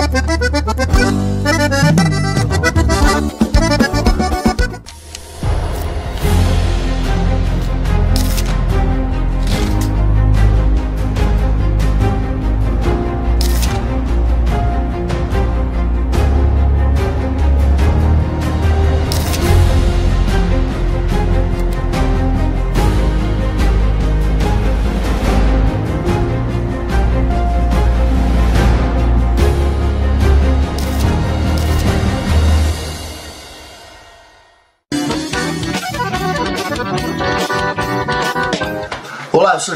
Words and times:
eu 0.00 0.64
sou 0.64 0.79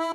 O 0.00 0.14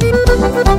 Gurizada 0.11 0.71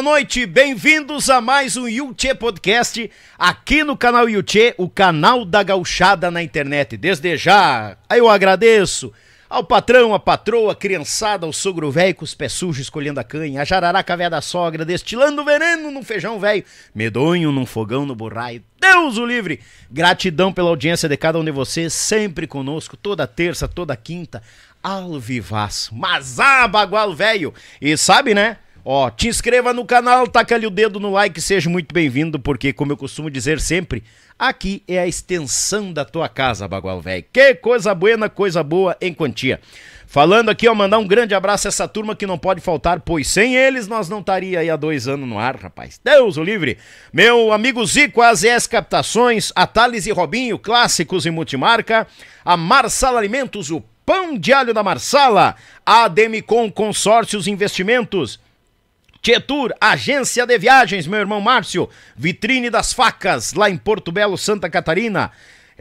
boa 0.00 0.14
noite, 0.14 0.46
bem-vindos 0.46 1.28
a 1.28 1.42
mais 1.42 1.76
um 1.76 1.86
Yuchê 1.86 2.34
Podcast 2.34 3.10
aqui 3.38 3.84
no 3.84 3.94
canal 3.94 4.30
Yuchê, 4.30 4.74
o 4.78 4.88
canal 4.88 5.44
da 5.44 5.62
gauchada 5.62 6.30
na 6.30 6.42
internet. 6.42 6.96
Desde 6.96 7.36
já, 7.36 7.98
eu 8.08 8.26
agradeço 8.26 9.12
ao 9.46 9.62
patrão, 9.62 10.14
a 10.14 10.18
patroa, 10.18 10.72
a 10.72 10.74
criançada, 10.74 11.44
ao 11.44 11.52
sogro 11.52 11.90
velho 11.90 12.14
com 12.14 12.24
os 12.24 12.34
pés 12.34 12.54
sujos 12.54 12.84
escolhendo 12.84 13.20
a 13.20 13.24
canha, 13.24 13.60
a 13.60 13.64
jararaca 13.64 14.16
véia 14.16 14.30
da 14.30 14.40
sogra, 14.40 14.86
destilando 14.86 15.44
veneno 15.44 15.90
num 15.90 16.02
feijão 16.02 16.40
velho, 16.40 16.64
medonho 16.94 17.52
num 17.52 17.66
fogão 17.66 18.06
no 18.06 18.14
burraio. 18.14 18.64
Deus 18.80 19.18
o 19.18 19.26
livre! 19.26 19.60
Gratidão 19.90 20.50
pela 20.50 20.70
audiência 20.70 21.10
de 21.10 21.16
cada 21.18 21.38
um 21.38 21.44
de 21.44 21.50
vocês, 21.50 21.92
sempre 21.92 22.46
conosco, 22.46 22.96
toda 22.96 23.26
terça, 23.26 23.68
toda 23.68 23.94
quinta 23.94 24.42
Alvivaz, 24.82 25.90
mas 25.92 26.40
ah, 26.40 26.66
velho. 27.14 27.52
E 27.82 27.94
sabe, 27.98 28.32
né? 28.32 28.56
Ó, 28.84 29.10
te 29.10 29.28
inscreva 29.28 29.74
no 29.74 29.84
canal, 29.84 30.26
taca 30.26 30.54
ali 30.54 30.66
o 30.66 30.70
dedo 30.70 30.98
no 30.98 31.12
like, 31.12 31.40
seja 31.40 31.68
muito 31.68 31.92
bem-vindo, 31.92 32.38
porque 32.38 32.72
como 32.72 32.92
eu 32.92 32.96
costumo 32.96 33.30
dizer 33.30 33.60
sempre, 33.60 34.02
aqui 34.38 34.82
é 34.88 34.98
a 34.98 35.06
extensão 35.06 35.92
da 35.92 36.04
tua 36.04 36.28
casa, 36.28 36.66
bagual 36.66 37.00
velho. 37.00 37.24
Que 37.30 37.54
coisa 37.54 37.94
buena, 37.94 38.28
coisa 38.30 38.62
boa 38.62 38.96
em 39.00 39.12
quantia. 39.12 39.60
Falando 40.06 40.48
aqui, 40.48 40.66
ó, 40.66 40.74
mandar 40.74 40.98
um 40.98 41.06
grande 41.06 41.34
abraço 41.34 41.68
a 41.68 41.70
essa 41.70 41.86
turma 41.86 42.16
que 42.16 42.26
não 42.26 42.38
pode 42.38 42.60
faltar, 42.60 43.00
pois 43.00 43.28
sem 43.28 43.54
eles 43.54 43.86
nós 43.86 44.08
não 44.08 44.20
estaria 44.20 44.58
aí 44.58 44.70
há 44.70 44.74
dois 44.74 45.06
anos 45.06 45.28
no 45.28 45.38
ar, 45.38 45.56
rapaz. 45.56 46.00
Deus 46.02 46.36
o 46.36 46.42
livre. 46.42 46.78
Meu 47.12 47.52
amigo 47.52 47.86
Zico, 47.86 48.22
AZS 48.22 48.66
Captações, 48.66 49.52
a 49.54 49.66
Thales 49.66 50.06
e 50.06 50.10
Robinho, 50.10 50.58
clássicos 50.58 51.26
e 51.26 51.30
multimarca, 51.30 52.08
a 52.44 52.56
Marsala 52.56 53.18
Alimentos, 53.18 53.70
o 53.70 53.84
Pão 54.04 54.36
de 54.36 54.52
Alho 54.52 54.74
da 54.74 54.82
Marsala, 54.82 55.54
Ademicon 55.86 56.68
Consórcios 56.72 57.46
Investimentos, 57.46 58.40
Tietur, 59.22 59.74
agência 59.80 60.46
de 60.46 60.58
viagens, 60.58 61.06
meu 61.06 61.20
irmão 61.20 61.40
Márcio, 61.40 61.88
Vitrine 62.16 62.70
das 62.70 62.92
Facas, 62.92 63.52
lá 63.52 63.68
em 63.68 63.76
Porto 63.76 64.10
Belo, 64.10 64.38
Santa 64.38 64.70
Catarina, 64.70 65.30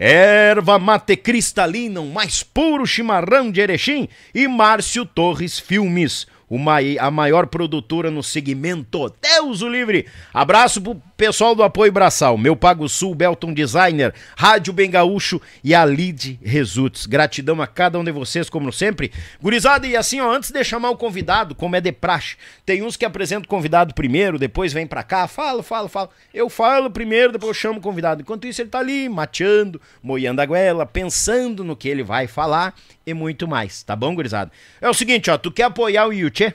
Erva 0.02 0.80
mate 0.80 1.18
cristalina, 1.18 2.00
um 2.00 2.12
mais 2.12 2.42
puro 2.42 2.88
chimarrão 2.88 3.52
de 3.52 3.60
Erechim. 3.60 4.08
E 4.34 4.48
Márcio 4.48 5.06
Torres 5.06 5.60
Filmes 5.60 6.26
uma, 6.50 6.78
a 7.00 7.12
maior 7.12 7.48
produtora 7.48 8.10
no 8.10 8.24
segmento. 8.24 9.14
Deus 9.22 9.62
o 9.62 9.70
livre! 9.70 10.08
Abraço 10.34 10.82
pro 10.82 10.96
pessoal 11.16 11.54
do 11.54 11.64
Apoio 11.64 11.92
Braçal, 11.92 12.38
meu 12.38 12.56
Pago 12.56 12.88
Sul, 12.88 13.14
Belton 13.14 13.54
Designer, 13.54 14.14
Rádio 14.38 14.72
Bem 14.72 14.90
Gaúcho 14.90 15.42
e 15.64 15.76
a 15.76 15.86
Lid 15.86 16.40
Results. 16.42 17.06
Gratidão 17.06 17.62
a 17.62 17.68
cada 17.68 18.00
um 18.00 18.04
de 18.04 18.12
vocês, 18.12 18.50
como 18.50 18.72
sempre. 18.72 19.12
Gurizada, 19.42 19.86
e 19.86 19.98
assim, 19.98 20.22
ó, 20.22 20.32
antes 20.32 20.50
de 20.50 20.64
chamar 20.64 20.90
o 20.92 20.98
convidado, 20.98 21.54
como 21.54 21.76
é 21.76 21.82
de 21.82 21.92
praxe, 21.92 22.38
tem 22.66 22.82
uns 22.82 22.96
que 22.96 23.06
apresentam 23.06 23.44
o 23.44 23.50
convidado 23.50 23.94
primeiro, 23.94 24.40
depois 24.40 24.72
vem 24.72 24.88
pra 24.88 25.04
cá, 25.04 25.28
fala, 25.28 25.62
fala, 25.62 25.90
fala. 25.90 26.10
Eu 26.34 26.50
falo 26.50 26.90
primeiro, 26.90 27.34
depois 27.34 27.50
eu 27.50 27.54
chamo 27.54 27.80
o 27.80 27.82
convidado. 27.82 28.22
Enquanto 28.22 28.48
isso, 28.48 28.62
ele 28.62 28.70
tá 28.70 28.80
ali, 28.80 29.10
mateando, 29.10 29.82
moiando 30.02 30.42
a 30.42 30.46
goela, 30.46 30.86
pensando 30.86 31.64
no 31.64 31.76
que 31.76 31.90
ele 31.90 32.04
vai 32.04 32.28
falar 32.28 32.74
e 33.10 33.14
muito 33.14 33.48
mais, 33.48 33.84
tá 33.84 33.96
bom, 33.96 34.14
gurizada? 34.14 34.52
É 34.80 34.90
o 34.90 34.94
seguinte, 34.94 35.30
ó, 35.30 35.38
tu 35.38 35.52
quer 35.52 35.64
apoiar 35.64 36.08
o 36.08 36.14
Yuchê? 36.14 36.54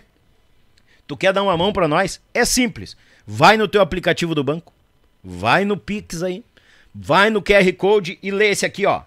Tu 1.06 1.16
quer 1.16 1.32
dar 1.32 1.42
uma 1.42 1.56
mão 1.56 1.72
para 1.72 1.88
nós? 1.88 2.20
É 2.32 2.44
simples. 2.44 2.96
Vai 3.26 3.56
no 3.56 3.68
teu 3.68 3.80
aplicativo 3.80 4.34
do 4.34 4.44
banco, 4.44 4.72
vai 5.22 5.64
no 5.64 5.76
Pix 5.76 6.22
aí, 6.22 6.44
vai 6.94 7.30
no 7.30 7.42
QR 7.42 7.72
Code 7.74 8.18
e 8.22 8.30
lê 8.30 8.50
esse 8.50 8.64
aqui, 8.64 8.86
ó. 8.86 9.02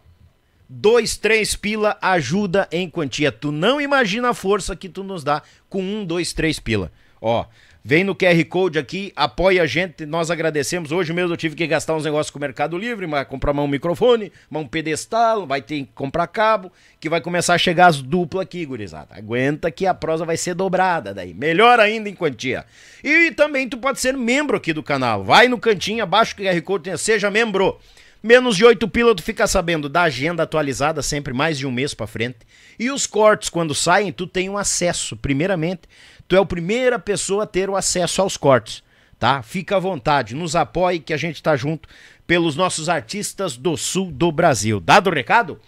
Dois, 0.69 1.15
três 1.15 1.55
pila 1.55 1.97
ajuda 2.01 2.67
em 2.71 2.89
quantia. 2.89 3.31
Tu 3.31 3.51
não 3.51 3.79
imagina 3.79 4.29
a 4.29 4.33
força 4.33 4.75
que 4.75 4.89
tu 4.89 5.03
nos 5.03 5.23
dá 5.23 5.41
com 5.69 5.81
um, 5.81 6.05
dois, 6.05 6.33
três 6.33 6.59
pila. 6.59 6.91
Ó, 7.21 7.45
Vem 7.89 8.03
no 8.03 8.13
QR 8.13 8.44
Code 8.50 8.77
aqui, 8.77 9.13
apoia 9.15 9.63
a 9.63 9.65
gente, 9.65 10.06
nós 10.06 10.29
agradecemos. 10.29 10.91
Hoje 10.91 11.13
mesmo 11.13 11.32
eu 11.32 11.38
tive 11.38 11.56
que 11.56 11.65
gastar 11.65 11.96
uns 11.96 12.03
negócios 12.03 12.29
com 12.29 12.38
o 12.38 12.41
Mercado 12.41 12.77
Livre, 12.77 13.08
mas 13.08 13.25
comprar 13.25 13.53
um 13.53 13.65
microfone, 13.65 14.29
um 14.51 14.67
pedestal, 14.67 15.48
vai 15.48 15.62
ter 15.62 15.84
que 15.84 15.89
comprar 15.96 16.27
cabo, 16.27 16.70
que 17.00 17.08
vai 17.08 17.22
começar 17.22 17.53
a 17.53 17.58
chegar 17.58 17.88
as 17.88 18.01
duplas 18.01 18.44
aqui, 18.44 18.65
gurizada. 18.65 19.15
Aguenta 19.15 19.72
que 19.72 19.86
a 19.86 19.94
prosa 19.94 20.25
vai 20.25 20.36
ser 20.36 20.53
dobrada 20.53 21.13
daí. 21.13 21.34
Melhor 21.34 21.79
ainda 21.79 22.10
em 22.10 22.13
quantia. 22.13 22.65
E 23.01 23.32
também 23.32 23.70
tu 23.70 23.77
pode 23.77 24.01
ser 24.01 24.17
membro 24.17 24.58
aqui 24.58 24.74
do 24.74 24.84
canal. 24.84 25.24
Vai 25.24 25.48
no 25.48 25.58
cantinho 25.58 26.03
abaixo 26.03 26.36
do 26.36 26.44
QR 26.44 26.62
Code, 26.63 26.98
seja 26.98 27.32
membro. 27.32 27.79
Menos 28.22 28.58
de 28.58 28.65
oito 28.65 28.89
pila 28.89 29.15
tu 29.15 29.24
fica 29.24 29.48
sabendo 29.48 29.88
da 29.88 30.01
agenda 30.01 30.44
atualizada 30.44 31.01
sempre 31.01 31.34
mais 31.34 31.58
de 31.58 31.65
um 31.65 31.72
mês 31.72 31.94
para 31.94 32.06
frente. 32.06 32.39
E 32.77 32.91
os 32.91 33.08
cortes 33.08 33.48
quando 33.48 33.74
saem, 33.74 34.12
tu 34.12 34.27
tem 34.27 34.50
um 34.50 34.58
acesso, 34.58 35.15
primeiramente 35.15 35.84
tu 36.27 36.36
é 36.36 36.39
a 36.39 36.46
primeira 36.46 37.00
pessoa 37.00 37.43
a 37.43 37.48
ter 37.48 37.69
o 37.69 37.75
acesso 37.75 38.22
aos 38.22 38.38
cortes, 38.38 38.84
tá? 39.17 39.41
Fica 39.41 39.77
à 39.77 39.79
vontade, 39.79 40.36
nos 40.36 40.55
apoie 40.55 41.00
que 41.00 41.13
a 41.13 41.17
gente 41.17 41.41
tá 41.41 41.55
junto 41.55 41.88
pelos 42.25 42.55
nossos 42.55 42.89
artistas 42.89 43.55
do 43.55 43.77
sul 43.77 44.12
do 44.12 44.31
Brasil. 44.31 44.79
Dado 44.79 45.10
o 45.10 45.13
recado? 45.13 45.60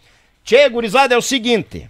Tchê, 0.44 0.68
gurizada, 0.68 1.16
é 1.16 1.18
o 1.18 1.22
seguinte. 1.22 1.90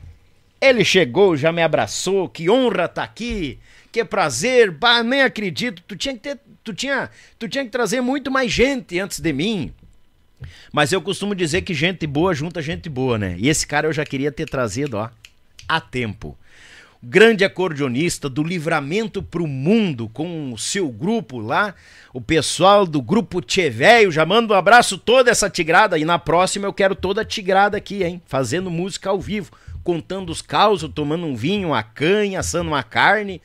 Ele 0.62 0.84
chegou, 0.84 1.36
já 1.36 1.52
me 1.52 1.64
abraçou, 1.64 2.30
que 2.30 2.50
honra 2.50 2.88
tá 2.88 3.04
aqui, 3.04 3.58
que 3.92 4.04
prazer, 4.06 4.70
bah, 4.72 5.02
nem 5.02 5.22
acredito, 5.22 5.82
tu 5.88 5.96
tinha 5.96 6.14
que 6.14 6.20
ter, 6.20 6.40
tu 6.64 6.74
tinha, 6.74 7.10
tu 7.40 7.48
tinha 7.48 7.64
que 7.64 7.72
trazer 7.72 8.02
muito 8.02 8.30
mais 8.30 8.52
gente 8.52 9.00
antes 9.00 9.20
de 9.20 9.34
mim. 9.34 9.74
Mas 10.72 10.92
eu 10.92 11.02
costumo 11.02 11.34
dizer 11.34 11.64
que 11.64 11.74
gente 11.74 12.06
boa 12.06 12.34
junta 12.34 12.62
gente 12.62 12.88
boa, 12.90 13.18
né? 13.18 13.36
E 13.40 13.50
esse 13.50 13.66
cara 13.66 13.88
eu 13.88 13.94
já 13.94 14.06
queria 14.06 14.32
ter 14.32 14.48
trazido, 14.50 14.98
ó, 14.98 15.10
a 15.68 15.82
tempo 15.82 16.38
grande 17.02 17.46
acordeonista 17.46 18.30
do 18.30 18.44
Livramento 18.44 19.24
para 19.24 19.42
o 19.42 19.48
Mundo, 19.48 20.10
com 20.10 20.52
o 20.52 20.58
seu 20.58 20.90
grupo 20.90 21.40
lá, 21.40 21.74
o 22.14 22.20
pessoal 22.20 22.86
do 22.86 23.02
grupo 23.02 23.42
Tchê 23.42 23.70
Velho. 23.70 24.12
Já 24.12 24.26
mando 24.26 24.54
um 24.54 24.58
abraço 24.58 24.98
toda 24.98 25.32
essa 25.32 25.50
tigrada 25.50 25.98
e 25.98 26.04
na 26.04 26.20
próxima 26.20 26.68
eu 26.68 26.74
quero 26.74 26.96
toda 26.96 27.22
a 27.22 27.26
tigrada 27.26 27.78
aqui, 27.78 28.04
hein? 28.04 28.22
Fazendo 28.26 28.70
música 28.70 29.10
ao 29.10 29.20
vivo, 29.20 29.52
contando 29.84 30.30
os 30.30 30.42
causos, 30.42 30.92
tomando 30.94 31.26
um 31.26 31.36
vinho, 31.36 31.70
uma 31.70 31.84
canha, 31.84 32.42
assando 32.42 32.70
uma 32.70 32.84
carne. 32.84 33.42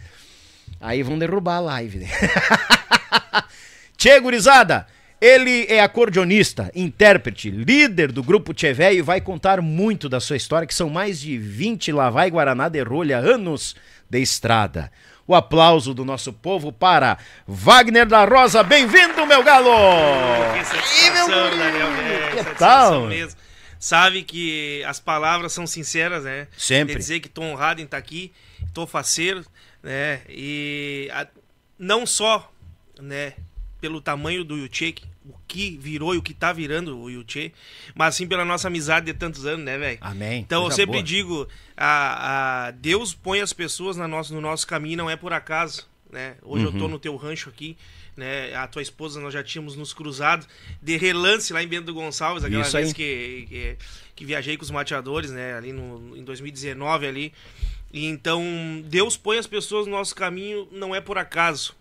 Aí 0.80 1.02
vão 1.02 1.18
derrubar 1.18 1.56
a 1.56 1.60
live. 1.60 1.98
Né? 1.98 2.08
Tchê, 3.96 4.18
gurizada! 4.20 4.86
Ele 5.20 5.66
é 5.68 5.80
acordeonista, 5.80 6.70
intérprete, 6.74 7.50
líder 7.50 8.12
do 8.12 8.22
grupo 8.22 8.52
Tchevé 8.52 8.94
e 8.94 9.02
vai 9.02 9.20
contar 9.20 9.62
muito 9.62 10.08
da 10.08 10.20
sua 10.20 10.36
história, 10.36 10.66
que 10.66 10.74
são 10.74 10.90
mais 10.90 11.20
de 11.20 11.38
20 11.38 11.92
Lavai 11.92 12.30
Guaraná 12.30 12.68
de 12.68 12.82
rolha, 12.82 13.18
anos 13.18 13.74
de 14.10 14.20
estrada. 14.20 14.90
O 15.26 15.34
aplauso 15.34 15.94
do 15.94 16.04
nosso 16.04 16.32
povo 16.32 16.70
para 16.70 17.16
Wagner 17.46 18.04
da 18.04 18.24
Rosa. 18.26 18.62
Bem-vindo, 18.62 19.24
meu 19.26 19.42
galo! 19.42 19.70
Que 20.58 20.64
satisfação, 20.64 21.58
Daniel. 21.58 21.88
É, 21.88 22.44
que 22.44 22.58
tal? 22.58 23.06
Mesmo. 23.06 23.40
Sabe 23.78 24.22
que 24.22 24.84
as 24.84 25.00
palavras 25.00 25.52
são 25.52 25.66
sinceras, 25.66 26.24
né? 26.24 26.48
Sempre. 26.56 26.94
Quer 26.94 26.98
dizer 26.98 27.20
que 27.20 27.28
estou 27.28 27.44
honrado 27.44 27.80
em 27.80 27.84
estar 27.84 27.96
aqui, 27.96 28.32
estou 28.66 28.86
faceiro, 28.86 29.44
né? 29.82 30.20
E 30.28 31.08
a 31.12 31.26
não 31.78 32.06
só, 32.06 32.50
né, 33.00 33.34
pelo 33.84 34.00
tamanho 34.00 34.42
do 34.44 34.56
Yuchê, 34.56 34.94
o 35.26 35.34
que 35.46 35.76
virou 35.76 36.14
e 36.14 36.16
o 36.16 36.22
que 36.22 36.32
tá 36.32 36.54
virando 36.54 36.98
o 36.98 37.10
Yuchê, 37.10 37.52
mas 37.94 38.14
sim 38.14 38.26
pela 38.26 38.42
nossa 38.42 38.68
amizade 38.68 39.04
de 39.04 39.12
tantos 39.12 39.44
anos, 39.44 39.62
né, 39.62 39.76
velho? 39.76 39.98
Amém. 40.00 40.40
Então 40.40 40.62
Coisa 40.62 40.72
eu 40.72 40.76
sempre 40.76 40.92
boa. 40.94 41.02
digo, 41.02 41.48
a, 41.76 42.68
a 42.68 42.70
Deus 42.70 43.12
põe 43.12 43.42
as 43.42 43.52
pessoas 43.52 43.94
na 43.98 44.08
nossa, 44.08 44.32
no 44.32 44.40
nosso 44.40 44.66
caminho, 44.66 44.96
não 44.96 45.10
é 45.10 45.16
por 45.16 45.34
acaso, 45.34 45.86
né? 46.10 46.36
Hoje 46.42 46.64
eu 46.64 46.70
Uhum. 46.72 46.78
tô 46.78 46.88
no 46.88 46.98
teu 46.98 47.14
rancho 47.14 47.50
aqui, 47.50 47.76
né? 48.16 48.54
A 48.54 48.66
tua 48.66 48.80
esposa 48.80 49.20
nós 49.20 49.34
já 49.34 49.42
tínhamos 49.44 49.76
nos 49.76 49.92
cruzado 49.92 50.46
de 50.80 50.96
relance 50.96 51.52
lá 51.52 51.62
em 51.62 51.68
Bento 51.68 51.92
Gonçalves, 51.92 52.42
aquela 52.42 52.62
Isso 52.62 52.72
vez 52.78 52.90
que, 52.94 53.44
que 53.50 53.76
que 54.16 54.24
viajei 54.24 54.56
com 54.56 54.62
os 54.62 54.70
mateadores, 54.70 55.30
né, 55.30 55.54
ali 55.58 55.72
no, 55.74 56.16
em 56.16 56.24
2019 56.24 57.06
ali. 57.06 57.32
E 57.92 58.06
então 58.06 58.42
Deus 58.86 59.14
põe 59.18 59.36
as 59.36 59.46
pessoas 59.46 59.84
no 59.86 59.92
nosso 59.92 60.14
caminho, 60.14 60.66
não 60.72 60.94
é 60.94 61.02
por 61.02 61.18
acaso. 61.18 61.74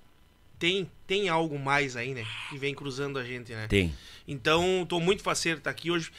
Tem 0.63 0.89
tem 1.05 1.27
algo 1.27 1.59
mais 1.59 1.97
aí, 1.97 2.13
né, 2.13 2.25
que 2.49 2.57
vem 2.57 2.73
cruzando 2.73 3.19
a 3.19 3.23
gente, 3.25 3.51
né? 3.51 3.67
Tem. 3.67 3.93
Então, 4.25 4.85
tô 4.87 4.97
muito 4.97 5.21
faceiro 5.21 5.57
estar 5.57 5.69
aqui 5.69 5.91
hoje 5.91 6.09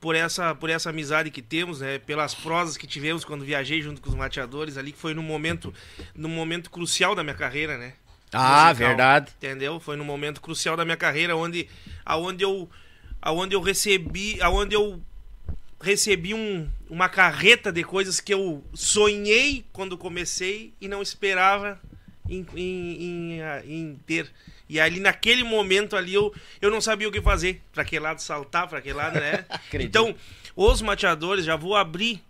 por 0.00 0.14
essa, 0.14 0.54
por 0.54 0.70
essa 0.70 0.90
amizade 0.90 1.32
que 1.32 1.42
temos, 1.42 1.80
né? 1.80 1.98
Pelas 1.98 2.32
prosas 2.32 2.76
que 2.76 2.86
tivemos 2.86 3.24
quando 3.24 3.44
viajei 3.44 3.82
junto 3.82 4.00
com 4.00 4.08
os 4.08 4.14
mateadores 4.14 4.76
ali, 4.76 4.92
que 4.92 4.98
foi 4.98 5.14
num 5.14 5.22
momento, 5.24 5.74
num 6.14 6.28
momento 6.28 6.70
crucial 6.70 7.16
da 7.16 7.24
minha 7.24 7.34
carreira, 7.34 7.76
né? 7.76 7.94
Ah, 8.32 8.68
Musical, 8.68 8.88
verdade. 8.88 9.32
Entendeu? 9.36 9.80
Foi 9.80 9.96
num 9.96 10.04
momento 10.04 10.40
crucial 10.40 10.76
da 10.76 10.84
minha 10.84 10.96
carreira 10.96 11.34
onde, 11.34 11.68
aonde 12.06 12.44
eu, 12.44 12.70
aonde 13.20 13.56
eu 13.56 13.60
recebi, 13.60 14.40
aonde 14.40 14.76
eu 14.76 15.02
recebi 15.80 16.34
um, 16.34 16.70
uma 16.88 17.08
carreta 17.08 17.72
de 17.72 17.82
coisas 17.82 18.20
que 18.20 18.32
eu 18.32 18.62
sonhei 18.74 19.64
quando 19.72 19.98
comecei 19.98 20.72
e 20.80 20.86
não 20.86 21.02
esperava 21.02 21.80
em, 22.28 22.46
em, 22.54 23.40
em, 23.40 23.40
em 23.66 24.00
ter. 24.06 24.28
E 24.68 24.78
ali 24.78 25.00
naquele 25.00 25.42
momento 25.44 25.96
ali 25.96 26.12
eu, 26.14 26.32
eu 26.60 26.70
não 26.70 26.80
sabia 26.80 27.08
o 27.08 27.12
que 27.12 27.22
fazer. 27.22 27.60
Pra 27.72 27.84
que 27.84 27.98
lado 27.98 28.20
saltar, 28.20 28.68
pra 28.68 28.80
que 28.80 28.92
lado, 28.92 29.18
né? 29.18 29.44
Então, 29.74 30.14
os 30.54 30.82
mateadores, 30.82 31.44
já 31.44 31.56
vou 31.56 31.74
abrir, 31.74 32.20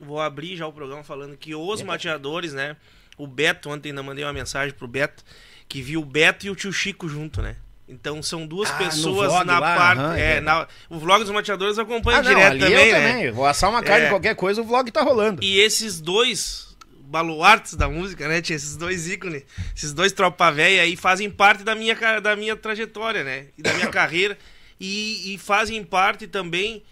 vou 0.00 0.20
abrir 0.20 0.56
já 0.56 0.66
o 0.66 0.72
programa 0.72 1.02
falando 1.02 1.36
que 1.36 1.54
os 1.54 1.82
mateadores, 1.82 2.52
né? 2.54 2.76
O 3.16 3.26
Beto, 3.26 3.68
ontem 3.70 3.88
ainda 3.88 4.02
mandei 4.02 4.24
uma 4.24 4.32
mensagem 4.32 4.72
pro 4.74 4.86
Beto, 4.86 5.24
que 5.68 5.82
viu 5.82 6.00
o 6.00 6.04
Beto 6.04 6.46
e 6.46 6.50
o 6.50 6.54
tio 6.54 6.72
Chico 6.72 7.08
junto, 7.08 7.42
né? 7.42 7.56
Então 7.88 8.22
são 8.22 8.46
duas 8.46 8.70
Ah, 8.70 8.74
pessoas 8.74 9.32
vlog 9.32 9.46
na 9.46 9.58
lá, 9.58 9.74
parte. 9.74 10.00
aham, 10.02 10.16
é 10.16 10.36
é, 10.36 10.40
na, 10.42 10.68
o 10.90 10.98
vlog 10.98 11.24
dos 11.24 11.32
mateadores 11.32 11.78
acompanha 11.78 12.18
Ah, 12.18 12.22
não, 12.22 12.28
direto 12.30 12.50
ali 12.52 12.60
também, 12.60 12.86
eu 12.88 12.92
né? 12.98 13.12
também. 13.12 13.30
Vou 13.32 13.46
assar 13.46 13.70
uma 13.70 13.82
carne, 13.82 14.04
É. 14.04 14.08
qualquer 14.10 14.36
coisa, 14.36 14.60
o 14.60 14.64
vlog 14.64 14.90
tá 14.92 15.00
rolando. 15.02 15.42
E 15.42 15.58
esses 15.58 15.98
dois 15.98 16.67
baluartes 17.08 17.74
da 17.74 17.88
música, 17.88 18.28
né? 18.28 18.40
Tinha 18.42 18.56
esses 18.56 18.76
dois 18.76 19.08
ícones, 19.08 19.44
esses 19.76 19.92
dois 19.92 20.12
tropa 20.12 20.50
véia 20.50 20.82
aí 20.82 20.94
fazem 20.96 21.30
parte 21.30 21.64
da 21.64 21.74
minha, 21.74 21.94
da 22.20 22.36
minha 22.36 22.54
trajetória, 22.56 23.24
né? 23.24 23.46
E 23.56 23.62
da 23.62 23.72
minha 23.74 23.88
carreira. 23.90 24.36
E, 24.80 25.34
e 25.34 25.38
fazem 25.38 25.82
parte 25.82 26.26
também 26.26 26.82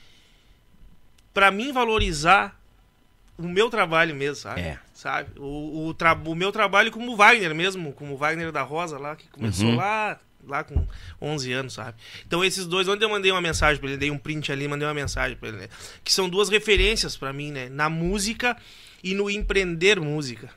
pra 1.32 1.50
mim 1.50 1.73
valorizar 1.73 2.58
o 3.38 3.42
meu 3.46 3.68
trabalho 3.68 4.14
mesmo, 4.14 4.37
sabe? 4.37 4.61
É. 4.62 4.78
Sabe? 4.94 5.30
O, 5.38 5.88
o, 5.88 5.94
tra- 5.94 6.14
o 6.14 6.35
meu 6.35 6.50
trabalho 6.50 6.90
como 6.90 7.14
Wagner 7.14 7.54
mesmo, 7.54 7.92
como 7.92 8.16
Wagner 8.16 8.50
da 8.50 8.62
Rosa 8.62 8.99
lá, 8.99 9.14
que 9.14 9.28
começou 9.28 9.68
Uhum. 9.68 9.76
lá, 9.76 10.18
lá 10.46 10.64
com 10.64 10.87
11 11.20 11.52
anos, 11.52 11.75
sabe? 11.75 11.99
Então 12.26 12.42
esses 12.42 12.66
dois, 12.66 12.88
onde 12.88 13.04
eu 13.04 13.08
mandei 13.11 13.30
uma 13.30 13.42
mensagem 13.42 13.78
pra 13.78 13.90
ele, 13.90 13.99
dei 13.99 14.11
um 14.11 14.16
print 14.18 14.50
ali, 14.50 14.66
mandei 14.66 14.88
uma 14.88 14.94
mensagem 14.94 15.37
pra 15.37 15.49
ele, 15.50 15.58
né? 15.58 15.68
Que 16.02 16.11
são 16.12 16.28
duas 16.30 16.49
referências 16.49 17.14
pra 17.16 17.30
mim, 17.32 17.52
né? 17.52 17.68
Na 17.68 17.90
música 17.90 18.56
e 19.10 19.14
no 19.14 19.30
empreender 19.30 20.00
música, 20.00 20.48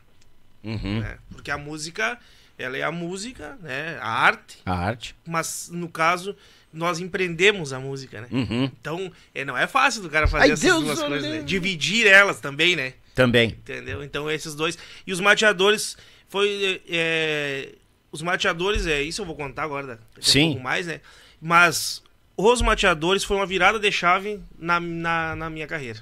Uhum. 0.64 1.00
né? 1.00 1.18
Porque 1.32 1.50
a 1.52 1.58
música, 1.58 2.18
ela 2.58 2.78
é 2.78 2.84
a 2.84 2.92
música, 2.92 3.58
né? 3.62 3.98
A 4.02 4.10
arte, 4.10 4.58
A 4.66 4.74
arte. 4.74 5.16
mas 5.26 5.70
no 5.72 5.88
caso, 5.88 6.36
nós 6.74 7.00
empreendemos 7.00 7.72
a 7.74 7.80
música, 7.80 8.22
né? 8.22 8.28
Uhum. 8.32 8.64
Então, 8.80 9.12
é, 9.34 9.46
não 9.46 9.58
é 9.58 9.68
fácil 9.68 10.02
do 10.02 10.10
cara 10.10 10.28
fazer 10.28 10.44
Ai, 10.44 10.52
essas 10.52 10.64
Deus, 10.66 10.84
duas 10.84 11.00
coisas, 11.02 11.30
né? 11.30 11.42
Dividir 11.44 12.08
elas 12.08 12.40
também, 12.40 12.76
né? 12.76 12.94
Também. 13.16 13.50
Entendeu? 13.50 14.04
Então 14.04 14.30
esses 14.32 14.56
dois. 14.56 14.78
E 15.06 15.12
os 15.12 15.20
mateadores 15.20 15.98
foi. 16.28 16.82
é, 16.90 17.70
os 18.12 18.22
mateadores, 18.22 18.88
é 18.88 19.02
isso 19.02 19.22
eu 19.22 19.26
vou 19.26 19.36
contar 19.36 19.64
agora 19.64 20.00
Sim. 20.20 20.48
pouco 20.48 20.62
mais, 20.64 20.88
né? 20.88 21.00
Mas 21.42 22.02
os 22.36 22.62
mateadores 22.62 23.24
foi 23.24 23.38
uma 23.38 23.46
virada 23.46 23.78
de 23.80 23.92
chave 23.92 24.40
na, 24.58 24.80
na, 24.80 25.36
na 25.36 25.50
minha 25.50 25.68
carreira. 25.68 26.00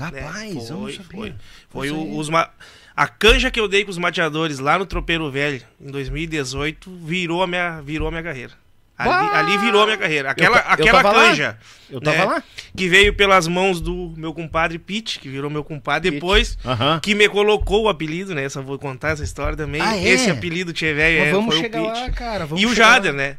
Né? 0.00 0.20
Capaz, 0.22 0.54
eu 0.70 0.76
não 0.76 0.82
foi, 0.82 0.92
foi. 1.10 1.34
Foi 1.68 1.86
Isso 1.88 1.96
o- 1.96 2.18
os 2.18 2.28
ma- 2.28 2.50
A 2.94 3.06
canja 3.06 3.50
que 3.50 3.60
eu 3.60 3.68
dei 3.68 3.84
com 3.84 3.90
os 3.90 3.98
mateadores 3.98 4.58
lá 4.58 4.78
no 4.78 4.86
Tropeiro 4.86 5.30
Velho, 5.30 5.60
em 5.80 5.90
2018, 5.90 6.90
virou 7.04 7.42
a 7.42 7.46
minha, 7.46 7.80
virou 7.82 8.08
a 8.08 8.10
minha 8.10 8.22
carreira. 8.22 8.52
Ali, 8.98 9.28
ali 9.34 9.58
virou 9.58 9.82
a 9.82 9.84
minha 9.84 9.98
carreira. 9.98 10.30
Aquela, 10.30 10.56
eu 10.56 10.62
aquela 10.68 11.02
lá. 11.02 11.12
canja. 11.12 11.58
Eu 11.90 12.00
tava 12.00 12.16
né, 12.16 12.24
lá. 12.24 12.42
Que 12.74 12.88
veio 12.88 13.12
pelas 13.12 13.46
mãos 13.46 13.78
do 13.78 14.14
meu 14.16 14.32
compadre 14.32 14.78
Pete, 14.78 15.18
que 15.18 15.28
virou 15.28 15.50
meu 15.50 15.62
compadre 15.62 16.10
Pete. 16.10 16.14
depois, 16.18 16.56
Aham. 16.64 16.98
que 17.00 17.14
me 17.14 17.28
colocou 17.28 17.82
o 17.84 17.88
apelido, 17.90 18.34
né? 18.34 18.48
Só 18.48 18.62
vou 18.62 18.78
contar 18.78 19.10
essa 19.10 19.22
história 19.22 19.54
também. 19.54 19.82
Ah, 19.82 19.94
é? 19.98 20.02
Esse 20.08 20.30
apelido 20.30 20.72
Tchê 20.72 20.94
Velho 20.94 21.18
é, 21.26 21.30
vamos 21.30 21.54
foi 21.54 21.64
chegar 21.64 21.82
o 21.82 21.86
Pete. 21.88 22.00
lá, 22.00 22.10
cara. 22.10 22.48
E 22.56 22.64
o 22.64 22.74
Jader, 22.74 23.12
lá. 23.12 23.18
né? 23.18 23.38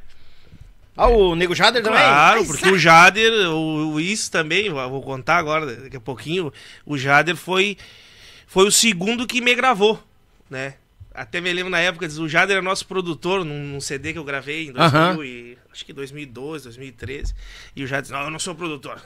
Ah, 0.98 1.08
o 1.08 1.36
Nego 1.36 1.54
Jader 1.54 1.84
também? 1.84 2.00
Claro, 2.00 2.40
Mas, 2.40 2.48
porque 2.48 2.70
o 2.70 2.78
Jader, 2.78 3.32
o, 3.52 3.94
o 3.94 4.00
Is 4.02 4.28
também, 4.30 4.70
vou 4.70 5.02
contar 5.04 5.38
agora, 5.38 5.66
daqui 5.76 5.96
a 5.98 6.02
pouquinho, 6.02 6.52
o 6.86 6.98
Jader 6.98 7.36
foi, 7.36 7.78
foi 8.48 8.68
o 8.68 8.72
segundo 8.72 9.28
que 9.28 9.40
me 9.40 9.54
gravou, 9.54 10.02
né? 10.50 10.74
Até 11.14 11.42
me 11.42 11.52
lembro 11.52 11.72
na 11.72 11.80
época, 11.80 12.06
o 12.06 12.30
Jader 12.30 12.58
era 12.58 12.62
nosso 12.64 12.86
produtor 12.86 13.44
num, 13.44 13.58
num 13.64 13.82
CD 13.82 14.14
que 14.14 14.20
eu 14.20 14.24
gravei 14.24 14.68
em 14.68 14.72
2000 14.72 15.00
Aham. 15.02 15.26
e, 15.26 15.58
acho 15.74 15.84
que 15.84 15.92
2012, 15.92 16.66
2013. 16.66 17.34
E 17.76 17.84
o 17.84 17.88
Jader 17.88 18.02
disse, 18.04 18.14
não, 18.14 18.22
eu 18.22 18.30
não 18.30 18.38
sou 18.38 18.54
produtor, 18.54 19.00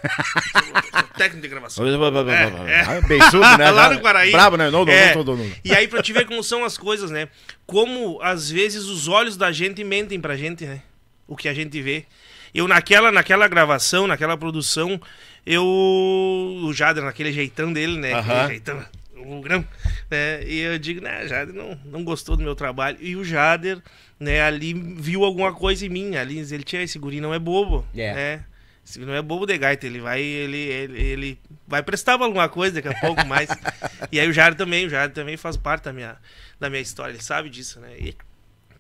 sou, 0.52 0.62
sou 0.92 1.04
técnico 1.18 1.42
de 1.42 1.48
gravação. 1.48 1.86
É, 2.68 2.82
Ah, 2.82 3.02
Beiçudo, 3.08 3.58
né? 3.58 3.72
Lá 3.72 3.90
no 3.94 4.00
Guaraí. 4.02 4.30
Brabo, 4.32 4.58
né? 4.58 4.70
Não, 4.70 4.84
não, 4.84 4.92
É. 4.92 5.16
não, 5.16 5.24
não, 5.24 5.38
não, 5.38 5.46
não. 5.46 5.52
E 5.64 5.74
aí 5.74 5.88
pra 5.88 6.02
te 6.02 6.12
ver 6.12 6.26
como 6.26 6.44
são 6.44 6.66
as 6.66 6.78
coisas, 6.78 7.10
né? 7.12 7.30
Como 7.66 8.20
às 8.22 8.50
vezes 8.50 8.84
os 8.88 9.08
olhos 9.08 9.38
da 9.38 9.50
gente 9.54 9.82
mentem 9.82 10.20
pra 10.20 10.36
gente, 10.36 10.66
né? 10.66 10.82
O 11.32 11.36
que 11.38 11.48
a 11.48 11.54
gente 11.54 11.82
vê. 11.82 12.04
Eu 12.54 12.68
naquela, 12.68 13.10
naquela 13.10 13.48
gravação, 13.48 14.06
naquela 14.06 14.36
produção, 14.36 15.00
eu. 15.46 15.64
O 15.64 16.74
Jader, 16.74 17.02
naquele 17.02 17.32
jeitão 17.32 17.72
dele, 17.72 17.98
né? 17.98 18.14
Aquele 18.16 18.48
jeitão, 18.48 18.86
o 19.16 19.40
grão, 19.40 19.66
né? 20.10 20.44
E 20.44 20.60
eu 20.60 20.78
digo, 20.78 21.00
né, 21.00 21.26
Jader 21.30 21.56
não, 21.56 21.80
não 21.86 22.04
gostou 22.04 22.36
do 22.36 22.44
meu 22.44 22.54
trabalho. 22.54 22.98
E 23.00 23.16
o 23.16 23.24
Jader, 23.24 23.82
né, 24.20 24.42
ali 24.42 24.74
viu 24.74 25.24
alguma 25.24 25.54
coisa 25.54 25.86
em 25.86 25.90
mim. 25.90 26.18
Ali 26.18 26.40
ele 26.40 26.64
tinha 26.64 26.84
esse 26.84 27.00
guri 27.00 27.22
não 27.22 27.34
é 27.34 27.40
bobo. 27.40 27.88
É. 27.96 28.14
Né? 28.14 28.46
Esse 28.86 29.00
guri 29.00 29.10
não 29.10 29.18
é 29.18 29.22
bobo 29.22 29.46
de 29.46 29.58
gaita, 29.58 29.86
ele 29.86 30.02
vai, 30.02 30.22
ele, 30.22 30.58
ele, 30.58 31.02
ele 31.02 31.40
vai 31.66 31.82
prestar 31.82 32.18
pra 32.18 32.28
alguma 32.28 32.50
coisa 32.50 32.82
daqui 32.82 32.90
a 32.90 33.00
pouco 33.00 33.26
mais. 33.26 33.50
e 34.12 34.20
aí 34.20 34.28
o 34.28 34.34
Jader 34.34 34.58
também, 34.58 34.86
o 34.86 34.90
Jader 34.90 35.16
também 35.16 35.38
faz 35.38 35.56
parte 35.56 35.86
da 35.86 35.94
minha, 35.94 36.18
da 36.60 36.70
minha 36.70 36.82
história, 36.82 37.14
ele 37.14 37.24
sabe 37.24 37.50
disso, 37.50 37.80
né? 37.80 37.96
E 37.98 38.14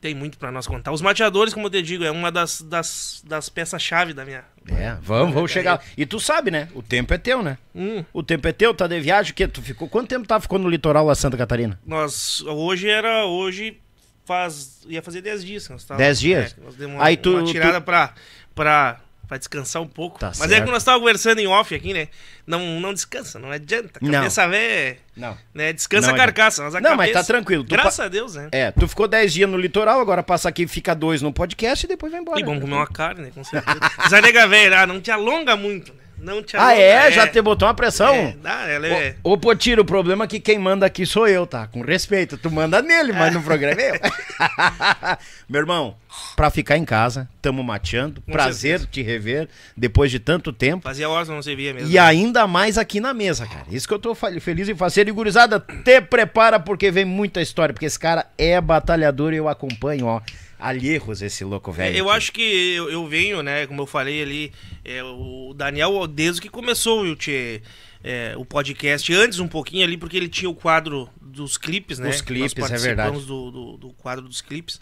tem 0.01 0.15
muito 0.15 0.37
pra 0.39 0.51
nós 0.51 0.65
contar. 0.65 0.91
Os 0.91 0.99
mateadores, 1.01 1.53
como 1.53 1.67
eu 1.67 1.69
te 1.69 1.81
digo, 1.83 2.03
é 2.03 2.09
uma 2.11 2.31
das, 2.31 2.61
das, 2.63 3.23
das 3.25 3.47
peças-chave 3.49 4.13
da 4.13 4.25
minha. 4.25 4.43
É, 4.67 4.97
vamos, 5.01 5.33
vamos 5.33 5.51
chegar. 5.51 5.79
E 5.95 6.05
tu 6.07 6.19
sabe, 6.19 6.49
né? 6.51 6.67
O 6.73 6.81
tempo 6.81 7.13
é 7.13 7.17
teu, 7.19 7.41
né? 7.43 7.57
Hum, 7.75 8.03
O 8.11 8.23
tempo 8.23 8.47
é 8.47 8.51
teu, 8.51 8.73
tá 8.73 8.87
de 8.87 8.99
viagem, 8.99 9.31
o 9.31 9.35
quê? 9.35 9.47
Tu 9.47 9.61
ficou 9.61 9.87
quanto 9.87 10.09
tempo 10.09 10.27
tá 10.27 10.39
ficou 10.39 10.57
no 10.57 10.67
litoral 10.67 11.05
lá 11.05 11.13
Santa 11.15 11.37
Catarina? 11.37 11.79
nós, 11.85 12.41
hoje 12.41 12.89
era, 12.89 13.25
hoje 13.25 13.77
faz, 14.25 14.81
ia 14.87 15.01
fazer 15.01 15.21
10 15.21 15.43
dias. 15.45 15.67
que 15.67 15.73
Nós 15.73 15.83
tava, 15.83 15.97
10 15.99 16.19
dias? 16.19 16.55
É, 16.59 16.63
nós 16.63 16.75
demos 16.75 16.95
uma, 16.95 17.05
Aí 17.05 17.15
tu- 17.15 17.37
uma 17.37 17.43
tirada 17.43 17.79
tu- 17.79 17.83
pra, 17.85 18.13
pra, 18.55 18.99
pra 19.31 19.37
descansar 19.37 19.81
um 19.81 19.87
pouco. 19.87 20.19
Tá 20.19 20.27
Mas 20.27 20.41
é 20.41 20.47
certo. 20.49 20.65
que 20.65 20.71
nós 20.71 20.81
estávamos 20.81 21.03
conversando 21.07 21.39
em 21.39 21.47
off 21.47 21.73
aqui, 21.73 21.93
né? 21.93 22.09
Não, 22.45 22.81
não 22.81 22.93
descansa, 22.93 23.39
não 23.39 23.49
adianta. 23.49 23.97
Não. 24.01 24.11
Cabeça 24.11 24.45
velha, 24.45 24.97
Não. 25.15 25.37
né? 25.53 25.71
Descansa 25.71 26.07
Não 26.07 26.15
a 26.15 26.17
carcaça. 26.17 26.61
Mas 26.63 26.75
a 26.75 26.81
Não, 26.81 26.89
mas 26.97 27.11
cabeça, 27.11 27.19
tá 27.19 27.23
tranquilo. 27.23 27.63
Tu 27.63 27.69
Graças 27.69 27.95
pa- 27.95 28.03
a 28.03 28.07
Deus, 28.09 28.35
né? 28.35 28.49
É, 28.51 28.71
tu 28.71 28.85
ficou 28.89 29.07
10 29.07 29.31
dias 29.31 29.49
no 29.49 29.55
litoral, 29.57 30.01
agora 30.01 30.21
passa 30.21 30.49
aqui, 30.49 30.67
fica 30.67 30.93
dois 30.93 31.21
no 31.21 31.31
podcast 31.31 31.85
e 31.85 31.87
depois 31.87 32.11
vai 32.11 32.19
embora. 32.19 32.41
E 32.41 32.43
vamos 32.43 32.59
comer 32.59 32.73
uma 32.75 32.87
carne, 32.87 33.21
né? 33.21 33.31
Com 33.33 33.41
certeza. 33.41 33.79
Mas 33.97 34.11
a 34.11 34.19
nega 34.19 34.45
velha, 34.49 34.81
ah, 34.81 34.85
não 34.85 34.99
te 34.99 35.09
alonga 35.09 35.55
muito, 35.55 35.93
né? 35.93 35.99
Não 36.21 36.43
te 36.43 36.55
Ah, 36.55 36.67
alonga. 36.67 36.79
é? 36.81 37.11
Já 37.11 37.27
te 37.27 37.41
botou 37.41 37.67
uma 37.67 37.73
pressão? 37.73 38.13
É, 38.13 38.35
dá, 38.41 38.67
ela 38.69 38.87
é... 38.87 39.15
Ô, 39.23 39.33
ô 39.33 39.37
Potiro, 39.37 39.81
o 39.81 39.85
problema 39.85 40.25
é 40.25 40.27
que 40.27 40.39
quem 40.39 40.59
manda 40.59 40.85
aqui 40.85 41.05
sou 41.05 41.27
eu, 41.27 41.47
tá? 41.47 41.65
Com 41.67 41.81
respeito. 41.81 42.37
Tu 42.37 42.51
manda 42.51 42.81
nele, 42.81 43.11
mas 43.11 43.33
no 43.33 43.41
programa 43.41 43.81
é 43.81 43.89
eu. 43.91 43.99
Meu 45.49 45.61
irmão, 45.61 45.95
pra 46.35 46.49
ficar 46.49 46.77
em 46.77 46.85
casa, 46.85 47.27
tamo 47.41 47.63
mateando. 47.63 48.21
Com 48.21 48.31
Prazer 48.31 48.79
certeza. 48.79 48.89
te 48.91 49.01
rever 49.01 49.49
depois 49.75 50.11
de 50.11 50.19
tanto 50.19 50.53
tempo. 50.53 50.83
Fazia 50.83 51.09
horas 51.09 51.27
que 51.27 51.33
não 51.33 51.41
se 51.41 51.55
via 51.55 51.73
mesmo. 51.73 51.89
E 51.89 51.97
ainda 51.97 52.45
mais 52.47 52.77
aqui 52.77 52.99
na 52.99 53.13
mesa, 53.13 53.45
cara. 53.47 53.65
Isso 53.69 53.87
que 53.87 53.93
eu 53.93 53.99
tô 53.99 54.13
feliz 54.15 54.69
em 54.69 54.75
fazer. 54.75 55.07
E 55.07 55.11
gurizada, 55.11 55.59
te 55.59 56.01
prepara 56.01 56.59
porque 56.59 56.91
vem 56.91 57.03
muita 57.05 57.41
história. 57.41 57.73
Porque 57.73 57.85
esse 57.87 57.99
cara 57.99 58.27
é 58.37 58.59
batalhador 58.61 59.33
e 59.33 59.37
eu 59.37 59.49
acompanho, 59.49 60.05
ó. 60.05 60.21
Alhejos 60.61 61.21
esse 61.21 61.43
louco 61.43 61.71
velho. 61.71 61.97
Eu 61.97 62.07
aqui. 62.09 62.17
acho 62.17 62.31
que 62.31 62.73
eu, 62.75 62.89
eu 62.89 63.07
venho, 63.07 63.41
né, 63.41 63.65
como 63.67 63.81
eu 63.81 63.87
falei 63.87 64.21
ali, 64.21 64.53
é, 64.85 65.03
o 65.03 65.53
Daniel, 65.55 66.05
desde 66.07 66.39
que 66.41 66.49
começou 66.49 67.01
o, 67.03 67.15
tchê, 67.15 67.61
é, 68.03 68.33
o 68.37 68.45
podcast, 68.45 69.11
antes 69.13 69.39
um 69.39 69.47
pouquinho 69.47 69.83
ali, 69.83 69.97
porque 69.97 70.15
ele 70.17 70.29
tinha 70.29 70.49
o 70.49 70.55
quadro 70.55 71.09
dos 71.19 71.57
clipes, 71.57 71.97
né? 71.99 72.09
Os 72.09 72.21
clipes, 72.21 72.55
Nós 72.55 72.71
é 72.71 72.77
verdade. 72.77 73.19
Do, 73.25 73.51
do, 73.51 73.77
do 73.77 73.89
quadro 73.93 74.27
dos 74.27 74.41
clipes. 74.41 74.79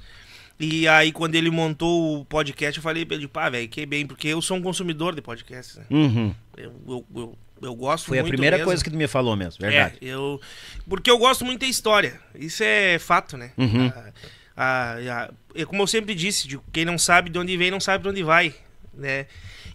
E 0.59 0.85
aí, 0.89 1.11
quando 1.13 1.35
ele 1.35 1.49
montou 1.49 2.19
o 2.19 2.25
podcast, 2.25 2.77
eu 2.77 2.83
falei 2.83 3.05
pra 3.05 3.15
ele, 3.15 3.29
pá, 3.29 3.49
velho, 3.49 3.69
que 3.69 3.85
bem, 3.85 4.05
porque 4.05 4.27
eu 4.27 4.41
sou 4.41 4.57
um 4.57 4.61
consumidor 4.61 5.15
de 5.15 5.21
podcasts. 5.21 5.77
Né? 5.77 5.85
Uhum. 5.89 6.35
Eu, 6.57 6.73
eu, 6.85 7.05
eu, 7.15 7.37
eu 7.61 7.75
gosto 7.75 8.07
Foi 8.07 8.19
a 8.19 8.21
muito 8.21 8.33
primeira 8.33 8.57
mesmo. 8.57 8.67
coisa 8.67 8.83
que 8.83 8.89
tu 8.89 8.97
me 8.97 9.07
falou 9.07 9.37
mesmo, 9.37 9.61
verdade. 9.61 9.95
É, 10.01 10.05
eu, 10.05 10.41
porque 10.85 11.09
eu 11.09 11.17
gosto 11.17 11.45
muito 11.45 11.61
da 11.61 11.67
história. 11.67 12.19
Isso 12.35 12.61
é 12.61 12.99
fato, 12.99 13.37
né? 13.37 13.51
Uhum. 13.57 13.87
A- 13.87 14.11
a- 14.57 14.95
a- 14.95 15.31
é 15.31 15.31
como 15.67 15.83
eu 15.83 15.87
sempre 15.87 16.13
disse, 16.15 16.47
de 16.47 16.59
quem 16.71 16.85
não 16.85 16.97
sabe 16.97 17.29
de 17.29 17.37
onde 17.39 17.55
vem, 17.57 17.71
não 17.71 17.79
sabe 17.79 18.01
para 18.01 18.11
onde 18.11 18.23
vai, 18.23 18.53
né? 18.93 19.25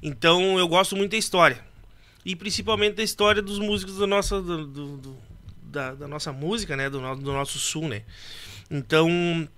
Então 0.02 0.58
eu 0.58 0.68
gosto 0.68 0.96
muito 0.96 1.12
da 1.12 1.16
história. 1.16 1.58
E 2.24 2.34
principalmente 2.34 2.94
da 2.94 3.02
história 3.02 3.42
dos 3.42 3.58
músicos 3.58 3.96
do 3.96 4.06
nosso, 4.06 4.40
do, 4.40 4.66
do- 4.66 4.96
do- 4.98 5.18
da, 5.62 5.94
da 5.94 6.06
nossa 6.08 6.32
música, 6.32 6.76
né? 6.76 6.88
Do, 6.88 6.98
do 7.16 7.32
nosso 7.32 7.58
sul, 7.58 7.88
né? 7.88 8.02
Então, 8.70 9.48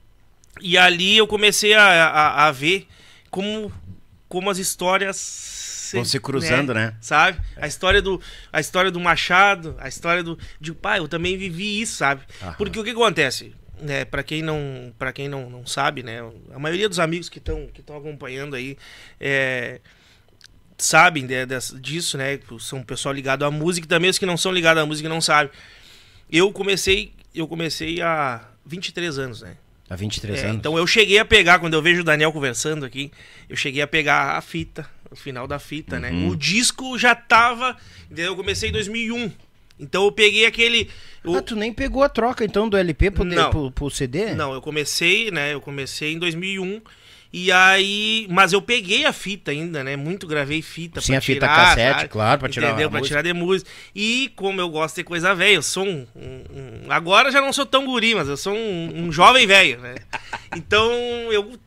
e 0.61 0.77
ali 0.79 1.17
eu 1.17 1.27
comecei 1.27 1.75
a, 1.75 2.07
a, 2.07 2.47
a 2.49 2.53
ver 2.53 2.89
como, 3.31 3.71
como 4.29 4.51
as 4.51 4.59
histórias 4.59 5.91
Vão 5.93 6.05
se 6.05 6.19
cruzando, 6.19 6.75
né? 6.75 6.97
Sabe? 7.01 7.39
A 7.57 7.67
história 7.69 8.03
do 8.03 8.21
a 8.53 8.59
história 8.61 8.91
do 8.91 8.99
Machado, 8.99 9.77
a 9.79 9.87
história 9.89 10.23
do 10.23 10.37
de 10.61 10.73
pai, 10.73 10.99
eu 10.99 11.07
também 11.07 11.37
vivi 11.39 11.81
isso, 11.81 11.97
sabe? 11.97 12.23
Aham. 12.43 12.55
Porque 12.59 12.79
o 12.81 12.83
que 12.85 12.91
acontece? 12.91 13.55
Né, 13.81 14.05
para 14.05 14.23
quem 14.23 14.43
não 14.43 14.93
para 14.99 15.13
quem 15.13 15.29
não, 15.29 15.49
não 15.51 15.67
sabe, 15.67 16.03
né, 16.03 16.19
a 16.55 16.59
maioria 16.59 16.89
dos 16.89 16.99
amigos 16.99 17.29
que 17.29 17.39
estão 17.39 17.67
que 17.73 17.81
estão 17.81 17.97
acompanhando 17.97 18.57
aí 18.57 18.77
é, 19.21 19.81
sabem 20.79 21.25
né, 21.25 21.47
dessa- 21.47 21.79
disso, 21.79 22.19
né, 22.19 22.39
são 22.61 22.83
pessoal 22.83 23.15
ligado 23.15 23.45
à 23.45 23.51
música 23.51 23.87
também 23.87 24.11
os 24.11 24.19
que 24.19 24.27
não 24.27 24.37
são 24.37 24.53
ligados 24.53 24.83
à 24.83 24.87
música 24.87 25.09
não 25.09 25.21
sabem. 25.21 25.51
Eu 26.31 26.53
comecei 26.53 27.13
eu 27.35 27.47
comecei 27.47 28.01
há 28.01 28.49
23 28.65 29.19
anos, 29.19 29.43
né? 29.43 29.57
Há 29.91 29.95
23 29.95 30.39
É, 30.41 30.45
anos. 30.47 30.57
então 30.57 30.77
eu 30.79 30.87
cheguei 30.87 31.19
a 31.19 31.25
pegar, 31.25 31.59
quando 31.59 31.75
eu 31.75 31.83
vejo 31.83 32.01
o 32.01 32.05
Daniel 32.05 32.33
conversando 32.33 32.85
aqui, 32.85 33.13
eu 33.49 33.55
cheguei 33.57 33.83
a 33.83 33.87
pegar 33.87 34.37
a 34.37 34.41
fita, 34.41 34.89
o 35.11 35.15
final 35.15 35.47
da 35.47 35.59
fita, 35.59 36.01
né? 36.01 36.11
Uhum. 36.11 36.31
O 36.31 36.37
disco 36.37 36.99
já 36.99 37.15
tava. 37.15 37.77
Eu 38.17 38.35
comecei 38.35 38.71
em 38.71 38.73
2001. 38.73 39.31
Então 39.79 40.05
eu 40.05 40.13
peguei 40.13 40.47
aquele. 40.47 40.89
o- 41.25 41.37
Ah, 41.37 41.43
tu 41.43 41.55
nem 41.57 41.73
pegou 41.73 42.03
a 42.03 42.09
troca 42.09 42.45
então 42.45 42.69
do 42.69 42.77
LP 42.77 43.11
pro, 43.11 43.25
Não. 43.25 43.51
pro, 43.51 43.71
pro 43.71 43.91
CD? 43.91 44.35
Não, 44.35 44.55
eu 44.55 44.61
comecei, 44.63 45.31
né? 45.31 45.53
Eu 45.53 45.61
comecei 45.61 46.13
em 46.13 46.19
2001. 46.19 46.81
E 47.33 47.53
aí. 47.53 48.27
Mas 48.31 48.53
eu 48.55 48.63
peguei 48.63 49.05
a 49.05 49.13
fita 49.13 49.51
ainda, 49.51 49.85
né? 49.85 49.95
Muito 49.97 50.27
gravei 50.27 50.63
fita. 50.63 51.01
Sim, 51.03 51.17
a 51.17 51.21
fita 51.21 51.41
tirar, 51.47 51.55
cassete, 51.57 51.99
sabe? 52.01 52.09
claro, 52.09 52.41
pra 52.41 52.49
tirar 52.49 52.69
Entendeu? 52.69 52.87
a 52.87 52.91
Pra 52.91 52.99
música. 53.01 53.19
tirar 53.21 53.23
de 53.23 53.39
música. 53.39 53.71
E 53.95 54.33
como 54.37 54.61
eu 54.61 54.69
gosto 54.71 54.97
de 54.97 55.05
coisa 55.05 55.35
velha, 55.35 55.57
eu 55.57 55.63
sou 55.63 55.85
um, 55.85 56.07
um- 56.17 56.45
um- 56.87 56.91
Agora 56.93 57.31
já 57.31 57.41
não 57.43 57.53
sou 57.53 57.67
tão 57.67 57.85
guri, 57.85 58.15
mas 58.15 58.29
eu 58.29 58.37
sou 58.37 58.55
um, 58.55 59.07
um 59.07 59.13
jovem 59.13 59.47
velho, 59.47 59.79
né? 59.81 59.97
Então 60.57 60.91
eu 61.33 61.59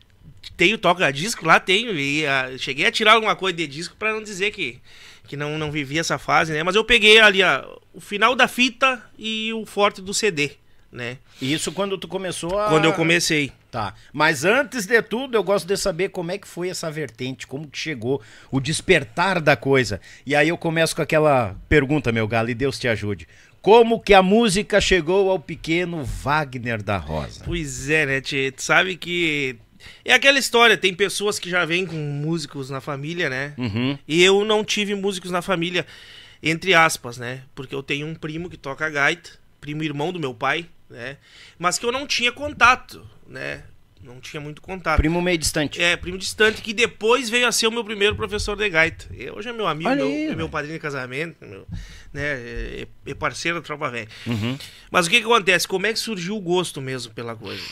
tenho 0.56 0.78
toca-disco, 0.78 1.46
lá 1.46 1.60
tenho. 1.60 1.96
E 1.96 2.26
ah, 2.26 2.50
cheguei 2.58 2.86
a 2.86 2.90
tirar 2.90 3.12
alguma 3.12 3.36
coisa 3.36 3.56
de 3.56 3.66
disco 3.66 3.94
pra 3.96 4.12
não 4.12 4.22
dizer 4.22 4.50
que. 4.50 4.78
Que 5.30 5.36
não, 5.36 5.56
não 5.56 5.70
vivi 5.70 5.96
essa 5.96 6.18
fase, 6.18 6.52
né? 6.52 6.64
Mas 6.64 6.74
eu 6.74 6.84
peguei 6.84 7.20
ali 7.20 7.40
a, 7.40 7.64
o 7.94 8.00
final 8.00 8.34
da 8.34 8.48
fita 8.48 9.00
e 9.16 9.52
o 9.52 9.64
forte 9.64 10.02
do 10.02 10.12
CD, 10.12 10.56
né? 10.90 11.18
Isso 11.40 11.70
quando 11.70 11.96
tu 11.96 12.08
começou 12.08 12.58
a... 12.58 12.68
Quando 12.68 12.86
eu 12.86 12.92
comecei. 12.92 13.52
Tá. 13.70 13.94
Mas 14.12 14.44
antes 14.44 14.86
de 14.86 15.00
tudo, 15.00 15.36
eu 15.36 15.44
gosto 15.44 15.68
de 15.68 15.76
saber 15.76 16.08
como 16.08 16.32
é 16.32 16.38
que 16.38 16.48
foi 16.48 16.68
essa 16.68 16.90
vertente, 16.90 17.46
como 17.46 17.68
que 17.68 17.78
chegou 17.78 18.20
o 18.50 18.58
despertar 18.58 19.40
da 19.40 19.54
coisa. 19.54 20.00
E 20.26 20.34
aí 20.34 20.48
eu 20.48 20.58
começo 20.58 20.96
com 20.96 21.02
aquela 21.02 21.54
pergunta, 21.68 22.10
meu 22.10 22.26
galo, 22.26 22.50
e 22.50 22.54
Deus 22.54 22.76
te 22.76 22.88
ajude. 22.88 23.28
Como 23.62 24.00
que 24.00 24.12
a 24.12 24.24
música 24.24 24.80
chegou 24.80 25.30
ao 25.30 25.38
pequeno 25.38 26.02
Wagner 26.02 26.82
da 26.82 26.96
Rosa? 26.96 27.44
Pois 27.44 27.88
é, 27.88 28.04
né, 28.04 28.20
Tchê? 28.20 28.50
Tu 28.50 28.64
sabe 28.64 28.96
que. 28.96 29.58
É 30.04 30.12
aquela 30.12 30.38
história, 30.38 30.76
tem 30.76 30.94
pessoas 30.94 31.38
que 31.38 31.48
já 31.48 31.64
vêm 31.64 31.86
com 31.86 31.96
músicos 31.96 32.70
na 32.70 32.80
família, 32.80 33.28
né? 33.28 33.54
Uhum. 33.56 33.98
E 34.06 34.22
eu 34.22 34.44
não 34.44 34.64
tive 34.64 34.94
músicos 34.94 35.30
na 35.30 35.42
família, 35.42 35.86
entre 36.42 36.74
aspas, 36.74 37.18
né? 37.18 37.42
Porque 37.54 37.74
eu 37.74 37.82
tenho 37.82 38.06
um 38.06 38.14
primo 38.14 38.48
que 38.48 38.56
toca 38.56 38.88
gaita, 38.88 39.30
primo 39.60 39.82
irmão 39.82 40.12
do 40.12 40.20
meu 40.20 40.34
pai, 40.34 40.66
né? 40.88 41.16
Mas 41.58 41.78
que 41.78 41.86
eu 41.86 41.92
não 41.92 42.06
tinha 42.06 42.32
contato, 42.32 43.06
né? 43.26 43.62
Não 44.02 44.18
tinha 44.18 44.40
muito 44.40 44.62
contato. 44.62 44.96
Primo 44.96 45.20
meio 45.20 45.36
distante. 45.36 45.80
É, 45.80 45.94
primo 45.94 46.16
distante, 46.16 46.62
que 46.62 46.72
depois 46.72 47.28
veio 47.28 47.46
a 47.46 47.52
ser 47.52 47.66
o 47.66 47.70
meu 47.70 47.84
primeiro 47.84 48.16
professor 48.16 48.56
de 48.56 48.68
gaita. 48.68 49.06
E 49.14 49.30
hoje 49.30 49.50
é 49.50 49.52
meu 49.52 49.66
amigo, 49.66 49.90
Olha 49.90 50.04
meu, 50.04 50.06
aí, 50.06 50.26
é 50.28 50.34
meu 50.34 50.48
padrinho 50.48 50.74
de 50.74 50.80
casamento, 50.80 51.36
meu, 51.44 51.66
né? 52.10 52.22
É, 52.22 52.86
é 53.06 53.14
parceiro 53.14 53.58
da 53.58 53.62
tropa 53.62 53.90
velha. 53.90 54.08
Uhum. 54.26 54.56
Mas 54.90 55.06
o 55.06 55.10
que, 55.10 55.18
que 55.18 55.26
acontece? 55.26 55.68
Como 55.68 55.86
é 55.86 55.92
que 55.92 55.98
surgiu 55.98 56.34
o 56.34 56.40
gosto 56.40 56.80
mesmo 56.80 57.12
pela 57.12 57.36
coisa? 57.36 57.62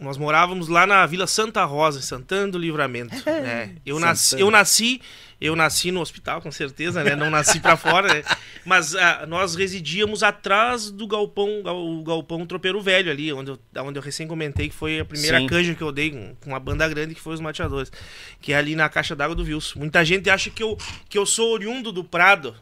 Nós 0.00 0.16
morávamos 0.16 0.66
lá 0.66 0.86
na 0.86 1.06
Vila 1.06 1.26
Santa 1.26 1.64
Rosa, 1.64 2.00
em 2.00 2.02
Santana 2.02 2.50
do 2.50 2.58
Livramento. 2.58 3.14
né? 3.24 3.76
eu, 3.86 4.00
nasci, 4.00 4.40
eu 4.40 4.50
nasci, 4.50 5.00
eu 5.40 5.54
nasci 5.54 5.92
no 5.92 6.00
hospital, 6.00 6.42
com 6.42 6.50
certeza, 6.50 7.04
né? 7.04 7.14
Não 7.14 7.30
nasci 7.30 7.60
pra 7.60 7.76
fora, 7.76 8.12
né? 8.12 8.24
Mas 8.66 8.96
ah, 8.96 9.24
nós 9.26 9.54
residíamos 9.54 10.24
atrás 10.24 10.90
do 10.90 11.06
galpão, 11.06 11.62
gal- 11.62 11.86
o 11.86 12.02
galpão 12.02 12.44
Tropeiro 12.44 12.80
Velho 12.80 13.10
ali, 13.10 13.32
onde 13.32 13.52
eu, 13.52 13.58
da 13.72 13.84
onde 13.84 13.98
eu 13.98 14.02
recém 14.02 14.26
comentei 14.26 14.68
que 14.68 14.74
foi 14.74 14.98
a 14.98 15.04
primeira 15.04 15.38
Sim. 15.38 15.46
canja 15.46 15.74
que 15.74 15.82
eu 15.82 15.92
dei 15.92 16.10
com, 16.10 16.34
com 16.40 16.50
uma 16.50 16.60
banda 16.60 16.88
grande 16.88 17.14
que 17.14 17.20
foi 17.20 17.34
os 17.34 17.40
Mateadores, 17.40 17.92
que 18.40 18.52
é 18.52 18.56
ali 18.56 18.74
na 18.74 18.88
caixa 18.88 19.14
d'água 19.14 19.36
do 19.36 19.44
Wilson. 19.44 19.78
Muita 19.78 20.04
gente 20.04 20.28
acha 20.28 20.50
que 20.50 20.62
eu, 20.62 20.76
que 21.08 21.16
eu 21.16 21.24
sou 21.24 21.52
oriundo 21.52 21.92
do 21.92 22.02
Prado, 22.02 22.56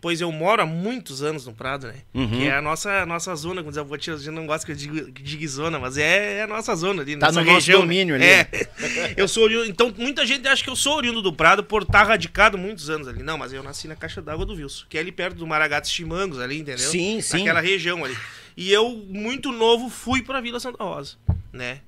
pois 0.00 0.20
eu 0.20 0.30
moro 0.30 0.62
há 0.62 0.66
muitos 0.66 1.22
anos 1.22 1.46
no 1.46 1.52
Prado, 1.52 1.86
né? 1.88 1.94
Uhum. 2.14 2.28
Que 2.28 2.46
é 2.46 2.56
a 2.56 2.62
nossa, 2.62 3.04
nossa 3.06 3.34
zona, 3.34 3.60
como 3.60 3.70
diz 3.70 3.78
a 3.78 3.80
avó 3.80 3.96
tia, 3.96 4.14
a 4.14 4.16
gente 4.16 4.30
não 4.30 4.46
gosta 4.46 4.64
que 4.64 4.72
eu 4.72 4.76
diga, 4.76 5.10
que 5.12 5.22
diga 5.22 5.46
zona, 5.48 5.78
mas 5.78 5.96
é, 5.96 6.38
é 6.38 6.42
a 6.42 6.46
nossa 6.46 6.74
zona 6.74 7.02
ali, 7.02 7.16
Tá 7.16 7.26
nossa 7.26 7.40
no 7.40 7.46
nosso 7.46 7.56
região, 7.56 7.80
né? 7.80 7.86
domínio 7.86 8.14
ali. 8.14 8.24
É. 8.24 8.48
Eu 9.16 9.28
sou 9.28 9.44
oriundo, 9.44 9.66
então 9.68 9.92
muita 9.96 10.26
gente 10.26 10.46
acha 10.48 10.62
que 10.62 10.70
eu 10.70 10.76
sou 10.76 10.96
oriundo 10.96 11.22
do 11.22 11.32
Prado 11.32 11.62
por 11.62 11.82
estar 11.82 12.02
radicado 12.04 12.56
muitos 12.58 12.90
anos 12.90 13.06
ali. 13.08 13.22
Não, 13.22 13.36
mas 13.38 13.52
eu 13.52 13.62
nasci 13.62 13.86
na 13.86 13.94
Caixa 13.94 14.20
d'Água 14.20 14.44
do 14.44 14.54
Wilson, 14.54 14.84
que 14.88 14.96
é 14.98 15.00
ali 15.00 15.12
perto 15.12 15.36
do 15.36 15.46
Maragatos 15.46 15.90
Chimangos 15.90 16.40
ali, 16.40 16.58
entendeu? 16.58 16.88
Sim, 16.90 17.20
sim. 17.20 17.38
Naquela 17.38 17.60
região 17.60 18.04
ali. 18.04 18.16
E 18.56 18.72
eu, 18.72 18.90
muito 19.08 19.50
novo, 19.52 19.88
fui 19.88 20.22
pra 20.22 20.40
Vila 20.40 20.58
Santa 20.60 20.82
Rosa, 20.82 21.16
né? 21.52 21.80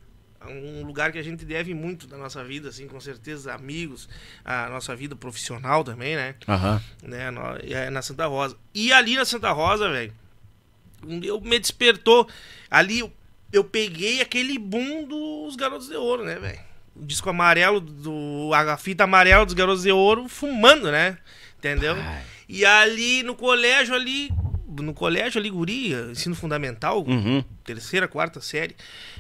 Um 0.47 0.85
lugar 0.85 1.13
que 1.13 1.19
a 1.19 1.23
gente 1.23 1.45
deve 1.45 1.75
muito 1.75 2.07
da 2.07 2.17
nossa 2.17 2.43
vida, 2.45 2.69
assim, 2.69 2.87
com 2.89 2.99
certeza, 3.01 3.53
amigos, 3.55 4.09
a 4.45 4.69
nossa 4.69 4.95
vida 4.97 5.15
profissional 5.17 5.83
também, 5.85 6.17
né? 6.17 6.35
Aham. 6.49 6.83
né, 7.03 7.31
no- 7.31 7.57
é, 7.63 7.91
na 7.91 8.03
Santa 8.03 8.27
Rosa. 8.27 8.57
E 8.75 8.93
ali 8.93 9.17
na 9.17 9.25
Santa 9.25 9.51
Rosa, 9.53 9.89
velho, 9.91 10.13
eu 11.23 11.41
me 11.41 11.59
despertou. 11.59 12.29
Ali 12.71 13.01
eu, 13.01 13.13
eu 13.53 13.65
peguei 13.65 14.21
aquele 14.21 14.59
boom 14.59 15.05
dos 15.07 15.57
Garotos 15.57 15.89
de 15.89 15.97
Ouro, 15.97 16.25
né, 16.25 16.37
velho? 16.37 16.59
O 16.95 17.05
disco 17.05 17.29
amarelo, 17.29 17.81
do, 17.81 18.51
a 18.55 18.77
fita 18.77 19.05
amarela 19.05 19.45
dos 19.45 19.55
Garotos 19.55 19.83
de 19.83 19.93
Ouro 19.93 20.29
fumando, 20.29 20.91
né? 20.91 21.19
Entendeu? 21.59 21.95
Ai. 21.95 22.23
E 22.49 22.65
ali 22.65 23.23
no 23.23 23.35
colégio, 23.35 23.95
ali, 23.95 24.31
no 24.83 24.95
colégio 24.95 25.39
ali, 25.41 25.51
guria, 25.51 26.09
ensino 26.11 26.35
fundamental, 26.35 27.05
Uhum. 27.07 27.43
terceira, 27.65 28.07
quarta 28.09 28.41
série, 28.41 28.75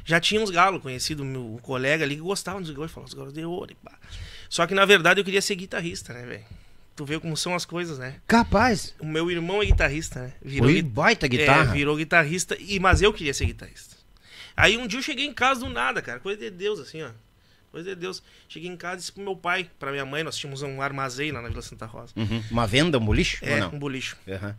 já 0.04 0.18
tinha 0.20 0.40
uns 0.40 0.50
galos, 0.50 0.80
conhecido 0.82 1.24
meu 1.24 1.58
colega 1.62 2.04
ali 2.04 2.16
que 2.16 2.20
gostavam 2.22 2.60
dos 2.62 2.70
galos, 2.70 2.90
falavam 2.92 3.08
os 3.08 3.14
galos 3.14 3.32
de 3.32 3.44
ouro 3.44 3.74
pá. 3.84 3.92
Só 4.48 4.66
que 4.66 4.74
na 4.74 4.84
verdade 4.84 5.20
eu 5.20 5.24
queria 5.24 5.42
ser 5.42 5.54
guitarrista, 5.56 6.12
né, 6.12 6.24
velho? 6.24 6.44
Tu 6.94 7.04
vê 7.04 7.20
como 7.20 7.36
são 7.36 7.54
as 7.54 7.64
coisas, 7.66 7.98
né? 7.98 8.16
Capaz. 8.26 8.94
O 8.98 9.04
meu 9.06 9.30
irmão 9.30 9.62
é 9.62 9.66
guitarrista, 9.66 10.22
né? 10.22 10.32
Virou, 10.42 10.68
gui- 10.68 10.82
baita 10.82 11.26
é, 11.26 11.28
guitarra. 11.28 11.72
virou 11.74 11.94
guitarrista, 11.96 12.56
e, 12.58 12.80
mas 12.80 13.02
eu 13.02 13.12
queria 13.12 13.34
ser 13.34 13.44
guitarrista. 13.46 13.96
Aí 14.56 14.78
um 14.78 14.86
dia 14.86 14.98
eu 14.98 15.02
cheguei 15.02 15.26
em 15.26 15.34
casa 15.34 15.60
do 15.60 15.68
nada, 15.68 16.00
cara, 16.00 16.18
coisa 16.20 16.40
de 16.40 16.50
Deus, 16.50 16.80
assim, 16.80 17.02
ó. 17.02 17.10
Coisa 17.70 17.90
de 17.90 17.96
Deus. 18.00 18.22
Cheguei 18.48 18.70
em 18.70 18.76
casa 18.76 18.94
e 18.94 18.98
disse 19.00 19.12
pro 19.12 19.22
meu 19.22 19.36
pai, 19.36 19.68
pra 19.78 19.90
minha 19.90 20.06
mãe, 20.06 20.22
nós 20.22 20.38
tínhamos 20.38 20.62
um 20.62 20.80
armazém 20.80 21.30
lá 21.32 21.42
na 21.42 21.48
Vila 21.50 21.60
Santa 21.60 21.84
Rosa. 21.84 22.14
Uhum. 22.16 22.42
Uma 22.50 22.66
venda, 22.66 22.96
um 22.96 23.04
boliche? 23.04 23.38
É, 23.44 23.66
um 23.66 23.78
bolicho. 23.78 24.16
Aham. 24.26 24.56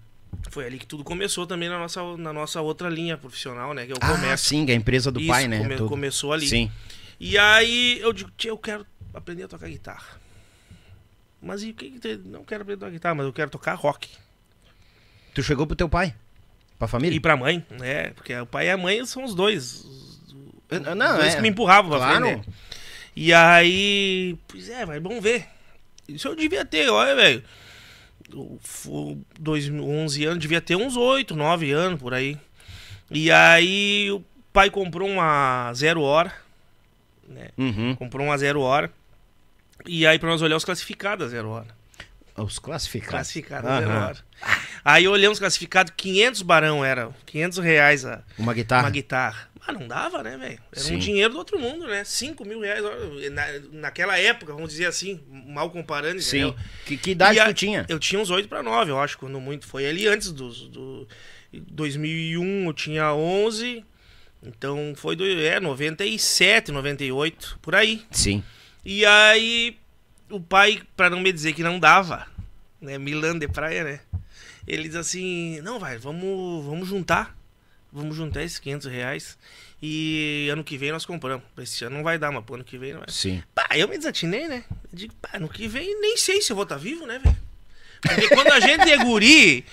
Foi 0.50 0.66
ali 0.66 0.80
que 0.80 0.86
tudo 0.86 1.04
começou 1.04 1.46
também 1.46 1.70
na 1.70 1.78
nossa, 1.78 2.02
na 2.18 2.32
nossa 2.34 2.62
outra 2.62 2.90
linha 2.90 3.18
profissional, 3.18 3.74
né? 3.74 3.86
Que 3.86 3.92
é 3.92 3.96
o 3.96 4.00
Ah, 4.02 4.12
comércio. 4.14 4.48
sim, 4.50 4.66
que 4.66 4.72
é 4.72 4.76
a 4.76 4.78
empresa 4.78 5.12
do 5.12 5.20
Isso, 5.20 5.28
pai, 5.30 5.48
né? 5.48 5.60
come- 5.60 5.76
Tudo. 5.76 5.90
começou 5.90 6.34
ali. 6.34 6.48
Sim. 6.48 6.72
E 7.20 7.38
aí 7.38 8.00
eu 8.00 8.14
digo, 8.14 8.32
tia, 8.38 8.52
eu 8.52 8.58
quero 8.58 8.86
aprender 9.14 9.44
a 9.44 9.48
tocar 9.48 9.68
guitarra. 9.68 10.20
Mas 11.42 11.64
e 11.64 11.70
o 11.72 11.74
que 11.74 11.92
que 11.92 12.00
tem? 12.00 12.18
Não 12.18 12.44
quero 12.44 12.62
aprender 12.64 12.78
a 12.78 12.80
tocar 12.86 12.92
guitarra, 12.92 13.16
mas 13.16 13.26
eu 13.26 13.34
quero 13.34 13.50
tocar 13.52 13.74
rock. 13.76 14.10
Tu 15.34 15.44
chegou 15.44 15.68
pro 15.68 15.76
teu 15.76 15.88
pai? 15.90 16.16
Pra 16.80 16.88
família? 16.88 17.16
E 17.16 17.20
pra 17.20 17.36
mãe, 17.38 17.66
né? 17.72 18.10
Porque 18.12 18.36
o 18.36 18.46
pai 18.46 18.68
e 18.68 18.70
a 18.72 18.78
mãe 18.78 19.06
são 19.06 19.24
os 19.24 19.34
dois. 19.36 19.84
Os 19.84 20.80
Não, 20.96 21.18
dois 21.18 21.34
é. 21.34 21.36
que 21.36 21.42
me 21.42 21.50
empurravam 21.50 21.90
pra 21.92 22.00
Claro. 22.00 22.26
frente. 22.26 22.48
né? 22.48 22.54
E 23.16 23.34
aí, 23.34 24.38
pois 24.48 24.70
é, 24.70 24.86
mas 24.86 25.02
vamos 25.02 25.22
ver. 25.24 25.48
Isso 26.08 26.28
eu 26.28 26.36
devia 26.36 26.64
ter, 26.64 26.88
olha, 26.90 27.16
velho. 27.16 27.44
Eu 28.32 28.60
fu- 28.62 29.18
dois 29.40 29.68
mil- 29.70 29.88
11 29.88 30.26
anos, 30.26 30.40
devia 30.40 30.60
ter 30.62 30.76
uns 30.76 30.96
8, 30.98 31.36
9 31.36 31.72
anos 31.72 32.00
por 32.00 32.14
aí. 32.14 32.38
E 33.10 33.32
aí 33.32 34.12
o 34.12 34.22
pai 34.52 34.70
comprou 34.70 35.08
uma 35.08 35.72
zero 35.74 36.02
hora, 36.02 36.34
né? 37.28 37.50
Uhum. 37.58 37.96
Comprou 37.96 38.26
uma 38.28 38.38
zero 38.38 38.60
hora. 38.62 38.92
E 39.86 40.06
aí 40.06 40.20
pra 40.20 40.30
nós 40.30 40.42
olhar 40.42 40.58
os 40.58 40.66
classificados 40.66 41.26
da 41.26 41.30
zero 41.32 41.50
hora. 41.50 41.68
Os 42.36 42.60
classificados. 42.60 43.12
Classificados 43.12 43.70
da 43.70 43.80
zero 43.80 43.92
hora. 43.92 44.18
Aí 44.84 45.08
olhamos 45.08 45.40
classificado, 45.40 45.92
500 45.94 46.42
barão 46.42 46.84
era, 46.86 47.10
500 47.26 47.58
reais 47.60 48.06
a, 48.06 48.22
Uma 48.38 48.54
guitarra. 48.54 48.84
uma 48.84 48.90
guitarra. 48.92 49.47
Ah, 49.68 49.74
não 49.74 49.86
dava, 49.88 50.24
né, 50.24 50.38
velho? 50.38 50.60
Era 50.72 50.80
Sim. 50.82 50.96
um 50.96 51.00
dinheiro 51.00 51.34
do 51.34 51.38
outro 51.40 51.60
mundo, 51.60 51.86
né? 51.88 52.04
5 52.06 52.46
mil 52.46 52.62
reais. 52.62 52.82
Na, 53.32 53.46
naquela 53.80 54.18
época, 54.18 54.54
vamos 54.54 54.70
dizer 54.70 54.86
assim, 54.86 55.20
mal 55.30 55.70
comparando, 55.70 56.22
Sim. 56.22 56.38
entendeu? 56.38 56.56
Que, 56.86 56.96
que 56.98 57.12
idade 57.12 57.38
a- 57.40 57.48
tu 57.48 57.54
tinha? 57.54 57.86
Eu 57.90 58.00
tinha 58.00 58.22
uns 58.22 58.30
8 58.30 58.48
para 58.48 58.64
9, 58.64 58.92
eu 58.92 59.00
acho, 59.00 59.18
quando 59.18 59.40
muito. 59.42 59.68
Foi 59.68 59.86
ali 59.86 60.08
antes 60.08 60.32
dos. 60.32 60.68
Do 60.70 61.08
2001 61.54 62.66
eu 62.68 62.74
tinha 62.74 63.14
11. 63.14 63.84
Então 64.44 64.94
foi 64.96 65.16
do, 65.16 65.26
é, 65.28 65.60
97, 65.60 66.72
98, 66.72 67.60
por 67.62 67.76
aí. 67.76 68.06
Sim. 68.12 68.44
E 68.86 69.06
aí 69.06 69.78
o 70.30 70.40
pai, 70.40 70.82
pra 70.96 71.10
não 71.10 71.20
me 71.20 71.32
dizer 71.32 71.54
que 71.54 71.64
não 71.64 71.80
dava, 71.80 72.26
né? 72.80 72.98
Milan 72.98 73.38
de 73.38 73.48
praia, 73.48 73.84
né? 73.84 74.00
Ele 74.68 74.84
diz 74.84 74.96
assim, 74.96 75.60
não, 75.62 75.80
vai, 75.80 75.98
vamos, 75.98 76.66
vamos 76.66 76.88
juntar. 76.88 77.37
Vamos 77.92 78.16
juntar 78.16 78.44
esses 78.44 78.60
500 78.60 78.92
reais. 78.92 79.38
E 79.82 80.50
ano 80.52 80.64
que 80.64 80.78
vem 80.78 80.92
nós 80.92 81.06
compramos. 81.06 81.44
Esse 81.60 81.86
ano 81.86 81.98
não 81.98 82.04
vai 82.04 82.18
dar, 82.18 82.32
mas 82.32 82.44
pro 82.44 82.56
ano 82.56 82.64
que 82.64 82.78
vem 82.78 82.94
não 82.94 83.00
vai. 83.00 83.10
Sim. 83.10 83.42
Pá, 83.54 83.68
eu 83.76 83.88
me 83.88 83.98
desatinei, 83.98 84.48
né? 84.48 84.64
Eu 84.70 84.90
digo, 84.92 85.14
pá, 85.22 85.30
ano 85.34 85.48
que 85.48 85.68
vem 85.68 86.00
nem 86.02 86.18
sei 86.18 86.42
se 86.42 86.52
eu 86.52 86.56
vou 86.56 86.64
estar 86.64 86.78
vivo, 86.78 87.06
né, 87.06 87.20
velho? 87.20 87.38
Porque 88.02 88.28
quando 88.30 88.52
a 88.52 88.60
gente 88.60 88.90
é 88.92 88.98
guri, 88.98 89.66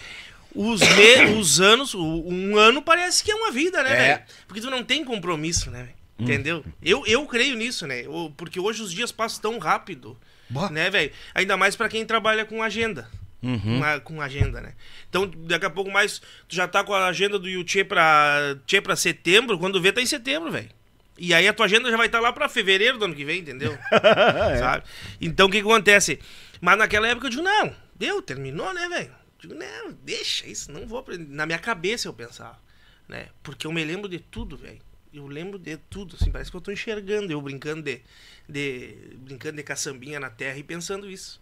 os, 0.55 0.81
me- 0.81 1.35
os 1.39 1.61
anos, 1.61 1.95
um 1.95 2.57
ano 2.57 2.81
parece 2.83 3.23
que 3.25 3.31
é 3.31 3.35
uma 3.35 3.51
vida, 3.51 3.83
né, 3.83 3.91
É. 3.93 3.97
velho? 4.15 4.23
Porque 4.47 4.61
tu 4.61 4.71
não 4.71 4.85
tem 4.85 5.05
compromisso, 5.05 5.71
né, 5.71 5.83
velho? 5.85 5.95
Entendeu? 6.19 6.65
Eu, 6.83 7.05
eu 7.07 7.27
creio 7.27 7.57
nisso, 7.57 7.87
né? 7.87 8.03
Eu- 8.07 8.33
porque 8.37 8.61
hoje 8.61 8.83
os 8.83 8.93
dias 8.93 9.11
passam 9.11 9.41
tão 9.43 9.59
rápido, 9.59 10.17
Bah. 10.49 10.71
né, 10.71 10.89
velho? 10.91 11.11
Ainda 11.35 11.57
mais 11.57 11.75
pra 11.77 11.89
quem 11.89 12.05
trabalha 12.07 12.45
com 12.45 12.63
agenda. 12.63 13.11
Uhum. 13.45 13.81
Com, 13.81 14.15
com 14.15 14.21
agenda, 14.23 14.61
né? 14.61 14.73
Então, 15.09 15.27
daqui 15.27 15.67
a 15.67 15.71
pouco 15.71 15.91
mais, 15.91 16.21
tu 16.49 16.57
já 16.57 16.67
tá 16.67 16.83
com 16.83 16.95
a 16.95 17.07
agenda 17.07 17.39
do 17.39 17.49
Yuchê 17.49 17.85
pra, 17.85 18.57
tchê 18.67 18.81
pra 18.81 18.97
setembro, 18.97 19.59
quando 19.59 19.81
vê, 19.81 19.93
tá 19.93 20.01
em 20.01 20.07
setembro, 20.07 20.51
velho. 20.51 20.71
E 21.17 21.33
aí 21.33 21.47
a 21.47 21.53
tua 21.53 21.67
agenda 21.67 21.91
já 21.91 21.97
vai 21.97 22.07
estar 22.07 22.21
lá 22.21 22.33
pra 22.33 22.49
fevereiro 22.49 22.99
do 22.99 23.05
ano 23.05 23.15
que 23.15 23.25
vem, 23.25 23.41
entendeu? 23.41 23.79
Sabe? 24.59 24.85
Então 25.21 25.47
o 25.47 25.51
que, 25.51 25.61
que 25.61 25.69
acontece? 25.69 26.19
Mas 26.61 26.77
naquela 26.77 27.07
época 27.07 27.27
eu 27.27 27.31
digo, 27.31 27.43
não, 27.43 27.75
deu, 27.95 28.21
terminou, 28.21 28.73
né, 28.75 28.89
velho? 28.89 29.13
Digo, 29.39 29.55
não, 29.55 29.93
deixa 30.03 30.47
isso, 30.47 30.73
não 30.73 30.87
vou 30.87 30.99
aprender. 30.99 31.33
Na 31.33 31.47
minha 31.47 31.59
cabeça 31.59 32.09
eu 32.09 32.13
pensava, 32.13 32.59
né? 33.07 33.29
Porque 33.43 33.67
eu 33.67 33.73
me 33.73 33.85
lembro 33.85 34.09
de 34.09 34.19
tudo, 34.19 34.57
velho. 34.57 34.81
Eu 35.13 35.29
lembro 35.29 35.59
de 35.59 35.77
tudo, 35.77 36.17
assim, 36.21 36.33
parece 36.33 36.51
que 36.51 36.57
eu 36.57 36.61
tô 36.61 36.73
enxergando, 36.73 37.31
eu 37.31 37.41
brincando 37.41 37.83
de, 37.83 38.01
de 38.49 38.97
brincando 39.19 39.57
de 39.57 39.63
caçambinha 39.63 40.19
na 40.19 40.31
terra 40.31 40.59
e 40.59 40.65
pensando 40.65 41.09
isso. 41.09 41.41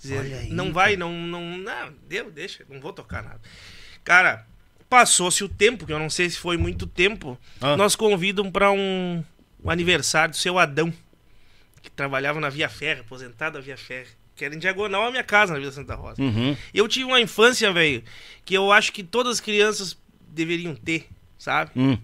Dizer, 0.00 0.18
aí, 0.20 0.50
não 0.50 0.72
vai, 0.72 0.96
não, 0.96 1.12
não, 1.12 1.58
não, 1.58 1.92
deu, 2.08 2.30
deixa, 2.30 2.64
não 2.68 2.80
vou 2.80 2.92
tocar 2.92 3.22
nada. 3.22 3.40
Cara, 4.04 4.46
passou-se 4.88 5.42
o 5.42 5.48
tempo, 5.48 5.84
que 5.84 5.92
eu 5.92 5.98
não 5.98 6.08
sei 6.08 6.30
se 6.30 6.38
foi 6.38 6.56
muito 6.56 6.86
tempo, 6.86 7.38
Ah. 7.60 7.76
nós 7.76 7.96
convidam 7.96 8.50
para 8.50 8.70
um, 8.70 9.24
um 9.62 9.70
aniversário 9.70 10.30
do 10.32 10.36
seu 10.36 10.58
Adão, 10.58 10.92
que 11.82 11.90
trabalhava 11.90 12.38
na 12.40 12.48
Via 12.48 12.68
Ferra, 12.68 13.00
aposentado 13.00 13.54
da 13.58 13.60
Via 13.60 13.76
Ferra, 13.76 14.08
que 14.36 14.44
era 14.44 14.54
em 14.54 14.58
diagonal 14.58 15.04
à 15.06 15.10
minha 15.10 15.24
casa 15.24 15.52
na 15.52 15.58
Vila 15.58 15.72
Santa 15.72 15.94
Rosa. 15.96 16.22
Uhum. 16.22 16.56
Eu 16.72 16.86
tive 16.86 17.04
uma 17.04 17.20
infância, 17.20 17.72
velho, 17.72 18.02
que 18.44 18.54
eu 18.54 18.70
acho 18.70 18.92
que 18.92 19.02
todas 19.02 19.34
as 19.34 19.40
crianças 19.40 19.98
deveriam 20.28 20.74
ter, 20.76 21.08
sabe? 21.36 21.72
Hum. 21.74 21.98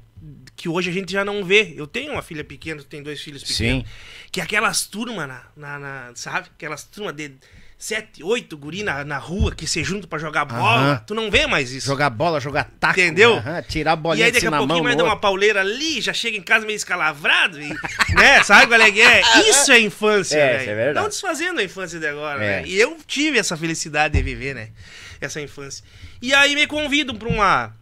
Que 0.56 0.68
hoje 0.68 0.90
a 0.90 0.92
gente 0.92 1.12
já 1.12 1.24
não 1.24 1.44
vê. 1.44 1.74
Eu 1.76 1.86
tenho 1.86 2.12
uma 2.12 2.22
filha 2.22 2.42
pequena, 2.42 2.82
tem 2.82 3.02
dois 3.02 3.20
filhos 3.20 3.42
pequenos. 3.44 3.84
Sim. 3.84 3.92
Que 4.32 4.40
aquelas 4.40 4.86
turmas, 4.86 5.28
na, 5.28 5.44
na, 5.56 5.78
na- 5.78 6.12
sabe? 6.16 6.48
Aquelas 6.56 6.82
turmas 6.84 7.14
de 7.14 7.32
sete, 7.86 8.22
oito 8.22 8.56
guri 8.56 8.82
na, 8.82 9.04
na 9.04 9.18
rua 9.18 9.54
que 9.54 9.66
se 9.66 9.84
juntam 9.84 10.08
pra 10.08 10.18
jogar 10.18 10.46
bola. 10.46 10.76
Aham. 10.92 11.02
Tu 11.06 11.14
não 11.14 11.30
vê 11.30 11.46
mais 11.46 11.70
isso. 11.70 11.86
Jogar 11.86 12.08
bola, 12.08 12.40
jogar 12.40 12.64
taco. 12.80 12.98
Entendeu? 12.98 13.34
aham, 13.36 13.60
tirar 13.62 13.92
a 13.92 13.94
E 13.94 13.96
bolinha 13.96 14.24
aí 14.26 14.30
de 14.32 14.36
daqui 14.36 14.46
a 14.46 14.50
pouquinho 14.50 14.68
mão 14.68 14.82
vai 14.82 14.92
no 14.92 14.98
dar 14.98 15.04
uma 15.04 15.10
outro. 15.10 15.20
pauleira 15.20 15.60
ali, 15.60 16.00
já 16.00 16.14
chega 16.14 16.34
em 16.36 16.42
casa 16.42 16.64
meio 16.64 16.76
escalavrado, 16.76 17.60
e, 17.60 17.68
né? 18.16 18.42
Sabe 18.42 18.68
qual 18.68 18.80
é 18.80 18.90
que 18.90 19.02
é? 19.02 19.20
Isso 19.50 19.70
é 19.70 19.80
infância, 19.80 20.38
É, 20.38 20.46
velho. 20.52 20.60
isso 20.62 20.70
é 20.70 20.74
verdade. 20.74 21.00
Não 21.02 21.08
desfazendo 21.10 21.60
a 21.60 21.62
infância 21.62 22.00
de 22.00 22.06
agora, 22.06 22.42
É. 22.42 22.62
né? 22.62 22.66
E 22.66 22.80
eu 22.80 22.96
tive 23.06 23.38
essa 23.38 23.54
felicidade 23.56 24.14
de 24.16 24.22
viver, 24.22 24.54
né? 24.54 24.70
Essa 25.20 25.40
infância. 25.42 25.84
E 26.22 26.32
aí 26.32 26.54
me 26.54 26.66
convidam 26.66 27.14
pra 27.14 27.28
uma... 27.28 27.74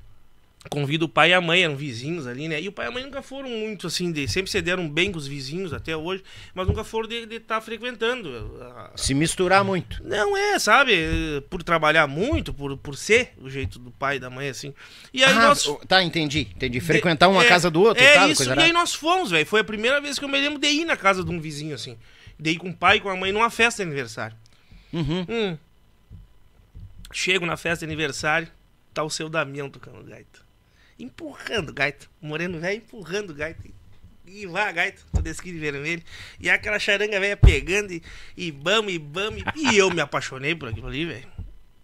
Convido 0.70 1.06
o 1.06 1.08
pai 1.08 1.30
e 1.30 1.34
a 1.34 1.40
mãe, 1.40 1.64
eram 1.64 1.74
vizinhos 1.74 2.24
ali, 2.24 2.46
né? 2.46 2.60
E 2.62 2.68
o 2.68 2.72
pai 2.72 2.86
e 2.86 2.88
a 2.88 2.92
mãe 2.92 3.02
nunca 3.02 3.20
foram 3.20 3.48
muito 3.50 3.88
assim, 3.88 4.12
de... 4.12 4.28
sempre 4.28 4.48
se 4.48 4.62
deram 4.62 4.88
bem 4.88 5.10
com 5.10 5.18
os 5.18 5.26
vizinhos 5.26 5.72
até 5.72 5.96
hoje, 5.96 6.22
mas 6.54 6.68
nunca 6.68 6.84
foram 6.84 7.08
de 7.08 7.16
estar 7.34 7.60
frequentando. 7.60 8.58
a- 8.62 8.92
Se 8.94 9.12
misturar 9.12 9.64
muito. 9.64 10.00
não 10.04 10.36
é, 10.36 10.60
sabe? 10.60 10.94
Por 11.50 11.64
trabalhar 11.64 12.06
muito, 12.06 12.54
por, 12.54 12.76
por 12.76 12.96
ser 12.96 13.32
o 13.38 13.50
jeito 13.50 13.76
do 13.80 13.90
pai 13.90 14.16
e 14.16 14.20
da 14.20 14.30
mãe, 14.30 14.48
assim. 14.48 14.72
E 15.12 15.24
aí 15.24 15.32
Ah, 15.32 15.48
nós. 15.48 15.68
Tá, 15.88 16.00
entendi. 16.00 16.48
Entendi. 16.54 16.78
Frequentar 16.80 17.28
uma 17.28 17.44
É, 17.44 17.48
casa 17.48 17.68
do 17.68 17.82
outro 17.82 18.00
é 18.02 18.12
e 18.12 18.14
tal. 18.14 18.28
Isso, 18.30 18.44
coisa 18.46 18.60
e 18.60 18.64
aí 18.64 18.72
nós 18.72 18.94
fomos, 18.94 19.32
velho. 19.32 19.44
Foi 19.44 19.60
a 19.60 19.64
primeira 19.64 20.00
vez 20.00 20.16
que 20.16 20.24
eu 20.24 20.28
me 20.28 20.40
lembro 20.40 20.60
de 20.60 20.68
ir 20.68 20.84
na 20.84 20.96
casa 20.96 21.24
de 21.24 21.30
um 21.32 21.40
vizinho, 21.40 21.74
assim. 21.74 21.98
De 22.38 22.50
ir 22.52 22.56
com 22.58 22.70
o 22.70 22.74
pai 22.76 22.98
e 22.98 23.00
com 23.00 23.08
a 23.10 23.16
mãe 23.16 23.32
numa 23.32 23.50
festa 23.50 23.82
de 23.82 23.88
aniversário. 23.88 24.36
Uhum. 24.92 25.26
Hum. 25.28 25.58
Chego 27.12 27.44
na 27.44 27.56
festa 27.56 27.84
de 27.84 27.92
aniversário, 27.92 28.48
tá 28.94 29.02
o 29.02 29.10
seu 29.10 29.28
Damião 29.28 29.68
tocando 29.68 30.02
gaita. 30.04 30.40
Empurrando 31.02 31.72
gaita. 31.72 32.06
O 32.22 32.26
Moreno 32.28 32.60
velho 32.60 32.76
empurrando 32.76 33.34
gaita. 33.34 33.60
E 34.24 34.46
vá 34.46 34.70
gaita, 34.70 35.02
todo 35.12 35.26
esquilo 35.26 35.58
vermelho. 35.58 36.00
E 36.38 36.48
aquela 36.48 36.78
charanga 36.78 37.18
velha 37.18 37.36
pegando 37.36 37.92
e, 37.92 38.00
e 38.36 38.52
bam, 38.52 38.88
e 38.88 39.00
bam. 39.00 39.32
E, 39.36 39.72
e 39.72 39.76
eu 39.76 39.90
me 39.90 40.00
apaixonei 40.00 40.54
por 40.54 40.68
aquilo 40.68 40.86
ali, 40.86 41.04
velho. 41.04 41.26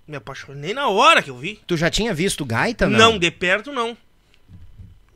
Me 0.07 0.17
apaixonei 0.17 0.73
na 0.73 0.89
hora 0.89 1.21
que 1.21 1.31
eu 1.31 1.37
vi. 1.37 1.61
Tu 1.67 1.77
já 1.77 1.91
tinha 1.91 2.15
visto 2.15 2.45
gaita, 2.47 2.89
não? 2.89 2.97
Não, 2.97 3.19
de 3.19 3.31
perto 3.33 3.73
não. 3.73 3.97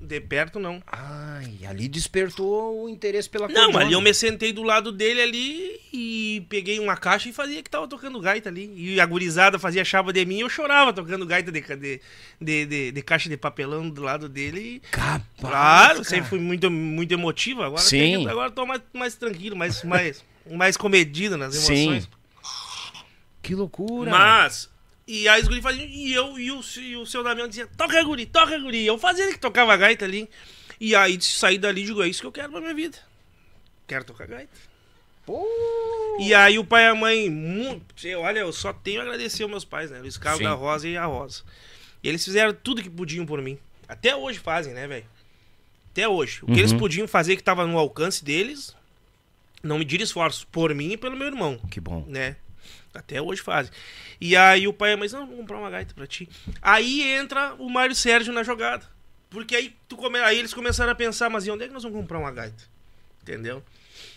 De 0.04 0.20
perto 0.20 0.58
não. 0.58 0.82
Ai, 0.84 1.60
ali 1.64 1.86
despertou 1.86 2.82
o 2.84 2.88
interesse 2.88 3.30
pela 3.30 3.46
Não, 3.46 3.54
cordona. 3.66 3.84
ali 3.84 3.92
eu 3.94 4.00
me 4.00 4.12
sentei 4.12 4.52
do 4.52 4.64
lado 4.64 4.90
dele 4.90 5.22
ali 5.22 5.80
e 5.92 6.44
peguei 6.48 6.80
uma 6.80 6.96
caixa 6.96 7.28
e 7.28 7.32
fazia 7.32 7.62
que 7.62 7.70
tava 7.70 7.86
tocando 7.86 8.18
gaita 8.20 8.48
ali. 8.48 8.72
E 8.76 9.00
a 9.00 9.06
gurizada 9.06 9.60
fazia 9.60 9.84
chapa 9.84 10.12
de 10.12 10.24
mim 10.26 10.38
e 10.38 10.40
eu 10.40 10.48
chorava 10.48 10.92
tocando 10.92 11.24
gaita 11.24 11.52
de, 11.52 11.60
de, 11.60 12.00
de, 12.40 12.66
de- 12.66 12.90
de 12.90 13.02
caixa 13.02 13.28
de 13.28 13.36
papelão 13.36 13.88
do 13.88 14.02
lado 14.02 14.28
dele. 14.28 14.82
Capaz, 14.90 15.22
claro, 15.38 15.92
cara. 15.94 16.04
sempre 16.04 16.28
fui 16.28 16.40
muito, 16.40 16.68
muito 16.68 17.12
emotivo. 17.14 17.62
Agora, 17.62 17.80
Sim. 17.80 18.24
que- 18.24 18.28
agora 18.28 18.50
tô 18.50 18.66
mais, 18.66 18.82
mais 18.92 19.14
tranquilo, 19.14 19.54
mais, 19.54 19.84
mais, 19.84 20.24
mais 20.50 20.76
comedido 20.76 21.36
nas 21.36 21.54
Sim. 21.54 21.74
emoções. 21.92 22.08
Que 23.40 23.54
loucura. 23.54 24.10
Mas. 24.10 24.68
E 25.14 25.28
aí 25.28 25.42
os 25.42 25.48
guri 25.48 25.60
faziam. 25.60 25.84
E 25.86 26.12
eu 26.14 26.38
e 26.38 26.50
o, 26.50 26.60
e 26.78 26.96
o 26.96 27.04
seu 27.04 27.22
Damião 27.22 27.46
dizia: 27.46 27.66
toca 27.76 28.02
guri, 28.02 28.24
toca 28.24 28.58
guri. 28.58 28.86
Eu 28.86 28.96
fazia 28.96 29.24
ele 29.24 29.34
que 29.34 29.38
tocava 29.40 29.76
gaita 29.76 30.06
ali. 30.06 30.28
E 30.80 30.94
aí 30.96 31.20
saí 31.20 31.58
dali 31.58 31.82
e 31.82 31.84
digo: 31.84 32.02
é 32.02 32.08
isso 32.08 32.20
que 32.22 32.26
eu 32.26 32.32
quero 32.32 32.50
pra 32.50 32.60
minha 32.62 32.72
vida. 32.74 32.96
Quero 33.86 34.04
tocar 34.04 34.26
gaita. 34.26 34.52
Pô. 35.26 35.44
E 36.18 36.32
aí 36.34 36.58
o 36.58 36.64
pai 36.64 36.84
e 36.84 36.86
a 36.86 36.94
mãe, 36.94 37.28
muito, 37.30 37.94
olha, 38.18 38.40
eu 38.40 38.52
só 38.52 38.72
tenho 38.72 39.00
a 39.00 39.04
agradecer 39.04 39.42
aos 39.42 39.50
meus 39.50 39.64
pais, 39.64 39.90
né? 39.90 39.98
Luiz 40.00 40.16
Carlos 40.16 40.38
Sim. 40.38 40.44
da 40.44 40.52
Rosa 40.54 40.88
e 40.88 40.96
a 40.96 41.04
Rosa. 41.04 41.42
E 42.02 42.08
eles 42.08 42.24
fizeram 42.24 42.52
tudo 42.54 42.82
que 42.82 42.90
podiam 42.90 43.24
por 43.26 43.40
mim. 43.42 43.58
Até 43.88 44.16
hoje 44.16 44.38
fazem, 44.38 44.72
né, 44.74 44.86
velho? 44.86 45.04
Até 45.90 46.08
hoje. 46.08 46.38
O 46.42 46.46
que 46.46 46.52
Uhum. 46.52 46.58
eles 46.58 46.72
podiam 46.72 47.06
fazer 47.06 47.36
que 47.36 47.42
tava 47.42 47.66
no 47.66 47.78
alcance 47.78 48.24
deles, 48.24 48.74
não 49.62 49.78
mediram 49.78 50.02
esforço 50.04 50.46
por 50.48 50.74
mim 50.74 50.92
e 50.92 50.96
pelo 50.96 51.16
meu 51.16 51.26
irmão, 51.28 51.58
Que 51.70 51.80
bom. 51.80 52.04
né? 52.08 52.36
Até 52.94 53.20
hoje 53.22 53.40
fazem. 53.42 53.72
E 54.20 54.36
aí 54.36 54.68
o 54.68 54.72
pai 54.72 54.94
mãe, 54.96 55.08
não, 55.10 55.26
vou 55.26 55.36
comprar 55.38 55.58
uma 55.58 55.70
gaita 55.70 55.94
pra 55.94 56.06
ti. 56.06 56.28
Aí 56.60 57.02
entra 57.02 57.54
o 57.58 57.68
Mário 57.68 57.94
Sérgio 57.94 58.32
na 58.32 58.42
jogada. 58.42 58.84
Porque 59.30 59.56
aí, 59.56 59.74
tu 59.88 59.96
come... 59.96 60.18
aí 60.18 60.38
eles 60.38 60.52
começaram 60.52 60.92
a 60.92 60.94
pensar, 60.94 61.30
mas 61.30 61.46
e 61.46 61.50
onde 61.50 61.64
é 61.64 61.66
que 61.68 61.72
nós 61.72 61.82
vamos 61.82 61.98
comprar 61.98 62.18
uma 62.18 62.30
gaita? 62.30 62.64
Entendeu? 63.22 63.62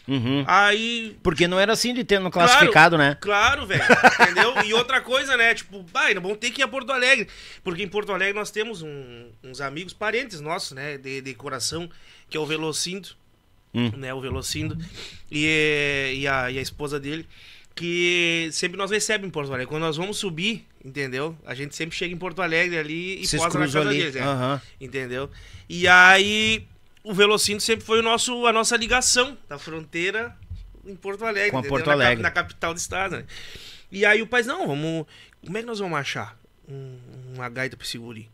Uhum. 0.08 0.44
Aí 0.46 1.18
Porque 1.24 1.48
não 1.48 1.60
era 1.60 1.74
assim 1.74 1.94
de 1.94 2.04
ter 2.04 2.20
no 2.20 2.30
classificado, 2.30 2.98
né? 2.98 3.18
Claro, 3.20 3.66
velho. 3.66 3.82
Entendeu? 4.22 4.62
E 4.64 4.74
outra 4.74 5.02
coisa, 5.02 5.36
né? 5.38 5.56
Tipo, 5.56 5.84
vai, 5.92 6.14
vamos 6.14 6.38
ter 6.38 6.52
que 6.52 6.62
ir 6.62 6.64
a 6.64 6.68
Porto 6.68 6.92
Alegre. 6.92 7.28
Porque 7.64 7.82
em 7.82 7.88
Porto 7.88 8.12
Alegre 8.12 8.34
nós 8.34 8.52
temos 8.52 8.82
um- 8.82 9.30
uns 9.44 9.62
amigos, 9.62 9.94
parentes 9.94 10.42
nossos, 10.42 10.74
né? 10.74 10.98
De, 10.98 11.22
de 11.22 11.34
coração, 11.34 11.90
que 12.30 12.38
é 12.38 12.40
o 12.40 12.46
Velocindo. 12.46 13.10
Hum. 13.74 13.92
Né? 13.98 14.14
O 14.14 14.22
Velocindo. 14.22 14.78
E, 15.32 16.18
e, 16.20 16.28
a, 16.28 16.52
e 16.52 16.60
a 16.60 16.62
esposa 16.62 17.00
dele. 17.00 17.28
Que 17.76 18.48
sempre 18.54 18.78
nós 18.78 18.90
recebemos 18.90 19.28
em 19.28 19.32
Porto 19.32 19.50
Alegre. 19.50 19.68
Quando 19.68 19.82
nós 19.84 19.98
vamos 19.98 20.18
subir, 20.18 20.66
entendeu? 20.84 21.38
A 21.46 21.54
gente 21.54 21.76
sempre 21.76 21.96
chega 21.96 22.14
em 22.14 22.18
Porto 22.18 22.42
Alegre 22.42 22.78
ali 22.78 23.22
e 23.22 23.28
Vocês 23.28 23.42
posa 23.44 23.60
na 23.60 23.66
casa 23.66 23.82
ali. 23.82 23.98
deles. 23.98 24.16
é. 24.16 24.22
Aham. 24.24 24.62
Entendeu? 24.80 25.30
E 25.68 25.86
aí, 25.88 26.66
o 27.04 27.14
Velocino 27.14 27.60
sempre 27.60 27.86
foi 27.86 28.00
o 28.00 28.02
nosso, 28.02 28.46
a 28.48 28.54
nossa 28.54 28.78
ligação 28.78 29.38
da 29.50 29.60
fronteira 29.60 30.34
em 30.86 30.96
Porto 30.96 31.26
Alegre. 31.26 31.52
Com 31.52 31.58
a? 31.58 31.64
Porto 31.64 31.88
Na 31.88 31.92
Alegre. 31.94 32.24
Na, 32.24 32.32
capital 32.32 32.74
do 32.74 32.78
estado, 32.78 33.18
né? 33.18 33.26
E 33.92 34.06
aí 34.06 34.22
o 34.22 34.28
pai, 34.28 34.44
não, 34.44 34.68
vamos. 34.68 35.06
Como 35.46 35.58
é 35.58 35.62
que 35.62 35.68
nós 35.68 35.80
vamos 35.80 35.98
achar 36.00 36.40
um- 36.70 36.98
uma 37.36 37.50
gaita 37.50 37.76
pra 37.76 37.86
esse 37.86 37.98
guri? 37.98 38.30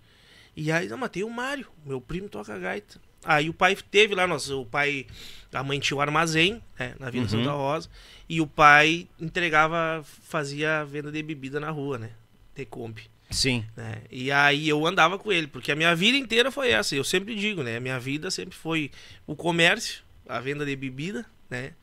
E 0.55 0.71
aí, 0.71 0.87
não, 0.87 0.97
mas 0.97 1.09
tem 1.09 1.23
o 1.23 1.29
Mário, 1.31 1.65
meu 1.85 1.99
primo 1.99 2.29
toca 2.29 2.57
gaita. 2.59 3.01
Aí 3.23 3.49
o 3.49 3.53
pai 3.53 3.75
teve 3.75 4.15
lá, 4.15 4.25
nós, 4.25 4.49
o 4.49 4.65
pai, 4.65 5.05
a 5.53 5.63
mãe 5.63 5.79
tinha 5.79 5.97
o 5.97 6.01
armazém, 6.01 6.61
né, 6.79 6.95
na 6.99 7.09
Vila 7.09 7.23
Uhum. 7.25 7.29
Santa 7.29 7.51
Rosa, 7.51 7.89
e 8.27 8.41
o 8.41 8.47
pai 8.47 9.07
entregava, 9.19 10.03
fazia 10.23 10.83
venda 10.85 11.11
de 11.11 11.21
bebida 11.21 11.59
na 11.59 11.69
rua, 11.69 11.97
né? 11.97 12.11
De 12.55 12.65
Kombi. 12.65 13.03
Sim. 13.29 13.65
né? 13.77 14.01
E 14.11 14.29
aí 14.31 14.67
eu 14.67 14.85
andava 14.85 15.17
com 15.17 15.31
ele, 15.31 15.47
porque 15.47 15.71
a 15.71 15.75
minha 15.75 15.95
vida 15.95 16.17
inteira 16.17 16.51
foi 16.51 16.69
essa. 16.71 16.95
Eu 16.95 17.03
sempre 17.03 17.33
digo, 17.35 17.63
né? 17.63 17.77
A 17.77 17.79
minha 17.79 17.97
vida 17.99 18.29
sempre 18.29 18.57
foi 18.57 18.91
o 19.25 19.35
comércio, 19.35 20.03
a 20.27 20.39
venda 20.39 20.65
de 20.65 20.75
bebida, 20.75 21.25
né? 21.49 21.73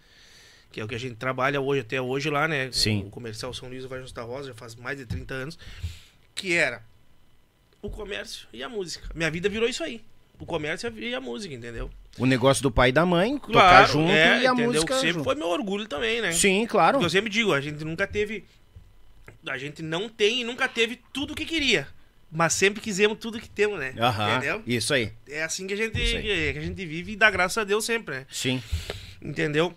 Que 0.71 0.81
é 0.81 0.85
o 0.85 0.89
que 0.89 0.95
a 0.95 0.99
gente 0.99 1.15
trabalha 1.17 1.59
hoje, 1.61 1.81
até 1.81 2.01
hoje 2.03 2.29
lá, 2.29 2.47
né? 2.47 2.71
Sim. 2.71 3.05
O 3.07 3.11
comercial 3.11 3.55
São 3.55 3.69
Luís 3.69 3.85
Vale 3.87 4.03
Justa 4.03 4.23
Rosa, 4.23 4.49
já 4.49 4.55
faz 4.55 4.75
mais 4.75 4.99
de 4.99 5.07
30 5.07 5.33
anos. 5.35 5.59
Que 6.35 6.53
era 6.55 6.83
o 7.81 7.89
comércio 7.89 8.47
e 8.53 8.63
a 8.63 8.69
música. 8.69 9.09
Minha 9.15 9.31
vida 9.31 9.49
virou 9.49 9.67
isso 9.69 9.83
aí. 9.83 10.03
O 10.39 10.47
comércio 10.47 10.93
e 10.99 11.15
a 11.15 11.21
música, 11.21 11.53
entendeu? 11.53 11.91
O 12.17 12.25
negócio 12.25 12.63
do 12.63 12.71
pai 12.71 12.91
e 12.91 12.93
da 12.93 13.05
mãe, 13.05 13.39
tocar 13.39 13.87
junto 13.89 14.11
é, 14.13 14.43
e 14.43 14.47
a 14.47 14.53
entendeu? 14.53 14.73
música 14.73 14.95
Que 14.95 15.01
sempre 15.01 15.13
junto. 15.15 15.25
foi 15.25 15.35
meu 15.35 15.49
orgulho 15.49 15.87
também, 15.87 16.21
né? 16.21 16.33
Sim, 16.33 16.65
claro. 16.67 16.95
Porque 16.95 17.07
eu 17.07 17.11
sempre 17.11 17.31
digo, 17.31 17.53
a 17.53 17.61
gente 17.61 17.85
nunca 17.85 18.07
teve. 18.07 18.45
A 19.49 19.59
gente 19.59 19.83
não 19.83 20.09
tem 20.09 20.41
e 20.41 20.45
nunca 20.45 20.69
teve 20.69 21.01
tudo 21.13 21.33
o 21.33 21.35
que 21.35 21.45
queria. 21.45 21.89
Mas 22.31 22.53
sempre 22.53 22.81
quisemos 22.81 23.19
tudo 23.19 23.41
que 23.41 23.49
temos, 23.49 23.79
né? 23.79 23.95
Aham. 23.99 24.37
Entendeu? 24.37 24.63
Isso 24.67 24.93
aí. 24.93 25.13
É 25.29 25.43
assim 25.43 25.67
que 25.67 25.75
a 25.75 25.77
gente, 25.77 25.93
que 25.93 26.55
a 26.59 26.61
gente 26.61 26.87
vive 26.87 27.13
e 27.13 27.17
dá 27.17 27.31
graças 27.31 27.59
a 27.59 27.65
Deus 27.65 27.85
sempre, 27.85 28.17
né? 28.17 28.27
Sim. 28.31 28.63
Entendeu? 29.23 29.75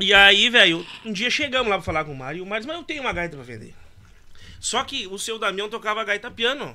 E 0.00 0.14
aí, 0.14 0.48
velho, 0.48 0.86
um 1.04 1.12
dia 1.12 1.28
chegamos 1.28 1.68
lá 1.68 1.76
pra 1.76 1.84
falar 1.84 2.04
com 2.04 2.12
o 2.12 2.16
Mário 2.16 2.38
e 2.38 2.40
o 2.40 2.46
Mário 2.46 2.62
disse, 2.62 2.68
mas 2.68 2.78
eu 2.78 2.84
tenho 2.84 3.02
uma 3.02 3.12
gaita 3.12 3.36
pra 3.36 3.44
vender. 3.44 3.74
Só 4.60 4.82
que 4.82 5.06
o 5.06 5.18
seu 5.18 5.38
Damião 5.38 5.68
tocava 5.68 6.02
gaita 6.04 6.30
piano. 6.30 6.74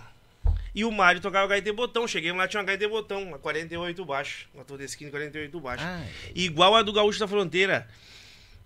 E 0.75 0.83
o 0.83 0.91
Mário 0.91 1.21
tocava 1.21 1.47
gaita 1.47 1.65
de 1.69 1.75
botão. 1.75 2.07
Cheguei 2.07 2.31
lá, 2.31 2.47
tinha 2.47 2.59
uma 2.59 2.65
gaita 2.65 2.83
de 2.85 2.89
botão, 2.89 3.21
uma 3.21 3.37
48 3.39 4.03
baixo. 4.05 4.47
Uma 4.53 4.63
Todeskine 4.63 5.11
48 5.11 5.59
baixo. 5.59 5.83
Ah, 5.85 6.03
Igual 6.33 6.75
a 6.75 6.81
do 6.81 6.91
Gaúcho 6.91 7.19
da 7.19 7.27
Fronteira. 7.27 7.87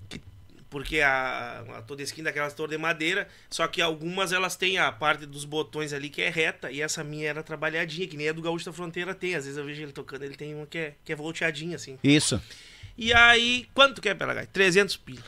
Que- 0.08 0.22
porque 0.70 1.02
a, 1.02 1.66
a 1.78 1.82
Todeskine 1.82 2.24
daquelas 2.24 2.54
torres 2.54 2.72
de 2.72 2.78
madeira. 2.78 3.28
Só 3.50 3.68
que 3.68 3.82
algumas 3.82 4.32
elas 4.32 4.56
têm 4.56 4.78
a 4.78 4.90
parte 4.92 5.26
dos 5.26 5.44
botões 5.44 5.92
ali 5.92 6.10
que 6.10 6.22
é 6.22 6.30
reta. 6.30 6.72
E 6.72 6.82
essa 6.82 7.04
minha 7.04 7.28
era 7.30 7.44
trabalhadinha, 7.44 8.08
que 8.08 8.16
nem 8.16 8.30
a 8.30 8.32
do 8.34 8.42
Gaúcho 8.42 8.66
da 8.66 8.74
Fronteira 8.74 9.14
tem. 9.14 9.36
Às 9.36 9.44
vezes 9.44 9.58
eu 9.58 9.66
vejo 9.66 9.82
ele 9.84 9.92
tocando, 9.92 10.24
ele 10.24 10.36
tem 10.36 10.56
uma 10.56 10.66
que 10.66 10.78
é, 10.78 10.94
que 11.04 11.12
é 11.12 11.16
volteadinha 11.16 11.76
assim. 11.76 12.00
Isso. 12.04 12.42
E 12.98 13.14
aí, 13.14 13.68
quanto 13.74 14.02
que 14.02 14.08
é 14.10 14.14
pela 14.16 14.34
gaita? 14.34 14.50
300 14.54 14.96
pila. 14.98 15.24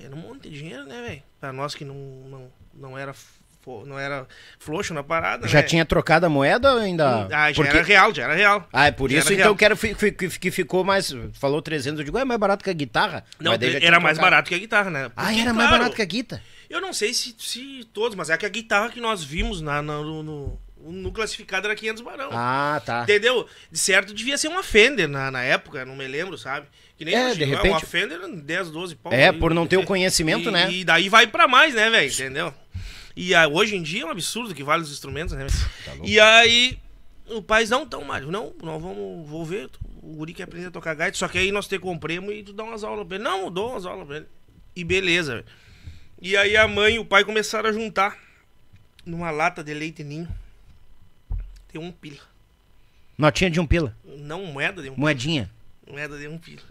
Era 0.00 0.14
um 0.14 0.18
monte 0.18 0.48
de 0.48 0.58
dinheiro, 0.58 0.84
né, 0.84 1.00
velho? 1.02 1.22
Pra 1.40 1.52
nós 1.52 1.74
que 1.74 1.84
não, 1.84 1.94
não, 1.94 2.52
não 2.74 2.98
era 2.98 3.14
não 3.86 3.98
era 3.98 4.26
frouxo 4.58 4.94
na 4.94 5.02
parada, 5.02 5.46
Já 5.48 5.58
né? 5.60 5.64
tinha 5.66 5.84
trocado 5.84 6.26
a 6.26 6.28
moeda 6.28 6.72
ou 6.74 6.78
ainda? 6.80 7.26
Ah, 7.30 7.50
já 7.52 7.54
Porque- 7.56 7.76
era 7.76 7.82
real, 7.86 8.14
já 8.14 8.24
era 8.24 8.34
real. 8.34 8.68
Ah, 8.72 8.86
é 8.86 8.90
por 8.90 9.10
Já 9.10 9.18
isso 9.18 9.28
era 9.28 9.34
então 9.34 9.46
real. 9.54 9.56
que, 9.56 9.64
era, 9.64 10.12
que, 10.38 10.50
ficou 10.50 10.82
mais. 10.84 11.14
Falou 11.34 11.60
300, 11.60 11.98
eu 12.00 12.04
digo, 12.04 12.18
é 12.18 12.24
mais 12.24 12.40
barato 12.40 12.64
que 12.64 12.70
a 12.70 12.74
guitarra. 12.74 13.24
Não, 13.38 13.52
era 13.52 13.60
mais 14.00 14.16
trocado. 14.16 14.20
barato 14.20 14.48
que 14.48 14.54
a 14.54 14.58
guitarra, 14.58 14.90
né? 14.90 15.10
Ah, 15.16 15.24
Porque, 15.26 15.40
era 15.40 15.52
mais 15.54 15.68
claro, 15.68 15.82
barato 15.82 15.96
que 15.96 16.02
a 16.02 16.06
guitarra. 16.06 16.42
Eu 16.70 16.80
não 16.80 16.92
sei 16.92 17.12
se, 17.14 17.34
se 17.38 17.84
todos, 17.92 18.14
mas 18.16 18.30
é 18.30 18.36
que 18.36 18.44
a 18.46 18.48
guitarra 18.48 18.90
que 18.90 19.00
nós 19.00 19.22
vimos 19.24 19.60
na, 19.60 19.80
na- 19.82 20.00
no, 20.02 20.22
no, 20.22 20.60
no 20.86 21.12
classificado 21.12 21.66
era 21.66 21.74
500 21.74 22.02
barão. 22.02 22.28
Ah, 22.32 22.80
tá. 22.84 23.02
Entendeu? 23.02 23.46
De 23.70 23.78
certo, 23.78 24.12
devia 24.14 24.36
ser 24.38 24.48
uma 24.48 24.62
Fender 24.62 25.08
na, 25.08 25.30
na 25.30 25.42
época, 25.42 25.84
não 25.84 25.96
me 25.96 26.06
lembro, 26.06 26.36
sabe? 26.38 26.66
Que 26.96 27.04
nem 27.04 27.14
É, 27.14 27.32
de 27.32 27.44
Uma 27.44 27.56
repente- 27.56 27.86
Fender 27.86 28.18
10, 28.28 28.70
12 28.70 28.96
pau. 28.96 29.12
É, 29.12 29.28
aí, 29.28 29.32
por 29.32 29.54
não 29.54 29.66
ter 29.66 29.76
o 29.76 29.84
conhecimento, 29.84 30.48
e- 30.48 30.52
né? 30.52 30.70
E 30.70 30.84
daí 30.84 31.08
vai 31.08 31.26
pra 31.28 31.46
mais, 31.46 31.72
né, 31.74 31.88
velho? 31.88 32.12
Entendeu? 32.12 32.52
E 33.20 33.34
ah, 33.34 33.48
hoje 33.48 33.74
em 33.74 33.82
dia 33.82 34.02
é 34.02 34.06
um 34.06 34.10
absurdo 34.10 34.54
que 34.54 34.62
vale 34.62 34.84
os 34.84 34.92
instrumentos, 34.92 35.34
né? 35.34 35.44
Tá 35.84 35.96
e 36.04 36.20
aí, 36.20 36.78
o 37.26 37.42
pai 37.42 37.64
não, 37.66 37.82
então, 37.82 38.04
Mário, 38.04 38.30
não, 38.30 38.54
nós 38.62 38.80
vamos, 38.80 39.28
vou 39.28 39.44
ver. 39.44 39.68
O 40.00 40.14
guri 40.14 40.32
quer 40.32 40.44
aprender 40.44 40.66
a 40.66 40.70
tocar 40.70 40.94
gaita, 40.94 41.18
só 41.18 41.26
que 41.26 41.36
aí 41.36 41.50
nós 41.50 41.66
te 41.66 41.80
compramos 41.80 42.32
e 42.32 42.44
tu 42.44 42.52
dá 42.52 42.62
umas 42.62 42.84
aulas 42.84 43.04
pra 43.04 43.16
ele. 43.16 43.24
Não, 43.24 43.46
eu 43.46 43.50
dou 43.50 43.72
umas 43.72 43.84
aulas 43.84 44.06
pra 44.06 44.18
ele. 44.18 44.26
E 44.76 44.84
beleza, 44.84 45.34
velho. 45.34 45.46
E 46.22 46.36
aí 46.36 46.56
a 46.56 46.68
mãe 46.68 46.94
e 46.94 46.98
o 47.00 47.04
pai 47.04 47.24
começaram 47.24 47.68
a 47.68 47.72
juntar 47.72 48.16
numa 49.04 49.32
lata 49.32 49.64
de 49.64 49.74
leite 49.74 50.04
ninho. 50.04 50.28
Tem 51.72 51.80
um 51.80 51.90
pila. 51.90 52.20
Notinha 53.18 53.50
de 53.50 53.58
um 53.58 53.66
pila. 53.66 53.96
Não 54.04 54.44
moeda 54.44 54.80
de 54.80 54.90
um 54.90 54.96
Moedinha. 54.96 55.50
moeda 55.90 56.16
de 56.16 56.28
um 56.28 56.38
pila. 56.38 56.62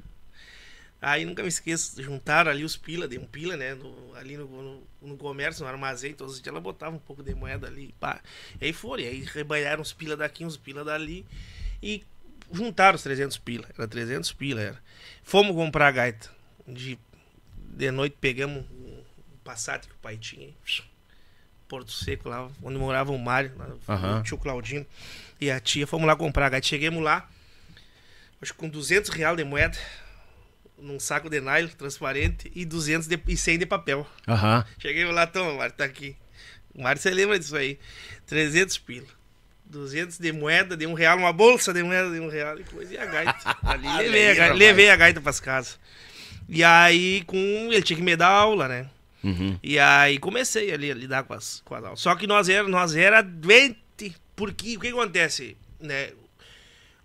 Aí 1.00 1.26
nunca 1.26 1.44
me 1.44 1.48
esqueço, 1.50 2.02
juntaram 2.02 2.50
ali 2.50 2.64
os 2.64 2.76
pila, 2.76 3.08
de 3.08 3.20
um 3.20 3.26
pila, 3.26 3.56
né? 3.56 3.76
no- 3.76 4.16
ali 4.16 4.36
no, 4.36 4.48
no, 4.48 4.84
no 5.02 5.18
comércio, 5.18 5.64
no 5.64 5.70
armazém, 5.70 6.14
todos 6.14 6.34
os 6.36 6.42
dias 6.42 6.52
ela 6.52 6.60
botava 6.60 6.96
um 6.96 7.00
pouco 7.00 7.22
de 7.22 7.36
moeda 7.36 7.68
ali, 7.68 7.94
pá. 8.00 8.20
E 8.60 8.66
aí 8.66 8.74
foram, 8.74 9.04
e 9.04 9.08
aí 9.08 9.20
rebanharam 9.22 9.82
os 9.82 9.94
pila 9.94 10.18
daqui, 10.18 10.44
uns 10.44 10.58
pila 10.58 10.84
dali, 10.84 11.24
e 11.84 12.04
juntaram 12.52 12.96
os 12.96 13.04
300 13.04 13.38
pila, 13.38 13.70
era 13.78 13.88
300 13.88 14.32
pila, 14.34 14.60
era. 14.62 14.84
Fomos 15.22 15.56
comprar 15.56 15.88
a 15.88 15.92
gaita, 15.92 16.32
de, 16.68 16.98
de 17.56 17.92
noite 17.92 18.18
pegamos 18.20 18.66
um 18.72 19.04
Passat 19.44 19.86
que 19.88 19.94
o 19.94 19.98
pai 19.98 20.18
tinha, 20.18 20.50
Porto 21.68 21.92
Seco 21.92 22.28
lá, 22.28 22.50
onde 22.64 22.78
morava 22.78 23.12
o 23.12 23.20
Mário, 23.20 23.52
lá, 23.56 23.68
o 24.20 24.24
tio 24.24 24.38
Claudino, 24.38 24.86
e 25.40 25.52
a 25.52 25.60
tia, 25.60 25.86
fomos 25.86 26.08
lá 26.08 26.16
comprar 26.16 26.48
a 26.48 26.50
gaita, 26.50 26.66
chegamos 26.68 27.04
lá, 27.04 27.30
acho 28.42 28.54
que 28.54 28.60
com 28.60 28.68
200 28.68 29.10
real 29.12 29.36
de 29.36 29.44
moeda, 29.44 29.78
num 30.80 31.00
saco 31.00 31.30
de 31.30 31.40
nylon 31.40 31.70
transparente 31.70 32.52
e 32.56 32.66
200 32.66 33.08
de, 33.08 33.20
e 33.28 33.38
100 33.38 33.60
de 33.60 33.66
papel. 33.66 34.08
Aham. 34.28 34.66
Cheguei 34.78 35.06
lá, 35.06 35.26
toma, 35.26 35.54
Mário, 35.54 35.76
tá 35.76 35.84
aqui. 35.84 36.16
O 36.74 36.84
Mário, 36.84 37.02
você 37.02 37.10
lembra 37.10 37.40
disso 37.40 37.56
aí? 37.56 37.80
300 38.26 38.78
pila. 38.78 39.08
200 39.66 40.18
de 40.18 40.32
moeda, 40.32 40.78
de 40.78 40.86
um 40.86 40.94
real, 40.94 41.18
uma 41.18 41.34
bolsa 41.34 41.74
de 41.74 41.84
moeda 41.84 42.10
de 42.12 42.20
um 42.20 42.30
real 42.30 42.58
e 42.60 42.64
coisa. 42.64 42.94
E 42.94 42.98
a 42.98 43.06
gaita. 43.06 43.36
Ali, 43.64 43.88
levei, 43.88 44.30
a 44.30 44.36
gaita, 44.36 44.54
levei 44.54 44.90
a 44.90 44.96
gaita 44.96 45.22
pras 45.22 45.40
casas. 45.40 45.80
E 46.48 46.64
aí, 46.64 47.24
com 47.26 47.38
ele 47.38 47.82
tinha 47.82 47.98
que 47.98 48.04
me 48.04 48.16
dar 48.16 48.30
aula, 48.30 48.68
né? 48.68 48.90
Uhum. 49.24 49.60
E 49.62 49.78
aí 49.78 50.18
comecei 50.20 50.72
ali 50.72 50.90
a 50.92 50.96
lidar 50.96 51.24
com 51.24 51.34
as, 51.34 51.62
com 51.66 51.76
as 51.76 51.84
aulas. 51.84 52.00
Só 52.00 52.16
que 52.16 52.26
nós 52.26 52.48
era, 52.48 52.68
nós 52.68 52.96
era 52.96 53.22
doente. 53.22 54.16
Porque 54.36 54.78
o 54.78 54.80
que 54.80 54.88
acontece? 54.90 55.58
Né? 55.80 56.12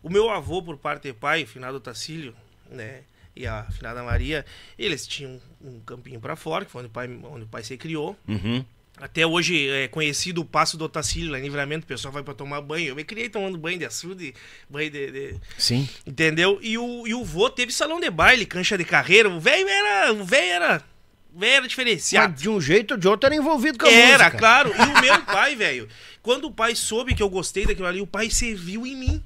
O 0.02 0.11
meu 0.11 0.30
avô, 0.30 0.62
por 0.62 0.76
parte 0.76 1.04
de 1.04 1.12
pai, 1.14 1.46
finado 1.46 1.80
Tacílio, 1.80 2.35
né? 2.70 3.00
E 3.35 3.47
a 3.47 3.64
finada 3.71 4.03
Maria, 4.03 4.45
eles 4.79 5.07
tinham 5.07 5.40
um 5.61 5.81
campinho 5.81 6.21
pra 6.21 6.37
fora, 6.37 6.64
que 6.64 6.71
foi 6.71 6.81
onde 6.83 6.88
o 6.88 6.92
pai, 6.92 7.09
onde 7.25 7.45
o 7.45 7.49
pai 7.49 7.62
se 7.64 7.77
criou. 7.77 8.16
Uhum. 8.29 8.64
Até 8.99 9.27
hoje 9.27 9.68
é 9.71 9.88
conhecido 9.88 10.42
o 10.42 10.45
Passo 10.45 10.77
do 10.77 10.85
Otacílio, 10.85 11.33
lá 11.33 11.38
em 11.38 11.42
Livramento, 11.42 11.85
o 11.85 11.88
pessoal 11.88 12.12
vai 12.12 12.23
pra 12.23 12.35
tomar 12.35 12.61
banho. 12.61 12.88
Eu 12.88 12.95
me 12.95 13.03
criei 13.05 13.29
tomando 13.31 13.57
banho 13.57 13.79
de 13.79 13.87
açude, 13.87 14.35
banho 14.68 14.90
de- 14.90 15.11
de, 15.11 15.37
Sim. 15.57 15.88
Entendeu? 16.07 16.59
E 16.62 16.77
o, 16.77 17.07
e 17.07 17.14
o 17.14 17.25
vô 17.25 17.49
teve 17.49 17.73
salão 17.73 17.99
de 17.99 18.11
baile, 18.11 18.45
cancha 18.45 18.77
de 18.77 18.85
carreira. 18.85 19.31
O 19.31 19.40
velho 19.40 19.66
era. 19.66 20.12
O 20.12 20.25
velho 20.25 20.53
era. 20.53 20.85
Era 21.40 21.66
diferenciado. 21.66 22.33
Mas 22.35 22.42
de 22.42 22.51
um 22.51 22.61
jeito 22.61 22.90
ou 22.92 23.01
de 23.01 23.09
outro 23.09 23.27
era 23.27 23.35
envolvido 23.35 23.79
com 23.79 23.87
a 23.87 23.90
Era, 23.90 24.25
música. 24.25 24.38
claro. 24.38 24.71
E 24.71 24.99
o 24.99 25.01
meu 25.01 25.23
pai, 25.23 25.57
velho, 25.57 25.88
quando 26.21 26.45
o 26.45 26.51
pai 26.53 26.75
soube 26.77 27.14
que 27.14 27.23
eu 27.23 27.31
gostei 27.31 27.64
daquilo 27.64 27.87
ali, 27.88 28.03
o 28.03 28.07
pai 28.07 28.29
serviu 28.29 28.87
em 28.87 28.95
mim. 28.95 29.25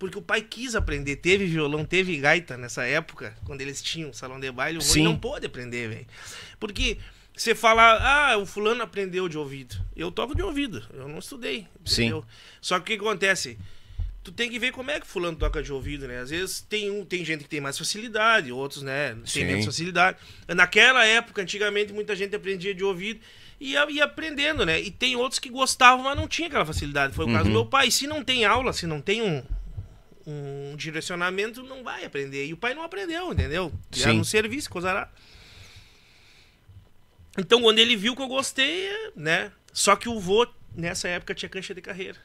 Porque 0.00 0.16
o 0.18 0.22
pai 0.22 0.40
quis 0.40 0.74
aprender, 0.74 1.16
teve 1.16 1.44
violão, 1.44 1.84
teve 1.84 2.16
gaita 2.16 2.56
nessa 2.56 2.84
época, 2.84 3.36
quando 3.44 3.60
eles 3.60 3.82
tinham 3.82 4.12
salão 4.14 4.40
de 4.40 4.50
baile, 4.50 4.78
o 4.78 4.80
Sim. 4.80 5.02
não 5.04 5.14
pôde 5.16 5.44
aprender, 5.44 5.88
velho. 5.90 6.06
Porque 6.58 6.96
você 7.36 7.54
fala, 7.54 7.98
ah, 8.32 8.38
o 8.38 8.46
fulano 8.46 8.82
aprendeu 8.82 9.28
de 9.28 9.36
ouvido. 9.36 9.76
Eu 9.94 10.10
toco 10.10 10.34
de 10.34 10.42
ouvido, 10.42 10.82
eu 10.94 11.06
não 11.06 11.18
estudei. 11.18 11.66
Sim. 11.84 12.04
entendeu? 12.06 12.24
Só 12.62 12.80
que 12.80 12.94
o 12.94 12.96
que 12.98 13.04
acontece? 13.04 13.58
Tu 14.24 14.32
tem 14.32 14.50
que 14.50 14.58
ver 14.58 14.72
como 14.72 14.90
é 14.90 14.98
que 14.98 15.04
o 15.04 15.08
fulano 15.08 15.36
toca 15.36 15.62
de 15.62 15.70
ouvido, 15.72 16.08
né? 16.08 16.18
Às 16.20 16.30
vezes 16.30 16.62
tem 16.62 16.90
um, 16.90 17.04
tem 17.04 17.22
gente 17.24 17.44
que 17.44 17.48
tem 17.50 17.60
mais 17.60 17.76
facilidade, 17.76 18.50
outros, 18.50 18.82
né, 18.82 19.10
tem 19.14 19.26
Sim. 19.26 19.44
menos 19.44 19.66
facilidade. 19.66 20.16
Naquela 20.48 21.04
época, 21.04 21.42
antigamente, 21.42 21.92
muita 21.92 22.16
gente 22.16 22.34
aprendia 22.34 22.74
de 22.74 22.82
ouvido 22.84 23.20
e 23.60 23.72
ia, 23.72 24.04
aprendendo, 24.04 24.64
né? 24.64 24.80
E 24.80 24.90
tem 24.90 25.14
outros 25.16 25.38
que 25.38 25.50
gostavam, 25.50 26.04
mas 26.04 26.16
não 26.16 26.26
tinha 26.26 26.48
aquela 26.48 26.64
facilidade. 26.64 27.14
Foi 27.14 27.26
o 27.26 27.28
caso 27.28 27.44
do 27.44 27.48
Uhum. 27.48 27.52
meu 27.52 27.66
pai. 27.66 27.90
Se 27.90 28.06
não 28.06 28.24
tem 28.24 28.46
aula, 28.46 28.72
se 28.72 28.86
não 28.86 29.00
tem 29.02 29.20
um, 29.22 29.42
um 30.30 30.76
direcionamento, 30.76 31.62
não 31.62 31.82
vai 31.82 32.04
aprender. 32.04 32.46
E 32.46 32.52
o 32.52 32.56
pai 32.56 32.74
não 32.74 32.82
aprendeu, 32.82 33.32
entendeu? 33.32 33.72
Já 33.90 34.12
no 34.12 34.24
serviço, 34.24 34.70
coisa 34.70 34.90
arada. 34.90 35.10
Então, 37.38 37.62
quando 37.62 37.78
ele 37.78 37.96
viu 37.96 38.16
que 38.16 38.22
eu 38.22 38.28
gostei, 38.28 38.90
né? 39.14 39.52
Só 39.72 39.96
que 39.96 40.08
o 40.08 40.18
vô, 40.18 40.46
nessa 40.74 41.08
época, 41.08 41.34
tinha 41.34 41.48
cancha 41.48 41.74
de 41.74 41.80
carreira. 41.80 42.18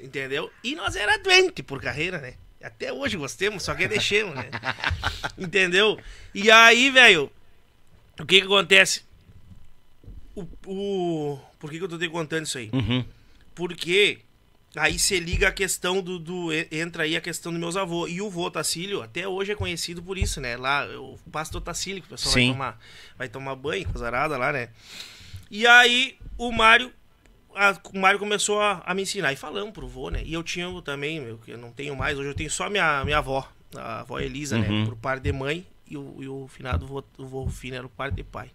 Entendeu? 0.00 0.50
E 0.62 0.74
nós 0.74 0.96
era 0.96 1.18
doente 1.18 1.62
por 1.62 1.80
carreira, 1.80 2.18
né? 2.18 2.34
Até 2.62 2.92
hoje 2.92 3.16
gostemos, 3.16 3.62
só 3.62 3.74
que 3.74 3.86
deixemos, 3.86 4.34
né? 4.34 4.50
Entendeu? 5.38 5.98
E 6.34 6.50
aí, 6.50 6.90
velho, 6.90 7.30
o 8.18 8.26
que 8.26 8.40
que 8.40 8.46
acontece? 8.46 9.04
O, 10.34 10.46
o... 10.66 11.40
Por 11.58 11.70
que, 11.70 11.78
que 11.78 11.84
eu 11.84 11.88
tô 11.88 11.98
te 11.98 12.08
contando 12.08 12.44
isso 12.44 12.58
aí? 12.58 12.70
Uhum. 12.72 13.04
Porque 13.54 14.18
aí 14.74 14.98
você 14.98 15.18
liga 15.20 15.48
a 15.48 15.52
questão 15.52 16.02
do, 16.02 16.18
do- 16.18 16.48
Entra 16.70 17.04
aí 17.04 17.16
a 17.16 17.20
questão 17.20 17.52
dos 17.52 17.60
meus 17.60 17.76
avôs. 17.76 18.12
E 18.12 18.20
o 18.20 18.28
vô 18.30 18.50
Tacílio, 18.50 19.02
até 19.02 19.26
hoje 19.28 19.52
é 19.52 19.54
conhecido 19.54 20.02
por 20.02 20.18
isso, 20.18 20.40
né? 20.40 20.56
Lá, 20.56 20.86
o 20.98 21.18
pastor 21.30 21.60
Tacílio, 21.60 22.00
que 22.02 22.08
o 22.08 22.10
pessoal 22.10 22.32
vai 22.34 22.42
Sim. 22.42 22.52
tomar, 22.52 22.80
vai 23.16 23.28
tomar 23.28 23.54
banho, 23.54 23.86
coisa 23.88 24.06
arada 24.06 24.36
lá, 24.36 24.52
né? 24.52 24.70
E 25.50 25.66
aí 25.66 26.18
o 26.36 26.50
Mário. 26.52 26.92
a- 27.54 27.78
o 27.94 27.98
Mário 27.98 28.18
começou 28.18 28.60
a, 28.60 28.82
a 28.84 28.94
me 28.94 29.02
ensinar. 29.02 29.32
E 29.32 29.36
falamos 29.36 29.72
pro 29.72 29.86
vô, 29.88 30.10
né? 30.10 30.22
E 30.24 30.32
eu 30.34 30.42
tinha 30.42 30.66
também, 30.82 31.18
eu, 31.18 31.38
que 31.38 31.52
eu 31.52 31.58
não 31.58 31.70
tenho 31.72 31.96
mais, 31.96 32.18
hoje 32.18 32.28
eu 32.28 32.34
tenho 32.34 32.50
só 32.50 32.68
minha, 32.68 33.02
minha 33.04 33.18
avó, 33.18 33.48
a 33.74 34.00
avó 34.00 34.18
Elisa, 34.18 34.56
Uhum. 34.58 34.80
né? 34.80 34.84
Por 34.86 34.96
parte 34.96 35.22
de 35.22 35.32
mãe. 35.32 35.66
E 35.88 35.96
o, 35.96 36.16
e 36.20 36.28
o 36.28 36.48
finado 36.48 36.84
vô, 36.84 37.02
o 37.16 37.24
vô 37.26 37.44
Rufino 37.44 37.76
era 37.76 37.86
o 37.86 37.88
parte 37.88 38.16
de 38.16 38.24
pai. 38.24 38.50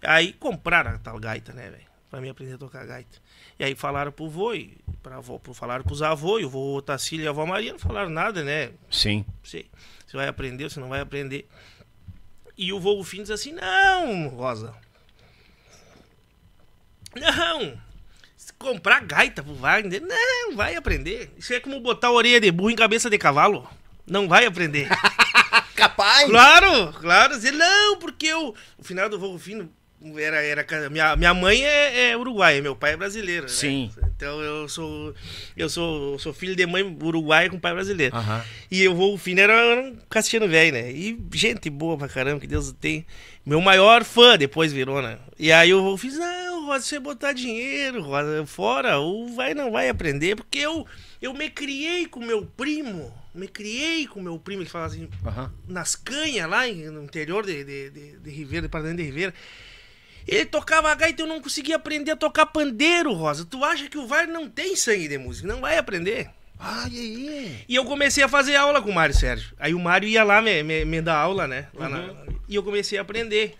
Aí 0.00 0.32
compraram 0.32 0.92
a 0.92 0.98
tal 0.98 1.18
gaita, 1.20 1.52
né, 1.52 1.70
velho? 1.70 1.92
pra 2.10 2.20
mim 2.20 2.28
aprender 2.30 2.54
a 2.54 2.58
tocar 2.58 2.84
gaita. 2.86 3.18
E 3.58 3.64
aí 3.64 3.74
falaram 3.74 4.10
pro 4.12 4.28
vô, 4.28 4.54
e 4.54 4.76
pra 5.02 5.16
avó, 5.16 5.38
pro- 5.38 5.54
falaram 5.54 5.84
pros 5.84 6.02
avós, 6.02 6.42
e 6.42 6.44
o 6.44 6.50
vô 6.50 6.80
Tacílio 6.82 7.24
e 7.24 7.26
a 7.26 7.30
avó 7.30 7.44
Maria 7.46 7.72
não 7.72 7.78
falaram 7.78 8.10
nada, 8.10 8.42
né? 8.42 8.70
Sim. 8.90 9.24
Sei. 9.44 9.70
Você 10.06 10.16
vai 10.16 10.26
aprender, 10.28 10.68
você 10.70 10.80
não 10.80 10.88
vai 10.88 11.00
aprender. 11.00 11.48
E 12.56 12.72
o 12.72 12.80
vô 12.80 12.94
Rufino 12.94 13.22
diz 13.22 13.30
assim: 13.30 13.52
Não, 13.52 14.28
Rosa. 14.28 14.74
Não. 17.14 17.78
Comprar 18.58 19.00
gaita 19.04 19.42
pro 19.42 19.54
Wagner, 19.54 20.00
não, 20.00 20.56
vai 20.56 20.74
aprender. 20.76 21.32
Isso 21.36 21.52
é 21.54 21.60
como 21.60 21.80
botar 21.80 22.10
orelha 22.10 22.40
de 22.40 22.50
burro 22.50 22.70
em 22.70 22.76
cabeça 22.76 23.08
de 23.10 23.18
cavalo. 23.18 23.68
Não 24.06 24.28
vai 24.28 24.46
aprender. 24.46 24.88
Capaz! 25.74 26.28
Claro, 26.28 26.92
claro. 27.00 27.34
Dizer, 27.34 27.52
não, 27.52 27.98
porque 27.98 28.26
eu, 28.26 28.54
o 28.78 28.84
final 28.84 29.08
do 29.08 29.18
Vô 29.18 29.28
Rufino 29.28 29.72
era, 30.18 30.42
era 30.42 30.90
minha, 30.90 31.16
minha 31.16 31.34
mãe 31.34 31.64
é, 31.64 32.10
é 32.10 32.16
uruguaia, 32.16 32.60
meu 32.62 32.74
pai 32.76 32.92
é 32.92 32.96
brasileiro. 32.96 33.42
né? 33.42 33.48
Sim. 33.48 33.90
Então 34.16 34.40
eu 34.40 34.68
sou 34.68 35.14
eu 35.56 35.68
sou, 35.68 36.18
sou 36.18 36.32
filho 36.32 36.54
de 36.56 36.66
mãe 36.66 36.82
uruguaia 37.02 37.48
com 37.50 37.58
pai 37.58 37.72
brasileiro. 37.72 38.14
Aham. 38.16 38.44
E 38.70 38.86
o 38.88 38.94
Vô 38.94 39.10
Rufino 39.10 39.40
era 39.40 39.80
um 39.80 39.96
castilhano 40.08 40.50
velho, 40.50 40.72
né? 40.72 40.90
E 40.90 41.18
gente 41.32 41.68
boa 41.70 41.96
pra 41.96 42.08
caramba, 42.08 42.40
que 42.40 42.46
Deus 42.46 42.68
o 42.68 42.74
tem. 42.74 43.06
Meu 43.44 43.60
maior 43.60 44.04
fã 44.04 44.36
depois 44.38 44.72
virou, 44.72 45.02
né? 45.02 45.18
E 45.38 45.50
aí 45.50 45.70
eu 45.70 45.96
fiz, 45.96 46.16
não, 46.16 46.66
Rosa, 46.66 46.84
você 46.84 47.00
botar 47.00 47.32
dinheiro, 47.32 48.00
Rosa, 48.02 48.46
fora, 48.46 49.00
o 49.00 49.34
vai 49.34 49.52
não 49.52 49.72
vai 49.72 49.88
aprender, 49.88 50.36
porque 50.36 50.58
eu, 50.60 50.86
eu 51.20 51.34
me 51.34 51.50
criei 51.50 52.06
com 52.06 52.20
meu 52.20 52.46
primo, 52.46 53.12
me 53.34 53.48
criei 53.48 54.06
com 54.06 54.22
meu 54.22 54.38
primo, 54.38 54.62
ele 54.62 54.70
fala 54.70 54.86
assim, 54.86 55.08
Aham. 55.26 55.52
nas 55.66 55.96
canhas 55.96 56.48
lá 56.48 56.66
no 56.68 57.02
interior 57.02 57.44
de, 57.44 57.64
de, 57.64 57.90
de, 57.90 58.18
de 58.18 58.30
Ribeira, 58.30 58.62
departamento 58.62 58.98
de 58.98 59.08
Ribeira. 59.08 59.34
Ele 60.26 60.44
tocava 60.46 60.94
gaita 60.94 61.20
e 61.20 61.24
eu 61.24 61.28
não 61.28 61.40
conseguia 61.40 61.76
aprender 61.76 62.12
a 62.12 62.16
tocar 62.16 62.46
pandeiro, 62.46 63.12
Rosa. 63.12 63.44
Tu 63.44 63.62
acha 63.64 63.88
que 63.88 63.98
o 63.98 64.06
VAR 64.06 64.26
não 64.28 64.48
tem 64.48 64.76
sangue 64.76 65.08
de 65.08 65.18
música? 65.18 65.46
Não 65.48 65.60
vai 65.60 65.76
aprender. 65.78 66.30
Ai, 66.58 66.90
ai, 66.94 67.64
E 67.68 67.74
eu 67.74 67.84
comecei 67.84 68.22
a 68.22 68.28
fazer 68.28 68.54
aula 68.54 68.80
com 68.80 68.90
o 68.90 68.94
Mário 68.94 69.14
Sérgio. 69.14 69.52
Aí 69.58 69.74
o 69.74 69.80
Mário 69.80 70.08
ia 70.08 70.22
lá 70.22 70.40
me, 70.40 70.62
me, 70.62 70.84
me 70.84 71.00
dar 71.00 71.16
aula, 71.16 71.48
né? 71.48 71.66
Lá 71.74 71.88
na- 71.88 72.14
e 72.48 72.54
eu 72.54 72.62
comecei 72.62 72.98
a 72.98 73.02
aprender 73.02 73.56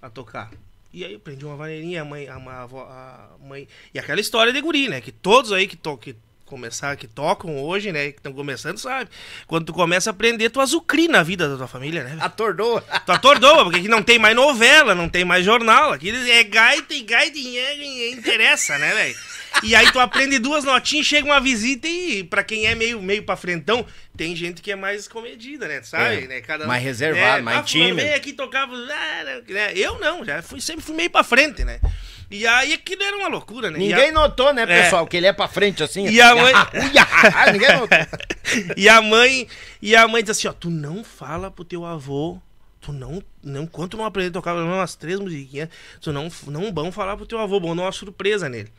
a 0.00 0.08
tocar. 0.08 0.50
E 0.92 1.04
aí 1.04 1.12
eu 1.12 1.18
aprendi 1.18 1.44
uma 1.44 1.56
maneirinha, 1.56 2.00
a 2.00 2.04
mãe, 2.06 2.26
a, 2.26 2.36
a 2.36 2.64
a 2.64 3.28
mãe. 3.46 3.68
E 3.92 3.98
aquela 3.98 4.20
história 4.20 4.50
de 4.52 4.60
guri, 4.62 4.88
né? 4.88 5.00
Que 5.02 5.12
todos 5.12 5.52
aí 5.52 5.66
que, 5.66 5.76
to, 5.76 5.98
que 5.98 6.16
começar, 6.48 6.96
que 6.96 7.06
tocam 7.06 7.62
hoje, 7.62 7.92
né? 7.92 8.10
Que 8.12 8.18
estão 8.18 8.32
começando, 8.32 8.78
sabe? 8.78 9.10
Quando 9.46 9.66
tu 9.66 9.72
começa 9.72 10.10
a 10.10 10.12
aprender, 10.12 10.50
tu 10.50 10.60
azucrina 10.60 11.20
a 11.20 11.22
vida 11.22 11.48
da 11.48 11.56
tua 11.56 11.68
família, 11.68 12.02
né? 12.04 12.16
Atordoa. 12.20 12.80
Tu 13.06 13.12
atordoa, 13.12 13.64
porque 13.64 13.78
aqui 13.78 13.88
não 13.88 14.02
tem 14.02 14.18
mais 14.18 14.34
novela, 14.34 14.94
não 14.94 15.08
tem 15.08 15.24
mais 15.24 15.44
jornal. 15.44 15.92
Aqui 15.92 16.10
é 16.10 16.44
gaita 16.44 16.92
e 16.94 17.02
gaita 17.02 17.38
e 17.38 17.56
é- 17.58 17.76
e 17.76 18.12
interessa, 18.12 18.76
né, 18.78 18.92
velho? 18.94 19.16
E 19.62 19.74
aí 19.74 19.90
tu 19.90 19.98
aprende 19.98 20.38
duas 20.38 20.62
notinhas, 20.62 21.06
chega 21.06 21.26
uma 21.26 21.40
visita 21.40 21.88
e 21.88 22.22
pra 22.22 22.44
quem 22.44 22.66
é 22.66 22.74
meio, 22.74 23.00
meio 23.00 23.22
pra 23.22 23.34
frentão, 23.36 23.84
tem 24.18 24.34
gente 24.34 24.60
que 24.60 24.72
é 24.72 24.76
mais 24.76 25.06
comedida, 25.06 25.68
né? 25.68 25.80
Sabe? 25.82 26.24
É, 26.24 26.26
né? 26.26 26.40
Cada, 26.40 26.66
mais 26.66 26.82
reservado, 26.82 27.42
mais 27.44 27.58
ah, 27.60 27.62
tímido. 27.62 27.96
Vem 27.96 28.12
aqui 28.12 28.32
tocava. 28.32 28.74
ah, 28.74 29.42
né? 29.48 29.72
Eu 29.76 29.98
não, 30.00 30.24
já 30.24 30.42
fui, 30.42 30.60
sempre 30.60 30.84
fui 30.84 30.96
meio 30.96 31.08
pra 31.08 31.22
frente, 31.22 31.64
né? 31.64 31.80
E 32.28 32.44
aí 32.46 32.72
aquilo 32.74 33.02
era 33.02 33.16
uma 33.16 33.28
loucura, 33.28 33.70
né? 33.70 33.78
E 33.78 33.92
a- 33.92 33.96
Ninguém 33.96 34.12
notou, 34.12 34.52
né, 34.52 34.64
É. 34.64 34.82
pessoal? 34.82 35.06
Que 35.06 35.16
ele 35.16 35.26
é 35.28 35.32
pra 35.32 35.46
frente 35.46 35.82
assim. 35.84 36.08
E 36.08 36.20
a 36.20 36.34
mãe- 36.34 36.52
Uia, 36.74 37.06
Ninguém 37.52 37.68
notou. 37.76 37.98
e 38.76 38.88
a 38.88 39.00
mãe 39.00 39.46
e 39.80 39.94
a 39.94 40.06
mãe 40.08 40.20
diz 40.22 40.30
assim, 40.30 40.48
ó, 40.48 40.52
tu 40.52 40.68
não 40.68 41.04
fala 41.04 41.48
pro 41.48 41.64
teu 41.64 41.86
avô, 41.86 42.38
tu 42.80 42.92
não, 42.92 43.22
não 43.40 43.62
enquanto 43.62 43.96
não 43.96 44.04
aprender 44.04 44.30
a 44.30 44.32
tocar 44.32 44.54
umas 44.56 44.96
três 44.96 45.20
musiquinhas, 45.20 45.68
tu 46.00 46.12
não 46.12 46.28
não 46.48 46.74
vão 46.74 46.90
falar 46.90 47.16
pro 47.16 47.24
teu 47.24 47.38
avô, 47.38 47.60
vão 47.60 47.76
dar 47.76 47.82
uma 47.84 47.92
surpresa 47.92 48.48
nele. 48.48 48.70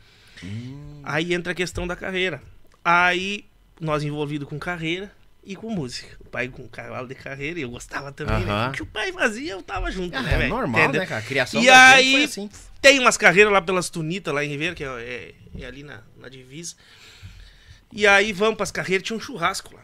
Aí 1.02 1.32
entra 1.32 1.52
a 1.52 1.54
questão 1.56 1.86
da 1.86 1.96
carreira. 1.96 2.42
Aí 2.84 3.46
nós 3.80 4.02
envolvidos 4.02 4.46
com 4.48 4.58
carreira 4.58 5.10
e 5.52 5.56
com 5.56 5.68
música. 5.70 6.16
O 6.20 6.24
pai 6.28 6.48
com 6.48 6.68
cavalo 6.68 7.08
de 7.08 7.14
carreira 7.14 7.58
e 7.58 7.62
eu 7.62 7.70
gostava 7.70 8.12
também, 8.12 8.44
né? 8.44 8.50
Aham. 8.52 8.68
O 8.68 8.72
que 8.72 8.82
o 8.82 8.86
pai 8.86 9.12
fazia, 9.12 9.52
eu 9.52 9.62
tava 9.62 9.90
junto, 9.90 10.16
Ah, 10.16 10.22
né, 10.22 10.34
é 10.34 10.38
velho? 10.38 10.50
normal, 10.50 10.80
Entendeu? 10.82 11.00
né, 11.00 11.06
cara? 11.06 11.20
A 11.20 11.24
criação 11.24 11.62
E 11.62 11.66
da 11.66 11.88
aí- 11.94 12.12
foi 12.12 12.24
assim. 12.24 12.50
Tem 12.80 12.98
umas 12.98 13.16
carreiras 13.16 13.52
lá 13.52 13.60
pelas 13.60 13.90
Tunitas, 13.90 14.32
lá 14.32 14.44
em 14.44 14.48
Ribeira, 14.48 14.74
que 14.74 14.84
é, 14.84 14.88
é- 14.88 15.34
é 15.62 15.66
ali 15.66 15.82
na, 15.82 16.02
na 16.16 16.28
divisa. 16.28 16.76
E 17.92 18.06
aí 18.06 18.32
vamos 18.32 18.56
pras 18.56 18.70
carreiras, 18.70 19.06
tinha 19.06 19.16
um 19.16 19.20
churrasco 19.20 19.74
lá. 19.74 19.82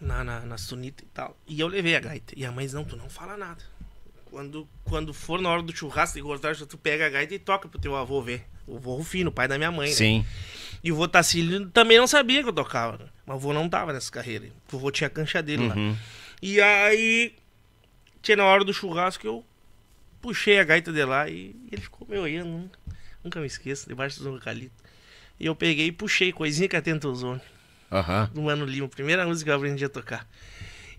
Na, 0.00 0.22
na, 0.24 0.40
nas 0.40 0.66
Tunitas 0.66 1.06
e 1.06 1.10
tal. 1.12 1.36
E 1.46 1.58
eu 1.60 1.68
levei 1.68 1.96
a 1.96 2.00
gaita. 2.00 2.34
E 2.36 2.44
a 2.44 2.50
mãe 2.52 2.64
disse, 2.66 2.74
não, 2.76 2.84
tu 2.84 2.96
não 2.96 3.08
fala 3.08 3.36
nada. 3.36 3.62
Quando, 4.26 4.68
quando 4.84 5.14
for 5.14 5.40
na 5.40 5.48
hora 5.48 5.62
do 5.62 5.74
churrasco 5.74 6.16
de 6.16 6.22
cortar, 6.22 6.54
tu 6.56 6.76
pega 6.76 7.06
a 7.06 7.08
gaita 7.08 7.34
e 7.34 7.38
toca 7.38 7.68
pro 7.68 7.78
teu 7.80 7.96
avô 7.96 8.20
ver. 8.20 8.44
O 8.66 8.78
vô 8.78 8.96
Rufino, 8.96 9.30
pai 9.30 9.46
da 9.48 9.56
minha 9.58 9.70
mãe, 9.70 9.88
né? 9.88 9.94
Sim. 9.94 10.24
E 10.82 10.92
o 10.92 10.96
vô 10.96 11.08
Tacílio 11.08 11.66
também 11.70 11.98
não 11.98 12.06
sabia 12.06 12.42
que 12.42 12.48
eu 12.48 12.52
tocava. 12.52 12.98
né? 12.98 13.04
Mas 13.24 13.36
o 13.36 13.40
vô 13.40 13.52
não 13.52 13.68
tava 13.68 13.92
nessa 13.92 14.10
carreira. 14.10 14.46
O 14.72 14.78
vô 14.78 14.90
tinha 14.90 15.06
a 15.06 15.10
cancha 15.10 15.42
dele 15.42 15.68
lá. 15.68 15.74
Uhum. 15.74 15.96
E 16.42 16.60
aí, 16.60 17.34
tinha 18.22 18.36
na 18.36 18.44
hora 18.44 18.64
do 18.64 18.72
churrasco, 18.74 19.26
eu 19.26 19.44
puxei 20.20 20.58
a 20.58 20.64
gaita 20.64 20.92
de 20.92 21.04
lá 21.04 21.28
e 21.28 21.54
ele 21.72 21.80
ficou 21.82 22.06
me 22.08 22.18
olhando. 22.18 22.48
Nunca, 22.48 22.78
nunca 23.24 23.40
me 23.40 23.46
esqueço, 23.46 23.88
debaixo 23.88 24.22
do 24.22 24.28
eucalipto. 24.28 24.84
E 25.40 25.46
eu 25.46 25.54
peguei 25.54 25.86
e 25.86 25.92
puxei, 25.92 26.32
coisinha 26.32 26.68
que 26.68 26.76
atenta 26.76 27.08
os 27.08 27.18
ozônio, 27.22 27.42
Aham. 27.92 28.30
do 28.32 28.42
Mano 28.42 28.64
Lima, 28.64 28.88
primeira 28.88 29.26
música 29.26 29.46
que 29.48 29.52
eu 29.52 29.56
aprendi 29.56 29.84
a 29.84 29.88
tocar. 29.88 30.26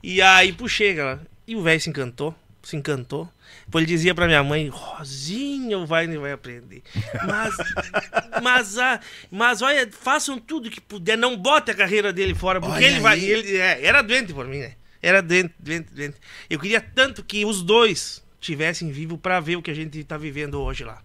E 0.03 0.21
aí 0.21 0.53
puxei, 0.53 0.95
cara. 0.95 1.21
E 1.47 1.56
o 1.56 1.62
velho 1.62 1.80
se 1.82 1.89
encantou, 1.89 2.36
se 2.62 2.75
encantou. 2.75 3.32
Depois 3.65 3.83
ele 3.83 3.91
dizia 3.91 4.15
pra 4.15 4.27
minha 4.27 4.43
mãe, 4.43 4.69
Rosinha, 4.69 5.77
o 5.77 5.86
Wagner 5.86 6.19
vai 6.19 6.31
aprender. 6.31 6.83
Mas, 7.25 7.55
mas, 8.41 8.77
ah, 8.77 8.99
mas 9.29 9.62
olha, 9.62 9.89
façam 9.91 10.39
tudo 10.39 10.69
que 10.69 10.79
puder, 10.79 11.17
não 11.17 11.36
bote 11.36 11.71
a 11.71 11.75
carreira 11.75 12.13
dele 12.13 12.33
fora, 12.33 12.62
porque 12.62 12.77
Olha 12.77 12.86
ele 12.88 12.99
vai. 12.99 13.19
Ele 13.19 13.57
é, 13.57 13.86
era 13.86 14.01
doente 14.01 14.33
por 14.33 14.47
mim, 14.47 14.60
né? 14.60 14.73
Era 15.01 15.21
doente, 15.21 15.53
doente, 15.60 15.93
doente. 15.93 16.15
Eu 16.49 16.60
queria 16.60 16.81
tanto 16.81 17.23
que 17.23 17.45
os 17.45 17.62
dois 17.62 18.23
tivessem 18.39 18.91
vivo 18.91 19.17
pra 19.17 19.39
ver 19.39 19.57
o 19.57 19.62
que 19.62 19.71
a 19.71 19.73
gente 19.73 20.03
tá 20.03 20.17
vivendo 20.17 20.62
hoje 20.62 20.83
lá. 20.83 21.01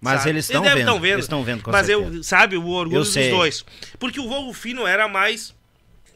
Mas 0.00 0.20
sabe? 0.20 0.30
eles 0.30 0.44
estão 0.44 0.62
vendo. 0.62 1.00
vendo. 1.00 1.06
Eles 1.06 1.24
estão 1.24 1.42
vendo 1.42 1.62
com 1.62 1.70
Mas 1.70 1.86
certeza. 1.86 2.16
eu, 2.16 2.22
sabe, 2.22 2.56
o 2.56 2.66
orgulho 2.68 2.98
Eu 2.98 3.04
dos 3.04 3.12
sei. 3.12 3.30
dois. 3.30 3.64
Porque 3.98 4.20
o 4.20 4.28
vô 4.28 4.52
Fino 4.52 4.86
era 4.86 5.08
mais. 5.08 5.54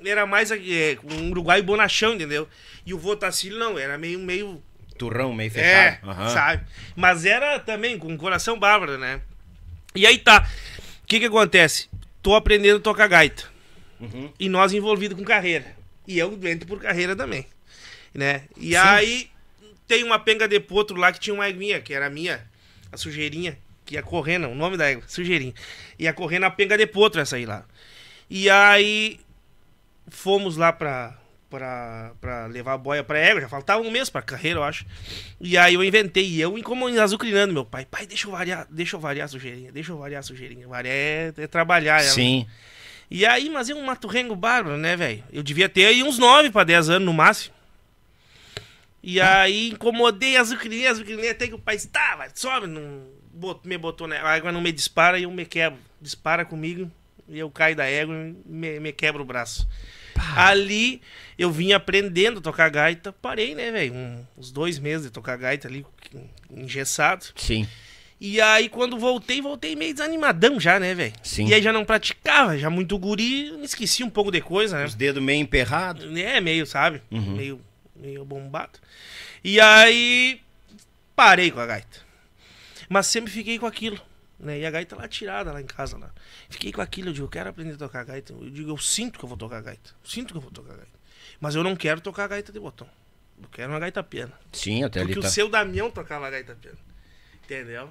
Era 0.05 0.27
mais 0.27 0.51
é, 0.51 0.99
um 1.05 1.31
uruguai 1.31 1.61
bonachão, 1.61 2.15
entendeu? 2.15 2.49
E 2.87 2.95
o 2.95 2.99
vô 2.99 3.17
Tacílio 3.17 3.59
não, 3.59 3.79
era 3.79 3.99
meio. 3.99 4.19
meio 4.19 4.63
Turrão 5.01 5.33
meio 5.33 5.49
é, 5.49 5.51
fechado. 5.51 6.11
Aham. 6.11 6.29
sabe? 6.29 6.65
Mas 6.95 7.25
era 7.25 7.59
também 7.59 7.99
com 7.99 8.15
coração 8.19 8.59
bárbaro, 8.59 8.99
né? 8.99 9.23
E 9.95 10.07
aí 10.07 10.19
tá. 10.19 10.47
O 11.03 11.07
que 11.07 11.19
que 11.19 11.25
acontece? 11.25 11.89
Tô 12.23 12.35
aprendendo 12.35 12.77
a 12.77 12.83
tocar 12.83 13.09
gaita. 13.09 13.45
Uhum. 13.99 14.31
E 14.39 14.47
nós 14.51 14.75
envolvidos 14.75 15.17
com 15.17 15.25
carreira. 15.25 15.75
E 16.07 16.19
eu 16.19 16.39
entro 16.45 16.69
por 16.69 16.79
carreira 16.79 17.17
também. 17.17 17.47
Né? 18.13 18.43
E 18.59 18.77
aí 18.77 19.31
tem 19.89 20.05
uma 20.05 20.19
penga 20.19 20.47
de 20.47 20.61
potro 20.61 20.99
lá 20.99 21.11
que 21.13 21.19
tinha 21.19 21.33
uma 21.33 21.49
eguinha, 21.49 21.81
que 21.81 21.95
era 21.95 22.07
a 22.07 22.11
minha, 22.11 22.47
a 22.93 22.99
sujeirinha, 22.99 23.57
que 23.87 23.95
ia 23.95 24.03
correndo, 24.03 24.49
o 24.49 24.55
nome 24.55 24.77
da 24.77 24.91
égua, 24.91 25.05
sujeirinha. 25.09 25.55
Ia 25.99 26.13
correndo 26.13 26.45
a 26.45 26.51
penga 26.51 26.77
de 26.77 26.87
potro 26.87 27.21
essa 27.23 27.37
aí 27.37 27.47
lá. 27.47 27.65
E 28.29 28.51
aí 28.51 29.19
fomos 30.11 30.59
lá 30.59 30.73
pra, 30.73 31.17
pra, 31.51 32.13
pra 32.21 32.47
levar 32.47 32.75
a 32.75 32.79
boia 32.79 33.03
pra 33.03 33.19
égua, 33.19 33.41
já 33.41 33.49
faltava 33.49 33.83
um 33.83 33.91
mês 33.91 34.09
pra 34.09 34.23
carreira, 34.23 34.61
eu 34.61 34.63
acho. 34.63 34.87
E 35.41 35.59
aí 35.59 35.75
eu 35.75 35.83
inventei, 35.83 36.25
e 36.25 36.41
eu 36.41 36.55
azucrinando 37.03 37.53
meu 37.53 37.65
pai, 37.65 37.85
pai, 37.85 38.07
deixa 38.07 38.29
eu 38.29 38.31
variar, 38.31 38.67
deixa 38.71 38.97
eu 38.97 39.01
variar 39.01 39.25
a 39.25 39.29
sujeirinha, 39.29 39.73
deixa 39.73 39.91
eu 39.91 39.99
variar 39.99 40.21
a 40.21 40.23
sujeirinha. 40.23 40.69
Variar 40.69 40.95
é, 40.95 41.35
é 41.37 41.47
trabalhar 41.47 42.01
ela. 42.01 42.13
Sim. 42.13 42.47
E 43.11 43.27
aí, 43.27 43.51
mas 43.51 43.69
é 43.69 43.75
um 43.75 43.85
mato 43.85 44.07
rengo 44.07 44.37
bárbaro, 44.37 44.77
né, 44.77 44.97
velho? 44.97 45.25
Eu 45.33 45.43
devia 45.43 45.69
ter 45.69 45.87
aí 45.87 46.03
uns 46.03 46.17
9 46.17 46.51
pra 46.51 46.63
10 46.63 46.91
anos 46.91 47.07
no 47.07 47.13
máximo. 47.13 47.55
E 49.03 49.21
aí 49.21 49.71
incomodei 49.71 50.37
as 50.37 50.49
azucrininhas, 50.49 50.93
azucrininhas, 50.93 51.33
até 51.33 51.49
que 51.49 51.55
o 51.55 51.59
pai 51.59 51.75
disse, 51.75 51.89
tá, 51.89 52.17
vai, 52.17 52.29
sobe, 52.35 52.69
não, 52.69 53.03
me 53.65 53.79
botou 53.79 54.07
na 54.07 54.17
a 54.17 54.35
água, 54.35 54.53
não 54.53 54.61
me 54.61 54.71
dispara 54.71 55.19
e 55.19 55.25
eu 55.25 55.31
me 55.31 55.45
quebro. 55.45 55.79
Dispara 56.01 56.45
comigo 56.45 56.91
e 57.29 57.39
eu 57.39 57.51
caio 57.51 57.75
da 57.75 57.87
égua 57.87 58.15
e 58.15 58.35
me, 58.47 58.79
me 58.79 58.93
quebro 58.93 59.23
o 59.23 59.27
braço. 59.27 59.67
Ali 60.37 61.01
eu 61.39 61.51
vim 61.51 61.73
aprendendo 61.73 62.39
a 62.39 62.43
tocar 62.43 62.69
gaita, 62.71 63.13
parei, 63.13 63.55
né, 63.55 63.71
velho? 63.73 63.95
Um- 63.95 64.25
uns 64.37 64.51
dois 64.53 64.79
meses 64.79 65.07
de 65.07 65.11
tocar 65.13 65.37
gaita 65.37 65.67
ali, 65.69 65.85
engessado. 66.51 67.27
Sim. 67.37 67.67
E 68.21 68.39
aí, 68.39 68.69
quando 68.69 68.99
voltei, 68.99 69.41
voltei 69.41 69.75
meio 69.75 69.95
desanimadão 69.95 70.61
já, 70.61 70.79
né, 70.79 70.95
velho? 70.95 71.15
Sim. 71.23 71.47
E 71.47 71.55
aí 71.55 71.63
já 71.63 71.73
não 71.73 71.87
praticava, 71.87 72.59
já 72.59 72.69
muito 72.69 72.99
guri, 72.99 73.51
me 73.53 73.65
esqueci 73.65 74.05
um 74.05 74.11
pouco 74.11 74.31
de 74.31 74.43
coisa, 74.43 74.79
né? 74.79 74.85
Os 74.85 74.95
dedos 74.95 75.23
meio 75.23 75.41
emperrados. 75.41 76.05
É, 76.19 76.39
meio, 76.41 76.67
sabe? 76.67 77.01
Uhum. 77.11 77.37
Meio, 77.37 77.61
meio 77.97 78.23
bombado. 78.27 78.79
E 79.43 79.59
aí, 79.59 80.43
parei 81.17 81.51
com 81.51 81.61
a 81.61 81.67
gaita. 81.67 81.99
Mas 82.91 83.07
sempre 83.07 83.31
fiquei 83.33 83.59
com 83.59 83.65
aquilo, 83.67 83.99
né? 84.41 84.59
E 84.59 84.67
a 84.67 84.71
gaita 84.71 84.97
lá 84.97 85.07
tirada, 85.07 85.53
lá 85.53 85.61
em 85.61 85.67
casa, 85.67 85.97
lá. 85.99 86.11
Fiquei 86.49 86.73
com 86.73 86.81
aquilo, 86.81 87.11
eu 87.11 87.13
digo, 87.13 87.27
eu 87.27 87.31
quero 87.31 87.51
aprender 87.51 87.75
a 87.75 87.77
tocar 87.77 88.05
gaita. 88.05 88.33
Eu 88.33 88.51
digo, 88.51 88.71
eu 88.71 88.79
sinto 88.79 89.19
que 89.19 89.25
eu 89.25 89.29
vou 89.29 89.39
tocar 89.39 89.63
gaita. 89.63 89.91
Sinto 90.03 90.33
que 90.33 90.39
eu 90.39 90.41
vou 90.41 90.51
tocar 90.51 90.75
gaita. 90.75 90.99
Mas 91.41 91.55
eu 91.55 91.63
não 91.63 91.77
quero 91.77 92.01
tocar 92.01 92.27
gaita 92.27 92.53
de 92.53 92.59
botão. 92.59 92.89
Eu 93.41 93.49
quero 93.51 93.73
uma 93.73 93.79
gaita 93.79 94.03
piana. 94.03 94.33
Sim, 94.53 94.85
até 94.85 95.01
ali 95.01 95.15
Porque 95.15 95.23
tá. 95.23 95.29
o 95.29 95.31
seu 95.31 95.49
Damião 95.49 95.91
tocava 95.91 96.29
gaita 96.31 96.55
piano. 96.55 96.79
Entendeu? 97.45 97.91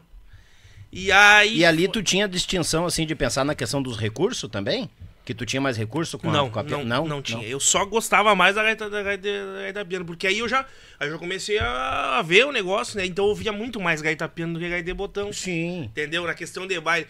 E 0.92 1.12
aí. 1.12 1.58
E 1.58 1.66
ali 1.66 1.88
tu 1.88 2.02
tinha 2.02 2.28
distinção, 2.28 2.86
assim, 2.86 3.06
de 3.06 3.16
pensar 3.16 3.44
na 3.44 3.56
questão 3.56 3.82
dos 3.82 3.98
recursos 3.98 4.50
também? 4.50 4.90
Que 5.30 5.36
tu 5.36 5.46
tinha 5.46 5.62
mais 5.62 5.78
recurso 5.78 6.18
com 6.18 6.32
não, 6.32 6.48
a, 6.48 6.50
com 6.50 6.60
a 6.60 6.64
não, 6.64 6.84
não, 6.84 7.06
não, 7.06 7.22
tinha. 7.22 7.48
Eu 7.48 7.60
só 7.60 7.86
gostava 7.86 8.34
mais 8.34 8.56
da 8.56 8.64
gaita, 8.64 8.90
da 8.90 9.04
gaita, 9.04 9.28
da 9.28 9.62
gaita 9.62 9.86
piano, 9.86 10.04
porque 10.04 10.26
aí 10.26 10.40
eu 10.40 10.50
já, 10.50 10.66
aí 11.00 11.08
eu 11.08 11.12
já 11.12 11.20
comecei 11.20 11.60
a 11.60 12.20
ver 12.26 12.48
o 12.48 12.52
negócio, 12.52 12.98
né? 12.98 13.06
Então 13.06 13.26
eu 13.26 13.30
ouvia 13.30 13.52
muito 13.52 13.80
mais 13.80 14.02
gaita 14.02 14.28
piano 14.28 14.54
do 14.54 14.60
que 14.60 14.68
gaita 14.68 14.86
de 14.86 14.94
botão. 14.96 15.32
Sim. 15.32 15.84
Entendeu? 15.84 16.26
Na 16.26 16.34
questão 16.34 16.66
de 16.66 16.80
baile. 16.80 17.06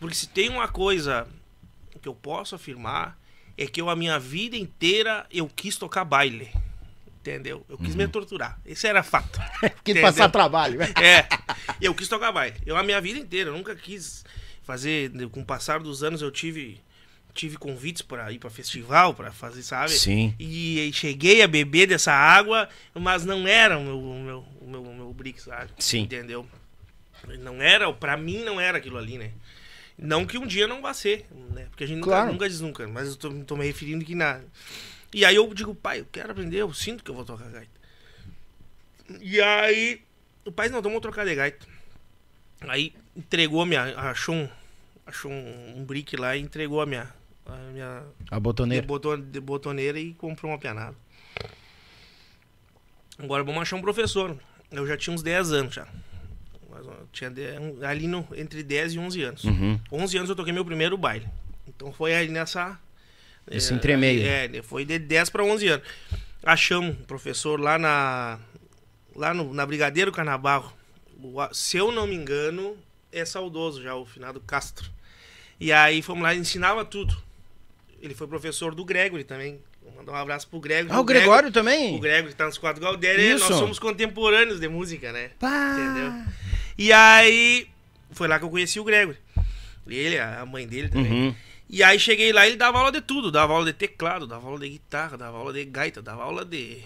Porque 0.00 0.14
se 0.14 0.26
tem 0.26 0.48
uma 0.48 0.66
coisa 0.66 1.28
que 2.00 2.08
eu 2.08 2.14
posso 2.14 2.54
afirmar, 2.54 3.18
é 3.54 3.66
que 3.66 3.82
eu 3.82 3.90
a 3.90 3.94
minha 3.94 4.18
vida 4.18 4.56
inteira 4.56 5.26
eu 5.30 5.46
quis 5.46 5.76
tocar 5.76 6.06
baile. 6.06 6.50
Entendeu? 7.20 7.66
Eu 7.68 7.76
quis 7.76 7.94
me 7.94 8.08
torturar. 8.08 8.58
Esse 8.64 8.86
era 8.86 9.02
fato. 9.02 9.38
Quis 9.84 9.92
Entendeu? 9.92 10.02
passar 10.04 10.30
trabalho. 10.30 10.80
É. 11.02 11.28
Eu 11.82 11.94
quis 11.94 12.08
tocar 12.08 12.32
baile. 12.32 12.56
Eu 12.64 12.78
a 12.78 12.82
minha 12.82 12.98
vida 12.98 13.18
inteira, 13.18 13.50
eu 13.50 13.54
nunca 13.54 13.76
quis 13.76 14.24
fazer. 14.62 15.12
Com 15.28 15.42
o 15.42 15.44
passar 15.44 15.80
dos 15.80 16.02
anos, 16.02 16.22
eu 16.22 16.30
tive 16.30 16.80
tive 17.38 17.56
convites 17.56 18.02
para 18.02 18.32
ir 18.32 18.38
para 18.40 18.50
festival, 18.50 19.14
para 19.14 19.30
fazer, 19.30 19.62
sabe? 19.62 19.92
Sim. 19.92 20.34
E, 20.40 20.88
e 20.88 20.92
cheguei 20.92 21.40
a 21.40 21.46
beber 21.46 21.86
dessa 21.86 22.12
água, 22.12 22.68
mas 22.92 23.24
não 23.24 23.46
era 23.46 23.78
o 23.78 23.84
meu 23.84 23.98
o 24.00 24.20
meu 24.20 24.44
o 24.60 24.66
meu, 24.68 24.82
o 24.82 24.94
meu 24.94 25.12
brick, 25.12 25.40
sabe? 25.40 25.70
Sim. 25.78 26.00
Entendeu? 26.00 26.44
Não 27.40 27.62
era, 27.62 27.92
para 27.92 28.16
mim 28.16 28.42
não 28.42 28.60
era 28.60 28.78
aquilo 28.78 28.98
ali, 28.98 29.18
né? 29.18 29.30
Não 29.96 30.26
que 30.26 30.36
um 30.36 30.46
dia 30.46 30.66
não 30.66 30.82
vá 30.82 30.92
ser, 30.92 31.26
né? 31.52 31.66
Porque 31.70 31.84
a 31.84 31.86
gente 31.86 31.98
nunca, 31.98 32.10
Claro. 32.10 32.32
nunca 32.32 32.48
diz 32.48 32.60
nunca, 32.60 32.88
mas 32.88 33.08
eu 33.08 33.16
tô, 33.16 33.30
tô 33.44 33.56
me 33.56 33.64
referindo 33.66 34.04
que 34.04 34.16
na 34.16 34.40
E 35.14 35.24
aí 35.24 35.36
eu 35.36 35.52
digo, 35.54 35.74
pai, 35.76 36.00
eu 36.00 36.06
quero 36.10 36.32
aprender, 36.32 36.58
eu 36.58 36.74
sinto 36.74 37.04
que 37.04 37.10
eu 37.10 37.14
vou 37.14 37.24
tocar 37.24 37.48
gaita. 37.50 37.70
E 39.20 39.40
aí 39.40 40.02
o 40.44 40.50
pai 40.50 40.68
não, 40.68 40.80
então 40.80 40.90
vamos 40.90 41.02
trocar 41.02 41.24
de 41.24 41.36
gaita. 41.36 41.64
Aí 42.62 42.92
entregou 43.16 43.62
a 43.62 43.66
minha, 43.66 43.96
achou 43.96 44.34
um, 44.34 44.48
achou 45.06 45.30
um, 45.30 45.78
um 45.78 45.84
brick 45.84 46.16
lá 46.16 46.36
e 46.36 46.40
entregou 46.40 46.80
a 46.80 46.86
minha 46.86 47.17
a 47.54 47.72
minha 47.72 48.02
A 48.30 48.38
botoneira. 48.40 48.86
boton, 48.86 49.20
de 49.20 49.40
botoneira 49.40 49.98
e 49.98 50.14
comprou 50.14 50.50
uma 50.52 50.58
pianada. 50.58 50.96
Agora 53.18 53.42
vamos 53.42 53.60
achar 53.62 53.76
um 53.76 53.80
professor. 53.82 54.36
Eu 54.70 54.86
já 54.86 54.96
tinha 54.96 55.14
uns 55.14 55.22
10 55.22 55.52
anos 55.52 55.74
já. 55.74 55.86
Tinha 57.12 57.30
de- 57.30 57.58
um- 57.58 57.84
ali 57.84 58.06
no, 58.06 58.26
entre 58.36 58.62
10 58.62 58.92
e 58.92 58.98
11 58.98 59.22
anos. 59.22 59.44
Uhum. 59.44 59.80
11 59.90 60.16
anos 60.18 60.30
eu 60.30 60.36
toquei 60.36 60.52
meu 60.52 60.64
primeiro 60.64 60.96
baile. 60.96 61.26
Então 61.66 61.92
foi 61.92 62.14
aí 62.14 62.28
nessa. 62.28 62.78
Esse 63.50 63.72
é, 63.72 63.76
entremeio. 63.76 64.22
É, 64.26 64.62
foi 64.62 64.84
de 64.84 64.98
10 64.98 65.30
para 65.30 65.42
11 65.42 65.66
anos. 65.68 65.86
Achamos 66.42 66.90
um 66.90 67.02
professor 67.04 67.58
lá 67.60 67.78
na. 67.78 68.38
Lá 69.16 69.34
no, 69.34 69.52
na 69.52 69.66
Brigadeiro 69.66 70.12
Canabarro. 70.12 70.72
Se 71.52 71.76
eu 71.76 71.90
não 71.90 72.06
me 72.06 72.14
engano, 72.14 72.76
é 73.10 73.24
saudoso 73.24 73.82
já, 73.82 73.96
o 73.96 74.06
finado 74.06 74.38
Castro. 74.40 74.88
E 75.58 75.72
aí 75.72 76.00
fomos 76.02 76.22
lá, 76.22 76.32
ensinava 76.36 76.84
tudo. 76.84 77.16
Ele 78.00 78.14
foi 78.14 78.26
professor 78.26 78.74
do 78.74 78.84
Gregory 78.84 79.24
também. 79.24 79.60
Vou 79.82 79.92
mandar 79.92 80.12
um 80.12 80.16
abraço 80.16 80.48
pro 80.48 80.60
Gregory. 80.60 80.94
Ah, 80.94 81.00
o 81.00 81.04
Gregório 81.04 81.50
também? 81.50 81.96
O 81.96 82.00
Gregory 82.00 82.34
tá 82.34 82.46
nos 82.46 82.58
quadros 82.58 82.84
Galdério. 82.84 83.36
Isso. 83.36 83.48
Nós 83.48 83.58
somos 83.58 83.78
contemporâneos 83.78 84.60
de 84.60 84.68
música, 84.68 85.12
né? 85.12 85.30
Pá. 85.38 85.76
Entendeu? 85.76 86.12
E 86.76 86.92
aí, 86.92 87.68
foi 88.12 88.28
lá 88.28 88.38
que 88.38 88.44
eu 88.44 88.50
conheci 88.50 88.78
o 88.78 88.84
Gregory. 88.84 89.18
Ele, 89.86 90.18
a 90.18 90.44
mãe 90.44 90.66
dele 90.66 90.88
também. 90.88 91.12
Uhum. 91.12 91.34
E 91.70 91.82
aí 91.82 91.98
cheguei 91.98 92.32
lá 92.32 92.46
e 92.46 92.50
ele 92.50 92.56
dava 92.56 92.78
aula 92.78 92.92
de 92.92 93.00
tudo. 93.00 93.30
Dava 93.30 93.52
aula 93.52 93.66
de 93.66 93.72
teclado, 93.72 94.26
dava 94.26 94.46
aula 94.46 94.60
de 94.60 94.68
guitarra, 94.68 95.16
dava 95.16 95.36
aula 95.36 95.52
de 95.52 95.64
gaita, 95.64 96.00
dava 96.00 96.22
aula 96.22 96.44
de. 96.44 96.78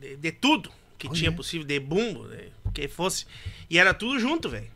de, 0.00 0.16
de 0.16 0.32
tudo 0.32 0.70
que 0.98 1.08
tinha 1.08 1.32
possível, 1.32 1.66
de 1.66 1.80
bumbo, 1.80 2.28
de, 2.28 2.52
que 2.74 2.86
fosse. 2.86 3.26
E 3.68 3.78
era 3.78 3.94
tudo 3.94 4.18
junto, 4.20 4.48
velho. 4.48 4.70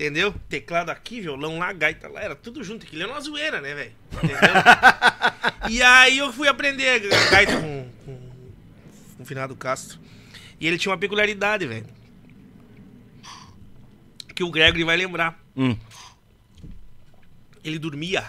Entendeu? 0.00 0.34
Teclado 0.48 0.88
aqui, 0.88 1.20
violão 1.20 1.58
lá, 1.58 1.70
gaita 1.74 2.08
lá, 2.08 2.22
era 2.22 2.34
tudo 2.34 2.64
junto. 2.64 2.86
Aquilo 2.86 3.02
era 3.02 3.12
uma 3.12 3.20
zoeira, 3.20 3.60
né, 3.60 3.74
velho? 3.74 3.92
Entendeu? 4.16 4.38
e 5.68 5.82
aí 5.82 6.16
eu 6.16 6.32
fui 6.32 6.48
aprender 6.48 7.00
ga- 7.00 7.30
gaita 7.30 7.52
com, 7.60 7.90
com, 8.06 8.30
com 9.18 9.22
o 9.22 9.26
finado 9.26 9.54
Castro. 9.54 9.98
E 10.58 10.66
ele 10.66 10.78
tinha 10.78 10.90
uma 10.90 10.96
peculiaridade, 10.96 11.66
velho. 11.66 11.86
Que 14.34 14.42
o 14.42 14.50
Gregory 14.50 14.84
vai 14.84 14.96
lembrar. 14.96 15.38
Hum. 15.54 15.76
Ele 17.62 17.78
dormia 17.78 18.24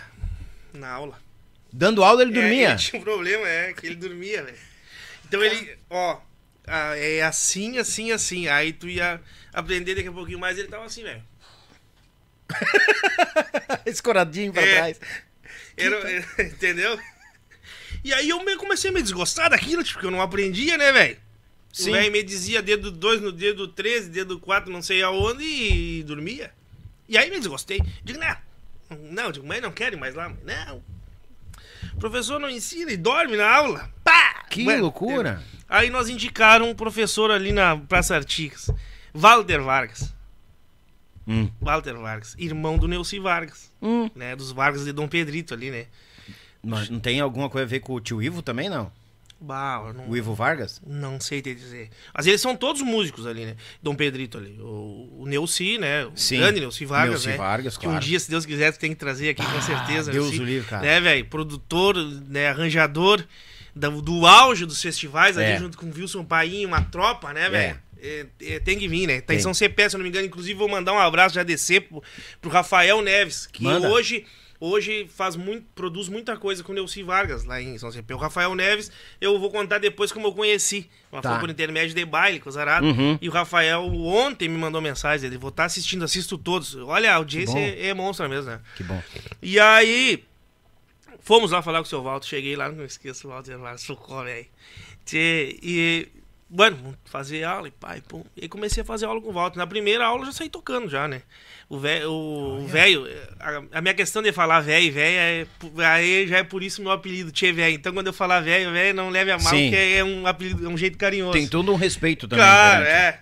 na 0.74 0.89
aula. 0.89 1.17
Dando 1.72 2.03
aula 2.03 2.22
ele 2.22 2.32
É, 2.32 2.41
dormia. 2.41 2.69
ele 2.72 2.78
tinha 2.80 2.99
um 2.99 3.03
problema, 3.03 3.47
é, 3.47 3.72
que 3.72 3.86
ele 3.88 3.95
dormia, 3.95 4.43
velho. 4.43 4.57
Então 5.26 5.41
ele, 5.41 5.78
ó, 5.89 6.19
é 6.67 7.22
assim, 7.24 7.78
assim, 7.78 8.11
assim. 8.11 8.49
Aí 8.49 8.74
tu 8.74 8.89
ia 8.89 9.22
aprender 9.53 9.95
daqui 9.95 10.09
a 10.09 10.11
pouquinho 10.11 10.38
mais, 10.39 10.57
ele 10.57 10.67
tava 10.67 10.84
assim, 10.84 11.03
velho. 11.03 11.30
Escoradinho 13.86 14.52
pra 14.54 14.62
É. 14.64 14.76
trás. 14.76 14.99
Era- 15.78 16.20
entendeu? 16.43 16.99
E 18.04 18.14
aí 18.14 18.30
eu 18.30 18.43
me- 18.43 18.56
comecei 18.58 18.89
a 18.89 18.93
me 18.93 19.02
desgostar 19.02 19.49
daquilo, 19.49 19.84
tipo, 19.84 19.93
porque 19.95 20.08
eu 20.08 20.12
não 20.12 20.22
aprendia, 20.22 20.78
né, 20.78 20.91
velho? 20.91 21.18
O 21.74 21.76
Sim. 21.76 21.91
velho 21.91 22.12
me 22.12 22.24
dizia 22.24 22.62
dedo 22.62 22.91
2 22.91 23.22
no 23.22 23.32
dedo 23.32 23.68
13, 23.68 24.10
dedo 24.10 24.39
4, 24.39 24.72
não 24.72 24.82
sei 24.82 25.02
aonde, 25.04 25.43
e 25.43 26.04
dormia. 26.04 26.52
E 27.08 27.18
aí 27.18 27.30
me 27.30 27.38
desgostei. 27.38 27.80
Digo, 28.04 28.20
não, 28.20 28.38
não, 29.12 29.32
digo, 29.32 29.45
mãe, 29.47 29.62
não 29.62 29.72
quero 29.72 29.97
mais 29.97 30.16
lá. 30.16 30.30
Não. 30.43 30.84
O 31.93 31.99
professor 31.99 32.39
não 32.39 32.49
ensina 32.49 32.91
e 32.91 32.97
dorme 32.97 33.38
na 33.38 33.49
aula. 33.49 33.89
Pá! 34.04 34.43
Que 34.49 34.64
loucura. 34.78 35.41
Aí 35.70 35.89
nós 35.89 36.10
indicaram 36.10 36.70
um 36.70 36.76
professor 36.76 37.32
ali 37.32 37.54
na 37.54 37.78
Praça 37.78 38.16
Artigas, 38.16 38.70
Walter 39.14 39.62
Vargas. 39.62 40.14
Hum. 41.28 41.49
Walter 41.61 41.93
Vargas, 41.95 42.36
irmão 42.38 42.78
do 42.78 42.88
Neuci 42.88 43.19
Vargas, 43.19 43.72
Hum. 43.82 44.09
né? 44.15 44.36
Dos 44.36 44.51
Vargas 44.51 44.86
de 44.86 44.91
Dom 44.91 45.07
Pedrito 45.07 45.53
ali, 45.53 45.69
né? 45.72 45.86
Mas 46.63 46.89
não 46.89 46.99
tem 46.99 47.19
alguma 47.19 47.49
coisa 47.49 47.65
a 47.65 47.69
ver 47.69 47.80
com 47.80 47.93
o 47.93 47.99
tio 47.99 48.22
Ivo 48.22 48.41
também, 48.41 48.69
não? 48.69 48.91
Bah, 49.43 49.91
não, 49.95 50.07
O 50.07 50.15
Ivo 50.15 50.36
Vargas? 50.36 50.80
não 50.86 51.19
sei 51.19 51.41
te 51.41 51.55
dizer. 51.55 51.89
Mas 52.13 52.28
eles 52.28 52.39
são 52.39 52.55
todos 52.55 52.84
músicos 52.84 53.26
ali, 53.26 53.43
né? 53.45 53.55
Dom 53.82 53.95
Pedrito 53.95 54.38
ali. 54.38 54.55
O, 54.61 55.17
o 55.22 55.26
Neuci, 55.26 55.80
né? 55.80 56.05
O 56.05 56.11
Sim. 56.15 56.38
grande 56.38 56.59
Neuci 56.59 56.86
Vargas, 56.86 57.09
Neuci 57.26 57.28
né? 57.30 57.38
Vargas, 57.38 57.76
Que 57.78 57.88
um 57.88 57.89
claro. 57.91 58.05
dia, 58.05 58.19
se 58.19 58.30
Deus 58.30 58.45
quiser, 58.45 58.72
tu 58.72 58.78
tem 58.80 58.91
que 58.91 58.97
trazer 58.97 59.30
aqui 59.30 59.43
com 59.43 59.61
certeza. 59.61 60.11
Deus 60.11 60.26
Neuci, 60.28 60.41
o 60.41 60.45
livre, 60.45 60.67
cara. 60.69 60.84
Né, 60.84 61.01
velho? 61.01 61.26
Produtor, 61.26 61.95
né? 62.28 62.49
Arranjador 62.49 63.24
do, 63.76 63.99
do 63.99 64.28
auge 64.28 64.63
dos 64.67 64.80
festivais 64.80 65.36
É. 65.38 65.53
ali, 65.53 65.59
junto 65.59 65.76
com 65.76 65.88
o 65.88 65.91
Wilson 65.95 66.24
Paim, 66.24 66.63
uma 66.63 66.84
tropa, 66.84 67.34
né, 67.34 67.49
velho? 67.49 67.80
É, 67.80 67.80
é, 68.41 68.60
tem 68.60 68.78
que 68.78 68.88
vir, 68.88 69.08
né? 69.08 69.22
Tá 69.22 69.34
em 69.34 69.38
Tem. 69.38 69.39
São 69.39 69.54
Cepé, 69.54 69.88
se 69.88 69.95
eu 69.95 69.99
não 69.99 70.04
me 70.04 70.10
engano. 70.10 70.26
Inclusive, 70.26 70.58
vou 70.58 70.68
mandar 70.68 70.93
um 70.93 70.99
abraço 70.99 71.36
já 71.36 71.43
descer 71.43 71.82
pro, 71.82 72.04
pro 72.41 72.49
Rafael 72.49 73.02
Neves, 73.02 73.47
que 73.47 73.64
Manda. 73.64 73.89
hoje 73.89 74.26
hoje 74.62 75.08
faz 75.08 75.36
muito, 75.36 75.66
produz 75.74 76.08
muita 76.08 76.38
coisa 76.38 76.64
com 76.64 76.72
o 76.72 76.76
Neuci 76.76 77.02
Vargas 77.02 77.43
lá 77.43 77.60
em 77.60 77.76
São 77.80 77.91
Cepé. 77.91 78.14
O 78.14 78.18
Rafael 78.18 78.54
Neves, 78.54 78.91
eu 79.20 79.39
vou 79.39 79.49
contar 79.49 79.80
depois 79.80 80.12
como 80.12 80.28
eu 80.28 80.34
conheci. 80.34 80.88
Mas 81.12 81.24
Tá. 81.24 81.32
foi 81.32 81.39
por 81.39 81.49
intermédio 81.49 81.95
de 81.95 82.06
baile, 82.06 82.39
coisa 82.39 82.62
arada. 82.62 82.86
Uhum. 82.86 83.18
E 83.20 83.28
o 83.28 83.32
Rafael 83.32 83.84
ontem 83.84 84.47
me 84.47 84.58
mandou 84.60 84.80
mensagem, 84.80 85.26
ele 85.26 85.38
vou 85.38 85.49
estar 85.49 85.66
assistindo, 85.66 86.06
assisto 86.06 86.38
todos. 86.38 86.76
Olha, 86.76 87.12
a 87.12 87.16
audiência 87.16 87.58
é, 87.58 87.88
é 87.88 87.93
monstra 87.95 88.30
mesmo, 88.30 88.52
né? 88.52 88.62
Que 88.78 88.84
bom. 88.84 89.02
E 89.41 89.60
aí, 89.60 90.24
fomos 91.22 91.49
lá 91.49 91.64
falar 91.64 91.80
com 91.80 91.86
o 91.86 91.89
seu 91.89 92.04
Walter. 92.04 92.28
Cheguei 92.28 92.56
lá, 92.56 92.70
não 92.72 92.86
esqueço 92.86 93.28
o 93.28 93.32
Walter 93.32 93.56
lá, 93.58 93.76
socorro, 93.80 94.26
velho. 94.26 94.45
E, 95.12 96.08
bueno, 96.54 96.97
fazer 97.06 97.45
aula 97.45 97.70
e 97.70 97.72
pai, 97.72 98.02
pum. 98.02 98.26
E 98.36 98.49
comecei 98.49 98.84
a 98.84 98.86
fazer 98.86 99.06
aula 99.06 99.22
com 99.22 99.30
o 99.30 99.34
Walter. 99.34 99.58
Na 99.58 99.66
primeira 99.66 100.06
aula 100.06 100.24
eu 100.24 100.26
já 100.26 100.32
saí 100.34 100.49
tocando 100.49 100.89
já, 100.89 101.08
né? 101.08 101.22
O 101.70 101.80
velho, 101.80 102.12
o 102.12 102.68
velho, 102.68 103.08
a, 103.39 103.78
a 103.78 103.82
minha 103.82 103.93
questão 103.93 104.22
de 104.22 104.34
falar 104.34 104.60
velho 104.60 104.91
velho 104.91 105.47
é, 105.78 105.86
aí 105.86 106.28
já 106.28 106.39
é 106.39 106.43
por 106.43 106.62
isso 106.62 106.82
meu 106.82 106.91
apelido, 106.91 107.32
Tchê 107.32 107.54
velho. 107.54 107.76
Então 107.76 107.93
quando 107.93 108.08
eu 108.08 108.14
falar 108.14 108.41
velho, 108.41 108.70
velho, 108.74 108.93
não 108.93 109.10
leve 109.10 109.32
a 109.32 109.38
mal, 109.38 109.54
Sim. 109.54 109.70
porque 109.70 109.78
é 109.78 110.04
um 110.04 110.28
apelido, 110.28 110.66
é 110.66 110.68
um 110.68 110.78
jeito 110.78 110.97
carinhoso. 110.97 111.32
Tem 111.32 111.47
todo 111.47 111.72
um 111.72 111.78
respeito 111.78 112.28
também. 112.28 112.45
Cara, 112.45 112.80
diferente. 112.80 112.97
é. 112.97 113.22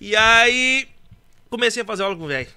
E 0.00 0.16
aí, 0.16 0.88
comecei 1.50 1.82
a 1.82 1.86
fazer 1.86 2.02
aula 2.02 2.16
com 2.16 2.24
o 2.24 2.28
velho. 2.28 2.48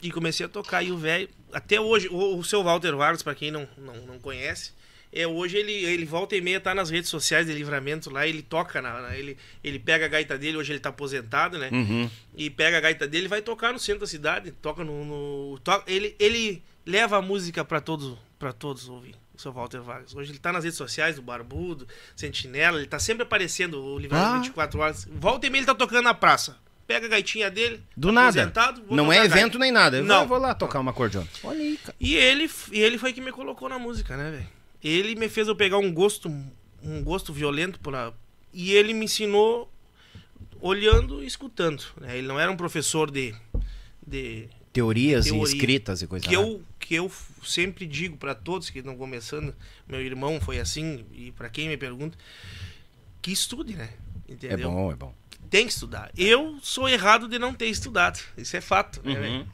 E 0.00 0.12
comecei 0.12 0.46
a 0.46 0.48
tocar. 0.48 0.84
E 0.84 0.92
o 0.92 0.96
velho, 0.96 1.28
até 1.52 1.80
hoje, 1.80 2.06
o, 2.08 2.38
o 2.38 2.44
seu 2.44 2.62
Walter 2.62 2.94
Vargas, 2.94 3.24
pra 3.24 3.34
quem 3.34 3.50
não, 3.50 3.68
não, 3.76 3.96
não 4.06 4.18
conhece, 4.20 4.72
é, 5.12 5.26
hoje 5.26 5.56
ele, 5.56 5.72
ele 5.72 6.04
volta 6.04 6.36
e 6.36 6.40
meia, 6.40 6.60
tá 6.60 6.74
nas 6.74 6.90
redes 6.90 7.08
sociais 7.10 7.46
de 7.46 7.52
livramento 7.52 8.10
lá, 8.10 8.26
ele 8.26 8.42
toca, 8.42 8.80
na, 8.82 9.00
na- 9.00 9.16
ele, 9.16 9.36
ele 9.64 9.78
pega 9.78 10.04
a 10.04 10.08
gaita 10.08 10.36
dele, 10.38 10.56
hoje 10.56 10.72
ele 10.72 10.80
tá 10.80 10.88
aposentado, 10.90 11.58
né? 11.58 11.70
Uhum. 11.72 12.10
E 12.36 12.50
pega 12.50 12.76
a 12.78 12.80
gaita 12.80 13.06
dele 13.08 13.24
e 13.26 13.28
vai 13.28 13.40
tocar 13.42 13.72
no 13.72 13.78
centro 13.78 14.00
da 14.00 14.06
cidade, 14.06 14.50
toca 14.52 14.84
no. 14.84 15.04
no 15.04 15.58
to- 15.60 15.82
ele, 15.86 16.14
ele 16.18 16.62
leva 16.86 17.16
a 17.18 17.22
música 17.22 17.64
pra 17.64 17.80
todos, 17.80 18.16
pra 18.38 18.52
todos 18.52 18.88
ouvir. 18.88 19.14
O 19.34 19.40
seu 19.40 19.52
Walter 19.52 19.80
Vargas. 19.80 20.14
Hoje 20.16 20.32
ele 20.32 20.38
tá 20.40 20.52
nas 20.52 20.64
redes 20.64 20.76
sociais 20.76 21.14
do 21.14 21.22
Barbudo, 21.22 21.86
Sentinela, 22.16 22.76
ele 22.78 22.88
tá 22.88 22.98
sempre 22.98 23.22
aparecendo 23.22 23.80
o 23.80 23.96
Livramento 23.96 24.30
Ah. 24.30 24.38
24 24.38 24.80
horas. 24.80 25.08
Volta 25.12 25.46
e 25.46 25.50
meia 25.50 25.60
ele 25.60 25.66
tá 25.66 25.74
tocando 25.76 26.02
na 26.02 26.12
praça. 26.14 26.56
Pega 26.88 27.06
a 27.06 27.08
gaitinha 27.10 27.48
dele. 27.50 27.80
Do 27.96 28.10
nada. 28.10 28.52
Não 28.90 29.12
é 29.12 29.18
gaita. 29.18 29.34
evento 29.38 29.58
nem 29.58 29.70
nada. 29.70 29.98
Eu 29.98 30.04
Não. 30.04 30.20
vou, 30.20 30.28
vou 30.28 30.38
lá 30.38 30.54
tocar 30.54 30.80
uma 30.80 30.90
acordeon. 30.90 31.22
Olha 31.44 31.60
aí, 31.60 31.76
cara. 31.76 31.94
E 32.00 32.16
ele, 32.16 32.50
e 32.72 32.80
ele 32.80 32.98
foi 32.98 33.12
que 33.12 33.20
me 33.20 33.30
colocou 33.30 33.68
na 33.68 33.78
música, 33.78 34.16
né, 34.16 34.30
velho? 34.30 34.48
Ele 34.82 35.14
me 35.14 35.28
fez 35.28 35.48
eu 35.48 35.56
pegar 35.56 35.78
um 35.78 35.92
gosto, 35.92 36.28
um 36.82 37.02
gosto 37.02 37.32
violento 37.32 37.80
por 37.80 37.94
e 38.52 38.72
ele 38.72 38.92
me 38.92 39.04
ensinou 39.04 39.72
olhando 40.60 41.22
e 41.22 41.26
escutando. 41.26 41.84
Né? 42.00 42.18
Ele 42.18 42.26
não 42.26 42.38
era 42.38 42.50
um 42.50 42.56
professor 42.56 43.10
de, 43.10 43.34
de 44.06 44.48
Teorias 44.72 45.26
Teoria. 45.26 45.42
e 45.42 45.44
escritas 45.44 46.02
e 46.02 46.06
coisa 46.06 46.26
que 46.26 46.36
lá. 46.36 46.42
eu 46.42 46.62
que 46.78 46.94
eu 46.94 47.12
sempre 47.44 47.86
digo 47.86 48.16
pra 48.16 48.34
todos 48.34 48.70
que 48.70 48.78
estão 48.78 48.96
começando, 48.96 49.54
meu 49.86 50.00
irmão 50.00 50.40
foi 50.40 50.58
assim 50.58 51.04
e 51.12 51.32
pra 51.32 51.50
quem 51.50 51.68
me 51.68 51.76
pergunta, 51.76 52.16
que 53.20 53.30
estude, 53.30 53.74
né? 53.74 53.90
É 54.26 54.32
Entendeu? 54.32 54.70
bom, 54.70 54.92
é 54.92 54.94
bom. 54.94 55.14
Tem 55.50 55.66
que 55.66 55.72
estudar. 55.72 56.10
Eu 56.16 56.58
sou 56.62 56.88
errado 56.88 57.28
de 57.28 57.38
não 57.38 57.52
ter 57.52 57.66
estudado, 57.66 58.18
isso 58.38 58.56
é 58.56 58.60
fato, 58.60 59.02
né? 59.04 59.18
Uhum. 59.20 59.46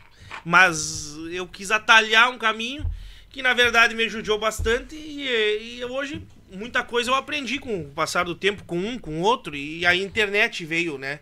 Mas 0.45 1.17
eu 1.31 1.47
quis 1.49 1.71
atalhar 1.73 2.31
um 2.31 2.39
caminho 2.39 2.89
que 3.35 3.43
na 3.43 3.53
verdade 3.53 3.97
me 3.97 4.05
ajudou 4.05 4.39
bastante 4.39 4.95
e, 4.95 5.79
e 5.79 5.85
hoje 5.85 6.23
muita 6.53 6.85
coisa 6.85 7.11
eu 7.11 7.17
aprendi 7.17 7.59
com 7.59 7.81
o 7.81 7.91
passar 7.91 8.23
do 8.23 8.33
tempo 8.33 8.63
com 8.63 8.79
um, 8.79 8.97
com 8.97 9.21
outro 9.21 9.57
e 9.57 9.85
a 9.85 9.93
internet 9.93 10.65
veio, 10.65 10.97
né? 10.99 11.19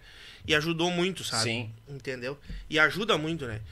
E 0.47 0.55
ajudou 0.55 0.91
muito, 0.91 1.25
sabe? 1.25 1.45
Sim. 1.45 1.71
Entendeu? 1.89 2.39
E 2.69 2.79
ajuda 2.79 3.17
muito, 3.17 3.47
né? 3.47 3.63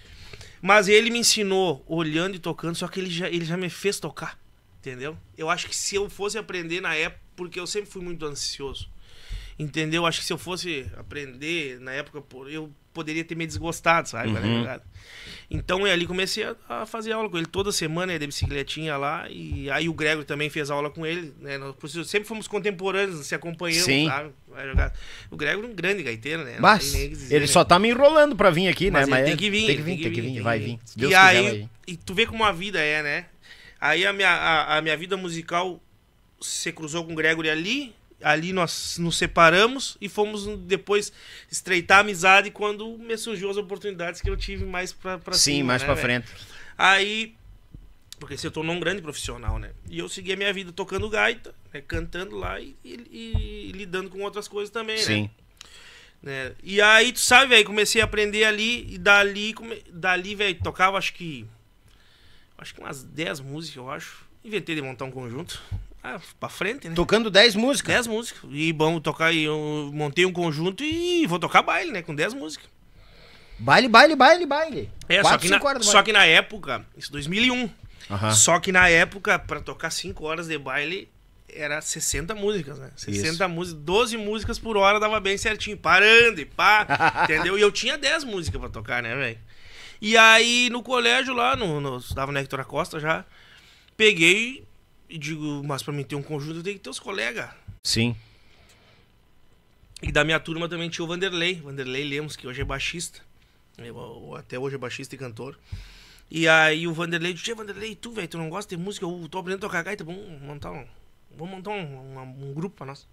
Mas 0.63 0.89
ele 0.89 1.11
me 1.11 1.19
ensinou 1.19 1.85
olhando 1.87 2.35
e 2.35 2.39
tocando, 2.39 2.77
só 2.77 2.89
que 2.89 2.99
ele 2.99 3.11
já, 3.11 3.29
ele 3.29 3.45
já 3.45 3.59
me 3.59 3.69
fez 3.69 4.01
tocar, 4.01 4.39
entendeu? 4.79 5.19
Eu 5.37 5.51
acho 5.51 5.69
que 5.69 5.77
se 5.77 5.97
eu 5.97 6.09
fosse 6.09 6.39
aprender 6.39 6.81
na 6.81 6.95
época, 6.95 7.21
porque 7.37 7.61
eu 7.61 7.67
sempre 7.67 7.91
fui 7.91 8.01
muito 8.01 8.25
ansioso, 8.25 8.89
entendeu? 9.59 10.07
Acho 10.07 10.21
que 10.21 10.25
se 10.25 10.33
eu 10.33 10.39
fosse 10.39 10.91
aprender 10.97 11.79
na 11.79 11.93
época, 11.93 12.25
eu 12.49 12.73
poderia 12.93 13.25
ter 13.25 13.35
me 13.35 13.47
desgostado, 13.47 14.09
sabe? 14.09 14.33
Tá 14.33 14.41
ligado? 14.41 14.83
Então 15.51 15.87
eu 15.87 15.93
ali 15.93 16.07
comecei 16.07 16.45
a, 16.45 16.55
a 16.69 16.87
fazer 16.87 17.13
aula 17.13 17.29
com 17.29 17.37
ele 17.37 17.47
toda 17.47 17.73
semana, 17.73 18.13
ia 18.13 18.19
de 18.19 18.27
bicicletinha 18.27 18.97
lá, 18.97 19.27
e 19.29 19.69
aí 19.71 19.89
o 19.89 19.93
Gregor 19.93 20.25
também 20.25 20.49
fez 20.49 20.71
aula 20.71 20.91
com 20.91 21.05
ele, 21.05 21.35
né? 21.41 21.59
Nós 21.59 21.75
sempre 22.07 22.29
fomos 22.29 22.47
contemporâneos, 22.47 23.27
se 23.27 23.35
acompanhando, 23.35 23.85
Sim. 23.85 24.07
sabe? 24.07 24.31
O 25.31 25.37
Gregor 25.37 25.65
é 25.65 25.67
um 25.69 25.75
grande 25.75 26.03
gaiteiro, 26.05 26.45
né? 26.45 26.57
Mas 26.61 26.93
dizer, 26.93 27.35
ele 27.35 27.47
né? 27.47 27.53
só 27.53 27.65
tá 27.65 27.79
me 27.79 27.89
enrolando 27.89 28.37
pra 28.37 28.51
vir 28.51 28.69
aqui, 28.69 28.91
Mas 28.91 29.09
né? 29.09 29.17
ele 29.19 29.25
tem 29.25 29.35
é- 29.35 29.37
que 29.37 29.51
vir, 29.51 29.67
Tem 29.67 29.77
que 29.77 29.83
vir, 29.83 30.03
tem 30.03 30.13
que 30.13 30.21
vir, 30.21 30.33
tem 30.35 30.43
vai 30.43 30.59
vir. 30.61 30.79
Deus 30.97 31.13
e 31.13 31.17
quiser, 31.17 31.19
aí, 31.19 31.69
e 31.87 31.97
tu 31.97 32.15
vê 32.15 32.27
como 32.27 32.45
a 32.45 32.53
vida 32.53 32.79
é, 32.81 33.03
né? 33.03 33.27
Aí 33.81 34.07
a 34.07 34.13
minha, 34.13 34.31
a, 34.31 34.77
a 34.79 34.83
minha 34.83 34.97
vida 34.97 35.17
musical 35.17 35.81
se 36.41 36.71
cruzou 36.71 37.05
com 37.05 37.13
o 37.13 37.17
Gregory 37.17 37.51
ali, 37.51 37.95
ali 38.23 38.53
nós 38.53 38.97
nos 38.99 39.17
separamos 39.17 39.97
e 40.01 40.09
fomos 40.09 40.47
depois 40.59 41.13
estreitar 41.51 41.99
a 41.99 42.01
amizade 42.01 42.51
quando 42.51 42.99
me 42.99 43.17
surgiu 43.17 43.51
as 43.51 43.57
oportunidades 43.57 44.21
que 44.21 44.29
eu 44.31 44.37
tive 44.37 44.65
mais 44.65 44.93
pra, 44.93 45.19
pra 45.19 45.35
Sim, 45.35 45.57
cima, 45.57 45.67
mais 45.69 45.83
né, 45.83 45.87
pra 45.87 45.95
velho? 45.95 46.23
frente. 46.23 46.33
Aí, 46.77 47.35
porque 48.19 48.37
se 48.37 48.51
tornou 48.51 48.75
um 48.77 48.81
grande 48.81 49.01
profissional, 49.03 49.59
né? 49.59 49.71
E 49.89 49.99
eu 49.99 50.09
segui 50.09 50.33
a 50.33 50.37
minha 50.37 50.53
vida 50.53 50.73
tocando 50.73 51.09
gaita, 51.09 51.55
né? 51.73 51.81
cantando 51.81 52.37
lá 52.37 52.61
e, 52.61 52.77
e- 52.85 53.69
e 53.69 53.73
lidando 53.73 54.11
com 54.11 54.21
outras 54.21 54.47
coisas 54.49 54.71
também, 54.71 54.97
né? 54.97 55.03
Sim. 55.03 55.31
né? 56.23 56.53
E 56.63 56.81
aí, 56.83 57.13
tu 57.13 57.21
sabe, 57.21 57.47
velho, 57.49 57.65
comecei 57.65 58.01
a 58.01 58.05
aprender 58.05 58.45
ali 58.45 58.93
e 58.95 58.99
dali, 58.99 59.55
come... 59.55 59.83
dali, 59.91 60.35
velho, 60.35 60.59
tocava 60.63 60.99
acho 60.99 61.15
que 61.15 61.47
acho 62.59 62.75
que 62.75 62.81
umas 62.81 63.03
10 63.03 63.41
músicas, 63.41 63.77
eu 63.77 63.91
acho. 63.91 64.29
Inventei 64.45 64.75
de 64.75 64.83
montar 64.83 65.05
um 65.07 65.11
conjunto. 65.11 65.63
Ah, 66.03 66.19
pra 66.39 66.49
frente, 66.49 66.89
né? 66.89 66.95
Tocando 66.95 67.31
10 67.31 67.55
músicas. 67.57 67.95
10 67.95 68.07
músicas. 68.07 68.43
E 68.51 68.73
vamos 68.73 69.03
tocar 69.03 69.33
e 69.33 69.45
eu 69.45 69.91
montei 69.93 70.25
um 70.25 70.33
conjunto 70.33 70.83
e 70.83 71.27
vou 71.27 71.39
tocar 71.39 71.63
baile, 71.63 71.93
né, 71.93 72.03
com 72.03 72.15
10 72.15 72.35
músicas. 72.35 72.69
Baile, 73.59 73.89
baile, 73.89 74.17
baile, 74.17 74.47
baile. 74.47 74.91
É, 75.07 75.23
só 75.23 75.31
Quatro, 75.31 75.41
que, 75.41 75.51
na, 75.51 75.63
horas 75.63 75.87
só 75.87 76.03
que 76.03 76.13
na 76.13 76.25
época, 76.25 76.87
isso 76.97 77.13
2001. 77.13 77.69
Aham. 78.11 78.33
Só 78.33 78.59
que 78.59 78.73
na 78.73 78.89
época, 78.89 79.39
pra 79.39 79.61
tocar 79.61 79.91
5 79.91 80.25
horas 80.25 80.49
de 80.49 80.57
baile, 80.57 81.11
era 81.55 81.81
60 81.83 82.35
músicas, 82.35 82.79
né? 82.79 82.91
60 82.97 83.47
músicas, 83.49 83.83
12 83.83 84.17
músicas 84.17 84.59
por 84.59 84.79
hora 84.79 84.99
dava 84.99 85.21
bem 85.21 85.37
certinho, 85.37 85.77
parando 85.77 86.41
e 86.41 86.47
pá, 86.47 86.87
entendeu? 87.25 87.59
E 87.59 87.61
eu 87.61 87.71
tinha 87.71 87.99
10 87.99 88.25
músicas 88.25 88.59
pra 88.59 88.71
tocar, 88.71 89.03
né, 89.03 89.15
velho? 89.15 89.39
E 90.01 90.17
aí 90.17 90.71
no 90.71 90.83
colégio 90.83 91.35
lá, 91.35 91.55
no, 91.55 91.81
no, 91.81 91.99
estudava 91.99 92.33
na 92.33 92.41
Hector 92.41 92.65
Costa 92.65 92.99
já, 92.99 93.25
peguei 93.97 94.67
e 95.11 95.19
digo, 95.19 95.63
mas 95.65 95.83
pra 95.83 95.93
mim 95.93 96.05
ter 96.05 96.15
um 96.15 96.23
conjunto 96.23 96.59
eu 96.59 96.63
tenho 96.63 96.77
que 96.79 96.83
ter 96.85 96.91
os 96.91 96.99
colegas. 97.01 97.51
Sim. 97.85 98.15
E 100.03 100.11
da 100.11 100.25
minha 100.25 100.41
turma 100.41 100.69
também 100.69 100.89
tinha 100.89 101.05
o 101.05 101.09
Vanderlei, 101.09 101.57
Vanderlei 101.57 102.05
Lemos, 102.09 102.37
que 102.37 102.47
hoje 102.47 102.61
é 102.61 102.65
baixista. 102.65 103.21
Eu- 103.77 104.35
até 104.37 104.59
hoje 104.59 104.77
é 104.77 104.79
baixista 104.79 105.15
e 105.15 105.19
cantor. 105.19 105.59
E 106.31 106.47
aí 106.49 106.87
o 106.87 106.93
Vanderlei 106.95 107.33
disse, 107.33 107.45
"Tchê, 107.47 107.55
Vanderlei, 107.55 107.95
tu, 107.95 108.13
velho, 108.13 108.29
tu 108.29 108.39
não 108.39 108.49
gosta 108.49 108.75
de 108.77 108.83
música? 108.83 109.05
Eu 109.05 109.29
tô 109.31 109.39
aprendendo 109.39 109.65
a 109.65 109.69
tocar 109.69 109.83
gaita, 109.83 110.05
vamos 110.05 110.41
montar 110.41 110.71
um. 110.71 110.87
Vamos 111.37 111.55
montar 111.55 111.71
um, 111.71 112.13
uma- 112.13 112.23
um 112.23 112.53
grupo 112.55 112.77
pra 112.77 112.87
nós. 112.87 113.07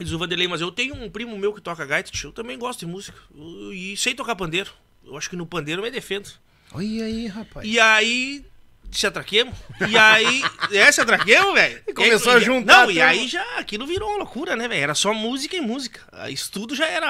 Diz 0.00 0.10
o 0.12 0.18
Vanderlei, 0.18 0.48
mas 0.48 0.60
eu 0.60 0.72
tenho 0.72 0.94
um 0.94 1.10
primo 1.10 1.36
meu 1.38 1.52
que 1.52 1.60
toca 1.60 1.84
gaita, 1.84 2.10
tio, 2.10 2.28
eu 2.28 2.32
também 2.32 2.58
gosto 2.58 2.80
de 2.80 2.86
música. 2.86 3.16
eu- 3.34 3.72
E 3.72 3.96
sei 3.96 4.14
tocar 4.14 4.34
pandeiro. 4.34 4.70
Eu 5.04 5.16
acho 5.16 5.28
que 5.28 5.36
no 5.36 5.46
pandeiro 5.46 5.80
eu 5.80 5.84
me 5.84 5.90
defendo. 5.90 6.30
Olha 6.72 7.04
aí, 7.04 7.26
rapaz. 7.26 7.66
E 7.68 7.78
aí. 7.78 8.44
Se 8.92 9.06
atraquemos. 9.06 9.56
E 9.88 9.96
aí. 9.96 10.42
É, 10.70 10.92
se 10.92 11.00
atraquemos, 11.00 11.54
velho. 11.54 11.82
E 11.88 11.92
começou 11.94 12.32
E- 12.32 12.36
a 12.36 12.38
juntar 12.40 12.84
Não, 12.84 12.90
e 12.90 12.94
turma. 12.94 13.08
aí 13.08 13.26
já 13.28 13.58
aquilo 13.58 13.86
virou 13.86 14.08
uma 14.10 14.18
loucura, 14.18 14.54
né, 14.54 14.68
velho? 14.68 14.82
Era 14.82 14.94
só 14.94 15.12
música 15.14 15.56
e 15.56 15.60
música. 15.60 16.00
Ah, 16.12 16.30
Estudo 16.30 16.74
já 16.74 16.86
era 16.86 17.08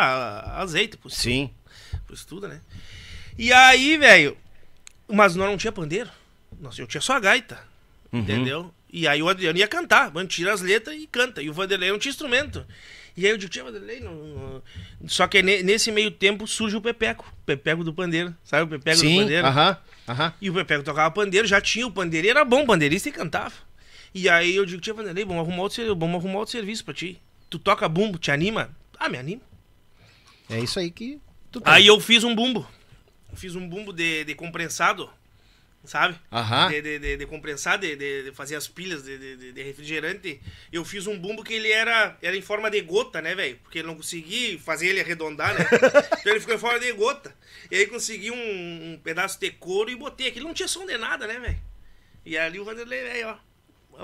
azeite 0.59 0.97
Sim. 1.09 1.51
pro 2.07 2.15
estudo, 2.15 2.47
né? 2.49 2.61
E 3.37 3.53
aí, 3.53 3.97
velho. 3.97 4.37
Mas 5.09 5.35
nós 5.37 5.49
não 5.51 5.57
tinha 5.59 5.73
pandeiro. 5.73 6.09
Nossa, 6.61 6.81
eu 6.81 6.87
tinha 6.87 7.01
só 7.01 7.15
a 7.15 7.21
gaita. 7.21 7.59
Uhum. 8.13 8.21
Entendeu? 8.21 8.75
E 8.93 9.09
aí 9.09 9.23
o 9.23 9.29
Adriano 9.29 9.59
ia 9.59 9.67
cantar. 9.67 10.13
Mano, 10.13 10.29
tira 10.29 10.53
as 10.53 10.61
letras 10.61 10.95
e 10.97 11.07
canta. 11.07 11.43
E 11.43 11.51
o 11.51 11.53
Vanderlei 11.53 11.91
não 11.91 11.99
tinha 11.99 12.11
instrumento. 12.11 12.65
E 13.17 13.27
aí 13.27 13.33
eu 13.33 13.37
digo, 13.39 13.51
tinha 13.51 13.65
Vanderlei, 13.65 14.01
não, 14.01 14.15
não- 14.15 14.63
Só 15.09 15.27
que 15.27 15.43
ne- 15.43 15.63
nesse 15.63 15.91
meio 15.91 16.11
tempo 16.11 16.47
surge 16.47 16.77
o 16.77 16.81
Pepeco. 16.81 17.31
Pepeco 17.45 17.83
do 17.83 17.93
pandeiro. 17.93 18.35
Sabe 18.45 18.63
o 18.63 18.69
Pepeco 18.69 18.97
do 18.97 19.01
Sim. 19.01 19.21
pandeiro? 19.21 19.47
Aham. 19.47 19.77
Aham. 20.09 20.33
E 20.41 20.51
o 20.51 20.55
Pepeco 20.55 20.83
tocava 20.83 21.11
pandeiro, 21.11 21.47
já 21.47 21.61
tinha 21.61 21.87
o 21.87 21.91
pandeiro, 21.91 22.29
era 22.29 22.45
bom 22.45 22.67
pandeirista 22.67 23.09
e 23.09 23.13
cantava. 23.13 23.55
E 24.15 24.29
aí 24.29 24.55
eu 24.55 24.67
digo, 24.67 24.81
tia 24.81 24.93
Vanderlei, 24.93 25.25
vamos 25.25 25.43
arrumar 25.43 25.63
outro, 25.63 25.97
vamos 25.97 26.21
arrumar 26.21 26.41
outro 26.41 26.53
serviço 26.53 26.85
pra 26.85 26.93
ti. 26.93 27.21
Tu 27.49 27.59
toca 27.59 27.89
bumbo, 27.89 28.19
te 28.19 28.31
anima? 28.31 28.75
Ah, 28.99 29.09
me 29.09 29.17
anima. 29.17 29.41
É 30.51 30.59
isso 30.59 30.79
aí 30.79 30.91
que 30.91 31.19
tu 31.51 31.61
tem. 31.61 31.73
Aí 31.73 31.87
eu 31.87 31.99
fiz 31.99 32.23
um 32.23 32.35
bumbo. 32.35 32.69
Fiz 33.35 33.57
um 33.57 33.67
bumbo 33.67 33.93
de, 33.93 34.25
de 34.25 34.35
comprensado, 34.35 35.09
sabe? 35.85 36.17
De, 36.69 36.81
de, 36.81 36.99
de, 36.99 37.17
de 37.17 37.27
comprensar, 37.27 37.79
de, 37.79 37.97
de, 37.97 38.33
fazer 38.33 38.57
as 38.57 38.69
pilhas 38.69 39.03
de, 39.03 39.53
de- 39.53 39.63
refrigerante. 39.63 40.41
Eu 40.73 40.85
fiz 40.85 41.07
um 41.07 41.19
bumbo 41.19 41.43
que 41.43 41.55
ele 41.55 41.71
era, 41.71 42.17
era 42.23 42.37
em 42.37 42.43
forma 42.43 42.71
de 42.71 42.81
gota, 42.81 43.21
né, 43.21 43.35
velho? 43.35 43.59
Porque 43.63 43.81
eu 43.81 43.85
não 43.85 43.97
consegui 43.97 44.59
fazer 44.59 44.89
ele 44.89 45.01
arredondar, 45.01 45.55
né? 45.55 45.67
então 46.21 46.33
ele 46.33 46.41
ficou 46.41 46.55
em 46.55 46.59
forma 46.59 46.79
de 46.79 46.93
gota. 46.93 47.35
E 47.71 47.77
aí 47.77 47.87
consegui 47.87 48.31
um, 48.31 48.93
um 48.93 49.01
pedaço 49.03 49.41
de 49.41 49.51
couro 49.51 49.91
e 49.91 49.97
botei 49.97 50.29
aquilo. 50.29 50.47
Não 50.47 50.55
tinha 50.55 50.69
som 50.69 50.87
de 50.87 50.97
nada, 50.97 51.27
né, 51.27 51.39
velho? 51.39 51.61
E 52.25 52.39
ali 52.39 52.61
o 52.61 52.65
Vanderlei, 52.65 53.03
velho, 53.03 53.29
ó. 53.29 53.53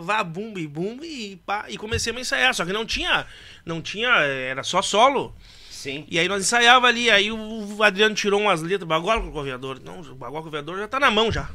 Vá, 0.03 0.22
bumbo 0.22 0.59
e 0.59 0.66
bumbo 0.66 1.05
e 1.05 1.37
pá. 1.47 1.64
E 1.68 1.79
comecei 1.79 2.12
a 2.14 2.20
ensaiar. 2.20 2.55
Só 2.55 2.64
que 2.64 2.72
não 2.72 2.85
tinha. 2.85 3.26
Não 3.64 3.81
tinha. 3.81 4.09
Era 4.11 4.62
só 4.62 4.83
solo. 4.83 5.35
Sim. 5.70 6.05
E 6.11 6.18
aí 6.18 6.26
nós 6.29 6.43
ensaiava 6.43 6.89
ali, 6.89 7.09
aí 7.09 7.31
o 7.31 7.83
Adriano 7.85 8.12
tirou 8.12 8.41
umas 8.41 8.61
letras, 8.62 8.89
bagual 8.89 9.22
com 9.22 9.29
o 9.29 9.33
coveador. 9.33 9.81
Não, 9.81 10.01
o 10.01 10.14
bagual 10.16 10.43
com 10.43 10.49
o 10.49 10.51
coveador 10.51 10.76
já 10.76 10.89
tá 10.89 10.99
na 10.99 11.09
mão 11.09 11.31
já. 11.31 11.49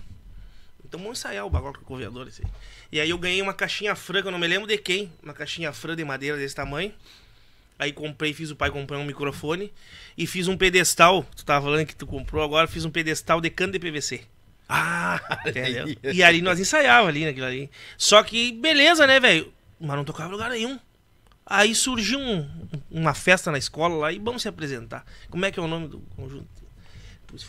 Então 0.94 1.02
vamos 1.02 1.18
ensaiar 1.18 1.44
o 1.44 1.50
bagual 1.50 1.74
com 1.74 1.82
o 1.82 1.84
coveador 1.86 2.28
esse 2.28 2.44
aí. 2.46 2.52
E 2.92 3.00
aí 3.02 3.10
eu 3.10 3.18
ganhei 3.18 3.42
uma 3.42 3.52
caixinha 3.56 3.96
fran, 3.96 4.22
que 4.22 4.28
eu 4.28 4.32
não 4.32 4.38
me 4.38 4.46
lembro 4.46 4.68
de 4.68 4.78
quem, 4.78 5.12
uma 5.24 5.34
caixinha 5.34 5.74
fran 5.74 5.96
de 5.96 6.06
madeira 6.06 6.38
desse 6.38 6.54
tamanho. 6.54 6.94
Aí 7.80 7.92
comprei, 7.92 8.32
fiz 8.32 8.52
o 8.52 8.56
pai 8.56 8.70
comprar 8.70 9.00
um 9.00 9.04
microfone 9.04 9.74
e 10.16 10.28
fiz 10.28 10.48
um 10.48 10.56
pedestal. 10.56 11.26
Tu 11.36 11.44
tava 11.44 11.66
falando 11.66 11.88
que 11.88 11.96
tu 11.96 12.06
comprou 12.06 12.44
agora, 12.44 12.68
fiz 12.68 12.86
um 12.86 12.92
pedestal 12.92 13.42
de 13.42 13.50
cano 13.50 13.74
de 13.74 13.80
PVC. 13.80 14.22
Ah, 14.70 15.20
Entendeu? 15.48 15.88
E 16.14 16.22
ali 16.22 16.44
nós 16.44 16.60
ensaiava 16.60 17.08
ali 17.08 17.26
naquilo 17.26 17.48
ali. 17.48 17.72
Só 17.98 18.22
que, 18.22 18.52
beleza, 18.52 19.08
né, 19.08 19.20
velho? 19.20 19.52
Mas 19.82 19.96
não 19.98 20.04
tocava 20.06 20.30
lugar 20.30 20.52
nenhum. 20.52 20.80
Aí 21.44 21.74
surgiu 21.74 22.20
um- 22.20 22.48
uma 22.92 23.16
festa 23.16 23.50
na 23.52 23.58
escola 23.58 23.96
lá 23.96 24.12
e 24.14 24.20
vamos 24.20 24.44
se 24.44 24.48
apresentar. 24.48 25.04
Como 25.32 25.44
é 25.44 25.52
que 25.52 25.60
é 25.60 25.64
o 25.64 25.68
nome 25.68 25.88
do 25.88 25.98
conjunto? 26.16 26.46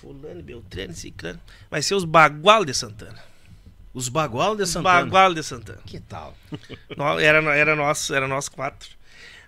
Fulano, 0.01 0.43
Beltrano, 0.43 0.95
Ciclano. 0.95 1.39
Vai 1.71 1.83
ser 1.83 1.95
os 1.95 2.07
Bagual 2.07 2.65
de 2.65 2.73
Santana. 2.73 3.34
Os 3.95 4.09
bagual 4.09 4.57
de 4.57 4.65
Os 4.65 4.71
Santana. 4.71 5.05
Bagual 5.05 5.33
de 5.33 5.43
Santana. 5.43 5.81
Que 5.87 6.01
tal? 6.01 6.37
Era, 7.23 7.57
era 7.57 7.77
nosso, 7.77 8.13
era 8.13 8.27
nós 8.27 8.49
quatro. 8.49 8.91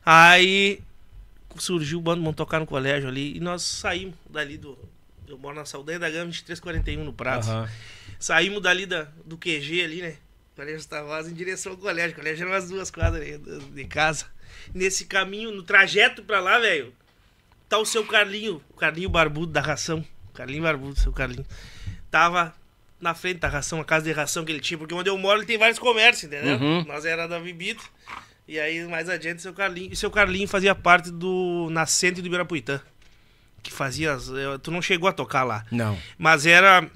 Aí 0.05 0.81
surgiu 1.59 1.99
o 1.99 2.01
bando, 2.01 2.23
vamos 2.23 2.37
tocar 2.37 2.61
no 2.61 2.67
colégio 2.67 3.09
ali 3.09 3.37
e 3.37 3.41
nós 3.41 3.63
saímos 3.63 4.15
dali 4.31 4.57
do. 4.57 4.79
Eu 5.27 5.37
moro 5.37 5.57
na 5.57 5.65
Saldanha 5.65 5.99
da 5.99 6.09
Gama 6.09 6.27
2341 6.27 7.03
no 7.03 7.13
Prato. 7.13 7.49
Aham. 7.49 7.69
Saímos 8.21 8.63
dali 8.63 8.87
da, 8.87 9.09
do 9.25 9.37
QG 9.37 9.83
ali, 9.83 10.01
né? 10.01 10.17
Colégio 10.55 10.89
Tavares 10.89 11.29
em 11.29 11.35
direção 11.35 11.73
ao 11.73 11.79
colégio. 11.79 12.13
O 12.13 12.15
colégio 12.15 12.45
era 12.45 12.55
umas 12.55 12.69
duas 12.69 12.91
quadras 12.91 13.25
de, 13.25 13.39
de 13.39 13.85
casa. 13.85 14.27
Nesse 14.73 15.05
caminho, 15.05 15.51
no 15.51 15.63
trajeto 15.63 16.23
pra 16.23 16.41
lá, 16.41 16.59
velho, 16.59 16.95
tá 17.69 17.79
o 17.79 17.85
seu 17.85 18.07
Carlinho, 18.07 18.63
o 18.71 18.75
Carlinho 18.75 19.11
Barbudo 19.11 19.53
da 19.53 19.61
ração. 19.61 20.05
Carlinho 20.33 20.63
Barbudo, 20.63 20.99
seu 20.99 21.13
Carlinho. 21.13 21.45
Tava 22.11 22.55
na 23.01 23.15
frente 23.15 23.39
da 23.41 23.49
ração, 23.49 23.81
a 23.81 23.85
casa 23.85 24.05
de 24.07 24.13
ração 24.13 24.45
que 24.45 24.53
ele 24.53 24.61
tinha, 24.61 24.79
porque 24.79 24.95
onde 24.95 25.09
eu 25.11 25.17
moro 25.19 25.39
ele 25.41 25.47
tem 25.47 25.59
vários 25.59 25.79
comércios, 25.79 26.25
entendeu? 26.33 26.57
Uhum. 26.57 26.85
Nós 26.87 27.05
era 27.05 27.27
da 27.27 27.39
bebida. 27.39 27.81
E 28.49 28.59
aí, 28.61 28.87
mais 28.87 29.09
adiante, 29.09 29.43
seu 29.43 29.53
Carlinho. 29.53 29.93
E 29.93 29.97
seu 29.97 30.11
Carlinho 30.11 30.47
fazia 30.47 30.75
parte 30.75 31.11
do 31.11 31.69
Nascente 31.71 32.21
do 32.23 32.27
Ibirapuitã. 32.29 32.81
que 33.63 33.73
fazia. 33.73 34.13
as- 34.13 34.29
eu- 34.29 34.61
Tu 34.61 34.71
não 34.71 34.81
chegou 34.81 35.09
a 35.09 35.13
tocar 35.13 35.43
lá. 35.43 35.67
Não. 35.73 35.99
Mas 36.17 36.47
era. 36.47 36.89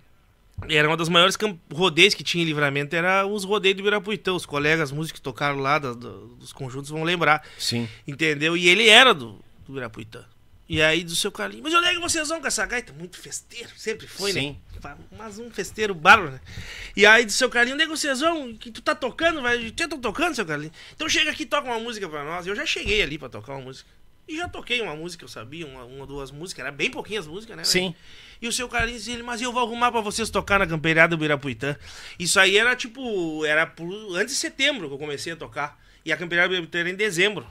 Era 0.68 0.86
uma 0.86 0.96
das 0.96 1.08
maiores 1.08 1.36
rodeios 1.72 2.14
que 2.14 2.22
tinha 2.22 2.44
em 2.44 2.46
livramento, 2.46 2.94
era 2.94 3.26
os 3.26 3.42
rodeios 3.44 3.76
do 3.76 3.80
Ibirapuitã. 3.80 4.32
Os 4.34 4.46
colegas 4.46 4.92
músicos 4.92 5.18
que 5.18 5.24
tocaram 5.24 5.58
lá 5.58 5.80
da- 5.80 5.94
dos 5.94 6.52
conjuntos 6.52 6.88
vão 6.90 7.02
lembrar. 7.02 7.44
Sim. 7.58 7.88
Entendeu? 8.06 8.56
E 8.56 8.68
ele 8.68 8.88
era 8.88 9.12
do, 9.12 9.32
do 9.66 9.72
Ibirapuitã. 9.72 10.24
E 10.68 10.80
aí 10.80 11.02
do 11.02 11.16
seu 11.16 11.32
Carlinhos. 11.32 11.64
Mas 11.64 11.74
onde 11.74 11.88
é 11.88 11.92
que 11.94 11.98
vocês 11.98 12.28
vão 12.28 12.40
com 12.40 12.46
essa 12.46 12.64
gaita? 12.66 12.92
Muito 12.92 13.18
festeiro, 13.18 13.70
sempre 13.76 14.06
foi, 14.06 14.30
Sim. 14.32 14.50
né? 14.50 14.56
Fa- 14.68 14.69
Mas 15.16 15.38
um 15.38 15.50
festeiro 15.50 15.94
bárbaro, 15.94 16.32
né? 16.32 16.40
E 16.96 17.06
aí 17.06 17.24
do 17.24 17.32
seu 17.32 17.48
Carlinhos, 17.48 17.74
onde 17.74 17.84
é 17.84 17.86
que 17.86 17.96
vocês 17.96 18.20
vão? 18.20 18.54
Que 18.54 18.70
tu 18.70 18.82
tá 18.82 18.94
tocando, 18.94 19.42
vai. 19.42 19.70
Tu 19.70 19.88
tá 19.88 19.96
tocando, 19.96 20.34
seu 20.34 20.46
Carlinhos? 20.46 20.74
Então 20.94 21.08
chega 21.08 21.30
aqui 21.30 21.42
e 21.44 21.46
toca 21.46 21.68
uma 21.68 21.78
música 21.78 22.08
pra 22.08 22.24
nós. 22.24 22.46
Eu 22.46 22.54
já 22.54 22.66
cheguei 22.66 23.02
ali 23.02 23.18
pra 23.18 23.28
tocar 23.28 23.52
uma 23.54 23.62
música. 23.62 23.88
E 24.26 24.36
já 24.36 24.48
toquei 24.48 24.80
uma 24.80 24.94
música, 24.94 25.24
eu 25.24 25.28
sabia, 25.28 25.66
uma, 25.66 25.84
uma 25.84 26.06
duas 26.06 26.30
músicas. 26.30 26.64
Era 26.64 26.72
bem 26.72 26.88
pouquinhas 26.88 27.26
músicas, 27.26 27.56
né? 27.56 27.64
Sim. 27.64 27.94
E 28.40 28.46
o 28.46 28.52
seu 28.52 28.68
Carlinhos 28.68 29.02
disse, 29.02 29.12
ele, 29.12 29.24
mas 29.24 29.42
eu 29.42 29.52
vou 29.52 29.62
arrumar 29.62 29.90
pra 29.90 30.00
vocês 30.00 30.30
tocar 30.30 30.58
na 30.58 30.66
campeirada 30.66 31.16
do 31.16 31.20
Ibirapuitã. 31.20 31.76
Isso 32.18 32.38
aí 32.38 32.56
era 32.56 32.76
tipo, 32.76 33.44
era 33.44 33.66
por, 33.66 33.92
antes 34.16 34.34
de 34.34 34.40
setembro 34.40 34.88
que 34.88 34.94
eu 34.94 34.98
comecei 34.98 35.32
a 35.32 35.36
tocar. 35.36 35.82
E 36.04 36.12
a 36.12 36.16
campeirada 36.16 36.48
do 36.48 36.54
Ibirapuitã 36.54 36.78
era 36.78 36.90
em 36.90 36.94
dezembro. 36.94 37.46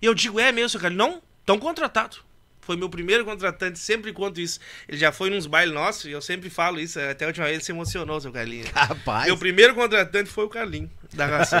E 0.00 0.06
eu 0.06 0.14
digo, 0.14 0.40
é 0.40 0.50
mesmo, 0.50 0.70
seu 0.70 0.80
Carlinhos? 0.80 1.06
Não, 1.06 1.22
tão 1.44 1.58
contratado. 1.58 2.16
Foi 2.64 2.76
meu 2.76 2.88
primeiro 2.88 3.24
contratante, 3.24 3.78
sempre 3.78 4.12
conto 4.12 4.40
isso. 4.40 4.58
Ele 4.88 4.96
já 4.96 5.12
foi 5.12 5.30
nos 5.30 5.46
bailes 5.46 5.74
nossos 5.74 6.06
e 6.06 6.10
eu 6.10 6.22
sempre 6.22 6.48
falo 6.48 6.80
isso. 6.80 6.98
Até 6.98 7.24
a 7.24 7.28
última 7.28 7.44
vez 7.44 7.56
ele 7.56 7.64
se 7.64 7.72
emocionou, 7.72 8.20
seu 8.20 8.32
Carlinhos. 8.32 8.70
Rapaz. 8.70 9.26
Meu 9.26 9.36
primeiro 9.36 9.74
contratante 9.74 10.30
foi 10.30 10.44
o 10.44 10.48
Carlinhos, 10.48 10.90
da 11.12 11.26
Ração. 11.26 11.60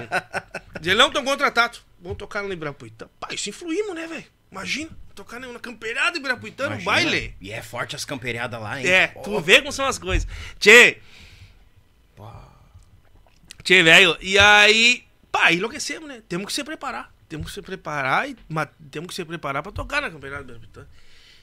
Diz 0.80 0.88
ele, 0.92 0.98
não, 0.98 1.10
tão 1.10 1.24
contratado. 1.24 1.78
Vamos 2.00 2.18
tocar 2.18 2.42
no 2.42 2.52
Ibirapuitã. 2.52 3.08
Pá, 3.20 3.28
isso 3.32 3.48
influímos, 3.50 3.94
né, 3.94 4.06
velho? 4.06 4.24
Imagina, 4.50 4.90
tocar 5.14 5.40
na 5.40 5.58
campeirada 5.58 6.16
Ibirapuitã 6.16 6.68
no 6.70 6.82
baile. 6.82 7.34
E 7.40 7.50
é 7.50 7.62
forte 7.62 7.96
as 7.96 8.04
camperiadas 8.04 8.60
lá, 8.60 8.80
hein? 8.80 8.86
É, 8.86 9.08
Pô. 9.08 9.20
tu 9.22 9.40
vê 9.40 9.60
como 9.60 9.72
são 9.72 9.86
as 9.86 9.98
coisas. 9.98 10.26
Tchê. 10.58 10.98
Tchê, 13.62 13.82
velho. 13.82 14.16
E 14.20 14.38
aí, 14.38 15.04
pá, 15.32 15.50
enlouquecemos, 15.50 16.06
né? 16.06 16.22
Temos 16.28 16.46
que 16.46 16.52
se 16.52 16.62
preparar. 16.62 17.13
Temos 17.34 17.48
que 17.48 17.54
se 17.54 17.62
preparar 17.62 18.30
e 18.30 18.36
temos 18.92 19.08
que 19.08 19.14
se 19.14 19.24
preparar 19.24 19.60
pra 19.60 19.72
tocar 19.72 20.00
na 20.00 20.08
Campeonato 20.08 20.44
Ibirapuitã. 20.44 20.86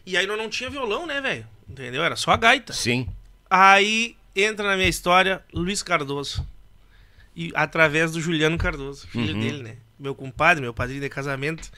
E 0.06 0.16
aí 0.16 0.26
nós 0.26 0.38
não 0.38 0.50
tinha 0.50 0.70
violão, 0.70 1.06
né, 1.06 1.20
velho? 1.20 1.46
Entendeu? 1.68 2.02
Era 2.02 2.16
só 2.16 2.32
a 2.32 2.38
gaita. 2.38 2.72
Sim. 2.72 3.10
Aí 3.50 4.16
entra 4.34 4.66
na 4.66 4.78
minha 4.78 4.88
história 4.88 5.44
Luiz 5.54 5.84
Cardoso. 5.84 6.48
E 7.36 7.52
através 7.54 8.14
do 8.14 8.22
Juliano 8.22 8.58
Cardoso, 8.58 9.06
filho 9.06 9.34
Uhum. 9.34 9.40
dele, 9.42 9.64
né? 9.64 9.78
Meu 10.00 10.16
compadre, 10.16 10.62
meu 10.62 10.74
padrinho 10.74 11.02
de 11.02 11.10
casamento, 11.10 11.70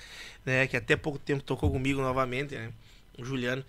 né? 0.45 0.67
Que 0.67 0.77
até 0.77 0.95
pouco 0.95 1.17
tempo 1.17 1.41
tocou 1.41 1.71
comigo 1.71 1.99
novamente, 1.99 2.53
né? 2.53 2.71
O 3.17 3.25
Juliano. 3.25 3.65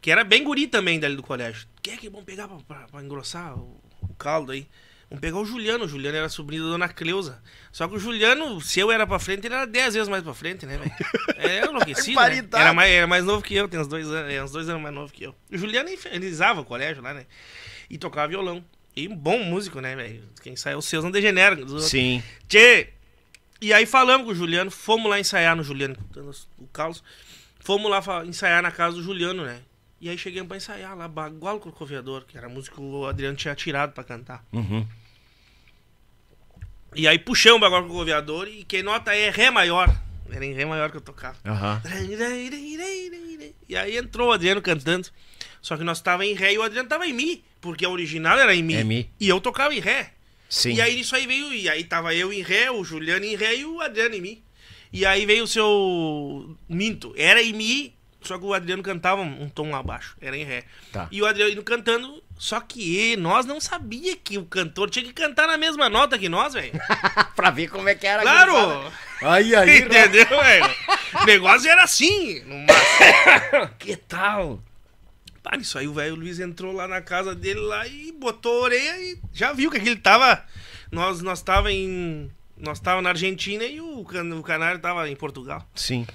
Que 0.00 0.12
era 0.12 0.22
bem 0.22 0.44
guri 0.44 0.68
também 0.68 1.00
dali 1.00 1.16
do 1.16 1.22
colégio. 1.24 1.66
Quem 1.82 1.94
é 1.94 1.96
que 1.96 2.08
vamos 2.08 2.24
pegar 2.26 2.46
pra, 2.46 2.58
pra- 2.58 2.86
pra 2.86 3.02
engrossar 3.02 3.58
o, 3.58 3.80
o 4.02 4.14
caldo 4.14 4.52
aí? 4.52 4.68
Vamos 5.10 5.20
pegar 5.20 5.38
o 5.38 5.44
Juliano. 5.44 5.84
O 5.84 5.88
Juliano 5.88 6.16
era 6.16 6.28
sobrinho 6.28 6.62
da 6.62 6.70
dona 6.70 6.88
Cleusa. 6.88 7.42
Só 7.72 7.88
que 7.88 7.96
o 7.96 7.98
Juliano, 7.98 8.60
se 8.60 8.78
eu 8.78 8.92
era 8.92 9.04
pra 9.04 9.18
frente, 9.18 9.44
ele 9.44 9.54
era 9.54 9.66
10 9.66 9.94
vezes 9.94 10.08
mais 10.08 10.22
pra 10.22 10.32
frente, 10.32 10.64
né, 10.64 10.78
velho? 10.78 10.92
Era 11.36 11.66
enlouquecido, 11.70 12.20
né? 12.20 12.48
Era 12.52 12.72
mais, 12.72 12.92
era 12.92 13.06
mais 13.08 13.24
novo 13.24 13.42
que 13.42 13.54
eu, 13.54 13.68
tem 13.68 13.80
uns 13.80 13.88
dois 13.88 14.06
anos, 14.08 14.32
é, 14.32 14.42
uns 14.42 14.52
dois 14.52 14.68
anos 14.68 14.80
mais 14.80 14.94
novo 14.94 15.12
que 15.12 15.24
eu. 15.24 15.34
O 15.50 15.58
Juliano 15.58 15.90
infernizava 15.90 16.60
o 16.60 16.64
colégio 16.64 17.02
lá, 17.02 17.12
né? 17.12 17.26
E 17.90 17.98
tocava 17.98 18.28
violão. 18.28 18.64
E 18.94 19.08
um 19.08 19.16
bom 19.16 19.42
músico, 19.42 19.80
né, 19.80 19.96
velho? 19.96 20.22
Quem 20.42 20.54
sai 20.54 20.76
os 20.76 20.84
seus 20.84 21.02
não 21.02 21.10
degenera. 21.10 21.56
Sim. 21.80 22.22
Tchê! 22.48 22.90
E 23.60 23.72
aí 23.72 23.86
falamos 23.86 24.26
com 24.26 24.32
o 24.32 24.34
Juliano, 24.34 24.70
fomos 24.70 25.10
lá 25.10 25.18
ensaiar 25.18 25.56
no 25.56 25.64
Juliano, 25.64 25.96
o 26.56 26.66
Carlos. 26.68 27.02
Fomos 27.58 27.90
lá 27.90 28.24
ensaiar 28.24 28.62
na 28.62 28.70
casa 28.70 28.96
do 28.96 29.02
Juliano, 29.02 29.44
né? 29.44 29.60
E 30.00 30.08
aí 30.08 30.16
chegamos 30.16 30.48
pra 30.48 30.56
ensaiar 30.56 30.96
lá, 30.96 31.06
Bagual 31.06 31.60
com 31.60 31.68
o 31.68 31.72
Corcoviador, 31.72 32.24
que 32.24 32.38
era 32.38 32.46
a 32.46 32.50
música 32.50 32.76
que 32.76 32.80
o 32.80 33.06
Adriano 33.06 33.36
tinha 33.36 33.54
tirado 33.54 33.92
pra 33.92 34.02
cantar. 34.02 34.42
Uhum. 34.50 34.86
E 36.94 37.06
aí 37.06 37.18
puxamos 37.18 37.60
Bagual 37.60 37.82
com 37.82 37.88
o 37.88 37.90
Corcoviador 37.90 38.48
e 38.48 38.64
quem 38.64 38.82
nota 38.82 39.14
é 39.14 39.30
Ré 39.30 39.50
maior. 39.50 39.88
Era 40.30 40.44
em 40.44 40.52
Ré 40.52 40.64
maior 40.64 40.90
que 40.90 40.96
eu 40.96 41.00
tocava. 41.00 41.36
Aham. 41.44 41.82
E 43.68 43.76
aí 43.76 43.96
entrou 43.96 44.28
o 44.28 44.32
Adriano 44.32 44.60
cantando. 44.60 45.08
Só 45.60 45.76
que 45.76 45.84
nós 45.84 46.00
tava 46.00 46.24
em 46.24 46.34
Ré 46.34 46.54
e 46.54 46.58
o 46.58 46.62
Adriano 46.62 46.88
tava 46.88 47.06
em 47.06 47.12
Mi, 47.12 47.44
porque 47.60 47.84
a 47.84 47.90
original 47.90 48.38
era 48.38 48.54
em 48.54 48.62
Mi. 48.62 48.74
É 48.74 48.84
Mi. 48.84 49.10
E 49.20 49.28
eu 49.28 49.40
tocava 49.40 49.74
em 49.74 49.80
Ré. 49.80 50.12
Sim. 50.48 50.74
E 50.74 50.80
aí 50.80 51.00
isso 51.00 51.14
aí 51.14 51.26
veio, 51.26 51.52
e 51.52 51.68
aí 51.68 51.84
tava 51.84 52.14
eu 52.14 52.32
em 52.32 52.42
Ré, 52.42 52.70
o 52.70 52.82
Juliano 52.82 53.24
em 53.24 53.36
Ré 53.36 53.56
e 53.56 53.64
o 53.64 53.80
Adriano 53.80 54.14
em 54.14 54.20
Mi. 54.20 54.44
E 54.92 55.06
aí 55.06 55.24
veio 55.24 55.44
o 55.44 55.46
seu 55.46 56.56
Minto, 56.68 57.14
era 57.16 57.40
em 57.40 57.52
Mi, 57.52 57.94
só 58.20 58.36
que 58.38 58.44
o 58.44 58.52
Adriano 58.52 58.82
cantava 58.82 59.22
um 59.22 59.48
tom 59.48 59.74
abaixo, 59.74 60.16
era 60.20 60.36
em 60.36 60.44
Ré. 60.44 60.64
Tá. 60.92 61.08
E 61.10 61.22
o 61.22 61.26
Adriano 61.26 61.62
cantando, 61.62 62.22
só 62.42 62.58
que 62.58 63.18
nós 63.18 63.44
não 63.44 63.60
sabia 63.60 64.16
que 64.16 64.38
o 64.38 64.46
cantor 64.46 64.88
tinha 64.88 65.04
que 65.04 65.12
cantar 65.12 65.46
na 65.46 65.58
mesma 65.58 65.90
nota 65.90 66.18
que 66.18 66.26
nós, 66.26 66.54
velho. 66.54 66.72
pra 67.36 67.50
ver 67.50 67.68
como 67.68 67.86
é 67.86 67.94
que 67.94 68.06
era. 68.06 68.22
Claro! 68.22 68.52
gurizada. 68.54 68.92
Aí, 69.20 69.54
aí. 69.54 69.78
Entendeu, 69.80 70.26
velho? 70.26 70.74
O 71.20 71.24
negócio 71.26 71.68
era 71.70 71.82
assim. 71.84 72.42
Que 73.78 73.94
tal? 73.94 74.58
Pá, 75.42 75.56
isso 75.58 75.78
aí 75.78 75.86
o 75.86 75.92
velho 75.92 76.14
Luiz 76.14 76.40
entrou 76.40 76.72
lá 76.72 76.88
na 76.88 77.02
casa 77.02 77.34
dele 77.34 77.60
lá 77.60 77.86
e 77.86 78.10
botou 78.12 78.60
a 78.60 78.62
orelha 78.64 78.96
e 79.02 79.18
já 79.34 79.52
viu 79.52 79.70
que 79.70 79.76
aquele 79.76 79.96
tava. 79.96 80.42
Nós, 80.90 81.20
nós 81.20 81.42
tava 81.42 81.70
em. 81.70 82.30
Nós 82.56 82.80
tava 82.80 83.02
na 83.02 83.10
Argentina 83.10 83.64
e 83.64 83.82
o, 83.82 84.02
can- 84.04 84.34
o 84.34 84.42
Canário 84.42 84.80
tava 84.80 85.08
em 85.10 85.16
Portugal. 85.16 85.66
Sim. 85.74 86.06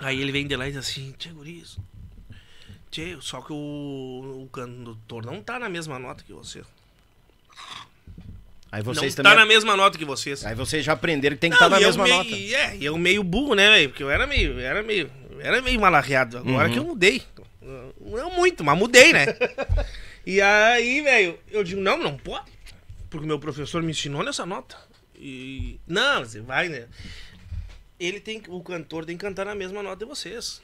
Aí 0.00 0.20
ele 0.20 0.32
vem 0.32 0.46
de 0.46 0.56
lá 0.56 0.66
e 0.68 0.72
diz 0.72 0.78
assim, 0.78 1.14
Tchê 1.18 1.28
Guriz. 1.30 1.78
Tchê, 2.96 3.18
só 3.20 3.42
que 3.42 3.52
o, 3.52 4.44
o 4.44 4.48
cantor 4.50 5.26
não 5.26 5.42
tá 5.42 5.58
na 5.58 5.68
mesma 5.68 5.98
nota 5.98 6.24
que 6.24 6.32
você. 6.32 6.62
Aí 8.72 8.82
vocês 8.82 9.14
não 9.14 9.22
também. 9.22 9.32
tá 9.32 9.38
na 9.38 9.44
mesma 9.44 9.76
nota 9.76 9.98
que 9.98 10.04
vocês. 10.06 10.46
Aí 10.46 10.54
vocês 10.54 10.82
já 10.82 10.94
aprenderam 10.94 11.36
que 11.36 11.40
tem 11.40 11.50
que 11.50 11.56
estar 11.56 11.68
Não, 11.68 11.78
na 11.78 11.86
mesma 11.86 12.04
meio, 12.04 12.16
nota. 12.16 12.30
É, 12.34 12.74
e 12.74 12.86
eu 12.86 12.96
meio 12.96 13.22
burro, 13.22 13.54
né, 13.54 13.68
velho? 13.68 13.90
Porque 13.90 14.02
eu 14.02 14.08
era 14.08 14.26
meio, 14.26 14.58
era 14.58 14.82
meio, 14.82 15.10
era 15.40 15.60
meio 15.60 15.78
malarreado. 15.78 16.38
Agora 16.38 16.68
Uhum. 16.68 16.72
que 16.72 16.78
eu 16.78 16.84
mudei. 16.84 17.22
Não 18.00 18.30
muito, 18.30 18.64
mas 18.64 18.78
mudei, 18.78 19.12
né? 19.12 19.26
e 20.24 20.40
aí, 20.40 21.02
velho, 21.02 21.38
eu 21.50 21.62
digo, 21.62 21.82
não, 21.82 21.98
não 21.98 22.16
pode. 22.16 22.50
Porque 23.10 23.26
meu 23.26 23.38
professor 23.38 23.82
me 23.82 23.90
ensinou 23.90 24.22
nessa 24.22 24.46
nota. 24.46 24.74
E. 25.14 25.78
Não, 25.86 26.24
você 26.24 26.40
vai, 26.40 26.70
né? 26.70 26.86
Ele 28.00 28.20
tem. 28.20 28.42
O 28.48 28.62
cantor 28.62 29.04
tem 29.04 29.18
que 29.18 29.24
cantar 29.26 29.44
na 29.44 29.54
mesma 29.54 29.82
nota 29.82 29.98
de 29.98 30.06
vocês. 30.06 30.62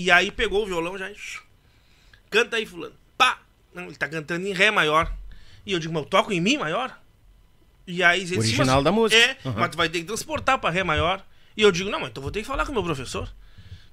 E 0.00 0.12
aí 0.12 0.30
pegou 0.30 0.62
o 0.62 0.66
violão 0.66 0.96
já. 0.96 1.10
Canta 2.30 2.54
aí, 2.56 2.64
fulano. 2.64 2.94
Pá! 3.16 3.38
Não, 3.74 3.86
ele 3.86 3.96
tá 3.96 4.08
cantando 4.08 4.46
em 4.46 4.52
Ré 4.52 4.70
maior. 4.70 5.12
E 5.66 5.72
eu 5.72 5.80
digo, 5.80 5.92
mas 5.92 6.04
eu 6.04 6.08
toco 6.08 6.32
em 6.32 6.40
Mi 6.40 6.56
maior? 6.56 6.96
E 7.84 8.00
aí 8.00 8.22
ele 8.22 8.38
Original 8.38 8.76
mas- 8.76 8.84
da 8.84 8.92
música. 8.92 9.20
É, 9.20 9.36
Uhum. 9.44 9.54
mas 9.56 9.70
tu 9.70 9.76
vai 9.76 9.88
ter 9.88 9.98
que 9.98 10.04
transportar 10.04 10.56
pra 10.58 10.70
Ré 10.70 10.84
maior. 10.84 11.20
E 11.56 11.62
eu 11.62 11.72
digo, 11.72 11.90
não, 11.90 11.98
mas 11.98 12.10
então 12.10 12.22
vou 12.22 12.30
ter 12.30 12.42
que 12.42 12.46
falar 12.46 12.64
com 12.64 12.70
o 12.70 12.74
meu 12.76 12.84
professor. 12.84 13.28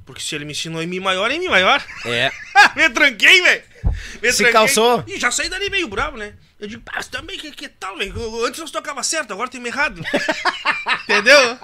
Porque 0.06 0.22
se 0.22 0.36
ele 0.36 0.45
me 0.45 0.51
ensinou 0.51 0.80
em 0.80 0.86
Mi 0.86 0.99
maior, 0.99 1.32
é 1.32 1.34
em 1.34 1.39
Mi 1.39 1.49
maior. 1.49 1.84
É. 2.06 2.30
me 2.78 2.88
tranquei, 2.91 3.41
velho. 3.41 3.64
Se 4.32 4.51
calçou? 4.51 5.03
E 5.08 5.20
já 5.20 5.32
saí 5.32 5.49
dali 5.49 5.72
meio 5.72 5.88
bravo, 5.88 6.18
né? 6.18 6.36
Eu 6.60 6.68
digo, 6.68 6.84
pá, 6.84 7.01
você 7.01 7.10
também, 7.10 7.36
que, 7.39 7.49
que 7.51 7.68
tal, 7.68 7.97
velho? 7.97 8.45
Antes 8.45 8.60
nós 8.60 8.70
tocava 8.70 9.01
certo, 9.01 9.34
agora 9.34 9.49
tem 9.49 9.66
errado. 9.66 10.03
Entendeu? 11.06 11.58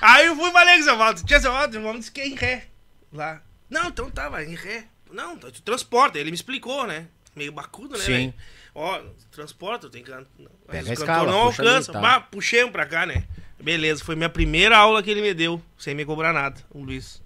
Aí 0.00 0.26
eu 0.26 0.34
fui 0.34 0.48
e 0.48 0.52
falei 0.52 0.74
com 0.76 0.80
o 0.80 0.84
seu 0.84 0.96
Walter. 0.96 1.24
Tinha 1.26 1.40
seu 1.40 1.52
Walter, 1.52 1.78
o 1.78 1.84
homem 1.84 1.98
disse 1.98 2.10
que 2.10 2.22
é 2.22 2.26
em 2.28 2.34
ré. 2.34 2.68
Lá. 3.16 3.42
Não, 3.68 3.88
então 3.88 4.10
tava 4.10 4.44
em 4.44 4.54
ré. 4.54 4.84
Não, 5.10 5.36
tu 5.36 5.62
transporta. 5.62 6.18
Ele 6.18 6.30
me 6.30 6.34
explicou, 6.36 6.86
né? 6.86 7.06
Meio 7.34 7.52
bacudo, 7.52 7.96
né, 7.98 8.04
Sim. 8.04 8.12
velho? 8.12 8.34
Ó, 8.74 9.02
transporta, 9.30 9.88
tem 9.88 10.02
que. 10.02 10.10
Mas 10.10 10.26
Pega 10.68 10.90
a 10.90 10.92
escala, 10.92 11.30
não 11.32 11.46
puxa 11.46 11.62
ali, 11.62 11.68
alcança. 11.70 11.92
tá. 11.92 12.00
Bah, 12.00 12.20
puxei 12.20 12.64
um 12.64 12.70
pra 12.70 12.86
cá, 12.86 13.06
né? 13.06 13.24
Beleza, 13.58 14.04
foi 14.04 14.14
minha 14.14 14.28
primeira 14.28 14.76
aula 14.76 15.02
que 15.02 15.10
ele 15.10 15.22
me 15.22 15.32
deu, 15.32 15.60
sem 15.78 15.94
me 15.94 16.04
cobrar 16.04 16.32
nada, 16.32 16.60
o 16.70 16.82
Luiz. 16.82 17.22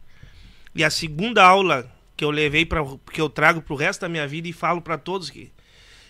E 0.74 0.84
a 0.84 0.90
segunda 0.90 1.44
aula 1.44 1.90
que 2.16 2.24
eu 2.24 2.30
levei 2.30 2.64
para 2.64 2.80
que 3.12 3.20
eu 3.20 3.28
trago 3.28 3.60
pro 3.60 3.74
resto 3.74 4.02
da 4.02 4.08
minha 4.08 4.26
vida 4.28 4.46
e 4.46 4.52
falo 4.52 4.80
pra 4.80 4.96
todos 4.96 5.28
que 5.30 5.50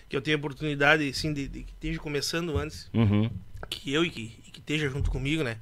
que 0.07 0.15
eu 0.17 0.21
tenho 0.21 0.37
oportunidade 0.37 1.07
assim 1.09 1.31
de, 1.33 1.47
de 1.47 1.63
que 1.63 1.71
esteja 1.71 1.97
começando 1.99 2.57
antes, 2.57 2.89
Uhum. 2.93 3.31
que 3.69 3.93
eu 3.93 4.03
e 4.03 4.09
que, 4.09 4.37
e 4.45 4.51
que 4.51 4.59
esteja 4.59 4.89
junto 4.89 5.09
comigo, 5.09 5.41
né, 5.41 5.57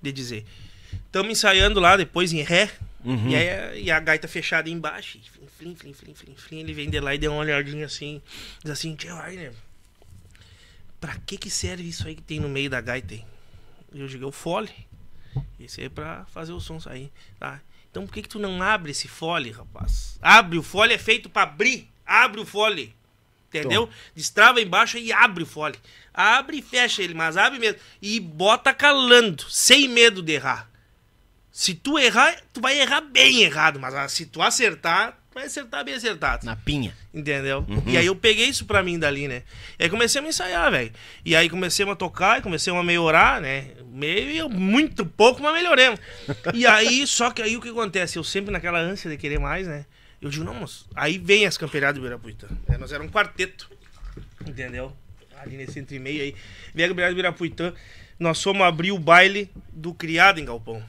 de 0.00 0.10
dizer. 0.10 0.46
Estamos 1.06 1.30
ensaiando 1.32 1.80
lá 1.80 1.96
depois 1.96 2.32
em 2.32 2.42
ré, 2.42 2.70
Uhum. 3.04 3.28
e, 3.30 3.34
aí, 3.34 3.82
e 3.84 3.90
a 3.90 3.98
gaita 3.98 4.28
fechada 4.28 4.70
embaixo, 4.70 5.18
e 5.18 5.48
flim, 5.58 5.74
flim, 5.74 5.92
flim, 5.92 6.14
flim, 6.14 6.34
flim, 6.36 6.60
ele 6.60 6.72
vem 6.72 6.88
de 6.88 7.00
lá 7.00 7.14
e 7.14 7.18
deu 7.18 7.32
uma 7.32 7.40
olhadinha 7.40 7.86
assim, 7.86 8.22
diz 8.62 8.70
assim, 8.70 8.94
tio 8.94 9.14
Rainer, 9.16 9.52
pra 11.00 11.16
que 11.26 11.36
que 11.36 11.50
serve 11.50 11.88
isso 11.88 12.06
aí 12.06 12.14
que 12.14 12.22
tem 12.22 12.38
no 12.40 12.48
meio 12.48 12.70
da 12.70 12.80
gaita, 12.80 13.14
hein? 13.14 13.26
Eu 13.94 14.06
digo, 14.06 14.24
é 14.24 14.26
o 14.28 14.32
fole. 14.32 14.70
Esse 15.58 15.80
aí 15.80 15.86
é 15.86 15.90
pra 15.90 16.24
fazer 16.26 16.52
o 16.52 16.60
som 16.60 16.78
sair, 16.78 17.10
tá? 17.38 17.60
Então 17.90 18.06
por 18.06 18.12
que 18.14 18.22
que 18.22 18.28
tu 18.28 18.38
não 18.38 18.62
abre 18.62 18.90
esse 18.92 19.08
fole, 19.08 19.50
rapaz? 19.50 20.18
Abre, 20.22 20.58
o 20.58 20.62
fole 20.62 20.94
é 20.94 20.98
feito 20.98 21.28
pra 21.28 21.42
abrir. 21.42 21.88
Abre 22.06 22.40
o 22.40 22.46
fole. 22.46 22.94
Entendeu? 23.48 23.88
Destrava 24.14 24.62
embaixo 24.62 24.96
e 24.96 25.12
abre 25.12 25.42
o 25.42 25.46
fole. 25.46 25.78
Abre 26.14 26.58
e 26.58 26.62
fecha 26.62 27.02
ele, 27.02 27.12
mas 27.12 27.36
abre 27.36 27.58
mesmo. 27.58 27.78
E 28.00 28.18
bota 28.18 28.72
calando, 28.72 29.44
sem 29.50 29.88
medo 29.88 30.22
de 30.22 30.32
errar. 30.32 30.70
Se 31.52 31.74
tu 31.74 31.98
errar, 31.98 32.34
tu 32.50 32.62
vai 32.62 32.80
errar 32.80 33.02
bem 33.02 33.42
errado, 33.42 33.78
mas 33.78 33.94
ah, 33.94 34.08
se 34.08 34.24
tu 34.24 34.40
acertar, 34.40 35.12
tu 35.30 35.34
vai 35.34 35.44
acertar 35.44 35.84
bem 35.84 35.92
acertado. 35.92 36.46
Na 36.46 36.56
pinha. 36.56 36.96
Entendeu? 37.12 37.66
E 37.86 37.94
aí 37.98 38.06
eu 38.06 38.16
peguei 38.16 38.46
isso 38.46 38.64
pra 38.64 38.82
mim 38.82 38.98
dali, 38.98 39.28
né? 39.28 39.42
E 39.78 39.84
aí 39.84 39.90
comecei 39.90 40.18
a 40.18 40.22
me 40.22 40.30
ensaiar, 40.30 40.70
velho. 40.70 40.90
E 41.22 41.36
aí 41.36 41.50
comecei 41.50 41.86
a 41.86 41.94
tocar 41.94 42.38
e 42.38 42.42
comecei 42.42 42.74
a 42.74 42.82
melhorar, 42.82 43.38
né? 43.42 43.66
Meio, 43.84 44.48
muito 44.48 45.04
pouco, 45.04 45.42
mas 45.42 45.52
melhoremos. 45.52 46.00
E 46.54 46.66
aí, 46.66 47.04
só 47.06 47.30
que 47.30 47.42
aí 47.42 47.54
o 47.54 47.60
que 47.60 47.68
acontece? 47.68 48.18
Eu 48.18 48.24
sempre 48.24 48.50
naquela 48.50 48.78
ânsia 48.78 49.10
de 49.10 49.18
querer 49.18 49.38
mais, 49.38 49.66
né? 49.66 49.84
Eu 50.22 50.30
digo, 50.30 50.44
não, 50.44 50.54
moço. 50.54 50.88
Aí 50.94 51.18
vem 51.18 51.44
as 51.44 51.58
campeonatas 51.58 51.96
do 51.96 52.00
Ibirapuitã. 52.00 52.48
É, 52.66 52.78
nós 52.78 52.92
éramos 52.92 53.10
um 53.10 53.14
quarteto. 53.14 53.70
Entendeu? 54.46 54.96
Ali 55.36 55.58
nesse 55.58 55.78
entre 55.78 55.96
e 55.96 55.98
meio 55.98 56.22
aí. 56.22 56.34
Vem 56.74 56.86
a 56.86 56.88
campeonato 56.88 57.14
do 57.14 57.18
Ibirapuitã. 57.18 57.74
Nós 58.18 58.42
fomos 58.42 58.62
abrir 58.62 58.92
o 58.92 58.98
baile 58.98 59.50
do 59.70 59.92
criado 59.92 60.40
em 60.40 60.46
Galpão. 60.46 60.82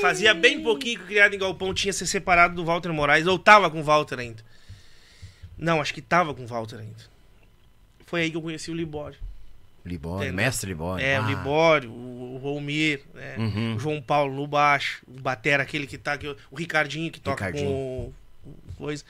Fazia 0.00 0.32
bem 0.34 0.62
pouquinho 0.62 0.98
que 0.98 1.04
o 1.04 1.06
criado 1.06 1.34
em 1.34 1.38
Galpão 1.38 1.72
tinha 1.74 1.92
se 1.92 2.06
separado 2.06 2.54
do 2.54 2.64
Walter 2.64 2.92
Moraes. 2.92 3.26
Ou 3.26 3.38
tava 3.38 3.70
com 3.70 3.80
o 3.80 3.82
Walter 3.84 4.18
ainda. 4.18 4.42
Não, 5.56 5.80
acho 5.80 5.92
que 5.92 6.00
tava 6.00 6.34
com 6.34 6.44
o 6.44 6.46
Walter 6.46 6.78
ainda. 6.78 7.04
Foi 8.06 8.22
aí 8.22 8.30
que 8.30 8.36
eu 8.36 8.42
conheci 8.42 8.70
o 8.70 8.74
Libório. 8.74 9.18
Libório, 9.84 10.26
Entendeu? 10.28 10.36
mestre 10.44 10.68
Libório. 10.68 11.04
É, 11.04 11.16
Ah, 11.16 11.22
o 11.22 11.26
Libório, 11.26 11.90
o, 11.90 12.34
o 12.34 12.38
Romir, 12.38 13.02
né? 13.14 13.36
Uhum. 13.38 13.76
o 13.76 13.78
João 13.78 14.02
Paulo 14.02 14.34
no 14.34 14.46
baixo, 14.46 15.02
o 15.06 15.20
Batera, 15.20 15.62
aquele 15.62 15.86
que 15.86 15.96
tá 15.96 16.12
aqui, 16.12 16.28
o 16.50 16.56
Ricardinho 16.56 17.10
que 17.10 17.20
toca 17.20 17.46
Ricardinho. 17.46 17.68
com 17.70 18.12
o 18.44 18.74
coisa. 18.76 19.04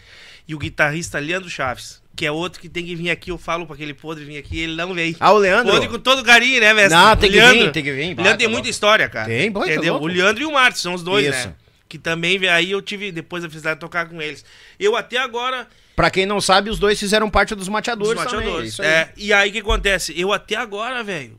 E 0.47 0.55
o 0.55 0.59
guitarrista 0.59 1.19
Leandro 1.19 1.51
Chaves, 1.51 2.03
que 2.19 2.27
é 2.27 2.33
outro 2.33 2.61
que 2.61 2.69
tem 2.69 2.85
que 2.85 2.97
vir 2.97 3.11
aqui. 3.11 3.31
Eu 3.31 3.39
falo 3.39 3.65
pra 3.65 3.77
aquele 3.77 3.95
podre 3.95 4.25
vir 4.25 4.39
aqui, 4.39 4.59
ele 4.59 4.75
não 4.75 4.93
veio. 4.93 5.15
Ah, 5.21 5.33
o 5.33 5.39
Leandro? 5.39 5.73
Podre 5.73 5.89
com 5.89 5.99
todo 6.01 6.25
carinho, 6.25 6.61
né, 6.61 6.75
mestre? 6.75 6.99
Não, 6.99 7.17
tem 7.17 7.31
que 7.31 7.37
Leandro- 7.37 7.65
vir, 7.67 7.73
tem 7.73 7.85
que 7.85 7.93
vir. 7.93 7.99
Leandro 8.17 8.23
tem 8.25 8.25
tá 8.25 8.37
muita 8.39 8.55
louco. 8.55 8.69
história, 8.69 9.09
cara. 9.09 9.27
Tem, 9.29 9.53
tá 9.53 9.61
Entendeu? 9.61 9.93
louco. 9.95 10.07
o 10.07 10.09
Leandro 10.09 10.43
e 10.43 10.47
o 10.47 10.53
Márcio 10.53 10.83
são 10.83 10.95
os 10.95 11.03
dois, 11.05 11.27
Isso. 11.27 11.47
né? 11.49 11.55
Que 11.89 11.97
também, 11.97 12.45
aí 12.49 12.73
eu 12.73 12.83
tive 12.83 13.13
depois 13.13 13.45
a 13.45 13.49
felicidade 13.49 13.77
de 13.77 13.81
tocar 13.81 14.09
com 14.09 14.21
eles. 14.21 14.45
Eu 14.81 14.97
até 14.97 15.17
agora 15.17 15.69
Pra 15.95 16.11
quem 16.11 16.27
não 16.27 16.41
sabe, 16.41 16.71
os 16.71 16.79
dois 16.79 16.99
fizeram 16.99 17.31
parte 17.31 17.51
dos 17.55 17.59
dos 17.65 17.69
mateadores, 17.69 18.21
também. 18.25 18.37
mateadores. 18.39 18.73
Isso 18.73 18.83
aí. 18.83 18.89
É, 18.89 19.13
e 19.17 19.33
aí 19.33 19.49
o 19.51 19.53
que 19.53 19.59
acontece? 19.61 20.13
Eu 20.21 20.33
até 20.33 20.57
agora, 20.57 21.03
velho, 21.05 21.39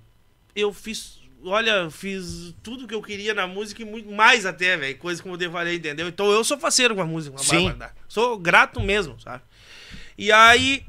eu 0.56 0.72
fiz. 0.74 1.20
Olha, 1.44 1.90
fiz 1.90 2.54
tudo 2.64 2.86
que 2.88 2.94
eu 2.94 3.02
queria 3.02 3.34
na 3.34 3.48
música 3.48 3.82
e 3.82 3.86
muito 3.86 4.12
mais 4.12 4.46
até, 4.46 4.76
velho. 4.76 4.98
Coisa 4.98 5.22
como 5.24 5.36
eu 5.36 5.38
te 5.40 5.50
falei, 5.50 5.76
entendeu? 5.76 6.08
Então 6.10 6.30
eu 6.32 6.44
sou 6.44 6.58
faceiro 6.58 6.94
com 6.96 7.02
a 7.02 7.06
música, 7.06 7.36
uma 7.38 7.42
Sim. 7.44 7.56
barbaridade. 7.66 7.94
Sou 8.10 8.38
grato 8.38 8.82
mesmo, 8.82 9.18
sabe? 9.22 9.42
E 10.22 10.32
aí, 10.34 10.84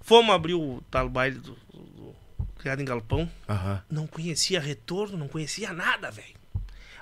fomos 0.00 0.34
abrir 0.34 0.54
o 0.54 0.82
tal 0.90 1.08
baile 1.08 1.36
do, 1.38 1.50
do- 1.72 1.82
do 1.82 2.14
Criado 2.58 2.80
em 2.80 2.84
Galpão. 2.86 3.30
Aham. 3.48 3.82
Não 3.90 4.06
conhecia 4.06 4.58
retorno, 4.60 5.18
não 5.18 5.28
conhecia 5.28 5.72
nada, 5.72 6.10
velho. 6.10 6.34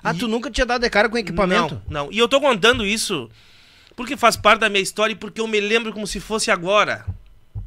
Ah, 0.03 0.13
E- 0.13 0.17
tu 0.17 0.27
nunca 0.27 0.51
tinha 0.51 0.65
dado 0.65 0.81
de 0.81 0.89
cara 0.89 1.07
com 1.07 1.17
equipamento? 1.17 1.81
Não, 1.87 2.05
não. 2.05 2.11
E 2.11 2.17
eu 2.17 2.27
tô 2.27 2.41
contando 2.41 2.85
isso 2.85 3.29
porque 3.95 4.17
faz 4.17 4.35
parte 4.35 4.59
da 4.61 4.69
minha 4.69 4.81
história 4.81 5.13
e 5.13 5.15
porque 5.15 5.39
eu 5.39 5.47
me 5.47 5.59
lembro 5.61 5.93
como 5.93 6.05
se 6.05 6.19
fosse 6.19 6.51
agora. 6.51 7.05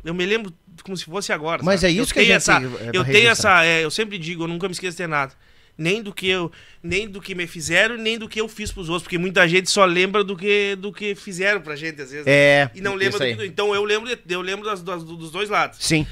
Eu 0.04 0.12
me 0.12 0.26
lembro 0.26 0.52
como 0.82 0.96
se 0.96 1.04
fosse 1.06 1.32
agora. 1.32 1.62
Mas 1.62 1.80
sabe? 1.80 1.92
é 1.94 1.96
isso 2.02 2.10
eu 2.10 2.14
que 2.14 2.20
a 2.20 2.22
tenho 2.22 2.26
gente 2.26 2.36
essa, 2.36 2.84
é 2.84 2.88
Eu 2.88 3.04
tenho 3.04 3.28
registrar. 3.28 3.64
essa. 3.64 3.64
é, 3.64 3.84
eu 3.84 3.90
sempre 3.90 4.18
digo, 4.18 4.42
eu 4.44 4.48
nunca 4.48 4.68
me 4.68 4.72
esqueço 4.72 4.96
de 4.98 5.06
nada. 5.06 5.32
Nem 5.76 6.00
do 6.02 6.12
que 6.14 6.28
eu, 6.28 6.52
nem 6.82 7.08
do 7.08 7.20
que 7.20 7.34
me 7.34 7.46
fizeram, 7.48 7.96
nem 7.96 8.16
do 8.16 8.28
que 8.28 8.40
eu 8.40 8.48
fiz 8.48 8.70
pros 8.70 8.88
outros, 8.88 9.02
porque 9.02 9.18
muita 9.18 9.48
gente 9.48 9.68
só 9.70 9.84
lembra 9.84 10.22
do 10.22 10.36
que 10.36 10.76
do 10.76 10.92
que 10.92 11.14
fizeram 11.16 11.60
pra 11.60 11.74
gente 11.74 12.00
às 12.00 12.10
vezes. 12.12 12.26
É. 12.28 12.70
E 12.74 12.80
não 12.80 12.94
lembra 12.94 13.18
do 13.18 13.36
que, 13.38 13.46
então 13.46 13.74
eu 13.74 13.82
lembro 13.84 14.08
eu 14.28 14.40
lembro 14.40 14.64
das, 14.64 14.82
das- 14.82 15.02
dos 15.02 15.32
dois 15.32 15.48
lados. 15.50 15.78
Sim. 15.80 16.06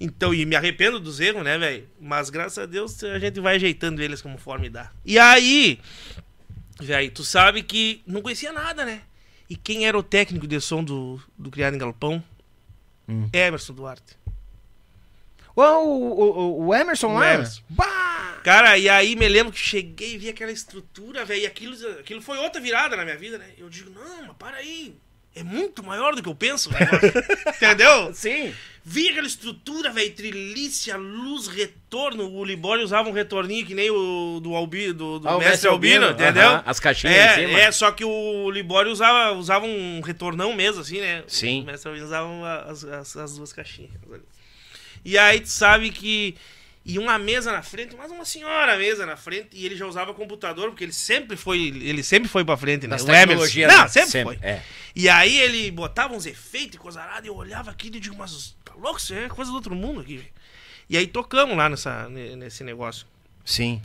Então, 0.00 0.32
e 0.32 0.46
me 0.46 0.54
arrependo 0.54 1.00
dos 1.00 1.18
erros, 1.18 1.42
né, 1.42 1.58
velho? 1.58 1.88
Mas 2.00 2.30
graças 2.30 2.58
a 2.58 2.66
Deus 2.66 3.02
a 3.02 3.18
gente 3.18 3.40
vai 3.40 3.56
ajeitando 3.56 4.00
eles 4.00 4.22
conforme 4.22 4.68
dá. 4.70 4.92
E 5.04 5.18
aí, 5.18 5.80
velho, 6.80 7.10
tu 7.10 7.24
sabe 7.24 7.64
que 7.64 8.00
não 8.06 8.22
conhecia 8.22 8.52
nada, 8.52 8.84
né? 8.84 9.00
E 9.50 9.56
quem 9.56 9.86
era 9.86 9.98
o 9.98 10.02
técnico 10.02 10.46
de 10.46 10.60
som 10.60 10.84
do, 10.84 11.20
do 11.36 11.50
Criado 11.50 11.74
em 11.74 11.78
Galpão? 11.78 12.22
Hum. 13.08 13.28
Emerson 13.32 13.72
Duarte. 13.72 14.17
O, 15.62 16.60
o, 16.62 16.66
o- 16.66 16.74
Emerson 16.74 17.14
lá? 17.14 17.34
Emerson. 17.34 17.62
Bah! 17.68 18.40
Cara, 18.44 18.78
e 18.78 18.88
aí 18.88 19.16
me 19.16 19.28
lembro 19.28 19.52
que 19.52 19.58
cheguei 19.58 20.14
e 20.14 20.18
vi 20.18 20.28
aquela 20.28 20.52
estrutura, 20.52 21.24
velho, 21.24 21.42
e 21.42 21.46
aquilo, 21.46 21.74
aquilo 21.98 22.22
foi 22.22 22.38
outra 22.38 22.60
virada 22.60 22.96
na 22.96 23.04
minha 23.04 23.16
vida, 23.16 23.36
né? 23.38 23.46
Eu 23.58 23.68
digo, 23.68 23.90
não, 23.90 24.26
mas 24.26 24.36
para 24.38 24.56
aí. 24.58 24.94
É 25.34 25.42
muito 25.42 25.84
maior 25.84 26.14
do 26.16 26.22
que 26.22 26.28
eu 26.28 26.34
penso. 26.34 26.68
Entendeu? 27.56 28.12
Sim. 28.12 28.52
Vi 28.84 29.10
aquela 29.10 29.26
estrutura, 29.26 29.90
velho, 29.90 30.12
trilícia, 30.12 30.96
luz, 30.96 31.46
retorno. 31.46 32.28
O 32.32 32.44
Libório 32.44 32.82
usava 32.82 33.08
um 33.08 33.12
retorninho 33.12 33.64
que 33.66 33.74
nem 33.74 33.90
o 33.90 34.40
do, 34.40 34.54
Albi, 34.56 34.92
do, 34.92 35.18
do 35.20 35.28
Ah, 35.28 35.38
mestre, 35.38 35.68
Albino, 35.68 36.06
Albino, 36.06 36.24
entendeu? 36.24 36.48
aham, 36.48 36.62
as 36.66 36.80
caixinhas 36.80 37.14
é, 37.14 37.32
em 37.44 37.46
cima. 37.46 37.60
É, 37.60 37.70
só 37.70 37.92
que 37.92 38.04
o 38.04 38.50
Libório 38.50 38.90
usava, 38.90 39.32
usava 39.36 39.64
um 39.66 40.00
retornão 40.00 40.52
mesmo, 40.54 40.80
assim, 40.80 40.98
né? 41.00 41.22
Sim. 41.28 41.62
O 41.62 41.66
mestre 41.66 41.88
Albino 41.90 42.06
usava 42.06 42.62
as, 42.68 42.84
as, 42.84 43.16
as 43.16 43.36
duas 43.36 43.52
caixinhas. 43.52 43.90
ali. 44.10 44.22
E 45.08 45.16
aí 45.16 45.40
tu 45.40 45.48
sabe 45.48 45.90
que... 45.90 46.34
E 46.84 46.98
uma 46.98 47.18
mesa 47.18 47.52
na 47.52 47.62
frente, 47.62 47.94
mas 47.96 48.10
uma 48.10 48.24
senhora 48.24 48.76
mesa 48.78 49.04
na 49.04 49.14
frente, 49.16 49.48
e 49.52 49.66
ele 49.66 49.76
já 49.76 49.86
usava 49.86 50.14
computador, 50.14 50.68
porque 50.70 50.84
ele 50.84 50.92
sempre 50.92 51.36
foi, 51.36 51.58
ele 51.68 52.02
sempre 52.02 52.28
foi 52.30 52.44
pra 52.44 52.56
frente, 52.56 52.86
né? 52.86 52.96
Das 52.96 53.04
O 53.04 53.10
Emerson. 53.12 53.60
Não, 53.68 53.82
né? 53.82 53.88
sempre, 53.88 54.10
Sempre, 54.10 54.36
foi. 54.38 54.46
é. 54.48 54.62
E 54.96 55.06
aí 55.08 55.38
ele 55.38 55.70
botava 55.70 56.14
uns 56.14 56.24
efeitos 56.24 56.76
e 56.76 56.78
coisa 56.78 57.02
arada, 57.02 57.26
e 57.26 57.28
eu 57.28 57.36
olhava 57.36 57.70
aquilo 57.70 57.96
e 57.96 58.00
digo, 58.00 58.16
mas 58.16 58.56
tá 58.64 58.72
louco, 58.74 58.98
isso 58.98 59.12
é 59.12 59.28
coisa 59.28 59.50
do 59.50 59.54
outro 59.56 59.74
mundo 59.74 60.00
aqui. 60.00 60.16
velho." 60.16 60.28
E 60.88 60.96
aí 60.96 61.06
tocamos 61.06 61.54
lá 61.56 61.68
nessa, 61.68 62.08
ne- 62.08 62.36
nesse 62.36 62.64
negócio. 62.64 63.06
Sim. 63.44 63.82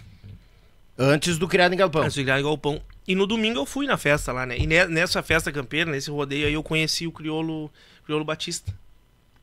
Antes 0.98 1.38
do 1.38 1.48
Criado 1.48 1.74
em 1.74 1.78
Galpão. 1.78 2.04
Antes 2.04 2.14
de 2.14 2.22
ligar 2.22 2.42
galpão. 2.42 2.82
E 3.06 3.16
no 3.16 3.28
domingo 3.28 3.60
eu 3.60 3.66
fui 3.66 3.86
na 3.86 3.98
festa 3.98 4.32
lá, 4.32 4.46
né? 4.46 4.58
E 4.58 4.66
ne- 4.66 4.86
nessa 4.88 5.22
festa 5.22 5.52
campeira, 5.52 5.92
nesse 5.92 6.10
rodeio 6.10 6.48
aí, 6.48 6.54
eu 6.54 6.64
conheci 6.64 7.06
o 7.06 7.12
Criolo, 7.12 7.70
Criolo 8.06 8.24
Batista. 8.24 8.74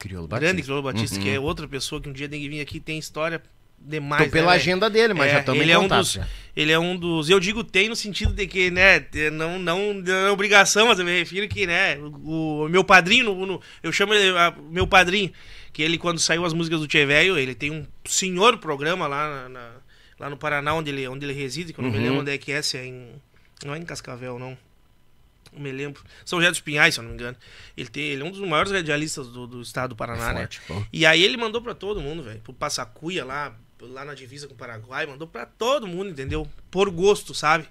Crioulo 0.01 0.27
Grande 0.27 0.63
Criolo 0.63 0.83
Batista, 0.83 1.17
Uhum. 1.17 1.23
que 1.23 1.31
é 1.31 1.39
outra 1.39 1.69
pessoa 1.69 2.01
que 2.01 2.09
um 2.09 2.13
dia 2.13 2.29
tem 2.29 2.41
que 2.41 2.49
vir 2.49 2.61
aqui 2.61 2.81
tem 2.81 2.99
história 2.99 3.41
demais. 3.79 4.25
Tô 4.25 4.31
pela 4.31 4.51
né, 4.51 4.57
agenda 4.57 4.91
dele, 4.91 5.15
mas 5.15 5.29
É, 5.29 5.33
já 5.35 5.39
estamos 5.41 5.61
ele 5.63 5.71
em 5.71 5.75
é 5.75 5.79
um 5.79 5.83
contato. 5.83 5.99
dos, 6.01 6.13
já. 6.15 6.29
Ele 6.57 6.73
é 6.73 6.79
um 6.79 6.97
dos. 6.97 7.31
Eu 7.31 7.39
digo 7.39 7.63
tem 7.63 7.89
no 7.89 7.95
sentido 7.95 8.33
de 8.33 8.47
que, 8.47 8.71
né? 8.71 9.07
Não, 9.33 9.59
não, 9.59 9.95
não 9.95 10.13
é 10.15 10.31
obrigação, 10.31 10.89
mas 10.89 10.99
eu 10.99 11.05
me 11.05 11.19
refiro 11.19 11.47
que, 11.49 11.67
né? 11.67 11.97
O, 11.99 12.65
o 12.65 12.69
meu 12.69 12.83
padrinho, 12.83 13.27
no- 13.27 13.47
no- 13.47 13.61
eu 13.83 13.93
chamo 13.93 14.13
ele 14.13 14.37
a- 14.37 14.55
meu 14.71 14.87
padrinho, 14.87 15.31
que 15.73 15.83
ele, 15.83 15.97
quando 15.97 16.19
saiu 16.19 16.45
as 16.45 16.53
músicas 16.53 16.81
do 16.81 16.87
Tchê 16.89 17.07
Velho, 17.07 17.39
ele 17.39 17.55
tem 17.55 17.71
um 17.71 17.87
senhor 18.05 18.59
programa 18.59 19.07
lá, 19.07 19.29
na- 19.29 19.49
na- 19.49 19.73
lá 20.19 20.29
no 20.31 20.37
Paraná, 20.37 20.75
onde 20.75 20.91
ele, 20.91 21.07
onde 21.09 21.25
ele 21.25 21.33
reside, 21.33 21.73
que 21.73 21.79
eu 21.81 21.85
não 21.85 21.91
me 21.91 21.97
Uhum. 21.99 22.03
lembro 22.05 22.21
onde 22.21 22.33
é 22.33 22.39
que 22.39 22.53
é, 22.53 22.61
se 22.61 22.77
é 22.77 22.85
em. 22.87 23.09
Não 23.65 23.75
é 23.75 23.79
em 23.79 23.83
Cascavel, 23.85 24.39
não. 24.39 24.57
Não 25.53 25.61
me 25.61 25.73
lembro. 25.73 26.03
São 26.25 26.39
José 26.39 26.51
dos 26.51 26.61
Pinhais, 26.61 26.95
se 26.95 27.01
eu 27.01 27.03
não 27.03 27.11
me 27.11 27.17
engano. 27.17 27.37
Ele, 27.77 27.89
tem, 27.89 28.05
ele 28.05 28.23
é 28.23 28.25
um 28.25 28.31
dos 28.31 28.41
maiores 28.41 28.73
radialistas 28.73 29.29
do, 29.29 29.47
do 29.47 29.63
estado 29.63 29.91
do 29.91 29.97
Paraná, 29.97 30.33
né? 30.33 30.41
Forte, 30.41 30.61
pô. 30.67 30.85
E 30.93 31.05
aí 31.05 31.23
ele 31.23 31.37
mandou 31.37 31.61
pra 31.61 31.75
todo 31.75 32.01
mundo, 32.01 32.23
velho. 32.23 32.41
Pro 32.41 32.53
Passacuia 32.53 33.25
lá, 33.25 33.55
lá 33.81 34.05
na 34.05 34.15
divisa 34.15 34.47
com 34.47 34.55
o 34.55 34.57
Paraguai, 34.57 35.07
mandou 35.07 35.27
pra 35.27 35.47
todo 35.47 35.87
mundo, 35.87 36.11
entendeu? 36.11 36.47
Por 36.71 36.91
gosto, 36.91 37.35
sabe? 37.35 37.67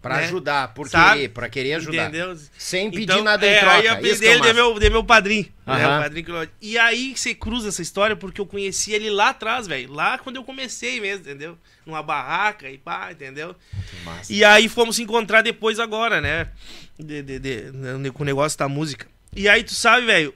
Pra 0.00 0.18
né? 0.18 0.24
ajudar, 0.26 0.74
por 0.74 0.88
Sabe? 0.88 1.14
querer, 1.16 1.28
pra 1.30 1.48
querer 1.48 1.74
ajudar. 1.74 2.08
Entendeu? 2.08 2.38
Sem 2.56 2.88
pedir 2.88 3.02
Então, 3.02 3.24
nada 3.24 3.44
em 3.44 3.50
é, 3.50 3.58
troca. 3.58 3.74
Aí 3.76 3.86
eu 3.86 4.06
Isso 4.06 4.20
que 4.20 4.26
é 4.28 4.32
de 4.34 4.38
massa. 4.38 4.54
meu, 4.54 4.78
de 4.78 4.90
meu 4.90 5.02
padrinho. 5.04 5.46
Né? 5.66 5.84
Aham. 5.84 5.98
O 5.98 6.02
padrinho 6.02 6.48
E 6.62 6.78
aí 6.78 7.16
você 7.16 7.34
cruza 7.34 7.68
essa 7.68 7.82
história 7.82 8.14
porque 8.14 8.40
eu 8.40 8.46
conheci 8.46 8.92
ele 8.92 9.10
lá 9.10 9.30
atrás, 9.30 9.66
velho. 9.66 9.92
Lá 9.92 10.16
quando 10.16 10.36
eu 10.36 10.44
comecei 10.44 11.00
mesmo, 11.00 11.22
entendeu? 11.22 11.58
Numa 11.84 12.00
barraca 12.02 12.70
e 12.70 12.78
pá, 12.78 13.10
entendeu? 13.10 13.56
Massa. 14.04 14.32
E 14.32 14.44
aí 14.44 14.68
fomos 14.68 14.94
se 14.96 15.02
encontrar 15.02 15.42
depois 15.42 15.80
agora, 15.80 16.20
né? 16.20 16.48
De, 16.96 17.20
de- 17.22 17.38
de- 17.40 17.72
né, 17.72 18.10
com 18.10 18.22
o 18.22 18.26
negócio 18.26 18.56
da 18.56 18.68
música. 18.68 19.06
E 19.34 19.48
aí 19.48 19.64
tu 19.64 19.74
sabe, 19.74 20.06
velho, 20.06 20.32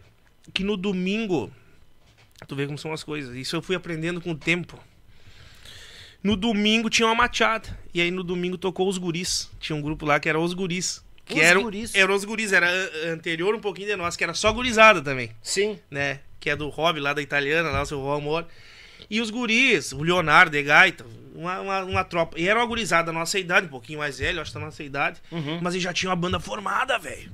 que 0.53 0.65
no 0.65 0.77
domingo. 0.77 1.53
Tu 2.49 2.57
vê 2.57 2.67
como 2.67 2.77
são 2.77 2.93
as 2.93 3.05
coisas. 3.05 3.37
Isso 3.37 3.55
eu 3.55 3.63
fui 3.63 3.77
aprendendo 3.77 4.21
com 4.21 4.33
o 4.33 4.37
tempo. 4.37 4.77
No 6.23 6.37
domingo 6.37 6.89
tinha 6.89 7.07
uma 7.07 7.15
machada. 7.15 7.69
E 7.93 8.01
aí 8.01 8.11
no 8.11 8.23
domingo 8.23 8.57
tocou 8.57 8.89
os 8.89 8.99
guris. 8.99 9.51
Tinha 9.59 9.77
um 9.77 9.83
grupo 9.83 10.07
lá 10.07 10.21
que 10.21 10.29
era 10.29 10.39
os 10.39 10.55
guris. 10.55 11.03
Que 11.25 11.35
Os 11.35 11.41
eram, 11.41 11.63
Guris? 11.63 11.95
Era 11.95 12.13
os 12.13 12.25
guris, 12.25 12.53
era 12.53 12.69
anterior 13.13 13.55
um 13.55 13.61
pouquinho 13.61 13.87
de 13.89 13.97
nós, 13.97 14.17
que 14.17 14.25
era 14.25 14.35
só 14.35 14.53
gurizada 14.53 15.01
também 15.01 15.31
Sim. 15.41 15.79
né? 15.89 16.19
Que 16.41 16.51
é 16.51 16.57
do 16.57 16.69
Rob, 16.69 16.99
lá 16.99 17.13
da 17.13 17.23
italiana, 17.23 17.71
lá 17.71 17.83
o 17.83 17.87
seu 17.87 18.11
Amor. 18.13 18.45
E 19.09 19.21
os 19.21 19.31
guris, 19.31 19.93
o 19.93 20.03
Leonardo, 20.03 20.51
de 20.51 20.63
Gaita, 20.63 21.07
uma, 21.35 21.61
uma, 21.61 21.85
uma 21.85 22.05
tropa. 22.05 22.39
E 22.39 22.49
era 22.49 22.59
uma 22.59 22.67
gurizada 22.67 23.07
da 23.07 23.13
nossa 23.13 23.39
idade, 23.39 23.67
um 23.67 23.71
pouquinho 23.71 24.01
mais 24.01 24.19
velho, 24.19 24.41
acho 24.41 24.51
que 24.53 24.59
da 24.59 24.65
nossa 24.65 24.83
idade. 24.83 25.21
Uhum. 25.31 25.61
Mas 25.63 25.75
já 25.77 25.93
tinham 25.93 26.11
uma 26.11 26.17
banda 26.17 26.41
formada, 26.41 26.99
velho. 26.99 27.31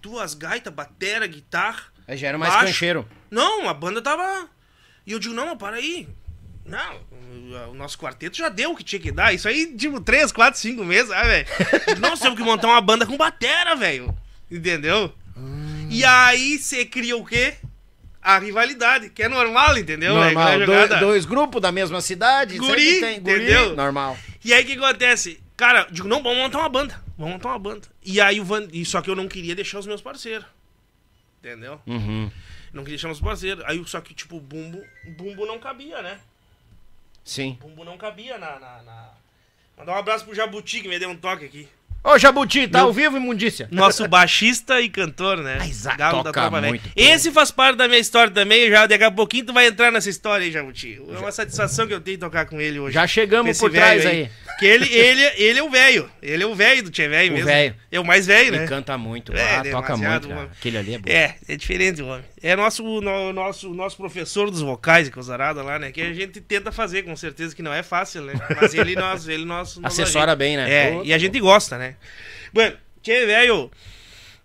Duas 0.00 0.34
gaitas, 0.34 0.72
batera, 0.72 1.26
guitarra. 1.26 1.82
Aí 2.06 2.16
já 2.16 2.28
era 2.28 2.38
mais 2.38 2.52
baixo. 2.52 2.66
cancheiro. 2.66 3.08
Não, 3.30 3.68
a 3.68 3.74
banda 3.74 4.00
tava. 4.00 4.48
E 5.06 5.12
eu 5.12 5.18
digo, 5.18 5.34
não, 5.34 5.46
mas 5.46 5.58
para 5.58 5.76
aí. 5.76 6.08
Não, 6.64 7.00
o- 7.70 7.74
nosso 7.74 7.98
quarteto 7.98 8.36
já 8.36 8.48
deu 8.48 8.70
o 8.72 8.76
que 8.76 8.84
tinha 8.84 9.00
que 9.00 9.10
dar. 9.10 9.32
Isso 9.34 9.48
aí, 9.48 9.74
tipo, 9.76 10.00
três, 10.00 10.30
quatro, 10.30 10.58
cinco 10.60 10.84
meses, 10.84 11.10
ah, 11.10 11.22
velho. 11.24 11.46
Nós 12.00 12.20
temos 12.20 12.38
que 12.38 12.44
montar 12.44 12.68
uma 12.68 12.80
banda 12.80 13.04
com 13.06 13.16
batera, 13.16 13.74
velho. 13.74 14.16
Entendeu? 14.50 15.12
E 15.90 16.04
aí 16.04 16.58
você 16.58 16.84
cria 16.84 17.16
o 17.16 17.24
quê? 17.24 17.54
A 18.22 18.38
rivalidade, 18.38 19.10
que 19.10 19.22
é 19.24 19.28
normal, 19.28 19.76
entendeu? 19.76 20.14
Normal. 20.14 20.46
velho? 20.50 20.66
Do- 20.66 20.72
Jogada. 20.72 20.96
dois 20.98 21.24
grupos 21.24 21.60
da 21.60 21.72
mesma 21.72 22.00
cidade. 22.00 22.56
Guri, 22.56 23.00
tem. 23.00 23.20
Guri, 23.20 23.34
entendeu? 23.42 23.74
Normal. 23.74 24.16
E 24.44 24.52
aí 24.54 24.62
o 24.62 24.66
que 24.66 24.74
acontece? 24.74 25.40
Cara, 25.56 25.86
digo, 25.90 26.06
não, 26.06 26.22
vamos 26.22 26.38
montar 26.38 26.58
uma 26.60 26.68
banda. 26.68 27.02
Vamos 27.18 27.34
montar 27.34 27.48
uma 27.48 27.58
banda. 27.58 27.88
E 28.04 28.20
aí 28.20 28.40
o 28.40 28.44
Van... 28.44 28.68
Só 28.84 29.02
que 29.02 29.10
eu 29.10 29.16
não 29.16 29.26
queria 29.28 29.54
deixar 29.56 29.78
os 29.80 29.86
meus 29.86 30.00
parceiros. 30.00 30.46
Entendeu? 31.40 31.80
Uhum. 31.86 32.30
Não 32.72 32.82
queria 32.84 32.96
deixar 32.96 33.08
meus 33.08 33.20
parceiros. 33.20 33.64
Aí 33.66 33.82
só 33.86 34.00
que, 34.00 34.14
tipo, 34.14 34.36
o 34.36 34.40
bumbo, 34.40 34.82
bumbo 35.16 35.44
não 35.44 35.58
cabia, 35.58 36.00
né? 36.00 36.18
Sim. 37.24 37.56
Bumbo 37.60 37.84
não 37.84 37.96
cabia 37.96 38.38
na, 38.38 38.58
na, 38.58 38.82
na- 38.82 39.10
Mandar 39.78 39.92
um 39.94 39.98
abraço 39.98 40.24
pro 40.24 40.34
Jabuti 40.34 40.80
que 40.80 40.88
me 40.88 40.98
deu 40.98 41.08
um 41.10 41.16
toque 41.16 41.44
aqui. 41.44 41.68
Ô, 42.04 42.18
Jabuti, 42.18 42.66
tá 42.66 42.78
Meu- 42.78 42.88
ao 42.88 42.92
vivo, 42.92 43.16
imundícia? 43.16 43.68
Nosso 43.70 44.06
baixista 44.08 44.80
e 44.80 44.88
cantor, 44.90 45.38
né? 45.38 45.58
Ah, 45.60 45.66
exato, 45.68 45.96
Galo 45.98 46.24
toca 46.24 46.50
Velha. 46.50 46.68
muito. 46.68 46.90
Esse 46.96 47.30
faz 47.30 47.52
parte 47.52 47.76
da 47.76 47.86
minha 47.86 48.00
história 48.00 48.32
também. 48.32 48.68
Já 48.68 48.86
daqui 48.86 49.04
a 49.04 49.10
pouquinho 49.10 49.46
tu 49.46 49.52
vai 49.52 49.66
entrar 49.68 49.92
nessa 49.92 50.10
história 50.10 50.44
aí, 50.44 50.50
Jabuti. 50.50 51.00
É 51.14 51.18
uma 51.18 51.30
satisfação 51.30 51.86
que 51.86 51.94
eu 51.94 52.00
tenho 52.00 52.16
de 52.16 52.20
tocar 52.20 52.44
com 52.46 52.60
ele 52.60 52.80
hoje. 52.80 52.94
Já 52.94 53.06
chegamos 53.06 53.56
por 53.56 53.70
trás 53.70 54.04
aí. 54.04 54.28
Que 54.62 54.66
ele, 54.66 54.94
ele, 54.94 55.22
ele 55.36 55.58
é 55.58 55.62
o 55.62 55.70
velho. 55.70 56.10
Ele 56.22 56.42
é 56.42 56.46
o 56.46 56.54
velho 56.54 56.82
do 56.84 56.90
Tchê 56.90 57.08
Velho 57.08 57.30
O 57.30 57.34
mesmo. 57.34 57.46
velho. 57.48 57.74
É 57.90 58.00
o 58.00 58.04
mais 58.04 58.26
velho, 58.26 58.48
Ele 58.48 58.58
né? 58.60 58.66
canta 58.66 58.96
muito. 58.96 59.32
É, 59.34 59.56
ah, 59.56 59.62
toca 59.70 59.94
demasiado, 59.94 60.28
muito, 60.28 60.36
cara. 60.38 60.50
Aquele 60.58 60.78
ali 60.78 60.94
é 60.94 60.98
bom. 60.98 61.10
É, 61.10 61.36
é 61.48 61.56
diferente 61.56 62.00
o 62.02 62.06
homem. 62.06 62.24
É 62.42 62.54
nosso, 62.56 62.82
no- 63.00 63.32
nosso, 63.32 63.74
nosso 63.74 63.96
professor 63.96 64.50
dos 64.50 64.60
vocais, 64.60 65.08
que 65.08 65.18
é 65.18 65.20
o 65.20 65.22
Zarada 65.22 65.62
lá, 65.62 65.78
né? 65.78 65.90
Que 65.92 66.00
a 66.00 66.12
gente 66.12 66.40
tenta 66.40 66.70
fazer, 66.72 67.02
com 67.02 67.14
certeza 67.16 67.54
que 67.54 67.62
não 67.62 67.72
é 67.72 67.82
fácil, 67.82 68.22
né? 68.22 68.34
Mas 68.60 68.74
ele 68.74 68.94
nós, 68.94 69.26
ele 69.28 69.44
nós, 69.44 69.78
ajeita. 69.82 70.36
bem, 70.36 70.56
né? 70.56 70.70
É, 70.72 70.92
Pô, 70.92 71.02
e 71.04 71.12
a 71.12 71.18
gente 71.18 71.38
gosta, 71.40 71.76
né? 71.78 71.96
Bueno, 72.52 72.76
tchê, 73.02 73.26
velho. 73.26 73.70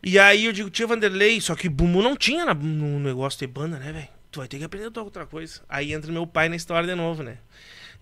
E 0.03 0.18
aí 0.20 0.45
eu 0.45 0.51
digo, 0.53 0.70
tia 0.70 0.88
Vanderlei, 0.88 1.41
só 1.41 1.55
que 1.55 1.68
Bumu 1.68 2.01
não 2.01 2.15
tinha 2.15 2.45
na- 2.45 2.53
no 2.53 2.99
negócio 2.99 3.39
de 3.39 3.47
banda, 3.47 3.78
né, 3.78 3.91
velho? 3.91 4.07
Tu 4.32 4.39
vai 4.39 4.47
ter 4.47 4.57
que 4.57 4.63
aprender 4.63 4.91
outra 4.99 5.26
coisa. 5.26 5.61
Aí 5.68 5.93
entra 5.93 6.11
meu 6.11 6.28
pai 6.28 6.49
na 6.49 6.55
história 6.55 6.88
de 6.88 6.95
novo, 6.95 7.24
né? 7.24 7.38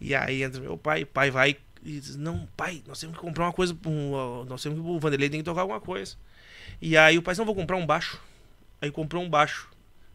E 0.01 0.13
aí 0.13 0.43
entra 0.43 0.59
meu 0.61 0.77
pai, 0.77 1.03
o 1.03 1.07
pai 1.07 1.31
vai 1.31 1.55
e 1.85 1.99
diz, 1.99 2.15
não, 2.15 2.47
pai, 2.57 2.81
nós 2.87 2.99
temos 2.99 3.15
que 3.15 3.21
comprar 3.21 3.45
uma 3.45 3.53
coisa, 3.53 3.77
nós 4.47 4.63
temos 4.63 4.79
que, 4.79 4.85
o 4.85 4.99
Vanderlei 4.99 5.29
tem 5.29 5.39
que 5.39 5.45
tocar 5.45 5.61
alguma 5.61 5.79
coisa. 5.79 6.15
E 6.81 6.97
aí 6.97 7.15
o 7.15 7.21
pai 7.21 7.33
disse, 7.33 7.39
não, 7.39 7.45
vou 7.45 7.53
comprar 7.53 7.77
um 7.77 7.85
baixo. 7.85 8.19
Aí 8.81 8.89
comprou 8.89 9.21
um 9.21 9.29
baixo, 9.29 9.69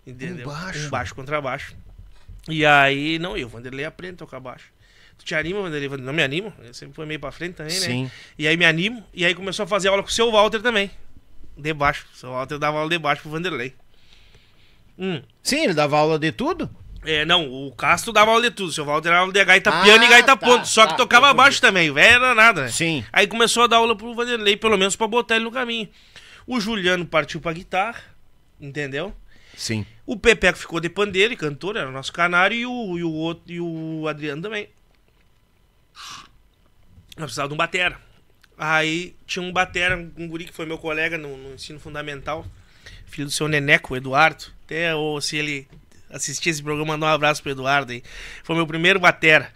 entendeu? 0.04 0.46
baixo? 0.46 0.86
Um 0.86 0.90
baixo 0.90 1.14
contra 1.14 1.40
baixo. 1.40 1.76
E 2.48 2.66
aí, 2.66 3.20
não, 3.20 3.36
eu, 3.36 3.46
o 3.46 3.50
Vanderlei 3.50 3.84
aprende 3.84 4.14
a 4.14 4.18
tocar 4.18 4.40
baixo. 4.40 4.72
Tu 5.16 5.24
te 5.24 5.34
anima, 5.36 5.62
Vanderlei? 5.62 5.88
Vanderlei, 5.88 6.06
Não 6.06 6.12
me 6.12 6.22
animo, 6.24 6.52
ele 6.58 6.74
sempre 6.74 6.94
foi 6.96 7.06
meio 7.06 7.20
pra 7.20 7.30
frente 7.30 7.54
também, 7.54 7.78
né? 7.78 7.86
Sim. 7.86 8.10
E 8.36 8.48
aí 8.48 8.56
me 8.56 8.64
animo, 8.64 9.06
e 9.14 9.24
aí 9.24 9.32
começou 9.32 9.62
a 9.62 9.66
fazer 9.68 9.88
aula 9.88 10.02
com 10.02 10.08
o 10.08 10.12
seu 10.12 10.30
Walter 10.32 10.60
também. 10.60 10.90
De 11.56 11.72
baixo. 11.72 12.04
O 12.12 12.16
seu 12.16 12.30
Walter 12.30 12.58
dava 12.58 12.78
aula 12.78 12.90
de 12.90 12.98
baixo 12.98 13.22
pro 13.22 13.30
Vanderlei. 13.30 13.74
Hum. 14.98 15.22
Sim, 15.40 15.64
ele 15.64 15.74
dava 15.74 15.96
aula 15.96 16.18
de 16.18 16.32
tudo. 16.32 16.68
É, 17.04 17.24
não, 17.24 17.50
o 17.50 17.72
Castro 17.72 18.12
dava 18.12 18.30
aula 18.30 18.42
de 18.42 18.50
tudo. 18.50 18.68
O 18.68 18.72
seu 18.72 18.84
Walter 18.84 19.08
dava 19.08 19.20
aula 19.22 19.32
de 19.32 19.44
gaita 19.44 19.70
Ah, 19.70 19.82
piano 19.82 20.04
e 20.04 20.08
gaita 20.08 20.36
tá, 20.36 20.36
ponto. 20.36 20.66
Só 20.68 20.84
tá, 20.84 20.92
que 20.92 20.96
tocava 20.98 21.26
confundi. 21.28 21.36
baixo 21.38 21.60
também. 21.60 21.90
O 21.90 21.94
velho 21.94 22.16
era 22.16 22.34
nada, 22.34 22.62
né? 22.62 22.68
Sim. 22.68 23.04
Aí 23.12 23.26
começou 23.26 23.62
a 23.62 23.66
dar 23.66 23.76
aula 23.76 23.96
pro 23.96 24.14
Vanderlei, 24.14 24.56
pelo 24.56 24.76
menos 24.76 24.96
pra 24.96 25.06
botar 25.06 25.36
ele 25.36 25.44
no 25.44 25.50
caminho. 25.50 25.88
O 26.46 26.60
Juliano 26.60 27.06
partiu 27.06 27.40
pra 27.40 27.52
guitarra, 27.52 28.02
entendeu? 28.60 29.14
Sim. 29.56 29.86
O 30.04 30.16
Pepeco 30.16 30.58
ficou 30.58 30.80
de 30.80 30.88
pandeiro 30.88 31.32
e 31.32 31.36
cantor, 31.36 31.76
era 31.76 31.88
o 31.88 31.92
nosso 31.92 32.12
canário, 32.12 32.56
e 32.56 32.66
o, 32.66 32.98
e 32.98 33.04
o, 33.04 33.12
outro, 33.12 33.52
e 33.52 33.60
o 33.60 34.06
Adriano 34.08 34.42
também. 34.42 34.68
Nós 37.16 37.26
precisávamos 37.26 37.50
de 37.50 37.54
um 37.54 37.58
batera. 37.58 38.00
Aí 38.56 39.14
tinha 39.26 39.42
um 39.42 39.52
batera, 39.52 39.96
um 39.96 40.28
guri 40.28 40.44
que 40.44 40.52
foi 40.52 40.66
meu 40.66 40.78
colega 40.78 41.16
no, 41.16 41.36
no 41.36 41.54
ensino 41.54 41.78
fundamental, 41.80 42.46
filho 43.06 43.26
do 43.26 43.30
seu 43.30 43.48
Neneco, 43.48 43.94
o 43.94 43.96
Eduardo. 43.96 44.46
Até 44.64 44.94
ou 44.94 45.20
se 45.20 45.36
ele 45.36 45.66
assistir 46.10 46.50
esse 46.50 46.62
programa, 46.62 46.92
mandar 46.92 47.06
um 47.06 47.14
abraço 47.14 47.42
pro 47.42 47.52
Eduardo 47.52 47.92
aí. 47.92 48.02
Foi 48.42 48.54
meu 48.56 48.66
primeiro 48.66 48.98
batera. 49.00 49.50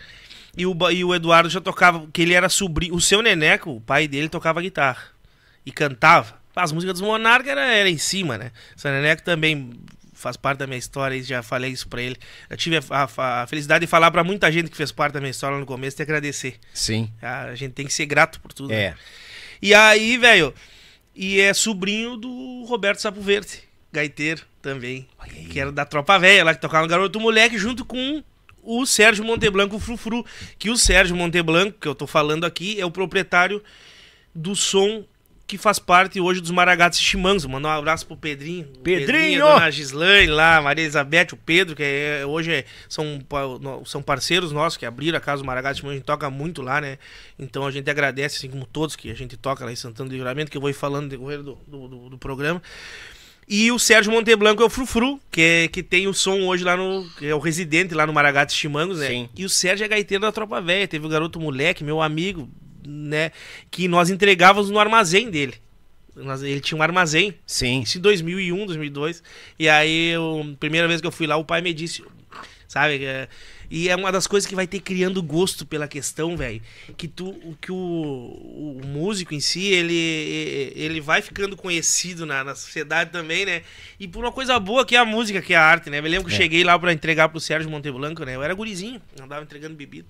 E 0.57 0.64
o, 0.66 0.76
e 0.90 1.05
o 1.05 1.14
Eduardo 1.14 1.50
já 1.50 1.61
tocava, 1.61 2.07
que 2.12 2.22
ele 2.22 2.32
era 2.34 2.48
sobrinho. 2.48 2.94
O 2.94 3.00
seu 3.00 3.20
Neneco, 3.20 3.70
o 3.72 3.80
pai 3.80 4.07
dele, 4.07 4.28
tocava 4.28 4.61
guitarra. 4.62 5.02
E 5.66 5.72
cantava. 5.72 6.38
As 6.55 6.70
músicas 6.70 7.00
dos 7.00 7.02
Monarca 7.09 7.50
era, 7.50 7.62
era 7.66 7.90
em 7.90 7.98
cima, 7.98 8.38
né? 8.38 8.52
O 8.76 8.80
seu 8.80 8.90
Neneco 8.92 9.22
também 9.22 9.72
faz 10.12 10.36
parte 10.36 10.59
da 10.61 10.66
minha 10.66 10.78
história, 10.78 11.16
e 11.16 11.22
já 11.22 11.42
falei 11.42 11.72
isso 11.72 11.88
pra 11.88 12.00
ele. 12.00 12.16
Eu 12.48 12.57
tive 12.57 12.76
a, 12.76 12.82
a- 12.90 13.42
a 13.42 13.46
felicidade 13.48 13.84
de 13.84 13.90
falar 13.90 14.11
pra 14.12 14.22
muita 14.22 14.50
gente 14.52 14.70
que 14.70 14.76
fez 14.76 14.92
parte 14.92 15.14
da 15.14 15.20
minha 15.20 15.32
história 15.32 15.59
no 15.59 15.66
começo 15.66 16.00
e 16.00 16.02
agradecer. 16.02 16.55
Sim. 16.72 17.11
A 17.20 17.55
gente 17.57 17.72
tem 17.72 17.84
que 17.84 17.92
ser 17.92 18.07
grato 18.07 18.40
por 18.40 18.52
tudo. 18.52 18.72
É. 18.72 18.90
né? 18.90 18.96
E 19.61 19.74
aí, 19.74 20.16
velho, 20.16 20.55
e 21.16 21.40
é 21.40 21.52
sobrinho 21.52 22.16
do 22.16 22.64
Roberto 22.68 23.00
Sapo 23.00 23.20
Verde, 23.20 23.61
gaiteiro 23.92 24.42
também, 24.64 25.06
que 25.50 25.60
era 25.60 25.70
da 25.70 25.84
Tropa 25.84 26.18
Velha, 26.18 26.42
lá 26.44 26.54
que 26.54 26.60
tocava 26.60 26.82
no 26.84 26.88
Garoto 26.90 27.20
Moleque, 27.20 27.56
junto 27.58 27.84
com 27.84 28.22
o 28.62 28.84
Sérgio 28.86 29.24
Monteblanco, 29.24 29.76
o 29.76 29.80
Frufru, 29.80 30.24
que 30.58 30.70
o 30.70 30.76
Sérgio 30.76 31.14
Monteblanco, 31.14 31.78
que 31.78 31.86
eu 31.86 31.94
tô 31.94 32.06
falando 32.06 32.44
aqui, 32.44 32.80
é 32.80 32.84
o 32.86 32.90
proprietário 32.90 33.62
do 34.34 34.56
som 34.56 35.04
que 35.46 35.58
faz 35.58 35.78
parte 35.78 36.18
hoje 36.18 36.40
dos 36.40 36.50
Maragatos 36.50 36.98
Chimangos. 36.98 37.44
Mandar 37.44 37.68
um 37.76 37.78
abraço 37.78 38.06
pro 38.06 38.16
Pedrinho. 38.16 38.66
o 38.74 38.78
Pedrinho! 38.78 39.46
a 39.46 39.52
Dona 39.56 39.70
Gislaine 39.70 40.32
lá, 40.32 40.62
Maria 40.62 40.82
Elizabeth, 40.84 41.28
o 41.34 41.36
Pedro, 41.36 41.76
que 41.76 41.82
é- 41.82 42.24
hoje 42.24 42.50
é- 42.50 42.64
são, 42.88 43.20
são 43.84 44.02
parceiros 44.02 44.50
nossos 44.52 44.78
que 44.78 44.86
abriram 44.86 45.18
a 45.18 45.20
casa 45.20 45.42
do 45.42 45.46
Maragatos 45.46 45.80
Chimangos. 45.80 45.96
A 45.96 45.98
gente 45.98 46.06
toca 46.06 46.30
muito 46.30 46.62
lá, 46.62 46.80
né? 46.80 46.96
Então 47.38 47.66
a 47.66 47.70
gente 47.70 47.90
agradece, 47.90 48.38
assim 48.38 48.48
como 48.48 48.64
todos 48.64 48.96
que 48.96 49.10
a 49.10 49.14
gente 49.14 49.36
toca 49.36 49.62
lá 49.66 49.70
em 49.70 49.76
Santana 49.76 50.08
do 50.08 50.14
Livramento, 50.14 50.50
que 50.50 50.56
eu 50.56 50.62
vou 50.62 50.70
ir 50.70 50.74
falando 50.74 51.04
no 51.04 51.08
decorrer 51.10 51.42
do, 51.42 51.58
do, 51.68 51.88
do- 51.88 52.08
do 52.08 52.18
programa. 52.18 52.62
E 53.49 53.70
o 53.70 53.78
Sérgio 53.78 54.11
Monteblanco 54.12 54.62
é 54.62 54.66
o 54.66 54.70
Frufru, 54.70 55.20
que, 55.30 55.40
é, 55.40 55.68
que 55.68 55.82
tem 55.82 56.07
o 56.07 56.14
som 56.14 56.40
hoje 56.47 56.64
lá 56.64 56.76
no. 56.76 57.07
é 57.20 57.34
o 57.34 57.38
residente 57.38 57.95
lá 57.95 58.07
no 58.07 58.12
Maragatos 58.12 58.55
Chimangos, 58.55 58.99
né? 58.99 59.09
Sim. 59.09 59.28
E 59.36 59.45
o 59.45 59.49
Sérgio 59.49 59.84
é 59.84 59.88
gaiteiro 59.88 60.22
da 60.22 60.32
Tropa 60.32 60.61
Velha. 60.61 60.88
Teve 60.88 61.05
o 61.07 61.09
garoto 61.11 61.38
moleque, 61.38 61.84
meu 61.84 62.01
amigo, 62.01 62.49
né? 62.86 63.30
Que 63.70 63.86
nós 63.86 64.09
entregávamos 64.11 64.70
no 64.70 64.78
armazém 64.78 65.30
dele. 65.30 65.55
Nós- 66.16 66.42
Ele 66.42 66.61
tinha 66.61 66.78
um 66.78 66.82
armazém. 66.82 67.34
Sim. 67.47 67.80
Isso 67.82 67.99
em 67.99 68.01
2001, 68.01 68.64
2002. 68.66 69.22
E 69.59 69.68
aí, 69.68 70.11
eu, 70.11 70.57
primeira 70.59 70.88
vez 70.88 71.01
que 71.01 71.07
eu 71.07 71.12
fui 71.12 71.26
lá, 71.26 71.36
o 71.36 71.45
pai 71.45 71.61
me 71.61 71.74
disse, 71.74 72.03
sabe? 72.66 73.01
E 73.70 73.88
é 73.88 73.96
uma 73.96 74.10
das 74.12 74.26
coisas 74.26 74.46
que 74.48 74.54
vai 74.54 74.66
ter 74.66 74.80
criando 74.80 75.22
gosto 75.22 75.64
pela 75.66 75.86
questão, 75.88 76.36
velho. 76.36 76.60
Que 76.96 77.08
tu, 77.08 77.28
o- 77.30 77.56
que 77.60 77.72
o, 77.72 77.74
o 77.76 78.80
músico 78.84 79.34
em 79.34 79.40
si, 79.40 79.64
ele, 79.72 80.72
ele 80.76 81.00
vai 81.00 81.22
ficando 81.22 81.56
conhecido 81.56 82.24
na, 82.26 82.44
na 82.44 82.54
sociedade 82.54 83.10
também, 83.10 83.44
né? 83.46 83.62
E 83.98 84.06
por 84.06 84.24
uma 84.24 84.32
coisa 84.32 84.58
boa 84.60 84.84
que 84.84 84.94
é 84.96 84.98
a 84.98 85.04
música, 85.04 85.40
que 85.42 85.54
é 85.54 85.56
a 85.56 85.62
arte, 85.64 85.90
né? 85.90 85.98
Eu 85.98 86.02
lembro 86.02 86.26
que 86.28 86.32
eu 86.32 86.36
É. 86.36 86.38
cheguei 86.42 86.62
lá 86.64 86.78
pra 86.78 86.92
entregar 86.92 87.28
pro 87.28 87.40
Sérgio 87.40 87.70
Monteblanco, 87.70 88.24
né? 88.24 88.34
Eu 88.36 88.42
era 88.42 88.54
gurizinho, 88.54 89.00
andava 89.20 89.42
entregando 89.42 89.74
bebida. 89.74 90.06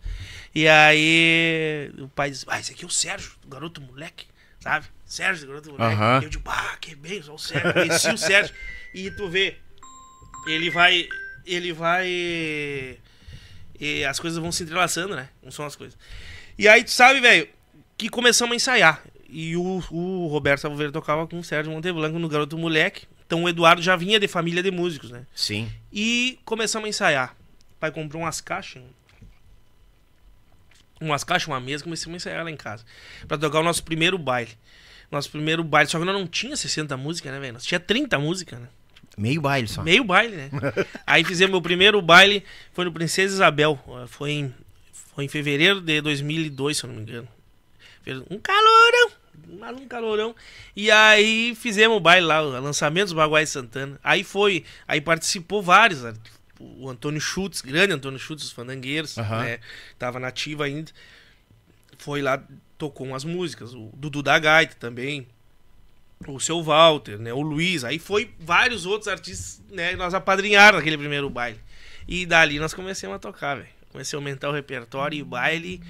E 0.55 0.66
aí, 0.68 1.90
o 1.98 2.09
pai 2.09 2.30
disse, 2.30 2.44
ah, 2.48 2.61
esse 2.61 2.72
aqui 2.72 2.84
é 2.84 2.86
o 2.86 2.90
Sérgio, 2.90 3.32
o 3.44 3.48
garoto 3.48 3.80
moleque, 3.80 4.26
sabe? 4.61 4.86
Sérgio, 5.07 5.46
garoto 5.48 5.70
moleque. 5.72 5.94
Aham. 5.94 6.20
Eu 6.22 6.28
digo, 6.28 6.42
ah, 6.46 6.76
que 6.80 6.94
bem, 6.94 7.22
só 7.22 7.34
o 7.34 7.38
Sérgio, 7.38 7.72
conheci 7.72 8.09
o 8.11 8.18
Sérgio. 8.18 8.55
E 8.94 9.11
tu 9.11 9.28
vê, 9.28 9.57
ele 10.48 10.70
vai. 10.70 11.07
Ele 11.46 11.72
vai. 11.72 12.98
As 14.09 14.20
coisas 14.20 14.39
vão 14.39 14.53
se 14.53 14.62
entrelaçando, 14.62 15.14
né? 15.16 15.28
Não 15.43 15.51
são 15.51 15.64
as 15.64 15.76
coisas. 15.76 15.99
E 16.59 16.68
aí, 16.68 16.85
tu 16.85 16.91
sabe, 16.91 17.20
velho, 17.20 17.49
que 17.97 18.09
começamos 18.09 18.53
a 18.53 18.57
ensaiar. 18.57 19.03
E 19.28 19.57
o, 19.57 19.82
o 19.91 20.28
Roberto 20.28 20.61
Salveira 20.61 20.93
tocava 20.93 21.26
com 21.26 21.39
o 21.39 21.45
Sérgio 21.45 21.72
Monteblanco 21.72 22.18
no 22.18 22.28
Garoto 22.28 22.57
Moleque. 22.57 23.07
Então 23.26 23.43
o 23.43 23.49
Eduardo 23.49 23.82
já 23.82 23.97
vinha 23.97 24.20
de 24.20 24.28
família 24.28 24.62
de 24.62 24.70
músicos, 24.70 25.11
né? 25.11 25.26
Sim. 25.35 25.72
E 25.93 26.39
começamos 26.45 26.87
a 26.87 26.89
ensaiar. 26.89 27.37
O 27.72 27.80
pai 27.80 27.91
comprou 27.91 28.22
umas 28.22 28.41
caixas. 28.41 28.82
Umas 31.01 31.24
caixas, 31.24 31.49
uma 31.49 31.61
mesa, 31.61 31.82
começamos 31.82 32.14
a 32.14 32.16
ensaiar 32.16 32.45
lá 32.45 32.51
em 32.51 32.57
casa. 32.57 32.85
Pra 33.26 33.37
tocar 33.37 33.61
o 33.61 33.62
nosso 33.64 33.82
primeiro 33.82 34.16
baile. 34.16 34.53
Nosso 35.11 35.30
primeiro 35.30 35.64
baile. 35.64 35.91
Só 35.91 35.99
que 35.99 36.05
nós 36.05 36.14
não 36.14 36.26
tinha 36.26 36.57
60 36.57 36.97
músicas, 36.97 37.32
né, 37.32 37.41
velho? 37.41 37.55
Nós 37.55 37.64
tinha 37.64 37.80
30 37.80 38.18
músicas, 38.18 38.61
né? 38.61 38.68
Meio 39.16 39.40
baile 39.40 39.68
só. 39.68 39.82
Meio 39.82 40.04
baile, 40.04 40.36
né? 40.36 40.50
Aí 41.06 41.24
fizemos 41.24 41.52
meu 41.52 41.62
primeiro 41.62 42.00
baile, 42.02 42.44
foi 42.72 42.84
no 42.84 42.92
Princesa 42.92 43.34
Isabel. 43.34 43.78
Foi 44.08 44.30
em, 44.32 44.54
foi 45.14 45.24
em 45.24 45.28
fevereiro 45.28 45.80
de 45.80 46.00
2002, 46.00 46.76
se 46.76 46.84
eu 46.84 46.88
não 46.88 46.96
me 46.96 47.02
engano. 47.02 47.28
Um 48.30 48.38
calorão, 48.38 49.10
um 49.80 49.88
calorão. 49.88 50.34
E 50.76 50.90
aí 50.90 51.54
fizemos 51.54 51.96
o 51.96 52.00
baile 52.00 52.26
lá, 52.26 52.42
o 52.42 52.50
lançamento 52.60 53.04
dos 53.04 53.12
Baguais 53.14 53.48
Santana. 53.48 53.98
Aí 54.04 54.22
foi, 54.22 54.64
aí 54.86 55.00
participou 55.00 55.62
vários, 55.62 56.02
o 56.60 56.88
Antônio 56.88 57.20
Schutz, 57.20 57.62
grande 57.62 57.92
Antônio 57.92 58.18
Schutz, 58.18 58.44
os 58.44 58.52
fandangueiros, 58.52 59.16
Aham. 59.16 59.42
né? 59.44 59.58
Tava 59.98 60.20
nativo 60.20 60.62
ainda. 60.62 60.92
Foi 61.98 62.20
lá, 62.20 62.42
tocou 62.76 63.06
umas 63.06 63.24
músicas, 63.24 63.72
o 63.72 63.90
Dudu 63.94 64.22
da 64.22 64.38
Gaita 64.38 64.76
também, 64.78 65.26
o 66.26 66.40
seu 66.40 66.62
Walter, 66.62 67.18
né? 67.18 67.32
O 67.32 67.40
Luiz, 67.40 67.84
aí 67.84 67.98
foi 67.98 68.30
vários 68.38 68.86
outros 68.86 69.08
artistas, 69.08 69.62
né? 69.70 69.94
Nós 69.96 70.14
apadrinharam 70.14 70.78
aquele 70.78 70.96
primeiro 70.96 71.28
baile. 71.28 71.60
E 72.06 72.26
dali 72.26 72.58
nós 72.58 72.74
começamos 72.74 73.16
a 73.16 73.18
tocar, 73.18 73.56
velho. 73.56 73.68
Comecei 73.90 74.16
a 74.16 74.20
aumentar 74.20 74.48
o 74.48 74.52
repertório 74.52 75.18
e 75.18 75.22
baile, 75.22 75.80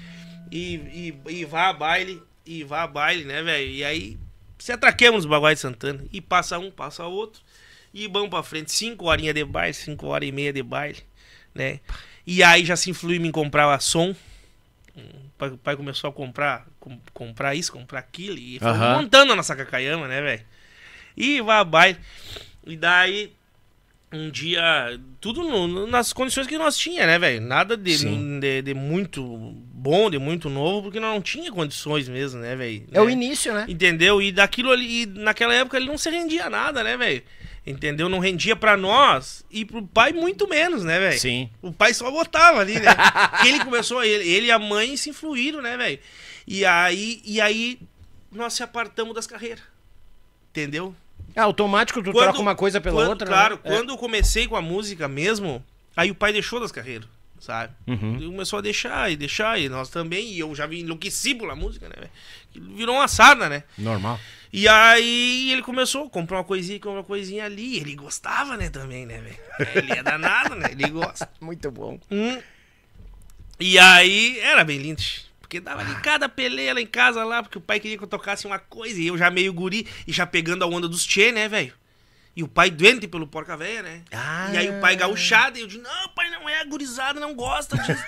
e, 0.51 1.13
e, 1.27 1.39
e 1.39 1.45
vá 1.45 1.69
a 1.69 1.73
baile, 1.73 2.21
e 2.45 2.63
vá 2.63 2.83
a 2.83 2.87
baile, 2.87 3.23
né, 3.23 3.41
velho? 3.41 3.71
E 3.71 3.83
aí 3.83 4.17
se 4.57 4.71
atraquemos 4.71 5.23
nos 5.23 5.29
Baguais 5.29 5.57
de 5.57 5.61
Santana. 5.61 6.03
E 6.11 6.21
passa 6.21 6.57
um, 6.57 6.71
passa 6.71 7.05
outro. 7.05 7.41
E 7.93 8.07
vamos 8.07 8.29
pra 8.29 8.43
frente. 8.43 8.71
Cinco 8.71 9.05
horinhas 9.05 9.35
de 9.35 9.43
baile, 9.45 9.73
cinco 9.73 10.07
horas 10.07 10.27
e 10.27 10.31
meia 10.31 10.51
de 10.51 10.63
baile, 10.63 10.99
né? 11.53 11.79
E 12.25 12.43
aí 12.43 12.65
já 12.65 12.75
se 12.75 12.89
influiu 12.89 13.23
em 13.23 13.31
comprar 13.31 13.71
a 13.71 13.79
som. 13.79 14.15
Pai, 15.37 15.49
o 15.49 15.57
pai 15.57 15.75
começou 15.75 16.09
a 16.09 16.13
comprar, 16.13 16.65
com- 16.79 16.99
comprar 17.13 17.55
isso, 17.55 17.71
comprar 17.71 17.99
aquilo, 17.99 18.37
e 18.37 18.57
foi 18.59 18.69
montando 19.01 19.33
a 19.33 19.35
nossa 19.35 19.55
cacaiama, 19.55 20.07
né, 20.07 20.21
velho? 20.21 20.43
E 21.17 21.41
vai. 21.41 21.97
E 22.65 22.77
daí, 22.77 23.33
um 24.13 24.29
dia, 24.29 24.63
tudo 25.19 25.41
no- 25.43 25.67
no- 25.67 25.87
nas 25.87 26.13
condições 26.13 26.47
que 26.47 26.57
nós 26.57 26.77
tinha, 26.77 27.05
né, 27.05 27.19
velho? 27.19 27.41
Nada 27.41 27.75
de, 27.75 27.97
de, 28.39 28.61
de 28.61 28.73
muito 28.73 29.21
bom, 29.27 30.09
de 30.09 30.17
muito 30.17 30.49
novo, 30.49 30.83
porque 30.83 30.99
nós 31.01 31.13
não 31.13 31.21
tinha 31.21 31.51
condições 31.51 32.07
mesmo, 32.07 32.39
né, 32.39 32.55
velho? 32.55 32.85
É 32.93 33.01
o 33.01 33.05
Né? 33.05 33.11
início, 33.11 33.53
né? 33.53 33.65
Entendeu? 33.67 34.21
E 34.21 34.31
daquilo 34.31 34.71
ali, 34.71 35.01
e 35.03 35.05
naquela 35.05 35.53
época 35.53 35.75
ele 35.77 35.87
não 35.87 35.97
se 35.97 36.09
rendia 36.09 36.49
nada, 36.49 36.81
né, 36.83 36.95
velho? 36.95 37.21
Entendeu? 37.67 38.07
Não 38.07 38.19
rendia 38.19 38.55
pra 38.55 38.77
nós 38.77 39.43
e 39.49 39.65
pro 39.65 39.81
pai 39.81 40.13
muito 40.13 40.47
menos, 40.47 40.83
né, 40.83 40.99
velho? 40.99 41.19
Sim. 41.19 41.49
O 41.63 41.71
pai 41.73 41.93
só 41.95 42.11
botava 42.11 42.59
ali, 42.59 42.79
né? 42.79 42.91
Ele 43.45 43.63
começou, 43.63 44.03
ele, 44.03 44.27
ele 44.27 44.45
e 44.47 44.51
a 44.51 44.59
mãe 44.59 44.95
se 44.95 45.09
influíram, 45.09 45.61
né, 45.63 45.75
velho? 45.75 45.99
E 46.45 46.63
aí, 46.63 47.21
e 47.25 47.41
aí 47.41 47.79
nós 48.31 48.53
se 48.53 48.61
apartamos 48.61 49.15
das 49.15 49.25
carreiras. 49.25 49.63
Entendeu? 50.51 50.95
É 51.35 51.41
automático, 51.41 52.01
tu 52.03 52.11
Quando- 52.11 52.23
troca 52.25 52.39
uma 52.39 52.55
coisa 52.55 52.79
pela 52.79 52.97
Quando- 53.01 53.09
outra. 53.09 53.27
Claro, 53.27 53.55
né? 53.55 53.61
É. 53.63 53.69
quando 53.75 53.89
eu 53.89 53.97
comecei 53.97 54.47
com 54.47 54.55
a 54.55 54.61
música 54.61 55.07
mesmo, 55.07 55.63
aí 55.97 56.11
o 56.11 56.15
pai 56.15 56.31
deixou 56.31 56.59
das 56.59 56.71
carreiras, 56.71 57.07
sabe? 57.39 57.73
Uhum. 57.87 58.15
Ele 58.15 58.27
começou 58.27 58.59
a 58.59 58.61
deixar 58.61 59.11
e 59.11 59.15
deixar, 59.15 59.59
e 59.59 59.69
nós 59.69 59.89
também, 59.89 60.31
e 60.31 60.39
eu 60.39 60.53
já 60.55 60.65
vi 60.65 60.81
enlouqueci 60.81 61.35
pela 61.35 61.55
música, 61.55 61.87
né, 61.87 61.95
velho? 61.97 62.75
Virou 62.75 62.95
uma 62.95 63.07
sarna, 63.07 63.49
né? 63.49 63.63
Normal. 63.77 64.19
E 64.51 64.67
aí 64.67 65.51
ele 65.51 65.61
começou 65.61 66.05
a 66.05 66.09
comprar 66.09 66.37
uma 66.37 66.43
coisinha, 66.43 66.79
comprar 66.79 66.99
uma 66.99 67.03
coisinha 67.03 67.43
ali. 67.43 67.77
Ele 67.77 67.93
gostava, 67.95 68.55
né, 68.55 68.69
também, 68.69 69.05
né, 69.05 69.19
velho? 69.19 69.75
Ele 69.75 69.91
é 69.91 70.01
danado, 70.01 70.55
né? 70.55 70.69
Ele 70.71 70.89
gosta. 70.89 71.29
Muito 71.41 71.69
bom. 71.69 71.99
Hum. 72.09 72.41
E 73.59 73.77
aí 73.77 74.39
era 74.39 74.63
bem 74.63 74.77
lindo. 74.77 75.03
Porque 75.41 75.59
dava 75.59 75.81
ali 75.81 75.93
cada 75.95 76.27
peleia 76.27 76.73
lá 76.73 76.81
em 76.81 76.87
casa 76.87 77.23
lá, 77.23 77.43
porque 77.43 77.57
o 77.57 77.61
pai 77.61 77.79
queria 77.79 77.97
que 77.97 78.03
eu 78.03 78.07
tocasse 78.07 78.47
uma 78.47 78.57
coisa, 78.57 78.99
e 78.99 79.07
eu 79.07 79.17
já 79.17 79.29
meio 79.29 79.53
guri, 79.53 79.85
e 80.07 80.11
já 80.11 80.25
pegando 80.25 80.63
a 80.63 80.67
onda 80.67 80.87
dos 80.87 81.05
tchê, 81.05 81.31
né, 81.31 81.47
velho? 81.47 81.73
E 82.35 82.43
o 82.43 82.49
pai 82.49 82.69
doente 82.69 83.07
pelo 83.07 83.25
porca 83.25 83.55
véia, 83.55 83.81
né? 83.81 84.01
Ah. 84.11 84.49
E 84.53 84.57
aí 84.57 84.69
o 84.69 84.81
pai 84.81 84.97
gauchado, 84.97 85.57
e 85.57 85.61
eu 85.61 85.67
disse, 85.67 85.81
não, 85.81 86.09
pai, 86.09 86.29
não 86.29 86.49
é 86.49 86.65
gurizada, 86.65 87.17
não 87.17 87.33
gosta 87.33 87.77
disso. 87.77 88.03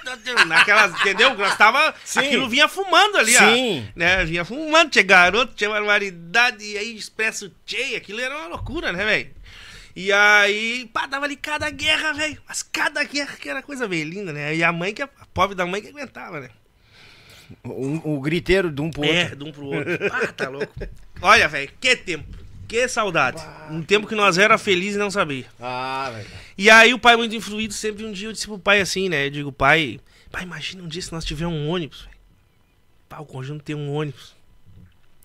Naquelas, 0.45 0.99
entendeu? 0.99 1.33
Nós 1.35 1.57
tava, 1.57 1.95
Sim. 2.03 2.19
aquilo 2.19 2.49
vinha 2.49 2.67
fumando 2.67 3.17
ali, 3.17 3.37
ó. 3.37 3.39
Sim. 3.39 3.87
Né? 3.95 4.25
Vinha 4.25 4.43
fumando, 4.43 4.89
tinha 4.89 5.03
garoto, 5.03 5.53
tinha 5.55 5.69
barbaridade, 5.69 6.61
e 6.61 6.77
aí 6.77 6.93
expresso 6.97 7.49
tchê, 7.65 7.95
aquilo 7.95 8.19
era 8.19 8.37
uma 8.37 8.47
loucura, 8.47 8.91
né, 8.91 9.05
velho? 9.05 9.29
E 9.95 10.11
aí, 10.11 10.89
pá, 10.93 11.07
dava 11.07 11.25
ali 11.25 11.37
cada 11.37 11.69
guerra, 11.69 12.11
velho. 12.13 12.37
Mas 12.47 12.61
cada 12.61 13.03
guerra 13.05 13.35
que 13.39 13.49
era 13.49 13.63
coisa 13.63 13.87
bem 13.87 14.03
linda, 14.03 14.33
né? 14.33 14.53
E 14.53 14.61
a 14.61 14.73
mãe, 14.73 14.93
que 14.93 15.01
a 15.01 15.07
pobre 15.33 15.55
da 15.55 15.65
mãe 15.65 15.81
que 15.81 15.87
aguentava, 15.87 16.41
né? 16.41 16.49
O, 17.63 18.15
o 18.17 18.21
griteiro 18.21 18.69
de 18.69 18.81
um 18.81 18.91
pro 18.91 19.05
É, 19.05 19.21
outro. 19.23 19.35
de 19.37 19.43
um 19.45 19.51
pro 19.53 19.65
outro. 19.67 19.97
Ah, 20.11 20.27
tá 20.33 20.49
louco. 20.49 20.73
Olha, 21.21 21.47
velho, 21.47 21.71
que 21.79 21.95
tempo. 21.95 22.37
Que 22.67 22.87
saudade. 22.87 23.41
Um 23.69 23.81
tempo 23.81 24.07
que 24.07 24.15
nós 24.15 24.37
era 24.37 24.57
felizes 24.57 24.95
e 24.95 24.99
não 24.99 25.09
sabia. 25.09 25.45
Ah, 25.59 26.11
velho. 26.13 26.29
E 26.57 26.69
aí 26.69 26.93
o 26.93 26.99
pai 26.99 27.15
muito 27.15 27.35
influído, 27.35 27.73
sempre 27.73 28.05
um 28.05 28.11
dia 28.11 28.27
eu 28.27 28.33
disse 28.33 28.45
pro 28.45 28.59
pai 28.59 28.81
assim, 28.81 29.07
né? 29.07 29.27
Eu 29.27 29.29
digo, 29.29 29.51
pai, 29.51 29.99
pai, 30.29 30.43
imagina 30.43 30.83
um 30.83 30.87
dia 30.87 31.01
se 31.01 31.11
nós 31.11 31.23
tivermos 31.23 31.57
um 31.57 31.69
ônibus, 31.69 32.01
velho. 32.01 32.17
Pá, 33.07 33.19
o 33.19 33.25
conjunto 33.25 33.63
tem 33.63 33.75
um 33.75 33.93
ônibus. 33.93 34.35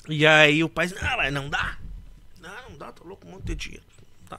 E 0.09 0.27
aí 0.27 0.63
o 0.63 0.69
pai 0.69 0.87
disse, 0.87 1.03
não, 1.03 1.43
não 1.43 1.49
dá. 1.51 1.79
Não, 2.41 2.71
não 2.71 2.79
dá, 2.79 2.93
tô 2.93 3.05
louco, 3.05 3.27
um 3.27 3.33
monte 3.33 3.47
de 3.47 3.55
dinheiro. 3.55 3.85
Dá. 4.29 4.39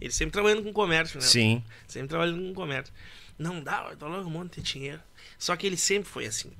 Ele 0.00 0.12
sempre 0.12 0.32
trabalhando 0.32 0.62
com 0.62 0.72
comércio, 0.72 1.20
né? 1.20 1.26
Sim. 1.26 1.62
Sempre 1.86 2.08
trabalhando 2.08 2.42
com 2.42 2.54
comércio. 2.54 2.92
Não 3.38 3.62
dá, 3.62 3.88
eu 3.90 3.96
tô 3.96 4.08
louco, 4.08 4.26
um 4.26 4.32
monte 4.32 4.60
de 4.60 4.72
dinheiro. 4.72 5.00
Só 5.38 5.56
que 5.56 5.66
ele 5.66 5.76
sempre 5.76 6.08
foi 6.08 6.26
assim, 6.26 6.52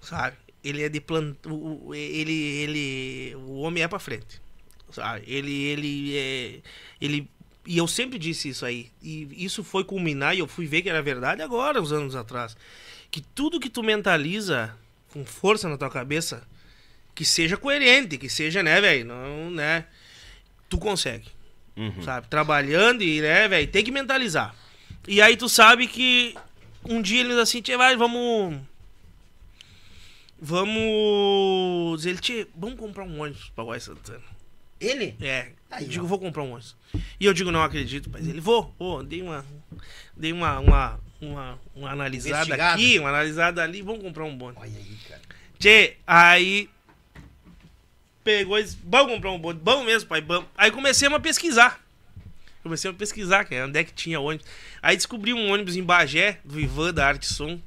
sabe? 0.00 0.36
Ele 0.62 0.82
é 0.82 0.88
de 0.88 1.00
plantão, 1.00 1.92
ele, 1.92 2.32
ele, 2.32 3.34
o 3.36 3.60
homem 3.60 3.82
é 3.82 3.88
pra 3.88 3.98
frente, 3.98 4.40
sabe? 4.94 5.24
Ele, 5.26 5.52
ele 5.64 6.16
é, 6.16 6.60
ele, 7.00 7.28
e 7.66 7.76
eu 7.76 7.86
sempre 7.86 8.18
disse 8.18 8.48
isso 8.48 8.64
aí, 8.64 8.90
e 9.02 9.28
isso 9.44 9.64
foi 9.64 9.84
culminar, 9.84 10.34
e 10.34 10.38
eu 10.38 10.46
fui 10.46 10.66
ver 10.66 10.82
que 10.82 10.88
era 10.88 11.02
verdade 11.02 11.42
agora, 11.42 11.80
uns 11.80 11.92
anos 11.92 12.14
atrás, 12.14 12.56
que 13.10 13.20
tudo 13.20 13.60
que 13.60 13.70
tu 13.70 13.82
mentaliza 13.82 14.76
com 15.12 15.24
força 15.24 15.68
na 15.68 15.76
tua 15.76 15.90
cabeça, 15.90 16.46
que 17.14 17.24
seja 17.24 17.56
coerente, 17.56 18.18
que 18.18 18.28
seja, 18.28 18.62
né, 18.62 18.80
velho, 18.80 19.06
não, 19.06 19.50
né, 19.50 19.86
tu 20.68 20.78
consegue 20.78 21.34
sabe? 22.02 22.28
Trabalhando 22.28 23.02
e, 23.02 23.20
né, 23.20 23.48
velho, 23.48 23.66
tem 23.68 23.84
que 23.84 23.90
mentalizar. 23.90 24.54
E 25.06 25.20
aí 25.20 25.36
tu 25.36 25.48
sabe 25.48 25.86
que 25.86 26.34
um 26.84 27.02
dia 27.02 27.20
ele 27.20 27.30
diz 27.30 27.38
assim, 27.38 27.60
tchê, 27.60 27.76
vai, 27.76 27.96
vamos. 27.96 28.60
Vamos. 30.40 32.06
Ele, 32.06 32.18
tchê, 32.18 32.46
vamos 32.54 32.78
comprar 32.78 33.04
um 33.04 33.20
ônibus 33.20 33.50
pra 33.54 33.64
Guai 33.64 33.80
Santana. 33.80 34.33
Ele? 34.84 35.16
É. 35.20 35.48
Aí, 35.70 35.84
eu 35.84 35.88
digo, 35.88 36.04
ó. 36.04 36.08
vou 36.08 36.18
comprar 36.18 36.42
um 36.42 36.52
ônibus. 36.52 36.76
E 37.18 37.26
eu 37.26 37.34
digo, 37.34 37.50
não 37.50 37.62
acredito, 37.62 38.08
mas 38.10 38.26
ele, 38.26 38.40
vou, 38.40 38.74
vou, 38.78 39.02
dei 39.02 39.22
uma. 39.22 39.44
Dei 40.16 40.32
uma, 40.32 40.58
uma, 40.60 41.00
uma, 41.20 41.58
uma 41.74 41.90
analisada 41.90 42.54
aqui, 42.54 42.98
uma 42.98 43.08
analisada 43.08 43.62
ali, 43.62 43.82
vamos 43.82 44.02
comprar 44.02 44.24
um 44.24 44.36
bonde. 44.36 44.58
Olha 44.60 44.70
aí, 44.70 44.98
cara. 45.08 45.20
Tchê, 45.58 45.96
aí. 46.06 46.68
Pegou 48.22 48.58
e 48.58 48.62
disse, 48.62 48.78
vamos 48.84 49.12
comprar 49.12 49.32
um 49.32 49.38
bonde. 49.38 49.60
Bom 49.60 49.84
mesmo, 49.84 50.08
pai, 50.08 50.20
vamos. 50.20 50.48
Aí 50.56 50.70
comecei 50.70 51.08
a 51.08 51.20
pesquisar. 51.20 51.84
Comecei 52.62 52.90
a 52.90 52.94
pesquisar, 52.94 53.46
é 53.50 53.64
onde 53.64 53.78
é 53.78 53.84
que 53.84 53.92
tinha 53.92 54.18
ônibus. 54.18 54.46
Aí 54.80 54.96
descobri 54.96 55.34
um 55.34 55.52
ônibus 55.52 55.76
em 55.76 55.82
Bagé, 55.82 56.38
do 56.44 56.58
Ivan 56.58 56.94
da 56.94 57.06
Arte 57.06 57.26
Som. 57.26 57.60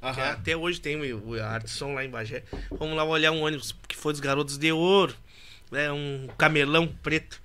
até 0.00 0.56
hoje 0.56 0.80
tem 0.80 0.96
o, 0.96 1.34
a 1.34 1.46
Arte 1.46 1.70
Som 1.70 1.92
lá 1.92 2.02
em 2.04 2.08
Bagé. 2.08 2.42
Vamos 2.70 2.96
lá 2.96 3.04
olhar 3.04 3.30
um 3.30 3.42
ônibus 3.42 3.74
que 3.86 3.94
foi 3.94 4.12
dos 4.12 4.20
Garotos 4.20 4.56
de 4.56 4.72
Ouro. 4.72 5.14
Né, 5.70 5.90
um 5.92 6.28
camelão 6.38 6.86
preto. 7.02 7.40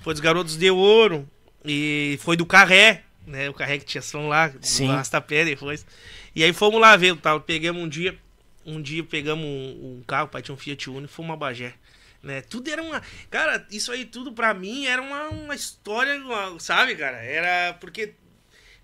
Foi 0.00 0.12
dos 0.14 0.20
Garotos 0.20 0.56
de 0.56 0.70
Ouro. 0.70 1.28
E 1.64 2.18
foi 2.22 2.36
do 2.36 2.44
Carré, 2.44 3.04
né? 3.26 3.48
O 3.48 3.54
Carré 3.54 3.78
que 3.78 3.84
tinha 3.84 4.02
som 4.02 4.26
lá, 4.28 4.52
Sim. 4.60 4.86
do 4.86 4.92
Arrastapé 4.94 5.44
depois. 5.44 5.86
E 6.34 6.42
aí 6.42 6.52
fomos 6.52 6.80
lá 6.80 6.96
ver, 6.96 7.16
tal, 7.18 7.40
pegamos 7.40 7.80
um 7.82 7.88
dia, 7.88 8.18
um 8.66 8.82
dia 8.82 9.04
pegamos 9.04 9.44
um, 9.46 9.98
um 9.98 10.02
carro, 10.06 10.26
o 10.26 10.28
pai 10.28 10.42
tinha 10.42 10.54
um 10.54 10.58
Fiat 10.58 10.90
Uno 10.90 11.04
e 11.04 11.08
fomos 11.08 11.32
a 11.32 11.36
Bagé. 11.36 11.74
Né? 12.20 12.40
Tudo 12.40 12.68
era 12.68 12.82
uma. 12.82 13.00
Cara, 13.30 13.64
isso 13.70 13.92
aí 13.92 14.04
tudo 14.04 14.32
pra 14.32 14.52
mim 14.54 14.86
era 14.86 15.00
uma, 15.00 15.28
uma 15.28 15.54
história, 15.54 16.16
uma- 16.16 16.58
sabe, 16.58 16.94
cara? 16.96 17.18
Era 17.18 17.74
porque. 17.74 18.14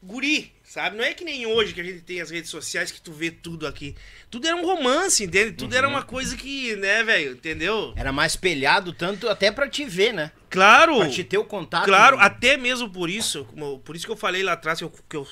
Guri, 0.01 0.53
sabe? 0.69 0.97
Não 0.97 1.05
é 1.05 1.15
que 1.15 1.25
nem 1.25 1.47
hoje 1.47 1.73
que 1.73 1.81
a 1.81 1.85
gente 1.85 2.01
tem 2.03 2.21
as 2.21 2.31
redes 2.31 2.51
sociais 2.51 2.91
que 2.93 3.01
tu 3.01 3.11
vê 3.13 3.31
tudo 3.31 3.67
aqui. 3.67 3.95
Tudo 4.31 4.47
era 4.47 4.55
um 4.57 4.65
romance, 4.65 5.25
entende? 5.25 5.53
Tudo 5.53 5.75
era 5.75 5.89
uma 5.89 6.03
coisa 6.03 6.37
que, 6.37 6.77
né, 6.77 7.03
velho? 7.03 7.33
Entendeu? 7.33 7.93
Era 7.97 8.13
mais 8.13 8.33
espelhado, 8.33 8.93
tanto 8.93 9.29
até 9.29 9.51
pra 9.51 9.69
te 9.69 9.85
ver, 9.85 10.13
né? 10.13 10.31
Claro! 10.51 10.99
Pra 10.99 11.09
te 11.09 11.25
ter 11.25 11.39
o 11.39 11.45
contato. 11.45 11.85
Claro, 11.85 12.17
né? 12.19 12.23
até 12.25 12.57
mesmo 12.57 12.89
por 12.91 13.09
isso, 13.11 13.45
como- 13.47 13.79
por 13.81 13.97
isso 13.97 14.05
que 14.07 14.13
eu 14.13 14.17
falei 14.17 14.43
lá 14.43 14.53
atrás 14.53 14.79
que 14.79 14.85
eu, 14.85 14.93
que 15.09 15.17
eu 15.17 15.27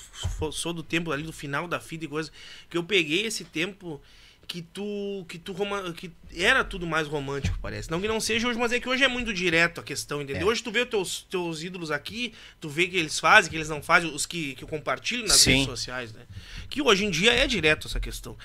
sou 0.52 0.72
do 0.72 0.82
tempo 0.82 1.12
ali 1.12 1.22
do 1.22 1.32
final 1.32 1.68
da 1.68 1.78
fita 1.80 2.04
e 2.04 2.08
coisa, 2.08 2.30
que 2.70 2.76
eu 2.76 2.82
peguei 2.84 3.26
esse 3.26 3.44
tempo 3.44 4.00
que 4.46 4.62
tu 4.62 5.24
que 5.28 5.38
tu 5.38 5.54
que 5.96 6.10
era 6.34 6.62
tudo 6.62 6.86
mais 6.86 7.08
romântico, 7.08 7.58
parece. 7.60 7.90
Não 7.90 8.00
que 8.00 8.06
não 8.06 8.20
seja 8.20 8.46
hoje, 8.46 8.58
mas 8.58 8.72
é 8.72 8.78
que 8.78 8.88
hoje 8.88 9.02
é 9.02 9.08
muito 9.08 9.32
direto 9.32 9.80
a 9.80 9.84
questão, 9.84 10.22
entendeu? 10.22 10.42
É. 10.42 10.50
Hoje 10.50 10.62
tu 10.62 10.70
vê 10.70 10.82
os 10.82 10.88
teus, 10.88 11.26
teus 11.28 11.62
ídolos 11.62 11.90
aqui, 11.90 12.32
tu 12.60 12.68
vê 12.68 12.86
que 12.86 12.96
eles 12.96 13.18
fazem, 13.18 13.50
que 13.50 13.56
eles 13.56 13.68
não 13.68 13.82
fazem, 13.82 14.12
os 14.14 14.24
que, 14.24 14.54
que 14.54 14.62
eu 14.62 14.68
compartilho 14.68 15.22
nas 15.22 15.38
Sim. 15.38 15.52
redes 15.52 15.66
sociais, 15.66 16.12
né? 16.12 16.22
Que 16.70 16.80
hoje 16.80 17.04
em 17.04 17.10
dia 17.10 17.32
é 17.32 17.46
direto 17.46 17.88
essa 17.88 17.98
questão. 17.98 18.36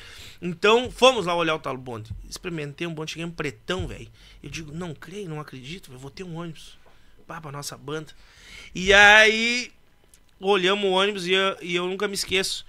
Então, 0.42 0.90
fomos 0.90 1.26
lá 1.26 1.36
olhar 1.36 1.56
o 1.56 1.60
tal 1.60 1.78
bonde. 1.78 2.12
Experimentei 2.28 2.88
um 2.88 2.94
bonde, 2.94 3.12
cheguei 3.12 3.26
um 3.26 3.32
pretão, 3.32 3.88
velho. 3.88 4.08
Eu 4.42 4.50
digo, 4.50 4.72
não 4.72 4.96
creio, 4.96 5.30
não 5.30 5.40
acredito, 5.40 5.92
eu 5.92 6.00
vou 6.00 6.10
ter 6.10 6.24
um 6.24 6.36
ônibus. 6.36 6.80
Pá, 7.28 7.40
pra 7.40 7.52
nossa 7.52 7.78
banda. 7.78 8.12
E 8.74 8.92
aí, 8.92 9.72
olhamos 10.40 10.84
o 10.84 10.94
ônibus 10.94 11.28
e 11.28 11.34
eu, 11.34 11.58
e 11.62 11.76
eu 11.76 11.88
nunca 11.88 12.08
me 12.08 12.16
esqueço. 12.16 12.66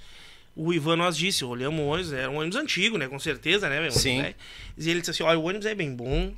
O 0.54 0.72
Ivan 0.72 0.96
nós 0.96 1.16
disse, 1.16 1.44
olhamos 1.44 1.80
o 1.80 1.84
ônibus, 1.84 2.12
era 2.12 2.30
um 2.30 2.36
ônibus 2.36 2.56
antigo, 2.56 2.98
né? 2.98 3.08
Com 3.08 3.18
certeza, 3.18 3.68
né? 3.68 3.76
meu? 3.76 3.84
Ônibus 3.84 4.02
Sim. 4.02 4.22
velho. 4.22 4.34
E 4.76 4.90
ele 4.90 5.00
disse 5.00 5.10
assim, 5.10 5.22
olha, 5.22 5.38
o 5.38 5.44
ônibus 5.44 5.66
é 5.66 5.74
bem 5.74 5.94
bom. 5.94 6.32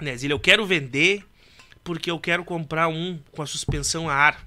Né? 0.00 0.16
Ele, 0.22 0.32
eu 0.32 0.38
quero 0.38 0.64
vender 0.64 1.24
porque 1.82 2.10
eu 2.10 2.18
quero 2.18 2.44
comprar 2.44 2.88
um 2.88 3.18
com 3.32 3.42
a 3.42 3.46
suspensão 3.46 4.08
a 4.08 4.14
ar. 4.14 4.46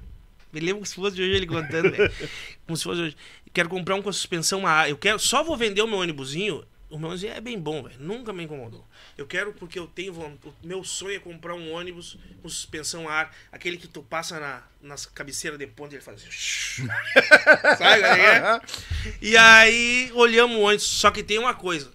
Me 0.51 0.59
lembro 0.59 0.75
como 0.75 0.85
se 0.85 0.95
fosse 0.95 1.15
de 1.15 1.21
hoje 1.21 1.33
ele 1.33 1.45
contando, 1.45 1.91
velho. 1.91 2.11
Como 2.65 2.75
se 2.75 2.83
fosse 2.83 3.01
hoje. 3.01 3.17
Quero 3.53 3.69
comprar 3.69 3.95
um 3.95 4.01
com 4.01 4.09
a 4.09 4.13
suspensão 4.13 4.65
a 4.65 4.71
ar. 4.71 4.89
Eu 4.89 4.97
quero, 4.97 5.19
só 5.19 5.43
vou 5.43 5.55
vender 5.55 5.81
o 5.81 5.88
meu 5.88 5.99
ônibusinho. 5.99 6.63
O 6.89 6.97
meu 6.97 7.11
é 7.11 7.41
bem 7.41 7.59
bom, 7.59 7.83
velho. 7.83 7.97
Nunca 7.99 8.31
me 8.31 8.43
incomodou. 8.43 8.85
Eu 9.17 9.27
quero 9.27 9.51
porque 9.51 9.77
eu 9.77 9.88
tenho 9.88 10.13
o 10.13 10.53
meu 10.63 10.83
sonho 10.85 11.17
é 11.17 11.19
comprar 11.19 11.53
um 11.53 11.73
ônibus 11.73 12.17
com 12.41 12.47
suspensão 12.47 13.09
a 13.09 13.13
ar, 13.13 13.35
aquele 13.51 13.77
que 13.77 13.88
tu 13.88 14.01
passa 14.01 14.39
na 14.39 14.63
nas 14.81 15.05
cabeceiras 15.05 15.59
de 15.59 15.67
ponta 15.67 15.93
e 15.93 15.97
ele 15.97 16.03
faz 16.03 16.23
assim. 16.23 16.88
Sabe, 17.77 17.77
qual 17.77 17.91
é 17.91 18.15
que 18.15 18.21
é? 18.21 18.61
E 19.21 19.35
aí 19.35 20.11
olhamos 20.13 20.55
o 20.55 20.61
ônibus, 20.61 20.85
só 20.85 21.11
que 21.11 21.23
tem 21.23 21.38
uma 21.38 21.53
coisa. 21.53 21.91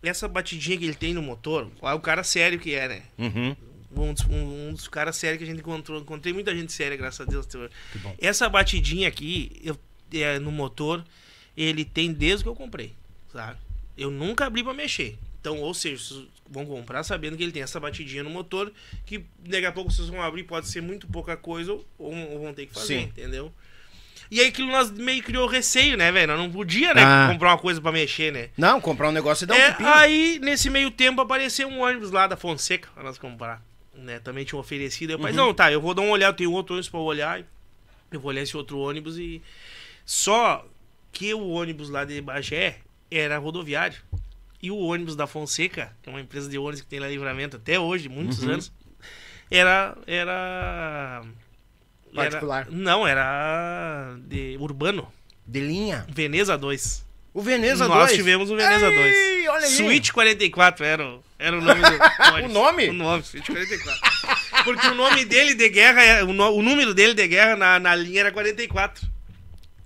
Essa 0.00 0.28
batidinha 0.28 0.78
que 0.78 0.84
ele 0.84 0.94
tem 0.94 1.12
no 1.12 1.22
motor, 1.22 1.68
olha 1.80 1.96
o 1.96 2.00
cara 2.00 2.22
sério 2.22 2.60
que 2.60 2.72
é, 2.72 2.86
né? 2.86 3.02
Uhum. 3.18 3.56
um 3.96 4.12
dos, 4.12 4.24
um, 4.26 4.68
um 4.68 4.72
dos 4.72 4.86
caras 4.86 5.16
sérios 5.16 5.38
que 5.38 5.44
a 5.44 5.46
gente 5.46 5.58
encontrou. 5.58 6.00
Encontrei 6.00 6.32
muita 6.32 6.54
gente 6.54 6.72
séria, 6.72 6.96
graças 6.96 7.26
a 7.26 7.28
Deus. 7.28 7.48
Essa 8.18 8.48
batidinha 8.48 9.08
aqui, 9.08 9.60
eu, 9.64 9.76
é, 10.12 10.38
no 10.38 10.52
motor, 10.52 11.04
ele 11.56 11.84
tem 11.84 12.12
desde 12.12 12.44
que 12.44 12.48
eu 12.48 12.54
comprei, 12.54 12.94
sabe? 13.32 13.65
Eu 13.96 14.10
nunca 14.10 14.46
abri 14.46 14.62
pra 14.62 14.74
mexer. 14.74 15.16
Então, 15.40 15.58
ou 15.60 15.72
seja, 15.72 16.02
vocês 16.02 16.22
vão 16.50 16.66
comprar 16.66 17.02
sabendo 17.04 17.36
que 17.36 17.42
ele 17.42 17.52
tem 17.52 17.62
essa 17.62 17.78
batidinha 17.78 18.22
no 18.22 18.30
motor, 18.30 18.72
que 19.04 19.24
daqui 19.38 19.64
a 19.66 19.72
pouco 19.72 19.90
vocês 19.92 20.08
vão 20.08 20.20
abrir, 20.20 20.42
pode 20.42 20.66
ser 20.68 20.80
muito 20.80 21.06
pouca 21.06 21.36
coisa, 21.36 21.72
ou, 21.72 21.86
ou 21.98 22.40
vão 22.42 22.52
ter 22.52 22.66
que 22.66 22.74
fazer, 22.74 22.86
Sim. 23.00 23.02
entendeu? 23.04 23.52
E 24.28 24.40
aí 24.40 24.48
aquilo 24.48 24.66
nós 24.72 24.90
meio 24.90 25.22
criou 25.22 25.46
receio, 25.46 25.96
né, 25.96 26.10
velho? 26.10 26.26
Nós 26.32 26.38
não 26.38 26.50
podia, 26.50 26.92
né, 26.92 27.02
Ah. 27.04 27.28
comprar 27.32 27.50
uma 27.52 27.58
coisa 27.58 27.80
pra 27.80 27.92
mexer, 27.92 28.32
né? 28.32 28.50
Não, 28.56 28.80
comprar 28.80 29.08
um 29.08 29.12
negócio 29.12 29.44
e 29.44 29.46
dar 29.46 29.54
um 29.54 29.58
É, 29.58 29.70
pepino. 29.70 29.88
aí, 29.88 30.40
nesse 30.42 30.68
meio 30.68 30.90
tempo, 30.90 31.20
apareceu 31.20 31.68
um 31.68 31.80
ônibus 31.80 32.10
lá 32.10 32.26
da 32.26 32.36
Fonseca 32.36 32.88
pra 32.92 33.04
nós 33.04 33.16
comprar. 33.18 33.62
Né? 33.94 34.18
Também 34.18 34.44
tinha 34.44 34.58
oferecido. 34.58 35.12
Eu 35.12 35.18
falei, 35.18 35.32
Uhum. 35.38 35.46
não, 35.46 35.54
tá, 35.54 35.70
eu 35.70 35.80
vou 35.80 35.94
dar 35.94 36.02
uma 36.02 36.10
olhada, 36.10 36.36
tem 36.36 36.46
outro 36.46 36.74
ônibus 36.74 36.88
pra 36.90 36.98
olhar. 36.98 37.40
Eu 38.10 38.18
vou 38.20 38.30
olhar 38.30 38.42
esse 38.42 38.56
outro 38.56 38.78
ônibus 38.78 39.16
e. 39.16 39.40
Só 40.04 40.66
que 41.12 41.32
o 41.32 41.48
ônibus 41.48 41.88
lá 41.88 42.04
de 42.04 42.20
Bagé 42.20 42.78
era 43.10 43.38
rodoviário. 43.38 43.98
E 44.62 44.70
o 44.70 44.78
ônibus 44.78 45.14
da 45.14 45.26
Fonseca, 45.26 45.92
que 46.02 46.08
é 46.08 46.12
uma 46.12 46.20
empresa 46.20 46.48
de 46.48 46.58
ônibus 46.58 46.80
que 46.80 46.86
tem 46.86 46.98
lá 46.98 47.08
livramento 47.08 47.56
até 47.56 47.78
hoje, 47.78 48.08
muitos 48.08 48.42
Uhum. 48.42 48.52
anos, 48.52 48.72
era. 49.50 49.96
Era. 50.06 51.22
era- 52.14 52.14
Particular. 52.14 52.66
não, 52.70 53.06
era 53.06 54.16
de 54.26 54.56
urbano. 54.58 55.12
De 55.46 55.60
linha. 55.60 56.06
Veneza 56.08 56.56
2. 56.56 57.04
O 57.34 57.42
Veneza 57.42 57.86
Nós 57.86 58.06
2. 58.06 58.14
tivemos 58.14 58.50
o 58.50 58.56
Veneza 58.56 58.90
2. 58.90 59.14
Ei, 59.14 59.48
olha 59.48 59.66
aí. 59.66 59.70
Suíte 59.72 60.10
44 60.12 60.84
era 60.84 61.06
o, 61.06 61.22
era 61.38 61.58
o 61.58 61.60
nome 61.60 61.80
do. 61.82 61.86
O 62.46 62.48
nome? 62.48 62.88
O 62.88 62.92
nome, 62.94 63.22
Suíte 63.22 63.52
44. 63.52 64.64
Porque 64.64 64.86
o 64.86 64.94
nome 64.94 65.24
dele 65.26 65.54
de 65.54 65.68
guerra, 65.68 66.02
é- 66.02 66.24
o, 66.24 66.32
no- 66.32 66.50
o 66.54 66.62
número 66.62 66.94
dele 66.94 67.12
de 67.12 67.28
guerra 67.28 67.54
na, 67.54 67.78
na 67.78 67.94
linha 67.94 68.20
era 68.20 68.32
44. 68.32 69.06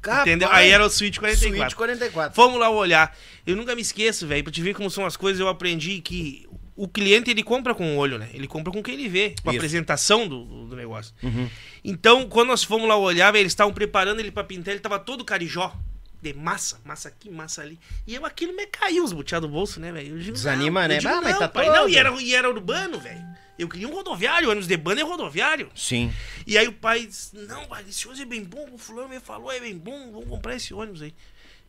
Capaz. 0.01 0.22
Entendeu? 0.26 0.48
Aí 0.51 0.70
era 0.70 0.84
o 0.84 0.90
Suíte 0.90 1.18
44. 1.20 1.61
Suíte 1.61 1.76
44. 1.76 2.34
Fomos 2.34 2.59
lá 2.59 2.70
olhar. 2.70 3.16
Eu 3.46 3.55
nunca 3.57 3.74
me 3.74 3.82
esqueço, 3.82 4.26
velho, 4.26 4.42
pra 4.44 4.53
te 4.53 4.62
ver 4.62 4.74
como 4.74 4.90
são 4.90 5.05
as 5.05 5.16
coisas, 5.16 5.40
eu 5.40 5.48
aprendi 5.48 6.01
que 6.01 6.46
o 6.76 6.88
cliente 6.88 7.30
ele 7.30 7.42
compra 7.42 7.74
com 7.74 7.94
o 7.94 7.96
olho, 7.98 8.16
né? 8.18 8.30
Ele 8.32 8.46
compra 8.46 8.72
com 8.72 8.78
o 8.80 8.82
que 8.82 8.90
ele 8.90 9.09
vê, 9.09 9.34
com 9.42 9.51
a 9.51 9.53
Isso. 9.53 9.59
apresentação 9.61 10.26
do, 10.26 10.44
do- 10.66 10.76
negócio. 10.76 11.12
Uhum. 11.22 11.48
Então, 11.84 12.26
quando 12.26 12.48
nós 12.48 12.64
fomos 12.64 12.88
lá 12.88 12.96
olhar, 12.96 13.30
velho, 13.30 13.42
eles 13.42 13.53
estavam 13.53 13.72
preparando 13.74 14.20
ele 14.20 14.30
pra 14.30 14.42
pintar, 14.44 14.72
ele 14.72 14.80
tava 14.80 14.98
todo 14.98 15.22
carijó. 15.24 15.74
De 16.22 16.34
massa, 16.34 16.78
massa 16.84 17.08
aqui, 17.08 17.30
massa 17.30 17.62
ali. 17.62 17.78
E 18.06 18.14
eu 18.14 18.26
aquilo 18.26 18.54
me 18.54 18.66
caiu 18.66 19.02
os 19.04 19.12
buteados 19.12 19.48
do 19.48 19.52
bolso, 19.52 19.80
né, 19.80 19.90
velho? 19.90 20.18
Desanima, 20.32 20.82
não, 20.82 20.88
né? 20.88 20.98
Digo, 20.98 21.12
Ah, 21.12 21.20
mas 21.22 21.32
não, 21.32 21.38
tá 21.40 21.48
pai, 21.48 21.64
todo. 21.66 21.74
não, 21.76 21.88
e 21.88 21.96
era, 21.96 22.10
e 22.20 22.34
era 22.34 22.48
urbano, 22.50 23.00
velho. 23.00 23.24
Eu 23.58 23.68
queria 23.68 23.88
um 23.88 23.92
rodoviário, 23.92 24.48
ônibus 24.48 24.66
de 24.66 24.76
banda 24.76 25.00
é 25.00 25.04
rodoviário. 25.04 25.70
Sim. 25.74 26.12
E 26.46 26.56
aí 26.58 26.66
o 26.68 26.72
pai 26.72 27.06
disse, 27.06 27.34
não, 27.36 27.66
pai, 27.66 27.84
esse 27.88 28.06
ônibus 28.06 28.22
é 28.22 28.26
bem 28.26 28.42
bom, 28.44 28.68
o 28.72 28.78
fulano 28.78 29.08
me 29.08 29.20
falou, 29.20 29.50
é 29.52 29.60
bem 29.60 29.76
bom, 29.76 30.10
vamos 30.12 30.28
comprar 30.28 30.56
esse 30.56 30.72
ônibus 30.74 31.02
aí. 31.02 31.14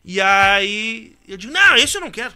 E 0.04 0.20
aí 0.20 1.14
eu 1.26 1.36
digo, 1.36 1.52
não, 1.52 1.76
esse 1.76 1.96
eu 1.96 2.00
não 2.00 2.10
quero. 2.10 2.34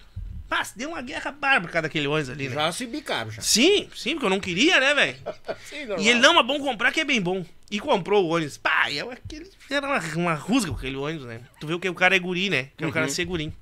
Pá, 0.48 0.64
deu 0.76 0.90
uma 0.90 1.02
guerra 1.02 1.32
bárbara 1.32 1.72
cada 1.72 1.86
aquele 1.88 2.06
ônibus 2.06 2.30
ali, 2.30 2.48
né? 2.48 2.54
Já 2.54 2.70
se 2.72 2.86
bicaram, 2.86 3.30
já. 3.30 3.42
Sim, 3.42 3.88
sim, 3.96 4.12
porque 4.12 4.26
eu 4.26 4.30
não 4.30 4.40
queria, 4.40 4.78
né, 4.78 4.94
velho? 4.94 5.18
E 5.98 6.08
ele, 6.08 6.20
não, 6.20 6.38
é 6.38 6.42
bom 6.42 6.58
comprar 6.60 6.92
que 6.92 7.00
é 7.00 7.04
bem 7.04 7.20
bom. 7.20 7.44
E 7.70 7.80
comprou 7.80 8.24
o 8.24 8.28
ônibus. 8.28 8.56
Pá, 8.56 8.90
eu, 8.92 9.10
aquele, 9.10 9.50
era 9.68 9.86
uma, 9.86 9.98
uma 10.16 10.34
rusga 10.34 10.70
com 10.70 10.76
aquele 10.76 10.96
ônibus, 10.96 11.26
né? 11.26 11.40
Tu 11.58 11.66
viu 11.66 11.80
que 11.80 11.88
o 11.88 11.94
cara 11.94 12.14
é 12.14 12.18
guri, 12.18 12.48
né? 12.48 12.70
Que 12.76 12.84
é 12.84 12.86
um 12.86 12.92
cara 12.92 13.08
segurinho. 13.08 13.52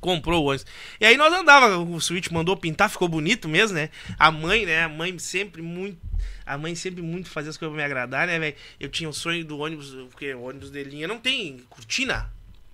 Comprou 0.00 0.42
o 0.42 0.46
ônibus. 0.48 0.66
E 1.00 1.04
aí 1.04 1.16
nós 1.16 1.32
andava, 1.32 1.76
o 1.78 2.00
Switch 2.00 2.30
mandou 2.30 2.56
pintar, 2.56 2.88
ficou 2.90 3.08
bonito 3.08 3.48
mesmo, 3.48 3.76
né? 3.76 3.90
A 4.18 4.30
mãe, 4.30 4.64
né? 4.64 4.84
A 4.84 4.88
mãe 4.88 5.16
sempre 5.18 5.60
muito. 5.62 5.98
A 6.44 6.58
mãe 6.58 6.74
sempre 6.74 7.02
muito 7.02 7.28
fazia 7.28 7.50
as 7.50 7.56
coisas 7.56 7.72
pra 7.74 7.82
me 7.82 7.84
agradar, 7.84 8.26
né, 8.26 8.38
velho? 8.38 8.56
Eu 8.80 8.88
tinha 8.88 9.08
o 9.08 9.12
sonho 9.12 9.44
do 9.44 9.58
ônibus, 9.58 9.94
porque 10.10 10.34
o 10.34 10.42
ônibus 10.42 10.70
de 10.70 10.82
linha 10.82 11.06
não 11.06 11.18
tem 11.18 11.58
cortina, 11.70 12.32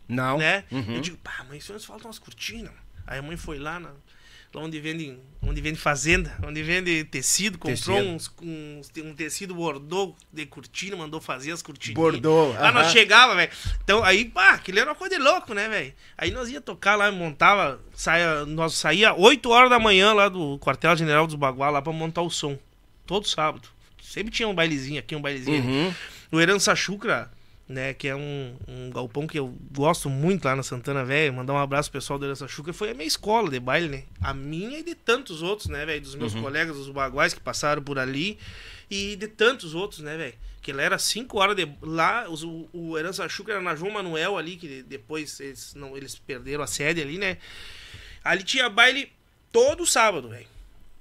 Não. 0.08 0.38
né? 0.38 0.64
Uhum. 0.70 0.94
Eu 0.94 1.00
digo, 1.00 1.16
pá, 1.18 1.44
mãe, 1.48 1.58
esse 1.58 1.70
ônibus 1.70 1.84
falta 1.84 2.06
umas 2.06 2.18
cortinas. 2.18 2.72
Aí 3.06 3.18
a 3.18 3.22
mãe 3.22 3.36
foi 3.36 3.58
lá, 3.58 3.78
na, 3.78 3.90
lá 4.54 4.62
onde 4.62 4.80
vende, 4.80 5.18
onde 5.42 5.60
vende 5.60 5.78
fazenda, 5.78 6.34
onde 6.44 6.62
vende 6.62 7.04
tecido, 7.04 7.58
comprou 7.58 7.98
uns, 8.00 8.32
uns- 8.42 8.90
um 9.04 9.14
tecido 9.14 9.54
bordô 9.54 10.14
de 10.32 10.46
cortina, 10.46 10.96
mandou 10.96 11.20
fazer 11.20 11.52
as 11.52 11.62
cortinas. 11.62 11.94
Bordô, 11.94 12.52
Lá 12.52 12.72
nós 12.72 12.86
aham. 12.86 12.92
chegava, 12.92 13.34
velho. 13.34 13.50
Então 13.84 14.02
aí, 14.02 14.24
pá, 14.24 14.52
aquilo 14.52 14.78
era 14.78 14.88
uma 14.90 14.96
coisa 14.96 15.16
de 15.16 15.22
louco, 15.22 15.52
né, 15.54 15.68
velho? 15.68 15.92
Aí 16.16 16.30
nós 16.30 16.48
ia 16.48 16.60
tocar 16.60 16.96
lá, 16.96 17.10
montava, 17.12 17.80
saia, 17.94 18.44
nós 18.46 18.74
saía 18.74 19.14
8 19.14 19.48
horas 19.50 19.70
da 19.70 19.78
manhã 19.78 20.12
lá 20.12 20.28
do 20.28 20.58
quartel-general 20.58 21.26
dos 21.26 21.36
Baguá 21.36 21.70
lá 21.70 21.82
pra 21.82 21.92
montar 21.92 22.22
o 22.22 22.30
som. 22.30 22.58
Todo 23.06 23.26
sábado. 23.28 23.68
Sempre 24.02 24.32
tinha 24.32 24.48
um 24.48 24.54
bailezinho 24.54 24.98
aqui, 24.98 25.14
um 25.14 25.20
bailezinho. 25.20 25.62
Uhum. 25.62 25.94
O 26.32 26.40
Herança 26.40 26.74
Chucra, 26.74 27.30
né, 27.68 27.92
que 27.92 28.08
é 28.08 28.16
um, 28.16 28.56
um 28.66 28.90
galpão 28.90 29.26
que 29.26 29.38
eu 29.38 29.54
gosto 29.72 30.08
muito 30.08 30.44
lá 30.46 30.56
na 30.56 30.62
Santana 30.62 31.04
Velha, 31.04 31.30
mandar 31.32 31.52
um 31.52 31.58
abraço 31.58 31.90
pro 31.90 32.00
pessoal 32.00 32.18
do 32.18 32.24
Herança 32.24 32.48
Chucra, 32.48 32.72
foi 32.72 32.90
a 32.90 32.94
minha 32.94 33.06
escola 33.06 33.50
de 33.50 33.60
baile, 33.60 33.88
né? 33.88 34.04
A 34.22 34.32
minha 34.32 34.78
e 34.78 34.82
de 34.82 34.94
tantos 34.94 35.42
outros, 35.42 35.68
né, 35.68 35.84
velho? 35.84 36.00
Dos 36.00 36.14
meus 36.14 36.34
colegas, 36.34 36.76
dos 36.76 36.88
baguais 36.88 37.34
que 37.34 37.40
passaram 37.40 37.82
por 37.82 37.98
ali 37.98 38.38
e 38.90 39.16
de 39.16 39.28
tantos 39.28 39.74
outros, 39.74 40.00
né, 40.00 40.16
velho? 40.16 40.34
Que 40.62 40.72
lá 40.72 40.82
era 40.82 40.98
5 40.98 41.38
horas 41.38 41.56
de. 41.56 41.68
Lá, 41.82 42.28
os- 42.28 42.42
o, 42.42 42.68
o 42.72 42.98
Herança 42.98 43.28
Chucra 43.28 43.54
era 43.54 43.62
na 43.62 43.74
João 43.76 43.92
Manuel 43.92 44.36
ali, 44.38 44.56
que 44.56 44.82
depois 44.82 45.38
eles, 45.40 45.74
não, 45.74 45.96
eles 45.96 46.18
perderam 46.18 46.62
a 46.62 46.66
sede 46.66 47.00
ali, 47.00 47.16
né? 47.18 47.36
Ali 48.24 48.42
tinha 48.42 48.68
baile 48.68 49.12
todo 49.52 49.86
sábado, 49.86 50.28
velho. 50.30 50.46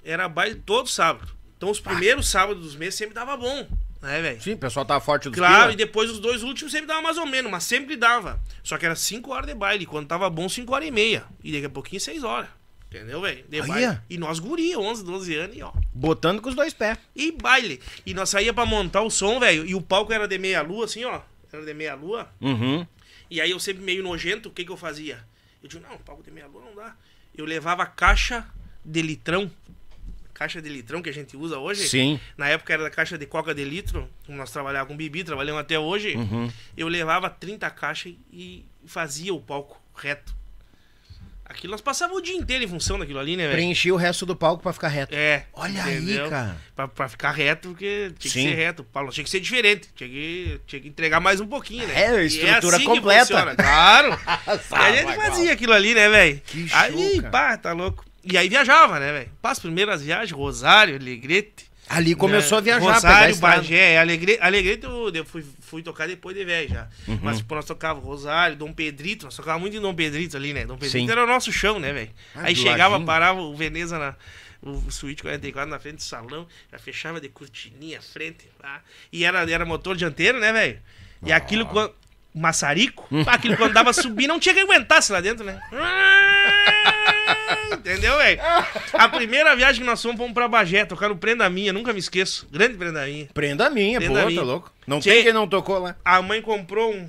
Era 0.03 0.29
baile 0.29 0.55
todo 0.65 0.87
sábado. 0.87 1.31
Então 1.57 1.69
os 1.69 1.79
primeiros 1.79 2.29
sábados 2.29 2.63
dos 2.63 2.75
meses 2.75 2.95
sempre 2.95 3.15
dava 3.15 3.35
bom, 3.35 3.67
né, 4.01 4.21
velho? 4.21 4.41
Sim, 4.41 4.53
o 4.53 4.57
pessoal 4.57 4.85
tava 4.85 4.99
forte 5.03 5.29
dos 5.29 5.37
Claro, 5.37 5.61
pila. 5.63 5.73
e 5.73 5.75
depois 5.75 6.09
os 6.09 6.19
dois 6.19 6.43
últimos 6.43 6.71
sempre 6.71 6.87
dava 6.87 7.01
mais 7.01 7.17
ou 7.17 7.25
menos, 7.25 7.51
mas 7.51 7.63
sempre 7.63 7.95
dava. 7.95 8.39
Só 8.63 8.77
que 8.77 8.85
era 8.85 8.95
5 8.95 9.31
horas 9.31 9.47
de 9.47 9.53
baile, 9.55 9.85
quando 9.85 10.07
tava 10.07 10.29
bom, 10.29 10.47
5 10.47 10.73
horas 10.73 10.87
e 10.87 10.91
meia. 10.91 11.25
E 11.43 11.51
daqui 11.51 11.65
a 11.65 11.69
pouquinho 11.69 11.99
6 12.01 12.23
horas. 12.23 12.49
Entendeu, 12.89 13.19
velho? 13.21 13.43
De 13.49 13.59
Aí, 13.61 13.67
baile. 13.67 13.87
ó. 13.87 13.95
E 14.09 14.17
nós 14.17 14.39
guria, 14.39 14.79
11, 14.79 15.03
12 15.03 15.35
anos 15.35 15.57
e 15.57 15.61
ó. 15.61 15.73
Botando 15.93 16.41
com 16.41 16.47
os 16.49 16.55
dois 16.55 16.73
pés. 16.73 16.97
E 17.15 17.31
baile. 17.33 17.81
E 18.05 18.13
nós 18.13 18.29
saía 18.29 18.53
pra 18.53 18.65
montar 18.65 19.01
o 19.01 19.09
som, 19.09 19.39
velho. 19.41 19.65
E 19.65 19.75
o 19.75 19.81
palco 19.81 20.13
era 20.13 20.25
de 20.27 20.37
meia 20.37 20.61
lua, 20.61 20.85
assim, 20.85 21.03
ó. 21.03 21.19
Era 21.51 21.65
de 21.65 21.73
meia 21.73 21.95
lua. 21.95 22.29
Uhum. 22.39 22.85
E 23.29 23.41
aí 23.41 23.51
eu 23.51 23.59
sempre 23.59 23.83
meio 23.83 24.01
nojento, 24.03 24.47
o 24.47 24.51
que 24.53 24.63
que 24.63 24.71
eu 24.71 24.77
fazia? 24.77 25.19
Eu 25.61 25.67
digo, 25.67 25.83
não, 25.85 25.97
palco 25.97 26.23
de 26.23 26.31
meia 26.31 26.47
lua 26.47 26.61
não 26.65 26.75
dá. 26.75 26.95
Eu 27.35 27.43
levava 27.43 27.85
caixa 27.85 28.47
de 28.85 29.01
litrão. 29.01 29.51
Caixa 30.37 30.61
de 30.61 30.69
litrão 30.69 31.01
que 31.01 31.09
a 31.09 31.13
gente 31.13 31.35
usa 31.35 31.57
hoje. 31.57 31.87
Sim. 31.89 32.19
Na 32.37 32.47
época 32.47 32.71
era 32.71 32.83
da 32.83 32.91
caixa 32.91 33.17
de 33.17 33.25
coca 33.25 33.55
de 33.55 33.63
litro, 33.63 34.07
como 34.23 34.37
nós 34.37 34.51
trabalhávamos 34.51 34.91
com 34.91 34.95
bibi, 34.95 35.23
trabalhamos 35.23 35.59
até 35.59 35.79
hoje. 35.79 36.15
Uhum. 36.15 36.47
Eu 36.77 36.87
levava 36.87 37.27
30 37.27 37.67
caixas 37.71 38.13
e 38.31 38.63
fazia 38.85 39.33
o 39.33 39.41
palco 39.41 39.81
reto. 39.95 40.35
Aquilo 41.43 41.71
nós 41.71 41.81
passávamos 41.81 42.19
o 42.19 42.23
dia 42.23 42.35
inteiro 42.35 42.63
em 42.63 42.67
função 42.67 42.99
daquilo 42.99 43.17
ali, 43.17 43.35
né, 43.35 43.43
velho? 43.45 43.53
Preenchi 43.55 43.91
o 43.91 43.95
resto 43.95 44.27
do 44.27 44.35
palco 44.35 44.61
pra 44.61 44.73
ficar 44.73 44.89
reto. 44.89 45.15
É. 45.15 45.45
Olha 45.53 45.83
aí, 45.83 46.29
cara. 46.29 46.57
Pra, 46.75 46.87
pra 46.87 47.09
ficar 47.09 47.31
reto, 47.31 47.69
porque 47.69 48.11
tinha 48.19 48.31
Sim. 48.31 48.43
que 48.43 48.49
ser 48.49 48.55
reto. 48.55 48.83
Paulo, 48.83 49.11
tinha 49.11 49.23
que 49.23 49.29
ser 49.31 49.39
diferente. 49.39 49.89
Tinha 49.95 50.07
que, 50.09 50.61
tinha 50.67 50.81
que 50.81 50.87
entregar 50.87 51.19
mais 51.19 51.39
um 51.41 51.47
pouquinho, 51.47 51.87
né? 51.87 51.99
É, 51.99 52.21
E 52.23 52.27
estrutura 52.27 52.77
que 52.77 52.85
completa. 52.85 53.25
funciona, 53.25 53.55
Claro. 53.55 54.09
e 54.71 54.75
a 54.75 54.91
gente 54.91 55.15
fazia 55.15 55.53
aquilo 55.53 55.73
ali, 55.73 55.95
né, 55.95 56.07
velho? 56.09 56.41
Que 56.45 56.67
show, 56.67 56.77
Aí, 56.79 57.15
cara. 57.21 57.31
pá, 57.31 57.57
tá 57.57 57.71
louco. 57.73 58.05
E 58.29 58.37
aí 58.37 58.49
viajava, 58.49 58.99
né, 58.99 59.11
velho? 59.11 59.31
As 59.41 59.59
primeiras 59.59 60.01
viagens, 60.01 60.31
Rosário, 60.31 60.95
Alegrete. 60.95 61.67
Ali 61.89 62.15
começou 62.15 62.57
né? 62.57 62.73
a 62.73 62.79
viajar, 62.79 62.93
Rosário. 62.93 63.35
Bagé, 63.37 63.93
é, 63.93 63.99
Alegre, 63.99 64.37
Alegrete 64.41 64.83
eu, 64.83 65.09
eu 65.13 65.23
fui, 65.23 65.45
fui 65.61 65.81
tocar 65.81 66.05
depois 66.05 66.35
de 66.35 66.43
velho 66.43 66.67
já. 66.67 66.89
Uhum. 67.07 67.19
Mas 67.21 67.37
tipo, 67.37 67.55
nós 67.55 67.63
tocava 67.63 67.99
Rosário, 67.99 68.57
Dom 68.57 68.73
Pedrito, 68.73 69.25
nós 69.25 69.35
tocava 69.35 69.57
muito 69.57 69.77
em 69.77 69.79
Dom 69.79 69.95
Pedrito 69.95 70.35
ali, 70.35 70.53
né? 70.53 70.65
Dom 70.65 70.77
Pedrito 70.77 71.05
Sim. 71.05 71.09
era 71.09 71.23
o 71.23 71.27
nosso 71.27 71.51
chão, 71.51 71.79
né, 71.79 71.93
velho? 71.93 72.09
Ah, 72.35 72.41
aí 72.43 72.55
chegava, 72.55 72.99
parava 72.99 73.39
o 73.39 73.55
Veneza 73.55 73.97
na. 73.97 74.15
O 74.61 74.91
Suíte 74.91 75.21
44 75.21 75.69
na 75.69 75.79
frente 75.79 75.97
do 75.97 76.03
salão, 76.03 76.47
já 76.69 76.79
fechava 76.79 77.21
de 77.21 77.29
cortininha 77.29 78.01
frente. 78.01 78.49
Tá? 78.59 78.81
E 79.13 79.23
era, 79.23 79.49
era 79.49 79.63
motor 79.63 79.95
dianteiro, 79.95 80.39
né, 80.39 80.51
velho? 80.51 80.79
E 81.25 81.31
aquilo 81.31 81.65
quando. 81.65 81.93
Maçarico, 82.35 83.07
aquilo 83.25 83.57
quando 83.57 83.73
dava 83.73 83.91
subir, 83.91 84.27
não 84.27 84.39
tinha 84.39 84.53
que 84.53 84.61
aguentasse 84.61 85.11
lá 85.11 85.19
dentro, 85.19 85.43
né? 85.43 85.59
Entendeu, 87.71 88.17
velho? 88.17 88.39
A 88.93 89.09
primeira 89.09 89.55
viagem 89.55 89.81
que 89.81 89.85
nós 89.87 90.01
fomos, 90.01 90.17
fomos 90.17 90.33
pra 90.33 90.47
Bagé, 90.47 90.85
tocar 90.85 91.09
no 91.09 91.17
Prenda 91.17 91.49
Minha, 91.49 91.73
nunca 91.73 91.93
me 91.93 91.99
esqueço. 91.99 92.47
Grande 92.51 92.77
Prenda 92.77 93.05
Minha. 93.05 93.27
Prenda 93.33 93.69
minha, 93.69 93.99
Prenda 93.99 94.21
pô, 94.21 94.27
minha. 94.27 94.39
tá 94.39 94.45
louco. 94.45 94.73
Não 94.85 94.99
Tchê. 94.99 95.11
tem 95.11 95.23
quem 95.23 95.33
não 95.33 95.47
tocou 95.47 95.79
lá. 95.79 95.95
A 96.03 96.21
mãe 96.21 96.41
comprou 96.41 96.93
um 96.93 97.07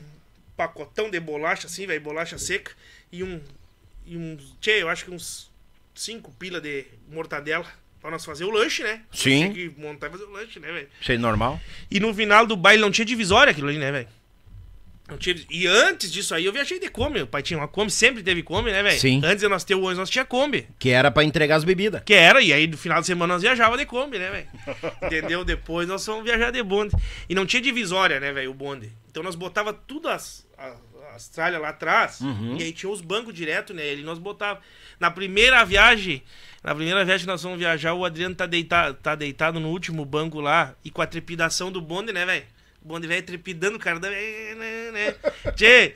pacotão 0.57 1.11
de 1.11 1.21
bolacha, 1.21 1.67
assim, 1.67 1.87
velho, 1.87 2.01
bolacha 2.01 2.39
seca, 2.39 2.73
e 3.13 3.23
um. 3.23 3.41
E 4.07 4.17
uns. 4.17 4.55
Tchê, 4.61 4.83
eu 4.83 4.89
acho 4.89 5.05
que 5.05 5.11
uns 5.11 5.51
5 5.95 6.33
pila 6.39 6.61
de 6.61 6.85
mortadela. 7.11 7.67
Pra 8.01 8.13
nós 8.13 8.25
fazer 8.25 8.45
o 8.45 8.51
lanche, 8.53 8.85
né? 8.85 9.01
Sim. 9.13 9.53
Tinha 9.53 9.71
que 9.71 9.81
montar 9.81 10.07
e 10.07 10.11
fazer 10.11 10.23
o 10.23 10.31
lanche, 10.31 10.61
né, 10.61 10.71
velho? 10.71 10.89
Sei 11.03 11.19
normal. 11.19 11.61
E 11.91 11.99
no 11.99 12.15
final 12.15 12.47
do 12.47 12.57
baile 12.57 12.81
não 12.81 12.93
tinha 12.93 13.05
divisória 13.05 13.51
aquilo 13.51 13.67
ali, 13.69 13.77
né, 13.77 13.91
velho? 13.91 14.09
Tinha... 15.17 15.37
E 15.51 15.67
antes 15.67 16.13
disso 16.13 16.35
aí 16.35 16.45
eu 16.45 16.53
viajei 16.53 16.79
de 16.79 16.89
Kombi. 16.91 17.23
O 17.23 17.27
pai 17.27 17.43
tinha 17.43 17.59
uma 17.59 17.67
Kombi, 17.69 17.91
sempre 17.91 18.23
teve 18.23 18.43
Kombi, 18.43 18.71
né, 18.71 18.83
velho? 18.83 19.01
Sim. 19.01 19.21
Antes 19.25 19.41
de 19.41 19.49
nós 19.49 19.65
ter 19.65 19.75
o 19.75 19.79
ônibus, 19.79 19.99
nós 19.99 20.11
tinha 20.11 20.25
Kombi. 20.25 20.69
Que 20.79 20.91
era 20.91 21.11
pra 21.11 21.25
entregar 21.25 21.57
as 21.57 21.65
bebidas. 21.65 22.03
Que 22.05 22.13
era, 22.15 22.43
e 22.43 22.53
aí 22.53 22.67
no 22.67 22.77
final 22.77 23.01
de 23.01 23.07
semana 23.07 23.33
nós 23.35 23.43
viajava 23.43 23.79
de 23.79 23.87
Kombi, 23.87 24.19
né, 24.19 24.31
velho? 24.31 24.49
Entendeu? 25.03 25.45
Depois 25.45 25.89
nós 25.89 26.05
fomos 26.05 26.25
viajar 26.25 26.51
de 26.51 26.63
bonde. 26.63 26.95
E 27.29 27.35
não 27.35 27.47
tinha 27.47 27.63
divisória, 27.63 28.21
né, 28.21 28.33
velho, 28.33 28.51
o 28.51 28.55
bonde. 28.55 28.93
Então 29.11 29.23
nós 29.23 29.35
botava 29.35 29.73
tudo 29.73 30.09
as, 30.09 30.47
a- 30.59 30.75
as 31.15 31.27
tralhas 31.29 31.61
lá 31.61 31.71
atrás. 31.71 32.21
Uhum. 32.21 32.57
E 32.59 32.63
aí 32.65 32.73
tinha 32.73 32.91
os 32.91 33.01
bancos 33.01 33.33
direto, 33.33 33.73
né? 33.73 33.95
E 33.95 34.03
nós 34.03 34.19
botava. 34.19 34.61
Na 35.01 35.11
primeira 35.11 35.65
viagem, 35.65 36.23
na 36.63 36.75
primeira 36.75 37.05
viagem 37.05 37.25
que 37.25 37.31
nós 37.31 37.43
vamos 37.43 37.59
viajar, 37.59 37.95
o 37.95 38.05
Adriano 38.05 38.35
tá 38.35 38.47
deitado, 38.47 38.95
tá 39.03 39.15
deitado 39.15 39.59
no 39.59 39.69
último 39.71 40.05
banco 40.05 40.41
lá. 40.41 40.75
E 40.85 40.91
com 40.91 41.01
a 41.01 41.07
trepidação 41.07 41.73
do 41.73 41.81
bonde, 41.81 42.13
né, 42.13 42.27
velho? 42.27 42.45
O 42.89 42.91
bonde 42.91 43.07
velho 43.07 43.23
trepidando, 43.23 43.77
o 43.77 43.79
cara. 43.79 44.01
Né, 44.01 44.91
né. 44.91 45.15
Tchê, 45.55 45.95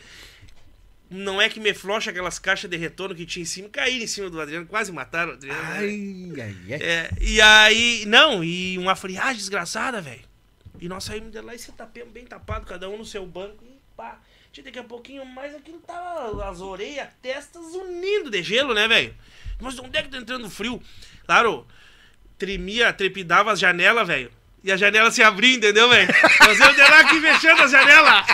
não 1.09 1.41
é 1.41 1.49
que 1.49 1.59
me 1.59 1.73
flocha 1.73 2.11
aquelas 2.11 2.39
caixas 2.39 2.69
de 2.69 2.77
retorno 2.77 3.15
que 3.15 3.25
tinha 3.25 3.43
em 3.43 3.47
cima, 3.47 3.67
caíram 3.71 4.05
em 4.05 4.07
cima 4.07 4.29
do 4.29 4.39
Adriano, 4.39 4.67
quase 4.67 4.93
mataram 4.93 5.31
o 5.31 5.35
Adriano. 5.35 5.59
né? 5.63 5.69
Ai, 5.71 6.33
ai, 6.39 6.57
ai. 6.69 6.83
É, 6.83 7.11
e 7.19 7.41
aí, 7.41 8.05
não, 8.07 8.45
e 8.45 8.77
uma 8.77 8.95
friagem 8.95 9.39
desgraçada, 9.39 10.03
velho. 10.03 10.21
E 10.79 10.87
nós 10.87 11.05
saímos 11.05 11.33
de 11.33 11.41
lá 11.41 11.55
e 11.55 11.59
se 11.59 11.73
tapemos 11.73 12.13
bem 12.13 12.27
tapado, 12.27 12.67
cada 12.67 12.91
um 12.91 12.99
no 12.99 13.07
seu 13.07 13.25
banco. 13.25 13.65
E 13.65 13.73
pá, 13.97 14.21
tinha 14.53 14.65
daqui 14.65 14.79
a 14.79 14.85
pouquinho 14.85 15.25
mais 15.25 15.55
aquilo 15.55 15.79
tava 15.79 16.47
as 16.47 16.61
orelhas, 16.61 17.09
testas 17.23 17.65
unindo 17.73 18.31
de 18.31 18.43
gelo, 18.43 18.75
né, 18.75 18.87
velho? 18.87 19.15
Mas 19.59 19.79
onde 19.79 19.97
é 19.97 20.03
que 20.03 20.11
tá 20.11 20.19
entrando 20.19 20.51
frio? 20.51 20.83
Claro, 21.25 21.67
tremia, 22.37 22.93
trepidava 22.93 23.51
as 23.51 23.59
janelas, 23.59 24.07
velho. 24.07 24.31
E 24.65 24.71
a 24.71 24.77
janela 24.77 25.11
se 25.11 25.23
abria, 25.23 25.57
entendeu, 25.57 25.89
velho? 25.89 26.09
Nós 26.41 26.59
íamos 26.59 26.77
de 26.77 26.83
lá 26.83 27.01
aqui 27.01 27.21
fechando 27.21 27.63
as 27.63 27.71
janelas, 27.71 28.27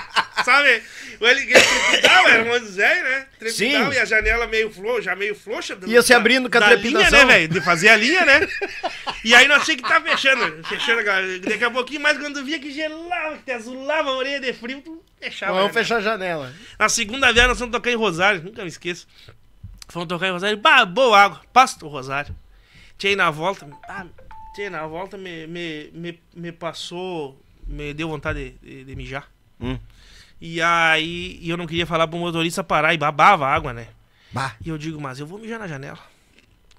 sabe? 0.44 0.82
Ele, 1.20 1.40
ele 1.40 1.52
trepidava, 1.52 2.28
era 2.28 2.42
um 2.44 2.64
velho, 2.64 3.02
né? 3.04 3.26
Trepidava 3.38 3.90
Sim. 3.90 3.96
e 3.96 3.98
a 3.98 4.04
janela 4.04 4.46
meio 4.46 4.70
flo, 4.70 5.00
já 5.00 5.16
meio 5.16 5.34
frouxa. 5.34 5.76
Ia 5.86 6.02
se 6.02 6.10
da- 6.10 6.16
abrindo 6.16 6.48
com 6.48 6.56
a 6.58 6.60
da 6.60 6.66
trepidação. 6.68 7.10
Linha, 7.10 7.24
né, 7.24 7.32
velho? 7.32 7.48
De 7.48 7.60
fazer 7.60 7.88
a 7.88 7.96
linha, 7.96 8.24
né? 8.24 8.46
E 9.24 9.34
aí 9.34 9.48
nós 9.48 9.64
tínhamos 9.64 9.82
que 9.88 9.92
estar 9.94 10.00
fechando, 10.00 10.68
fechando, 10.68 11.04
cara. 11.04 11.38
Daqui 11.40 11.64
a 11.64 11.70
pouquinho 11.70 12.00
mais 12.00 12.18
quando 12.18 12.44
via 12.44 12.58
que 12.60 12.70
gelava, 12.70 13.36
que 13.38 13.42
te 13.44 13.50
azulava 13.52 14.10
a 14.10 14.12
orelha 14.12 14.38
de 14.38 14.52
frio, 14.52 15.02
fechava. 15.20 15.54
Vamos 15.54 15.68
né? 15.68 15.72
fechar 15.72 15.96
a 15.96 16.00
janela. 16.00 16.54
Na 16.78 16.88
segunda 16.88 17.32
viagem 17.32 17.48
nós 17.48 17.58
fomos 17.58 17.72
tocar 17.72 17.90
em 17.90 17.96
Rosário, 17.96 18.42
nunca 18.42 18.62
me 18.62 18.68
esqueço. 18.68 19.08
Fomos 19.88 20.06
tocar 20.06 20.28
em 20.28 20.32
Rosário, 20.32 20.56
bah, 20.58 20.84
boa 20.84 21.18
água, 21.20 21.40
passa 21.52 21.84
o 21.84 21.88
Rosário. 21.88 22.34
Tinha 22.96 23.12
aí 23.12 23.16
na 23.16 23.30
volta, 23.30 23.66
ah, 23.88 24.04
aí 24.62 24.70
na 24.70 24.86
volta, 24.86 25.16
me, 25.16 25.46
me, 25.46 25.90
me, 25.92 26.20
me 26.34 26.52
passou, 26.52 27.40
me 27.66 27.92
deu 27.94 28.08
vontade 28.08 28.50
de, 28.50 28.58
de, 28.58 28.84
de 28.84 28.96
mijar. 28.96 29.28
Hum. 29.60 29.78
E 30.40 30.62
aí 30.62 31.38
e 31.42 31.50
eu 31.50 31.56
não 31.56 31.66
queria 31.66 31.86
falar 31.86 32.06
pro 32.06 32.18
motorista 32.18 32.62
parar 32.62 32.94
e 32.94 32.98
babava 32.98 33.46
a 33.46 33.54
água, 33.54 33.72
né? 33.72 33.88
Bah. 34.30 34.54
E 34.64 34.68
eu 34.68 34.78
digo, 34.78 35.00
mas 35.00 35.18
eu 35.18 35.26
vou 35.26 35.38
mijar 35.38 35.58
na 35.58 35.66
janela. 35.66 35.98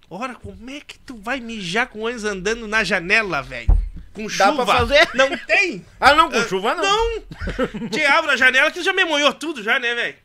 Ora, 0.09 0.35
como 0.35 0.69
é 0.69 0.79
que 0.79 0.97
tu 0.99 1.17
vai 1.17 1.39
mijar 1.39 1.87
com 1.87 2.01
ônibus 2.01 2.23
andando 2.23 2.67
na 2.67 2.83
janela, 2.83 3.41
velho? 3.41 3.67
Com 4.13 4.25
Dá 4.25 4.47
chuva? 4.47 4.65
pra 4.65 4.77
fazer? 4.77 5.07
Não 5.13 5.37
tem? 5.37 5.85
Ah, 5.99 6.15
não, 6.15 6.31
com 6.31 6.41
chuva 6.43 6.73
não. 6.75 6.83
Não! 6.83 7.89
Tchê, 7.89 8.05
abre 8.05 8.31
a 8.31 8.37
janela 8.37 8.71
que 8.71 8.81
já 8.81 8.93
me 8.93 9.03
molhou 9.03 9.33
tudo 9.33 9.61
já, 9.61 9.77
né, 9.77 9.93
velho? 9.93 10.15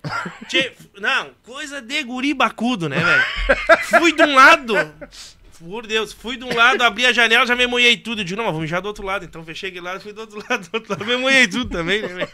Tchê, 0.48 0.72
não, 1.00 1.30
coisa 1.42 1.82
de 1.82 2.02
guri 2.04 2.32
bacudo, 2.32 2.88
né, 2.88 2.96
velho? 3.00 3.24
Fui 4.00 4.12
de 4.12 4.22
um 4.22 4.34
lado, 4.36 4.74
por 5.64 5.86
Deus, 5.86 6.12
fui 6.12 6.36
de 6.36 6.44
um 6.44 6.54
lado, 6.54 6.82
abri 6.82 7.06
a 7.06 7.12
janela, 7.12 7.46
já 7.46 7.56
me 7.56 7.66
molhei 7.66 7.96
tudo. 7.96 8.20
Eu 8.20 8.24
digo, 8.24 8.36
não, 8.36 8.44
mas 8.44 8.52
vou 8.52 8.62
mijar 8.62 8.80
do 8.82 8.86
outro 8.88 9.04
lado. 9.04 9.24
Então 9.24 9.44
fechei 9.44 9.70
aquele 9.70 9.84
lado, 9.84 10.00
fui 10.00 10.12
do 10.12 10.20
outro 10.20 10.38
lado, 10.48 10.68
do 10.68 10.74
outro 10.74 10.92
lado, 10.92 11.04
me 11.04 11.16
molhei 11.16 11.46
tudo 11.48 11.70
também, 11.70 12.02
né? 12.02 12.28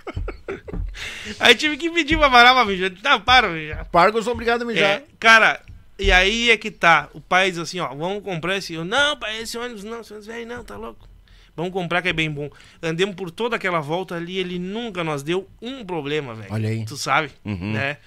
Aí 1.39 1.55
tive 1.55 1.77
que 1.77 1.91
pedir 1.91 2.19
pra 2.19 2.29
parar 2.31 2.53
pra 2.55 2.65
mijar. 2.65 2.93
Não, 3.03 3.21
para, 3.21 3.49
mijar. 3.49 3.85
Pargos 3.87 4.27
obrigado 4.27 4.63
a 4.63 4.65
mijar. 4.65 4.91
É, 5.01 5.05
cara, 5.19 5.61
e 5.99 6.11
aí 6.11 6.51
é 6.51 6.57
que 6.57 6.71
tá. 6.71 7.09
O 7.15 7.21
pai 7.21 7.51
diz 7.51 7.59
assim, 7.61 7.81
ó, 7.81 7.89
vamos 7.95 8.23
comprar 8.23 8.57
esse. 8.57 8.75
Eu, 8.75 8.85
não, 8.85 9.17
pai, 9.17 9.41
esse 9.41 9.57
ônibus 9.57 9.85
não, 9.85 10.01
esse 10.01 10.13
ônibus 10.13 10.27
velho 10.27 10.47
não, 10.47 10.65
tá 10.65 10.77
louco. 10.77 11.09
Vamos 11.57 11.73
comprar 11.73 12.01
que 12.01 12.09
é 12.09 12.13
bem 12.13 12.31
bom. 12.31 12.49
Andemos 12.83 13.15
por 13.15 13.31
toda 13.31 13.57
aquela 13.57 13.81
volta 13.81 14.15
ali, 14.17 14.39
ele 14.39 14.59
nunca 14.59 15.05
nos 15.05 15.23
deu 15.23 15.49
um 15.61 15.85
problema, 15.85 16.35
velho. 16.35 16.53
Olha 16.53 16.69
aí. 16.69 16.85
Tu 16.85 16.97
sabe, 16.97 17.31
Uhum. 17.45 17.73
né? 17.73 17.99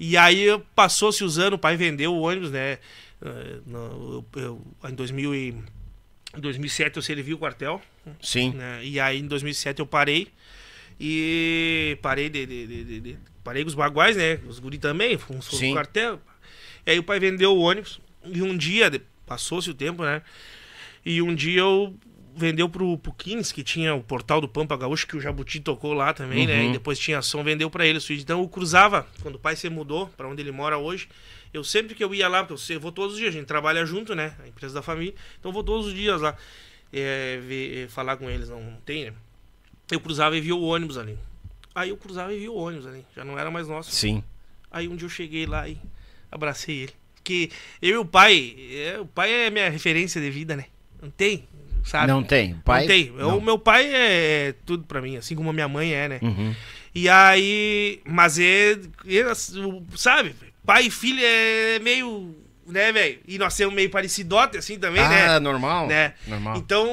E 0.00 0.16
aí 0.16 0.46
passou-se 0.76 1.24
os 1.24 1.38
anos, 1.38 1.54
o 1.54 1.58
pai 1.58 1.76
vendeu 1.76 2.14
o 2.14 2.20
ônibus, 2.20 2.50
né? 2.52 2.78
Eh, 3.22 3.58
no- 3.66 4.24
eu- 4.34 4.42
eu- 4.42 4.66
em 4.90 4.94
2000 4.94 5.34
e, 5.34 5.48
em 6.36 6.40
2007 6.40 6.96
eu 6.96 7.02
servi 7.02 7.34
o 7.34 7.38
quartel, 7.38 7.80
Sim. 8.22 8.52
né? 8.52 8.80
E 8.84 9.00
aí 9.00 9.18
em 9.18 9.26
2007 9.26 9.80
eu 9.80 9.86
parei. 9.86 10.28
E 11.00 11.96
parei 12.02 12.28
de, 12.28 12.44
de- 12.46 12.66
de- 12.66 13.00
de- 13.00 13.18
parei 13.44 13.62
com 13.62 13.68
os 13.68 13.74
baguais, 13.74 14.16
né? 14.16 14.38
Os 14.48 14.58
guri 14.58 14.78
também, 14.78 15.16
Sim. 15.42 15.72
pro 15.72 15.72
quartel. 15.74 16.20
E 16.84 16.90
aí 16.90 16.98
o 16.98 17.02
pai 17.02 17.20
vendeu 17.20 17.52
o 17.56 17.60
ônibus. 17.60 18.00
E 18.24 18.42
um 18.42 18.56
dia, 18.56 18.90
passou-se 19.24 19.70
o 19.70 19.74
tempo, 19.74 20.02
né? 20.02 20.22
E 21.04 21.22
um 21.22 21.34
dia 21.34 21.60
eu 21.60 21.96
vendeu 22.36 22.68
pro, 22.68 22.98
pro 22.98 23.12
Kings, 23.12 23.52
que 23.54 23.62
tinha 23.64 23.94
o 23.94 24.02
portal 24.02 24.40
do 24.40 24.48
Pampa 24.48 24.76
Gaúcho, 24.76 25.06
que 25.06 25.16
o 25.16 25.20
Jabuti 25.20 25.60
tocou 25.60 25.92
lá 25.92 26.12
também, 26.12 26.46
né? 26.46 26.60
Uhum. 26.62 26.68
E 26.70 26.72
depois 26.72 26.98
tinha 26.98 27.20
som, 27.22 27.42
vendeu 27.42 27.70
pra 27.70 27.86
ele 27.86 27.98
o 27.98 28.00
suíte. 28.00 28.22
Então 28.22 28.40
eu 28.40 28.48
cruzava, 28.48 29.06
quando 29.22 29.36
o 29.36 29.38
pai 29.38 29.56
se 29.56 29.68
mudou 29.70 30.08
pra 30.16 30.28
onde 30.28 30.42
ele 30.42 30.52
mora 30.52 30.78
hoje, 30.78 31.08
eu 31.52 31.62
sempre 31.64 31.94
que 31.94 32.02
eu 32.04 32.14
ia 32.14 32.28
lá, 32.28 32.44
porque 32.44 32.72
eu, 32.72 32.80
vou 32.80 32.92
todos 32.92 33.14
os 33.14 33.18
dias, 33.18 33.34
a 33.34 33.38
gente 33.38 33.46
trabalha 33.46 33.84
junto, 33.86 34.14
né? 34.14 34.34
A 34.42 34.48
empresa 34.48 34.74
da 34.74 34.82
família. 34.82 35.14
Então 35.38 35.50
eu 35.50 35.52
vou 35.54 35.64
todos 35.64 35.86
os 35.86 35.94
dias 35.94 36.20
lá 36.20 36.36
é, 36.92 37.38
ver- 37.42 37.88
falar 37.88 38.16
com 38.16 38.28
eles, 38.30 38.48
não, 38.48 38.62
não 38.62 38.76
tem, 38.80 39.06
né? 39.06 39.12
Eu 39.90 40.00
cruzava 40.00 40.36
e 40.36 40.40
via 40.40 40.54
o 40.54 40.62
ônibus 40.62 40.98
ali. 40.98 41.18
Aí 41.74 41.88
eu 41.90 41.96
cruzava 41.96 42.32
e 42.34 42.38
via 42.38 42.50
o 42.52 42.56
ônibus 42.56 42.86
ali. 42.86 43.04
Já 43.16 43.24
não 43.24 43.38
era 43.38 43.50
mais 43.50 43.68
nosso. 43.68 43.90
Sim. 43.92 44.22
Aí 44.70 44.86
um 44.88 44.96
dia 44.96 45.06
eu 45.06 45.10
cheguei 45.10 45.46
lá 45.46 45.68
e 45.68 45.78
abracei 46.30 46.76
ele. 46.82 46.92
Porque 47.14 47.50
eu 47.80 47.90
e 47.94 47.96
o 47.98 48.04
pai, 48.04 48.54
é, 48.72 48.98
o 49.00 49.06
pai 49.06 49.30
é 49.32 49.50
minha 49.50 49.68
referência 49.70 50.20
de 50.20 50.30
vida, 50.30 50.56
né? 50.56 50.66
Não 51.00 51.10
tem, 51.10 51.46
sabe? 51.84 52.08
Não 52.08 52.22
tem. 52.22 52.54
Pai? 52.64 52.80
Não 52.82 52.86
tem. 52.88 53.10
Não. 53.12 53.38
O 53.38 53.40
meu 53.42 53.58
pai 53.58 53.86
é 53.94 54.54
tudo 54.66 54.84
pra 54.84 55.00
mim, 55.00 55.16
assim 55.16 55.34
como 55.34 55.50
a 55.50 55.52
minha 55.52 55.68
mãe 55.68 55.92
é, 55.94 56.08
né? 56.08 56.18
Uhum. 56.22 56.54
E 56.94 57.08
aí, 57.08 58.00
mas 58.04 58.38
é, 58.38 58.72
é, 59.06 59.24
o- 59.64 59.84
sabe? 59.96 60.34
Pai 60.68 60.82
e 60.82 60.90
filho 60.90 61.18
é 61.22 61.78
meio, 61.78 62.36
né, 62.66 62.92
velho? 62.92 63.20
E 63.26 63.38
nós 63.38 63.56
temos 63.56 63.74
meio 63.74 63.88
parecidote 63.88 64.58
assim 64.58 64.78
também, 64.78 65.02
ah, 65.02 65.08
né? 65.08 65.38
normal. 65.38 65.86
né? 65.86 66.12
Normal. 66.26 66.58
Então, 66.58 66.86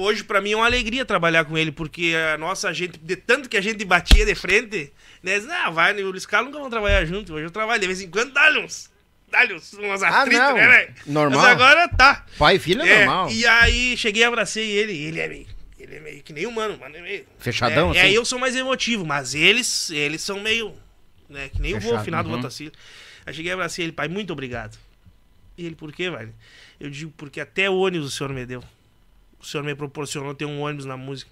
hoje 0.00 0.22
pra 0.22 0.40
mim 0.40 0.52
é 0.52 0.56
uma 0.56 0.64
alegria 0.64 1.04
trabalhar 1.04 1.44
com 1.44 1.58
ele, 1.58 1.72
porque 1.72 2.14
a 2.32 2.38
nossa 2.38 2.72
gente, 2.72 3.00
de 3.00 3.16
tanto 3.16 3.48
que 3.48 3.56
a 3.56 3.60
gente 3.60 3.84
batia 3.84 4.24
de 4.24 4.36
frente, 4.36 4.92
né? 5.24 5.40
Não, 5.40 5.72
vai, 5.72 5.92
o 6.00 6.10
Luiz 6.10 6.24
Carlos 6.24 6.52
nunca 6.52 6.60
vão 6.60 6.70
trabalhar 6.70 7.04
junto. 7.04 7.34
Hoje 7.34 7.46
eu 7.46 7.50
trabalho, 7.50 7.80
de 7.80 7.88
vez 7.88 8.00
em 8.00 8.08
quando 8.08 8.32
dá-lhe 8.32 8.60
uns, 8.60 8.88
dá-lhe 9.28 9.54
uns, 9.54 9.72
umas 9.72 10.04
Ah, 10.04 10.22
atritos, 10.22 10.38
não. 10.46 10.54
né, 10.54 10.68
velho? 10.68 10.94
Normal. 11.08 11.40
Mas 11.40 11.50
agora 11.50 11.88
tá. 11.88 12.24
Pai 12.38 12.54
e 12.54 12.58
filho 12.60 12.82
é, 12.82 12.88
É, 12.88 13.06
normal. 13.06 13.30
E 13.32 13.44
aí 13.44 13.96
cheguei 13.96 14.22
e 14.22 14.24
abracei 14.24 14.70
ele, 14.70 14.92
e 14.92 15.04
ele 15.06 15.18
é 15.18 15.28
meio. 15.28 15.46
Ele 15.80 15.96
é 15.96 16.00
meio 16.00 16.22
que 16.22 16.32
nem 16.32 16.46
humano, 16.46 16.78
mano. 16.78 16.96
É 16.96 17.00
meio, 17.00 17.26
Fechadão, 17.40 17.88
é, 17.88 17.98
assim? 17.98 18.08
É, 18.08 18.12
eu 18.12 18.24
sou 18.24 18.38
mais 18.38 18.54
emotivo, 18.54 19.04
mas 19.04 19.34
eles, 19.34 19.90
eles 19.90 20.22
são 20.22 20.38
meio. 20.38 20.72
Né, 21.28 21.48
que 21.48 21.60
nem 21.60 21.74
o 21.74 21.80
vô, 21.80 21.88
Fechado, 21.88 22.04
final 22.04 22.22
do 22.22 22.30
uhum. 22.30 22.36
Aí 23.26 23.34
cheguei 23.34 23.50
e 23.50 23.54
abracei 23.54 23.84
ele, 23.84 23.92
pai, 23.92 24.08
muito 24.08 24.32
obrigado. 24.32 24.78
E 25.58 25.66
ele, 25.66 25.74
por 25.74 25.92
quê, 25.92 26.10
velho? 26.10 26.32
Eu 26.78 26.88
digo, 26.88 27.12
porque 27.16 27.40
até 27.40 27.68
ônibus 27.68 28.14
o 28.14 28.16
senhor 28.16 28.32
me 28.32 28.46
deu. 28.46 28.62
O 29.40 29.44
senhor 29.44 29.64
me 29.64 29.74
proporcionou 29.74 30.34
ter 30.34 30.44
um 30.44 30.60
ônibus 30.60 30.84
na 30.86 30.96
música. 30.96 31.30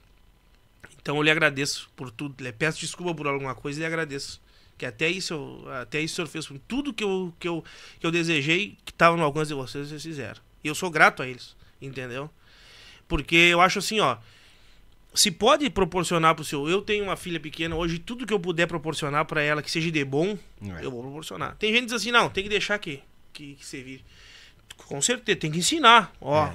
Então 1.01 1.17
eu 1.17 1.23
lhe 1.23 1.31
agradeço 1.31 1.91
por 1.95 2.11
tudo. 2.11 2.43
Lhe 2.43 2.53
peço 2.53 2.81
desculpa 2.81 3.15
por 3.15 3.27
alguma 3.27 3.55
coisa 3.55 3.79
e 3.79 3.81
lhe 3.81 3.87
agradeço. 3.87 4.43
Que 4.77 4.87
até 4.87 5.09
isso, 5.09 5.35
eu- 5.35 5.73
até 5.73 6.01
isso 6.01 6.15
o 6.15 6.17
senhor 6.17 6.27
fez 6.29 6.47
por. 6.47 6.59
Tudo 6.67 6.93
que 6.93 7.05
eu, 7.05 7.33
que 7.39 7.47
eu, 7.47 7.63
que 8.01 8.07
eu 8.07 8.11
desejei, 8.11 8.77
que 8.85 8.91
estava 8.91 9.17
no 9.17 9.23
alcance 9.23 9.49
de 9.49 9.55
vocês, 9.55 9.89
vocês 9.89 10.03
fizeram. 10.03 10.41
E 10.65 10.69
eu 10.69 10.75
sou 10.75 10.91
grato 10.91 11.23
a 11.23 11.29
eles, 11.29 11.55
entendeu? 11.81 12.29
Porque 13.07 13.37
eu 13.37 13.61
acho 13.61 13.79
assim, 13.79 14.01
ó. 14.01 14.17
Se 15.15 15.31
pode 15.31 15.69
proporcionar 15.71 16.35
pro 16.35 16.45
seu. 16.45 16.69
Eu 16.69 16.83
tenho 16.83 17.05
uma 17.05 17.17
filha 17.17 17.39
pequena 17.39 17.77
hoje, 17.77 17.99
tudo 17.99 18.27
que 18.27 18.33
eu 18.35 18.41
puder 18.41 18.67
proporcionar 18.67 19.25
pra 19.25 19.41
ela 19.43 19.63
que 19.63 19.71
seja 19.71 19.91
de 19.91 20.05
bom, 20.05 20.37
É. 20.63 20.85
eu 20.85 20.91
vou 20.91 21.03
proporcionar. 21.03 21.55
Tem 21.57 21.71
gente 21.73 21.81
que 21.83 21.87
diz 21.87 21.95
assim, 21.95 22.11
não, 22.11 22.29
tem 22.29 22.43
que 22.43 22.51
deixar 22.51 22.79
que, 22.79 23.01
que, 23.33 23.55
que 23.55 23.77
vire. 23.83 24.05
Com 24.89 25.01
certeza, 25.01 25.39
tem 25.39 25.51
que 25.53 25.59
ensinar. 25.59 26.13
Ó, 26.21 26.51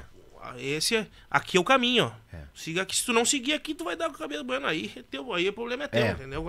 esse 0.58 0.96
é, 0.96 1.08
aqui 1.30 1.58
é 1.58 1.60
o 1.60 1.64
caminho, 1.64 2.06
ó. 2.06 2.36
É. 2.36 2.42
Siga 2.54 2.82
aqui. 2.82 2.96
Se 2.96 3.06
tu 3.06 3.14
não 3.14 3.24
seguir 3.24 3.54
aqui, 3.54 3.74
tu 3.74 3.84
vai 3.86 3.96
dar 3.96 4.10
com 4.10 4.16
a 4.16 4.20
cabeça 4.20 4.44
bueno. 4.44 4.66
Aí, 4.68 4.92
é 4.96 5.04
teu, 5.04 5.34
aí 5.34 5.48
o 5.48 5.54
problema 5.54 5.86
é 5.86 5.88
teu, 5.88 6.02
É. 6.04 6.12
entendeu? 6.12 6.44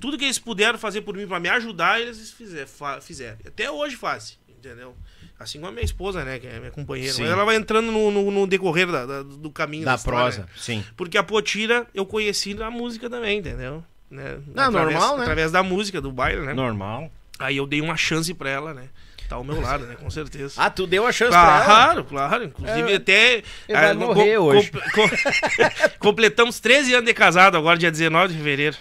Tudo 0.00 0.16
que 0.16 0.24
eles 0.24 0.38
puderam 0.38 0.78
fazer 0.78 1.02
por 1.02 1.14
mim 1.16 1.26
pra 1.26 1.38
me 1.40 1.48
ajudar, 1.50 2.00
eles 2.00 2.30
fizeram. 2.32 3.38
Até 3.46 3.70
hoje 3.70 3.96
fazem, 3.96 4.36
entendeu? 4.48 4.96
Assim 5.38 5.58
como 5.58 5.68
a 5.70 5.72
minha 5.72 5.84
esposa, 5.84 6.24
né? 6.24 6.38
Que 6.38 6.46
é 6.46 6.58
minha 6.58 6.70
companheira. 6.70 7.12
Sim. 7.12 7.22
Mas 7.22 7.30
ela 7.30 7.44
vai 7.44 7.56
entrando 7.56 7.92
no, 7.92 8.10
no, 8.10 8.30
no 8.30 8.46
decorrer 8.46 8.86
da- 8.90 9.04
da- 9.04 9.22
do 9.22 9.50
caminho 9.50 9.84
Da 9.84 9.94
história, 9.94 10.18
prosa, 10.20 10.40
né? 10.42 10.46
sim. 10.56 10.84
Porque 10.96 11.18
a 11.18 11.22
Potira 11.22 11.86
eu 11.94 12.06
conheci 12.06 12.54
na 12.54 12.70
música 12.70 13.10
também, 13.10 13.38
entendeu? 13.38 13.84
Né? 14.10 14.38
Não, 14.54 14.70
normal, 14.70 15.16
né? 15.16 15.22
Através 15.22 15.50
da 15.52 15.62
música, 15.62 16.00
do 16.00 16.10
baile, 16.10 16.40
né? 16.40 16.54
Normal. 16.54 17.10
Aí 17.38 17.56
eu 17.58 17.66
dei 17.66 17.80
uma 17.82 17.96
chance 17.96 18.32
pra 18.32 18.48
ela, 18.48 18.72
né? 18.72 18.88
Tá 19.28 19.34
ao 19.36 19.42
meu 19.44 19.60
lado, 19.60 19.84
né? 19.86 19.96
Com 19.96 20.08
certeza. 20.08 20.54
Ah, 20.56 20.70
tu 20.70 20.86
deu 20.86 21.04
a 21.04 21.10
chance 21.12 21.32
pra 21.32 21.40
ela? 21.56 21.64
Claro, 21.64 22.04
claro. 22.04 22.44
Inclusive, 22.44 22.92
É, 22.92 22.94
até. 22.94 23.34
ele 23.34 23.44
vai 23.68 23.90
ah, 23.90 23.94
morrer 23.94 24.38
hoje. 24.38 24.70
com- 24.70 25.10
completamos 25.98 26.60
13 26.60 26.94
anos 26.94 27.06
de 27.06 27.12
casado, 27.12 27.56
agora, 27.56 27.76
dia 27.78 27.90
19 27.90 28.32
de 28.32 28.38
fevereiro. 28.38 28.76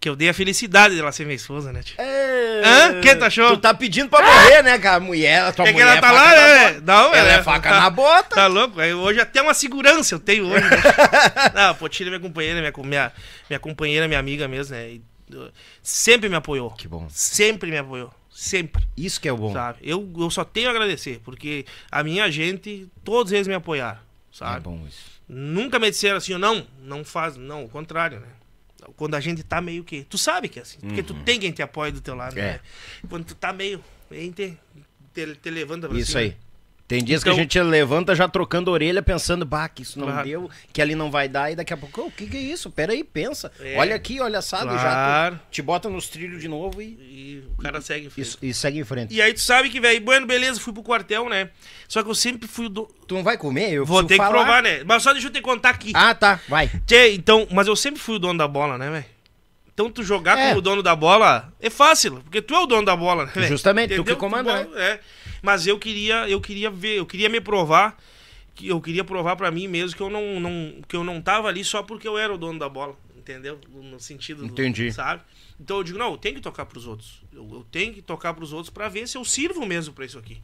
Que 0.00 0.08
eu 0.08 0.16
dei 0.16 0.28
a 0.28 0.34
felicidade 0.34 0.96
dela 0.96 1.10
ser 1.12 1.24
minha 1.24 1.36
esposa, 1.36 1.72
né? 1.72 1.80
tia? 1.82 1.94
É... 1.98 2.25
Hã? 2.64 3.00
Quem 3.00 3.18
tá 3.18 3.26
achou? 3.26 3.50
Tu 3.50 3.58
tá 3.60 3.74
pedindo 3.74 4.08
pra 4.08 4.24
morrer, 4.24 4.62
né, 4.62 4.78
cara? 4.78 4.96
A 4.96 5.00
mulher, 5.00 5.52
tua 5.52 5.64
É 5.64 5.68
que 5.68 5.72
mulher 5.74 5.88
ela 5.92 6.00
tá 6.00 6.08
faca 6.08 6.22
lá, 6.22 6.30
né? 6.72 6.80
Não, 6.84 7.14
ela 7.14 7.28
é 7.30 7.34
ela- 7.34 7.42
faca 7.44 7.70
tá- 7.70 7.80
na 7.80 7.90
bota. 7.90 8.34
Tá 8.36 8.46
louco? 8.46 8.80
Hoje 8.80 9.20
até 9.20 9.42
uma 9.42 9.54
segurança 9.54 10.14
eu 10.14 10.20
tenho 10.20 10.46
hoje. 10.46 10.64
Né? 10.64 10.70
Não, 11.54 11.70
a 11.70 11.74
Potira 11.74 12.08
é 12.08 12.10
minha 12.10 12.20
companheira, 12.20 12.60
minha, 12.60 12.72
minha, 12.86 13.12
minha 13.50 13.60
companheira, 13.60 14.06
minha 14.08 14.20
amiga 14.20 14.46
mesmo, 14.48 14.74
né? 14.74 14.88
E 14.90 15.02
sempre 15.82 16.28
me 16.28 16.36
apoiou. 16.36 16.70
Que 16.72 16.86
bom. 16.88 17.06
Sempre 17.10 17.70
me 17.70 17.78
apoiou. 17.78 18.12
Sempre. 18.30 18.86
Isso 18.96 19.20
que 19.20 19.28
é 19.28 19.32
o 19.32 19.36
bom. 19.36 19.52
Sabe? 19.52 19.78
Eu, 19.82 20.08
eu 20.18 20.30
só 20.30 20.44
tenho 20.44 20.68
a 20.68 20.70
agradecer, 20.70 21.20
porque 21.24 21.64
a 21.90 22.02
minha 22.04 22.30
gente, 22.30 22.86
todos 23.02 23.32
eles 23.32 23.48
me 23.48 23.54
apoiaram. 23.54 23.98
É 23.98 24.36
Sabe? 24.38 24.60
bom 24.60 24.84
isso. 24.86 25.16
Nunca 25.28 25.78
me 25.78 25.90
disseram 25.90 26.18
assim, 26.18 26.36
não, 26.36 26.66
não 26.82 27.04
faz, 27.04 27.36
não, 27.36 27.64
o 27.64 27.68
contrário, 27.68 28.20
né? 28.20 28.26
Quando 28.96 29.14
a 29.14 29.20
gente 29.20 29.42
tá 29.42 29.60
meio 29.60 29.82
que. 29.84 30.04
Tu 30.04 30.16
sabe 30.18 30.48
que 30.48 30.58
é 30.58 30.62
assim, 30.62 30.78
porque 30.80 31.02
tu 31.02 31.14
tem 31.14 31.40
quem 31.40 31.50
te 31.52 31.62
apoia 31.62 31.90
do 31.90 32.00
teu 32.00 32.14
lado, 32.14 32.34
Uhum. 32.36 32.42
É. 32.42 32.52
né? 32.52 32.60
Quando 33.08 33.24
tu 33.24 33.34
tá 33.34 33.52
meio. 33.52 33.82
Te, 34.08 34.56
te, 35.14 35.34
te 35.34 35.50
levanta 35.50 35.88
pra 35.88 35.98
Isso 35.98 36.12
cima. 36.12 36.20
aí. 36.20 36.36
Tem 36.88 37.02
dias 37.02 37.24
que 37.24 37.28
Então- 37.28 37.36
a 37.38 37.42
gente 37.42 37.60
levanta 37.60 38.14
já 38.14 38.28
trocando 38.28 38.70
orelha, 38.70 39.02
pensando, 39.02 39.44
bah, 39.44 39.68
que 39.68 39.82
isso 39.82 39.98
não 39.98 40.06
Claro. 40.06 40.24
deu, 40.28 40.50
que 40.72 40.80
ali 40.80 40.94
não 40.94 41.10
vai 41.10 41.28
dar, 41.28 41.50
e 41.50 41.56
daqui 41.56 41.72
a 41.72 41.76
pouco, 41.76 42.02
"Ô, 42.02 42.06
o 42.06 42.10
que, 42.12 42.28
que 42.28 42.36
é 42.36 42.40
isso? 42.40 42.70
Pera 42.70 42.92
aí, 42.92 43.02
pensa. 43.02 43.50
É. 43.58 43.76
Olha 43.76 43.96
aqui, 43.96 44.20
olha 44.20 44.38
assado, 44.38 44.70
já 44.72 44.78
Claro. 44.80 45.34
tu- 45.34 45.40
te 45.50 45.62
bota 45.62 45.88
nos 45.88 46.06
trilhos 46.06 46.40
de 46.40 46.46
novo 46.46 46.80
e, 46.80 46.84
E 46.84 47.44
o 47.58 47.60
cara 47.60 47.80
segue 47.80 48.06
em 48.06 48.10
frente. 48.10 48.38
e, 48.40 48.48
e 48.50 48.54
segue 48.54 48.78
em 48.78 48.84
frente. 48.84 49.12
E 49.12 49.20
aí 49.20 49.34
tu 49.34 49.40
sabe 49.40 49.68
que, 49.68 49.80
velho, 49.80 50.00
bueno, 50.00 50.26
beleza, 50.28 50.60
fui 50.60 50.72
pro 50.72 50.80
quartel, 50.84 51.28
né? 51.28 51.50
Só 51.88 52.04
que 52.04 52.08
eu 52.10 52.14
sempre 52.14 52.46
fui 52.46 52.66
o 52.66 52.68
do... 52.68 52.82
Tu 53.08 53.14
não 53.16 53.24
vai 53.24 53.36
comer? 53.36 53.72
Eu 53.72 53.84
Vou 53.84 54.04
ter 54.04 54.14
que 54.14 54.18
falar. 54.18 54.30
provar, 54.30 54.62
né? 54.62 54.84
Mas 54.84 55.02
só 55.02 55.12
deixa 55.12 55.26
eu 55.26 55.32
te 55.32 55.40
contar 55.40 55.70
aqui. 55.70 55.90
Ah, 55.92 56.14
tá, 56.14 56.38
vai. 56.48 56.70
Tchê, 56.86 57.14
então, 57.14 57.48
mas 57.50 57.66
eu 57.66 57.74
sempre 57.74 58.00
fui 58.00 58.14
o 58.14 58.18
dono 58.20 58.38
da 58.38 58.46
bola, 58.46 58.78
né, 58.78 58.88
velho? 58.90 59.04
Então 59.74 59.90
tu 59.90 60.02
jogar 60.04 60.38
É. 60.38 60.48
como 60.50 60.60
dono 60.62 60.82
da 60.82 60.94
bola 60.96 61.52
é 61.60 61.68
fácil, 61.68 62.20
porque 62.22 62.40
tu 62.40 62.54
é 62.54 62.60
o 62.60 62.66
dono 62.66 62.84
da 62.86 62.94
bola, 62.96 63.26
né, 63.26 63.32
velho? 63.34 63.48
Justamente, 63.48 63.88
tu 63.88 63.94
Entendeu? 63.96 64.14
que 64.14 64.20
comanda, 64.20 64.64
bola- 64.64 64.80
É. 64.80 65.00
Mas 65.46 65.64
eu 65.64 65.78
queria, 65.78 66.28
eu 66.28 66.40
queria 66.40 66.68
ver, 66.68 66.96
eu 66.96 67.06
queria 67.06 67.28
me 67.28 67.40
provar, 67.40 67.96
que 68.52 68.66
eu 68.66 68.80
queria 68.80 69.04
provar 69.04 69.36
pra 69.36 69.48
mim 69.48 69.68
mesmo 69.68 69.96
que 69.96 70.02
eu 70.02 70.10
não, 70.10 70.40
não 70.40 70.82
que 70.88 70.96
eu 70.96 71.04
não 71.04 71.22
tava 71.22 71.46
ali 71.46 71.62
só 71.62 71.84
porque 71.84 72.08
eu 72.08 72.18
era 72.18 72.34
o 72.34 72.36
dono 72.36 72.58
da 72.58 72.68
bola, 72.68 72.96
entendeu? 73.16 73.60
No 73.72 74.00
sentido, 74.00 74.40
do- 74.40 74.46
Entendi. 74.46 74.90
sabe? 74.90 75.22
Então 75.60 75.76
eu 75.76 75.84
digo, 75.84 75.98
não, 76.00 76.10
eu 76.10 76.18
tenho 76.18 76.34
que 76.34 76.40
tocar 76.40 76.66
pros 76.66 76.84
outros. 76.84 77.22
Eu, 77.32 77.48
eu 77.52 77.66
tenho 77.70 77.94
que 77.94 78.02
tocar 78.02 78.34
pros 78.34 78.52
outros 78.52 78.70
pra 78.70 78.88
ver 78.88 79.06
se 79.06 79.16
eu 79.16 79.24
sirvo 79.24 79.64
mesmo 79.64 79.94
pra 79.94 80.04
isso 80.04 80.18
aqui. 80.18 80.38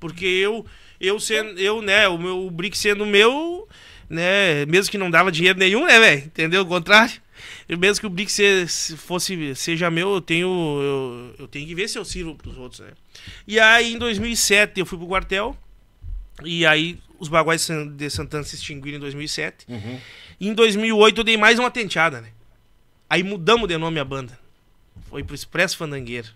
Porque 0.00 0.24
eu, 0.24 0.64
eu 0.98 1.20
sendo, 1.20 1.60
eu, 1.60 1.82
né, 1.82 2.08
o 2.08 2.16
meu 2.16 2.46
o 2.46 2.50
Brick 2.50 2.78
sendo 2.78 3.04
meu, 3.04 3.68
né, 4.08 4.64
mesmo 4.66 4.90
que 4.90 4.98
não 4.98 5.10
dava 5.10 5.30
dinheiro 5.32 5.58
nenhum, 5.58 5.84
né, 5.86 5.98
velho? 5.98 6.24
Entendeu? 6.24 6.62
O 6.62 6.66
contrário. 6.66 7.20
Eu, 7.68 7.76
mesmo 7.78 8.00
que 8.00 8.06
o 8.06 8.10
Brick 8.10 8.30
se, 8.30 8.66
se 8.68 8.96
fosse, 8.96 9.54
seja 9.54 9.90
meu, 9.90 10.14
eu 10.14 10.20
tenho, 10.20 10.48
eu, 10.48 11.34
eu 11.40 11.48
tenho 11.48 11.66
que 11.66 11.74
ver 11.74 11.88
se 11.88 11.98
eu 11.98 12.04
sirvo 12.04 12.34
pros 12.34 12.56
outros, 12.56 12.80
né? 12.80 12.88
E 13.46 13.58
aí, 13.60 13.92
em 13.94 13.98
2007, 13.98 14.78
eu 14.80 14.86
fui 14.86 14.96
pro 14.98 15.06
quartel. 15.06 15.56
E 16.44 16.64
aí, 16.64 16.98
os 17.18 17.28
Baguais 17.28 17.60
de 17.62 17.66
San- 17.66 17.86
de 17.88 18.10
Santana 18.10 18.44
se 18.44 18.54
extinguiram 18.56 18.98
em 18.98 19.00
2007. 19.00 19.66
E 20.40 20.48
em 20.48 20.54
2008, 20.54 21.20
eu 21.20 21.24
dei 21.24 21.36
mais 21.36 21.58
uma 21.58 21.70
tenteada, 21.70 22.20
né? 22.20 22.28
Aí 23.08 23.22
mudamos 23.22 23.68
de 23.68 23.76
nome 23.76 23.98
a 24.00 24.04
banda. 24.04 24.38
Foi 25.08 25.22
pro 25.22 25.34
Expresso 25.34 25.76
Fandangueiro. 25.76 26.28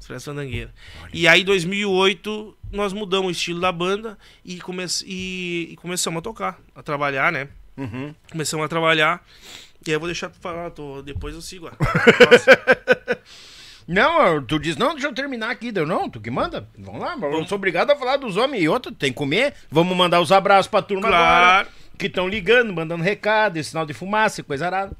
Expresso 0.00 0.26
Fandangueiro. 0.26 0.70
E 1.12 1.26
aí, 1.28 1.42
em 1.42 1.44
2008, 1.44 2.56
nós 2.74 2.92
mudamos 2.92 3.28
o 3.28 3.30
estilo 3.30 3.60
da 3.60 3.70
banda 3.72 4.18
e, 4.44 4.60
come 4.60 4.84
e, 5.06 5.68
e 5.72 5.76
começamos 5.76 6.18
a 6.18 6.22
tocar, 6.22 6.58
a 6.74 6.82
trabalhar, 6.82 7.32
né? 7.32 7.48
Uhum. 7.76 8.14
Começamos 8.30 8.64
a 8.64 8.68
trabalhar. 8.68 9.24
E 9.86 9.90
aí 9.90 9.94
eu 9.96 10.00
vou 10.00 10.08
deixar 10.08 10.30
tu 10.30 10.38
falar, 10.40 10.70
tô, 10.70 11.02
depois 11.02 11.34
eu 11.34 11.40
sigo. 11.42 11.70
Não, 13.86 14.42
tu 14.42 14.58
diz, 14.58 14.76
não, 14.78 14.92
deixa 14.92 15.08
eu 15.08 15.12
terminar 15.14 15.50
aqui. 15.50 15.70
Deu, 15.70 15.86
não, 15.86 16.08
tu 16.08 16.18
que 16.18 16.30
manda. 16.30 16.66
Vamos 16.78 17.02
lá, 17.02 17.16
mas 17.18 17.30
eu 17.30 17.46
sou 17.46 17.56
obrigado 17.56 17.90
a 17.90 17.96
falar 17.96 18.16
dos 18.16 18.36
homens. 18.36 18.62
E 18.62 18.68
outro, 18.68 18.90
tem 18.90 19.10
que 19.12 19.16
comer. 19.18 19.52
Vamos 19.70 19.94
mandar 19.94 20.22
os 20.22 20.32
abraços 20.32 20.68
pra 20.68 20.80
turma 20.80 21.06
Claro. 21.08 21.24
agora. 21.46 21.68
Que 21.98 22.06
estão 22.06 22.26
ligando, 22.26 22.72
mandando 22.72 23.04
recado, 23.04 23.62
sinal 23.62 23.84
de 23.84 23.92
fumaça 23.92 24.42
coisa 24.42 24.64
arada. 24.66 24.96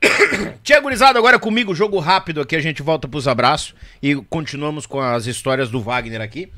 Tia 0.62 0.80
Gurizada, 0.80 1.18
agora 1.18 1.38
comigo, 1.38 1.74
jogo 1.74 1.98
rápido 1.98 2.40
aqui, 2.40 2.56
a 2.56 2.60
gente 2.60 2.82
volta 2.82 3.08
pros 3.08 3.26
abraços 3.28 3.74
e 4.02 4.14
continuamos 4.14 4.86
com 4.86 5.00
as 5.00 5.26
histórias 5.26 5.68
do 5.70 5.80
Wagner 5.80 6.20
aqui. 6.20 6.52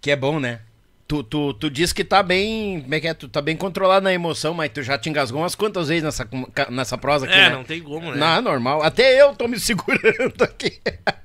Que 0.00 0.10
é 0.10 0.16
bom, 0.16 0.38
né? 0.38 0.60
Tu, 1.08 1.22
tu, 1.22 1.54
tu 1.54 1.70
diz 1.70 1.92
que 1.92 2.02
tá 2.04 2.20
bem. 2.22 2.80
Como 2.82 2.94
é 2.94 3.00
que 3.00 3.06
é? 3.08 3.14
Tu 3.14 3.28
tá 3.28 3.40
bem 3.40 3.56
controlado 3.56 4.02
na 4.04 4.12
emoção, 4.12 4.52
mas 4.54 4.70
tu 4.72 4.82
já 4.82 4.98
te 4.98 5.08
engasgou 5.08 5.40
umas 5.40 5.54
quantas 5.54 5.88
vezes 5.88 6.02
nessa, 6.02 6.28
nessa 6.68 6.98
prosa 6.98 7.26
aqui, 7.26 7.34
É, 7.34 7.48
né? 7.48 7.50
não 7.50 7.64
tem 7.64 7.80
como, 7.80 8.10
né? 8.12 8.16
Não, 8.16 8.42
normal. 8.42 8.82
Até 8.82 9.20
eu 9.22 9.34
tô 9.34 9.46
me 9.46 9.58
segurando 9.60 10.42
aqui. 10.42 10.80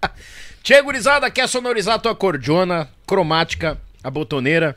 Tia 0.61 0.81
Gurizada, 0.83 1.29
quer 1.31 1.47
sonorizar 1.49 1.95
a 1.95 1.99
tua 1.99 2.15
cordiona, 2.15 2.87
cromática, 3.07 3.79
a 4.03 4.09
botoneira 4.11 4.75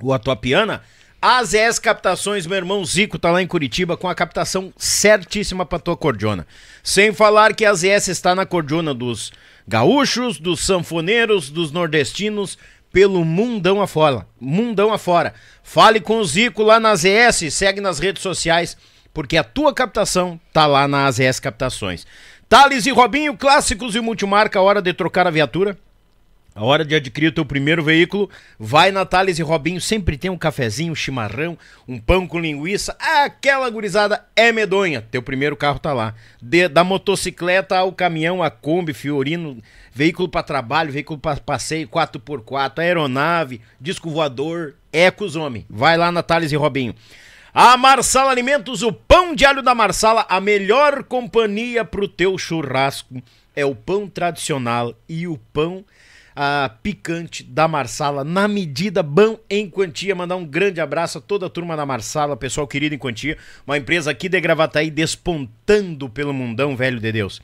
ou 0.00 0.14
a 0.14 0.18
tua 0.18 0.34
piana? 0.34 0.82
AZS 1.22 1.78
Captações, 1.78 2.46
meu 2.46 2.56
irmão 2.56 2.82
Zico 2.82 3.18
tá 3.18 3.30
lá 3.30 3.42
em 3.42 3.46
Curitiba 3.46 3.94
com 3.94 4.08
a 4.08 4.14
captação 4.14 4.72
certíssima 4.78 5.66
pra 5.66 5.78
tua 5.78 5.94
cordiona. 5.94 6.46
Sem 6.82 7.12
falar 7.12 7.54
que 7.54 7.66
a 7.66 7.72
AZS 7.72 8.08
está 8.08 8.34
na 8.34 8.46
cordiona 8.46 8.94
dos 8.94 9.30
gaúchos, 9.68 10.40
dos 10.40 10.60
sanfoneiros, 10.60 11.50
dos 11.50 11.72
nordestinos, 11.72 12.56
pelo 12.90 13.22
mundão 13.22 13.82
afora. 13.82 14.26
Mundão 14.40 14.94
afora. 14.94 15.34
Fale 15.62 16.00
com 16.00 16.20
o 16.20 16.24
Zico 16.24 16.62
lá 16.62 16.80
na 16.80 16.92
AZS, 16.92 17.52
segue 17.52 17.82
nas 17.82 17.98
redes 17.98 18.22
sociais, 18.22 18.74
porque 19.12 19.36
a 19.36 19.44
tua 19.44 19.74
captação 19.74 20.40
tá 20.54 20.66
lá 20.66 20.88
na 20.88 21.04
AZS 21.04 21.38
Captações. 21.38 22.06
Thales 22.48 22.86
e 22.86 22.90
Robinho, 22.90 23.36
clássicos 23.36 23.94
e 23.94 24.00
multimarca, 24.00 24.62
hora 24.62 24.80
de 24.80 24.94
trocar 24.94 25.26
a 25.26 25.30
viatura. 25.30 25.76
A 26.60 26.64
hora 26.64 26.84
de 26.84 26.94
adquirir 26.94 27.28
o 27.28 27.32
teu 27.32 27.46
primeiro 27.46 27.82
veículo, 27.82 28.28
vai 28.58 28.92
na 28.92 29.06
Thales 29.06 29.38
e 29.38 29.42
Robinho, 29.42 29.80
sempre 29.80 30.18
tem 30.18 30.30
um 30.30 30.36
cafezinho, 30.36 30.92
um 30.92 30.94
chimarrão, 30.94 31.56
um 31.88 31.98
pão 31.98 32.26
com 32.26 32.38
linguiça, 32.38 32.94
aquela 33.00 33.70
gurizada 33.70 34.26
é 34.36 34.52
medonha. 34.52 35.00
Teu 35.10 35.22
primeiro 35.22 35.56
carro 35.56 35.78
tá 35.78 35.94
lá. 35.94 36.14
De- 36.38 36.68
da 36.68 36.84
motocicleta 36.84 37.78
ao 37.78 37.92
caminhão, 37.92 38.42
a 38.42 38.50
Kombi, 38.50 38.92
Fiorino, 38.92 39.56
veículo 39.90 40.28
para 40.28 40.42
trabalho, 40.42 40.92
veículo 40.92 41.18
para 41.18 41.40
passeio, 41.40 41.88
4x4, 41.88 42.80
aeronave, 42.80 43.62
disco 43.80 44.10
voador, 44.10 44.74
Ecos 44.92 45.36
Homem. 45.36 45.64
Vai 45.66 45.96
lá 45.96 46.12
na 46.12 46.22
Thales 46.22 46.52
e 46.52 46.56
Robinho. 46.56 46.94
A 47.54 47.74
Marsala 47.78 48.30
Alimentos, 48.30 48.82
o 48.82 48.92
pão 48.92 49.34
de 49.34 49.46
alho 49.46 49.62
da 49.62 49.74
Marsala, 49.74 50.26
a 50.28 50.38
melhor 50.42 51.04
companhia 51.04 51.86
pro 51.86 52.06
teu 52.06 52.36
churrasco 52.36 53.22
é 53.56 53.64
o 53.64 53.74
pão 53.74 54.06
tradicional 54.06 54.94
e 55.08 55.26
o 55.26 55.38
pão 55.54 55.82
ah, 56.34 56.70
picante 56.82 57.42
da 57.42 57.66
Marsala, 57.66 58.24
na 58.24 58.46
medida 58.46 59.02
bom 59.02 59.38
em 59.48 59.68
quantia. 59.68 60.14
Mandar 60.14 60.36
um 60.36 60.44
grande 60.44 60.80
abraço 60.80 61.18
a 61.18 61.20
toda 61.20 61.46
a 61.46 61.50
turma 61.50 61.76
da 61.76 61.84
Marsala, 61.84 62.36
pessoal 62.36 62.66
querido 62.66 62.94
em 62.94 62.98
quantia. 62.98 63.36
Uma 63.66 63.78
empresa 63.78 64.10
aqui 64.10 64.28
de 64.28 64.40
Gravataí 64.40 64.90
despontando 64.90 66.08
pelo 66.08 66.32
mundão, 66.32 66.76
velho 66.76 67.00
de 67.00 67.12
Deus. 67.12 67.40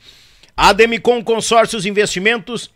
A 0.57 0.73
Demicon 0.73 1.23
Consórcios 1.23 1.85
Investimentos, 1.85 2.71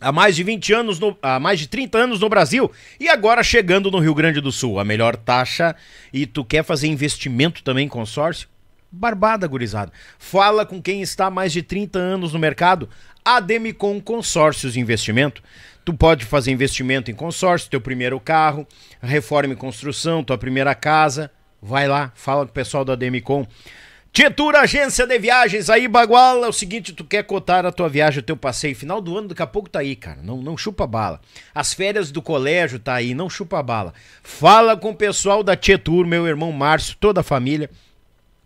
há 0.00 0.10
mais 0.10 0.34
de 0.34 0.42
20 0.42 0.72
anos, 0.72 0.98
no, 0.98 1.16
há 1.20 1.38
mais 1.38 1.58
de 1.58 1.68
30 1.68 1.98
anos 1.98 2.20
no 2.20 2.28
Brasil 2.28 2.70
e 2.98 3.08
agora 3.08 3.42
chegando 3.42 3.90
no 3.90 3.98
Rio 3.98 4.14
Grande 4.14 4.40
do 4.40 4.50
Sul. 4.50 4.80
A 4.80 4.84
melhor 4.84 5.16
taxa 5.16 5.76
e 6.12 6.26
tu 6.26 6.44
quer 6.44 6.64
fazer 6.64 6.86
investimento 6.86 7.62
também 7.62 7.84
em 7.84 7.88
consórcio? 7.88 8.48
Barbada, 8.92 9.46
gurizada. 9.46 9.92
Fala 10.18 10.66
com 10.66 10.82
quem 10.82 11.00
está 11.00 11.26
há 11.26 11.30
mais 11.30 11.52
de 11.52 11.62
30 11.62 11.96
anos 11.98 12.32
no 12.32 12.40
mercado. 12.40 12.88
A 13.24 13.40
Demicon 13.40 14.00
Consórcios 14.00 14.76
Investimento. 14.76 15.42
Tu 15.84 15.94
pode 15.94 16.24
fazer 16.24 16.50
investimento 16.50 17.10
em 17.10 17.14
consórcio, 17.14 17.70
teu 17.70 17.80
primeiro 17.80 18.20
carro, 18.20 18.66
reforma 19.02 19.54
e 19.54 19.56
construção, 19.56 20.22
tua 20.22 20.38
primeira 20.38 20.74
casa. 20.74 21.30
Vai 21.60 21.88
lá, 21.88 22.12
fala 22.14 22.44
com 22.44 22.50
o 22.50 22.54
pessoal 22.54 22.84
da 22.84 22.94
Demicon. 22.94 23.46
Tietur 24.12 24.56
Agência 24.56 25.06
de 25.06 25.18
Viagens, 25.20 25.70
aí 25.70 25.86
Bagual, 25.86 26.44
é 26.44 26.48
o 26.48 26.52
seguinte, 26.52 26.92
tu 26.92 27.04
quer 27.04 27.22
cotar 27.22 27.64
a 27.64 27.70
tua 27.70 27.88
viagem, 27.88 28.18
o 28.18 28.22
teu 28.22 28.36
passeio, 28.36 28.74
final 28.74 29.00
do 29.00 29.16
ano, 29.16 29.28
daqui 29.28 29.42
a 29.42 29.46
pouco 29.46 29.70
tá 29.70 29.78
aí, 29.78 29.94
cara, 29.94 30.18
não, 30.20 30.38
não 30.38 30.56
chupa 30.56 30.84
bala. 30.84 31.20
As 31.54 31.72
férias 31.72 32.10
do 32.10 32.20
colégio 32.20 32.80
tá 32.80 32.94
aí, 32.94 33.14
não 33.14 33.30
chupa 33.30 33.62
bala. 33.62 33.94
Fala 34.20 34.76
com 34.76 34.90
o 34.90 34.96
pessoal 34.96 35.44
da 35.44 35.54
Tietur, 35.54 36.04
meu 36.06 36.26
irmão 36.26 36.50
Márcio, 36.50 36.96
toda 36.98 37.20
a 37.20 37.24
família, 37.24 37.70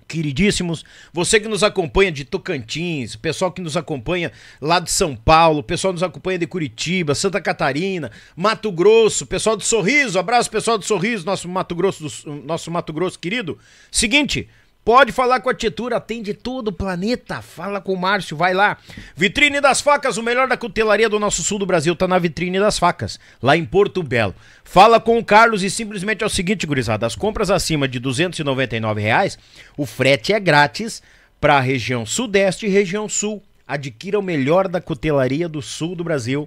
queridíssimos, 0.06 0.84
você 1.12 1.40
que 1.40 1.48
nos 1.48 1.62
acompanha 1.62 2.12
de 2.12 2.24
Tocantins, 2.24 3.16
pessoal 3.16 3.50
que 3.52 3.60
nos 3.60 3.76
acompanha 3.76 4.32
lá 4.60 4.78
de 4.78 4.90
São 4.90 5.16
Paulo, 5.16 5.62
pessoal 5.62 5.92
que 5.92 5.96
nos 5.96 6.02
acompanha 6.02 6.38
de 6.38 6.46
Curitiba, 6.46 7.14
Santa 7.14 7.40
Catarina, 7.40 8.10
Mato 8.36 8.70
Grosso, 8.70 9.26
pessoal 9.26 9.56
do 9.56 9.64
Sorriso, 9.64 10.18
abraço 10.18 10.50
pessoal 10.50 10.78
do 10.78 10.84
Sorriso, 10.84 11.24
nosso 11.26 11.48
Mato 11.48 11.74
Grosso, 11.74 12.06
nosso 12.44 12.70
Mato 12.70 12.92
Grosso 12.92 13.18
querido. 13.18 13.58
Seguinte, 13.90 14.48
Pode 14.84 15.12
falar 15.12 15.40
com 15.40 15.48
a 15.48 15.54
Tietura, 15.54 15.96
atende 15.96 16.34
todo 16.34 16.68
o 16.68 16.72
planeta. 16.72 17.40
Fala 17.40 17.80
com 17.80 17.94
o 17.94 17.96
Márcio, 17.96 18.36
vai 18.36 18.52
lá. 18.52 18.76
Vitrine 19.16 19.58
das 19.58 19.80
Facas, 19.80 20.18
o 20.18 20.22
melhor 20.22 20.46
da 20.46 20.58
cutelaria 20.58 21.08
do 21.08 21.18
nosso 21.18 21.42
sul 21.42 21.58
do 21.58 21.64
Brasil 21.64 21.96
tá 21.96 22.06
na 22.06 22.18
Vitrine 22.18 22.60
das 22.60 22.78
Facas, 22.78 23.18
lá 23.42 23.56
em 23.56 23.64
Porto 23.64 24.02
Belo. 24.02 24.34
Fala 24.62 25.00
com 25.00 25.18
o 25.18 25.24
Carlos 25.24 25.62
e 25.62 25.70
simplesmente 25.70 26.22
é 26.22 26.26
o 26.26 26.30
seguinte, 26.30 26.66
gurizada, 26.66 27.06
as 27.06 27.16
compras 27.16 27.50
acima 27.50 27.88
de 27.88 27.98
299 27.98 29.00
reais, 29.00 29.38
o 29.74 29.86
frete 29.86 30.34
é 30.34 30.40
grátis 30.40 31.02
para 31.40 31.56
a 31.56 31.60
região 31.60 32.04
sudeste 32.04 32.66
e 32.66 32.68
região 32.68 33.08
sul. 33.08 33.42
Adquira 33.66 34.18
o 34.18 34.22
melhor 34.22 34.68
da 34.68 34.82
cutelaria 34.82 35.48
do 35.48 35.62
sul 35.62 35.96
do 35.96 36.04
Brasil 36.04 36.46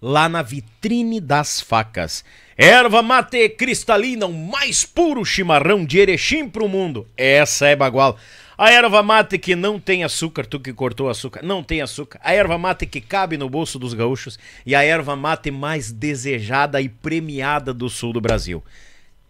lá 0.00 0.28
na 0.28 0.42
vitrine 0.42 1.20
das 1.20 1.60
facas. 1.60 2.24
Erva 2.56 3.02
mate 3.02 3.48
cristalina, 3.50 4.26
o 4.26 4.32
mais 4.32 4.84
puro 4.84 5.24
chimarrão 5.24 5.84
de 5.84 5.98
Erechim 5.98 6.48
pro 6.48 6.68
mundo. 6.68 7.06
Essa 7.16 7.68
é 7.68 7.76
Bagual. 7.76 8.16
A 8.58 8.70
erva 8.70 9.02
mate 9.02 9.36
que 9.36 9.54
não 9.54 9.78
tem 9.78 10.02
açúcar, 10.02 10.46
tu 10.46 10.58
que 10.58 10.72
cortou 10.72 11.10
açúcar, 11.10 11.42
não 11.42 11.62
tem 11.62 11.82
açúcar. 11.82 12.18
A 12.24 12.32
erva 12.32 12.56
mate 12.56 12.86
que 12.86 13.02
cabe 13.02 13.36
no 13.36 13.50
bolso 13.50 13.78
dos 13.78 13.92
gaúchos 13.92 14.38
e 14.64 14.74
a 14.74 14.82
erva 14.82 15.14
mate 15.14 15.50
mais 15.50 15.92
desejada 15.92 16.80
e 16.80 16.88
premiada 16.88 17.74
do 17.74 17.90
sul 17.90 18.14
do 18.14 18.20
Brasil. 18.20 18.64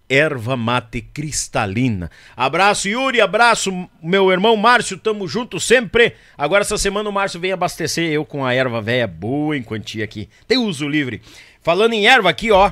Erva 0.09 0.57
mate 0.57 1.01
cristalina. 1.01 2.11
Abraço, 2.37 2.89
Yuri, 2.89 3.21
abraço, 3.21 3.89
meu 4.01 4.31
irmão 4.31 4.57
Márcio, 4.57 4.97
tamo 4.97 5.27
junto 5.27 5.59
sempre. 5.59 6.15
Agora, 6.39 6.63
essa 6.63 6.79
semana, 6.79 7.09
o 7.09 7.13
Márcio 7.13 7.41
vem 7.41 7.51
abastecer 7.51 8.13
eu 8.13 8.25
com 8.25 8.45
a 8.45 8.55
erva 8.55 8.81
velha 8.81 9.07
boa 9.07 9.57
em 9.57 9.63
quantia 9.65 10.05
aqui. 10.05 10.29
Tem 10.47 10.59
uso 10.59 10.89
livre. 10.89 11.21
Falando 11.61 11.95
em 11.95 12.07
erva 12.07 12.31
aqui, 12.31 12.53
ó. 12.53 12.71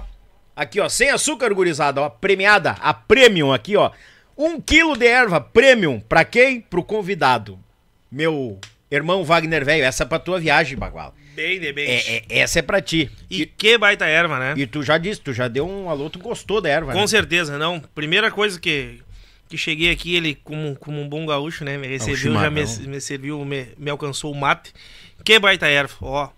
Aqui, 0.54 0.78
ó, 0.78 0.88
sem 0.88 1.10
açúcar, 1.10 1.52
gurizada, 1.52 2.00
ó. 2.00 2.08
Premiada, 2.08 2.76
a 2.80 2.94
premium 2.94 3.52
aqui, 3.52 3.76
ó. 3.76 3.90
Um 4.38 4.60
quilo 4.60 4.96
de 4.96 5.06
erva 5.06 5.40
premium. 5.40 5.98
Pra 5.98 6.24
quem? 6.24 6.60
Pro 6.60 6.84
convidado. 6.84 7.58
Meu 8.10 8.60
irmão 8.88 9.24
Wagner 9.24 9.64
velho. 9.64 9.84
Essa 9.84 10.04
é 10.04 10.06
pra 10.06 10.20
tua 10.20 10.38
viagem, 10.38 10.78
Bagual. 10.78 11.12
Bem, 11.34 11.58
de 11.60 11.72
bem. 11.72 11.86
É, 11.88 12.16
é- 12.16 12.24
essa 12.40 12.58
é 12.60 12.62
pra 12.62 12.80
ti. 12.80 13.10
E 13.30 13.44
que 13.46 13.76
baita 13.76 14.06
erva, 14.06 14.38
né? 14.38 14.54
E 14.56 14.66
tu 14.66 14.82
já 14.82 14.96
disse, 14.98 15.20
tu 15.20 15.32
já 15.32 15.48
deu 15.48 15.68
um 15.68 15.90
alô, 15.90 16.08
tu 16.08 16.18
gostou 16.18 16.60
da 16.60 16.68
erva, 16.68 16.92
Com 16.92 17.00
né? 17.00 17.06
certeza, 17.06 17.58
não. 17.58 17.80
Primeira 17.94 18.30
coisa 18.30 18.58
que, 18.60 19.00
que 19.48 19.58
cheguei 19.58 19.90
aqui, 19.90 20.14
ele, 20.14 20.34
como, 20.44 20.76
como 20.76 21.00
um 21.00 21.08
bom 21.08 21.26
gaúcho, 21.26 21.64
né? 21.64 21.76
Me 21.76 21.86
recebeu, 21.86 22.16
já 22.16 22.50
me, 22.50 22.64
me 22.86 23.00
serviu, 23.00 23.44
me, 23.44 23.66
me 23.76 23.90
alcançou 23.90 24.32
o 24.32 24.34
mate. 24.36 24.72
Que 25.24 25.38
baita 25.38 25.66
erva, 25.66 25.94
ó. 26.00 26.28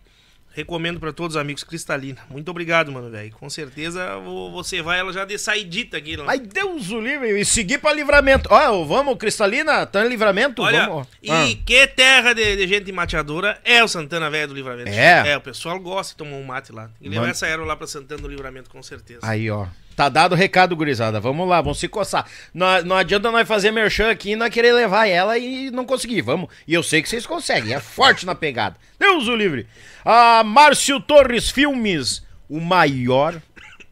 Recomendo 0.57 0.99
pra 0.99 1.12
todos 1.12 1.37
os 1.37 1.41
amigos 1.41 1.62
Cristalina. 1.62 2.19
Muito 2.31 2.51
obrigado, 2.51 2.91
mano, 2.91 3.11
velho. 3.11 3.31
Com 3.33 3.51
certeza 3.51 4.16
vo- 4.20 4.51
você 4.51 4.81
vai 4.81 4.99
ela 4.99 5.12
já 5.12 5.27
de 5.27 5.37
saidita 5.37 5.99
aqui. 5.99 6.16
Ai, 6.27 6.39
Deus 6.39 6.91
o 6.91 6.99
livre. 6.99 7.39
E 7.39 7.45
seguir 7.45 7.77
pra 7.77 7.93
livramento. 7.93 8.49
Ó, 8.51 8.83
vamos, 8.85 9.16
Cristalina, 9.19 9.85
tá 9.85 10.03
em 10.07 10.09
livramento? 10.09 10.62
Olha, 10.62 10.87
vamos. 10.89 11.07
e 11.23 11.31
Ah. 11.31 11.45
que 11.66 11.87
terra 11.89 12.33
de, 12.33 12.57
de 12.57 12.66
gente 12.66 12.91
mateadora 12.91 13.61
é 13.65 13.85
o 13.85 13.89
Santana 13.89 14.31
Velho 14.31 14.49
do 14.49 14.55
Livramento. 14.55 14.89
É? 14.89 15.33
É, 15.33 15.37
o 15.37 15.43
pessoal 15.43 15.78
gosta 15.78 16.15
de 16.15 16.16
tomar 16.16 16.37
um 16.39 16.45
mate 16.45 16.73
lá. 16.73 16.89
E 17.03 17.09
levar 17.11 17.28
essa 17.28 17.47
erva 17.47 17.66
lá 17.66 17.77
pra 17.77 17.87
Santana 17.87 18.23
do 18.23 18.28
Livramento, 18.28 18.70
com 18.70 18.83
certeza. 18.83 19.20
Aí, 19.24 19.51
ó. 19.51 19.66
Tá 19.97 20.10
dado 20.10 20.32
o 20.32 20.36
recado, 20.36 20.77
gurizada. 20.77 21.18
Vamos 21.18 21.48
lá, 21.48 21.62
vamos 21.62 21.78
se 21.78 21.89
coçar. 21.89 22.27
Não, 22.52 22.82
não 22.85 22.97
adianta 22.97 23.31
nós 23.32 23.48
fazer 23.48 23.70
merchan 23.70 24.10
aqui 24.10 24.32
e 24.32 24.36
nós 24.36 24.52
querer 24.52 24.74
levar 24.74 25.06
ela 25.06 25.39
e 25.39 25.70
não 25.70 25.86
conseguir. 25.86 26.20
Vamos. 26.20 26.51
E 26.68 26.74
eu 26.74 26.82
sei 26.82 27.01
que 27.01 27.09
vocês 27.09 27.27
conseguem. 27.27 27.73
É 27.73 27.81
forte 27.81 28.27
na 28.27 28.35
pegada. 28.35 28.77
Deus 29.01 29.27
o 29.27 29.35
livre. 29.35 29.66
Ah, 30.05 30.44
Márcio 30.44 31.01
Torres 31.01 31.48
Filmes, 31.48 32.23
o 32.47 32.60
maior 32.60 33.40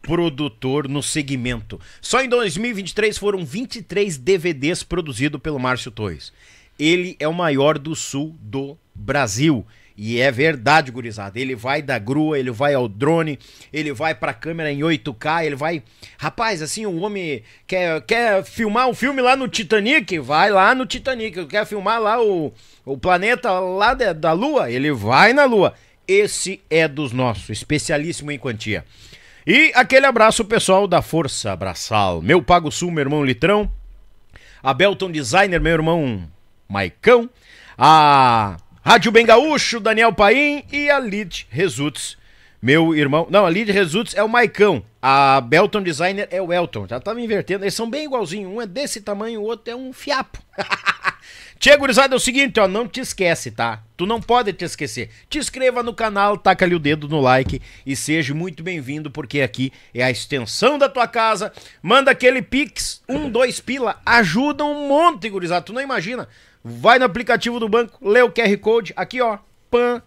produtor 0.03 0.87
no 0.87 1.01
segmento. 1.01 1.81
Só 1.99 2.21
em 2.21 2.29
2023 2.29 3.17
foram 3.17 3.43
23 3.43 4.15
DVDs 4.15 4.83
produzidos 4.83 5.41
pelo 5.41 5.59
Márcio 5.59 5.89
Torres. 5.89 6.31
Ele 6.77 7.15
é 7.19 7.27
o 7.27 7.33
maior 7.33 7.79
do 7.79 7.95
sul 7.95 8.35
do 8.39 8.77
Brasil. 8.93 9.65
E 9.97 10.19
é 10.19 10.29
verdade, 10.29 10.91
gurizada. 10.91 11.39
Ele 11.39 11.55
vai 11.55 11.81
da 11.81 11.97
grua, 11.97 12.37
ele 12.37 12.51
vai 12.51 12.73
ao 12.73 12.87
drone, 12.87 13.39
ele 13.71 13.93
vai 13.93 14.13
pra 14.13 14.33
câmera 14.33 14.71
em 14.71 14.79
8K, 14.79 15.45
ele 15.45 15.55
vai. 15.55 15.81
Rapaz, 16.17 16.61
assim, 16.61 16.85
o 16.85 16.99
homem 16.99 17.43
quer, 17.65 18.01
quer 18.01 18.43
filmar 18.43 18.87
um 18.89 18.93
filme 18.93 19.21
lá 19.21 19.35
no 19.37 19.47
Titanic? 19.47 20.19
Vai 20.19 20.51
lá 20.51 20.75
no 20.75 20.85
Titanic. 20.85 21.45
Quer 21.45 21.65
filmar 21.65 22.01
lá 22.01 22.21
o, 22.21 22.53
o 22.83 22.97
planeta 22.97 23.51
lá 23.59 23.93
da, 23.93 24.11
da 24.11 24.33
Lua? 24.33 24.69
Ele 24.69 24.91
vai 24.91 25.31
na 25.31 25.45
Lua. 25.45 25.73
Esse 26.07 26.61
é 26.69 26.87
dos 26.87 27.13
nossos, 27.13 27.49
especialíssimo 27.49 28.31
em 28.31 28.37
quantia. 28.37 28.83
E 29.47 29.71
aquele 29.75 30.05
abraço 30.05 30.43
pessoal 30.43 30.87
da 30.87 31.01
Força 31.01 31.51
Abraçal. 31.51 32.21
Meu 32.21 32.41
Pago 32.41 32.69
Sul, 32.69 32.91
meu 32.91 33.01
irmão 33.01 33.23
Litrão. 33.23 33.71
A 34.61 34.73
Belton 34.73 35.09
Designer, 35.09 35.61
meu 35.61 35.73
irmão 35.73 36.27
Maicão. 36.67 37.29
A 37.77 38.57
Rádio 38.87 39.11
Bem 39.11 39.25
Gaúcho, 39.25 39.79
Daniel 39.79 40.13
Paim. 40.13 40.63
E 40.71 40.91
a 40.91 40.99
Lid 40.99 41.47
Results, 41.49 42.15
meu 42.61 42.93
irmão. 42.93 43.25
Não, 43.31 43.43
a 43.43 43.49
Lid 43.49 43.71
Results 43.71 44.13
é 44.13 44.23
o 44.23 44.29
Maicão. 44.29 44.85
A 45.01 45.41
Belton 45.41 45.81
Designer 45.81 46.27
é 46.29 46.39
o 46.39 46.53
Elton. 46.53 46.85
Já 46.87 46.99
tava 46.99 47.19
invertendo. 47.19 47.63
Eles 47.63 47.73
são 47.73 47.89
bem 47.89 48.05
igualzinhos. 48.05 48.53
Um 48.53 48.61
é 48.61 48.67
desse 48.67 49.01
tamanho, 49.01 49.41
o 49.41 49.45
outro 49.45 49.73
é 49.73 49.75
um 49.75 49.91
fiapo. 49.91 50.37
Tia 51.57 51.75
gurizada, 51.77 52.13
é 52.13 52.17
o 52.17 52.19
seguinte, 52.19 52.59
ó, 52.59 52.67
não 52.67 52.87
te 52.87 52.99
esquece, 52.99 53.49
tá? 53.49 53.81
Tu 53.97 54.05
não 54.05 54.21
pode 54.21 54.53
te 54.53 54.63
esquecer. 54.63 55.09
Te 55.27 55.39
inscreva 55.39 55.81
no 55.81 55.93
canal, 55.93 56.37
taca 56.37 56.63
ali 56.63 56.75
o 56.75 56.79
dedo 56.79 57.07
no 57.07 57.19
like 57.19 57.59
e 57.83 57.95
seja 57.95 58.35
muito 58.35 58.61
bem-vindo, 58.61 59.09
porque 59.09 59.41
aqui 59.41 59.73
é 59.95 60.03
a 60.03 60.11
extensão 60.11 60.77
da 60.77 60.87
tua 60.87 61.07
casa. 61.07 61.51
Manda 61.81 62.11
aquele 62.11 62.41
pix, 62.43 63.01
um, 63.09 63.31
dois 63.31 63.59
pila, 63.59 63.99
ajuda 64.05 64.63
um 64.63 64.87
monte, 64.87 65.27
gurizada, 65.27 65.65
tu 65.65 65.73
não 65.73 65.81
imagina. 65.81 66.27
Vai 66.67 66.97
no 66.97 67.05
aplicativo 67.05 67.59
do 67.59 67.69
banco, 67.69 67.97
lê 68.01 68.23
o 68.23 68.31
QR 68.31 68.57
Code, 68.57 68.91
aqui 68.95 69.21
ó, 69.21 69.37
pan, 69.69 70.01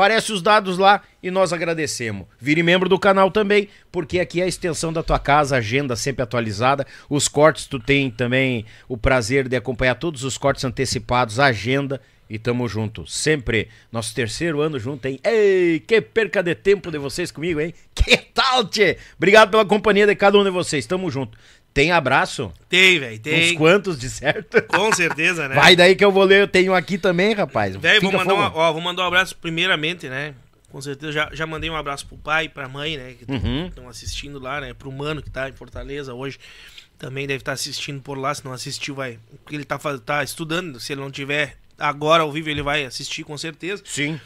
Aparece 0.00 0.32
os 0.32 0.40
dados 0.40 0.78
lá 0.78 1.02
e 1.22 1.30
nós 1.30 1.52
agradecemos. 1.52 2.26
Vire 2.40 2.62
membro 2.62 2.88
do 2.88 2.98
canal 2.98 3.30
também, 3.30 3.68
porque 3.92 4.18
aqui 4.18 4.40
é 4.40 4.44
a 4.44 4.48
extensão 4.48 4.90
da 4.90 5.02
tua 5.02 5.18
casa, 5.18 5.58
agenda 5.58 5.94
sempre 5.94 6.22
atualizada. 6.22 6.86
Os 7.06 7.28
cortes 7.28 7.66
tu 7.66 7.78
tem 7.78 8.10
também 8.10 8.64
o 8.88 8.96
prazer 8.96 9.46
de 9.46 9.56
acompanhar 9.56 9.96
todos 9.96 10.24
os 10.24 10.38
cortes 10.38 10.64
antecipados, 10.64 11.38
agenda 11.38 12.00
e 12.30 12.38
tamo 12.38 12.66
junto. 12.66 13.06
Sempre 13.06 13.68
nosso 13.92 14.14
terceiro 14.14 14.62
ano 14.62 14.78
junto, 14.78 15.04
hein? 15.04 15.20
Ei, 15.22 15.80
que 15.80 16.00
perca 16.00 16.42
de 16.42 16.54
tempo 16.54 16.90
de 16.90 16.96
vocês 16.96 17.30
comigo, 17.30 17.60
hein? 17.60 17.74
Que 17.94 18.16
tal, 18.16 18.64
tchê? 18.64 18.96
Obrigado 19.18 19.50
pela 19.50 19.66
companhia 19.66 20.06
de 20.06 20.14
cada 20.14 20.38
um 20.38 20.44
de 20.44 20.48
vocês. 20.48 20.86
Tamo 20.86 21.10
junto. 21.10 21.36
Tem 21.72 21.92
abraço? 21.92 22.52
Tem, 22.68 22.98
velho, 22.98 23.14
Uns 23.16 23.20
tem. 23.20 23.54
quantos 23.54 23.98
de 23.98 24.10
certo? 24.10 24.60
Com 24.68 24.92
certeza, 24.92 25.48
né? 25.48 25.54
Vai 25.54 25.76
daí 25.76 25.94
que 25.94 26.04
eu 26.04 26.10
vou 26.10 26.24
ler, 26.24 26.40
eu 26.42 26.48
tenho 26.48 26.74
aqui 26.74 26.98
também, 26.98 27.32
rapaz. 27.32 27.76
Velho, 27.76 28.00
vou 28.02 28.12
mandar, 28.12 28.24
fogo. 28.34 28.36
uma- 28.42 28.56
ó, 28.56 28.72
vou 28.72 28.82
mandar 28.82 29.04
um 29.04 29.06
abraço 29.06 29.36
primeiramente, 29.36 30.08
né? 30.08 30.34
Com 30.70 30.80
certeza, 30.80 31.12
já, 31.12 31.30
já 31.32 31.46
mandei 31.46 31.68
um 31.70 31.76
abraço 31.76 32.06
pro 32.06 32.16
pai 32.16 32.48
pra 32.48 32.68
mãe, 32.68 32.96
né? 32.96 33.14
Que 33.18 33.30
Uhum. 33.32 33.66
estão 33.68 33.88
assistindo 33.88 34.38
lá, 34.40 34.60
né? 34.60 34.74
Pro 34.74 34.90
mano 34.90 35.22
que 35.22 35.30
tá 35.30 35.48
em 35.48 35.52
Fortaleza 35.52 36.12
hoje. 36.14 36.38
Também 36.98 37.26
deve 37.26 37.40
estar 37.42 37.52
assistindo 37.52 38.00
por 38.02 38.18
lá, 38.18 38.34
se 38.34 38.44
não 38.44 38.52
assistiu, 38.52 38.94
vai. 38.94 39.18
Porque 39.42 39.56
ele 39.56 39.64
tá, 39.64 39.78
tá 40.04 40.22
estudando. 40.22 40.78
Se 40.78 40.92
ele 40.92 41.00
não 41.00 41.10
tiver 41.10 41.56
agora 41.78 42.22
ao 42.24 42.30
vivo, 42.30 42.50
ele 42.50 42.62
vai 42.62 42.84
assistir 42.84 43.24
com 43.24 43.36
certeza. 43.38 43.82
Sim. 43.86 44.20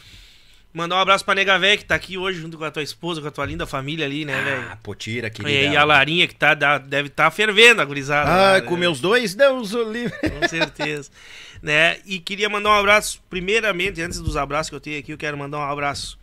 Mandar 0.74 0.96
um 0.96 0.98
abraço 0.98 1.24
pra 1.24 1.36
Nega 1.36 1.56
Véia, 1.56 1.76
que 1.78 1.84
tá 1.84 1.94
aqui 1.94 2.18
hoje 2.18 2.40
junto 2.40 2.58
com 2.58 2.64
a 2.64 2.70
tua 2.70 2.82
esposa, 2.82 3.20
com 3.22 3.28
a 3.28 3.30
tua 3.30 3.46
linda 3.46 3.64
família 3.64 4.04
ali, 4.04 4.24
né, 4.24 4.34
Ah, 4.34 4.42
velho? 4.42 4.76
potira, 4.82 5.28
E, 5.28 5.30
querida. 5.30 5.72
e 5.72 5.76
a 5.76 5.84
Larinha, 5.84 6.26
que 6.26 6.34
tá, 6.34 6.52
dá- 6.52 6.78
deve 6.78 7.06
estar 7.08 7.30
fervendo 7.30 7.80
a 7.80 7.84
gurizada. 7.84 8.28
Ah, 8.28 8.60
né? 8.60 8.66
com 8.66 8.76
meus 8.76 9.00
dois, 9.00 9.36
Deus 9.36 9.72
o 9.72 9.84
livre. 9.90 10.18
Com 10.18 10.48
certeza. 10.48 11.10
né? 11.62 11.98
E 12.04 12.18
queria 12.18 12.48
mandar 12.48 12.70
um 12.70 12.72
abraço, 12.80 13.22
primeiramente, 13.30 14.02
antes 14.02 14.18
dos 14.20 14.36
abraços 14.36 14.68
que 14.68 14.74
eu 14.74 14.80
tenho 14.80 14.98
aqui, 14.98 15.12
eu 15.12 15.16
quero 15.16 15.38
mandar 15.38 15.58
um 15.58 15.62
abraço 15.62 16.18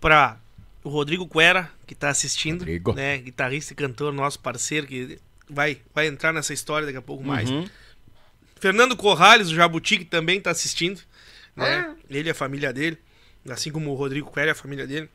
para 0.00 0.36
o 0.82 0.88
Rodrigo 0.88 1.24
Cuera, 1.28 1.70
que 1.86 1.94
tá 1.94 2.08
assistindo, 2.08 2.58
Rodrigo. 2.62 2.92
né? 2.92 3.18
Guitarrista 3.18 3.72
e 3.72 3.76
cantor, 3.76 4.12
nosso 4.12 4.40
parceiro, 4.40 4.86
que 4.88 5.16
vai, 5.48 5.78
vai 5.94 6.08
entrar 6.08 6.32
nessa 6.32 6.52
história 6.52 6.86
daqui 6.86 6.98
a 6.98 7.02
pouco 7.02 7.22
mais. 7.22 7.48
Uhum. 7.48 7.68
Fernando 8.58 8.96
Corrales, 8.96 9.48
o 9.50 9.54
Jabuti, 9.54 9.98
que 9.98 10.04
também 10.04 10.40
tá 10.40 10.50
assistindo, 10.50 11.00
né? 11.54 11.86
Ah. 11.88 11.94
Ele 12.10 12.28
e 12.28 12.32
a 12.32 12.34
família 12.34 12.72
dele, 12.72 12.98
assim 13.48 13.70
como 13.70 13.90
o 13.90 13.94
Rodrigo 13.94 14.30
Cuera 14.30 14.50
e 14.50 14.52
a 14.52 14.54
família 14.54 14.86
dele. 14.86 15.08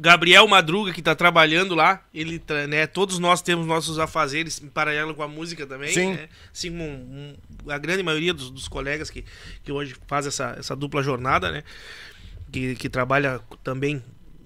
Gabriel 0.00 0.48
Madruga, 0.48 0.90
que 0.90 1.02
tá 1.02 1.14
trabalhando 1.14 1.74
lá, 1.74 2.02
ele, 2.14 2.42
né, 2.68 2.86
todos 2.86 3.18
nós 3.18 3.42
temos 3.42 3.66
nossos 3.66 3.98
afazeres 3.98 4.60
em 4.62 4.66
paralelo 4.68 5.14
com 5.14 5.22
a 5.22 5.28
música 5.28 5.66
também, 5.66 5.92
Sim. 5.92 6.14
né? 6.14 6.28
Assim 6.52 6.70
como 6.70 6.82
um- 6.84 7.36
um- 7.66 7.70
a 7.70 7.76
grande 7.76 8.02
maioria 8.02 8.32
dos, 8.32 8.50
dos 8.50 8.68
colegas 8.68 9.10
que, 9.10 9.22
que 9.62 9.70
hoje 9.70 9.94
faz 10.06 10.26
essa, 10.26 10.56
essa 10.58 10.74
dupla 10.74 11.02
jornada, 11.02 11.50
né? 11.52 11.62
Que, 12.50 12.74
que 12.74 12.88
trabalha 12.88 13.38
também 13.62 14.02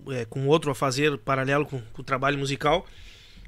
é, 0.08 0.24
com 0.24 0.46
outro 0.48 0.70
afazer 0.70 1.16
paralelo 1.18 1.64
com, 1.64 1.80
com 1.92 2.02
o 2.02 2.04
trabalho 2.04 2.36
musical. 2.38 2.84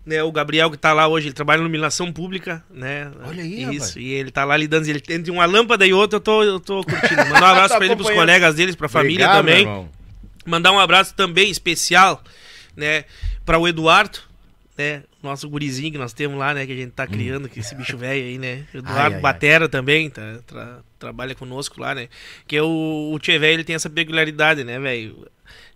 Né, 0.08 0.22
o 0.22 0.32
Gabriel 0.32 0.70
que 0.70 0.78
tá 0.78 0.94
lá 0.94 1.06
hoje, 1.06 1.26
ele 1.26 1.34
trabalha 1.34 1.58
na 1.58 1.64
iluminação 1.64 2.10
pública, 2.10 2.64
né? 2.70 3.10
Olha 3.26 3.42
aí, 3.42 3.62
Isso, 3.64 3.88
rapaz. 3.90 3.96
e 3.96 4.08
ele 4.08 4.30
tá 4.30 4.42
lá 4.42 4.56
lidando, 4.56 4.88
ele 4.88 5.02
entre 5.10 5.30
uma 5.30 5.44
lâmpada 5.44 5.86
e 5.86 5.92
outra, 5.92 6.16
eu 6.16 6.20
tô, 6.20 6.42
eu 6.42 6.58
tô 6.58 6.82
curtindo. 6.82 7.26
Mandar 7.26 7.42
um 7.42 7.44
abraço 7.52 7.68
Tá 7.68 7.76
pra 7.76 7.84
ele, 7.86 7.94
pros 7.94 8.06
acompanhando. 8.06 8.26
colegas 8.26 8.54
deles, 8.54 8.74
pra 8.74 8.88
família 8.88 9.26
Obrigado, 9.26 9.66
também. 9.66 9.88
Mandar 10.46 10.72
um 10.72 10.78
abraço 10.78 11.14
também 11.14 11.50
especial, 11.50 12.24
né, 12.74 13.04
para 13.44 13.58
o 13.58 13.68
Eduardo, 13.68 14.18
né, 14.78 15.02
nosso 15.22 15.46
gurizinho 15.50 15.92
que 15.92 15.98
nós 15.98 16.14
temos 16.14 16.38
lá, 16.38 16.54
né, 16.54 16.64
que 16.64 16.72
a 16.72 16.76
gente 16.76 16.92
tá 16.92 17.06
criando, 17.06 17.46
que 17.46 17.60
esse 17.60 17.74
bicho 17.74 17.98
velho 17.98 18.24
aí, 18.24 18.38
né. 18.38 18.64
Eduardo 18.72 19.00
Hum. 19.00 19.08
Ai, 19.08 19.14
ai, 19.16 19.20
Batera 19.20 19.68
também, 19.68 20.08
tá, 20.08 20.38
tra- 20.46 20.78
trabalha 20.98 21.34
conosco 21.34 21.78
lá, 21.82 21.94
né. 21.94 22.08
Que 22.46 22.56
é 22.56 22.62
o, 22.62 23.10
o 23.12 23.18
Tchê 23.18 23.38
velho, 23.38 23.56
ele 23.56 23.64
tem 23.64 23.76
essa 23.76 23.90
peculiaridade, 23.90 24.64
né, 24.64 24.80
velho. 24.80 25.26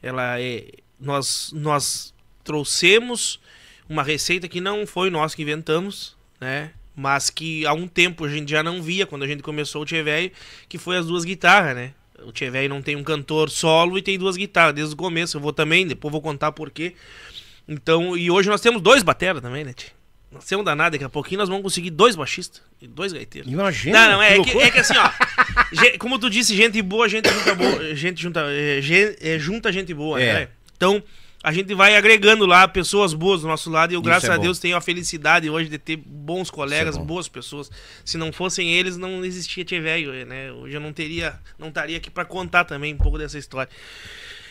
Ela 0.02 0.40
é 0.40 0.64
nós 0.98 1.50
nós 1.54 2.14
trouxemos 2.44 3.38
uma 3.93 4.02
receita 4.02 4.48
que 4.48 4.60
não 4.60 4.86
foi 4.86 5.10
nós 5.10 5.35
que 5.35 5.43
inventamos, 5.43 6.16
né? 6.40 6.70
Mas 6.97 7.31
que 7.31 7.64
há 7.66 7.73
um 7.73 7.86
tempo 7.86 8.24
a 8.24 8.28
gente 8.28 8.51
já 8.51 8.62
não 8.62 8.82
via 8.82 9.06
quando 9.06 9.23
a 9.23 9.27
gente 9.27 9.43
começou 9.43 9.82
o 9.82 9.85
Tchê 9.86 10.02
velho, 10.02 10.31
que 10.69 10.78
foi 10.78 10.97
as 10.97 11.06
duas 11.06 11.24
guitarras, 11.24 11.74
né? 11.77 11.93
O 12.24 12.32
Tchê 12.32 12.51
velho 12.51 12.69
não 12.69 12.82
tem 12.82 12.97
um 12.97 13.02
cantor 13.05 13.51
solo 13.51 13.97
e 13.98 14.02
tem 14.02 14.19
duas 14.19 14.36
guitarras 14.36 14.74
desde 14.74 14.94
o 14.94 14.97
começo. 14.97 15.36
Eu 15.36 15.40
vou 15.40 15.52
também, 15.52 15.86
depois 15.86 16.12
vou 16.12 16.20
contar 16.20 16.52
por 16.52 16.70
quê. 16.70 16.94
Então, 17.69 18.16
e 18.16 18.31
hoje 18.31 18.48
nós 18.48 18.60
temos 18.60 18.81
dois 18.82 19.02
bateras 19.02 19.40
também, 19.40 19.64
né, 19.64 19.73
tchê? 19.73 19.89
Nós 20.31 20.44
temos 20.47 20.64
danado, 20.64 20.93
daqui 20.93 21.05
a 21.05 21.09
pouquinho 21.10 21.40
nós 21.40 21.48
vamos 21.48 21.62
conseguir 21.62 21.90
dois 21.90 22.16
baixistas 22.16 22.62
e 22.81 22.86
dois 22.89 23.12
gaiteiros. 23.12 23.51
Imagina. 23.52 24.01
Não, 24.06 24.12
não, 24.14 24.23
é 24.23 24.43
que 24.43 24.59
é 24.59 24.70
que 24.70 24.78
assim, 24.78 24.94
ó. 24.97 25.10
como 26.01 26.19
tu 26.19 26.31
disse, 26.31 26.56
gente 26.56 26.81
boa, 26.81 27.06
gente 27.09 27.28
junta 27.31 27.55
boa. 27.55 27.94
Gente 27.94 28.23
junta, 28.23 28.40
é, 28.48 28.81
gen- 28.81 29.14
é, 29.20 29.39
junta 29.39 29.70
gente 29.70 29.93
boa, 29.93 30.20
É. 30.20 30.32
né? 30.32 30.48
Então, 30.74 31.02
a 31.43 31.52
gente 31.52 31.74
vai 31.74 31.97
agregando 31.97 32.47
lá 32.47 32.69
pessoas 32.69 33.12
boas 33.12 33.40
do 33.40 33.48
nosso 33.48 33.69
lado 33.69 33.93
e 33.93 33.94
eu, 33.94 34.01
Isso 34.01 34.05
graças 34.05 34.31
é 34.31 34.35
a. 34.35 34.36
Deus, 34.36 34.60
tenho 34.60 34.77
a 34.77 34.81
felicidade 34.81 35.51
hoje 35.51 35.69
de 35.69 35.77
ter 35.77 35.97
bons 35.97 36.51
colegas, 36.51 36.97
bom. 36.97 37.05
boas 37.05 37.27
pessoas. 37.27 37.69
Se 38.05 38.16
não 38.16 38.32
fossem 38.32 38.70
eles, 38.70 38.97
não 38.97 39.24
existia 39.24 39.64
Tchê 39.64 39.81
Velho, 39.81 40.12
né? 40.24 40.52
Hoje 40.52 40.77
eu 40.77 40.81
não 40.81 40.93
teria, 40.93 41.40
não 41.59 41.69
estaria 41.69 41.97
aqui 41.97 42.10
pra 42.10 42.24
contar 42.24 42.64
também 42.64 42.94
um 42.94 42.98
pouco 42.98 43.19
dessa 43.19 43.39
história. 43.39 43.70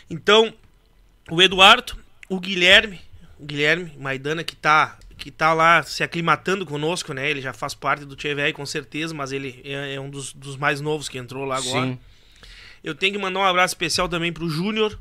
Então, 0.10 0.54
o 1.30 1.42
Eduardo, 1.42 1.98
o 2.28 2.40
Guilherme, 2.40 3.00
o 3.40 3.46
Guilherme 3.46 3.94
Maidana, 3.98 4.44
que 4.44 4.56
tá, 4.56 4.98
que 5.18 5.32
tá 5.32 5.54
lá 5.54 5.84
se 5.84 6.04
aclimatando 6.04 6.66
conosco, 6.66 7.14
né? 7.14 7.30
Ele 7.30 7.42
já 7.42 7.54
faz 7.54 7.74
parte 7.74 8.04
do 8.04 8.18
Tchê 8.18 8.36
Velho, 8.36 8.54
com 8.54 8.66
certeza, 8.66 9.14
mas 9.14 9.32
ele 9.32 9.62
é, 9.64 9.94
é 9.94 10.02
um 10.02 10.10
dos, 10.10 10.34
dos 10.34 10.58
mais 10.58 10.82
novos 10.82 11.08
que 11.08 11.18
entrou 11.18 11.46
lá 11.46 11.56
agora. 11.56 11.86
Sim. 11.86 12.00
Eu 12.84 12.94
tenho 12.96 13.14
que 13.14 13.20
mandar 13.20 13.40
um 13.40 13.44
abraço 13.44 13.72
especial 13.74 14.10
também 14.10 14.34
pro 14.34 14.50
Júnior, 14.50 15.00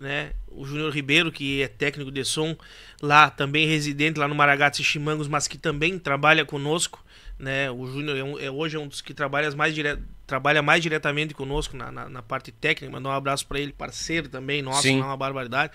né? 0.00 0.32
O 0.48 0.64
Júnior 0.64 0.92
Ribeiro, 0.92 1.30
que 1.32 1.62
é 1.62 1.68
técnico 1.68 2.10
de 2.10 2.24
som, 2.24 2.56
lá 3.00 3.30
também 3.30 3.66
residente 3.66 4.18
lá 4.18 4.26
no 4.28 4.34
Maragatos 4.34 4.80
e 4.80 4.84
Chimangos, 4.84 5.28
mas 5.28 5.46
que 5.48 5.56
também 5.58 5.98
trabalha 5.98 6.44
conosco, 6.44 7.04
né? 7.38 7.70
O 7.70 7.86
Júnior 7.86 8.16
é, 8.16 8.24
um- 8.24 8.38
é 8.38 8.50
hoje 8.50 8.76
é 8.76 8.80
um 8.80 8.88
dos 8.88 9.00
que 9.00 9.14
trabalha 9.14 9.50
mais, 9.54 9.74
dire... 9.74 9.98
trabalha 10.26 10.60
mais 10.62 10.82
diretamente 10.82 11.32
conosco 11.34 11.76
na, 11.76 11.92
na, 11.92 12.08
na 12.08 12.22
parte 12.22 12.50
técnica. 12.50 12.92
Mandar 12.92 13.10
um 13.10 13.12
abraço 13.12 13.46
para 13.46 13.60
ele, 13.60 13.72
parceiro 13.72 14.28
também, 14.28 14.60
nosso, 14.62 14.82
Sim. 14.82 15.00
é 15.00 15.04
uma 15.04 15.16
barbaridade. 15.16 15.72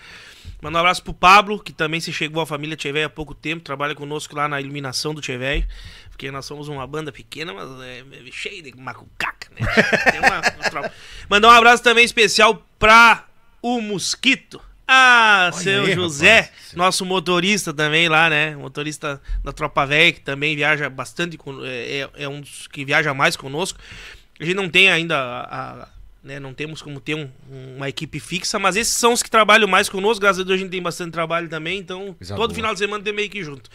Mandar 0.60 0.78
um 0.78 0.80
abraço 0.80 1.02
pro 1.02 1.14
Pablo, 1.14 1.58
que 1.62 1.72
também 1.72 2.00
se 2.00 2.12
chegou 2.12 2.42
à 2.42 2.46
família 2.46 2.76
Tchevéio 2.76 3.06
há 3.06 3.10
pouco 3.10 3.34
tempo, 3.34 3.62
trabalha 3.64 3.94
conosco 3.94 4.36
lá 4.36 4.46
na 4.48 4.60
iluminação 4.60 5.14
do 5.14 5.20
Tchevéio. 5.22 5.66
Porque 6.10 6.30
nós 6.30 6.44
somos 6.46 6.68
uma 6.68 6.86
banda 6.86 7.10
pequena, 7.10 7.52
mas 7.54 7.68
é, 7.80 8.00
é 8.00 8.30
cheia 8.30 8.62
de 8.62 8.76
macucaca, 8.76 9.48
né? 9.58 9.66
Tem 10.12 10.20
uma- 10.20 10.40
tropa. 10.70 10.92
Mandar 11.30 11.48
um 11.48 11.52
abraço 11.52 11.82
também 11.82 12.04
especial 12.04 12.64
pra 12.78 13.26
o 13.66 13.80
Mosquito. 13.80 14.60
Ah, 14.86 15.50
seu 15.54 15.84
aí, 15.86 15.94
José, 15.94 16.40
rapaz. 16.42 16.72
nosso 16.74 17.06
motorista 17.06 17.72
também 17.72 18.06
lá, 18.06 18.28
né? 18.28 18.54
Motorista 18.54 19.18
da 19.42 19.50
Tropa 19.52 19.86
Velha, 19.86 20.12
que 20.12 20.20
também 20.20 20.54
viaja 20.54 20.90
bastante, 20.90 21.38
com- 21.38 21.64
é, 21.64 22.00
é- 22.00 22.10
é 22.24 22.28
um 22.28 22.42
dos 22.42 22.66
que 22.66 22.84
viaja 22.84 23.14
mais 23.14 23.34
conosco. 23.36 23.78
A 24.38 24.44
gente 24.44 24.54
não 24.54 24.68
tem 24.68 24.90
ainda 24.90 25.16
a. 25.16 25.82
a- 25.84 25.88
né, 26.22 26.40
não 26.40 26.54
temos 26.54 26.80
como 26.80 27.00
ter 27.00 27.14
um- 27.14 27.28
uma 27.76 27.86
equipe 27.86 28.18
fixa, 28.18 28.58
mas 28.58 28.76
esses 28.76 28.94
são 28.94 29.12
os 29.12 29.22
que 29.22 29.30
trabalham 29.30 29.68
mais 29.68 29.90
conosco. 29.90 30.20
Graças 30.22 30.40
a 30.40 30.44
Deus 30.44 30.58
a 30.58 30.62
gente 30.62 30.70
tem 30.70 30.80
bastante 30.82 31.12
trabalho 31.12 31.48
também, 31.50 31.78
então 31.78 32.14
Coisa 32.14 32.34
todo 32.34 32.54
final 32.54 32.72
de 32.72 32.78
semana 32.78 33.04
tem 33.04 33.12
meio 33.12 33.28
que 33.28 33.44
junto. 33.44 33.68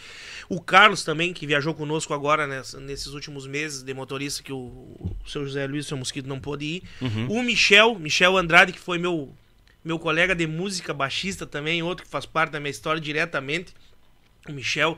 O 0.48 0.60
Carlos 0.60 1.04
também, 1.04 1.32
que 1.32 1.46
viajou 1.46 1.72
conosco 1.74 2.12
agora 2.12 2.48
nessa- 2.48 2.80
nesses 2.80 3.06
últimos 3.08 3.46
meses 3.46 3.84
de 3.84 3.94
motorista, 3.94 4.42
que 4.42 4.52
o, 4.52 4.56
o 4.56 5.16
seu 5.28 5.44
José 5.44 5.64
Luiz, 5.66 5.86
o 5.86 5.88
seu 5.90 5.96
Mosquito, 5.96 6.26
não 6.28 6.40
pôde 6.40 6.64
ir. 6.64 6.82
O 7.28 7.40
Michel, 7.42 7.96
Michel 8.00 8.36
Andrade, 8.36 8.72
que 8.72 8.80
foi 8.80 8.98
meu, 8.98 9.32
meu 9.84 9.98
colega 9.98 10.34
de 10.34 10.46
música, 10.46 10.92
baixista 10.92 11.46
também, 11.46 11.82
outro 11.82 12.04
que 12.04 12.10
faz 12.10 12.26
parte 12.26 12.52
da 12.52 12.60
minha 12.60 12.70
história 12.70 13.00
diretamente. 13.00 13.74
O 14.48 14.52
Michel, 14.52 14.96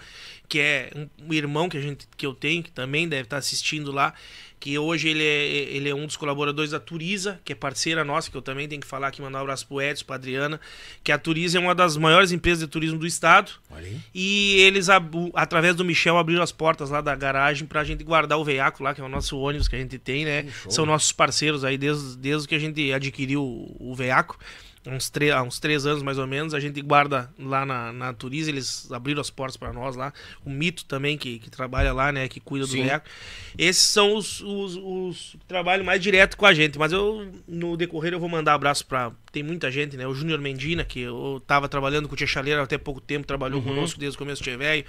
que 0.49 0.61
é 0.61 0.91
um, 1.19 1.33
irmão 1.33 1.69
que, 1.69 1.77
a 1.77 1.81
gente, 1.81 2.07
que 2.17 2.25
eu 2.25 2.33
tenho, 2.33 2.63
que 2.63 2.71
também 2.71 3.09
deve 3.09 3.23
estar 3.23 3.39
assistindo 3.39 3.91
lá, 3.91 4.15
que 4.61 4.79
hoje 4.79 5.09
ele 5.09 5.25
é, 5.25 5.45
ele 5.75 5.89
é 5.89 5.95
um 5.95 6.07
dos 6.07 6.17
colaboradores 6.17 6.71
da 6.71 6.79
Turiza, 6.79 7.41
que 7.45 7.53
é 7.53 7.57
parceira 7.57 8.05
nossa, 8.05 8.31
que 8.31 8.37
eu 8.37 8.41
também 8.41 8.69
tenho 8.69 8.81
que 8.81 8.87
falar 8.87 9.09
aqui, 9.09 9.21
mandar 9.21 9.39
um 9.39 9.43
abraço 9.43 9.67
pro 9.67 9.83
Edson, 9.83 10.05
pra 10.05 10.15
Adriana, 10.15 10.61
que 11.03 11.11
a 11.11 11.19
Turiza 11.19 11.59
é 11.59 11.61
uma 11.61 11.75
das 11.75 11.97
maiores 11.97 12.31
empresas 12.31 12.61
de 12.61 12.69
turismo 12.69 12.97
do 12.97 13.07
estado. 13.07 13.51
Olha 13.69 13.89
aí. 13.89 14.01
E 14.15 14.61
eles, 14.61 14.87
através 15.35 15.75
do 15.75 15.85
Michel, 15.85 16.17
abriram 16.17 16.45
as 16.45 16.53
portas 16.53 16.91
lá 16.91 17.01
da 17.01 17.17
garagem 17.17 17.67
pra 17.67 17.83
gente 17.83 18.05
guardar 18.05 18.39
o 18.39 18.45
veiaco 18.45 18.85
lá, 18.85 18.95
que 18.95 19.01
é 19.01 19.05
o 19.05 19.09
nosso 19.09 19.37
ônibus 19.37 19.67
que 19.67 19.75
a 19.75 19.81
gente 19.81 19.99
tem, 19.99 20.25
né? 20.25 20.47
São 20.69 20.87
nossos 20.87 21.11
parceiros 21.11 21.65
aí 21.65 21.77
desde, 21.77 22.17
desde 22.17 22.47
que 22.47 22.55
a 22.55 22.61
gente 22.61 22.93
adquiriu 22.93 23.43
o, 23.43 23.91
o 23.91 23.95
veiaco. 23.97 24.39
Uns, 24.85 25.13
há 25.33 25.43
uns 25.43 25.61
três 25.61 25.87
anos 25.87 26.03
mais 26.03 26.19
ou 26.19 26.27
menos, 26.27 26.55
a 26.55 26.61
gente 26.61 26.83
guarda 26.83 27.31
lá 27.39 27.65
na, 27.65 27.93
na 27.93 28.13
Turiza, 28.13 28.51
eles 28.51 28.91
abriram 28.91 29.21
as 29.21 29.31
portas 29.31 29.57
pra 29.57 29.73
nós 29.73 29.95
lá. 29.95 30.13
O 30.45 30.51
Mito 30.51 30.85
também, 30.85 31.17
que, 31.17 31.39
que 31.39 31.49
trabalha 31.49 31.93
lá, 31.93 32.11
né? 32.11 32.27
Que 32.27 32.41
cuida 32.41 32.67
do 32.67 32.73
veiaco. 32.73 33.09
Esses 33.57 33.83
são 33.83 34.17
os, 34.17 34.41
os, 34.41 34.77
os 34.77 35.37
que 35.39 35.47
trabalham 35.47 35.85
mais 35.85 36.01
direto 36.01 36.37
com 36.37 36.47
a 36.47 36.53
gente. 36.53 36.79
Mas 36.79 36.91
eu, 36.91 37.31
no 37.47 37.77
decorrer, 37.77 38.13
eu 38.13 38.19
vou 38.19 38.29
mandar 38.29 38.55
abraço 38.55 38.85
pra. 38.85 39.13
Tem 39.31 39.43
muita 39.43 39.71
gente, 39.71 39.97
né? 39.97 40.07
O 40.07 40.15
Júnior 40.15 40.41
Mendina, 40.41 40.85
que 40.85 41.01
eu 41.01 41.41
tava 41.47 41.69
trabalhando 41.69 42.09
com 42.09 42.15
o 42.15 42.17
Tia 42.17 42.27
Chaleira 42.27 42.63
até 42.63 42.77
pouco 42.77 43.01
tempo, 43.01 43.27
trabalhou 43.27 43.63
conosco 43.63 44.01
desde 44.01 44.17
o 44.17 44.19
começo 44.19 44.43
do 44.43 44.45
Tia 44.45 44.59
Velho. 44.59 44.85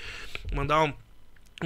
Mandar 0.54 0.84
um. 0.84 0.94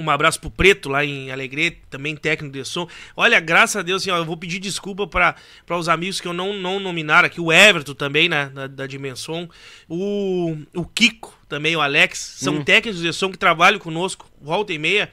Um 0.00 0.10
abraço 0.10 0.40
pro 0.40 0.50
Preto 0.50 0.88
lá 0.88 1.04
em 1.04 1.30
Alegrete, 1.30 1.82
também 1.90 2.16
técnico 2.16 2.52
de 2.52 2.64
som. 2.64 2.88
Olha, 3.16 3.40
graças 3.40 3.76
a 3.76 3.82
Deus, 3.82 4.02
assim, 4.02 4.10
ó, 4.10 4.16
eu 4.16 4.24
vou 4.24 4.36
pedir 4.36 4.58
desculpa 4.58 5.06
para 5.06 5.34
os 5.76 5.88
amigos 5.88 6.20
que 6.20 6.28
eu 6.28 6.32
não, 6.32 6.52
não 6.54 6.78
nominar 6.78 7.24
aqui. 7.24 7.40
O 7.40 7.52
Everton 7.52 7.94
também, 7.94 8.28
né, 8.28 8.50
da, 8.54 8.66
da 8.66 8.86
Dimensão. 8.86 9.48
O, 9.88 10.56
o 10.74 10.84
Kiko 10.84 11.38
também, 11.48 11.76
o 11.76 11.80
Alex. 11.80 12.36
São 12.38 12.62
técnicos 12.62 13.00
de 13.00 13.12
som 13.12 13.30
que 13.30 13.38
trabalham 13.38 13.78
conosco, 13.78 14.30
volta 14.40 14.72
e 14.72 14.78
meia. 14.78 15.10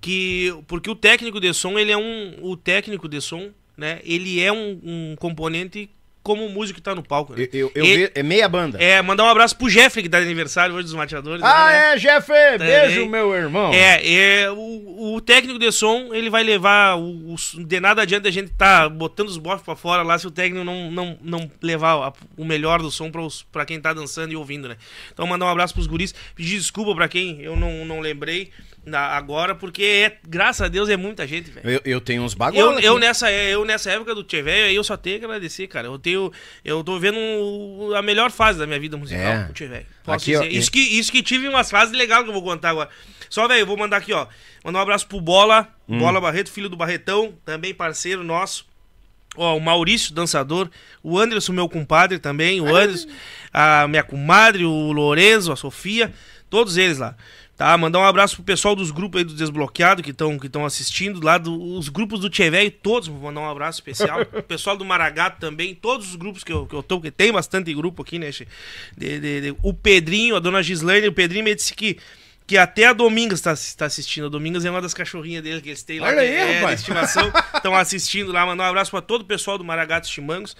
Que, 0.00 0.52
porque 0.66 0.90
o 0.90 0.96
técnico 0.96 1.40
de 1.40 1.52
som, 1.54 1.78
ele 1.78 1.92
é 1.92 1.96
um. 1.96 2.34
O 2.40 2.56
técnico 2.56 3.08
de 3.08 3.20
som, 3.20 3.50
né? 3.76 4.00
Ele 4.02 4.40
é 4.40 4.52
um, 4.52 4.80
um 4.82 5.16
componente 5.16 5.88
como 6.22 6.46
o 6.46 6.50
músico 6.50 6.76
que 6.78 6.82
tá 6.82 6.94
no 6.94 7.02
palco. 7.02 7.34
Né? 7.34 7.48
Eu, 7.52 7.70
eu, 7.74 7.82
eu 7.82 7.84
E- 7.84 7.96
ve- 7.96 8.12
é 8.14 8.22
meia 8.22 8.48
banda. 8.48 8.78
É, 8.82 9.02
mandar 9.02 9.24
um 9.24 9.28
abraço 9.28 9.56
pro 9.56 9.68
Jeffrey, 9.68 10.02
que 10.04 10.08
tá 10.08 10.18
de 10.20 10.24
aniversário 10.26 10.74
hoje 10.74 10.84
dos 10.84 10.94
mateadores. 10.94 11.42
Ah, 11.44 11.66
né? 11.70 11.92
é, 11.94 11.96
Jeff! 11.96 12.28
Beijo, 12.58 13.06
meu 13.08 13.34
irmão. 13.34 13.72
É, 13.72 14.40
é 14.42 14.50
o, 14.50 15.14
o 15.16 15.20
técnico 15.20 15.58
de 15.58 15.70
som, 15.72 16.10
ele 16.14 16.30
vai 16.30 16.42
levar. 16.42 16.96
O, 16.96 17.34
o- 17.34 17.64
de 17.64 17.80
nada 17.80 18.02
adianta 18.02 18.28
a 18.28 18.32
gente 18.32 18.50
tá 18.52 18.88
botando 18.88 19.28
os 19.28 19.36
bofs 19.38 19.62
pra 19.64 19.74
fora 19.74 20.02
lá 20.02 20.18
se 20.18 20.26
o 20.26 20.30
técnico 20.30 20.64
não, 20.64 20.90
não, 20.90 21.18
não 21.22 21.50
levar 21.60 21.94
a- 22.08 22.12
o 22.36 22.44
melhor 22.44 22.80
do 22.80 22.90
som 22.90 23.10
pra, 23.10 23.20
os, 23.20 23.42
pra 23.42 23.64
quem 23.66 23.80
tá 23.80 23.92
dançando 23.92 24.32
e 24.32 24.36
ouvindo, 24.36 24.68
né? 24.68 24.76
Então, 25.12 25.26
mandar 25.26 25.46
um 25.46 25.48
abraço 25.50 25.74
pros 25.74 25.86
guris. 25.86 26.14
Pedir 26.36 26.56
desculpa 26.58 26.94
pra 26.94 27.08
quem 27.08 27.40
eu 27.40 27.56
não, 27.56 27.84
não 27.84 28.00
lembrei 28.00 28.50
agora, 28.90 29.54
porque 29.54 29.82
é, 29.84 30.18
graças 30.28 30.62
a 30.62 30.68
Deus 30.68 30.88
é 30.88 30.96
muita 30.96 31.26
gente, 31.26 31.50
velho. 31.50 31.68
Eu, 31.68 31.80
eu 31.84 32.00
tenho 32.00 32.22
uns 32.22 32.32
Eu, 32.32 32.38
bagulhos. 32.38 32.82
eu, 32.84 32.98
nessa, 32.98 33.30
eu 33.30 33.64
nessa 33.64 33.90
época 33.92 34.14
do 34.14 34.24
Tchê 34.24 34.42
Velho, 34.42 34.66
aí 34.66 34.74
eu 34.74 34.82
só 34.82 34.96
tenho 34.96 35.18
que 35.20 35.24
agradecer, 35.24 35.66
cara. 35.68 35.86
Eu 35.86 35.98
tenho. 35.98 36.32
Eu 36.64 36.82
tô 36.82 36.98
vendo 36.98 37.16
um- 37.18 37.94
a 37.94 38.02
melhor 38.02 38.30
fase 38.30 38.58
da 38.58 38.66
minha 38.66 38.80
vida 38.80 38.96
musical 38.96 39.22
É. 39.32 39.44
com 39.44 39.50
o 39.50 39.54
Tchê 39.54 39.66
Velho. 39.68 39.86
Posso 40.04 40.16
Aqui, 40.24 40.36
ó, 40.36 40.42
dizer. 40.42 40.52
isso, 40.56 40.70
que, 40.72 40.80
isso 40.80 41.12
que 41.12 41.22
tive 41.22 41.48
umas 41.48 41.70
fases 41.70 41.96
legais 41.96 42.22
que 42.24 42.28
eu 42.30 42.32
vou 42.34 42.42
contar 42.42 42.70
agora. 42.70 42.88
Só, 43.30 43.46
velho, 43.48 43.60
eu 43.60 43.66
vou 43.66 43.76
mandar 43.76 43.98
aqui, 43.98 44.12
ó. 44.12 44.26
Mandar 44.64 44.80
um 44.80 44.82
abraço 44.82 45.06
pro 45.06 45.20
Bola, 45.20 45.68
Hum. 45.88 45.98
Bola 45.98 46.20
Barreto, 46.20 46.50
filho 46.50 46.68
do 46.68 46.76
Barretão, 46.76 47.34
também 47.44 47.72
parceiro 47.72 48.22
nosso. 48.24 48.66
Ó, 49.36 49.56
o 49.56 49.60
Maurício, 49.60 50.12
dançador. 50.12 50.68
O 51.02 51.18
Anderson, 51.18 51.52
meu 51.52 51.66
compadre 51.68 52.18
também. 52.18 52.60
O 52.60 52.74
Anderson, 52.76 53.08
a 53.52 53.88
minha 53.88 54.02
comadre, 54.02 54.64
o 54.66 54.92
Lorenzo, 54.92 55.50
a 55.52 55.56
Sofia. 55.56 56.12
Todos 56.50 56.76
eles 56.76 56.98
lá. 56.98 57.16
Tá? 57.56 57.76
Mandar 57.76 57.98
um 58.00 58.04
abraço 58.04 58.36
pro 58.36 58.44
pessoal 58.44 58.74
dos 58.74 58.90
grupos 58.90 59.18
aí 59.20 59.24
do 59.24 59.34
Desbloqueado 59.34 60.02
que 60.02 60.10
estão 60.10 60.38
que 60.38 60.48
tão 60.48 60.64
assistindo. 60.64 61.24
Lá 61.24 61.38
do, 61.38 61.76
os 61.76 61.88
grupos 61.88 62.20
do 62.20 62.28
Tchê 62.30 62.50
Velho, 62.50 62.70
todos 62.70 63.08
vou 63.08 63.20
mandar 63.20 63.40
um 63.42 63.48
abraço 63.50 63.78
especial. 63.78 64.22
o 64.32 64.42
pessoal 64.42 64.76
do 64.76 64.84
Maragato 64.84 65.38
também. 65.38 65.74
Todos 65.74 66.08
os 66.08 66.16
grupos 66.16 66.42
que 66.42 66.52
eu, 66.52 66.66
que 66.66 66.74
eu 66.74 66.82
tô, 66.82 66.96
porque 66.96 67.10
tem 67.10 67.30
bastante 67.30 67.72
grupo 67.74 68.02
aqui, 68.02 68.18
né? 68.18 68.30
De- 68.30 69.20
de- 69.20 69.40
de- 69.52 69.56
o 69.62 69.72
Pedrinho, 69.72 70.34
a 70.34 70.40
dona 70.40 70.62
Gislaine. 70.62 71.06
O 71.08 71.12
Pedrinho 71.12 71.44
me 71.44 71.54
disse 71.54 71.74
que. 71.74 71.98
Que 72.44 72.58
até 72.58 72.86
a 72.86 72.92
Domingas 72.92 73.40
tá, 73.40 73.54
tá 73.76 73.86
assistindo. 73.86 74.26
A 74.26 74.28
Domingas 74.28 74.64
é 74.64 74.70
uma 74.70 74.82
das 74.82 74.92
cachorrinhas 74.92 75.44
dele 75.44 75.60
que 75.60 75.68
eles 75.68 75.82
têm 75.84 76.00
lá. 76.00 76.08
Olha 76.08 76.20
aí, 76.22 76.28
é, 76.28 76.54
rapaz. 76.56 76.74
de 76.74 76.80
estimação. 76.80 77.32
Estão 77.54 77.74
assistindo 77.74 78.32
lá. 78.32 78.44
Mandar 78.44 78.64
um 78.64 78.66
abraço 78.66 78.90
pra 78.90 79.00
todo 79.00 79.20
o 79.22 79.24
pessoal 79.24 79.56
do 79.56 79.62
Maragatos 79.64 80.10
Chimangos. 80.10 80.56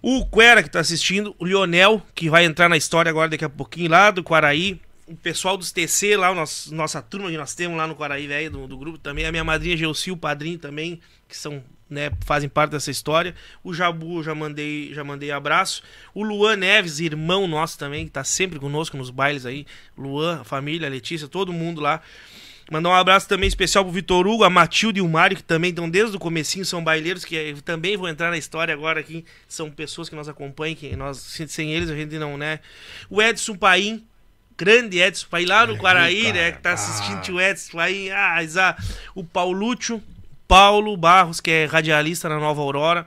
O 0.00 0.24
Quera 0.26 0.62
que 0.62 0.70
tá 0.70 0.80
assistindo, 0.80 1.34
o 1.38 1.44
Lionel, 1.44 2.02
que 2.14 2.30
vai 2.30 2.44
entrar 2.46 2.70
na 2.70 2.76
história 2.78 3.10
agora 3.10 3.28
daqui 3.28 3.44
a 3.44 3.50
pouquinho, 3.50 3.90
lá 3.90 4.10
do 4.10 4.24
Quaraí. 4.24 4.80
O 5.06 5.14
pessoal 5.16 5.56
dos 5.56 5.70
TC 5.70 6.16
lá, 6.16 6.34
nosso, 6.34 6.74
nossa 6.74 7.02
turma 7.02 7.30
que 7.30 7.36
nós 7.36 7.54
temos 7.54 7.76
lá 7.76 7.86
no 7.86 7.94
Quaraí, 7.94 8.26
velho, 8.26 8.50
do, 8.50 8.66
do 8.66 8.78
grupo 8.78 8.98
também. 8.98 9.26
A 9.26 9.30
minha 9.30 9.44
madrinha 9.44 9.76
Gelsi, 9.76 10.10
o 10.10 10.16
padrinho 10.16 10.58
também, 10.58 11.00
que 11.28 11.36
são, 11.36 11.62
né, 11.90 12.10
fazem 12.24 12.48
parte 12.48 12.70
dessa 12.70 12.90
história. 12.90 13.34
O 13.62 13.74
Jabu, 13.74 14.22
já 14.22 14.34
mandei, 14.34 14.94
já 14.94 15.04
mandei 15.04 15.30
abraço. 15.30 15.82
O 16.14 16.22
Luan 16.22 16.56
Neves, 16.56 17.00
irmão 17.00 17.46
nosso 17.46 17.78
também, 17.78 18.06
que 18.06 18.12
tá 18.12 18.24
sempre 18.24 18.58
conosco 18.58 18.96
nos 18.96 19.10
bailes 19.10 19.44
aí. 19.44 19.66
Luan, 19.96 20.40
a 20.40 20.44
família, 20.44 20.88
a 20.88 20.90
Letícia, 20.90 21.28
todo 21.28 21.52
mundo 21.52 21.82
lá. 21.82 22.00
Mandar 22.70 22.88
um 22.88 22.94
abraço 22.94 23.28
também 23.28 23.46
especial 23.46 23.84
pro 23.84 23.92
Vitor 23.92 24.26
Hugo, 24.26 24.42
a 24.42 24.48
Matilde 24.48 24.98
e 24.98 25.02
o 25.02 25.08
Mário, 25.08 25.36
que 25.36 25.42
também 25.42 25.68
estão 25.68 25.88
desde 25.88 26.16
o 26.16 26.18
comecinho, 26.18 26.64
são 26.64 26.82
baileiros, 26.82 27.22
que 27.22 27.36
eh, 27.36 27.54
também 27.62 27.94
vão 27.94 28.08
entrar 28.08 28.30
na 28.30 28.38
história 28.38 28.72
agora 28.72 29.00
aqui. 29.00 29.22
São 29.46 29.70
pessoas 29.70 30.08
que 30.08 30.16
nós 30.16 30.28
acompanham, 30.30 30.74
que 30.74 30.96
nós, 30.96 31.18
sem 31.18 31.74
eles 31.74 31.90
a 31.90 31.94
gente 31.94 32.18
não, 32.18 32.38
né? 32.38 32.60
O 33.10 33.20
Edson 33.20 33.54
Paim, 33.54 34.02
grande 34.56 35.00
Edson 35.00 35.26
Paim, 35.30 35.46
lá 35.46 35.66
no 35.66 35.76
Quaraí, 35.76 36.32
né? 36.32 36.52
Que 36.52 36.58
tá 36.60 36.72
assistindo 36.72 37.36
o 37.36 37.40
Edson 37.40 37.76
Paim. 37.76 38.10
Ah, 38.10 38.42
Isa, 38.42 38.76
o 39.14 39.24
Paulúcio, 39.24 40.02
Paulo 40.46 40.96
Barros, 40.96 41.40
que 41.40 41.50
é 41.50 41.64
radialista 41.66 42.28
na 42.28 42.38
Nova 42.38 42.60
Aurora. 42.60 43.06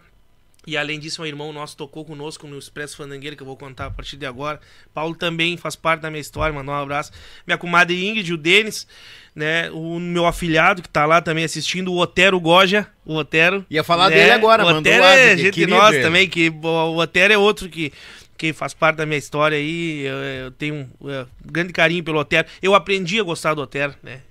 E 0.67 0.75
além 0.75 0.99
disso, 0.99 1.21
um 1.21 1.25
irmão 1.25 1.53
nosso 1.53 1.77
tocou 1.77 2.03
conosco 2.03 2.45
no 2.45 2.59
Expresso 2.59 2.97
Fandangueira, 2.97 3.37
que 3.37 3.41
eu 3.41 3.47
vou 3.47 3.55
contar 3.55 3.85
a 3.85 3.89
partir 3.89 4.17
de 4.17 4.25
agora. 4.25 4.59
Paulo 4.93 5.15
também 5.15 5.55
faz 5.55 5.77
parte 5.77 6.01
da 6.01 6.09
minha 6.09 6.19
história, 6.19 6.53
mandar 6.53 6.73
um 6.73 6.75
abraço. 6.75 7.13
Minha 7.47 7.57
comadre 7.57 8.05
Ingrid, 8.05 8.33
o 8.33 8.37
Denis, 8.37 8.85
né? 9.33 9.71
O 9.71 9.97
meu 9.97 10.25
afilhado 10.25 10.81
que 10.81 10.89
tá 10.89 11.05
lá 11.05 11.21
também 11.21 11.45
assistindo, 11.45 11.93
o 11.93 11.97
Otero 11.97 12.37
Goja. 12.37 12.85
O 13.05 13.15
Otero. 13.15 13.65
Ia 13.69 13.81
falar 13.81 14.09
né? 14.09 14.17
dele 14.17 14.31
agora, 14.31 14.63
O 14.63 14.65
mandou 14.65 14.79
Otero 14.81 15.03
lá, 15.03 15.15
é 15.15 15.37
gente 15.37 15.65
nossa 15.67 16.01
também, 16.01 16.27
que 16.27 16.49
o 16.49 16.97
Otero 16.97 17.33
é 17.33 17.37
outro 17.37 17.69
que, 17.69 17.93
que 18.37 18.53
faz 18.53 18.73
parte 18.73 18.97
da 18.97 19.05
minha 19.05 19.17
história 19.17 19.57
aí. 19.57 20.01
Eu, 20.05 20.15
eu 20.17 20.51
tenho 20.51 20.75
um 21.01 21.25
grande 21.45 21.73
carinho 21.73 22.03
pelo 22.03 22.19
Otero. 22.19 22.47
Eu 22.61 22.75
aprendi 22.75 23.19
a 23.19 23.23
gostar 23.23 23.53
do 23.53 23.61
Otero, 23.61 23.93
né? 24.03 24.21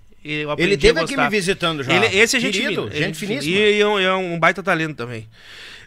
Ele 0.64 0.76
teve 0.88 0.98
aqui 1.04 1.16
me 1.16 1.30
visitando 1.30 1.82
já. 1.84 1.92
Ele, 1.94 2.06
esse 2.18 2.36
é 2.36 2.40
gente 2.40 2.58
Querido, 2.60 2.82
fina, 2.88 2.94
gente 2.96 3.18
finíssima. 3.18 3.56
E, 3.56 3.76
e 3.76 3.80
é 3.80 3.86
um- 3.86 3.98
é 3.98 4.14
um 4.14 4.38
baita 4.38 4.62
talento 4.62 4.96
também. 4.96 5.28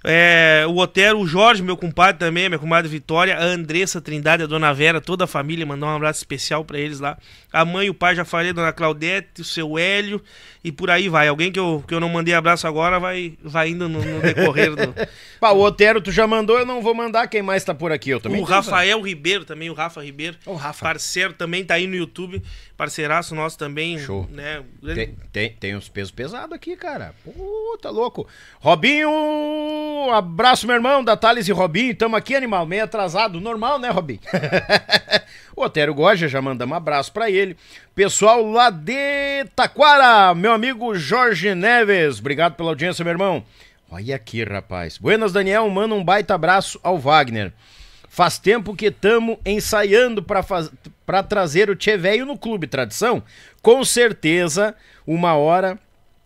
É, 0.03 0.65
o 0.67 0.77
Otero, 0.77 1.19
o 1.19 1.27
Jorge, 1.27 1.61
meu 1.61 1.75
compadre 1.75 2.17
também, 2.19 2.47
minha 2.47 2.59
comadre 2.59 2.89
Vitória, 2.89 3.35
a 3.37 3.43
Andressa 3.43 3.99
Trindade, 3.99 4.43
a 4.43 4.47
Dona 4.47 4.73
Vera, 4.73 5.01
toda 5.01 5.25
a 5.25 5.27
família, 5.27 5.65
mandar 5.65 5.87
um 5.87 5.95
abraço 5.95 6.19
especial 6.19 6.63
pra 6.63 6.79
eles 6.79 6.99
lá. 6.99 7.17
A 7.51 7.65
mãe 7.65 7.89
o 7.89 7.93
pai 7.93 8.15
já 8.15 8.23
falei, 8.23 8.53
Dona 8.53 8.71
Claudete, 8.71 9.41
o 9.41 9.43
seu 9.43 9.77
Hélio, 9.77 10.21
e 10.63 10.71
por 10.71 10.89
aí 10.89 11.09
vai. 11.09 11.27
Alguém 11.27 11.51
que 11.51 11.59
eu, 11.59 11.83
que 11.87 11.93
eu 11.93 11.99
não 11.99 12.09
mandei 12.09 12.33
abraço 12.33 12.67
agora 12.67 12.99
vai, 12.99 13.33
vai 13.43 13.69
indo 13.69 13.89
no, 13.89 14.03
no 14.03 14.21
decorrer 14.21 14.75
do. 14.75 14.93
Pá, 15.39 15.51
o 15.51 15.61
Otero 15.61 15.99
tu 15.99 16.11
já 16.11 16.27
mandou, 16.27 16.59
eu 16.59 16.65
não 16.65 16.81
vou 16.81 16.93
mandar. 16.93 17.27
Quem 17.27 17.41
mais 17.41 17.63
tá 17.63 17.73
por 17.73 17.91
aqui? 17.91 18.09
Eu 18.09 18.19
também 18.21 18.41
o 18.41 18.45
tenho, 18.45 18.55
Rafael 18.55 19.01
Ribeiro 19.01 19.45
também, 19.45 19.69
o 19.69 19.73
Rafa 19.73 20.03
Ribeiro. 20.03 20.37
O 20.45 20.53
Rafa. 20.53 20.85
Parceiro 20.85 21.33
também, 21.33 21.63
tá 21.63 21.75
aí 21.75 21.87
no 21.87 21.95
YouTube. 21.95 22.41
Parceiraço 22.77 23.35
nosso 23.35 23.57
também. 23.57 23.99
Show. 23.99 24.27
Né? 24.31 24.63
Tem, 24.93 25.15
tem, 25.31 25.49
tem 25.53 25.75
uns 25.75 25.89
pesos 25.89 26.11
pesados 26.11 26.53
aqui, 26.53 26.75
cara. 26.75 27.13
Puta 27.23 27.89
louco. 27.89 28.27
Robinho, 28.59 29.09
abraço, 30.11 30.65
meu 30.65 30.75
irmão, 30.75 31.03
da 31.03 31.15
Thales 31.15 31.47
e 31.47 31.51
Robinho. 31.51 31.95
Tamo 31.95 32.15
aqui, 32.15 32.35
animal, 32.35 32.65
meio 32.65 32.83
atrasado. 32.83 33.39
Normal, 33.39 33.79
né, 33.79 33.89
Robinho? 33.89 34.19
o 35.55 35.63
Otero 35.63 35.93
Goja, 35.93 36.27
já 36.27 36.41
mandamos 36.41 36.73
um 36.73 36.77
abraço 36.77 37.11
pra 37.11 37.29
ele. 37.29 37.55
Pessoal 37.93 38.43
lá 38.49 38.69
de 38.69 39.45
Taquara, 39.55 40.33
meu 40.33 40.51
amigo 40.51 40.95
Jorge 40.95 41.53
Neves. 41.53 42.19
Obrigado 42.19 42.55
pela 42.55 42.69
audiência, 42.69 43.03
meu 43.03 43.11
irmão. 43.11 43.43
Olha 43.91 44.15
aqui, 44.15 44.43
rapaz. 44.43 44.97
Buenas, 44.97 45.33
Daniel. 45.33 45.69
Manda 45.69 45.95
um 45.95 46.03
baita 46.03 46.35
abraço 46.35 46.79
ao 46.83 46.97
Wagner. 46.97 47.51
Faz 48.07 48.37
tempo 48.37 48.75
que 48.75 48.87
estamos 48.87 49.37
ensaiando 49.45 50.21
para 50.21 50.43
faz... 50.43 50.71
pra 51.05 51.23
trazer 51.23 51.69
o 51.69 51.75
Tchê 51.75 51.97
Velho 51.97 52.25
no 52.25 52.37
Clube 52.37 52.67
Tradição. 52.67 53.23
Com 53.61 53.83
certeza, 53.83 54.75
uma 55.05 55.35
hora 55.35 55.79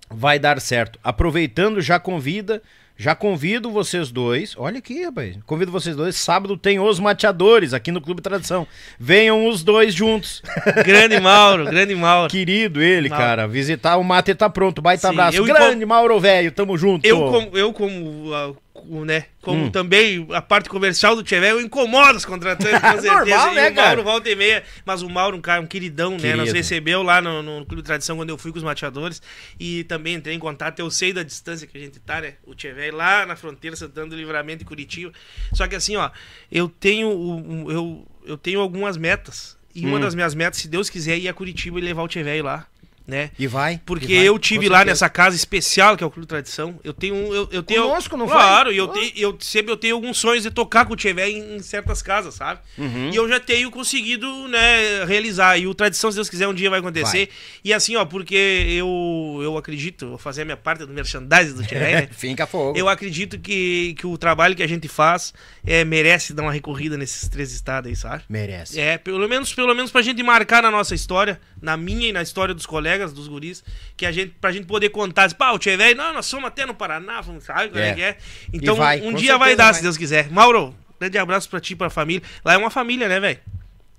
vai 0.09 0.37
dar 0.39 0.61
certo. 0.61 0.99
Aproveitando, 1.03 1.81
já 1.81 1.99
convida, 1.99 2.61
já 2.95 3.15
convido 3.15 3.71
vocês 3.71 4.11
dois. 4.11 4.53
Olha 4.57 4.77
aqui, 4.77 5.03
rapaz. 5.03 5.37
Convido 5.45 5.71
vocês 5.71 5.95
dois. 5.95 6.15
Sábado 6.15 6.55
tem 6.55 6.79
os 6.79 6.99
mateadores 6.99 7.73
aqui 7.73 7.91
no 7.91 7.99
Clube 7.99 8.21
Tradição. 8.21 8.67
Venham 8.99 9.47
os 9.47 9.63
dois 9.63 9.93
juntos. 9.93 10.41
Grande 10.85 11.19
Mauro, 11.19 11.65
grande 11.65 11.95
Mauro. 11.95 12.29
Querido 12.29 12.81
ele, 12.81 13.09
Mauro. 13.09 13.23
cara. 13.23 13.47
Visitar 13.47 13.97
o 13.97 14.03
mate 14.03 14.35
tá 14.35 14.49
pronto. 14.49 14.81
Baita 14.81 15.07
Sim, 15.07 15.13
abraço. 15.13 15.43
Grande 15.43 15.85
Mauro 15.85 16.19
Velho, 16.19 16.51
tamo 16.51 16.77
junto. 16.77 17.05
Eu 17.05 17.31
como, 17.31 17.57
eu 17.57 17.73
como, 17.73 18.33
ah, 18.33 18.53
né, 18.85 19.25
como 19.41 19.65
Hum. 19.65 19.71
também 19.71 20.27
a 20.31 20.41
parte 20.41 20.69
comercial 20.69 21.15
do 21.15 21.23
Tchevé, 21.23 21.51
eu 21.51 21.61
incomodo 21.61 22.17
os 22.17 22.25
contratantes, 22.25 22.79
com 22.81 22.87
certeza. 23.01 23.13
Normal, 23.13 23.53
né, 23.53 23.69
o? 23.69 23.73
Mauro 23.75 24.03
volta 24.03 24.29
e 24.29 24.35
meia, 24.35 24.63
mas 24.85 25.01
o 25.01 25.09
Mauro, 25.09 25.37
um 25.37 25.41
cara, 25.41 25.61
um 25.61 25.65
queridão, 25.67 26.11
né, 26.11 26.17
nos 26.31 26.37
Querido. 26.45 26.53
recebeu 26.55 27.03
lá 27.03 27.21
no, 27.21 27.41
no 27.41 27.65
Clube 27.65 27.81
de 27.81 27.85
Tradição 27.85 28.15
quando 28.17 28.29
eu 28.29 28.37
fui 28.37 28.51
com 28.51 28.57
os 28.57 28.63
mateadores 28.63 29.21
e 29.59 29.83
também 29.85 30.15
entrei 30.15 30.35
em 30.35 30.39
contato, 30.39 30.79
eu 30.79 30.89
sei 30.91 31.11
da 31.13 31.23
distância 31.23 31.65
que 31.67 31.77
a 31.77 31.81
gente 31.81 31.99
tá, 31.99 32.21
né, 32.21 32.35
o 32.45 32.53
Tchevé 32.55 32.91
lá 32.91 33.25
na 33.25 33.35
fronteira, 33.35 33.75
Santana 33.75 34.07
do 34.07 34.15
Livramento 34.15 34.63
e 34.63 34.65
Curitiba. 34.65 35.11
Só 35.53 35.67
que 35.67 35.75
assim, 35.75 35.95
ó, 35.95 36.09
eu 36.51 36.67
tenho, 36.69 37.09
o- 37.09 37.71
eu, 37.71 38.07
eu 38.25 38.37
tenho 38.37 38.59
algumas 38.59 38.97
metas. 38.97 39.57
E 39.75 39.85
Hum. 39.85 39.89
uma 39.89 39.99
das 39.99 40.13
minhas 40.13 40.35
metas, 40.35 40.59
se 40.59 40.67
Deus 40.67 40.89
quiser, 40.89 41.13
é 41.13 41.17
ir 41.19 41.27
a 41.27 41.33
Curitiba 41.33 41.79
e 41.79 41.81
levar 41.81 42.03
o 42.03 42.07
Tchevé 42.07 42.41
lá, 42.43 42.67
né? 43.05 43.31
E 43.37 43.47
vai. 43.47 43.81
Porque 43.85 44.05
e 44.05 44.15
vai, 44.15 44.27
eu 44.27 44.39
tive 44.39 44.69
lá 44.69 44.85
nessa 44.85 45.09
casa 45.09 45.35
especial 45.35 45.97
que 45.97 46.03
é 46.03 46.07
o 46.07 46.11
Clube 46.11 46.27
Tradição. 46.27 46.79
Eu 46.83 46.93
tenho 46.93 47.15
eu, 47.33 47.49
eu 47.51 47.63
tenho 47.63 47.83
Conosco, 47.83 48.17
não 48.17 48.27
foi? 48.27 48.37
Claro, 48.37 48.71
e 48.71 48.77
eu, 48.77 48.87
tenho, 48.87 49.11
eu 49.15 49.37
sempre 49.39 49.71
eu 49.71 49.77
tenho 49.77 49.95
alguns 49.95 50.17
sonhos 50.17 50.43
de 50.43 50.51
tocar 50.51 50.85
com 50.85 50.93
o 50.93 50.95
Tchevé 50.95 51.29
em, 51.29 51.55
em 51.55 51.59
certas 51.59 52.01
casas, 52.01 52.35
sabe? 52.35 52.61
Uhum. 52.77 53.09
E 53.11 53.15
eu 53.15 53.27
já 53.27 53.39
tenho 53.39 53.69
conseguido, 53.69 54.47
né, 54.47 55.03
realizar. 55.05 55.57
E 55.57 55.67
o 55.67 55.73
Tradição, 55.73 56.11
se 56.11 56.15
Deus 56.15 56.29
quiser, 56.29 56.47
um 56.47 56.53
dia 56.53 56.69
vai 56.69 56.79
acontecer. 56.79 57.29
E 57.63 57.73
assim, 57.73 57.95
ó, 57.95 58.05
porque 58.05 58.35
eu 58.35 59.39
eu 59.41 59.57
acredito, 59.57 60.09
vou 60.09 60.17
fazer 60.17 60.43
a 60.43 60.45
minha 60.45 60.57
parte 60.57 60.85
do 60.85 60.93
merchandising 60.93 61.55
do 61.55 61.63
Tchevé, 61.63 62.01
né? 62.01 62.09
Finca 62.15 62.47
fogo. 62.47 62.77
Eu 62.77 62.87
acredito 62.87 63.37
que, 63.39 63.95
que 63.97 64.07
o 64.07 64.17
trabalho 64.17 64.55
que 64.55 64.63
a 64.63 64.67
gente 64.67 64.87
faz 64.87 65.33
é, 65.65 65.83
merece 65.83 66.33
dar 66.33 66.43
uma 66.43 66.51
recorrida 66.51 66.97
nesses 66.97 67.27
três 67.27 67.51
estados 67.51 67.89
aí, 67.89 67.95
sabe? 67.95 68.23
Merece. 68.29 68.79
É, 68.79 68.97
pelo 68.97 69.27
menos, 69.27 69.53
pelo 69.53 69.73
menos 69.73 69.91
pra 69.91 70.01
gente 70.01 70.21
marcar 70.23 70.63
na 70.63 70.71
nossa 70.71 70.95
história, 70.95 71.39
na 71.61 71.75
minha 71.75 72.09
e 72.09 72.13
na 72.13 72.21
história 72.21 72.53
dos 72.53 72.65
colegas, 72.65 72.92
dos 72.97 73.27
guris, 73.27 73.63
que 73.97 74.05
a 74.05 74.11
gente, 74.11 74.35
pra 74.39 74.51
gente 74.51 74.65
poder 74.65 74.89
contar, 74.89 75.25
assim, 75.25 75.35
pá, 75.35 75.51
o 75.51 75.59
Tchê 75.59 75.75
velho, 75.75 75.97
não, 75.97 76.13
nós 76.13 76.25
somos 76.25 76.45
até 76.45 76.65
no 76.65 76.73
Paraná, 76.73 77.21
vamos, 77.21 77.43
sabe 77.43 77.69
como 77.69 77.79
é. 77.79 77.89
É. 77.89 77.93
que 77.93 78.01
é? 78.01 78.17
Então, 78.53 78.75
vai, 78.75 79.01
um 79.01 79.13
dia 79.13 79.37
vai 79.37 79.55
dar, 79.55 79.65
vai. 79.65 79.73
se 79.75 79.81
Deus 79.81 79.97
quiser. 79.97 80.29
Mauro, 80.29 80.75
grande 80.99 81.17
abraço 81.17 81.49
pra 81.49 81.59
ti 81.59 81.75
pra 81.75 81.89
família. 81.89 82.21
Lá 82.45 82.53
é 82.53 82.57
uma 82.57 82.69
família, 82.69 83.07
né, 83.07 83.19
velho? 83.19 83.39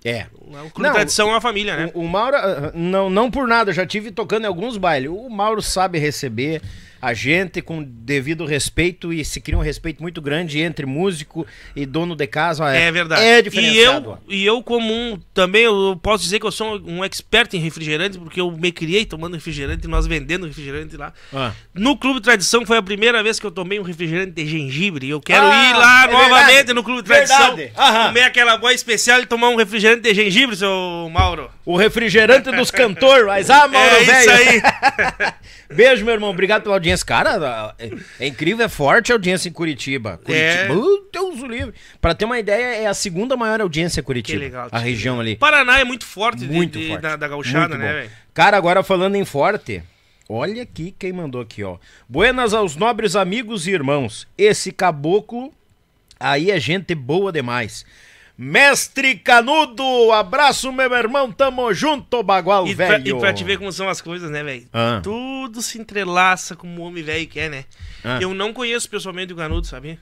É. 0.04 0.26
O 0.38 0.70
Clube 0.70 0.88
Não, 0.88 0.92
Tradição 0.92 1.28
é 1.28 1.32
uma 1.32 1.40
família, 1.40 1.76
né? 1.76 1.90
O, 1.94 2.02
o 2.02 2.08
Mauro, 2.08 2.36
ah, 2.36 2.72
não, 2.74 3.08
não 3.08 3.30
por 3.30 3.48
nada, 3.48 3.70
eu 3.70 3.74
já 3.74 3.86
tive 3.86 4.10
tocando 4.10 4.44
em 4.44 4.46
alguns 4.46 4.76
bailes. 4.76 5.10
O 5.10 5.30
Mauro 5.30 5.62
sabe 5.62 5.98
receber 5.98 6.60
a 7.04 7.12
gente 7.14 7.60
com 7.60 7.82
devido 7.82 8.44
respeito 8.46 9.12
e 9.12 9.24
se 9.24 9.40
cria 9.40 9.58
um 9.58 9.62
respeito 9.62 10.02
muito 10.02 10.22
grande 10.22 10.60
entre 10.60 10.86
músico 10.86 11.46
e 11.76 11.84
dono 11.84 12.16
de 12.16 12.26
casa. 12.26 12.68
É 12.74 12.90
verdade. 12.90 13.22
É 13.22 13.38
e 13.38 13.42
diferenciado. 13.42 14.18
eu, 14.26 14.34
e 14.34 14.46
eu 14.46 14.62
como 14.62 14.92
um, 14.92 15.18
também 15.34 15.62
eu 15.64 15.98
posso 16.02 16.24
dizer 16.24 16.40
que 16.40 16.46
eu 16.46 16.50
sou 16.52 16.80
um 16.86 17.04
expert 17.04 17.52
em 17.54 17.58
refrigerante, 17.58 18.18
porque 18.18 18.40
eu 18.40 18.50
me 18.50 18.72
criei 18.72 19.04
tomando 19.04 19.34
refrigerante, 19.34 19.86
nós 19.86 20.06
vendendo 20.06 20.46
refrigerante 20.46 20.96
lá. 20.96 21.12
Ah. 21.32 21.52
No 21.74 21.96
Clube 21.96 22.20
Tradição 22.20 22.64
foi 22.64 22.78
a 22.78 22.82
primeira 22.82 23.22
vez 23.22 23.38
que 23.38 23.46
eu 23.46 23.50
tomei 23.50 23.78
um 23.78 23.82
refrigerante 23.82 24.32
de 24.32 24.46
gengibre. 24.46 25.08
Eu 25.08 25.20
quero 25.20 25.44
Ah, 25.46 25.70
ir 25.70 25.72
lá 25.76 26.04
é 26.04 26.12
novamente 26.12 26.46
verdade. 26.54 26.72
no 26.72 26.82
Clube 26.82 27.02
Tradição, 27.02 27.54
Verdade. 27.56 28.06
Comer 28.06 28.22
aquela 28.22 28.56
boa 28.56 28.72
especial 28.72 29.20
e 29.20 29.26
tomar 29.26 29.50
um 29.50 29.56
refrigerante 29.56 30.00
de 30.02 30.14
gengibre, 30.14 30.56
seu 30.56 31.08
Mauro. 31.12 31.50
O 31.66 31.76
refrigerante 31.76 32.50
dos 32.50 32.70
cantores, 32.70 33.26
mas 33.26 33.50
ah, 33.50 33.68
Mauro, 33.68 33.96
é 33.96 34.04
velho. 34.04 34.20
isso 34.20 34.30
aí. 34.30 35.32
Beijo, 35.74 36.04
meu 36.04 36.14
irmão. 36.14 36.30
Obrigado 36.30 36.62
pela 36.62 36.76
audiência. 36.76 36.93
Cara, 37.02 37.74
é, 37.78 37.90
é 38.20 38.26
incrível, 38.26 38.64
é 38.66 38.68
forte 38.68 39.10
a 39.10 39.14
audiência 39.14 39.48
em 39.48 39.52
Curitiba. 39.52 40.20
É. 40.28 40.66
Curitiba. 40.68 40.74
Uh, 40.74 41.08
Deus 41.12 41.40
o 41.42 41.46
livre. 41.46 41.74
Pra 42.00 42.14
ter 42.14 42.24
uma 42.24 42.38
ideia, 42.38 42.76
é 42.82 42.86
a 42.86 42.94
segunda 42.94 43.36
maior 43.36 43.60
audiência 43.60 44.02
Curitiba. 44.02 44.38
Que 44.38 44.44
legal, 44.44 44.68
A 44.70 44.78
região 44.78 45.18
ali. 45.20 45.36
Paraná 45.36 45.78
é 45.80 45.84
muito 45.84 46.04
forte, 46.06 46.46
de- 46.46 46.52
Muito 46.52 46.78
de- 46.78 46.88
forte. 46.88 47.02
Da, 47.02 47.16
da 47.16 47.28
gauchada, 47.28 47.68
Muito 47.68 47.78
né, 47.78 47.92
velho? 47.92 48.10
Cara, 48.32 48.56
agora 48.56 48.82
falando 48.82 49.14
em 49.16 49.24
forte, 49.24 49.82
olha 50.28 50.62
aqui 50.62 50.94
quem 50.98 51.12
mandou 51.12 51.40
aqui, 51.40 51.62
ó. 51.64 51.78
Buenas 52.08 52.52
aos 52.52 52.76
nobres 52.76 53.16
amigos 53.16 53.66
e 53.66 53.70
irmãos. 53.72 54.26
Esse 54.36 54.70
caboclo 54.72 55.52
aí 56.18 56.50
é 56.50 56.58
gente 56.60 56.94
boa 56.94 57.30
demais. 57.32 57.84
Mestre 58.36 59.14
Canudo, 59.14 60.10
abraço 60.10 60.72
meu 60.72 60.92
irmão, 60.92 61.30
tamo 61.30 61.72
junto, 61.72 62.20
bagual 62.22 62.66
E 62.66 62.74
pra, 62.74 62.88
velho. 62.98 63.16
e 63.16 63.20
pra 63.20 63.32
te 63.32 63.44
ver 63.44 63.58
como 63.58 63.70
são 63.72 63.88
as 63.88 64.00
coisas, 64.00 64.28
né, 64.28 64.42
velho? 64.42 64.66
Ah. 64.72 65.00
Tudo 65.02 65.62
se 65.62 65.78
entrelaça 65.78 66.56
como 66.56 66.82
o 66.82 66.84
homem 66.84 67.02
velho 67.04 67.26
que 67.28 67.38
é, 67.38 67.48
né? 67.48 67.64
Ah. 68.02 68.18
Eu 68.20 68.34
não 68.34 68.52
conheço 68.52 68.90
pessoalmente 68.90 69.32
o 69.32 69.36
Canudo, 69.36 69.66
sabia? 69.68 69.98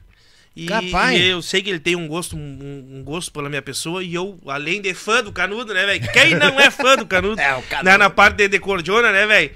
E, 0.57 0.67
Capaz. 0.67 1.19
e 1.19 1.27
eu 1.27 1.43
sei 1.43 1.63
que 1.63 1.69
ele 1.71 1.79
tem 1.79 1.95
um 1.95 2.07
gosto, 2.09 2.35
um, 2.37 2.99
um 2.99 3.03
gosto 3.05 3.31
pela 3.33 3.49
minha 3.51 3.63
pessoa, 3.63 4.03
e 4.03 4.15
eu, 4.15 4.39
além 4.47 4.81
de 4.81 4.93
fã 4.95 5.23
do 5.23 5.33
Canudo, 5.33 5.73
né, 5.75 5.85
velho? 5.85 6.13
Quem 6.13 6.35
não 6.35 6.59
é 6.59 6.71
fã 6.71 6.97
do 6.97 7.07
Canudo? 7.07 7.41
É, 7.41 7.55
o 7.55 7.63
Canudo. 7.63 7.85
Na, 7.91 7.99
na 7.99 8.11
parte 8.11 8.37
de, 8.37 8.49
de 8.49 8.59
cordiona, 8.59 9.13
né, 9.13 9.27
velho? 9.27 9.51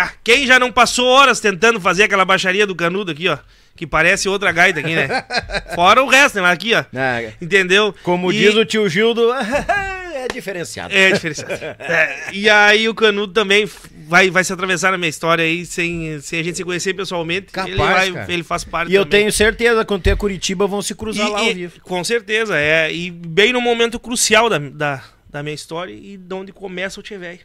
Ah, 0.00 0.12
Quem 0.22 0.46
já 0.46 0.58
não 0.58 0.70
passou 0.72 1.06
horas 1.06 1.40
tentando 1.40 1.78
fazer 1.80 2.04
aquela 2.04 2.24
baixaria 2.24 2.66
do 2.66 2.74
Canudo 2.74 3.10
aqui, 3.10 3.28
ó? 3.28 3.36
Que 3.76 3.86
parece 3.86 4.28
outra 4.28 4.52
gaita 4.52 4.78
aqui, 4.80 4.94
né? 4.94 5.08
Fora 5.74 6.02
o 6.02 6.08
resto, 6.08 6.36
né? 6.36 6.42
Mas 6.42 6.52
aqui, 6.52 6.74
ó. 6.74 6.84
Ah, 6.94 7.32
Entendeu? 7.42 7.94
como 8.04 8.32
E- 8.32 8.38
diz 8.38 8.54
o 8.54 8.64
tio 8.64 8.88
Gildo, 8.88 9.32
é 10.14 10.28
diferenciado. 10.32 10.94
é 10.94 11.10
diferenciado. 11.10 11.52
É, 11.80 12.28
e 12.32 12.48
aí 12.48 12.88
o 12.88 12.94
Canudo 12.94 13.32
também 13.32 13.68
vai, 14.06 14.30
vai 14.30 14.44
se 14.44 14.52
atravessar 14.52 14.92
na 14.92 14.98
minha 14.98 15.08
história 15.10 15.44
aí, 15.44 15.66
sem, 15.66 16.20
sem 16.20 16.38
a 16.38 16.42
gente 16.44 16.56
se 16.56 16.62
conhecer 16.64 16.94
pessoalmente. 16.94 17.46
Capaz, 17.50 18.04
ele, 18.06 18.12
vai- 18.12 18.26
ele 18.32 18.42
faz 18.44 18.62
parte 18.62 18.92
E 18.92 18.94
eu 18.94 19.04
também. 19.04 19.20
tenho 19.22 19.32
certeza, 19.32 19.84
quando 19.84 20.02
ter 20.02 20.16
Curitiba, 20.16 20.66
vão 20.68 20.80
se 20.80 20.94
cruzar 20.94 21.26
E- 21.26 21.30
lá 21.30 21.42
e- 21.42 21.48
ao 21.48 21.54
vivo. 21.54 21.80
Com 21.82 22.04
certeza, 22.04 22.56
é. 22.56 22.92
E 22.92 23.10
bem 23.10 23.52
no 23.52 23.60
momento 23.60 23.98
crucial 23.98 24.48
da, 24.48 24.58
da, 24.58 25.02
da 25.28 25.42
minha 25.42 25.54
história 25.54 25.92
e 25.92 26.16
de 26.16 26.32
onde 26.34 26.52
começa 26.52 27.00
o 27.00 27.02
Tchê. 27.02 27.40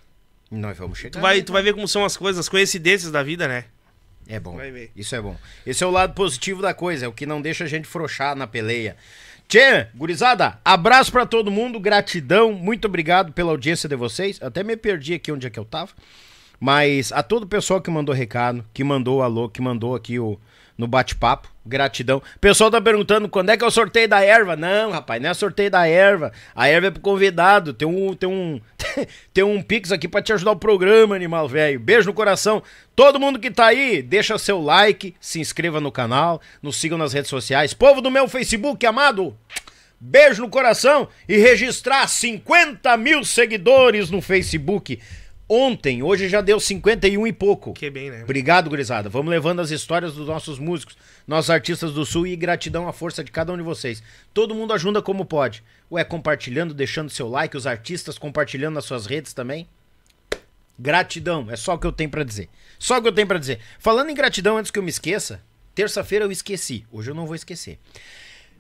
Nós 0.52 0.78
vamos 0.78 0.98
chegar. 1.00 1.12
Tu 1.14 1.20
vai, 1.22 1.38
né, 1.38 1.42
tu 1.44 1.52
vai 1.54 1.64
ver 1.64 1.74
como 1.74 1.88
são 1.88 2.06
as 2.06 2.16
coisas, 2.16 2.40
as 2.40 2.50
coincidências 2.50 3.12
da 3.12 3.24
vida, 3.24 3.48
né? 3.48 3.66
É 4.30 4.40
bom. 4.40 4.56
Vai 4.56 4.70
ver. 4.70 4.92
Isso 4.96 5.16
é 5.16 5.22
bom. 5.22 5.36
Esse 5.66 5.84
é 5.84 5.88
o 5.88 5.92
lado 5.92 6.14
positivo 6.14 6.62
da 6.62 6.72
coisa, 6.72 7.06
é 7.06 7.08
o 7.08 7.12
que 7.12 7.26
não 7.26 7.42
deixa 7.42 7.64
a 7.64 7.68
gente 7.68 7.88
frouxar 7.88 8.36
na 8.36 8.46
peleia. 8.46 8.96
Tchê, 9.48 9.88
gurizada, 9.96 10.60
abraço 10.64 11.12
pra 11.12 11.26
todo 11.26 11.50
mundo, 11.50 11.80
gratidão, 11.80 12.54
muito 12.54 12.86
obrigado 12.86 13.34
pela 13.34 13.50
audiência 13.50 13.90
de 13.90 13.96
vocês. 13.96 14.40
Até 14.44 14.64
me 14.64 14.78
perdi 14.78 15.16
aqui 15.16 15.32
onde 15.32 15.48
é 15.48 15.50
que 15.50 15.58
eu 15.58 15.66
tava. 15.66 15.92
Mas 16.60 17.12
a 17.12 17.24
todo 17.24 17.44
o 17.44 17.48
pessoal 17.48 17.82
que 17.82 17.90
mandou 17.90 18.14
recado, 18.14 18.64
que 18.72 18.84
mandou 18.84 19.24
alô, 19.24 19.50
que 19.50 19.62
mandou 19.62 19.96
aqui 19.96 20.20
o 20.20 20.40
no 20.80 20.88
bate-papo. 20.88 21.50
Gratidão. 21.66 22.24
O 22.38 22.40
pessoal 22.40 22.72
tá 22.72 22.82
perguntando 22.82 23.28
quando 23.28 23.50
é 23.50 23.58
que 23.58 23.64
é 23.64 23.68
o 23.68 23.70
sorteio 23.70 24.08
da 24.08 24.24
erva. 24.24 24.56
Não, 24.56 24.92
rapaz, 24.92 25.22
não 25.22 25.30
é 25.30 25.34
sorteio 25.34 25.70
da 25.70 25.86
erva. 25.86 26.32
A 26.56 26.70
erva 26.70 26.88
é 26.88 26.92
pro 26.92 27.02
convidado. 27.02 27.74
Tem 27.74 27.86
um, 27.86 28.16
tem 28.16 28.30
um, 28.30 28.62
tem 29.34 29.44
um 29.44 29.62
pix 29.62 29.92
aqui 29.92 30.08
pra 30.08 30.22
te 30.22 30.32
ajudar 30.32 30.54
o 30.54 30.56
programa, 30.56 31.16
animal 31.16 31.50
velho. 31.50 31.82
Beijo 31.82 32.08
no 32.08 32.14
coração. 32.14 32.64
Todo 32.96 33.20
mundo 33.20 33.40
que 33.40 33.52
tá 33.52 33.66
aí, 33.66 34.02
deixa 34.02 34.38
seu 34.38 34.62
like, 34.62 35.14
se 35.20 35.42
inscreva 35.42 35.82
no 35.82 35.92
canal, 35.92 36.42
nos 36.62 36.78
sigam 36.78 36.98
nas 36.98 37.12
redes 37.12 37.30
sociais. 37.30 37.74
Povo 37.74 38.00
do 38.00 38.10
meu 38.10 38.30
Facebook, 38.30 38.84
amado. 38.86 39.38
Beijo 40.00 40.42
no 40.42 40.50
coração 40.50 41.10
e 41.28 41.38
registrar 41.38 42.08
50 42.08 42.96
mil 42.96 43.26
seguidores 43.26 44.10
no 44.10 44.22
Facebook. 44.22 44.98
Ontem, 45.52 46.04
hoje 46.04 46.30
já 46.30 46.42
deu 46.42 46.60
51 46.60 47.26
e 47.26 47.34
pouco. 47.34 47.74
Que 47.74 47.90
bem, 47.90 48.12
né? 48.12 48.22
Obrigado, 48.22 48.70
gurizada. 48.70 49.10
Vamos 49.10 49.32
levando 49.32 49.60
as 49.62 49.72
histórias 49.72 50.14
dos 50.14 50.28
nossos 50.28 50.60
músicos, 50.60 50.96
nossos 51.28 51.50
artistas 51.50 51.92
do 51.92 52.06
Sul 52.06 52.28
e 52.28 52.36
gratidão 52.36 52.88
à 52.88 52.94
força 52.94 53.24
de 53.24 53.32
cada 53.32 53.52
um 53.52 53.58
de 53.58 53.64
vocês. 53.64 54.04
Todo 54.32 54.54
mundo 54.54 54.74
ajuda 54.74 55.02
como 55.02 55.26
pode. 55.26 55.64
Ué, 55.92 56.04
compartilhando, 56.04 56.72
deixando 56.72 57.10
seu 57.10 57.28
like, 57.28 57.58
os 57.58 57.66
artistas 57.66 58.20
compartilhando 58.20 58.76
nas 58.76 58.86
suas 58.86 59.08
redes 59.08 59.34
também. 59.34 59.68
Gratidão, 60.78 61.48
é 61.50 61.56
só 61.56 61.74
o 61.74 61.80
que 61.80 61.88
eu 61.88 61.92
tenho 61.92 62.12
pra 62.12 62.24
dizer. 62.24 62.48
Só 62.78 63.00
o 63.00 63.02
que 63.02 63.08
eu 63.08 63.12
tenho 63.14 63.28
pra 63.28 63.40
dizer. 63.40 63.60
Falando 63.80 64.12
em 64.12 64.16
gratidão, 64.16 64.56
antes 64.56 64.70
que 64.70 64.78
eu 64.78 64.84
me 64.84 64.92
esqueça, 64.92 65.42
terça-feira 65.74 66.26
eu 66.26 66.32
esqueci. 66.32 66.86
Hoje 66.92 67.10
eu 67.10 67.16
não 67.16 67.26
vou 67.26 67.34
esquecer. 67.34 67.80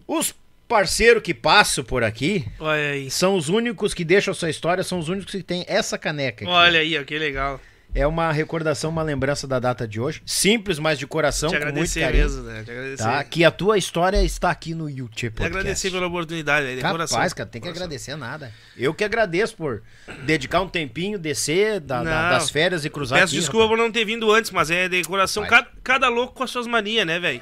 Os 0.07 0.33
parceiros 0.69 1.23
que 1.23 1.33
passam 1.33 1.83
por 1.83 2.03
aqui 2.03 2.45
Olha 2.59 2.91
aí. 2.91 3.09
são 3.09 3.35
os 3.35 3.49
únicos 3.49 3.93
que 3.93 4.05
deixam 4.05 4.31
a 4.31 4.35
sua 4.35 4.51
história, 4.51 4.83
são 4.83 4.99
os 4.99 5.09
únicos 5.09 5.31
que 5.33 5.41
têm 5.41 5.65
essa 5.67 5.97
caneca 5.97 6.45
aqui. 6.45 6.53
Olha 6.53 6.79
aí, 6.79 6.97
ó, 6.97 7.03
que 7.03 7.17
legal. 7.17 7.59
É 7.93 8.05
uma 8.05 8.31
recordação, 8.31 8.91
uma 8.91 9.01
lembrança 9.01 9.47
da 9.47 9.57
data 9.59 9.87
de 9.87 9.99
hoje. 9.99 10.21
Simples, 10.23 10.77
mas 10.77 10.99
de 10.99 11.07
coração, 11.07 11.49
Te 11.49 11.57
com 11.59 11.71
muito 11.73 11.91
carinho. 11.93 12.23
mesmo, 12.23 12.43
né? 12.43 12.63
Te 12.63 12.69
agradecer. 12.71 13.03
Tá? 13.03 13.23
Que 13.23 13.43
a 13.43 13.49
tua 13.49 13.77
história 13.79 14.23
está 14.23 14.51
aqui 14.51 14.75
no 14.75 14.87
YouTube 14.87 15.09
Te 15.15 15.29
Podcast. 15.31 15.57
agradecer 15.57 15.91
pela 15.91 16.05
oportunidade, 16.05 16.67
né? 16.67 16.75
De 16.75 16.81
Capaz, 16.81 17.09
coração. 17.11 17.35
cara, 17.35 17.49
tem 17.49 17.59
que 17.61 17.67
Coração. 17.67 17.83
agradecer 17.85 18.15
nada. 18.15 18.53
Eu 18.77 18.93
que 18.93 19.03
agradeço 19.03 19.55
por 19.55 19.81
dedicar 20.23 20.61
um 20.61 20.69
tempinho, 20.69 21.17
descer 21.17 21.79
da- 21.79 22.03
da- 22.03 22.29
das 22.29 22.51
férias 22.51 22.85
e 22.85 22.89
cruzar 22.91 23.19
Peço 23.21 23.31
aqui, 23.33 23.39
desculpa 23.39 23.63
rapaz. 23.65 23.79
por 23.79 23.83
não 23.83 23.91
ter 23.91 24.05
vindo 24.05 24.31
antes, 24.31 24.51
mas 24.51 24.69
é 24.69 24.87
de 24.87 25.01
coração. 25.03 25.45
Cada, 25.47 25.67
cada 25.83 26.07
louco 26.09 26.33
com 26.35 26.43
as 26.43 26.51
suas 26.51 26.67
manias, 26.67 27.07
né, 27.07 27.19
velho? 27.19 27.41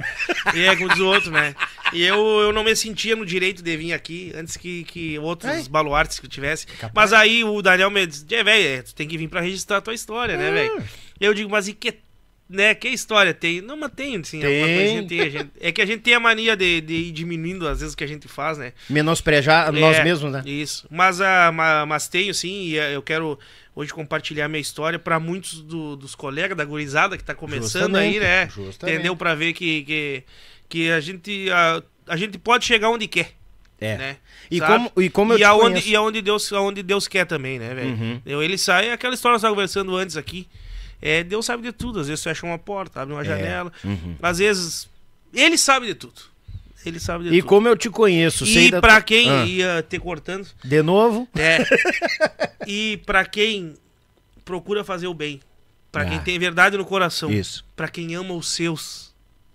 E 0.55 0.63
é 0.63 0.75
como 0.77 0.87
diz 0.89 0.99
o 0.99 1.07
outro, 1.07 1.29
né? 1.29 1.53
E 1.91 2.01
eu, 2.03 2.17
eu 2.39 2.53
não 2.53 2.63
me 2.63 2.75
sentia 2.75 3.15
no 3.17 3.25
direito 3.25 3.61
de 3.61 3.75
vir 3.77 3.91
aqui 3.93 4.31
antes 4.35 4.55
que, 4.57 4.83
que 4.85 5.19
outros 5.19 5.51
É. 5.51 5.69
baluartes 5.69 6.19
que 6.19 6.25
eu 6.25 6.29
tivesse. 6.29 6.65
Mas 6.93 7.11
aí 7.11 7.43
o 7.43 7.61
Daniel 7.61 7.89
me 7.91 8.05
disse: 8.07 8.25
é, 8.33 8.43
velho, 8.43 8.83
tu 8.83 8.95
tem 8.95 9.07
que 9.07 9.17
vir 9.17 9.27
pra 9.27 9.41
registrar 9.41 9.77
a 9.77 9.81
tua 9.81 9.93
história, 9.93 10.36
né, 10.37 10.51
velho? 10.51 10.83
Eu 11.19 11.33
digo, 11.33 11.49
mas 11.49 11.67
e 11.67 11.73
que. 11.73 11.93
Né, 12.49 12.73
que 12.73 12.87
história 12.87 13.33
tem? 13.33 13.59
Não, 13.59 13.75
mas 13.75 13.91
tem, 13.93 14.23
sim. 14.23 14.37
alguma 14.41 14.65
Tem. 14.67 14.75
coisinha 14.77 15.03
tem, 15.05 15.19
a 15.19 15.29
gente- 15.29 15.51
é 15.59 15.69
que 15.69 15.81
a 15.81 15.85
gente 15.85 15.99
tem 15.99 16.13
a 16.13 16.19
mania 16.19 16.55
de, 16.55 16.79
de 16.79 16.93
ir 16.93 17.11
diminuindo 17.11 17.67
às 17.67 17.81
vezes 17.81 17.93
o 17.93 17.97
que 17.97 18.05
a 18.05 18.07
gente 18.07 18.25
faz, 18.29 18.57
né? 18.57 18.71
Menosprejar 18.89 19.69
nós 19.73 19.97
É, 19.97 20.03
mesmos, 20.05 20.31
né? 20.31 20.41
Isso. 20.45 20.87
Mas, 20.89 21.19
ah, 21.19 21.51
ma- 21.51 21.85
mas 21.85 22.07
tenho 22.07 22.33
sim, 22.33 22.67
e 22.69 22.79
ah, 22.79 22.89
eu 22.89 23.01
quero 23.01 23.37
hoje 23.75 23.93
compartilhar 23.93 24.47
minha 24.47 24.61
história 24.61 24.97
para 24.97 25.19
muitos 25.19 25.59
do- 25.61 25.97
dos 25.97 26.15
colegas 26.15 26.55
da 26.57 26.63
gurizada 26.63 27.17
que 27.17 27.23
tá 27.23 27.35
começando 27.35 27.97
Justamente, 27.97 28.15
aí, 28.15 28.19
né? 28.21 28.49
justamente. 28.49 28.95
Entendeu? 28.95 29.13
Para 29.17 29.35
ver 29.35 29.51
que, 29.51 29.83
que, 29.83 30.23
que 30.69 30.89
a 30.89 31.01
gente 31.01 31.49
a, 31.51 31.83
a 32.07 32.15
gente 32.15 32.37
pode 32.37 32.63
chegar 32.63 32.89
onde 32.89 33.07
quer, 33.09 33.33
É. 33.79 33.97
né? 33.97 34.17
E, 34.49 34.57
Sabe? 34.57 34.71
como, 34.73 34.91
e 35.05 35.09
como 35.09 35.33
eu 35.33 35.37
e 35.37 35.39
te 35.39 35.43
aonde, 35.43 35.63
conheço... 35.69 35.87
e 35.89 35.95
aonde 35.95 36.21
Deus, 36.21 36.51
aonde 36.53 36.81
Deus 36.83 37.07
quer 37.07 37.25
também, 37.25 37.59
né, 37.59 37.73
velho? 37.75 37.89
Uhum. 37.91 38.21
Ele 38.25 38.57
sai, 38.57 38.87
é 38.89 38.93
aquela 38.93 39.13
história 39.13 39.37
que 39.37 39.43
nós 39.43 39.51
conversando 39.51 39.95
antes 39.95 40.17
aqui. 40.17 40.47
É, 41.01 41.23
Deus 41.23 41.45
sabe 41.45 41.61
de 41.63 41.71
tudo. 41.71 41.99
Às 41.99 42.07
vezes 42.07 42.23
fecha 42.23 42.43
uma 42.45 42.57
porta, 42.57 43.01
abre 43.01 43.13
uma 43.13 43.23
janela. 43.23 43.71
uhum. 43.83 44.15
Às 44.21 44.39
vezes. 44.39 44.89
Ele 45.33 45.57
sabe 45.57 45.85
de 45.87 45.93
tudo. 45.93 46.21
Ele 46.85 46.99
sabe 46.99 47.25
de 47.25 47.35
E 47.35 47.39
tudo. 47.41 47.49
como 47.49 47.67
eu 47.67 47.75
te 47.77 47.89
conheço, 47.89 48.45
sei 48.45 48.67
E 48.67 48.71
da 48.71 48.79
pra 48.81 49.01
quem 49.01 49.29
Ah, 49.29 49.45
ia 49.45 49.83
ter 49.83 49.99
cortando, 49.99 50.47
De 50.63 50.81
novo? 50.81 51.27
é. 51.37 51.57
e 52.65 52.97
pra 53.05 53.25
quem 53.25 53.75
procura 54.45 54.83
fazer 54.83 55.07
o 55.07 55.13
bem, 55.13 55.39
pra 55.91 56.05
quem 56.05 56.17
Ah. 56.17 56.21
tem 56.21 56.39
verdade 56.39 56.77
no 56.77 56.85
coração, 56.85 57.29
Isso. 57.29 57.65
pra 57.75 57.87
quem 57.89 58.15
ama 58.15 58.33
os 58.33 58.47
seus, 58.49 59.06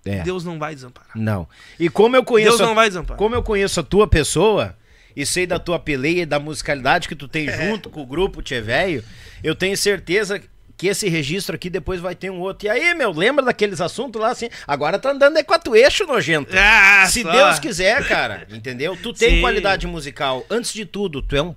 É. 0.05 0.23
Deus 0.23 0.45
não 0.45 0.59
vai 0.59 0.75
desamparar. 0.75 1.13
Não. 1.15 1.49
E 1.79 1.89
como 1.89 2.17
eu 2.17 2.25
conheço... 2.25 2.57
Deus 2.57 2.61
não 2.69 2.75
vai 2.75 2.89
desamparar. 2.89 3.19
Como 3.19 3.35
eu 3.35 3.43
conheço 3.43 3.79
a 3.81 3.83
tua 3.83 4.07
pessoa 4.07 4.77
e 5.15 5.25
sei 5.25 5.47
da 5.47 5.59
tua 5.59 5.79
peleia 5.79 6.23
e 6.23 6.27
da 6.27 6.39
musicalidade 6.41 7.09
que 7.09 7.15
tu 7.15 7.29
tem 7.29 7.47
É. 7.51 7.69
junto 7.69 7.89
com 7.89 8.03
o 8.03 8.07
grupo 8.07 8.43
Tchê 8.43 8.61
Velho, 8.61 9.05
eu 9.45 9.55
tenho 9.55 9.77
certeza 9.77 10.43
que 10.77 10.89
esse 10.89 11.09
registro 11.09 11.55
aqui 11.55 11.71
depois 11.71 12.01
vai 12.01 12.15
ter 12.15 12.31
um 12.31 12.41
outro. 12.41 12.67
E 12.67 12.71
aí, 12.71 12.93
meu, 12.95 13.13
lembra 13.13 13.45
daqueles 13.45 13.81
assuntos 13.81 14.21
lá 14.21 14.31
assim? 14.31 14.49
Agora 14.67 14.99
tá 14.99 15.13
andando 15.13 15.37
é 15.37 15.43
quatro 15.45 15.77
eixo, 15.77 16.05
nojento. 16.07 16.53
Ah, 16.57 17.07
Se 17.07 17.23
só. 17.23 17.31
Deus 17.31 17.59
quiser, 17.61 18.05
cara, 18.09 18.47
entendeu? 18.51 18.97
Tu 19.01 19.13
tem 19.13 19.37
Sim. 19.37 19.41
qualidade 19.41 19.87
musical. 19.87 20.45
Antes 20.51 20.73
de 20.73 20.85
tudo, 20.85 21.23
tu 21.23 21.37
é 21.37 21.43
um 21.43 21.55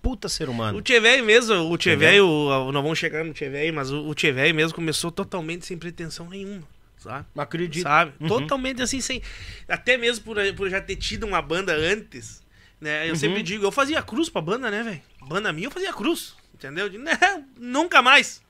puta 0.00 0.28
ser 0.28 0.48
humano. 0.48 0.78
O 0.78 0.82
Tchê 0.82 0.98
Velho 1.00 1.24
mesmo, 1.24 1.54
o? 1.54 1.76
Velho, 1.76 2.26
nós 2.72 2.82
vamos 2.82 2.98
chegar 2.98 3.22
no 3.24 3.32
Tchê 3.34 3.48
Velho, 3.50 3.74
mas 3.74 3.90
o, 3.90 4.08
o 4.08 4.14
Tchê 4.14 4.32
Velho 4.32 4.54
mesmo 4.54 4.74
começou 4.74 5.12
totalmente 5.12 5.66
sem 5.66 5.76
pretensão 5.76 6.28
nenhuma, 6.28 6.62
sabe? 7.02 7.26
Acredito. 7.36 7.82
Sabe? 7.82 8.12
Uhum. 8.20 8.28
Totalmente 8.28 8.82
assim, 8.82 9.00
sem. 9.00 9.22
Até 9.68 9.96
mesmo 9.96 10.24
por, 10.24 10.36
por 10.54 10.68
já 10.70 10.80
ter 10.80 10.96
tido 10.96 11.24
uma 11.26 11.40
banda 11.42 11.74
antes, 11.74 12.42
né? 12.80 13.06
Eu 13.06 13.10
Uhum. 13.10 13.16
sempre 13.16 13.42
digo, 13.42 13.64
eu 13.64 13.72
fazia 13.72 14.02
cruz 14.02 14.28
pra 14.28 14.40
banda, 14.40 14.70
né, 14.70 14.82
velho? 14.82 15.02
Banda 15.28 15.52
minha 15.52 15.66
eu 15.66 15.70
fazia 15.70 15.92
cruz, 15.92 16.34
entendeu? 16.54 16.86
Eu 16.86 16.90
digo, 16.90 17.04
Não, 17.20 17.44
nunca 17.56 18.00
mais. 18.02 18.40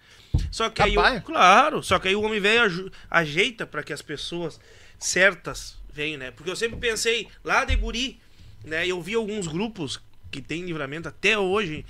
Só 0.50 0.70
que 0.70 0.80
aí, 0.82 0.94
Capaz. 0.94 1.18
o, 1.18 1.22
claro, 1.22 1.82
só 1.82 1.98
que 1.98 2.08
aí 2.08 2.16
o 2.16 2.22
homem 2.22 2.40
velho 2.40 2.90
ajeita 3.10 3.66
pra 3.66 3.82
que 3.82 3.92
as 3.92 4.00
pessoas 4.02 4.58
certas 4.98 5.76
venham, 5.92 6.18
né? 6.18 6.30
Porque 6.30 6.50
eu 6.50 6.56
sempre 6.56 6.78
pensei, 6.78 7.28
lá 7.44 7.64
de 7.64 7.76
guri, 7.76 8.18
né? 8.64 8.86
Eu 8.86 9.00
vi 9.02 9.14
alguns 9.14 9.46
grupos 9.46 10.00
que 10.30 10.40
tem 10.40 10.64
livramento 10.64 11.06
até 11.08 11.38
hoje, 11.38 11.84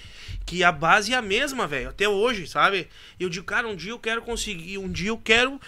que 0.45 0.65
a 0.65 0.73
base 0.73 1.13
é 1.13 1.17
a 1.17 1.23
mesma, 1.23 1.67
velho, 1.69 1.91
até 1.91 2.09
hoje, 2.09 2.49
sabe? 2.49 2.89
Eu 3.21 3.29
digo, 3.29 3.47
cara, 3.47 3.69
um 3.69 3.77
dia 3.77 3.93
eu 3.93 3.99
quero 4.01 4.21
conseguir, 4.23 4.79
um 4.79 4.91
dia 4.91 5.11
eu 5.11 5.19
quero 5.19 5.61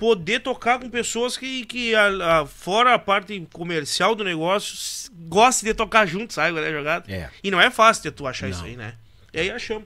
poder 0.00 0.40
tocar 0.40 0.80
com 0.80 0.88
pessoas 0.90 1.36
que, 1.36 1.64
que 1.66 1.94
a, 1.94 2.40
a- 2.40 2.46
fora 2.46 2.94
a 2.94 2.98
parte 2.98 3.46
comercial 3.52 4.14
do 4.16 4.24
negócio, 4.24 5.10
gostem 5.28 5.68
de 5.70 5.74
tocar 5.74 6.06
junto, 6.06 6.32
sabe? 6.32 6.54
Qual 6.54 6.64
é 6.64 6.68
a 6.68 6.72
jogada? 6.72 7.12
É. 7.12 7.28
E 7.44 7.50
não 7.50 7.60
é 7.60 7.70
fácil 7.70 8.02
de 8.04 8.10
tu 8.10 8.26
achar 8.26 8.46
Não. 8.48 8.56
isso 8.56 8.64
aí, 8.64 8.76
né? 8.76 8.94
E 9.32 9.38
aí 9.38 9.50
achamos. 9.50 9.84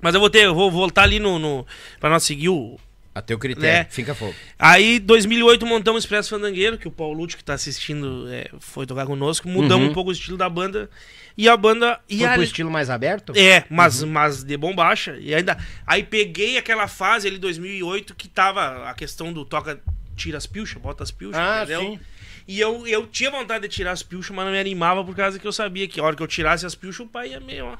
Mas 0.00 0.14
eu 0.14 0.20
vou 0.20 0.28
ter, 0.30 0.44
eu 0.46 0.54
vou 0.54 0.70
voltar 0.70 1.02
ali 1.04 1.20
no, 1.20 1.38
no 1.38 1.66
para 2.00 2.10
nós 2.10 2.24
seguir 2.24 2.48
o 2.48 2.78
A 3.14 3.22
teu 3.22 3.38
critério. 3.38 3.84
Né? 3.84 3.86
Fica 3.88 4.12
fogo. 4.14 4.34
Aí, 4.58 4.98
2008, 4.98 5.64
montamos 5.64 6.02
o 6.02 6.04
Expresso 6.04 6.30
Fandangueiro, 6.30 6.76
que 6.76 6.88
o 6.88 6.90
Paulo 6.90 7.16
Lute, 7.18 7.36
que 7.36 7.44
tá 7.44 7.54
assistindo, 7.54 8.26
é, 8.28 8.50
foi 8.58 8.86
tocar 8.86 9.06
conosco. 9.06 9.48
Mudamos 9.48 9.84
Uhum. 9.84 9.90
um 9.92 9.94
pouco 9.94 10.10
o 10.10 10.12
estilo 10.12 10.36
da 10.36 10.48
banda. 10.48 10.90
E 11.38 11.48
a 11.48 11.56
banda. 11.56 12.00
E 12.08 12.18
Foi 12.18 12.26
a- 12.26 12.32
pro 12.34 12.42
estilo 12.42 12.70
mais 12.70 12.90
aberto? 12.90 13.32
É, 13.36 13.64
mas, 13.70 14.02
Uhum. 14.02 14.10
mas 14.10 14.42
de 14.42 14.56
bombacha. 14.56 15.16
E 15.20 15.32
ainda. 15.34 15.56
Aí 15.86 16.02
peguei 16.02 16.58
aquela 16.58 16.88
fase 16.88 17.28
ali, 17.28 17.38
2008, 17.38 18.14
que 18.16 18.26
tava 18.28 18.88
a 18.90 18.94
questão 18.94 19.32
do 19.32 19.44
toca, 19.44 19.80
tira 20.16 20.36
as 20.38 20.46
pilchas, 20.46 20.82
bota 20.82 21.02
as 21.04 21.10
pilchas, 21.12 21.38
Ah, 21.40 21.58
entendeu? 21.64 21.80
sim. 21.82 22.00
E 22.48 22.60
eu, 22.60 22.86
eu 22.86 23.06
tinha 23.06 23.30
vontade 23.30 23.66
de 23.66 23.74
tirar 23.74 23.92
as 23.92 24.02
pilchas, 24.02 24.34
mas 24.34 24.44
não 24.44 24.52
me 24.52 24.58
animava 24.58 25.02
por 25.04 25.14
causa 25.14 25.38
que 25.38 25.46
eu 25.46 25.52
sabia 25.52 25.86
que 25.88 25.98
a 26.00 26.04
hora 26.04 26.14
que 26.16 26.22
eu 26.22 26.26
tirasse 26.26 26.66
as 26.66 26.74
pilchas, 26.74 27.00
o 27.00 27.08
pai 27.08 27.30
ia 27.30 27.40
meio, 27.40 27.66
ó, 27.66 27.76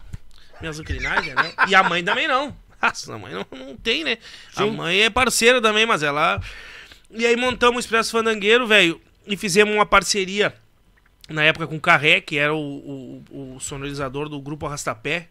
me 0.60 0.66
azucrinar, 0.68 1.22
né? 1.22 1.52
E 1.68 1.74
a 1.74 1.82
mãe 1.82 2.02
também 2.02 2.26
não. 2.26 2.56
A 3.10 3.18
mãe 3.18 3.32
não, 3.32 3.46
não 3.58 3.76
tem, 3.76 4.04
né? 4.04 4.18
A 4.56 4.62
Sim. 4.64 4.70
mãe 4.72 5.00
é 5.02 5.10
parceira 5.10 5.60
também, 5.60 5.86
mas 5.86 6.02
ela. 6.02 6.40
E 7.10 7.24
aí 7.26 7.36
montamos 7.36 7.76
o 7.76 7.80
Expresso 7.80 8.10
Fandangueiro, 8.12 8.66
velho, 8.66 9.00
e 9.26 9.36
fizemos 9.36 9.74
uma 9.74 9.86
parceria 9.86 10.54
na 11.28 11.42
época 11.44 11.66
com 11.66 11.76
o 11.76 11.80
Carré, 11.80 12.20
que 12.20 12.36
era 12.38 12.54
o, 12.54 13.22
o, 13.30 13.54
o 13.56 13.60
sonorizador 13.60 14.28
do 14.28 14.40
grupo 14.40 14.66
Arrastapé. 14.66 15.28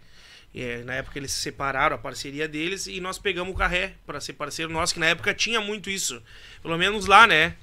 É, 0.55 0.83
na 0.83 0.93
época 0.93 1.17
eles 1.17 1.31
se 1.31 1.41
separaram, 1.41 1.95
a 1.95 1.99
parceria 1.99 2.47
deles, 2.47 2.85
e 2.85 3.01
nós 3.01 3.17
pegamos 3.17 3.53
o 3.53 3.57
Carré 3.57 3.93
para 4.05 4.21
ser 4.21 4.33
parceiro 4.33 4.71
nosso, 4.71 4.93
que 4.93 4.99
na 4.99 5.07
época 5.07 5.33
tinha 5.33 5.59
muito 5.59 5.89
isso. 5.89 6.21
Pelo 6.61 6.77
menos 6.77 7.07
lá, 7.07 7.25
né? 7.25 7.55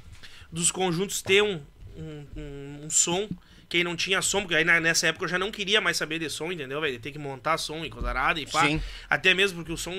Dos 0.51 0.71
conjuntos 0.73 1.23
ter 1.23 1.41
um, 1.43 1.61
um, 1.97 2.27
um- 2.37 2.81
um 2.87 2.91
som. 2.91 3.29
Quem 3.71 3.85
não 3.85 3.95
tinha 3.95 4.21
som, 4.21 4.41
porque 4.43 4.57
aí 4.57 4.65
nessa 4.65 5.07
época 5.07 5.25
eu 5.25 5.29
já 5.29 5.39
não 5.39 5.51
queria 5.53 5.81
mais 5.81 5.97
saber 5.97 6.19
de 6.19 6.29
som, 6.29 6.51
entendeu, 6.51 6.81
velho? 6.81 6.99
Ter 6.99 7.13
que 7.13 7.19
montar 7.21 7.57
som 7.57 7.85
e 7.85 7.89
coisa 7.89 8.11
e 8.37 8.45
pá. 8.47 8.67
Sim. 8.67 8.83
Até 9.09 9.33
mesmo 9.33 9.59
porque 9.59 9.73
o 9.73 9.77
som 9.77 9.95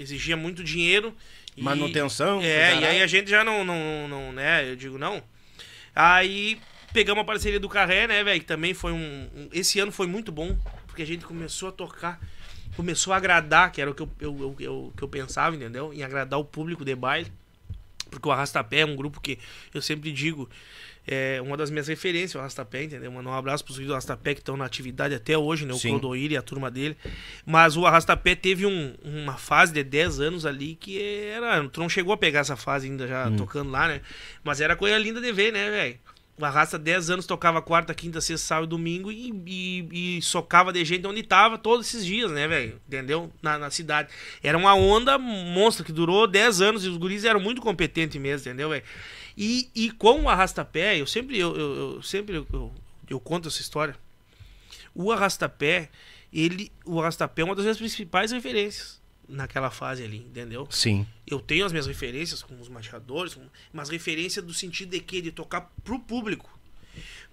exigia 0.00 0.36
muito 0.36 0.64
dinheiro. 0.64 1.14
e- 1.56 1.62
Manutenção, 1.62 2.40
É, 2.40 2.80
e 2.80 2.84
aí 2.86 3.02
a 3.02 3.06
gente 3.06 3.28
já 3.28 3.44
não, 3.44 3.62
não, 3.64 4.08
não, 4.08 4.32
né? 4.32 4.68
Eu 4.70 4.74
digo, 4.74 4.96
não. 4.96 5.22
Aí 5.94 6.58
pegamos 6.92 7.20
a 7.22 7.24
parceria 7.24 7.60
do 7.60 7.68
Carré, 7.68 8.06
né, 8.06 8.24
velho? 8.24 8.40
Que 8.40 8.46
também 8.46 8.72
foi 8.74 8.92
um, 8.92 9.28
um- 9.36 9.48
Esse 9.52 9.78
ano 9.80 9.92
foi 9.92 10.06
muito 10.06 10.32
bom, 10.32 10.56
porque 10.86 11.02
a 11.02 11.06
gente 11.06 11.24
começou 11.24 11.68
a 11.68 11.72
tocar, 11.72 12.18
começou 12.76 13.12
a 13.12 13.16
agradar, 13.16 13.70
que 13.70 13.80
era 13.82 13.90
o 13.90 13.94
que 13.94 14.02
eu, 14.02 14.10
eu, 14.20 14.38
eu, 14.40 14.56
eu- 14.60 14.92
que 14.96 15.02
eu 15.02 15.08
pensava, 15.08 15.54
entendeu? 15.54 15.92
Em 15.92 16.02
agradar 16.02 16.38
o 16.38 16.44
público 16.44 16.84
de 16.84 16.94
baile. 16.94 17.30
Porque 18.10 18.28
o 18.28 18.32
Arrastapé 18.32 18.80
é 18.80 18.86
um 18.86 18.96
grupo 18.96 19.20
que 19.20 19.38
eu 19.74 19.80
sempre 19.82 20.10
digo, 20.12 20.48
é 21.06 21.40
uma 21.42 21.56
das 21.56 21.70
minhas 21.70 21.88
referências, 21.88 22.34
o 22.34 22.38
Arrastapé, 22.38 22.82
entendeu? 22.84 23.10
Mandar 23.10 23.30
um 23.30 23.34
abraço 23.34 23.64
para 23.64 23.72
os 23.72 23.78
do 23.78 23.92
Arrastapé 23.92 24.34
que 24.34 24.40
estão 24.40 24.56
na 24.56 24.64
atividade 24.66 25.14
até 25.14 25.38
hoje, 25.38 25.64
né? 25.64 25.72
O 25.72 25.78
Sim. 25.78 25.90
Clodoir 25.90 26.30
e 26.32 26.36
a 26.36 26.42
turma 26.42 26.70
dele. 26.70 26.96
Mas 27.46 27.76
o 27.76 27.86
Arrastapé 27.86 28.34
teve 28.34 28.66
um- 28.66 28.94
uma 29.02 29.36
fase 29.38 29.72
de 29.72 29.82
10 29.82 30.20
anos 30.20 30.44
ali 30.44 30.74
que 30.74 31.00
era. 31.00 31.66
Tu 31.68 31.80
não 31.80 31.88
chegou 31.88 32.12
a 32.12 32.16
pegar 32.16 32.40
essa 32.40 32.56
fase 32.56 32.86
ainda 32.88 33.04
Hum. 33.04 33.08
já 33.08 33.30
tocando 33.32 33.70
lá, 33.70 33.88
né? 33.88 34.00
Mas 34.44 34.60
era 34.60 34.76
coisa 34.76 34.98
linda 34.98 35.20
de 35.20 35.32
ver, 35.32 35.52
né, 35.52 35.70
velho? 35.70 35.98
O 36.40 36.44
Arrasta 36.44 36.78
10 36.78 37.10
anos 37.10 37.26
tocava 37.26 37.60
quarta, 37.60 37.92
quinta, 37.92 38.20
sexta, 38.20 38.46
sábado 38.46 38.66
e 38.66 38.70
domingo 38.70 39.10
e, 39.10 40.18
e, 40.18 40.22
socava 40.22 40.72
de 40.72 40.84
gente 40.84 41.04
onde 41.04 41.24
tava 41.24 41.58
todos 41.58 41.86
esses 41.88 42.06
dias, 42.06 42.30
né, 42.30 42.46
velho? 42.46 42.80
Entendeu? 42.86 43.32
Na, 43.42 43.58
na 43.58 43.70
cidade. 43.70 44.08
Era 44.40 44.56
uma 44.56 44.72
onda 44.72 45.18
monstra 45.18 45.84
que 45.84 45.90
durou 45.90 46.28
10 46.28 46.60
anos 46.60 46.84
e 46.84 46.88
os 46.88 46.96
guris 46.96 47.24
eram 47.24 47.40
muito 47.40 47.60
competentes 47.60 48.20
mesmo, 48.20 48.48
entendeu, 48.48 48.68
velho? 48.68 48.84
E, 49.36 49.68
e 49.74 49.90
com 49.90 50.22
o 50.22 50.28
Arrastapé, 50.28 50.96
eu 50.96 51.06
sempre, 51.08 51.36
eu, 51.36 51.56
eu, 51.56 51.76
eu 51.76 52.02
sempre 52.02 52.36
eu, 52.36 52.46
eu, 52.52 52.72
eu 53.10 53.18
conto 53.18 53.48
essa 53.48 53.60
história. 53.60 53.96
O 54.94 55.10
Arrastapé, 55.10 55.88
ele, 56.32 56.70
o 56.84 57.00
Arrastapé 57.00 57.42
é 57.42 57.44
uma 57.44 57.56
das 57.56 57.64
minhas 57.64 57.78
principais 57.78 58.30
referências 58.30 58.97
naquela 59.28 59.70
fase 59.70 60.02
ali, 60.02 60.18
entendeu? 60.18 60.66
Sim. 60.70 61.06
eu 61.30 61.38
tenho 61.40 61.66
as 61.66 61.72
minhas 61.72 61.86
referências 61.86 62.42
com 62.42 62.58
os 62.60 62.68
mateadores, 62.68 63.34
com- 63.34 63.42
mas 63.72 63.88
referência 63.90 64.40
do 64.40 64.54
sentido 64.54 64.90
de 64.90 65.00
que 65.00 65.20
de 65.20 65.30
tocar 65.30 65.70
pro 65.84 65.98
público. 65.98 66.48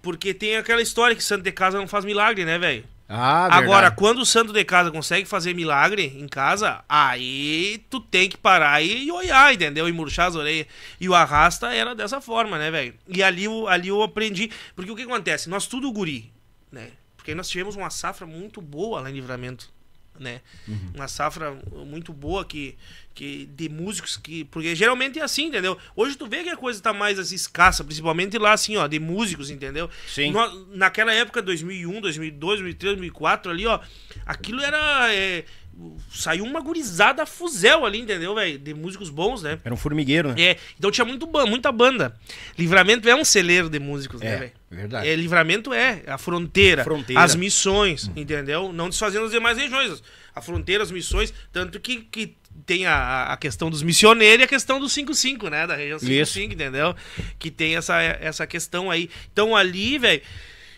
Porque 0.02 0.34
tem 0.34 0.56
aquela 0.56 0.82
história 0.82 1.16
que 1.16 1.24
santo 1.24 1.42
de 1.42 1.50
casa 1.52 1.78
não 1.78 1.88
faz 1.88 2.04
milagre, 2.04 2.44
né, 2.44 2.58
velho? 2.58 2.84
Ah, 3.08 3.46
Agora, 3.46 3.82
verdade. 3.82 3.96
quando 3.96 4.18
o 4.18 4.26
santo 4.26 4.52
de 4.52 4.64
casa 4.64 4.90
consegue 4.90 5.24
fazer 5.26 5.54
milagre 5.54 6.04
em 6.18 6.26
casa, 6.28 6.84
aí 6.88 7.82
tu 7.88 8.00
tem 8.00 8.28
que 8.28 8.36
parar 8.36 8.82
e 8.82 9.10
olhar, 9.10 9.54
entendeu? 9.54 9.88
E 9.88 9.92
murchar 9.92 10.26
as 10.28 10.34
orelhas. 10.34 10.66
E 11.00 11.08
o 11.08 11.14
arrasta 11.14 11.72
era 11.72 11.94
dessa 11.94 12.20
forma, 12.20 12.58
né, 12.58 12.70
velho? 12.70 12.94
E 13.08 13.22
ali, 13.22 13.44
eu- 13.44 13.68
ali 13.68 13.88
eu 13.88 14.02
aprendi. 14.02 14.50
Porque 14.74 14.90
o 14.90 14.96
que 14.96 15.02
acontece? 15.02 15.48
Nós 15.48 15.66
tudo 15.66 15.90
guri, 15.92 16.32
né? 16.70 16.90
Porque 17.16 17.32
nós 17.34 17.48
tivemos 17.48 17.76
uma 17.76 17.90
safra 17.90 18.26
muito 18.26 18.60
boa 18.60 19.00
lá 19.00 19.08
em 19.10 19.14
Livramento, 19.14 19.72
né? 20.22 20.40
Uma 20.94 21.08
safra 21.08 21.56
muito 21.86 22.12
boa 22.12 22.44
que, 22.44 22.76
que 23.14 23.46
de 23.46 23.68
músicos 23.68 24.16
que... 24.16 24.44
Porque 24.44 24.74
geralmente 24.74 25.18
é 25.18 25.22
assim, 25.22 25.46
entendeu? 25.46 25.76
Hoje 25.94 26.16
tu 26.16 26.26
vê 26.26 26.42
que 26.42 26.48
a 26.50 26.56
coisa 26.56 26.80
tá 26.82 26.92
mais 26.92 27.18
assim, 27.18 27.34
escassa, 27.34 27.82
principalmente 27.84 28.38
lá 28.38 28.52
assim, 28.52 28.76
ó, 28.76 28.86
de 28.86 28.98
músicos, 28.98 29.50
entendeu? 29.50 29.88
Sim. 30.08 30.32
Nó- 30.32 30.66
naquela 30.74 31.12
época, 31.12 31.40
2001, 31.42 32.00
2002, 32.00 32.58
2003, 32.60 32.96
2004, 32.96 33.50
ali, 33.50 33.66
ó, 33.66 33.80
aquilo 34.24 34.60
era. 34.62 35.12
é, 35.14 35.44
saiu 36.10 36.44
uma 36.44 36.60
gurizada 36.60 37.26
fuzel 37.26 37.84
ali, 37.84 38.00
entendeu, 38.00 38.34
velho? 38.34 38.58
De 38.58 38.72
músicos 38.72 39.10
bons, 39.10 39.42
né? 39.42 39.58
Era 39.64 39.74
um 39.74 39.76
formigueiro, 39.76 40.30
né? 40.30 40.34
É, 40.40 40.56
então 40.78 40.90
tinha 40.90 41.04
muito 41.04 41.26
muita 41.46 41.70
banda. 41.70 42.16
Livramento 42.58 43.08
é 43.08 43.14
um 43.14 43.24
celeiro 43.24 43.68
de 43.68 43.78
músicos, 43.78 44.20
né, 44.20 44.34
É, 44.34 44.38
velho? 44.38 44.52
verdade. 44.70 45.08
É, 45.08 45.14
livramento 45.14 45.72
é 45.72 46.02
a 46.06 46.16
fronteira, 46.18 46.82
Fronteira. 46.84 47.22
as 47.22 47.34
missões, 47.34 48.10
entendeu? 48.16 48.72
Não 48.72 48.88
desfazendo 48.88 49.26
as 49.26 49.30
demais 49.32 49.58
regiões. 49.58 50.02
A 50.34 50.40
fronteira, 50.40 50.82
as 50.82 50.90
missões, 50.90 51.32
tanto 51.52 51.78
que, 51.80 51.96
que 52.02 52.36
tem 52.64 52.86
a, 52.86 53.32
a 53.32 53.36
questão 53.36 53.70
dos 53.70 53.82
missioneiros 53.82 54.40
e 54.40 54.44
a 54.44 54.48
questão 54.48 54.80
do 54.80 54.88
55, 54.88 55.48
né? 55.48 55.66
Da 55.66 55.76
região 55.76 55.98
55, 55.98 56.54
entendeu? 56.54 56.94
Que 57.38 57.50
tem 57.50 57.76
essa, 57.76 58.00
essa 58.02 58.46
questão 58.46 58.90
aí. 58.90 59.10
Então 59.32 59.54
ali, 59.54 59.98
velho. 59.98 60.22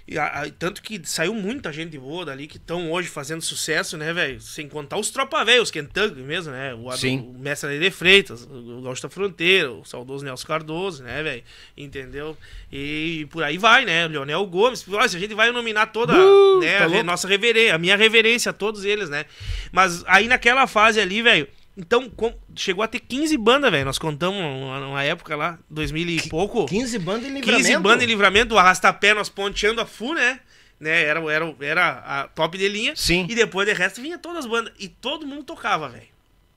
E 0.09 0.19
a- 0.19 0.27
a- 0.45 0.51
Tanto 0.59 0.81
que 0.83 1.01
saiu 1.05 1.35
muita 1.35 1.71
gente 1.73 1.99
boa 1.99 2.25
dali 2.25 2.47
que 2.47 2.57
estão 2.57 2.91
hoje 2.91 3.09
fazendo 3.09 3.43
sucesso, 3.43 3.97
né, 3.99 4.13
velho? 4.13 4.41
Sem 4.41 4.69
contar 4.69 4.97
os 4.99 5.11
tropa 5.11 5.45
velho, 5.45 5.63
os 5.63 5.71
Kentucky 5.71 6.21
mesmo, 6.21 6.51
né? 6.53 6.73
O, 6.75 6.91
Sim. 6.97 7.19
o 7.35 7.39
Mestre 7.39 7.69
Lele 7.71 7.91
Freitas, 7.91 8.45
o 8.51 8.81
Gaúcho 8.83 9.03
da 9.03 9.09
Fronteira, 9.09 9.71
o 9.71 9.85
saudoso 9.85 10.25
Nelson 10.25 10.47
Cardoso, 10.47 11.03
né, 11.03 11.23
velho? 11.23 11.43
Entendeu? 11.77 12.37
E 12.73 13.27
por 13.31 13.43
aí 13.45 13.59
vai, 13.59 13.85
né? 13.85 14.07
O 14.07 14.09
Leonel 14.11 14.47
Gomes. 14.47 14.81
Se 14.81 14.97
a 14.97 15.07
gente 15.21 15.35
vai 15.35 15.51
nominar 15.53 15.87
toda 15.89 16.15
Uh, 16.15 16.61
né, 16.61 16.79
tá 16.79 16.85
a 16.85 16.87
louco. 16.87 17.05
nossa 17.05 17.29
reverência, 17.29 17.75
a 17.75 17.79
minha 17.79 17.97
reverência 17.97 18.51
a 18.51 18.53
todos 18.53 18.85
eles, 18.85 19.09
né? 19.11 19.27
Mas 19.71 20.03
aí 20.07 20.27
naquela 20.27 20.67
fase 20.67 20.99
ali, 21.01 21.23
velho. 21.23 21.47
Então, 21.81 22.11
com- 22.11 22.35
chegou 22.57 22.83
a 22.83 22.89
ter 22.89 22.99
15 22.99 23.37
bandas, 23.39 23.71
velho. 23.71 23.85
Nós 23.85 23.99
contamos 23.99 24.37
uma, 24.37 25.05
época 25.05 25.37
lá, 25.37 25.61
2000 25.71 26.09
e 26.09 26.29
pouco. 26.29 26.67
15 26.67 26.99
bandas 26.99 27.31
em 27.31 27.35
livramento. 27.35 27.57
15 27.69 27.79
bandas 27.79 28.03
em 28.03 28.07
livramento, 28.07 28.55
o 28.57 28.59
arrastapé 28.59 29.15
nós 29.15 29.29
ponteando 29.29 29.81
a 29.81 29.87
full, 29.87 30.13
né? 30.13 30.41
né? 30.81 31.05
Era, 31.05 31.21
era, 31.33 31.55
era 31.61 31.89
a 31.91 32.29
top 32.29 32.59
de 32.59 32.69
linha. 32.69 32.97
Sim. 32.97 33.27
E 33.31 33.35
depois 33.37 33.69
de 33.69 33.75
resto 33.75 34.03
vinha 34.03 34.19
todas 34.19 34.45
as 34.45 34.51
bandas. 34.51 34.73
E 34.77 34.89
todo 34.89 35.25
mundo 35.25 35.45
tocava, 35.45 35.89
velho. 35.89 36.09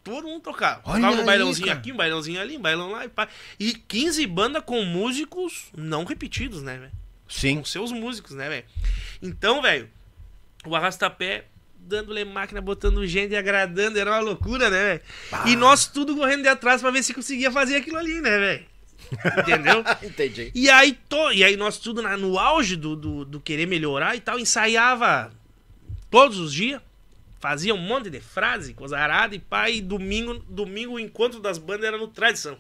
Todo 0.04 0.28
mundo 0.28 0.42
tocava. 0.42 0.82
Olha 0.86 1.02
tocava 1.02 1.22
um 1.22 1.26
bailãozinho 1.26 1.68
cara. 1.68 1.78
aqui, 1.80 1.92
um 1.92 1.98
bailãozinho 1.98 2.42
ali, 2.42 2.58
um 2.58 2.62
bailão 2.62 2.90
lá 2.90 3.06
e 3.06 3.10
pá. 3.10 3.28
E 3.60 3.74
15 3.74 4.26
bandas 4.26 4.64
com 4.66 4.84
músicos 4.84 5.66
não 5.78 6.04
repetidos, 6.04 6.64
né, 6.64 6.78
velho? 6.80 6.92
Sim. 7.30 7.58
Com 7.58 7.66
seus 7.66 7.92
músicos, 7.92 8.32
né, 8.32 8.50
velho? 8.50 8.66
Então, 9.22 9.62
velho, 9.62 9.88
o 10.66 10.76
arrastapé 10.76 11.46
dando-lhe 11.84 12.24
máquina, 12.24 12.62
botando 12.62 13.06
gente 13.06 13.32
e 13.32 13.36
agradando, 13.36 14.00
era 14.00 14.12
uma 14.12 14.20
loucura, 14.20 14.70
né, 14.70 14.84
velho? 15.32 15.50
E 15.52 15.56
nós 15.56 15.88
tudo 15.88 16.16
correndo 16.16 16.44
de 16.44 16.48
atrás 16.48 16.82
pra 16.82 16.92
ver 16.92 17.04
se 17.04 17.14
conseguia 17.14 17.52
fazer 17.52 17.76
aquilo 17.78 17.98
ali, 17.98 18.22
né, 18.22 18.38
velho? 18.38 18.66
Entendeu? 19.40 19.84
Entendi. 20.04 20.52
E 20.56 20.70
aí, 20.70 20.98
to... 21.10 21.32
e 21.34 21.44
aí 21.44 21.58
nós 21.58 21.78
tudo 21.78 22.02
na- 22.02 22.16
no 22.16 22.40
auge 22.40 22.76
do, 22.76 22.96
do, 22.96 23.26
do 23.26 23.40
querer 23.42 23.66
melhorar 23.68 24.16
e 24.16 24.22
tal, 24.22 24.40
ensaiava 24.40 25.32
todos 26.10 26.40
os 26.40 26.54
dias, 26.54 26.82
fazia 27.40 27.74
um 27.74 27.78
monte 27.78 28.10
de 28.10 28.22
frase, 28.22 28.74
coisa 28.74 28.98
arada 28.98 29.36
e 29.36 29.40
pá, 29.40 29.70
e 29.70 29.82
domingo, 29.82 30.36
domingo 30.48 30.94
o 30.94 31.00
encontro 31.00 31.40
das 31.40 31.58
bandas 31.58 31.86
era 31.86 31.98
no 31.98 32.08
Tradição. 32.08 32.58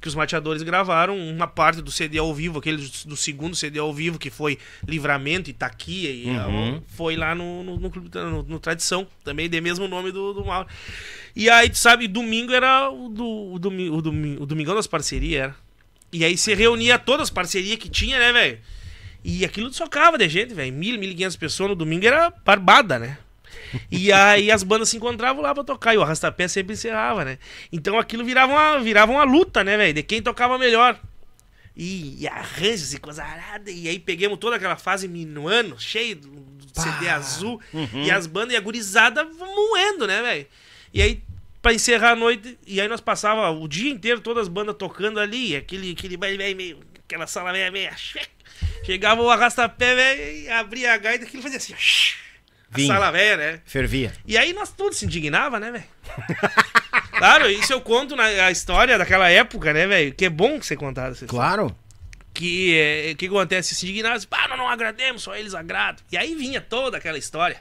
Que 0.00 0.08
os 0.08 0.14
mateadores 0.14 0.62
gravaram 0.62 1.16
uma 1.18 1.46
parte 1.46 1.80
do 1.80 1.90
CD 1.90 2.18
ao 2.18 2.32
vivo, 2.34 2.58
aquele 2.58 2.76
do, 2.76 3.08
do 3.08 3.16
segundo 3.16 3.56
CD 3.56 3.78
ao 3.78 3.92
vivo, 3.94 4.18
que 4.18 4.28
foi 4.30 4.58
Livramento, 4.86 5.48
Itaquia, 5.50 6.10
e 6.10 6.26
Uhum. 6.26 6.82
foi 6.88 7.16
lá 7.16 7.34
no, 7.34 7.62
no, 7.64 7.78
no- 7.78 8.42
no 8.42 8.60
Tradição, 8.60 9.06
também 9.24 9.48
de 9.48 9.60
mesmo 9.60 9.88
nome 9.88 10.12
do, 10.12 10.32
do 10.34 10.44
Mauro. 10.44 10.68
E 11.34 11.48
aí, 11.50 11.68
tu 11.70 11.78
sabe, 11.78 12.06
domingo 12.08 12.52
era 12.52 12.90
o, 12.90 13.08
do, 13.08 13.52
o, 13.54 13.58
domi, 13.58 13.88
o, 13.90 14.00
domi, 14.02 14.36
o 14.38 14.46
Domingão 14.46 14.74
das 14.74 14.86
Parcerias, 14.86 15.42
era. 15.44 15.56
E 16.12 16.24
aí 16.24 16.36
se 16.36 16.54
reunia 16.54 16.98
todas 16.98 17.24
as 17.24 17.30
parcerias 17.30 17.76
que 17.78 17.88
tinha, 17.88 18.18
né, 18.18 18.32
velho? 18.32 18.58
E 19.24 19.44
aquilo 19.44 19.72
socava 19.72 20.16
de 20.16 20.28
gente, 20.28 20.54
velho. 20.54 20.72
Mil, 20.72 20.98
mil 20.98 21.10
e 21.10 21.14
quinhentas 21.14 21.36
pessoas 21.36 21.70
no 21.70 21.74
domingo 21.76 22.06
era 22.06 22.32
barbada, 22.44 22.98
né? 22.98 23.18
E 23.90 24.12
aí 24.12 24.50
as 24.50 24.62
bandas 24.62 24.88
se 24.88 24.96
encontravam 24.96 25.42
lá 25.42 25.54
pra 25.54 25.64
tocar. 25.64 25.94
E 25.94 25.98
o 25.98 26.02
arrastapé 26.02 26.48
sempre 26.48 26.74
encerrava, 26.74 27.24
né? 27.24 27.38
Então 27.72 27.98
aquilo 27.98 28.24
virava 28.24 28.52
uma, 28.52 28.78
virava 28.78 29.12
uma 29.12 29.24
luta, 29.24 29.62
né, 29.64 29.76
velho? 29.76 29.94
De 29.94 30.02
quem 30.02 30.22
tocava 30.22 30.58
melhor. 30.58 30.98
E, 31.76 32.22
e 32.22 32.28
arranjos 32.28 32.94
e 32.94 32.98
coisa 32.98 33.22
arada. 33.22 33.70
E 33.70 33.88
aí 33.88 33.98
pegamos 33.98 34.38
toda 34.38 34.56
aquela 34.56 34.76
fase 34.76 35.06
minuano, 35.06 35.78
cheio 35.78 36.16
do, 36.16 36.28
do 36.28 36.80
CD 36.80 37.08
azul. 37.08 37.60
E 37.94 38.10
as 38.10 38.26
bandas 38.26 38.54
e 38.54 38.56
a 38.56 38.60
gurizada 38.60 39.24
moendo, 39.24 40.06
né, 40.06 40.22
velho? 40.22 40.46
E 40.94 41.02
aí, 41.02 41.22
pra 41.60 41.74
encerrar 41.74 42.12
a 42.12 42.16
noite, 42.16 42.58
e 42.66 42.80
aí 42.80 42.88
nós 42.88 43.00
passava 43.00 43.50
o 43.50 43.68
dia 43.68 43.90
inteiro, 43.90 44.20
todas 44.20 44.42
as 44.42 44.48
bandas 44.48 44.76
tocando 44.78 45.20
ali, 45.20 45.54
aquele, 45.54 45.92
aquele 45.92 46.16
baile 46.16 46.38
velho 46.38 46.56
meio, 46.56 46.80
aquela 47.04 47.26
sala 47.26 47.52
meio, 47.52 47.70
meio 47.72 47.90
Chegava 48.84 49.20
o 49.20 49.28
arrastapé, 49.28 49.94
velho, 49.94 50.38
e 50.38 50.48
abria 50.48 50.94
a 50.94 50.96
gaita, 50.96 51.24
aquilo 51.24 51.42
fazia 51.42 51.58
assim, 51.58 51.74
ó, 52.70 52.74
a 52.74 52.76
Vinha. 52.76 52.94
sala 52.94 53.10
velha, 53.10 53.36
né? 53.36 53.60
Fervia. 53.64 54.12
E 54.26 54.36
aí 54.36 54.52
nós 54.52 54.70
todos 54.72 54.98
se 54.98 55.04
indignava, 55.06 55.58
né, 55.60 55.70
velho? 55.72 55.84
claro, 57.18 57.50
isso 57.50 57.72
eu 57.72 57.80
conto 57.80 58.14
na 58.16 58.24
a 58.24 58.50
história 58.50 58.98
daquela 58.98 59.28
época, 59.30 59.72
né, 59.72 59.86
velho? 59.86 60.14
Que 60.14 60.26
é 60.26 60.30
bom 60.30 60.58
que 60.58 60.66
você 60.66 60.76
contar 60.76 61.10
essa 61.10 61.24
história. 61.24 61.28
Claro. 61.56 61.76
Que 62.34 62.76
é, 62.78 63.14
que 63.14 63.26
acontece? 63.26 63.74
Se 63.74 63.86
indignavam, 63.86 64.18
assim, 64.18 64.26
pá, 64.28 64.46
nós 64.48 64.58
não 64.58 64.68
agrademos, 64.68 65.22
só 65.22 65.34
eles 65.34 65.54
agradam. 65.54 66.04
E 66.12 66.18
aí 66.18 66.34
vinha 66.34 66.60
toda 66.60 66.98
aquela 66.98 67.16
história. 67.16 67.56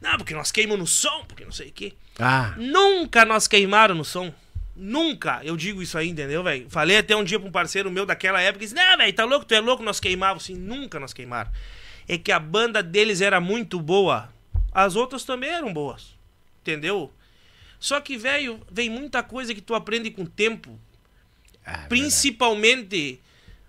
Não, 0.00 0.16
porque 0.18 0.34
nós 0.34 0.50
queimamos 0.52 0.80
no 0.80 0.86
som, 0.86 1.24
porque 1.26 1.44
não 1.44 1.52
sei 1.52 1.68
o 1.68 1.72
quê. 1.72 1.94
Ah, 2.18 2.54
Nunca 2.56 3.24
nós 3.24 3.46
queimaram 3.48 3.94
no 3.94 4.04
som. 4.04 4.32
Nunca. 4.76 5.40
Eu 5.42 5.56
digo 5.56 5.82
isso 5.82 5.96
aí, 5.98 6.08
entendeu, 6.08 6.42
velho? 6.42 6.66
Falei 6.70 6.98
até 6.98 7.14
um 7.16 7.24
dia 7.24 7.38
pra 7.38 7.48
um 7.48 7.52
parceiro 7.52 7.90
meu 7.90 8.06
daquela 8.06 8.40
época. 8.40 8.64
Disse, 8.64 8.74
não, 8.74 8.96
velho, 8.98 9.12
tá 9.12 9.24
louco? 9.24 9.44
Tu 9.44 9.54
é 9.54 9.60
louco? 9.60 9.82
Nós 9.82 10.00
queimávamos. 10.00 10.44
Assim, 10.44 10.54
nunca 10.54 10.98
nós 11.00 11.12
queimaram. 11.12 11.50
É 12.08 12.16
que 12.18 12.32
a 12.32 12.38
banda 12.38 12.82
deles 12.82 13.20
era 13.20 13.40
muito 13.40 13.78
boa. 13.80 14.30
As 14.72 14.96
outras 14.96 15.24
também 15.24 15.50
eram 15.50 15.72
boas. 15.72 16.14
Entendeu? 16.62 17.12
Só 17.78 18.00
que, 18.00 18.16
velho, 18.16 18.60
vem 18.70 18.90
muita 18.90 19.22
coisa 19.22 19.54
que 19.54 19.60
tu 19.60 19.74
aprende 19.74 20.10
com 20.10 20.22
o 20.22 20.28
tempo. 20.28 20.78
ah, 21.64 21.86
Principalmente 21.88 23.20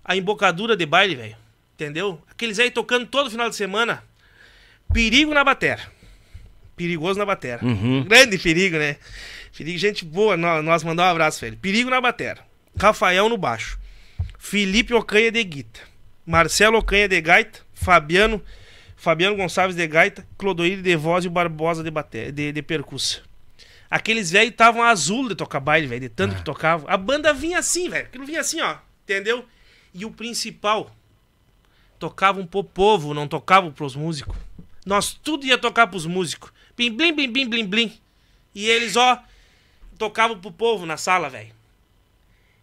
a 0.03 0.15
embocadura 0.15 0.75
de 0.75 0.85
baile, 0.85 1.15
velho. 1.15 1.37
Entendeu? 1.73 2.21
Aqueles 2.29 2.59
aí 2.59 2.69
tocando 2.69 3.05
todo 3.07 3.31
final 3.31 3.49
de 3.49 3.55
semana. 3.55 4.03
Perigo 4.93 5.33
na 5.33 5.43
batera. 5.43 5.81
Perigoso 6.75 7.17
na 7.17 7.25
batera. 7.25 7.63
Uhum. 7.65 8.03
Grande 8.03 8.37
perigo, 8.37 8.77
né? 8.77 8.97
Perigo, 9.57 9.77
gente 9.77 10.03
boa. 10.03 10.35
Nós, 10.35 10.83
mandar 10.83 11.03
um 11.03 11.11
abraço, 11.11 11.39
velho. 11.41 11.57
Perigo 11.57 11.89
na 11.89 12.01
batera. 12.01 12.45
Rafael 12.77 13.29
no 13.29 13.37
baixo. 13.37 13.79
Felipe 14.37 14.93
Ocanha 14.93 15.31
de 15.31 15.43
guita. 15.43 15.79
Marcelo 16.25 16.77
Ocanha 16.77 17.07
de 17.07 17.21
gaita. 17.21 17.59
Fabiano 17.73 18.43
Fabiano 19.01 19.35
Gonçalves 19.35 19.75
de 19.75 19.87
gaita. 19.87 20.27
Clodoir 20.37 20.79
de 20.79 20.95
voz 20.95 21.25
e 21.25 21.27
o 21.27 21.31
Barbosa 21.31 21.83
de, 21.83 21.89
bate, 21.89 22.31
de, 22.31 22.51
de 22.51 22.61
percussa. 22.61 23.23
Aqueles 23.89 24.29
velhos 24.29 24.51
estavam 24.51 24.83
azul 24.83 25.27
de 25.27 25.33
tocar 25.33 25.59
baile, 25.59 25.87
velho, 25.87 26.01
de 26.01 26.09
tanto 26.09 26.35
que 26.35 26.43
tocava. 26.43 26.87
A 26.87 26.95
banda 26.97 27.33
vinha 27.33 27.57
assim, 27.57 27.89
velho. 27.89 28.05
Aquilo 28.05 28.27
vinha 28.27 28.41
assim, 28.41 28.61
ó. 28.61 28.77
Entendeu? 29.03 29.43
E 29.91 30.05
o 30.05 30.11
principal, 30.11 30.95
tocavam 31.97 32.45
pro 32.45 32.63
povo, 32.63 33.11
não 33.11 33.27
tocavam 33.27 33.71
pros 33.71 33.95
músicos. 33.95 34.37
Nós 34.85 35.11
tudo 35.11 35.47
ia 35.47 35.57
tocar 35.57 35.87
pros 35.87 36.05
músicos. 36.05 36.51
Blim, 36.77 36.91
blim, 36.91 37.11
blim, 37.11 37.31
blim, 37.31 37.49
blim, 37.49 37.65
blim. 37.65 37.99
E 38.53 38.69
eles, 38.69 38.95
ó, 38.95 39.19
tocavam 39.97 40.37
pro 40.39 40.51
povo 40.51 40.85
na 40.85 40.95
sala, 40.95 41.27
velho. 41.27 41.51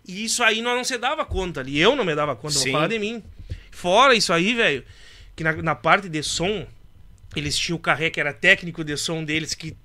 E 0.07 0.25
isso 0.25 0.45
aí 0.45 0.63
nós 0.63 0.77
não 0.77 0.85
se 0.85 0.97
dava 0.99 1.25
conta 1.25 1.59
ali. 1.59 1.81
Eu 1.81 1.97
não 1.97 2.05
me 2.05 2.15
dava 2.15 2.37
conta, 2.37 2.55
Sim. 2.55 2.71
vou 2.71 2.73
falar 2.75 2.87
de 2.87 2.99
mim. 3.01 3.25
Fora 3.73 4.15
isso 4.15 4.33
aí, 4.33 4.55
velho, 4.55 4.85
que 5.39 5.45
na, 5.45 5.53
na 5.53 5.75
parte 5.77 6.09
de 6.09 6.21
som, 6.21 6.67
eles 7.37 7.57
tinham 7.57 7.77
o 7.77 7.81
Carré, 7.81 8.11
que 8.11 8.19
era 8.19 8.33
técnico 8.33 8.83
de 8.83 8.97
som 8.97 9.23
deles, 9.23 9.55
que 9.55 9.77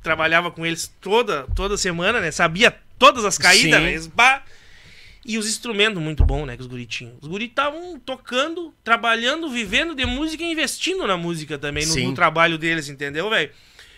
trabalhava 0.00 0.48
com 0.48 0.64
eles 0.64 0.94
toda, 1.00 1.42
toda 1.56 1.76
semana, 1.76 2.20
né? 2.20 2.30
Sabia 2.30 2.70
todas 2.96 3.24
as 3.24 3.36
caídas, 3.36 3.80
Sim. 3.80 4.06
né? 4.06 4.12
Bah. 4.14 4.44
E 5.26 5.38
os 5.38 5.48
instrumentos 5.48 6.00
muito 6.00 6.24
bons, 6.24 6.46
né? 6.46 6.54
Que 6.54 6.62
os 6.62 6.68
guri 6.68 6.86
tinham. 6.86 7.14
Os 7.20 7.26
guri 7.26 7.46
estavam 7.46 7.98
tocando, 7.98 8.72
trabalhando, 8.84 9.50
vivendo 9.50 9.92
de 9.92 10.06
música 10.06 10.44
e 10.44 10.52
investindo 10.52 11.04
na 11.04 11.16
música 11.16 11.58
também, 11.58 11.84
no, 11.84 11.96
no 11.96 12.14
trabalho 12.14 12.56
deles, 12.56 12.88
entendeu, 12.88 13.28
velho? 13.28 13.50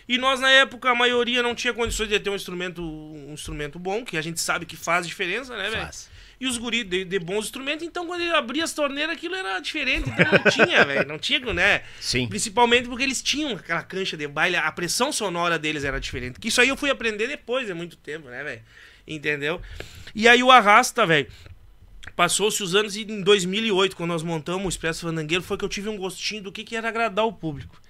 E 0.09 0.17
nós, 0.17 0.39
na 0.39 0.49
época, 0.49 0.89
a 0.89 0.95
maioria 0.95 1.43
não 1.43 1.53
tinha 1.53 1.73
condições 1.73 2.09
de 2.09 2.19
ter 2.19 2.31
um 2.31 2.35
instrumento, 2.35 2.81
um 2.81 3.31
instrumento 3.31 3.77
bom, 3.77 4.03
que 4.03 4.17
a 4.17 4.21
gente 4.23 4.41
sabe 4.41 4.65
que 4.65 4.75
faz 4.75 5.05
diferença, 5.05 5.55
né, 5.55 5.69
velho? 5.69 5.83
Faz. 5.83 6.09
E 6.45 6.47
os 6.47 6.57
guri 6.57 6.83
de, 6.83 7.03
de 7.03 7.17
bons 7.19 7.45
instrumentos, 7.45 7.85
então 7.85 8.05
quando 8.05 8.21
ele 8.21 8.31
abria 8.33 8.63
as 8.63 8.71
torneiras, 8.71 9.15
aquilo 9.15 9.33
era 9.35 9.59
diferente. 9.59 10.09
Então 10.09 10.25
não 10.31 10.51
tinha, 10.51 10.83
velho. 10.85 11.07
Não 11.07 11.17
tinha, 11.17 11.53
né? 11.53 11.81
Sim. 11.99 12.27
Principalmente 12.27 12.87
porque 12.87 13.03
eles 13.03 13.21
tinham 13.21 13.53
aquela 13.53 13.81
cancha 13.83 14.15
de 14.15 14.27
baile, 14.27 14.55
a 14.55 14.71
pressão 14.71 15.11
sonora 15.11 15.57
deles 15.57 15.83
era 15.83 15.99
diferente. 15.99 16.39
Que 16.39 16.49
isso 16.49 16.61
aí 16.61 16.69
eu 16.69 16.77
fui 16.77 16.89
aprender 16.89 17.27
depois 17.27 17.67
de 17.67 17.73
muito 17.73 17.97
tempo, 17.97 18.29
né, 18.29 18.43
velho? 18.43 18.61
Entendeu? 19.07 19.61
E 20.13 20.27
aí 20.27 20.43
o 20.43 20.51
Arrasta, 20.51 21.05
velho. 21.05 21.27
Passou-se 22.15 22.61
os 22.61 22.75
anos 22.75 22.95
e 22.95 23.01
em 23.01 23.21
2008, 23.21 23.95
quando 23.95 24.09
nós 24.11 24.23
montamos 24.23 24.65
o 24.65 24.69
Expresso 24.69 25.01
Fandangueiro, 25.01 25.43
foi 25.43 25.57
que 25.57 25.65
eu 25.65 25.69
tive 25.69 25.89
um 25.89 25.97
gostinho 25.97 26.43
do 26.43 26.51
que, 26.51 26.63
que 26.63 26.75
era 26.75 26.87
agradar 26.87 27.25
o 27.25 27.33
público. 27.33 27.81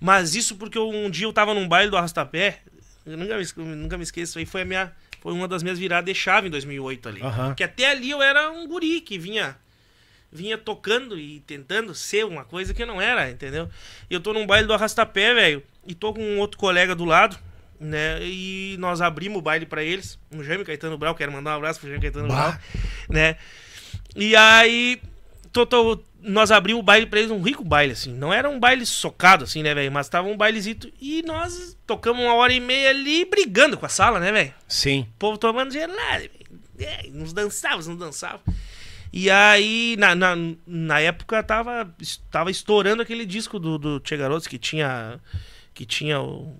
Mas 0.00 0.34
isso 0.34 0.56
porque 0.56 0.76
eu- 0.78 0.88
um 0.88 1.10
dia 1.10 1.26
eu 1.26 1.32
tava 1.32 1.52
num 1.54 1.68
baile 1.68 1.90
do 1.90 1.96
Arrastapé, 1.96 2.60
eu 3.06 3.16
nunca 3.16 3.36
me, 3.36 3.44
nunca 3.76 3.96
me 3.98 4.02
esqueço, 4.04 4.38
aí 4.38 4.46
foi 4.46 4.62
a 4.62 4.64
minha 4.64 4.92
foi 5.20 5.32
uma 5.32 5.46
das 5.46 5.62
minhas 5.62 5.78
viradas 5.78 6.04
de 6.04 6.18
chave 6.18 6.48
em 6.48 6.50
2008 6.50 7.08
ali. 7.08 7.22
Aham. 7.22 7.54
Que 7.54 7.62
até 7.62 7.90
ali 7.90 8.10
eu 8.10 8.22
era 8.22 8.50
um 8.50 8.66
guri 8.66 9.00
que 9.00 9.18
vinha 9.18 9.56
vinha 10.32 10.56
tocando 10.56 11.18
e 11.18 11.40
tentando 11.40 11.94
ser 11.94 12.24
uma 12.24 12.44
coisa 12.44 12.72
que 12.72 12.82
eu 12.82 12.86
não 12.86 13.00
era, 13.00 13.30
entendeu? 13.30 13.68
E 14.08 14.14
eu 14.14 14.20
tô 14.20 14.32
num 14.32 14.46
baile 14.46 14.66
do 14.66 14.72
Arrastapé, 14.72 15.34
velho, 15.34 15.62
e 15.86 15.94
tô 15.94 16.14
com 16.14 16.22
um 16.22 16.38
outro 16.38 16.56
colega 16.56 16.94
do 16.94 17.04
lado, 17.04 17.36
né? 17.80 18.20
E 18.22 18.76
nós 18.78 19.00
abrimos 19.00 19.38
o 19.38 19.42
baile 19.42 19.66
pra 19.66 19.82
eles, 19.82 20.18
o 20.30 20.42
Jaime 20.44 20.64
Caetano 20.64 20.96
Brau, 20.96 21.14
quero 21.14 21.32
mandar 21.32 21.54
um 21.54 21.56
abraço 21.56 21.80
pro 21.80 21.88
Jaime 21.88 22.02
Caetano 22.02 22.28
Bah. 22.28 22.50
Brau, 22.50 22.60
né? 23.08 23.36
E 24.14 24.36
aí 24.36 25.00
nós 26.22 26.50
abrimos 26.50 26.80
o 26.80 26.84
baile 26.84 27.06
pra 27.06 27.18
eles, 27.18 27.30
um 27.30 27.42
rico 27.42 27.64
baile, 27.64 27.92
assim. 27.92 28.12
Não 28.12 28.32
era 28.32 28.48
um 28.48 28.58
baile 28.60 28.84
socado, 28.84 29.44
assim, 29.44 29.62
né, 29.62 29.74
velho? 29.74 29.90
Mas 29.90 30.08
tava 30.08 30.28
um 30.28 30.36
bailezito. 30.36 30.92
E 31.00 31.22
nós 31.22 31.76
tocamos 31.86 32.22
uma 32.22 32.34
hora 32.34 32.52
e 32.52 32.60
meia 32.60 32.90
ali 32.90 33.24
brigando 33.24 33.76
com 33.76 33.86
a 33.86 33.88
sala, 33.88 34.20
né, 34.20 34.30
velho? 34.30 34.54
Sim. 34.68 35.06
O 35.14 35.18
povo 35.18 35.38
tomando 35.38 35.72
gelado. 35.72 36.28
É, 36.78 37.08
nos 37.08 37.32
dançava, 37.32 37.76
nos 37.76 37.98
dançava. 37.98 38.40
E 39.12 39.28
aí, 39.28 39.96
na, 39.98 40.14
na, 40.14 40.36
na 40.66 41.00
época, 41.00 41.42
tava, 41.42 41.92
tava 42.30 42.50
estourando 42.50 43.02
aquele 43.02 43.26
disco 43.26 43.58
do, 43.58 43.76
do 43.76 44.00
Che 44.04 44.16
Garotos 44.16 44.46
que 44.46 44.58
tinha. 44.58 45.18
Que 45.74 45.84
tinha 45.84 46.20
o. 46.20 46.56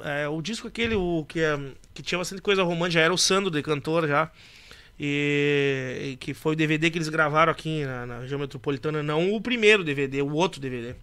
é, 0.00 0.28
o 0.28 0.42
disco 0.42 0.68
aquele, 0.68 0.94
o 0.94 1.24
que, 1.26 1.40
é, 1.40 1.58
que 1.94 2.02
tinha 2.02 2.18
bastante 2.18 2.42
coisa 2.42 2.62
romântica, 2.62 3.00
já 3.00 3.04
era 3.04 3.14
o 3.14 3.18
Sandro 3.18 3.50
de 3.50 3.62
cantor 3.62 4.06
já. 4.06 4.30
E, 4.98 6.10
e 6.12 6.16
que 6.16 6.34
foi 6.34 6.54
o 6.54 6.56
DVD 6.56 6.90
que 6.90 6.98
eles 6.98 7.08
gravaram 7.08 7.52
aqui 7.52 7.84
na, 7.84 8.06
na 8.06 8.18
região 8.20 8.38
metropolitana, 8.38 9.02
não 9.02 9.32
o 9.32 9.40
primeiro 9.40 9.84
DVD, 9.84 10.22
o 10.22 10.32
outro 10.32 10.60
DVD. 10.60 10.94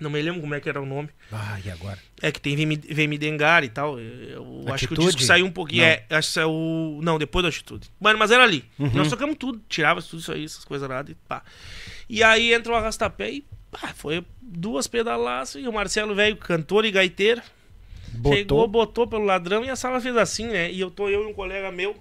Não 0.00 0.10
me 0.10 0.22
lembro 0.22 0.40
como 0.40 0.54
é 0.54 0.60
que 0.60 0.68
era 0.68 0.80
o 0.80 0.86
nome. 0.86 1.08
Ah, 1.32 1.58
e 1.64 1.70
agora? 1.70 1.98
É 2.22 2.30
que 2.30 2.40
tem 2.40 2.56
Me 2.56 3.18
Dengar 3.18 3.64
e 3.64 3.68
tal. 3.68 3.98
Eu 3.98 4.64
acho 4.68 4.86
que 4.86 4.92
o 4.92 4.94
Atitude? 4.94 5.06
disco 5.06 5.22
saiu 5.22 5.44
um 5.44 5.50
pouquinho. 5.50 5.82
Não. 5.82 5.88
É, 5.88 6.04
acho 6.10 6.28
que 6.28 6.34
saiu. 6.34 7.00
Não, 7.02 7.18
depois 7.18 7.42
da 7.42 7.48
Atitude. 7.48 7.90
Mano, 8.00 8.16
mas 8.16 8.30
era 8.30 8.44
ali. 8.44 8.64
Uhum. 8.78 8.90
Nós 8.94 9.08
tocamos 9.08 9.36
tudo, 9.36 9.60
tirava 9.68 10.00
tudo 10.00 10.20
isso 10.20 10.32
aí, 10.32 10.44
essas 10.44 10.64
coisas 10.64 10.88
nada 10.88 11.10
e 11.10 11.14
pá. 11.14 11.42
E 12.08 12.22
aí 12.22 12.54
entra 12.54 12.72
o 12.72 12.76
arrastapé 12.76 13.30
e 13.30 13.44
pá, 13.72 13.92
foi 13.94 14.24
duas 14.40 14.86
pedalaças 14.86 15.62
e 15.62 15.66
o 15.66 15.72
Marcelo, 15.72 16.14
velho, 16.14 16.36
cantor 16.36 16.84
e 16.84 16.92
gaiteiro, 16.92 17.42
chegou, 18.32 18.68
botou 18.68 19.06
pelo 19.06 19.24
ladrão 19.24 19.64
e 19.64 19.70
a 19.70 19.74
sala 19.74 20.00
fez 20.00 20.16
assim, 20.16 20.46
né? 20.46 20.70
E 20.70 20.80
eu 20.80 20.92
tô 20.92 21.08
eu 21.08 21.24
e 21.24 21.26
um 21.26 21.34
colega 21.34 21.72
meu. 21.72 21.96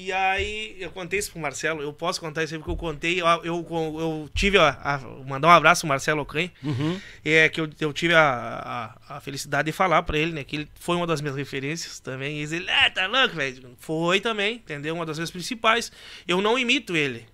E 0.00 0.12
aí, 0.12 0.76
eu 0.78 0.92
contei 0.92 1.18
isso 1.18 1.32
pro 1.32 1.40
Marcelo, 1.40 1.82
eu 1.82 1.92
posso 1.92 2.20
contar 2.20 2.44
isso 2.44 2.54
aí 2.54 2.58
porque 2.60 2.70
eu 2.70 2.76
contei, 2.76 3.20
eu, 3.20 3.26
eu, 3.42 3.66
eu 3.98 4.30
tive 4.32 4.56
a, 4.56 4.68
a- 4.80 4.98
mandar 5.26 5.48
um 5.48 5.50
abraço 5.50 5.80
pro 5.80 5.88
Marcelo 5.88 6.22
Ocan, 6.22 6.48
Uhum. 6.62 7.00
é 7.24 7.48
que 7.48 7.60
eu, 7.60 7.68
eu 7.80 7.92
tive 7.92 8.14
a, 8.14 8.94
a, 9.08 9.16
a 9.16 9.20
felicidade 9.20 9.66
de 9.66 9.72
falar 9.72 10.04
pra 10.04 10.16
ele, 10.16 10.30
né? 10.30 10.44
Que 10.44 10.54
ele 10.54 10.68
foi 10.78 10.94
uma 10.94 11.04
das 11.04 11.20
minhas 11.20 11.34
referências 11.36 11.98
também. 11.98 12.38
E 12.38 12.42
ele, 12.44 12.70
ah, 12.70 12.88
tá 12.88 13.08
louco, 13.08 13.34
velho. 13.34 13.74
Foi 13.80 14.20
também, 14.20 14.54
entendeu? 14.54 14.94
Uma 14.94 15.04
das 15.04 15.18
minhas 15.18 15.32
principais. 15.32 15.90
Eu 16.28 16.40
não 16.40 16.56
imito 16.56 16.96
ele, 16.96 17.26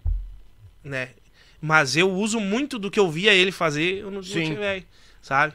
né? 0.82 1.10
Mas 1.60 1.98
eu 1.98 2.10
uso 2.10 2.40
muito 2.40 2.78
do 2.78 2.90
que 2.90 2.98
eu 2.98 3.10
via 3.10 3.34
ele 3.34 3.52
fazer 3.52 3.98
eu 3.98 4.10
Sim. 4.22 4.46
Sim. 4.46 4.54
velho, 4.54 4.84
sabe? 5.20 5.52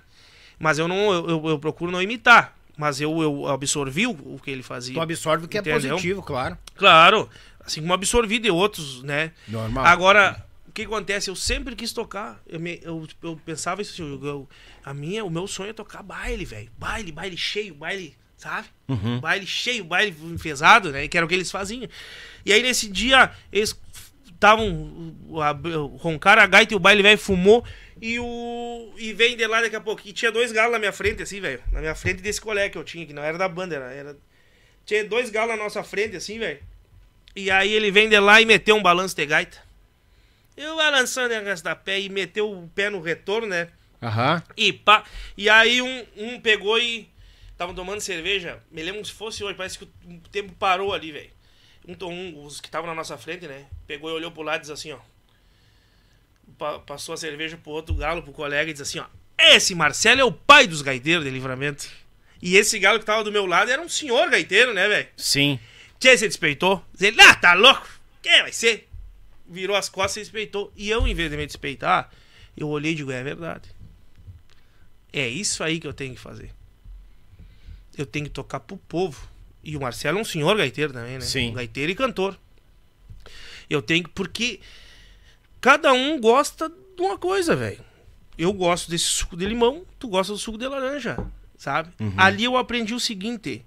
Mas 0.60 0.78
eu 0.78 0.88
não, 0.88 1.12
eu, 1.12 1.28
eu, 1.28 1.48
eu 1.50 1.58
procuro 1.60 1.92
não 1.92 2.04
imitar. 2.04 2.56
Mas 2.78 3.02
eu, 3.02 3.22
eu 3.22 3.46
absorvi 3.48 4.08
o, 4.08 4.40
que 4.42 4.50
ele 4.50 4.64
fazia. 4.64 4.94
Tu 4.94 5.02
absorve 5.02 5.44
o 5.46 5.48
que 5.50 5.58
é 5.58 5.60
Entendeu? 5.60 5.90
positivo, 5.96 6.24
claro. 6.24 6.58
Claro. 6.80 7.30
Assim 7.60 7.82
como 7.82 7.94
absorvi 7.94 8.40
de 8.40 8.50
outros, 8.50 9.04
né? 9.04 9.32
Normal. 9.48 9.86
Agora, 9.86 10.44
o 10.68 10.72
que 10.72 10.82
acontece? 10.84 11.30
Eu 11.30 11.36
sempre 11.36 11.76
quis 11.76 11.94
tocar. 11.94 12.42
Eu, 12.48 12.60
me- 12.60 12.80
eu, 12.82 13.08
eu 13.22 13.40
pensava 13.46 13.82
isso, 13.84 14.02
eu, 14.02 14.26
eu- 14.26 14.50
a 14.84 14.94
minha, 14.94 15.24
o 15.24 15.30
meu 15.30 15.46
sonho 15.46 15.70
é 15.70 15.74
tocar 15.74 16.02
baile, 16.02 16.46
velho. 16.46 16.72
Baile, 16.80 17.12
baile 17.12 17.38
cheio, 17.38 17.76
baile, 17.76 18.16
sabe? 18.38 18.68
Uhum. 18.88 19.20
Baile 19.20 19.46
cheio, 19.46 19.84
baile 19.84 20.16
enfesado, 20.34 20.92
né? 20.92 21.08
Que 21.08 21.16
era 21.18 21.26
o 21.26 21.30
que 21.30 21.36
eles 21.36 21.52
faziam. 21.52 21.88
E 22.46 22.52
aí 22.52 22.64
nesse 22.64 22.90
dia, 22.90 23.30
eles 23.52 23.80
estavam. 24.26 25.16
Roncaram 26.00 26.42
a 26.42 26.48
gaita 26.48 26.74
e 26.74 26.78
o 26.78 26.80
baile 26.80 27.04
velho 27.04 27.18
fumou. 27.20 27.64
E 28.02 28.18
o. 28.20 28.94
E 28.98 29.14
vem 29.14 29.36
de 29.36 29.46
lá 29.46 29.62
daqui 29.62 29.76
a 29.76 29.82
pouco. 29.82 30.02
E 30.06 30.14
tinha 30.14 30.32
dois 30.32 30.52
galos 30.52 30.72
na 30.72 30.80
minha 30.80 30.94
frente, 30.94 31.22
assim, 31.22 31.40
velho. 31.42 31.62
Na 31.72 31.82
minha 31.82 31.94
frente 31.96 32.22
desse 32.22 32.40
colega 32.40 32.70
que 32.72 32.78
eu 32.78 32.84
tinha, 32.84 33.06
que 33.06 33.14
não 33.14 33.22
era 33.22 33.38
da 33.38 33.48
banda, 33.50 33.76
era. 33.76 33.92
era- 33.94 34.18
Tinha 34.90 35.06
dois 35.06 35.30
galos 35.30 35.56
na 35.56 35.64
nossa 35.64 35.84
frente, 35.84 36.16
assim, 36.16 36.40
velho. 36.40 36.60
E 37.36 37.52
aí 37.52 37.72
ele 37.72 37.92
vem 37.92 38.10
de 38.10 38.20
lá 38.20 38.42
e 38.42 38.46
meteu 38.46 38.76
um 38.76 38.82
balanço 38.82 39.16
de 39.16 39.24
gaita. 39.24 39.62
Eu 40.58 40.78
balançando 40.78 41.32
a 41.70 41.76
pé 41.76 42.00
e 42.00 42.10
meteu 42.10 42.52
o 42.52 42.68
pé 42.70 42.90
no 42.90 43.00
retorno, 43.00 43.46
né? 43.46 43.68
Aham. 44.02 44.42
E 44.58 44.74
pá. 44.74 45.04
E 45.38 45.48
aí 45.48 45.80
um, 45.80 46.06
um 46.18 46.42
pegou 46.42 46.80
e. 46.80 47.08
Estavam 47.52 47.76
tomando 47.76 48.02
cerveja. 48.02 48.64
Me 48.72 48.82
lembro 48.82 49.06
se 49.06 49.12
fosse 49.12 49.44
hoje. 49.44 49.56
Parece 49.56 49.78
que 49.78 49.84
o 49.84 50.20
tempo 50.32 50.54
parou 50.54 50.92
ali, 50.92 51.12
velho. 51.12 51.30
Um, 51.88 52.06
um, 52.08 52.44
os 52.46 52.60
que 52.60 52.68
estavam 52.68 52.90
na 52.90 52.96
nossa 52.96 53.16
frente, 53.16 53.46
né? 53.46 53.68
Pegou 53.86 54.10
e 54.10 54.14
olhou 54.14 54.32
pro 54.32 54.42
lado 54.42 54.58
e 54.58 54.62
disse 54.62 54.74
assim, 54.74 54.92
ó. 54.92 54.98
Pa- 56.58 56.80
passou 56.80 57.14
a 57.14 57.18
cerveja 57.18 57.58
pro 57.58 57.74
outro 57.74 57.94
galo, 57.94 58.24
pro 58.24 58.34
colega, 58.34 58.72
e 58.72 58.74
disse 58.74 58.82
assim, 58.82 59.00
ó. 59.00 59.06
Esse 59.38 59.76
Marcelo 59.76 60.20
é 60.22 60.24
o 60.26 60.32
pai 60.32 60.66
dos 60.66 60.82
gaiteiros 60.82 61.24
de 61.24 61.30
livramento. 61.30 61.88
E 62.42 62.56
esse 62.56 62.80
galo 62.80 63.00
que 63.00 63.06
tava 63.06 63.24
do 63.24 63.32
meu 63.32 63.46
lado 63.46 63.70
era 63.70 63.82
um 63.82 63.90
senhor 63.90 64.30
gaiteiro, 64.30 64.74
né, 64.74 64.88
velho? 64.88 65.08
Sim. 65.18 65.60
Tchê, 66.00 66.18
você 66.18 66.28
despeitou? 66.28 66.84
Ele, 67.00 67.20
ah, 67.22 67.36
tá 67.36 67.54
louco? 67.54 67.88
Quem 68.22 68.42
vai 68.42 68.54
ser? 68.54 68.88
Virou 69.48 69.76
as 69.76 69.90
costas 69.90 70.18
e 70.18 70.20
despeitou. 70.22 70.72
E 70.76 70.90
eu, 70.90 71.06
em 71.06 71.14
vez 71.14 71.30
de 71.30 71.36
me 71.36 71.46
despeitar, 71.46 72.10
eu 72.56 72.70
olhei 72.70 72.94
e 72.94 72.96
digo, 72.96 73.12
é 73.12 73.24
verdade. 73.24 73.70
É 75.12 75.28
isso 75.28 75.64
aí 75.64 75.80
que 75.80 75.88
eu 75.88 75.94
tenho 75.94 76.14
que 76.14 76.22
fazer. 76.22 76.52
Eu 77.98 78.06
tenho 78.06 78.26
que 78.26 78.32
tocar 78.32 78.60
pro 78.62 78.78
povo. 78.78 79.28
E 79.64 79.76
o 79.76 79.82
Marcelo 79.82 80.20
é 80.20 80.22
um 80.22 80.26
senhor 80.26 80.56
gaiteiro 80.56 80.94
também, 80.94 81.16
né? 81.16 81.22
Sim. 81.22 81.50
Um 81.50 81.54
gaiteiro 81.54 81.92
e 81.92 81.96
cantor. 81.96 82.40
Eu 83.70 83.82
tenho 83.82 84.04
que. 84.04 84.10
Porque 84.12 84.62
cada 85.60 85.92
um 85.92 86.20
gosta 86.20 86.70
de 86.70 87.02
uma 87.02 87.18
coisa, 87.18 87.56
velho. 87.56 87.84
Eu 88.38 88.54
gosto 88.54 88.90
desse 88.90 89.06
suco 89.06 89.36
de 89.36 89.46
limão, 89.46 89.86
tu 90.00 90.08
gosta 90.08 90.32
do 90.32 90.40
suco 90.40 90.58
de 90.58 90.66
laranja, 90.66 91.18
sabe? 91.60 91.92
Ali 92.18 92.46
eu 92.46 92.58
aprendi 92.58 92.96
o 92.96 93.00
seguinte. 93.00 93.64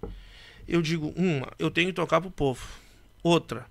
Eu 0.67 0.83
digo, 0.83 1.13
uma, 1.15 1.53
eu 1.59 1.71
tenho 1.71 1.89
que 1.89 1.93
tocar 1.95 2.21
pro 2.21 2.31
povo. 2.31 2.67
Outra, 3.23 3.67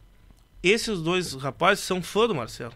esses 0.64 1.02
dois 1.02 1.34
rapazes 1.34 1.84
são 1.84 2.02
fã 2.02 2.28
do 2.28 2.36
Marcelo. 2.36 2.74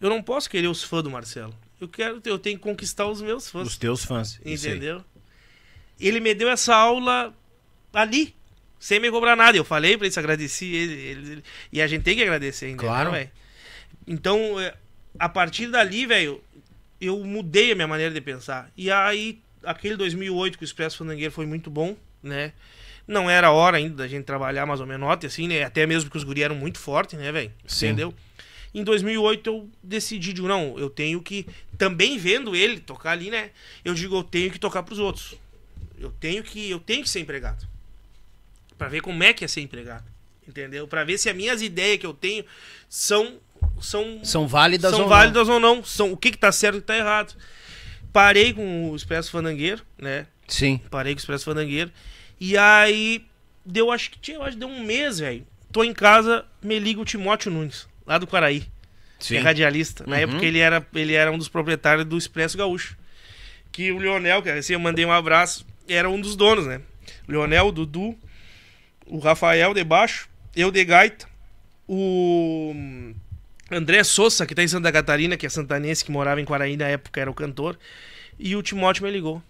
Eu 0.00 0.08
não 0.10 0.20
posso 0.22 0.50
querer 0.50 0.66
os 0.68 0.82
fãs 0.82 1.02
do 1.04 1.10
Marcelo. 1.10 1.54
Eu 1.80 1.86
quero, 1.88 2.20
eu 2.24 2.38
tenho 2.38 2.56
que 2.56 2.62
conquistar 2.62 3.06
os 3.06 3.20
meus 3.20 3.48
fãs. 3.50 3.66
Os 3.68 3.76
teus 3.76 4.04
fãs. 4.04 4.40
Entendeu? 4.44 5.04
Ele 6.00 6.18
me 6.20 6.34
deu 6.34 6.48
essa 6.48 6.74
aula 6.74 7.32
ali, 7.92 8.34
sem 8.80 8.98
me 8.98 9.10
cobrar 9.10 9.36
nada. 9.36 9.56
Eu 9.58 9.64
falei 9.64 9.96
pra 9.96 10.06
eles, 10.06 10.16
agradeci 10.18 10.66
ele, 10.74 10.92
ele- 10.94 11.32
ele- 11.32 11.44
E 11.72 11.82
a 11.82 11.86
gente 11.86 12.02
tem 12.02 12.16
que 12.16 12.22
agradecer, 12.22 12.66
entendeu, 12.68 12.86
Claro. 12.88 13.10
velho? 13.12 13.30
Então, 14.06 14.58
é, 14.58 14.74
a 15.18 15.28
partir 15.28 15.66
dali, 15.68 16.06
velho, 16.06 16.42
eu 17.00 17.22
mudei 17.24 17.72
a 17.72 17.74
minha 17.74 17.86
maneira 17.88 18.12
de 18.14 18.20
pensar. 18.20 18.70
E 18.76 18.90
aí, 18.90 19.40
aquele 19.64 19.96
2008 19.96 20.58
com 20.58 20.62
o 20.62 20.64
Expresso 20.64 20.98
Fandangueiro 20.98 21.32
foi 21.32 21.46
muito 21.46 21.70
bom, 21.70 21.96
né? 22.22 22.52
Não 23.06 23.28
era 23.28 23.50
hora 23.50 23.76
ainda 23.76 23.96
da 23.96 24.08
gente 24.08 24.24
trabalhar 24.24 24.64
mais 24.64 24.80
ou 24.80 24.86
menos, 24.86 25.08
assim, 25.24 25.48
né? 25.48 25.64
Até 25.64 25.86
mesmo 25.86 26.08
porque 26.08 26.18
os 26.18 26.24
guri 26.24 26.42
eram 26.42 26.54
muito 26.54 26.78
fortes, 26.78 27.18
né, 27.18 27.32
velho? 27.32 27.52
Entendeu? 27.88 28.14
Em 28.74 28.82
2008 28.84 29.46
eu 29.46 29.68
decidi, 29.82 30.32
digo, 30.32 30.48
não, 30.48 30.78
eu 30.78 30.88
tenho 30.88 31.20
que, 31.20 31.46
também 31.76 32.16
vendo 32.16 32.56
ele 32.56 32.80
tocar 32.80 33.10
ali, 33.10 33.30
né? 33.30 33.50
Eu 33.84 33.92
digo, 33.92 34.16
eu 34.16 34.22
tenho 34.22 34.50
que 34.50 34.58
tocar 34.58 34.82
pros 34.82 34.98
outros. 34.98 35.34
Eu 35.98 36.10
tenho 36.10 36.42
que, 36.42 36.70
eu 36.70 36.80
tenho 36.80 37.02
que 37.02 37.10
ser 37.10 37.20
empregado. 37.20 37.66
Pra 38.78 38.88
ver 38.88 39.00
como 39.02 39.22
é 39.22 39.32
que 39.32 39.44
é 39.44 39.48
ser 39.48 39.60
empregado. 39.60 40.04
Entendeu? 40.48 40.88
Pra 40.88 41.04
ver 41.04 41.18
se 41.18 41.28
as 41.28 41.36
minhas 41.36 41.60
ideias 41.60 41.98
que 41.98 42.06
eu 42.06 42.14
tenho 42.14 42.44
são 42.88 43.38
são 43.80 44.24
São 44.24 44.48
válidas 44.48 44.90
são 44.90 45.02
ou 45.02 45.08
válidas 45.08 45.48
ou 45.48 45.60
não, 45.60 45.84
são 45.84 46.12
o 46.12 46.16
que 46.16 46.30
que 46.30 46.38
tá 46.38 46.50
certo 46.50 46.76
e 46.76 46.78
o 46.78 46.80
que 46.80 46.86
tá 46.86 46.96
errado. 46.96 47.34
Parei 48.12 48.52
com 48.52 48.90
o 48.90 48.96
Expresso 48.96 49.30
Fandangueiro, 49.30 49.82
né? 49.98 50.26
Sim. 50.46 50.80
Parei 50.90 51.14
com 51.14 51.18
o 51.18 51.20
Expresso 51.20 51.44
Fandangueiro. 51.44 51.90
E 52.38 52.56
aí, 52.58 53.24
deu, 53.64 53.90
acho 53.90 54.10
que 54.10 54.18
tinha, 54.18 54.38
acho 54.40 54.52
que 54.52 54.58
deu 54.58 54.68
um 54.68 54.80
mês, 54.84 55.18
velho. 55.18 55.46
Tô 55.70 55.82
em 55.82 55.92
casa, 55.94 56.44
me 56.62 56.78
liga 56.78 57.00
o 57.00 57.04
Timóteo 57.04 57.50
Nunes, 57.50 57.88
lá 58.06 58.18
do 58.18 58.26
Quaraí. 58.26 58.64
Que 59.18 59.36
é 59.36 59.40
radialista. 59.40 60.04
Na 60.06 60.16
Uhum. 60.16 60.22
época 60.22 60.44
ele 60.44 60.58
era, 60.58 60.86
ele 60.94 61.14
era 61.14 61.30
um 61.30 61.38
dos 61.38 61.48
proprietários 61.48 62.04
do 62.04 62.18
Expresso 62.18 62.58
Gaúcho. 62.58 62.96
Que 63.70 63.90
o 63.92 63.98
Leonel, 63.98 64.42
que 64.42 64.50
assim, 64.50 64.72
eu 64.74 64.80
mandei 64.80 65.04
um 65.04 65.12
abraço, 65.12 65.64
era 65.88 66.10
um 66.10 66.20
dos 66.20 66.34
donos, 66.36 66.66
né? 66.66 66.80
O 67.26 67.32
Leonel, 67.32 67.68
o 67.68 67.72
Dudu, 67.72 68.18
o 69.06 69.18
Rafael 69.18 69.72
de 69.72 69.84
baixo, 69.84 70.28
eu 70.54 70.70
de 70.70 70.84
gaita, 70.84 71.26
o 71.88 72.74
André 73.76 74.04
Souza, 74.04 74.46
que 74.46 74.54
tá 74.54 74.62
em 74.62 74.68
Santa 74.68 74.90
Catarina, 74.92 75.36
que 75.36 75.46
é 75.46 75.48
santanense, 75.48 76.04
que 76.04 76.10
morava 76.10 76.40
em 76.40 76.44
Quaraí 76.44 76.76
na 76.76 76.86
época, 76.86 77.20
era 77.20 77.30
o 77.30 77.34
cantor. 77.34 77.78
E 78.38 78.56
o 78.56 78.62
Timóteo 78.62 79.04
me 79.04 79.10
ligou. 79.10 79.42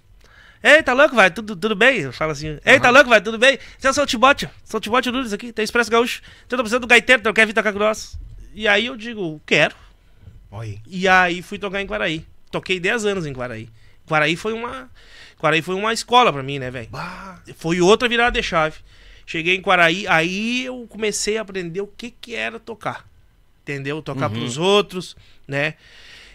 Ei, 0.62 0.82
tá 0.82 0.92
louco, 0.92 1.16
vai? 1.16 1.30
Tudo, 1.30 1.56
tudo 1.56 1.74
bem? 1.74 2.00
Eu 2.00 2.12
falo 2.12 2.30
assim. 2.30 2.58
Ei, 2.64 2.78
tá 2.78 2.90
louco, 2.90 3.10
vai? 3.10 3.20
Tudo 3.20 3.36
bem? 3.36 3.58
Eu 3.82 3.92
sou 3.92 4.04
o 4.04 4.06
Timóteo. 4.06 4.48
Sou 4.64 4.78
o 4.78 4.80
Timóteo 4.80 5.10
Nunes 5.10 5.32
aqui, 5.32 5.52
tem 5.52 5.64
Expresso 5.64 5.90
Gaúcho. 5.90 6.22
Eu 6.42 6.48
tô 6.48 6.56
precisando 6.58 6.82
do 6.82 6.86
gaiteiro, 6.86 7.20
tu 7.20 7.32
quer 7.34 7.46
vir 7.46 7.52
tocar 7.52 7.72
com 7.72 7.80
nós? 7.80 8.16
E 8.54 8.68
aí 8.68 8.86
eu 8.86 8.96
digo, 8.96 9.40
quero. 9.44 9.74
Olha. 10.50 10.78
E 10.86 11.08
aí 11.08 11.42
fui 11.42 11.58
tocar 11.58 11.80
em 11.80 11.86
Quaraí. 11.86 12.24
Toquei 12.50 12.78
10 12.78 13.06
anos 13.06 13.26
em 13.26 13.32
Quaraí. 13.32 13.68
Quaraí 14.06 14.36
foi 14.36 14.52
uma. 14.52 14.88
Quaraí 15.38 15.62
foi 15.62 15.74
uma 15.74 15.92
escola 15.92 16.32
pra 16.32 16.42
mim, 16.42 16.58
né, 16.60 16.70
velho? 16.70 16.88
Foi 17.56 17.80
outra 17.80 18.08
virada 18.08 18.40
de 18.40 18.46
chave. 18.46 18.76
Cheguei 19.26 19.56
em 19.56 19.62
Quaraí, 19.62 20.06
aí 20.06 20.64
eu 20.64 20.86
comecei 20.88 21.38
a 21.38 21.42
aprender 21.42 21.80
o 21.80 21.86
que 21.86 22.10
que 22.10 22.34
era 22.34 22.60
tocar. 22.60 23.04
Entendeu? 23.62 24.02
Tocar 24.02 24.28
pros 24.28 24.58
outros, 24.58 25.16
né? 25.46 25.74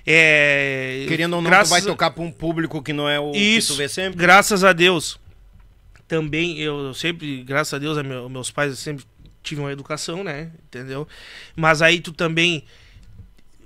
É, 0.06 1.06
Querendo 1.10 1.34
ou 1.34 1.42
não, 1.42 1.50
tu 1.50 1.52
graças 1.52 1.70
vai 1.70 1.82
tocar 1.82 2.12
pra 2.12 2.24
um 2.24 2.32
público 2.32 2.82
que 2.82 2.94
não 2.94 3.10
é 3.10 3.20
o 3.20 3.34
Isso, 3.36 3.70
que 3.70 3.74
tu 3.74 3.78
vê 3.78 3.90
sempre. 3.90 4.18
graças 4.18 4.64
a 4.64 4.72
Deus. 4.72 5.20
Também, 6.08 6.58
eu 6.60 6.94
sempre, 6.94 7.44
graças 7.44 7.74
a 7.74 7.78
Deus, 7.78 7.98
a 7.98 8.04
meu- 8.04 8.30
meus 8.30 8.50
pais 8.50 8.80
sempre 8.80 9.04
tive 9.44 9.60
uma 9.60 9.72
educação, 9.74 10.24
né? 10.24 10.52
Entendeu? 10.66 11.06
Mas 11.54 11.82
aí 11.82 12.00
tu 12.00 12.14
também 12.14 12.64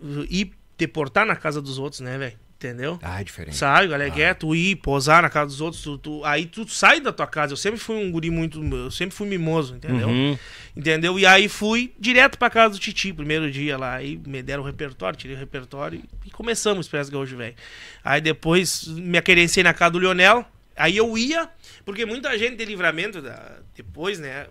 uh, 0.02 0.26
ir 0.28 0.52
te 0.76 0.88
portar 0.88 1.24
na 1.28 1.36
casa 1.36 1.62
dos 1.62 1.78
outros, 1.78 2.00
né, 2.02 2.18
velho? 2.18 2.40
Entendeu? 2.62 3.00
Ah, 3.02 3.20
é 3.20 3.24
diferente. 3.24 3.58
Sabe, 3.58 3.88
galera, 3.88 4.22
é 4.22 4.34
tu 4.36 4.54
ir 4.56 4.76
posar 4.76 5.24
na 5.24 5.32
casa 5.32 5.48
dos 5.48 5.62
outros, 5.62 5.82
tu, 5.82 5.98
tu- 5.98 6.24
aí 6.24 6.46
tu 6.46 6.68
sai 6.70 7.00
da 7.02 7.12
tua 7.12 7.26
casa. 7.26 7.54
Eu 7.54 7.58
sempre 7.58 7.80
fui 7.80 7.96
um 7.96 8.12
guri 8.12 8.30
muito, 8.30 8.64
eu 8.64 8.92
sempre 8.92 9.16
fui 9.16 9.28
mimoso, 9.28 9.74
entendeu? 9.78 10.08
Uhum. 10.08 10.38
Entendeu? 10.78 11.18
E 11.18 11.26
aí 11.26 11.50
fui 11.50 11.92
direto 12.00 12.38
pra 12.38 12.52
casa 12.52 12.76
do 12.76 12.80
Titi, 12.80 13.12
primeiro 13.12 13.50
dia 13.50 13.80
lá. 13.80 13.96
Aí 13.96 14.22
me 14.28 14.44
deram 14.44 14.62
o 14.62 14.66
repertório, 14.66 15.18
tirei 15.18 15.36
o 15.36 15.40
repertório 15.40 16.00
e, 16.24 16.28
e 16.28 16.30
começamos 16.30 16.78
o 16.78 16.82
Expresso 16.82 17.12
Gaúcho, 17.12 17.36
velho. 17.36 17.56
Aí 18.04 18.22
depois 18.22 18.86
me 18.86 19.18
aquerenciei 19.18 19.64
na 19.64 19.74
casa 19.74 19.94
do 19.94 20.00
Lionel. 20.00 20.46
Aí 20.78 20.96
eu 20.98 21.18
ia, 21.18 21.50
porque 21.84 22.06
muita 22.06 22.38
gente 22.38 22.58
de 22.58 22.66
livramento, 22.66 23.24
da- 23.24 23.58
depois, 23.76 24.20
né? 24.20 24.46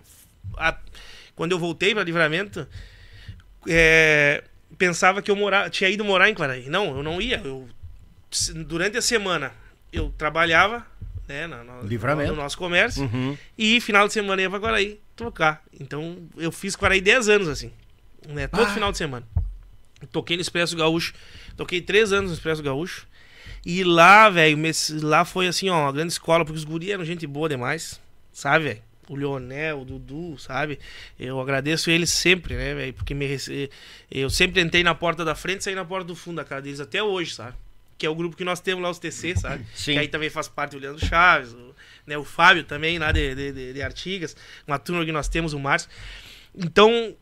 a- 0.57 0.77
quando 1.33 1.53
eu 1.53 1.59
voltei 1.59 1.93
pra 1.93 2.03
livramento, 2.03 2.67
é, 3.67 4.43
pensava 4.77 5.21
que 5.21 5.31
eu 5.31 5.35
morava, 5.35 5.69
tinha 5.69 5.89
ido 5.89 6.03
morar 6.03 6.29
em 6.29 6.33
Quaraí. 6.33 6.67
Não, 6.69 6.97
eu 6.97 7.03
não 7.03 7.21
ia. 7.21 7.41
Eu, 7.43 7.67
durante 8.65 8.97
a 8.97 9.01
semana 9.01 9.51
eu 9.91 10.13
trabalhava, 10.17 10.85
né? 11.27 11.47
na- 11.47 11.81
Livramento. 11.83 12.31
No 12.33 12.41
nosso 12.41 12.57
comércio. 12.57 13.03
Uhum. 13.03 13.37
E 13.57 13.79
final 13.81 14.07
de 14.07 14.13
semana 14.13 14.41
eu 14.41 14.45
ia 14.45 14.49
pra 14.49 14.59
Quaraí 14.59 14.99
tocar. 15.15 15.63
Então 15.79 16.17
eu 16.37 16.51
fiz 16.51 16.75
Quaraí 16.75 17.01
10 17.01 17.29
anos, 17.29 17.47
assim. 17.47 17.71
Né? 18.27 18.47
Todo 18.47 18.63
Ah. 18.67 18.73
final 18.73 18.91
de 18.91 18.97
semana. 18.97 19.25
Toquei 20.11 20.35
no 20.37 20.41
Expresso 20.41 20.75
Gaúcho. 20.75 21.13
Toquei 21.55 21.81
3 21.81 22.11
anos 22.13 22.31
no 22.31 22.35
Expresso 22.35 22.63
Gaúcho. 22.63 23.07
E 23.65 23.83
lá, 23.83 24.29
velho, 24.29 24.57
lá 25.03 25.23
foi 25.23 25.47
assim, 25.47 25.69
ó, 25.69 25.83
uma 25.83 25.91
grande 25.91 26.11
escola, 26.13 26.43
porque 26.43 26.57
os 26.57 26.63
guri 26.63 26.91
eram 26.91 27.05
gente 27.05 27.27
boa 27.27 27.47
demais. 27.47 27.99
Sabe, 28.33 28.63
velho? 28.65 28.81
O 29.09 29.15
Leonel, 29.15 29.81
o 29.81 29.85
Dudu, 29.85 30.37
sabe? 30.39 30.79
Eu 31.19 31.39
agradeço 31.39 31.91
eles 31.91 32.09
sempre, 32.09 32.55
né, 32.55 32.73
velho? 32.73 32.93
Porque 32.93 33.13
me 33.13 33.25
rece... 33.27 33.69
eu 34.09 34.29
sempre 34.29 34.61
entrei 34.61 34.83
na 34.83 34.95
porta 34.95 35.23
da 35.25 35.35
frente 35.35 35.59
e 35.61 35.63
saí 35.65 35.75
na 35.75 35.83
porta 35.85 36.05
do 36.07 36.15
fundo 36.15 36.37
da 36.37 36.45
casa 36.45 36.61
deles 36.61 36.79
até 36.79 37.03
hoje, 37.03 37.35
sabe? 37.35 37.55
Que 38.01 38.07
é 38.07 38.09
o 38.09 38.15
grupo 38.15 38.35
que 38.35 38.43
nós 38.43 38.59
temos 38.59 38.81
lá, 38.83 38.89
os 38.89 38.97
TC, 38.97 39.35
sabe? 39.35 39.63
Sim. 39.75 39.93
Que 39.93 39.99
aí 39.99 40.07
também 40.07 40.27
faz 40.27 40.47
parte 40.47 40.75
o 40.75 40.79
Leandro 40.79 41.05
Chaves, 41.05 41.53
o, 41.53 41.75
né, 42.07 42.17
o 42.17 42.23
Fábio 42.23 42.63
também, 42.63 42.97
lá 42.97 43.11
de, 43.11 43.35
de, 43.35 43.73
de, 43.73 43.81
Artigas, 43.83 44.35
uma 44.65 44.79
turma 44.79 45.05
que 45.05 45.11
nós 45.11 45.27
temos, 45.27 45.53
o 45.53 45.59
Márcio. 45.59 45.87
Então, 46.55 47.15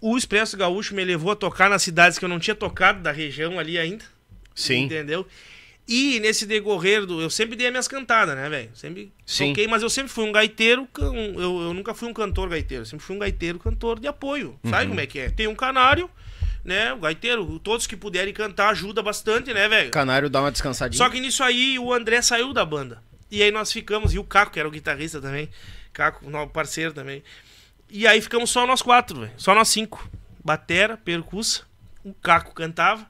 o 0.00 0.16
Expresso 0.16 0.56
Gaúcho 0.56 0.94
me 0.94 1.04
levou 1.04 1.32
a 1.32 1.34
tocar 1.34 1.68
nas 1.68 1.82
cidades 1.82 2.16
que 2.16 2.24
eu 2.24 2.28
não 2.28 2.38
tinha 2.38 2.54
tocado 2.54 3.00
da 3.02 3.10
região 3.10 3.58
ali 3.58 3.76
ainda. 3.76 4.04
Sim. 4.54 4.84
Entendeu? 4.84 5.26
E 5.88 6.20
nesse 6.20 6.46
decorrer 6.46 7.04
do. 7.04 7.20
Eu 7.20 7.28
sempre 7.28 7.56
dei 7.56 7.66
as 7.66 7.72
minhas 7.72 7.88
cantadas, 7.88 8.36
né, 8.36 8.48
velho? 8.48 8.70
Sempre 8.72 9.12
Sim. 9.26 9.48
toquei, 9.48 9.66
mas 9.66 9.82
eu 9.82 9.90
sempre 9.90 10.12
fui 10.12 10.24
um 10.24 10.30
gaiteiro. 10.30 10.86
can- 10.92 11.12
Eu, 11.12 11.60
eu 11.60 11.74
nunca 11.74 11.92
fui 11.92 12.08
um 12.08 12.14
cantor 12.14 12.48
gaiteiro. 12.48 12.82
Eu 12.82 12.86
sempre 12.86 13.04
fui 13.04 13.16
um 13.16 13.18
gaiteiro 13.18 13.58
cantor 13.58 13.98
de 13.98 14.06
apoio. 14.06 14.56
Uhum. 14.62 14.70
Sabe 14.70 14.86
como 14.86 15.00
é 15.00 15.06
que 15.06 15.18
é? 15.18 15.28
Tem 15.28 15.48
um 15.48 15.56
canário, 15.56 16.08
né? 16.64 16.92
O 16.92 16.98
gaiteiro. 16.98 17.58
Todos 17.58 17.86
que 17.86 17.96
puderem 17.96 18.32
cantar 18.32 18.70
ajuda 18.70 19.02
bastante, 19.02 19.52
né, 19.52 19.68
velho? 19.68 19.88
O 19.88 19.92
canário 19.92 20.30
dá 20.30 20.40
uma 20.40 20.50
descansadinha. 20.50 20.98
Só 20.98 21.10
que 21.10 21.20
nisso 21.20 21.42
aí 21.42 21.78
o 21.78 21.92
André 21.92 22.22
saiu 22.22 22.52
da 22.52 22.64
banda. 22.64 23.02
E 23.30 23.42
aí 23.42 23.50
nós 23.50 23.72
ficamos, 23.72 24.14
e 24.14 24.18
o 24.18 24.24
Caco, 24.24 24.52
que 24.52 24.60
era 24.60 24.68
o 24.68 24.70
guitarrista 24.70 25.20
também, 25.20 25.48
Caco, 25.92 26.28
nosso 26.30 26.50
parceiro 26.50 26.92
também. 26.92 27.22
E 27.90 28.06
aí 28.06 28.20
ficamos 28.20 28.50
só 28.50 28.66
nós 28.66 28.80
quatro, 28.80 29.20
velho. 29.20 29.32
Só 29.36 29.54
nós 29.54 29.68
cinco. 29.68 30.08
Batera, 30.44 30.96
percussa, 30.96 31.62
o 32.04 32.12
Caco 32.14 32.54
cantava 32.54 33.06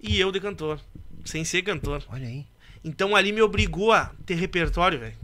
e 0.00 0.18
eu 0.18 0.32
de 0.32 0.40
cantor. 0.40 0.80
Sem 1.24 1.44
ser 1.44 1.62
cantor. 1.62 2.02
Olha 2.08 2.26
aí. 2.26 2.46
Então 2.84 3.14
ali 3.14 3.32
me 3.32 3.42
obrigou 3.42 3.92
a 3.92 4.12
ter 4.26 4.34
repertório, 4.34 4.98
velho. 4.98 5.16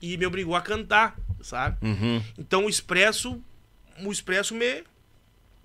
E 0.00 0.16
me 0.16 0.26
obrigou 0.26 0.56
a 0.56 0.60
cantar, 0.60 1.16
sabe? 1.40 1.76
Uhum. 1.86 2.22
Então 2.38 2.64
o 2.64 2.68
Expresso, 2.68 3.40
o 4.02 4.10
Expresso 4.10 4.54
me, 4.54 4.82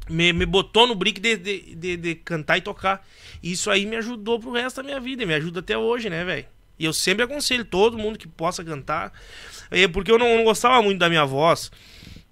me, 0.10 0.34
me 0.34 0.46
botou 0.46 0.88
no 0.88 0.96
brick 0.96 1.20
de, 1.20 1.38
de, 1.38 1.76
de, 1.76 1.98
de 1.98 2.16
cantar 2.16 2.58
e 2.58 2.62
tocar. 2.62 3.06
E 3.42 3.52
isso 3.52 3.70
aí 3.70 3.86
me 3.86 3.96
ajudou 3.96 4.40
pro 4.40 4.52
resto 4.52 4.78
da 4.78 4.84
minha 4.84 5.00
vida, 5.00 5.26
me 5.26 5.34
ajuda 5.34 5.60
até 5.60 5.78
hoje, 5.78 6.10
né, 6.10 6.24
velho? 6.24 6.46
E 6.80 6.86
eu 6.86 6.94
sempre 6.94 7.24
aconselho 7.24 7.66
todo 7.66 7.98
mundo 7.98 8.20
que 8.20 8.28
possa 8.28 8.64
cantar, 8.64 9.12
é, 9.72 9.88
porque 9.88 10.12
eu 10.12 10.20
não, 10.20 10.38
não 10.38 10.44
gostava 10.44 10.82
muito 10.82 11.00
da 11.00 11.10
minha 11.10 11.26
voz, 11.26 11.72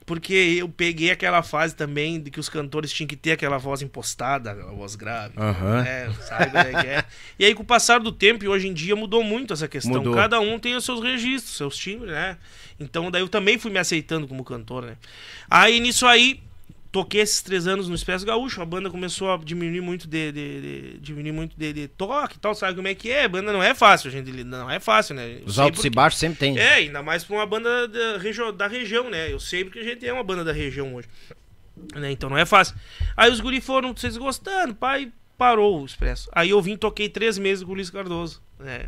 porque 0.05 0.57
eu 0.59 0.69
peguei 0.69 1.09
aquela 1.09 1.41
fase 1.41 1.75
também 1.75 2.21
de 2.21 2.29
que 2.29 2.39
os 2.39 2.47
cantores 2.47 2.93
tinham 2.93 3.07
que 3.07 3.15
ter 3.15 3.31
aquela 3.31 3.57
voz 3.57 3.81
impostada, 3.81 4.51
aquela 4.51 4.71
voz 4.71 4.93
grave. 4.95 5.33
Aham. 5.35 5.83
É, 5.83 6.11
sabe 6.21 6.57
é 6.57 6.87
é? 6.97 7.05
E 7.39 7.45
aí, 7.45 7.55
com 7.55 7.63
o 7.63 7.65
passar 7.65 7.99
do 7.99 8.11
tempo, 8.11 8.45
e 8.45 8.47
hoje 8.47 8.67
em 8.67 8.73
dia 8.73 8.95
mudou 8.95 9.23
muito 9.23 9.51
essa 9.51 9.67
questão. 9.67 9.93
Mudou. 9.93 10.13
Cada 10.13 10.39
um 10.39 10.59
tem 10.59 10.75
os 10.75 10.85
seus 10.85 11.01
registros, 11.01 11.57
seus 11.57 11.75
timbres, 11.75 12.11
né? 12.11 12.37
Então, 12.79 13.09
daí 13.09 13.23
eu 13.23 13.27
também 13.27 13.57
fui 13.57 13.71
me 13.71 13.79
aceitando 13.79 14.27
como 14.27 14.43
cantor, 14.43 14.85
né? 14.85 14.97
Aí, 15.49 15.79
nisso 15.79 16.05
aí, 16.05 16.39
toquei 16.95 17.19
esses 17.19 17.41
três 17.41 17.67
anos 17.67 17.89
no 17.89 17.95
Expresso 17.95 18.25
Gaúcho. 18.25 18.61
A 18.61 18.65
banda 18.65 18.89
começou 18.89 19.29
a 19.29 19.35
diminuir 19.37 19.81
muito 19.81 20.07
de, 20.07 20.31
de- 20.31 20.61
de- 20.61 20.97
diminuir 20.99 21.33
muito 21.33 21.53
de, 21.59 21.73
de 21.73 21.87
toque 21.89 22.37
e 22.37 22.39
tal. 22.39 22.55
Sabe 22.55 22.73
como 22.73 22.87
é 22.87 22.95
que 22.95 23.11
é? 23.11 23.25
A 23.25 23.27
banda 23.27 23.51
não 23.51 23.61
é 23.61 23.75
fácil, 23.75 24.09
gente. 24.09 24.31
Não 24.45 24.69
é 24.71 24.79
fácil, 24.79 25.13
né? 25.13 25.39
Eu 25.41 25.45
Os 25.45 25.59
altos 25.59 25.79
porque- 25.79 25.87
e 25.87 25.91
baixos 25.91 26.17
sempre 26.21 26.39
tem. 26.39 26.57
é, 26.57 26.75
ainda 26.75 27.03
mais 27.03 27.25
pra 27.25 27.35
uma 27.35 27.45
banda 27.45 27.85
da, 27.89 28.17
regio- 28.17 28.53
da 28.53 28.65
região, 28.67 29.09
né? 29.09 29.29
Eu 29.29 29.41
sei 29.41 29.65
porque 29.65 29.79
a 29.79 29.83
gente 29.83 30.07
é 30.07 30.13
uma 30.13 30.23
banda 30.23 30.43
da 30.45 30.53
região 30.53 30.95
hoje. 30.95 31.09
Né? 31.93 32.11
Então 32.11 32.29
não 32.29 32.37
é 32.37 32.45
fácil. 32.45 32.73
Aí 33.17 33.29
os 33.29 33.41
guri 33.41 33.59
foram 33.59 33.93
se 33.97 34.07
desgostando, 34.07 34.73
pai 34.73 35.11
parou 35.37 35.81
o 35.81 35.85
Expresso. 35.85 36.29
Aí 36.31 36.51
eu 36.51 36.61
vim 36.61 36.77
toquei 36.77 37.09
três 37.09 37.37
meses 37.37 37.61
com 37.63 37.71
o 37.71 37.75
Luiz 37.75 37.89
Cardoso, 37.89 38.41
né? 38.57 38.85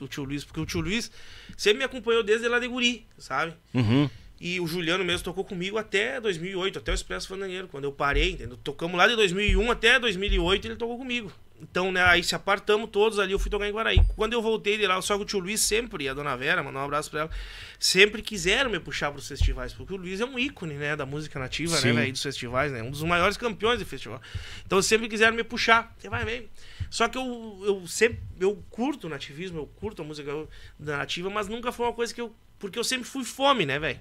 O 0.00 0.06
tio 0.06 0.22
Luiz, 0.22 0.44
porque 0.44 0.60
o 0.60 0.64
tio 0.64 0.80
Luiz 0.80 1.10
sempre 1.56 1.78
me 1.78 1.84
acompanhou 1.84 2.22
desde 2.22 2.46
lá 2.46 2.60
de 2.60 2.68
guri, 2.68 3.04
sabe? 3.18 3.52
Uhum. 3.74 4.08
E 4.40 4.60
o 4.60 4.66
Juliano 4.66 5.04
mesmo 5.04 5.24
tocou 5.24 5.44
comigo 5.44 5.78
até 5.78 6.20
2008, 6.20 6.78
até 6.78 6.92
o 6.92 6.94
Expresso 6.94 7.28
Fandangueiro, 7.28 7.68
quando 7.68 7.84
eu 7.84 7.92
parei, 7.92 8.32
entendeu? 8.32 8.56
Tocamos 8.58 8.96
lá 8.96 9.08
de 9.08 9.16
2001 9.16 9.70
até 9.70 9.98
2008 9.98 10.66
ele 10.66 10.76
tocou 10.76 10.98
comigo. 10.98 11.32
Então, 11.60 11.90
né, 11.90 12.02
aí 12.02 12.22
se 12.22 12.34
apartamos 12.34 12.90
todos 12.90 13.18
ali, 13.18 13.32
eu 13.32 13.38
fui 13.38 13.50
tocar 13.50 13.66
em 13.66 13.72
Guaraí. 13.72 13.98
Quando 14.14 14.34
eu 14.34 14.42
voltei 14.42 14.76
de 14.76 14.86
lá, 14.86 15.00
só 15.00 15.16
que 15.16 15.22
o 15.22 15.24
tio 15.24 15.38
Luiz 15.38 15.60
sempre, 15.62 16.04
e 16.04 16.08
a 16.08 16.12
dona 16.12 16.36
Vera, 16.36 16.62
mandar 16.62 16.80
um 16.80 16.84
abraço 16.84 17.10
pra 17.10 17.20
ela, 17.20 17.30
sempre 17.80 18.20
quiseram 18.20 18.70
me 18.70 18.78
puxar 18.78 19.10
pros 19.10 19.26
festivais, 19.26 19.72
porque 19.72 19.94
o 19.94 19.96
Luiz 19.96 20.20
é 20.20 20.26
um 20.26 20.38
ícone, 20.38 20.74
né, 20.74 20.94
da 20.94 21.06
música 21.06 21.38
nativa, 21.38 21.74
Sim. 21.76 21.88
né, 21.88 21.92
velho, 21.94 22.12
dos 22.12 22.22
festivais, 22.22 22.72
né, 22.72 22.82
um 22.82 22.90
dos 22.90 23.02
maiores 23.02 23.38
campeões 23.38 23.78
de 23.78 23.86
festival. 23.86 24.20
Então 24.66 24.82
sempre 24.82 25.08
quiseram 25.08 25.34
me 25.34 25.44
puxar, 25.44 25.94
você 25.98 26.10
vai 26.10 26.26
mesmo. 26.26 26.48
Só 26.90 27.08
que 27.08 27.16
eu, 27.16 27.62
eu 27.64 27.86
sempre, 27.86 28.20
eu 28.38 28.62
curto 28.68 29.06
o 29.06 29.10
nativismo, 29.10 29.60
eu 29.60 29.66
curto 29.66 30.02
a 30.02 30.04
música 30.04 30.30
da 30.78 30.98
nativa, 30.98 31.30
mas 31.30 31.48
nunca 31.48 31.72
foi 31.72 31.86
uma 31.86 31.92
coisa 31.94 32.14
que 32.14 32.20
eu 32.20 32.34
porque 32.58 32.78
eu 32.78 32.84
sempre 32.84 33.06
fui 33.06 33.24
fome, 33.24 33.66
né, 33.66 33.78
velho? 33.78 34.00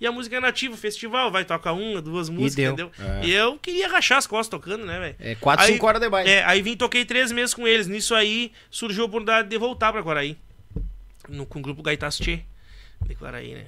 E 0.00 0.06
a 0.06 0.12
música 0.12 0.36
é 0.36 0.40
nativa, 0.40 0.76
festival, 0.76 1.30
vai 1.30 1.44
tocar 1.44 1.72
uma, 1.72 2.00
duas 2.00 2.28
músicas, 2.28 2.74
deu. 2.74 2.86
entendeu? 2.86 2.92
É. 3.22 3.26
E 3.26 3.32
eu 3.32 3.58
queria 3.58 3.88
rachar 3.88 4.18
as 4.18 4.26
costas 4.26 4.48
tocando, 4.48 4.84
né, 4.86 4.98
velho? 4.98 5.16
É 5.18 5.34
4, 5.34 5.64
Aí- 5.66 5.72
5 5.72 5.86
horas 5.86 6.00
de 6.00 6.08
baile. 6.08 6.30
É, 6.30 6.44
aí 6.44 6.62
vim 6.62 6.76
toquei 6.76 7.04
três 7.04 7.32
meses 7.32 7.54
com 7.54 7.66
eles. 7.66 7.86
Nisso 7.86 8.14
aí 8.14 8.52
surgiu 8.70 9.02
a 9.04 9.06
oportunidade 9.06 9.48
de 9.48 9.58
voltar 9.58 9.92
pra 9.92 10.02
Quaraí. 10.02 10.36
No, 11.28 11.44
com 11.46 11.58
o 11.58 11.62
grupo 11.62 11.82
Gaitaço 11.82 12.22
Tchê. 12.22 12.40
De 13.06 13.14
Quaraí, 13.14 13.54
né? 13.54 13.66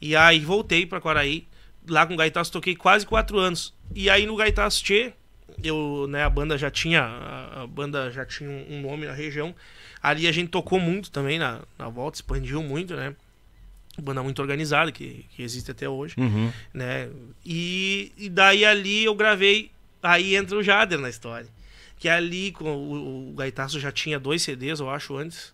E 0.00 0.14
aí 0.16 0.40
voltei 0.40 0.86
pra 0.86 1.00
Quaraí. 1.00 1.46
Lá 1.88 2.06
com 2.06 2.14
o 2.14 2.16
Gaitaço 2.16 2.52
toquei 2.52 2.76
quase 2.76 3.06
quatro 3.06 3.38
anos. 3.38 3.74
E 3.94 4.08
aí 4.08 4.24
no 4.26 4.36
Gaitaço 4.36 4.82
Tchê, 4.84 5.12
eu, 5.62 6.06
né, 6.08 6.22
a 6.22 6.30
banda 6.30 6.56
já 6.56 6.70
tinha. 6.70 7.02
A, 7.02 7.62
a 7.62 7.66
banda 7.66 8.10
já 8.10 8.24
tinha 8.24 8.48
um, 8.48 8.66
um 8.76 8.80
nome 8.82 9.06
na 9.06 9.12
região. 9.12 9.54
Ali 10.02 10.26
a 10.26 10.32
gente 10.32 10.48
tocou 10.48 10.78
muito 10.80 11.10
também 11.10 11.38
na, 11.38 11.60
na 11.78 11.88
volta, 11.88 12.16
expandiu 12.16 12.62
muito, 12.62 12.94
né? 12.96 13.14
Banda 14.00 14.22
muito 14.22 14.40
organizada, 14.40 14.90
que, 14.90 15.26
que 15.36 15.42
existe 15.42 15.70
até 15.70 15.88
hoje 15.88 16.14
Uhum. 16.18 16.50
né? 16.72 17.10
E, 17.44 18.12
e 18.16 18.28
daí 18.30 18.64
ali 18.64 19.04
eu 19.04 19.14
gravei, 19.14 19.70
aí 20.02 20.34
entra 20.34 20.56
o 20.56 20.62
Jader 20.62 20.98
na 20.98 21.10
história. 21.10 21.48
Que 21.98 22.08
ali 22.08 22.52
com 22.52 22.74
o, 22.74 23.30
o 23.30 23.34
Gaitaço 23.34 23.78
já 23.78 23.92
tinha 23.92 24.18
dois 24.18 24.42
CDs, 24.42 24.80
eu 24.80 24.88
acho, 24.90 25.16
antes. 25.16 25.52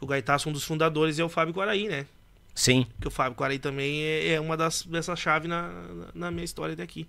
O 0.00 0.06
Gaitaço, 0.06 0.48
um 0.48 0.52
dos 0.52 0.64
fundadores, 0.64 1.18
é 1.18 1.24
o 1.24 1.28
Fábio 1.28 1.52
Quaraí, 1.54 1.88
né? 1.88 2.06
Sim. 2.54 2.86
Que 3.00 3.08
o 3.08 3.10
Fábio 3.10 3.36
Quaraí 3.36 3.58
também 3.58 4.02
é, 4.02 4.32
é 4.34 4.40
uma 4.40 4.56
das 4.56 4.82
dessas 4.82 5.18
chaves 5.18 5.48
na, 5.48 5.68
na, 5.68 6.06
na 6.14 6.30
minha 6.30 6.44
história 6.44 6.76
daqui. 6.76 7.06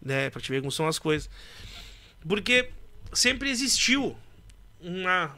Né? 0.00 0.28
Pra 0.30 0.40
te 0.40 0.50
ver 0.50 0.60
como 0.60 0.70
são 0.72 0.86
as 0.86 0.98
coisas. 0.98 1.28
Porque 2.28 2.68
sempre 3.12 3.50
existiu 3.50 4.16
uma, 4.80 5.34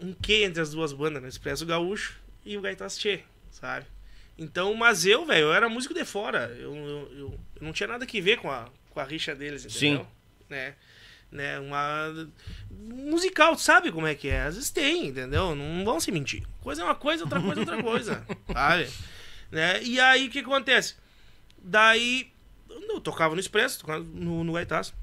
um 0.00 0.12
quê 0.12 0.44
entre 0.44 0.60
as 0.62 0.70
duas 0.70 0.92
bandas, 0.92 1.22
né? 1.22 1.28
Expresso 1.28 1.66
Gaúcho 1.66 2.14
e 2.44 2.56
o 2.56 2.60
Gaitaço 2.60 3.00
Tchê, 3.00 3.20
sabe? 3.64 3.86
Então, 4.36 4.74
mas 4.74 5.06
eu, 5.06 5.24
velho, 5.24 5.46
eu 5.46 5.54
era 5.54 5.68
músico 5.70 5.94
de 5.94 6.04
fora. 6.04 6.54
Eu, 6.58 6.74
eu, 6.74 7.12
eu- 7.16 7.40
não 7.62 7.72
tinha 7.72 7.86
nada 7.86 8.04
que 8.04 8.20
ver 8.20 8.36
com 8.38 8.50
a, 8.50 8.68
com 8.90 9.00
a 9.00 9.04
rixa 9.04 9.34
deles, 9.34 9.64
entendeu? 9.64 10.00
Sim. 10.00 10.06
Né? 10.50 10.74
Né? 11.32 11.58
Uma. 11.60 12.12
Musical, 12.70 13.56
tu 13.56 13.62
sabe 13.62 13.90
como 13.90 14.06
é 14.06 14.14
que 14.14 14.28
é? 14.28 14.42
Às 14.42 14.54
vezes 14.56 14.70
tem, 14.70 15.06
entendeu? 15.06 15.54
Não 15.54 15.84
vão 15.84 15.98
se 15.98 16.12
mentir. 16.12 16.44
Coisa 16.60 16.82
é 16.82 16.84
uma 16.84 16.94
coisa, 16.94 17.24
outra 17.24 17.40
coisa 17.40 17.60
é 17.60 17.62
outra 17.62 17.82
coisa. 17.82 18.26
sabe? 18.52 18.90
Né? 19.50 19.82
E 19.82 19.98
aí 19.98 20.26
o 20.26 20.30
que 20.30 20.40
acontece? 20.40 20.96
Daí. 21.58 22.30
Eu 22.68 23.00
tocava 23.00 23.34
no 23.34 23.40
Expresso, 23.40 23.80
tocava 23.80 24.04
no, 24.04 24.44
no 24.44 24.52
Gaitaço. 24.52 24.94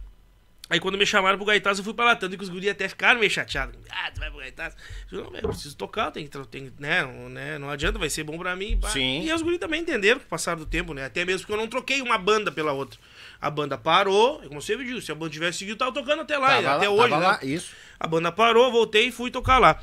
Aí 0.71 0.79
quando 0.79 0.97
me 0.97 1.05
chamaram 1.05 1.37
pro 1.37 1.45
Gaitaço, 1.45 1.81
eu 1.81 1.83
fui 1.83 1.93
pra 1.93 2.05
lá, 2.05 2.15
tanto 2.15 2.37
que 2.37 2.43
os 2.43 2.47
guri 2.47 2.69
até 2.69 2.87
ficaram 2.87 3.19
meio 3.19 3.29
chateados. 3.29 3.75
Ah, 3.89 4.09
tu 4.09 4.21
vai 4.21 4.29
pro 4.31 4.39
Gaitaço? 4.39 4.77
Eu 5.11 5.25
falei, 5.25 5.31
não, 5.33 5.39
eu 5.41 5.49
preciso 5.49 5.75
tocar, 5.75 6.11
tem 6.11 6.25
que, 6.25 6.47
tem, 6.47 6.71
né, 6.79 7.01
não, 7.03 7.27
né, 7.27 7.57
não 7.57 7.69
adianta, 7.69 7.99
vai 7.99 8.09
ser 8.09 8.23
bom 8.23 8.37
pra 8.37 8.55
mim. 8.55 8.77
pá. 8.79 8.87
Sim. 8.87 9.25
E 9.25 9.33
os 9.33 9.41
guri 9.41 9.59
também 9.59 9.81
entenderam 9.81 10.21
com 10.21 10.25
o 10.25 10.29
passar 10.29 10.55
do 10.55 10.65
tempo, 10.65 10.93
né? 10.93 11.03
Até 11.03 11.25
mesmo 11.25 11.41
porque 11.41 11.51
eu 11.51 11.57
não 11.57 11.67
troquei 11.67 12.01
uma 12.01 12.17
banda 12.17 12.53
pela 12.53 12.71
outra. 12.71 12.97
A 13.41 13.49
banda 13.49 13.77
parou, 13.77 14.39
como 14.47 14.61
você 14.61 14.77
viu, 14.77 15.01
se 15.01 15.11
a 15.11 15.15
banda 15.15 15.33
tivesse 15.33 15.57
seguido, 15.57 15.77
tava 15.77 15.91
tocando 15.91 16.21
até 16.21 16.37
lá, 16.37 16.61
Tava 16.61 16.75
até 16.77 16.87
lá, 16.87 16.93
hoje, 16.93 17.11
né? 17.11 17.17
lá, 17.17 17.39
isso. 17.43 17.71
A 17.99 18.07
banda 18.07 18.31
parou, 18.31 18.71
voltei 18.71 19.07
e 19.07 19.11
fui 19.11 19.29
tocar 19.29 19.57
lá. 19.57 19.77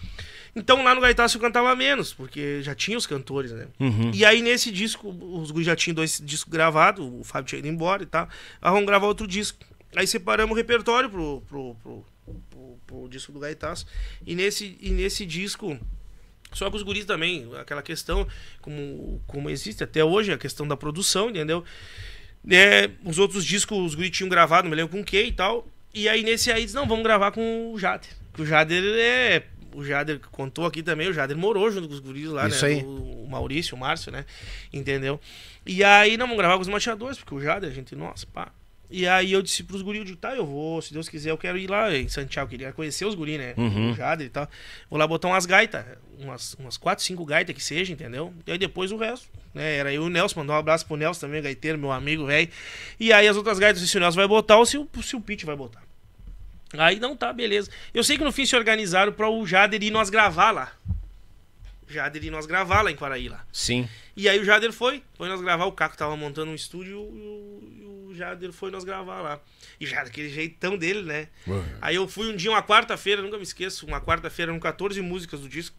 Então 0.56 0.82
lá 0.82 0.94
no 0.94 1.02
Gaitaço 1.02 1.36
eu 1.36 1.40
cantava 1.42 1.76
menos, 1.76 2.14
porque 2.14 2.62
já 2.62 2.74
tinha 2.74 2.96
os 2.96 3.06
cantores, 3.06 3.52
né? 3.52 3.68
Uhum. 3.78 4.10
E 4.14 4.24
aí 4.24 4.40
nesse 4.40 4.72
disco, 4.72 5.08
os 5.10 5.50
guris 5.50 5.66
já 5.66 5.76
tinham 5.76 5.94
dois 5.94 6.18
discos 6.24 6.50
gravados, 6.50 7.04
o 7.06 7.22
Fábio 7.22 7.46
tinha 7.48 7.58
ido 7.58 7.68
embora 7.68 8.02
e 8.02 8.06
tal. 8.06 8.26
Aí 8.62 8.70
vamos 8.70 8.86
gravar 8.86 9.06
outro 9.06 9.26
disco. 9.26 9.58
Aí 9.96 10.06
separamos 10.06 10.52
o 10.52 10.56
repertório 10.56 11.08
pro, 11.10 11.42
pro, 11.48 11.74
pro, 11.82 12.04
pro- 12.50 12.78
pro 12.86 13.08
disco 13.08 13.32
do 13.32 13.38
Gaitaço. 13.40 13.86
E 14.26 14.34
nesse, 14.34 14.76
e 14.80 14.90
nesse 14.90 15.24
disco. 15.24 15.78
Só 16.52 16.70
que 16.70 16.76
os 16.76 16.82
guris 16.82 17.04
também, 17.04 17.50
aquela 17.60 17.82
questão, 17.82 18.26
como, 18.62 19.20
como 19.26 19.50
existe 19.50 19.84
até 19.84 20.02
hoje, 20.02 20.32
a 20.32 20.38
questão 20.38 20.66
da 20.66 20.76
produção, 20.76 21.28
entendeu? 21.30 21.62
É, 22.48 22.90
os 23.04 23.18
outros 23.18 23.44
discos 23.44 23.78
os 23.78 23.94
guris 23.94 24.10
tinham 24.10 24.28
gravado, 24.30 24.62
não 24.64 24.70
me 24.70 24.76
lembro 24.76 24.96
com 24.96 25.04
quem 25.04 25.28
e 25.28 25.32
tal. 25.32 25.66
E 25.92 26.08
aí 26.08 26.22
nesse 26.22 26.50
aí, 26.50 26.64
diz, 26.64 26.72
não, 26.74 26.86
vamos 26.86 27.02
gravar 27.04 27.32
com 27.32 27.72
o 27.72 27.78
Jader. 27.78 28.08
Que 28.32 28.42
o 28.42 28.46
Jader 28.46 28.82
é. 28.98 29.42
O 29.74 29.84
Jader 29.84 30.18
contou 30.30 30.64
aqui 30.64 30.82
também, 30.82 31.08
o 31.08 31.12
Jader 31.12 31.36
morou 31.36 31.70
junto 31.70 31.86
com 31.88 31.94
os 31.94 32.00
guris 32.00 32.28
lá, 32.28 32.48
Isso 32.48 32.64
né? 32.66 32.74
aí. 32.76 32.82
O, 32.82 33.24
o 33.24 33.28
Maurício, 33.28 33.76
o 33.76 33.78
Márcio, 33.78 34.10
né? 34.10 34.24
Entendeu? 34.72 35.20
E 35.66 35.84
aí, 35.84 36.16
não, 36.16 36.24
vamos 36.26 36.38
gravar 36.38 36.54
com 36.56 36.62
os 36.62 36.68
mateadores, 36.68 37.18
porque 37.18 37.34
o 37.34 37.40
Jader, 37.40 37.70
a 37.70 37.72
gente, 37.72 37.94
nossa, 37.94 38.26
pá. 38.26 38.50
E 38.90 39.06
aí 39.06 39.32
eu 39.32 39.42
disse 39.42 39.62
pros 39.62 39.82
guris, 39.82 39.98
eu 39.98 40.04
digo, 40.04 40.16
tá, 40.16 40.34
eu 40.34 40.46
vou, 40.46 40.80
se 40.80 40.94
Deus 40.94 41.08
quiser, 41.08 41.30
eu 41.30 41.36
quero 41.36 41.58
ir 41.58 41.68
lá 41.68 41.94
em 41.94 42.08
Santiago, 42.08 42.48
queria 42.48 42.72
conhecer 42.72 43.04
os 43.04 43.14
guris, 43.14 43.38
né? 43.38 43.52
Uhum. 43.56 43.92
O 43.92 43.94
Jader 43.94 44.26
e 44.26 44.30
tal. 44.30 44.48
Vou 44.88 44.98
lá 44.98 45.06
botar 45.06 45.28
umas 45.28 45.44
gaitas, 45.44 45.84
umas, 46.18 46.54
umas 46.54 46.76
quatro, 46.78 47.04
cinco 47.04 47.24
gaitas 47.26 47.54
que 47.54 47.62
seja, 47.62 47.92
entendeu? 47.92 48.32
E 48.46 48.52
aí 48.52 48.58
depois 48.58 48.90
o 48.90 48.96
resto, 48.96 49.28
né? 49.52 49.76
Era 49.76 49.92
eu 49.92 50.04
e 50.04 50.06
o 50.06 50.08
Nelson, 50.08 50.40
mandar 50.40 50.54
um 50.54 50.56
abraço 50.56 50.86
pro 50.86 50.96
Nelson 50.96 51.26
também, 51.26 51.42
gaiteiro, 51.42 51.76
meu 51.76 51.92
amigo, 51.92 52.24
velho. 52.24 52.48
E 52.98 53.12
aí 53.12 53.28
as 53.28 53.36
outras 53.36 53.58
gaitas, 53.58 53.82
se 53.82 53.96
o 53.96 54.00
Nelson 54.00 54.16
vai 54.16 54.28
botar 54.28 54.56
ou 54.56 54.64
se 54.64 54.78
o, 54.78 54.88
se 55.02 55.14
o 55.14 55.20
Pete 55.20 55.44
vai 55.44 55.54
botar. 55.54 55.82
Aí 56.72 56.98
não 56.98 57.14
tá, 57.14 57.32
beleza. 57.32 57.70
Eu 57.92 58.02
sei 58.02 58.16
que 58.16 58.24
no 58.24 58.32
fim 58.32 58.46
se 58.46 58.56
organizaram 58.56 59.12
pra 59.12 59.28
o 59.28 59.46
Jader 59.46 59.82
ir 59.82 59.90
nós 59.90 60.08
gravar 60.08 60.50
lá. 60.50 60.72
Jader 61.88 62.24
ir 62.24 62.30
nós 62.30 62.46
gravar 62.46 62.82
lá 62.82 62.90
em 62.90 62.96
Quaraí 62.96 63.28
lá. 63.28 63.44
Sim. 63.52 63.88
E 64.16 64.28
aí 64.28 64.38
o 64.38 64.44
Jader 64.44 64.72
foi, 64.72 65.02
foi 65.14 65.28
nós 65.28 65.40
gravar, 65.40 65.66
o 65.66 65.72
Caco 65.72 65.96
tava 65.96 66.16
montando 66.16 66.50
um 66.50 66.54
estúdio 66.54 66.92
e 66.92 66.94
o, 66.94 68.08
e 68.08 68.10
o 68.10 68.14
Jader 68.14 68.52
foi 68.52 68.70
nós 68.70 68.84
gravar 68.84 69.20
lá. 69.20 69.40
E 69.80 69.86
já 69.86 70.04
daquele 70.04 70.28
jeitão 70.28 70.76
dele, 70.76 71.02
né? 71.02 71.28
Aí 71.80 71.96
eu 71.96 72.08
fui 72.08 72.32
um 72.32 72.36
dia, 72.36 72.50
uma 72.50 72.62
quarta-feira, 72.62 73.22
nunca 73.22 73.36
me 73.36 73.42
esqueço, 73.42 73.86
uma 73.86 74.00
quarta-feira, 74.00 74.52
eram 74.52 74.60
14 74.60 75.00
músicas 75.00 75.40
do 75.40 75.48
disco. 75.48 75.76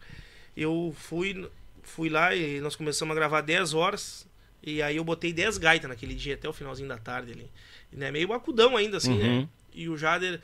Eu 0.56 0.94
fui, 0.96 1.48
fui 1.82 2.08
lá 2.08 2.34
e 2.34 2.60
nós 2.60 2.76
começamos 2.76 3.12
a 3.12 3.14
gravar 3.14 3.40
10 3.40 3.74
horas. 3.74 4.28
E 4.62 4.82
aí 4.82 4.96
eu 4.96 5.04
botei 5.04 5.32
10 5.32 5.58
gaitas 5.58 5.88
naquele 5.88 6.14
dia, 6.14 6.34
até 6.34 6.48
o 6.48 6.52
finalzinho 6.52 6.88
da 6.88 6.98
tarde 6.98 7.32
ali. 7.32 7.50
E, 7.92 7.96
né, 7.96 8.10
meio 8.10 8.28
bacudão 8.28 8.76
ainda, 8.76 8.98
assim, 8.98 9.16
né? 9.16 9.28
Uhum. 9.28 9.48
E 9.72 9.88
o 9.88 9.96
Jader, 9.96 10.40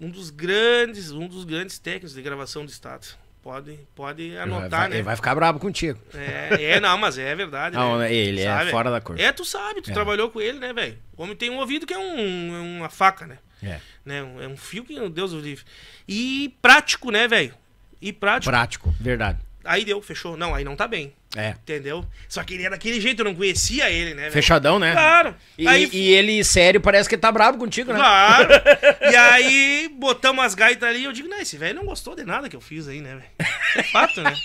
um 0.00 0.10
dos 0.10 0.30
grandes, 0.30 1.12
um 1.12 1.28
dos 1.28 1.44
grandes 1.44 1.78
técnicos 1.78 2.14
de 2.14 2.22
gravação 2.22 2.64
do 2.64 2.70
estado. 2.70 3.06
Pode, 3.42 3.76
pode 3.92 4.36
anotar, 4.38 4.70
vai, 4.70 4.88
né? 4.88 4.96
Ele 4.96 5.02
vai 5.02 5.16
ficar 5.16 5.34
brabo 5.34 5.58
contigo. 5.58 5.98
É, 6.14 6.74
é, 6.74 6.80
não, 6.80 6.96
mas 6.96 7.18
é 7.18 7.34
verdade. 7.34 7.74
Não, 7.74 7.98
né? 7.98 8.14
ele 8.14 8.40
é 8.40 8.44
Sabe? 8.44 8.70
fora 8.70 8.88
da 8.88 9.00
cor. 9.00 9.18
É, 9.18 9.32
tu 9.32 9.44
sabe, 9.44 9.82
tu 9.82 9.90
É. 9.90 9.92
trabalhou 9.92 10.30
com 10.30 10.40
ele, 10.40 10.60
né, 10.60 10.72
velho? 10.72 10.96
O 11.16 11.24
homem 11.24 11.34
tem 11.34 11.50
um 11.50 11.58
ouvido 11.58 11.84
que 11.84 11.92
é 11.92 11.98
um, 11.98 12.54
é 12.56 12.60
uma 12.60 12.88
faca, 12.88 13.26
né? 13.26 13.38
É. 13.60 13.80
né? 14.04 14.18
É 14.42 14.46
um 14.46 14.56
fio 14.56 14.84
que, 14.84 15.08
Deus 15.08 15.32
o 15.32 15.40
livre. 15.40 15.64
E 16.06 16.54
prático, 16.62 17.10
né, 17.10 17.26
velho? 17.26 17.52
E 18.00 18.12
prático. 18.12 18.50
Prático, 18.50 18.94
verdade. 19.00 19.38
Aí 19.64 19.84
deu, 19.84 20.00
fechou. 20.02 20.36
Não, 20.36 20.54
aí 20.54 20.64
não 20.64 20.76
tá 20.76 20.86
bem. 20.88 21.12
É. 21.34 21.50
Entendeu? 21.50 22.04
Só 22.28 22.42
que 22.44 22.54
ele 22.54 22.64
é 22.66 22.70
daquele 22.70 23.00
jeito, 23.00 23.20
eu 23.20 23.24
não 23.24 23.34
conhecia 23.34 23.90
ele, 23.90 24.10
né, 24.14 24.22
velho? 24.22 24.32
Fechadão, 24.32 24.78
né? 24.78 24.92
Claro. 24.92 25.34
E, 25.56 25.66
aí, 25.66 25.88
e 25.92 26.12
ele, 26.12 26.44
sério, 26.44 26.80
parece 26.80 27.08
que 27.08 27.16
tá 27.16 27.32
brabo 27.32 27.56
contigo, 27.56 27.92
né? 27.92 27.98
Claro. 27.98 28.48
e 29.10 29.16
aí, 29.16 29.90
botamos 29.98 30.44
as 30.44 30.54
gaitas 30.54 30.86
ali. 30.88 31.04
Eu 31.04 31.12
digo, 31.12 31.28
não, 31.28 31.40
esse 31.40 31.56
velho 31.56 31.76
não 31.76 31.86
gostou 31.86 32.14
de 32.14 32.24
nada 32.24 32.48
que 32.48 32.56
eu 32.56 32.60
fiz 32.60 32.86
aí, 32.86 33.00
né, 33.00 33.14
velho? 33.16 33.50
É 33.76 33.82
fato, 33.84 34.20
né? 34.20 34.34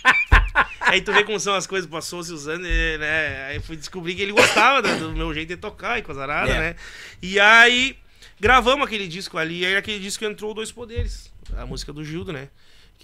Aí 0.80 1.02
tu 1.02 1.11
vê 1.11 1.23
como 1.23 1.39
são 1.39 1.53
as 1.53 1.68
coisas, 1.68 1.88
passou-se 1.89 2.31
usando, 2.31 2.61
né? 2.64 3.48
Aí 3.49 3.60
fui 3.60 3.76
descobrir 3.76 4.15
que 4.15 4.22
ele 4.22 4.31
gostava 4.31 4.81
do, 4.81 5.11
meu 5.11 5.34
jeito 5.34 5.49
de 5.49 5.57
tocar 5.57 5.99
e 5.99 6.02
coisa 6.02 6.22
arada, 6.23 6.52
É. 6.52 6.60
né? 6.60 6.76
E 7.22 7.39
aí, 7.39 7.98
gravamos 8.39 8.88
aquele 8.88 9.07
disco 9.07 9.38
ali. 9.38 9.60
E 9.60 9.65
aí, 9.65 9.76
aquele 9.76 9.99
disco 9.99 10.23
entrou 10.26 10.53
Dois 10.53 10.72
Poderes, 10.72 11.31
a 11.56 11.65
música 11.65 11.91
do 11.91 12.03
Gildo, 12.03 12.31
né? 12.31 12.48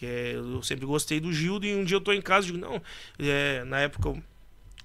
Que 0.03 0.05
é, 0.05 0.33
eu 0.35 0.61
sempre 0.61 0.85
gostei 0.85 1.21
do 1.21 1.31
Gildo. 1.31 1.65
E 1.65 1.73
um 1.73 1.85
dia 1.85 1.95
eu 1.95 2.01
tô 2.01 2.11
em 2.11 2.21
casa 2.21 2.45
e 2.45 2.51
digo, 2.51 2.57
não, 2.57 2.81
é, 3.17 3.63
na 3.63 3.79
época 3.79 4.09
o 4.09 4.21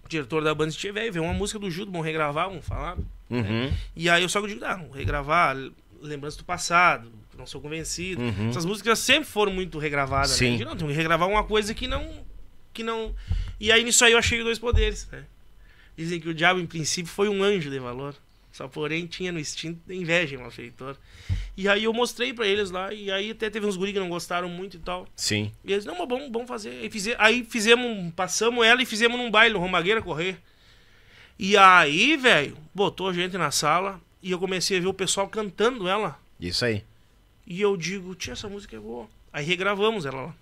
diretor 0.09 0.45
da 0.45 0.55
banda 0.55 0.71
disse, 0.71 0.93
velho, 0.93 1.13
vê 1.13 1.19
uma 1.19 1.33
música 1.33 1.59
do 1.59 1.69
Gildo, 1.69 1.91
vamos 1.91 2.07
regravar, 2.07 2.49
vamos 2.49 2.65
falar. 2.65 2.97
Uhum. 3.29 3.73
E 3.97 4.09
aí 4.09 4.23
eu 4.23 4.29
só 4.29 4.41
digo, 4.47 4.65
ah, 4.65 4.81
regravar, 4.95 5.57
lembrança 6.01 6.39
do 6.39 6.45
passado, 6.45 7.11
não 7.37 7.47
sou 7.47 7.61
convencido. 7.61 8.23
Uhum. 8.23 8.51
Essas 8.51 8.65
músicas 8.65 9.01
sempre 9.01 9.29
foram 9.29 9.53
muito 9.53 9.77
regravadas, 9.77 10.31
Sim. 10.31 10.45
né? 10.45 10.53
Eu 10.53 10.59
digo, 10.59 10.71
não, 10.71 10.77
tem 10.77 10.87
que 10.87 10.95
regravar 10.95 11.29
uma 11.29 11.43
coisa 11.43 11.75
que 11.75 11.89
não. 11.89 12.25
Que 12.73 12.85
não. 12.85 13.13
E 13.59 13.73
aí 13.73 13.83
nisso 13.83 14.05
aí 14.05 14.13
eu 14.13 14.19
achei 14.19 14.41
dois 14.41 14.61
poderes, 14.61 15.09
né? 15.11 15.25
Dizem 15.97 16.21
que 16.21 16.29
o 16.29 16.35
diabo, 16.35 16.61
em 16.61 16.67
princípio, 16.67 17.11
foi 17.11 17.29
um 17.29 17.43
anjo 17.43 17.69
de 17.69 17.81
valor. 17.81 18.15
Só 18.59 18.67
porém 18.67 19.07
tinha 19.07 19.31
no 19.31 19.39
instinto 19.39 19.93
inveja 19.93 20.35
em 20.35 20.39
malfeitor. 20.39 20.97
E 21.57 21.69
aí 21.69 21.85
eu 21.85 21.93
mostrei 21.93 22.35
pra 22.35 22.45
eles 22.45 22.73
lá, 22.73 22.93
e 22.93 23.09
aí 23.09 23.31
até 23.31 23.49
teve 23.49 23.65
uns 23.65 23.77
guri 23.77 23.93
que 23.93 24.01
não 24.01 24.09
gostaram 24.09 24.49
muito 24.49 24.77
e 24.77 24.81
tal. 24.81 25.07
Sim. 25.15 25.53
E 25.65 25.73
eles, 25.73 25.85
não, 25.85 25.97
mas 25.97 26.09
vamos, 26.09 26.29
vamos 26.33 26.49
fazer. 26.49 26.71
Aí, 26.71 26.91
fize- 26.91 27.15
aí 27.21 27.45
fizemos, 27.49 28.13
passamos 28.15 28.67
ela 28.67 28.83
e 28.83 28.85
fizemos 28.85 29.17
num 29.17 29.31
baile, 29.31 29.55
no 29.55 29.61
Romagueira 29.61 30.03
correr. 30.03 30.39
E 31.39 31.57
aí, 31.57 32.17
velho, 32.17 32.59
botou 32.75 33.15
gente 33.15 33.39
na 33.39 33.53
sala 33.53 34.01
e 34.21 34.33
eu 34.33 34.41
comecei 34.41 34.79
a 34.79 34.81
ver 34.81 34.89
o 34.89 34.93
pessoal 34.95 35.29
cantando 35.29 35.87
ela. 35.87 36.19
Isso 36.41 36.65
aí. 36.65 36.83
E 37.47 37.61
eu 37.61 37.77
digo, 37.77 38.13
tia, 38.17 38.33
essa 38.33 38.49
música 38.49 38.75
é 38.75 38.81
boa. 38.81 39.07
Aí 39.33 39.45
regravamos 39.45 40.05
ela 40.05 40.21
lá. 40.23 40.35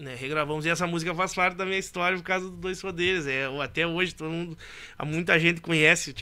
Né, 0.00 0.14
regravamos 0.18 0.64
e 0.64 0.70
essa 0.70 0.86
música 0.86 1.14
faz 1.14 1.34
parte 1.34 1.56
da 1.58 1.66
minha 1.66 1.76
história 1.78 2.16
por 2.16 2.24
causa 2.24 2.48
dos 2.48 2.58
dois 2.58 2.80
poderes. 2.80 3.26
É, 3.26 3.44
até 3.62 3.86
hoje 3.86 4.14
todo 4.14 4.30
mundo, 4.30 4.56
muita 5.04 5.38
gente 5.38 5.60
conhece 5.60 6.14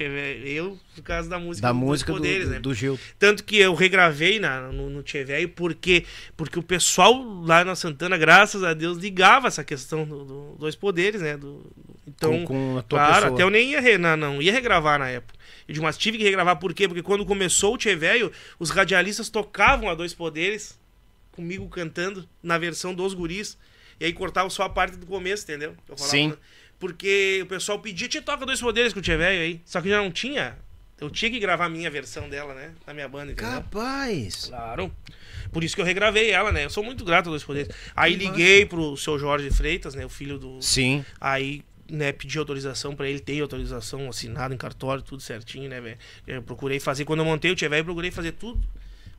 eu 0.45 0.77
por 0.97 1.03
causa 1.05 1.31
da 1.31 1.39
música 1.39 1.65
Da 1.69 1.73
dos 1.73 1.81
música 1.81 2.11
dois 2.11 2.21
do, 2.21 2.25
poderes, 2.27 2.49
do, 2.49 2.55
né? 2.55 2.61
do 2.61 2.75
Gil. 2.75 2.99
Tanto 3.21 3.45
que 3.45 3.57
eu 3.57 3.73
regravei 3.77 4.41
na, 4.41 4.63
no, 4.73 4.91
no 4.91 5.05
Velho, 5.05 5.49
porque, 5.51 6.05
porque 6.37 6.59
o 6.59 6.63
pessoal 6.63 7.23
lá 7.45 7.65
na 7.65 7.77
Santana, 7.77 8.19
graças 8.19 8.65
a 8.65 8.75
Deus, 8.75 8.99
ligava 8.99 9.47
essa 9.47 9.63
questão 9.63 10.05
dos 10.05 10.27
do 10.27 10.57
dois 10.59 10.75
poderes, 10.75 11.21
né? 11.23 11.37
Do, 11.37 11.65
então, 12.05 12.33
Com- 12.33 12.45
com 12.47 12.79
a 12.79 12.83
tua 12.83 12.99
claro, 12.99 13.15
pessoa. 13.15 13.33
até 13.35 13.43
eu 13.45 13.51
nem 13.51 13.71
ia, 13.71 13.81
re- 13.81 13.97
não, 13.97 14.17
não 14.17 14.43
ia 14.43 14.51
regravar 14.53 14.99
na 14.99 15.09
época. 15.09 15.39
Mas 15.81 15.97
tive 15.97 16.19
que 16.19 16.25
regravar 16.25 16.57
por 16.59 16.75
quê? 16.75 16.89
Porque 16.89 17.03
quando 17.03 17.25
começou 17.25 17.75
o 17.75 17.79
Tchê 17.79 17.95
Velho, 17.95 18.33
os 18.59 18.71
radialistas 18.71 19.29
tocavam 19.29 19.89
a 19.89 19.95
dois 19.95 20.13
poderes, 20.15 20.77
comigo 21.39 21.69
cantando, 21.69 22.29
na 22.43 22.59
versão 22.59 22.93
dos 22.93 23.15
guris, 23.15 23.57
e 24.01 24.05
aí 24.05 24.13
cortava 24.13 24.51
só 24.51 24.65
a 24.65 24.69
parte 24.69 24.97
do 24.97 25.07
começo, 25.07 25.45
entendeu? 25.45 25.77
Sim. 25.97 26.35
Porque 26.79 27.41
o 27.43 27.47
pessoal 27.47 27.79
pedia, 27.79 28.09
te 28.09 28.21
toca 28.21 28.45
dois 28.45 28.61
poderes 28.61 28.93
com 28.93 28.99
o 28.99 29.03
Tchê 29.03 29.17
Velho 29.17 29.41
aí. 29.41 29.61
Só 29.65 29.81
que 29.81 29.89
já 29.89 29.99
não 29.99 30.11
tinha. 30.11 30.57
Eu 31.01 31.09
tinha 31.09 31.31
que 31.31 31.39
gravar 31.39 31.67
a 31.67 31.69
minha 31.69 31.89
versão 31.91 32.29
dela, 32.29 32.55
né? 32.55 32.73
Na 32.85 32.93
minha 32.93 33.09
banda, 33.09 33.31
entendeu? 33.31 33.53
Capaz. 33.53 34.47
Claro. 34.47 34.93
Por 35.53 35.63
isso 35.63 35.77
que 35.77 35.81
eu 35.81 35.87
regravei 35.87 36.31
ela, 36.31 36.51
né? 36.51 36.65
Eu 36.65 36.71
sou 36.71 36.83
muito 36.83 37.05
grato 37.05 37.29
a 37.29 37.31
Dois 37.31 37.45
Poderes. 37.45 37.73
Aí 37.95 38.15
liguei 38.15 38.67
pro 38.67 38.97
seu 38.97 39.17
Jorge 39.17 39.49
Freitas, 39.51 39.95
né? 39.95 40.05
O 40.05 40.09
filho 40.09 40.39
do. 40.39 40.61
Sim. 40.61 41.05
Aí, 41.21 41.63
né, 41.89 42.13
pedi 42.13 42.37
autorização 42.37 42.97
pra 42.97 43.09
ele, 43.09 43.21
tem 43.21 43.41
autorização 43.41 44.09
assinada 44.09 44.53
em 44.53 44.59
cartório, 44.59 45.03
tudo 45.03 45.23
certinho, 45.23 45.69
né, 45.69 45.81
velho? 45.81 45.99
Eu 46.27 46.43
procurei 46.43 46.81
fazer, 46.81 47.05
quando 47.05 47.21
eu 47.21 47.25
montei 47.25 47.51
o 47.51 47.55
Tchê 47.55 47.69
procurei 47.83 48.11
fazer 48.11 48.33
tudo 48.33 48.61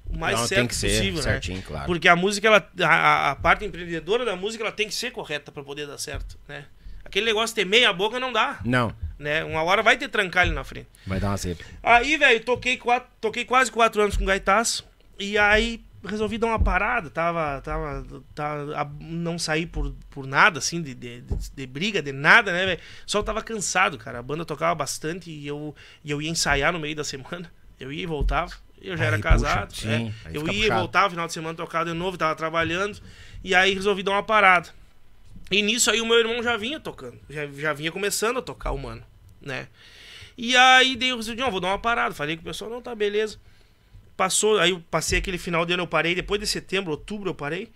o 0.10 0.18
mais 0.18 0.40
Não, 0.40 0.48
certo 0.48 0.60
tem 0.60 0.68
que 0.68 0.76
ser 0.76 0.90
possível, 0.98 1.22
certinho, 1.23 1.57
né? 1.57 1.64
claro. 1.68 1.86
Porque 1.86 2.07
a 2.07 2.15
música, 2.15 2.48
ela, 2.48 2.69
a, 2.81 3.31
a- 3.31 3.36
parte 3.36 3.64
empreendedora 3.65 4.26
da 4.26 4.36
música, 4.36 4.64
ela 4.64 4.72
tem 4.72 4.88
que 4.88 4.94
ser 4.95 5.11
correta 5.11 5.52
pra 5.52 5.64
poder 5.64 5.86
dar 5.88 5.98
certo, 5.98 6.38
né? 6.48 6.65
Aquele 7.06 7.26
negócio 7.27 7.56
de 7.56 7.61
ter 7.61 7.65
meia 7.65 7.91
boca 7.94 8.19
não 8.19 8.31
dá, 8.31 8.60
Não. 8.64 8.94
né? 9.18 9.44
Uma 9.44 9.64
hora 9.64 9.81
vai 9.81 9.98
ter 9.98 10.07
trancalho 10.10 10.52
na 10.53 10.64
frente. 10.64 10.88
Vai 11.07 11.19
dar 11.19 11.30
uma 11.30 11.38
zebra. 11.38 11.65
Aí, 11.81 12.18
velho, 12.18 12.44
toquei, 12.44 12.77
quatro, 12.77 13.10
toquei 13.22 13.45
quase 13.45 13.72
quatro 13.72 14.02
anos 14.02 14.15
com 14.18 14.26
gaitaço. 14.26 14.88
E 15.18 15.38
aí 15.38 15.84
resolvi 16.06 16.38
dar 16.38 16.48
uma 16.48 16.60
parada. 16.60 17.10
Tava. 17.10 17.61
tava, 17.61 18.06
tava 18.36 18.77
a- 18.80 18.88
não 19.02 19.40
saí 19.40 19.65
por, 19.65 19.95
por 20.11 20.27
nada, 20.27 20.60
assim, 20.60 20.81
de, 20.84 20.94
de, 20.94 21.22
de- 21.22 21.52
de 21.52 21.65
briga, 21.68 21.99
de 22.02 22.11
nada, 22.11 22.52
né, 22.52 22.65
velho? 22.65 22.80
Só 23.07 23.23
tava 23.23 23.41
cansado, 23.41 23.98
cara. 23.98 24.19
A 24.19 24.23
banda 24.23 24.45
tocava 24.45 24.76
bastante 24.76 25.31
e 25.31 25.48
eu, 25.48 25.76
e 26.06 26.11
eu 26.11 26.22
ia 26.22 26.30
ensaiar 26.30 26.72
no 26.72 26.80
meio 26.80 26.95
da 26.95 27.03
semana. 27.03 27.52
Eu 27.80 27.94
ia 27.94 28.03
e 28.03 28.06
voltava. 28.06 28.52
Eu 28.81 28.95
já 28.97 29.03
Aí 29.03 29.07
era 29.07 29.18
puxa, 29.18 29.30
casado. 29.30 29.73
né? 29.85 30.14
aí 30.26 30.35
Eu 30.35 30.41
ia 30.47 30.53
puxado. 30.53 30.80
voltava, 30.80 31.10
final 31.10 31.27
de 31.27 31.34
semana 31.34 31.56
tocava 31.56 31.85
de 31.85 31.93
novo, 31.93 32.18
tava 32.18 32.35
trabalhando. 32.35 32.99
E 33.43 33.53
aí 33.53 33.73
resolvi 33.73 34.03
dar 34.03 34.11
uma 34.11 34.23
parada. 34.23 34.69
E 35.51 35.61
nisso 35.61 35.89
aí 35.89 35.99
o 35.99 36.06
meu 36.06 36.18
irmão 36.19 36.41
já 36.43 36.56
vinha 36.57 36.80
tocando. 36.80 37.19
Já, 37.30 37.45
já 37.47 37.73
vinha 37.73 37.91
começando 37.91 38.38
a 38.38 38.41
tocar 38.41 38.72
o 38.72 38.77
mano, 38.77 39.03
né? 39.41 39.68
E 40.38 40.56
aí 40.56 40.95
dei 40.95 41.11
o 41.11 41.18
resolvi, 41.18 41.41
não, 41.41 41.51
vou 41.51 41.60
dar 41.60 41.68
uma 41.69 41.80
parada. 41.80 42.14
Falei 42.15 42.35
com 42.38 42.41
o 42.41 42.45
pessoal, 42.45 42.69
não, 42.72 42.81
tá 42.81 42.95
beleza. 42.95 43.38
Passou, 44.15 44.60
aí 44.60 44.72
eu 44.72 44.81
passei 44.91 45.18
aquele 45.19 45.38
final 45.38 45.65
de 45.65 45.73
ano, 45.73 45.84
eu 45.84 45.88
parei. 45.88 46.14
Depois 46.15 46.39
de 46.39 46.47
setembro, 46.47 46.91
outubro, 46.91 47.30
eu 47.30 47.35
parei. 47.35 47.69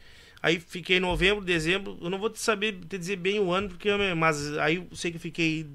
Aí 0.44 0.60
fiquei 0.60 1.00
novembro, 1.00 1.42
dezembro. 1.42 1.98
Eu 2.02 2.10
não 2.10 2.20
vou 2.20 2.30
te 2.30 2.38
saber 2.38 2.74
te 2.74 2.98
dizer 2.98 3.16
bem 3.16 3.40
o 3.40 3.50
ano, 3.54 3.70
porque 3.70 3.90
mas 4.14 4.58
aí 4.58 4.76
eu 4.76 4.94
sei 4.94 5.10
que 5.10 5.18
fiquei 5.18 5.66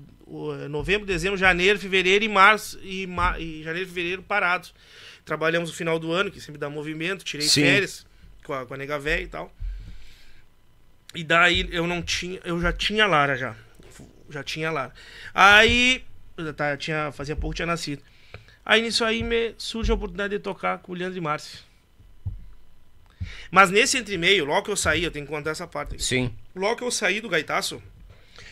novembro, 0.68 1.06
dezembro, 1.06 1.38
janeiro, 1.38 1.78
fevereiro 1.78 2.22
e 2.22 2.28
março. 2.28 2.78
E, 2.82 3.06
ma, 3.06 3.38
e 3.38 3.62
janeiro 3.62 3.88
e 3.88 3.88
fevereiro 3.88 4.22
parados. 4.22 4.74
Trabalhamos 5.24 5.70
no 5.70 5.74
final 5.74 5.98
do 5.98 6.12
ano, 6.12 6.30
que 6.30 6.38
sempre 6.38 6.60
dá 6.60 6.68
movimento. 6.68 7.24
Tirei 7.24 7.48
Sim. 7.48 7.62
férias 7.62 8.06
com 8.44 8.52
a, 8.52 8.66
com 8.66 8.74
a 8.74 8.76
nega 8.76 8.98
véia 8.98 9.22
e 9.22 9.26
tal. 9.26 9.50
E 11.14 11.24
daí 11.24 11.66
eu 11.72 11.86
não 11.86 12.02
tinha. 12.02 12.38
Eu 12.44 12.60
já 12.60 12.70
tinha 12.70 13.06
Lara 13.06 13.36
já. 13.38 13.56
Já 14.28 14.44
tinha 14.44 14.70
Lara. 14.70 14.92
Aí. 15.32 16.04
tá, 16.54 16.76
tinha, 16.76 17.10
fazia 17.10 17.34
pouco 17.34 17.56
tinha 17.56 17.64
nascido. 17.64 18.02
Aí 18.66 18.82
nisso 18.82 19.02
aí 19.02 19.22
me 19.22 19.54
surge 19.56 19.90
a 19.90 19.94
oportunidade 19.94 20.36
de 20.36 20.42
tocar 20.42 20.76
com 20.76 20.92
o 20.92 20.94
Leandro 20.94 21.16
e 21.16 21.22
Márcio. 21.22 21.67
Mas 23.50 23.70
nesse 23.70 23.98
entre-meio, 23.98 24.44
logo 24.44 24.62
que 24.62 24.70
eu 24.70 24.76
saí, 24.76 25.04
eu 25.04 25.10
tenho 25.10 25.26
que 25.26 25.32
contar 25.32 25.50
essa 25.50 25.66
parte. 25.66 25.94
aqui. 25.94 26.02
Sim. 26.02 26.32
Logo 26.54 26.76
que 26.76 26.84
eu 26.84 26.90
saí 26.90 27.20
do 27.20 27.28
gaitaço, 27.28 27.82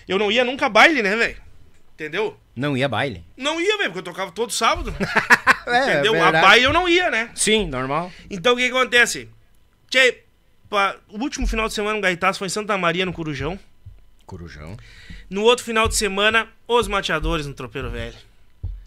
eu 0.09 0.18
não 0.18 0.30
ia 0.32 0.44
nunca 0.44 0.66
a 0.66 0.68
baile, 0.68 1.02
né, 1.02 1.14
velho? 1.16 1.36
Entendeu? 1.94 2.38
Não 2.55 2.76
ia 2.76 2.88
baile. 2.88 3.24
Não 3.36 3.60
ia, 3.60 3.76
velho, 3.78 3.90
porque 3.90 3.98
eu 4.01 4.12
tocava 4.12 4.30
todo 4.32 4.52
sábado. 4.52 4.94
É, 5.68 5.94
entendeu? 5.94 6.14
A 6.14 6.24
verdade. 6.30 6.47
baile 6.47 6.64
eu 6.64 6.72
não 6.72 6.88
ia, 6.88 7.10
né? 7.10 7.28
Sim, 7.34 7.66
normal. 7.66 8.12
Então 8.30 8.55
o 8.55 8.56
que, 8.56 8.70
que 8.70 8.76
acontece? 8.76 9.28
Tchê, 9.90 10.22
pa- 10.70 10.94
o 11.09 11.18
último 11.20 11.44
final 11.44 11.66
de 11.66 11.74
semana 11.74 11.98
o 11.98 12.01
Gaitaço 12.01 12.38
foi 12.38 12.47
em 12.47 12.51
Santa 12.51 12.78
Maria, 12.78 13.05
no 13.05 13.12
Corujão. 13.12 13.59
Corujão. 14.24 14.76
No 15.28 15.43
outro 15.43 15.64
final 15.64 15.88
de 15.88 15.97
semana, 15.97 16.47
os 16.68 16.86
mateadores 16.86 17.47
no 17.48 17.52
Tropeiro 17.52 17.90
Velho. 17.90 18.14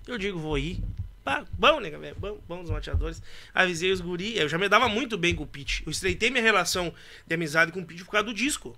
Eu 0.07 0.18
digo, 0.18 0.39
vou 0.39 0.57
ir. 0.57 0.81
Pá, 1.30 1.45
bom, 1.53 1.80
nega, 1.80 1.97
velho. 1.99 2.15
Bom, 2.18 2.39
bom 2.47 2.61
os 2.61 2.69
mateadores. 2.69 3.22
Avisei 3.53 3.91
os 3.91 4.01
guri. 4.01 4.38
Eu 4.38 4.49
já 4.49 4.57
me 4.57 4.68
dava 4.68 4.89
muito 4.89 5.18
bem 5.18 5.35
com 5.35 5.43
o 5.43 5.47
Pete. 5.47 5.84
Eu 5.85 5.91
estreitei 5.91 6.30
minha 6.31 6.41
relação 6.41 6.93
de 7.27 7.35
amizade 7.35 7.72
com 7.72 7.81
o 7.81 7.85
Pete 7.85 8.03
por 8.03 8.11
causa 8.11 8.26
do 8.26 8.34
disco. 8.34 8.76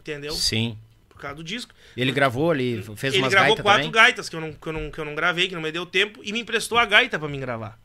Entendeu? 0.00 0.32
Sim. 0.32 0.78
Por 1.08 1.20
causa 1.20 1.36
do 1.36 1.44
disco. 1.44 1.74
Ele 1.96 2.12
gravou 2.12 2.50
ali, 2.50 2.82
fez 2.96 3.12
Ele 3.12 3.22
umas 3.22 3.30
gravou 3.30 3.48
gaitas 3.56 3.62
quatro 3.62 3.80
também. 3.82 3.92
gaitas 3.92 4.28
que 4.30 4.36
eu, 4.36 4.40
não, 4.40 4.52
que, 4.54 4.66
eu 4.66 4.72
não, 4.72 4.90
que 4.90 4.98
eu 4.98 5.04
não 5.04 5.14
gravei, 5.14 5.48
que 5.48 5.54
não 5.54 5.60
me 5.60 5.70
deu 5.70 5.84
tempo, 5.84 6.20
e 6.24 6.32
me 6.32 6.40
emprestou 6.40 6.78
a 6.78 6.84
gaita 6.86 7.18
pra 7.18 7.28
mim 7.28 7.38
gravar. 7.40 7.78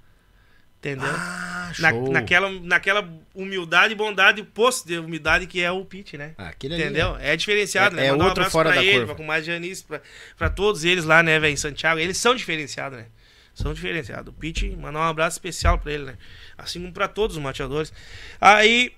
Entendeu? 0.80 1.10
Ah, 1.10 1.72
Na- 1.80 1.92
naquela, 1.92 2.50
naquela 2.62 3.10
humildade 3.34 3.92
e 3.94 3.96
bondade, 3.96 4.44
posto 4.44 4.88
de 4.88 4.98
humildade 5.00 5.48
que 5.48 5.60
é 5.62 5.70
o 5.72 5.84
Pete, 5.84 6.16
né? 6.18 6.34
Ah, 6.38 6.50
aquele 6.50 6.76
ali 6.76 6.84
Entendeu? 6.84 7.18
É 7.20 7.36
diferenciado, 7.36 7.96
É- 7.98 8.02
né? 8.02 8.08
é 8.08 8.12
Mandar 8.12 8.24
um 8.24 8.28
outro 8.28 8.42
abraço 8.44 8.52
fora 8.54 8.70
pra 8.70 8.76
da 8.80 8.84
ele, 8.84 8.92
curva. 9.00 9.06
pra 9.08 9.16
com 9.16 9.24
mais 9.26 9.44
Janice, 9.46 9.84
pra, 9.84 10.00
pra 10.38 10.50
todos 10.50 10.86
eles 10.86 11.04
lá, 11.04 11.22
né, 11.24 11.38
velho, 11.40 11.52
em 11.54 11.58
Santiago. 11.58 12.00
Eles 12.00 12.18
são 12.18 12.36
diferenciados, 12.36 13.00
né? 13.00 13.08
São 13.56 13.74
diferenciados. 13.74 14.34
O 14.34 14.38
Pete, 14.38 14.70
mandar 14.76 15.00
um 15.00 15.04
abraço 15.04 15.38
especial 15.38 15.80
pra 15.80 15.94
ele, 15.94 16.04
né? 16.04 16.18
Assim 16.58 16.82
como 16.82 16.92
pra 16.92 17.08
todos 17.08 17.38
os 17.38 17.42
mateadores. 17.42 17.92
Aí 18.40 18.92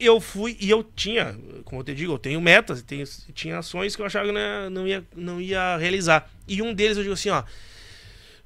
eu 0.00 0.20
fui 0.20 0.56
e 0.60 0.68
eu 0.68 0.82
tinha, 0.82 1.38
como 1.64 1.80
eu 1.80 1.84
te 1.84 1.94
digo, 1.94 2.14
eu 2.14 2.18
tenho 2.18 2.40
metas, 2.40 2.82
tenho, 2.82 3.06
tinha 3.32 3.58
ações 3.58 3.94
que 3.94 4.02
eu 4.02 4.06
achava 4.06 4.26
que 4.26 4.32
não 4.32 4.70
não 4.70 4.88
ia, 4.88 5.04
não 5.14 5.40
ia 5.40 5.76
realizar. 5.76 6.28
E 6.48 6.60
um 6.60 6.74
deles 6.74 6.96
eu 6.96 7.04
digo 7.04 7.14
assim, 7.14 7.30
ó. 7.30 7.44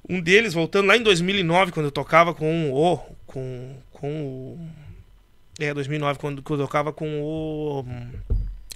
Um 0.07 0.21
deles, 0.21 0.53
voltando 0.53 0.85
lá 0.85 0.95
em 0.95 1.01
2009, 1.01 1.71
quando 1.71 1.87
eu 1.87 1.91
tocava 1.91 2.33
com 2.33 2.71
o. 2.71 2.97
Com, 3.25 3.75
com 3.91 4.23
o. 4.23 4.69
É, 5.59 5.73
2009, 5.73 6.19
quando, 6.19 6.43
quando 6.43 6.59
eu 6.59 6.67
tocava 6.67 6.93
com 6.93 7.23
o. 7.23 7.85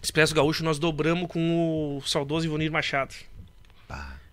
Expresso 0.02 0.34
Gaúcho, 0.34 0.64
nós 0.64 0.80
dobramos 0.80 1.30
com 1.30 1.98
o 1.98 2.02
saudoso 2.02 2.48
Ivonir 2.48 2.72
Machado. 2.72 3.14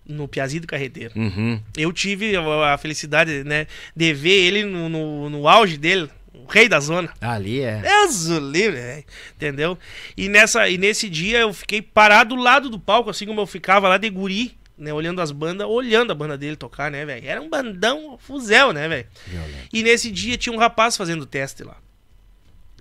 No 0.07 0.27
Piazzi 0.27 0.59
do 0.59 0.67
Carreteiro. 0.67 1.13
Uhum. 1.15 1.61
Eu 1.75 1.91
tive 1.91 2.35
a, 2.35 2.77
felicidade, 2.77 3.43
né, 3.43 3.67
de 3.95 4.13
ver 4.13 4.45
ele 4.45 4.63
no, 4.63 4.87
no, 4.87 5.29
no 5.29 5.47
auge 5.47 5.77
dele, 5.77 6.09
o 6.33 6.45
rei 6.45 6.69
da 6.69 6.79
zona. 6.79 7.13
Ali 7.19 7.61
é. 7.61 7.81
Deus 7.81 8.27
o 8.27 8.39
livre, 8.39 8.79
velho. 8.79 9.03
entendeu? 9.35 9.77
E, 10.15 10.29
nessa, 10.29 10.69
e 10.69 10.77
nesse 10.77 11.09
dia 11.09 11.39
eu 11.39 11.53
fiquei 11.53 11.81
parado 11.81 12.35
do 12.35 12.41
lado 12.41 12.69
do 12.69 12.79
palco, 12.79 13.09
assim 13.09 13.25
como 13.25 13.41
eu 13.41 13.47
ficava 13.47 13.89
lá 13.89 13.97
de 13.97 14.09
guri, 14.09 14.57
né, 14.77 14.93
olhando 14.93 15.21
as 15.21 15.31
bandas, 15.31 15.67
olhando 15.67 16.11
a 16.11 16.15
banda 16.15 16.37
dele 16.37 16.55
tocar, 16.55 16.91
né, 16.91 17.05
velho? 17.05 17.27
Era 17.27 17.41
um 17.41 17.49
bandão 17.49 18.17
fuzel, 18.19 18.71
né, 18.71 18.87
velho? 18.87 19.07
E 19.73 19.81
nesse 19.81 20.11
dia 20.11 20.37
tinha 20.37 20.53
um 20.53 20.59
rapaz 20.59 20.95
fazendo 20.95 21.25
teste 21.25 21.63
lá. 21.63 21.77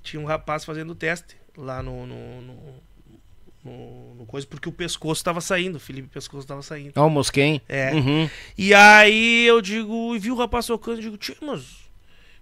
Tinha 0.02 0.20
um 0.20 0.26
rapaz 0.26 0.64
fazendo 0.64 0.94
teste 0.94 1.36
lá 1.56 1.82
no. 1.82 2.06
no, 2.06 2.42
no, 2.42 2.54
no- 3.66 4.14
no 4.14 4.26
coisa, 4.26 4.46
porque 4.46 4.68
o 4.68 4.72
pescoço 4.72 5.22
tava 5.22 5.40
saindo, 5.40 5.76
o 5.76 5.80
Felipe 5.80 6.08
Pescoço 6.08 6.46
tava 6.46 6.62
saindo. 6.62 6.92
Ó, 6.96 7.06
o 7.06 7.10
Mosquen. 7.10 7.60
É. 7.68 7.92
Uhum. 7.92 8.30
E 8.56 8.72
aí 8.72 9.46
eu 9.46 9.60
digo, 9.60 10.14
e 10.14 10.18
vi 10.18 10.30
o 10.30 10.36
rapaz 10.36 10.66
tocando, 10.66 10.98
eu 10.98 11.02
digo, 11.02 11.16
tio, 11.16 11.36
mas. 11.42 11.64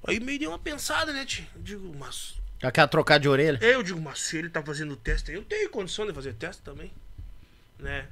Aí 0.07 0.21
meio 0.21 0.39
deu 0.39 0.51
uma 0.51 0.59
pensada, 0.59 1.13
né, 1.13 1.25
tio? 1.25 1.45
Eu 1.57 1.63
digo, 1.63 1.97
mas. 1.99 2.35
Aquela 2.63 2.87
trocar 2.89 3.19
de 3.19 3.29
orelha. 3.29 3.59
Eu 3.63 3.83
digo, 3.83 4.01
mas 4.01 4.21
se 4.21 4.37
ele 4.39 4.49
tá 4.49 4.63
fazendo 4.63 4.95
teste, 4.97 5.33
eu 5.33 5.43
tenho 5.43 5.69
condição 5.71 6.07
de 6.07 6.13
fazer 6.13 6.35
teste 6.35 6.63
também. 6.63 6.91
Né? 7.79 8.07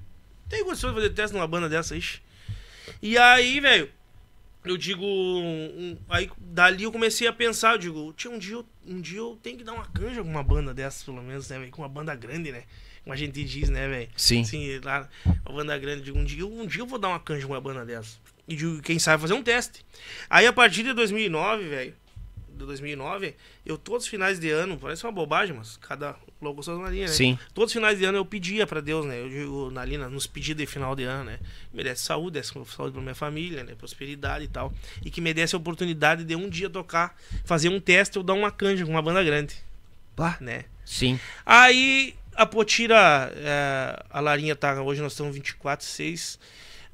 Tenho 0.49 0.65
condição 0.65 0.91
de 0.91 0.97
fazer 0.97 1.11
teste 1.11 1.35
numa 1.37 1.47
banda 1.47 1.69
dessa, 1.69 1.97
ixi. 1.97 2.21
E 3.01 3.17
aí, 3.17 3.61
velho, 3.61 3.89
eu 4.65 4.77
digo. 4.77 5.05
um- 5.05 5.97
aí 6.09 6.31
dali 6.39 6.85
eu 6.85 6.93
comecei 6.93 7.27
a 7.27 7.33
pensar, 7.33 7.73
eu 7.75 7.79
digo, 7.79 8.13
tio, 8.15 8.33
um 8.33 8.39
dia, 8.39 8.55
eu- 8.57 8.67
um 8.87 9.01
dia 9.01 9.19
eu 9.19 9.39
tenho 9.43 9.57
que 9.57 9.65
dar 9.65 9.73
uma 9.73 9.87
canja 9.87 10.23
com 10.23 10.29
uma 10.29 10.43
banda 10.43 10.75
dessas, 10.75 11.03
pelo 11.03 11.23
menos, 11.23 11.49
né? 11.49 11.69
Com 11.71 11.83
uma 11.83 11.89
banda 11.89 12.15
grande, 12.15 12.53
né? 12.53 12.65
Como 13.03 13.13
a 13.13 13.17
gente 13.17 13.43
diz, 13.45 13.69
né, 13.69 13.89
velho? 13.89 14.09
Sim. 14.17 14.45
Sim, 14.45 14.79
lá, 14.85 15.09
uma 15.47 15.57
banda 15.57 15.77
grande. 15.79 16.03
Digo, 16.03 16.19
um 16.19 16.25
dia, 16.25 16.47
um 16.47 16.67
dia 16.67 16.83
eu 16.83 16.87
vou 16.87 16.99
dar 16.99 17.09
uma 17.09 17.21
canja 17.21 17.47
com 17.47 17.53
uma 17.53 17.61
banda 17.61 17.85
dessa. 17.85 18.17
E 18.47 18.55
digo, 18.57 18.81
quem 18.83 18.99
sabe 18.99 19.21
fazer 19.21 19.35
um 19.35 19.43
teste. 19.43 19.85
Aí 20.31 20.47
a 20.47 20.53
partir 20.53 20.83
de 20.83 20.93
2009, 20.93 21.69
velho, 21.69 21.95
de 22.49 22.65
2009, 22.67 23.35
eu 23.65 23.77
todos 23.79 24.05
os 24.05 24.09
finais 24.11 24.39
de 24.39 24.51
ano, 24.51 24.77
parece 24.77 25.05
uma 25.05 25.11
bobagem, 25.13 25.57
mas 25.57 25.77
cada 25.79 26.15
louco 26.41 26.63
suas 26.63 26.79
linha, 26.93 27.07
né? 27.07 27.13
Sim. 27.13 27.39
Todos 27.55 27.71
os 27.71 27.73
finais 27.73 27.99
de 27.99 28.05
ano 28.05 28.19
eu 28.19 28.25
pedia 28.25 28.67
pra 28.67 28.81
Deus, 28.81 29.07
né? 29.07 29.21
Eu 29.21 29.29
digo, 29.29 29.71
na- 29.71 30.09
nos 30.09 30.27
pedidos 30.27 30.61
de 30.65 30.67
final 30.71 30.95
de 30.95 31.05
ano, 31.05 31.25
né? 31.25 31.39
Me 31.73 31.83
desse 31.83 32.03
saúde, 32.05 32.35
desse 32.35 32.53
saúde 32.53 32.93
pra 32.93 33.01
minha 33.03 33.15
família, 33.15 33.65
né? 33.65 33.75
Prosperidade 33.75 34.45
e 34.45 34.49
tal. 34.49 34.73
E 35.05 35.11
que 35.11 35.21
me 35.21 35.33
desse 35.33 35.55
a 35.55 35.59
oportunidade 35.59 36.25
de 36.25 36.37
um 36.37 36.49
dia 36.49 36.69
tocar, 36.69 37.17
fazer 37.45 37.69
um 37.69 37.81
teste 37.81 38.19
ou 38.19 38.23
dar 38.25 38.35
uma 38.35 38.51
canja 38.51 38.85
com 38.85 38.91
uma 38.93 39.03
banda 39.03 39.23
grande. 39.25 39.57
Pá. 40.15 40.37
né? 40.41 40.65
Sim. 40.85 41.19
Aí 41.47 42.15
a 42.35 42.47
Potira, 42.47 43.33
é, 43.37 44.03
a 44.11 44.21
Larinha 44.21 44.57
tá, 44.57 44.81
hoje 44.83 45.01
nós 45.01 45.13
estamos 45.13 45.35
24, 45.35 45.85
6, 45.85 46.39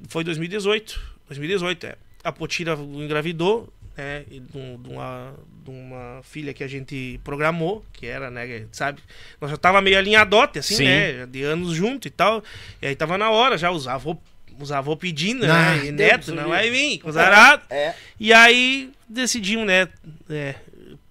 foi 0.07 0.23
2018, 0.23 0.99
2018, 1.27 1.87
é. 1.87 1.95
A 2.23 2.31
Potira 2.31 2.73
engravidou, 2.73 3.71
né, 3.97 4.23
e 4.29 4.39
de, 4.39 4.77
de 4.77 4.89
uma, 4.89 5.33
de 5.63 5.69
uma 5.69 6.21
filha 6.23 6.53
que 6.53 6.63
a 6.63 6.67
gente 6.67 7.19
programou, 7.23 7.83
que 7.93 8.05
era, 8.05 8.29
né, 8.29 8.65
sabe, 8.71 9.01
nós 9.39 9.51
já 9.51 9.57
tava 9.57 9.81
meio 9.81 9.97
alinhadote, 9.97 10.59
assim, 10.59 10.75
Sim. 10.75 10.85
né, 10.85 11.25
de 11.25 11.43
anos 11.43 11.73
junto 11.73 12.07
e 12.07 12.11
tal, 12.11 12.43
e 12.81 12.87
aí 12.87 12.95
tava 12.95 13.17
na 13.17 13.29
hora 13.29 13.57
já, 13.57 13.71
os 13.71 13.87
avô, 13.87 14.17
os 14.59 14.71
avô 14.71 14.95
pedindo, 14.95 15.45
Ah, 15.45 15.75
né, 15.75 15.85
e 15.85 15.91
neto, 15.91 16.33
não 16.33 16.49
vai 16.49 16.69
vir, 16.69 16.99
com 16.99 17.09
os 17.09 17.17
arados. 17.17 17.65
É. 17.69 17.95
E 18.19 18.33
aí 18.33 18.91
decidimos, 19.07 19.65
né, 19.65 19.87
é, 20.29 20.55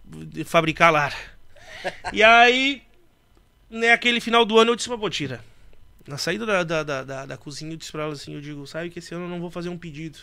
de 0.05 0.45
fabricar 0.45 0.93
Lara. 0.93 1.17
E 2.13 2.25
aí, 2.25 2.83
né, 3.71 3.93
aquele 3.93 4.21
final 4.21 4.45
do 4.45 4.59
ano 4.59 4.73
eu 4.73 4.77
disse 4.77 4.89
pra 4.89 4.99
Potira. 4.99 5.45
Na 6.07 6.17
saída 6.17 6.47
da, 6.47 6.65
da, 6.65 6.83
da, 6.83 7.05
da, 7.05 7.27
da 7.27 7.37
cozinha 7.37 7.73
eu 7.73 7.77
disse 7.77 7.93
pra 7.93 8.05
ela 8.05 8.13
assim, 8.13 8.35
eu 8.35 8.41
digo, 8.41 8.67
sabe 8.67 8.89
que 8.91 8.99
esse 8.99 9.15
ano 9.15 9.27
eu 9.27 9.29
não 9.29 9.41
vou 9.41 9.51
fazer 9.51 9.69
um 9.69 9.77
pedido. 9.77 10.19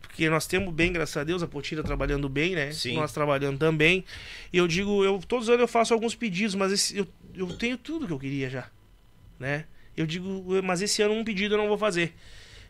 Porque 0.00 0.30
nós 0.30 0.46
temos 0.46 0.72
bem, 0.72 0.92
graças 0.92 1.16
a 1.16 1.24
Deus, 1.24 1.42
a 1.42 1.46
Potira 1.46 1.82
trabalhando 1.82 2.28
bem, 2.28 2.54
né? 2.54 2.72
Sim. 2.72 2.94
Nós 2.94 3.12
trabalhando 3.12 3.58
também. 3.58 4.04
E 4.52 4.56
eu 4.56 4.66
digo, 4.66 5.04
eu 5.04 5.20
todos 5.26 5.46
os 5.46 5.50
anos 5.50 5.60
eu 5.62 5.68
faço 5.68 5.92
alguns 5.92 6.14
pedidos, 6.14 6.54
mas 6.54 6.72
esse, 6.72 6.96
eu, 6.96 7.06
eu 7.34 7.46
tenho 7.56 7.76
tudo 7.76 8.06
que 8.06 8.12
eu 8.12 8.18
queria 8.18 8.48
já. 8.48 8.68
Né? 9.38 9.64
Eu 9.96 10.06
digo, 10.06 10.44
mas 10.62 10.80
esse 10.82 11.02
ano 11.02 11.14
um 11.14 11.24
pedido 11.24 11.54
eu 11.54 11.58
não 11.58 11.68
vou 11.68 11.78
fazer. 11.78 12.14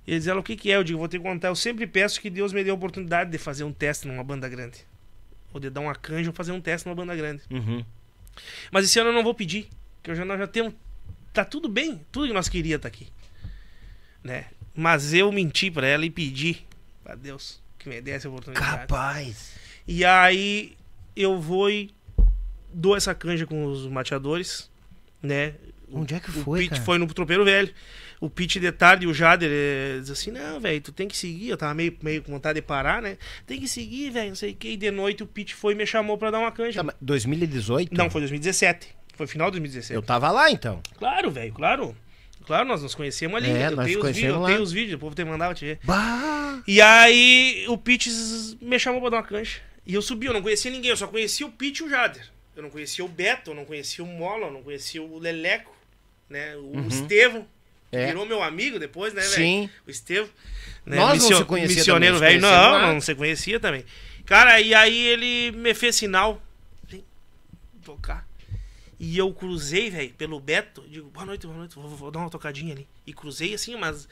E 0.07 0.13
eles 0.13 0.27
ela, 0.27 0.41
o 0.41 0.43
que 0.43 0.57
que 0.57 0.73
é? 0.73 0.77
Eu 0.77 0.85
digo, 0.85 0.99
vou 0.99 1.09
ter 1.09 1.19
que 1.19 1.25
contar. 1.25 1.49
Eu 1.49 1.57
sempre 1.57 1.87
peço 1.87 2.21
que 2.21 2.31
Deus 2.31 2.53
me 2.53 2.65
dê 2.65 2.71
a 2.71 2.75
oportunidade 2.75 3.31
de 3.31 3.39
fazer 3.39 3.65
um 3.65 3.73
teste 3.73 4.09
numa 4.09 4.25
banda 4.25 4.49
grande. 4.49 4.79
Ou 5.53 5.61
de 5.61 5.71
dar 5.71 5.81
uma 5.81 5.95
canja 5.95 6.31
ou 6.31 6.35
fazer 6.35 6.53
um 6.53 6.61
teste 6.61 6.87
numa 6.87 6.97
banda 6.97 7.15
grande. 7.15 7.43
Uhum. 7.51 7.85
Mas 8.71 8.85
esse 8.85 8.99
ano 8.99 9.11
eu 9.11 9.15
não 9.15 9.23
vou 9.23 9.35
pedir. 9.35 9.69
Porque 9.97 10.11
eu 10.11 10.15
já, 10.15 10.25
nós 10.25 10.39
já 10.39 10.47
temos. 10.47 10.75
Tá 11.33 11.45
tudo 11.45 11.69
bem. 11.69 12.05
Tudo 12.11 12.29
que 12.29 12.33
nós 12.33 12.49
queríamos 12.49 12.83
tá 12.83 12.89
aqui. 12.89 13.09
Né? 14.23 14.47
Mas 14.75 15.13
eu 15.15 15.31
menti 15.33 15.71
pra 15.71 15.87
ela 15.87 16.05
e 16.05 16.11
pedi 16.11 16.65
pra 17.03 17.15
Deus 17.15 17.61
que 17.79 17.89
me 17.89 18.01
desse 18.01 18.27
a 18.27 18.31
oportunidade. 18.31 18.67
Capaz. 18.83 19.55
E 19.89 20.05
aí 20.05 20.77
eu 21.17 21.41
vou 21.41 21.71
e 21.71 21.91
dou 22.73 22.97
essa 22.97 23.15
canja 23.15 23.47
com 23.47 23.65
os 23.65 23.87
mateadores, 23.87 24.71
né? 25.23 25.55
Onde 25.93 26.15
é 26.15 26.21
que 26.21 26.31
O 26.31 26.45
foi, 26.45 26.61
Pete 26.61 26.71
cara? 26.71 26.83
foi 26.83 26.99
no 26.99 27.07
Tropeiro 27.13 27.45
Velho. 27.45 27.75
O 28.21 28.29
Pete 28.29 28.61
de 28.61 28.71
tarde 28.71 29.07
e 29.07 29.09
o 29.09 29.15
Jader 29.15 29.51
eh, 29.51 29.99
diz 30.01 30.11
assim: 30.11 30.31
Não, 30.31 30.61
velho, 30.61 30.81
tu 30.83 30.93
tem 30.93 31.09
que 31.09 31.17
seguir. 31.17 31.49
Eu 31.49 31.57
tava 31.57 31.73
meio, 31.73 31.97
meio 32.03 32.23
com 32.23 32.31
vontade 32.31 32.57
de 32.57 32.63
parar, 32.63 33.01
né? 33.01 33.17
Tem 33.47 33.59
que 33.59 33.67
seguir, 33.67 34.11
velho, 34.11 34.29
não 34.29 34.37
sei 34.37 34.53
o 34.53 34.55
que. 34.55 34.69
E 34.69 34.77
de 34.77 34.91
noite 34.91 35.23
o 35.23 35.27
Pete 35.27 35.55
foi 35.55 35.73
e 35.73 35.77
me 35.77 35.87
chamou 35.87 36.19
pra 36.19 36.31
dar 36.31 36.39
uma 36.39 36.53
canja. 36.53 36.81
Tá, 36.81 36.85
mas 36.85 36.97
2018? 37.01 37.97
Não, 37.97 38.11
foi 38.11 38.21
2017. 38.21 38.89
Foi 39.15 39.27
final 39.27 39.49
de 39.49 39.53
2017. 39.53 39.95
Eu 39.95 40.03
tava 40.03 40.31
lá 40.31 40.51
então. 40.51 40.83
Claro, 40.99 41.31
velho, 41.31 41.53
claro. 41.53 41.97
Claro, 42.47 42.69
nós 42.69 42.83
nos 42.83 42.95
conhecemos 42.95 43.37
ali. 43.37 43.51
É, 43.51 43.69
eu 43.69 43.77
nós 43.77 43.87
tenho 43.87 44.01
os 44.01 44.17
vídeos, 44.17 44.35
eu 44.35 44.45
tenho 44.45 44.63
os 44.63 44.73
vídeos, 44.73 44.95
o 44.95 44.99
povo 44.99 45.15
te 45.15 45.25
mandava 45.25 45.55
te 45.55 45.65
ver. 45.65 45.79
Bah! 45.85 46.63
E 46.67 46.81
aí 46.81 47.65
o 47.69 47.79
Pete 47.79 48.11
me 48.61 48.79
chamou 48.79 49.01
pra 49.01 49.11
dar 49.11 49.17
uma 49.19 49.23
cancha. 49.23 49.61
E 49.87 49.95
eu 49.95 50.03
subi, 50.03 50.27
eu 50.27 50.33
não 50.33 50.43
conhecia 50.43 50.71
ninguém, 50.71 50.91
eu 50.91 50.97
só 50.97 51.07
conhecia 51.07 51.47
o 51.47 51.51
Pete 51.51 51.83
e 51.83 51.87
o 51.87 51.89
Jader. 51.89 52.29
Eu 52.55 52.63
não 52.63 52.71
conhecia 52.71 53.05
o 53.05 53.09
Beto, 53.09 53.53
eu 53.53 53.55
não 53.55 53.65
conhecia 53.65 54.05
o 54.05 54.07
Mola, 54.07 54.49
eu 54.49 54.53
não 54.53 54.63
conhecia 54.63 55.03
o 55.03 55.19
Leleco, 55.19 55.75
né? 56.29 56.57
O 56.57 56.87
Estevão, 56.89 57.43
que 57.43 57.49
É. 57.93 58.07
virou 58.07 58.25
meu 58.25 58.43
amigo 58.43 58.79
depois, 58.79 59.13
né, 59.13 59.21
velho? 59.23 59.35
Sim. 59.35 59.71
O 59.87 59.91
Estevão. 59.91 60.31
Né? 60.87 60.97
Nós 60.97 61.09
não 61.09 61.15
Missio- 61.29 61.37
se 61.39 61.45
conhecia 61.45 61.77
Missioneiro 61.77 62.19
velho. 62.19 62.41
Não, 62.41 62.49
lá. 62.73 62.93
não 62.93 63.01
se 63.01 63.15
conhecia 63.15 63.59
também. 63.61 63.85
Cara, 64.25 64.61
e 64.61 64.73
aí 64.75 65.07
ele 65.07 65.51
me 65.57 65.75
fez 65.75 65.97
sinal. 65.97 66.41
Vem 66.89 67.05
tocar. 67.85 68.27
E 68.99 69.17
eu 69.17 69.33
cruzei, 69.33 69.91
velho, 69.91 70.13
pelo 70.15 70.39
Beto. 70.39 70.85
Digo, 70.89 71.09
boa 71.11 71.25
noite, 71.27 71.47
boa 71.47 71.59
noite, 71.59 71.75
vou, 71.75 71.89
vou 71.89 72.11
dar 72.11 72.21
uma 72.21 72.31
tocadinha 72.31 72.73
ali. 72.75 72.87
E 73.07 73.13
cruzei 73.13 73.55
assim, 73.55 73.75
mas 73.77 74.07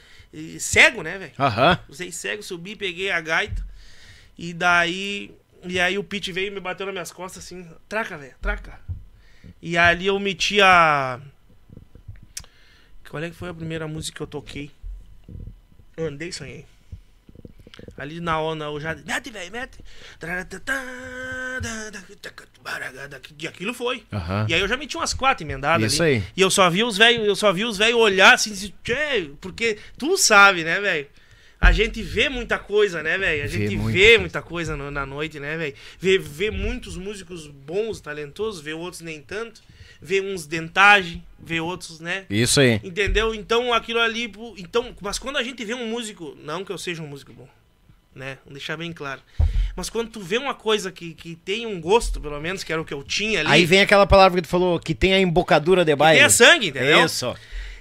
cego, 0.58 1.02
né, 1.02 1.18
velho? 1.18 1.32
Aham. 1.38 1.78
Usei 1.88 2.10
cego, 2.10 2.42
subi, 2.42 2.74
peguei 2.74 3.10
a 3.10 3.20
gaita. 3.20 3.64
E 4.36 4.52
daí. 4.52 5.30
E 5.64 5.78
aí 5.78 5.98
o 5.98 6.04
Pete 6.04 6.32
veio 6.32 6.46
e 6.48 6.50
me 6.50 6.60
bateu 6.60 6.86
nas 6.86 6.92
minhas 6.92 7.12
costas 7.12 7.44
assim. 7.44 7.68
Traca, 7.88 8.16
velho, 8.16 8.34
traca. 8.40 8.80
E 9.60 9.76
ali 9.76 10.06
eu 10.06 10.18
meti 10.18 10.60
a. 10.60 11.20
Qual 13.08 13.22
é 13.22 13.30
que 13.30 13.36
foi 13.36 13.48
a 13.48 13.54
primeira 13.54 13.88
música 13.88 14.16
que 14.16 14.22
eu 14.22 14.26
toquei? 14.26 14.70
Eu 15.96 16.06
andei 16.06 16.28
e 16.28 16.32
sonhei. 16.32 16.64
Ali 17.96 18.20
na 18.20 18.40
onda, 18.40 18.66
eu 18.66 18.80
já. 18.80 18.94
Mete, 18.94 19.30
velho, 19.30 19.50
mete. 19.50 19.78
E 23.38 23.46
aquilo 23.48 23.74
foi. 23.74 24.04
Aham. 24.12 24.46
E 24.48 24.54
aí 24.54 24.60
eu 24.60 24.68
já 24.68 24.76
meti 24.76 24.96
umas 24.96 25.14
quatro 25.14 25.44
emendadas 25.44 25.92
Isso 25.92 26.02
ali. 26.02 26.16
aí. 26.16 26.24
E 26.36 26.40
eu 26.40 26.50
só 26.50 26.68
vi 26.70 26.84
os 26.84 26.96
velhos, 26.96 27.26
eu 27.26 27.36
só 27.36 27.52
vi 27.52 27.64
os 27.64 27.78
velhos 27.78 27.98
olhar 28.00 28.34
assim, 28.34 28.72
porque 29.40 29.78
tu 29.96 30.16
sabe, 30.16 30.64
né, 30.64 30.80
velho? 30.80 31.06
A 31.60 31.72
gente 31.72 32.00
vê 32.02 32.28
muita 32.28 32.56
coisa, 32.58 33.02
né, 33.02 33.18
velho? 33.18 33.42
A 33.42 33.46
Vê 33.46 33.58
gente 33.58 33.76
muita 33.76 33.98
vê 33.98 34.18
muita 34.18 34.42
coisa 34.42 34.76
na 34.76 35.04
noite, 35.04 35.40
né, 35.40 35.56
velho? 35.56 35.74
Vê, 35.98 36.16
vê 36.16 36.50
muitos 36.52 36.96
músicos 36.96 37.48
bons, 37.48 38.00
talentosos, 38.00 38.60
vê 38.60 38.74
outros 38.74 39.00
nem 39.02 39.20
tanto. 39.20 39.60
Vê 40.00 40.20
uns 40.20 40.46
dentagem, 40.46 41.24
vê 41.38 41.60
outros, 41.60 42.00
né? 42.00 42.24
Isso 42.30 42.60
aí. 42.60 42.80
Entendeu? 42.84 43.34
Então 43.34 43.72
aquilo 43.72 44.00
ali. 44.00 44.32
Então, 44.56 44.94
mas 45.00 45.18
quando 45.18 45.36
a 45.36 45.42
gente 45.42 45.64
vê 45.64 45.74
um 45.74 45.88
músico, 45.88 46.36
não 46.42 46.64
que 46.64 46.70
eu 46.70 46.78
seja 46.78 47.02
um 47.02 47.06
músico 47.06 47.32
bom, 47.32 47.48
né? 48.14 48.38
Vou 48.44 48.52
deixar 48.52 48.76
bem 48.76 48.92
claro. 48.92 49.20
Mas 49.74 49.88
quando 49.88 50.10
tu 50.10 50.20
vê 50.20 50.38
uma 50.38 50.54
coisa 50.54 50.90
que, 50.90 51.14
que 51.14 51.36
tem 51.36 51.66
um 51.66 51.80
gosto, 51.80 52.20
pelo 52.20 52.40
menos, 52.40 52.64
que 52.64 52.72
era 52.72 52.82
o 52.82 52.84
que 52.84 52.94
eu 52.94 53.02
tinha 53.02 53.40
ali. 53.40 53.48
Aí 53.48 53.64
vem 53.64 53.80
aquela 53.80 54.06
palavra 54.06 54.40
que 54.40 54.46
tu 54.46 54.50
falou, 54.50 54.78
que 54.80 54.94
tem 54.94 55.14
a 55.14 55.20
embocadura 55.20 55.84
de 55.84 55.94
baile. 55.94 56.20
tem 56.20 56.30
sangue, 56.30 56.68
entendeu? 56.68 57.04
Isso. 57.04 57.36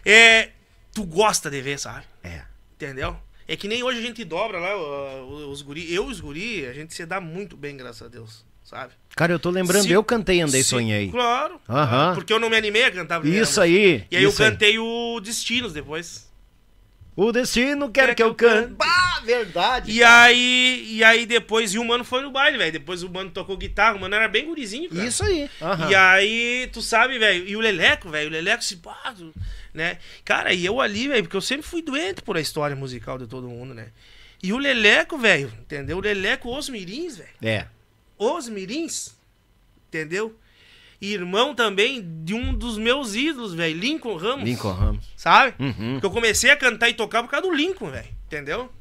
É. 0.06 0.50
Tu 0.94 1.04
gosta 1.04 1.50
de 1.50 1.62
ver, 1.62 1.80
sabe? 1.80 2.06
É. 2.24 2.42
Entendeu? 2.76 3.18
É 3.48 3.56
que 3.56 3.68
nem 3.68 3.82
hoje 3.82 4.00
a 4.00 4.02
gente 4.02 4.24
dobra 4.26 4.60
lá 4.60 5.24
os 5.26 5.62
guri. 5.62 5.92
Eu 5.92 6.10
e 6.10 6.12
os 6.12 6.20
guri, 6.20 6.66
a 6.66 6.74
gente 6.74 6.94
se 6.94 7.06
dá 7.06 7.22
muito 7.22 7.56
bem, 7.56 7.78
graças 7.78 8.02
a 8.02 8.08
Deus, 8.08 8.46
sabe? 8.70 8.94
Cara, 9.16 9.32
eu 9.34 9.40
tô 9.40 9.50
lembrando, 9.50 9.84
Se- 9.84 9.92
eu 9.92 10.04
cantei 10.04 10.42
Andei 10.42 10.62
Se- 10.62 10.70
Sonhei. 10.70 11.10
Claro. 11.10 11.60
Aham. 11.68 12.14
Porque 12.14 12.32
eu 12.32 12.40
não 12.40 12.50
me 12.50 12.58
animei 12.58 12.84
a 12.84 12.92
cantar 12.92 13.16
a 13.18 13.20
primeira 13.22 13.44
Isso 13.44 13.60
aí. 13.60 14.06
E 14.12 14.18
aí 14.18 14.24
eu 14.24 14.30
isso 14.30 14.44
aí. 14.44 14.52
cantei 14.52 14.78
o 14.78 15.20
Destinos 15.22 15.74
depois. 15.74 16.28
O 17.16 17.32
destino 17.32 17.90
quer 17.90 18.14
que 18.14 18.22
eu 18.22 18.36
cante. 18.36 18.74
Bah, 18.76 19.22
verdade. 19.26 19.92
E 19.92 20.04
aí, 20.04 20.86
e 20.88 21.04
aí 21.04 21.26
depois, 21.26 21.74
e 21.74 21.80
o 21.80 21.84
mano 21.84 22.04
foi 22.04 22.22
no 22.22 22.30
baile, 22.30 22.60
velho. 22.60 22.72
Depois 22.72 23.02
o 23.02 23.10
mano 23.10 23.32
tocou 23.32 23.58
guitarra, 23.58 23.96
o 23.96 24.00
mano 24.00 24.14
era 24.14 24.28
bem 24.28 24.46
gurizinho, 24.46 24.88
cara. 24.88 25.04
Isso 25.04 25.24
aí. 25.24 25.50
Aham. 25.60 25.90
E 25.90 25.96
aí, 25.96 26.70
tu 26.72 26.80
sabe, 26.80 27.18
velho, 27.18 27.48
e 27.48 27.56
o 27.56 27.60
Leleco, 27.60 28.08
velho, 28.08 28.30
o 28.30 28.32
Leleco 28.32 28.64
se 28.64 28.76
pá, 28.76 29.16
né? 29.74 29.98
Cara, 30.24 30.54
e 30.54 30.64
eu 30.64 30.80
ali, 30.80 31.08
velho, 31.08 31.24
porque 31.24 31.36
eu 31.36 31.42
sempre 31.42 31.66
fui 31.66 31.82
doente 31.82 32.22
por 32.22 32.38
a 32.38 32.40
história 32.40 32.76
musical 32.76 33.18
de 33.18 33.26
todo 33.26 33.48
mundo, 33.50 33.74
né? 33.74 33.88
E 34.44 34.54
o 34.54 34.58
Leleco, 34.60 35.18
velho, 35.18 35.52
entendeu? 35.60 35.98
O 35.98 36.02
Leleco, 36.02 36.56
os 36.56 36.70
mirins, 36.70 37.18
velho. 37.18 37.30
É. 37.42 37.66
Os 38.18 38.50
mirins, 38.50 39.16
entendeu? 39.88 40.36
E 41.00 41.14
irmão 41.14 41.54
também 41.54 42.04
de 42.24 42.34
um 42.34 42.54
dos 42.54 42.78
meus 42.78 43.14
ídolos, 43.14 43.54
velho, 43.54 43.78
Lincoln 43.80 44.16
Ramos. 44.18 44.44
Lincoln 44.44 44.72
Ramos. 44.72 45.06
Sabe? 45.16 45.54
Uhum. 45.60 45.94
Porque 45.94 46.06
eu 46.08 46.12
comecei 46.12 46.50
a 46.50 46.58
cantar 46.58 46.90
e 46.90 46.94
tocar 46.96 47.22
por 47.22 47.30
causa 47.30 47.48
do 47.48 47.54
Lincoln, 47.54 47.92
velho. 47.92 48.08
Entendeu? 48.26 48.72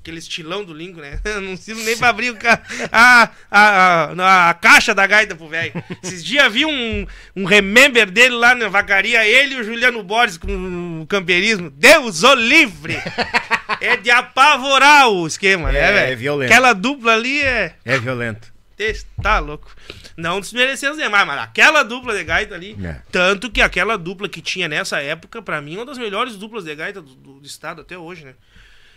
Aquele 0.00 0.18
estilão 0.20 0.64
do 0.64 0.72
Lincoln, 0.72 1.00
né? 1.00 1.18
Eu 1.24 1.40
não 1.42 1.56
sirvo 1.56 1.82
nem 1.82 1.96
pra 1.96 2.10
abrir 2.10 2.30
o 2.30 2.36
ca... 2.36 2.62
a, 2.92 3.30
a, 3.50 4.12
a, 4.12 4.50
a 4.50 4.54
caixa 4.54 4.94
da 4.94 5.04
gaita 5.08 5.34
pro 5.34 5.48
velho. 5.48 5.72
Esses 6.00 6.24
dias 6.24 6.52
vi 6.52 6.64
um, 6.64 7.04
um 7.34 7.44
remember 7.44 8.08
dele 8.08 8.36
lá 8.36 8.54
na 8.54 8.68
vacaria, 8.68 9.26
ele 9.26 9.56
e 9.56 9.60
o 9.60 9.64
Juliano 9.64 10.04
Borges 10.04 10.38
com 10.38 11.00
o 11.02 11.06
camperismo. 11.08 11.68
Deus 11.70 12.22
o 12.22 12.34
livre! 12.36 12.96
É 13.80 13.96
de 13.96 14.08
apavorar 14.12 15.08
o 15.08 15.26
esquema, 15.26 15.72
né, 15.72 15.80
É, 15.80 15.92
velho? 15.92 16.12
é 16.12 16.14
violento. 16.14 16.52
Aquela 16.52 16.72
dupla 16.72 17.14
ali 17.14 17.42
é. 17.42 17.74
É 17.84 17.98
violento. 17.98 18.54
Esse 18.78 19.06
Tá 19.22 19.38
louco. 19.38 19.74
Não 20.16 20.40
desmerecendo 20.40 20.92
os 20.92 20.98
demais, 20.98 21.26
mas 21.26 21.38
aquela 21.40 21.82
dupla 21.82 22.16
de 22.16 22.22
gaita 22.24 22.54
ali. 22.54 22.76
É. 22.84 23.00
Tanto 23.10 23.50
que 23.50 23.60
aquela 23.62 23.96
dupla 23.96 24.28
que 24.28 24.42
tinha 24.42 24.68
nessa 24.68 25.00
época, 25.00 25.40
pra 25.40 25.60
mim, 25.62 25.74
é 25.76 25.78
uma 25.78 25.86
das 25.86 25.98
melhores 25.98 26.36
duplas 26.36 26.64
de 26.64 26.74
gaita 26.74 27.00
do, 27.00 27.14
do- 27.14 27.40
do 27.40 27.46
estado 27.46 27.80
até 27.80 27.96
hoje, 27.96 28.24
né? 28.24 28.34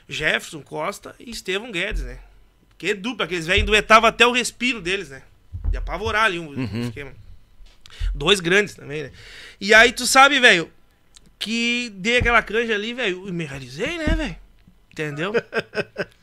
Jefferson 0.08 0.62
Costa 0.62 1.16
e 1.20 1.30
Estevão 1.30 1.72
Guedes, 1.72 2.02
né? 2.04 2.20
Que 2.78 2.94
dupla, 2.94 3.26
aqueles 3.26 3.46
velhos 3.48 3.66
duetavam 3.66 4.10
até 4.10 4.26
o 4.28 4.32
respiro 4.32 4.82
deles, 4.82 5.10
né? 5.10 5.22
De 5.70 5.78
apavorar 5.78 6.26
ali 6.26 6.40
um 6.40 6.48
Uhum. 6.50 6.82
esquema. 6.82 7.14
Dois 8.14 8.40
grandes 8.40 8.76
também, 8.76 9.04
né? 9.04 9.12
E 9.62 9.74
aí 9.74 9.92
tu 9.92 10.06
sabe, 10.08 10.40
velho, 10.40 10.72
que 11.38 11.90
dei 11.96 12.18
aquela 12.18 12.42
canja 12.42 12.74
ali, 12.74 12.94
velho, 12.94 13.28
e 13.28 13.32
me 13.32 13.46
realizei, 13.46 13.98
né, 13.98 14.08
velho? 14.16 14.36
Entendeu? 14.92 15.34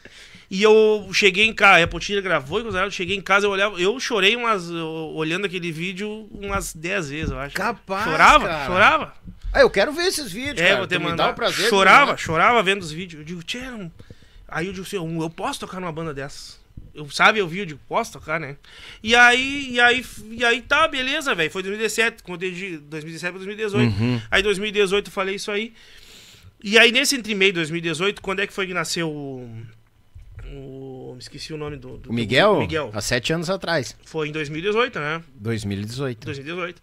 E 0.51 0.63
eu 0.63 1.09
cheguei 1.13 1.45
em 1.45 1.53
casa, 1.53 1.83
a 1.83 1.89
Potira 1.89 2.21
gravou 2.21 2.61
e 2.61 2.65
eu 2.65 2.91
cheguei 2.91 3.17
em 3.17 3.21
casa, 3.21 3.47
eu 3.47 3.51
olhava, 3.51 3.81
eu 3.81 3.99
chorei 3.99 4.37
umas, 4.37 4.71
olhando 4.71 5.45
aquele 5.47 5.73
vídeo 5.73 6.29
umas 6.31 6.73
10 6.73 7.11
vezes, 7.11 7.31
eu 7.31 7.39
acho. 7.39 7.55
Capaz, 7.55 8.05
Chorava, 8.05 8.47
cara. 8.47 8.67
chorava. 8.67 9.15
Ah, 9.53 9.61
eu 9.61 9.71
quero 9.71 9.93
ver 9.93 10.05
esses 10.05 10.31
vídeos, 10.31 10.61
É, 10.61 10.67
cara. 10.69 10.79
vou 10.79 10.87
ter 10.87 10.99
me 10.99 11.07
mandar. 11.07 11.31
o 11.31 11.35
prazer 11.35 11.69
chorava, 11.69 12.17
chorava 12.17 12.63
vendo 12.63 12.83
os 12.83 12.93
vídeos. 12.93 13.21
Eu 13.21 13.25
digo, 13.25 13.43
tchê, 13.43 13.61
não... 13.61 13.91
Aí 14.49 14.67
eu 14.67 14.73
digo 14.73 14.87
assim, 14.87 14.97
eu 14.97 15.23
eu 15.23 15.31
posso 15.31 15.59
tocar 15.59 15.81
numa 15.81 15.91
banda 15.91 16.15
dessas. 16.15 16.61
Eu, 16.95 17.11
sabe, 17.11 17.41
eu 17.41 17.49
vi, 17.49 17.59
eu 17.59 17.67
digo, 17.67 17.81
posso 17.89 18.13
tocar, 18.13 18.39
né? 18.39 18.57
E 19.03 19.15
aí, 19.15 19.71
e 19.73 19.81
aí, 19.81 20.05
e 20.31 20.45
aí 20.45 20.63
tá, 20.63 20.87
beleza, 20.87 21.35
velho. 21.35 21.51
Foi 21.51 21.63
2017, 21.63 22.23
contei 22.23 22.53
de 22.53 22.79
2017 22.79 23.33
pra 23.33 23.39
2018. 23.45 23.91
Uhum. 24.01 24.21
Aí 24.31 24.43
2018 24.43 25.09
eu 25.09 25.13
falei 25.13 25.35
isso 25.35 25.51
aí. 25.51 25.73
E 26.63 26.79
aí 26.79 26.91
nesse 26.93 27.17
entre 27.17 27.35
meio 27.35 27.53
de 27.53 27.57
2018, 27.57 28.23
quando 28.23 28.41
é 28.41 28.47
que 28.47 28.53
foi 28.53 28.67
que 28.67 28.73
nasceu 28.75 29.11
o. 29.11 29.51
o 30.53 31.13
me 31.15 31.21
esqueci 31.21 31.53
o 31.53 31.57
nome 31.57 31.77
do. 31.77 31.97
do 31.99 32.11
O 32.11 32.13
Miguel? 32.13 32.55
do 32.55 32.61
Miguel. 32.61 32.91
Há 32.93 33.01
sete 33.01 33.33
anos 33.33 33.49
atrás. 33.51 33.97
Foi 34.05 34.29
em 34.29 34.33
2018, 34.33 34.99
né? 34.99 35.23
2018. 35.37 36.25
2018. 36.27 36.83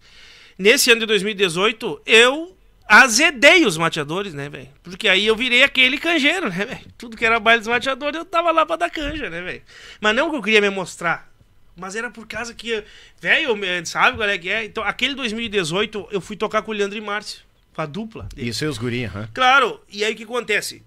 Nesse 0.58 0.90
ano 0.90 1.00
de 1.00 1.06
2018, 1.06 2.02
eu 2.06 2.56
azedei 2.86 3.64
os 3.64 3.76
mateadores, 3.76 4.34
né, 4.34 4.48
velho? 4.48 4.68
Porque 4.82 5.08
aí 5.08 5.26
eu 5.26 5.34
virei 5.34 5.62
aquele 5.62 5.98
canjeiro, 5.98 6.48
né, 6.48 6.64
velho? 6.64 6.80
Tudo 6.98 7.16
que 7.16 7.24
era 7.24 7.40
baile 7.40 7.60
dos 7.60 7.68
mateadores, 7.68 8.16
eu 8.18 8.24
tava 8.24 8.50
lá 8.50 8.64
pra 8.66 8.76
dar 8.76 8.90
canja, 8.90 9.30
né, 9.30 9.40
velho? 9.40 9.62
Mas 10.00 10.14
não 10.14 10.30
que 10.30 10.36
eu 10.36 10.42
queria 10.42 10.60
me 10.60 10.70
mostrar. 10.70 11.32
Mas 11.76 11.96
era 11.96 12.08
por 12.10 12.26
causa 12.26 12.54
que, 12.54 12.84
velho, 13.20 13.56
sabe 13.86 14.16
qual 14.16 14.28
é 14.28 14.38
que 14.38 14.48
é? 14.48 14.64
Então, 14.64 14.84
aquele 14.84 15.14
2018, 15.14 16.08
eu 16.12 16.20
fui 16.20 16.36
tocar 16.36 16.62
com 16.62 16.70
o 16.70 16.74
Leandro 16.74 16.96
e 16.96 17.00
Márcio, 17.00 17.40
com 17.74 17.80
a 17.82 17.86
dupla. 17.86 18.28
dele. 18.34 18.48
Isso 18.48 18.64
e 18.64 18.68
os 18.68 18.78
guri, 18.78 19.04
aham. 19.06 19.28
Claro, 19.34 19.80
e 19.90 20.04
aí 20.04 20.12
o 20.12 20.16
que 20.16 20.22
acontece? 20.22 20.82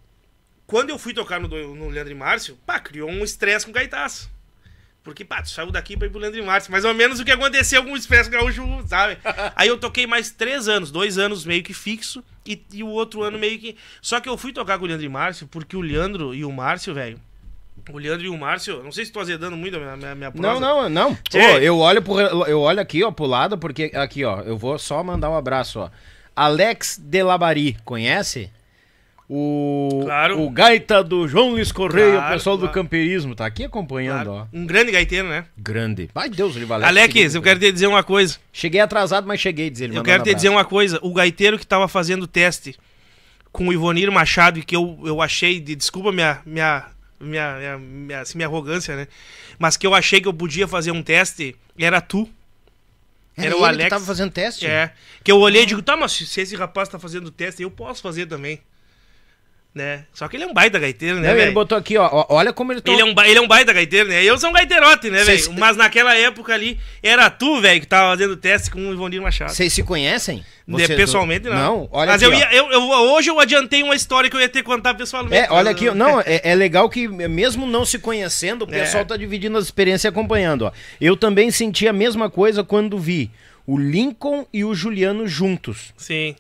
Quando 0.67 0.89
eu 0.89 0.99
fui 0.99 1.13
tocar 1.13 1.39
no, 1.39 1.47
no 1.47 1.89
Leandro 1.89 2.11
e 2.11 2.15
Márcio, 2.15 2.57
pá, 2.65 2.77
criou 2.79 3.09
um 3.09 3.23
estresse 3.23 3.65
com 3.65 3.71
o 3.71 3.73
Gaitaço. 3.73 4.29
Porque, 5.01 5.23
pá, 5.23 5.41
tu 5.41 5.49
saiu 5.49 5.71
daqui 5.71 5.95
pra 5.95 6.05
ir 6.07 6.09
pro 6.09 6.19
Leandro 6.19 6.37
e 6.37 6.43
Márcio. 6.43 6.69
Mais 6.69 6.83
ou 6.83 6.93
menos 6.93 7.21
o 7.21 7.23
que 7.23 7.31
aconteceu 7.31 7.81
com 7.81 7.93
o 7.93 7.95
Expresso 7.95 8.29
Gaúcho, 8.29 8.61
sabe? 8.87 9.17
aí 9.55 9.69
eu 9.69 9.77
toquei 9.77 10.05
mais 10.05 10.29
três 10.31 10.67
anos, 10.67 10.91
dois 10.91 11.17
anos 11.17 11.45
meio 11.45 11.63
que 11.63 11.73
fixo 11.73 12.21
e, 12.45 12.61
e 12.73 12.83
o 12.83 12.89
outro 12.89 13.23
ano 13.23 13.39
meio 13.39 13.57
que. 13.57 13.77
Só 14.01 14.19
que 14.19 14.27
eu 14.27 14.37
fui 14.37 14.51
tocar 14.51 14.77
com 14.77 14.83
o 14.83 14.87
Leandro 14.87 15.05
e 15.05 15.09
Márcio 15.09 15.47
porque 15.47 15.77
o 15.77 15.81
Leandro 15.81 16.35
e 16.35 16.43
o 16.43 16.51
Márcio, 16.51 16.93
velho. 16.93 17.17
O 17.89 17.97
Leandro 17.97 18.25
e 18.25 18.29
o 18.29 18.37
Márcio, 18.37 18.83
não 18.83 18.91
sei 18.91 19.05
se 19.05 19.13
tô 19.13 19.21
azedando 19.21 19.55
muito 19.55 19.77
a 19.77 19.79
minha, 19.79 19.95
minha, 19.95 20.15
minha 20.15 20.31
Não, 20.35 20.59
prosa. 20.59 20.59
não, 20.59 20.89
não. 20.89 21.15
Pô, 21.15 21.21
Tchê. 21.29 21.65
eu 21.65 21.77
olho 21.77 22.01
pro, 22.01 22.19
eu 22.19 22.59
olho 22.59 22.81
aqui, 22.81 23.01
ó, 23.01 23.09
pro 23.11 23.25
lado, 23.25 23.57
porque 23.57 23.89
aqui, 23.95 24.25
ó, 24.25 24.41
eu 24.41 24.57
vou 24.57 24.77
só 24.77 25.01
mandar 25.01 25.29
um 25.29 25.37
abraço, 25.37 25.79
ó. 25.79 25.89
Alex 26.35 26.99
Delabari, 27.01 27.77
conhece? 27.85 28.51
O 29.29 30.03
Claro. 30.05 30.41
o 30.41 30.49
gaita 30.49 31.03
do 31.03 31.27
João 31.27 31.49
Luiz 31.51 31.69
Correia, 31.71 32.13
Claro, 32.13 32.27
o 32.27 32.37
pessoal 32.37 32.55
do 32.55 32.61
claro. 32.61 32.73
campeirismo, 32.73 33.35
tá 33.35 33.45
aqui 33.45 33.65
acompanhando, 33.65 34.31
ó. 34.31 34.47
Um 34.53 34.65
grande 34.65 34.89
gaiteiro, 34.91 35.27
né? 35.27 35.45
Grande. 35.57 36.09
Ai, 36.15 36.29
Deus, 36.29 36.55
ele 36.55 36.63
valeu. 36.65 36.87
Alex, 36.87 37.35
eu 37.35 37.41
quero 37.41 37.59
te 37.59 37.69
dizer 37.71 37.87
uma 37.87 38.03
coisa. 38.03 38.37
Cheguei 38.53 38.79
atrasado, 38.79 39.27
mas 39.27 39.41
cheguei, 39.41 39.69
diz 39.69 39.81
ele. 39.81 39.97
Eu 39.97 40.03
quero 40.03 40.19
te 40.23 40.29
abraço. 40.29 40.35
dizer 40.37 40.49
uma 40.49 40.63
coisa. 40.63 40.97
O 41.01 41.13
gaiteiro 41.13 41.59
que 41.59 41.67
tava 41.67 41.89
fazendo 41.89 42.23
o 42.23 42.27
teste 42.27 42.75
com 43.51 43.67
o 43.67 43.73
Ivonir 43.73 44.09
Machado, 44.11 44.59
e 44.59 44.63
que 44.63 44.75
eu, 44.75 44.97
eu 45.03 45.21
achei, 45.21 45.59
de, 45.59 45.75
desculpa 45.75 46.11
minha, 46.13 46.39
minha, 46.45 46.85
minha, 47.19 47.55
minha, 47.57 47.77
minha, 47.77 48.19
assim, 48.21 48.37
minha 48.37 48.47
arrogância, 48.47 48.95
né? 48.95 49.07
Mas 49.59 49.75
que 49.75 49.85
eu 49.85 49.93
achei 49.93 50.21
que 50.21 50.27
eu 50.27 50.33
podia 50.33 50.67
fazer 50.69 50.91
um 50.91 51.03
teste, 51.03 51.53
era 51.77 51.99
tu. 51.99 52.29
Era, 53.35 53.47
Era 53.47 53.57
o 53.57 53.65
Alex. 53.65 53.83
que 53.83 53.89
tava 53.89 54.05
fazendo 54.05 54.31
teste? 54.31 54.65
É. 54.65 54.91
Que 55.23 55.31
eu 55.31 55.37
olhei 55.39 55.63
e 55.63 55.65
digo, 55.65 55.81
tá, 55.81 55.97
mas 55.97 56.13
se 56.13 56.39
esse 56.41 56.55
rapaz 56.55 56.87
tá 56.87 56.97
fazendo 56.97 57.29
teste, 57.29 57.61
eu 57.61 57.69
posso 57.69 58.01
fazer 58.01 58.25
também. 58.25 58.59
Né? 59.77 60.03
Só 60.13 60.27
que 60.27 60.35
ele 60.35 60.43
é 60.43 60.47
um 60.47 60.53
baita 60.53 60.79
gaiteiro, 60.79 61.19
né, 61.19 61.29
Não, 61.33 61.37
ele 61.39 61.51
botou 61.51 61.77
aqui, 61.77 61.97
ó, 61.97 62.25
olha 62.29 62.51
como 62.51 62.71
ele 62.73 62.81
tá... 62.81 62.91
Ele 62.91 63.01
é, 63.01 63.05
um, 63.05 63.13
ba- 63.13 63.27
ele 63.27 63.37
é 63.37 63.41
um 63.41 63.47
baita 63.47 63.71
gaiteiro, 63.71 64.09
né? 64.09 64.23
Eu 64.23 64.37
sou 64.37 64.49
um 64.49 64.53
gaiteirote, 64.53 65.09
né, 65.09 65.23
Cês- 65.23 65.47
velho? 65.47 65.59
Mas 65.59 65.77
naquela 65.77 66.15
época 66.15 66.53
ali, 66.53 66.79
era 67.03 67.29
tu, 67.29 67.61
velho, 67.61 67.79
que 67.79 67.85
tava 67.87 68.11
fazendo 68.11 68.35
teste 68.35 68.71
com 68.71 68.79
o 68.89 68.93
Ivonir 68.93 69.21
Machado. 69.21 69.51
Vocês 69.51 69.71
se 69.71 69.83
conhecem? 69.83 70.43
De- 70.67 70.85
Você- 70.85 70.95
pessoalmente, 70.95 71.45
não. 71.47 71.55
Não, 71.55 71.89
olha 71.91 72.11
Mas 72.11 72.23
aqui, 72.23 72.33
eu 72.33 72.37
ia, 72.37 72.53
eu, 72.53 72.71
eu- 72.71 72.81
hoje 73.13 73.29
eu 73.29 73.39
adiantei 73.39 73.83
uma 73.83 73.95
história 73.95 74.29
que 74.29 74.35
eu 74.35 74.39
ia 74.41 74.49
ter 74.49 74.59
que 74.59 74.65
contar 74.65 74.93
pessoalmente. 74.95 75.35
É, 75.37 75.47
olha 75.51 75.71
aqui, 75.71 75.89
não, 75.91 76.19
é, 76.25 76.41
é 76.43 76.55
legal 76.55 76.89
que 76.89 77.07
mesmo 77.07 77.65
não 77.65 77.85
se 77.85 77.99
conhecendo, 77.99 78.65
o 78.65 78.73
É. 78.73 78.79
pessoal 78.79 79.05
tá 79.05 79.15
dividindo 79.15 79.57
as 79.57 79.65
experiências 79.65 80.05
e 80.05 80.07
acompanhando, 80.07 80.63
ó. 80.65 80.71
Eu 80.99 81.15
também 81.15 81.51
senti 81.51 81.87
a 81.87 81.93
mesma 81.93 82.29
coisa 82.29 82.63
quando 82.63 82.97
vi 82.99 83.29
o 83.65 83.77
Lincoln 83.77 84.45
e 84.53 84.63
o 84.65 84.73
Juliano 84.73 85.27
juntos. 85.27 85.93
Sim. 85.97 86.35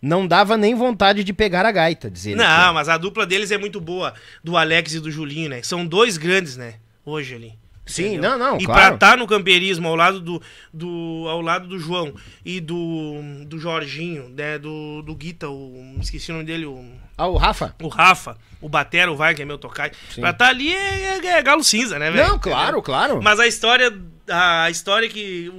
Não 0.00 0.26
dava 0.26 0.56
nem 0.56 0.74
vontade 0.74 1.24
de 1.24 1.32
pegar 1.32 1.66
a 1.66 1.72
gaita, 1.72 2.10
dizer. 2.10 2.36
Não, 2.36 2.72
mas 2.74 2.88
a 2.88 2.96
dupla 2.96 3.26
deles 3.26 3.50
é 3.50 3.58
muito 3.58 3.80
boa. 3.80 4.14
Do 4.44 4.56
Alex 4.56 4.94
e 4.94 5.00
do 5.00 5.10
Julinho, 5.10 5.48
né? 5.50 5.62
São 5.62 5.84
dois 5.86 6.16
grandes, 6.16 6.56
né? 6.56 6.74
Hoje 7.04 7.34
ali. 7.34 7.58
Sim, 7.84 8.08
Entendeu? 8.08 8.30
não, 8.32 8.38
não, 8.38 8.58
E 8.58 8.66
claro. 8.66 8.80
pra 8.80 8.94
estar 8.94 9.16
no 9.16 9.26
campeirismo 9.26 9.88
ao 9.88 9.96
lado 9.96 10.20
do, 10.20 10.42
do 10.70 11.24
ao 11.26 11.40
lado 11.40 11.66
do 11.66 11.78
João 11.78 12.12
e 12.44 12.60
do, 12.60 13.14
do 13.46 13.58
Jorginho, 13.58 14.28
né, 14.28 14.58
do, 14.58 15.00
do 15.00 15.14
Guita, 15.14 15.48
o, 15.48 15.96
esqueci 15.98 16.30
o 16.30 16.34
nome 16.34 16.44
dele, 16.44 16.66
o, 16.66 16.84
Ah, 17.16 17.26
o 17.26 17.38
Rafa? 17.38 17.74
o 17.82 17.88
Rafa, 17.88 18.36
o 18.60 18.68
Batera, 18.68 19.10
o 19.10 19.16
Vai, 19.16 19.34
que 19.34 19.40
é 19.40 19.44
meu 19.46 19.56
tocai. 19.56 19.90
Pra 20.16 20.30
estar 20.30 20.48
ali 20.48 20.70
é, 20.70 21.16
é- 21.18 21.26
é 21.38 21.42
galo 21.42 21.64
cinza, 21.64 21.98
né, 21.98 22.10
velho? 22.10 22.28
Não, 22.28 22.38
claro, 22.38 22.82
claro. 22.82 23.22
Mas 23.22 23.40
a 23.40 23.46
história, 23.46 23.90
a 24.30 24.68
história 24.68 25.08
que 25.08 25.50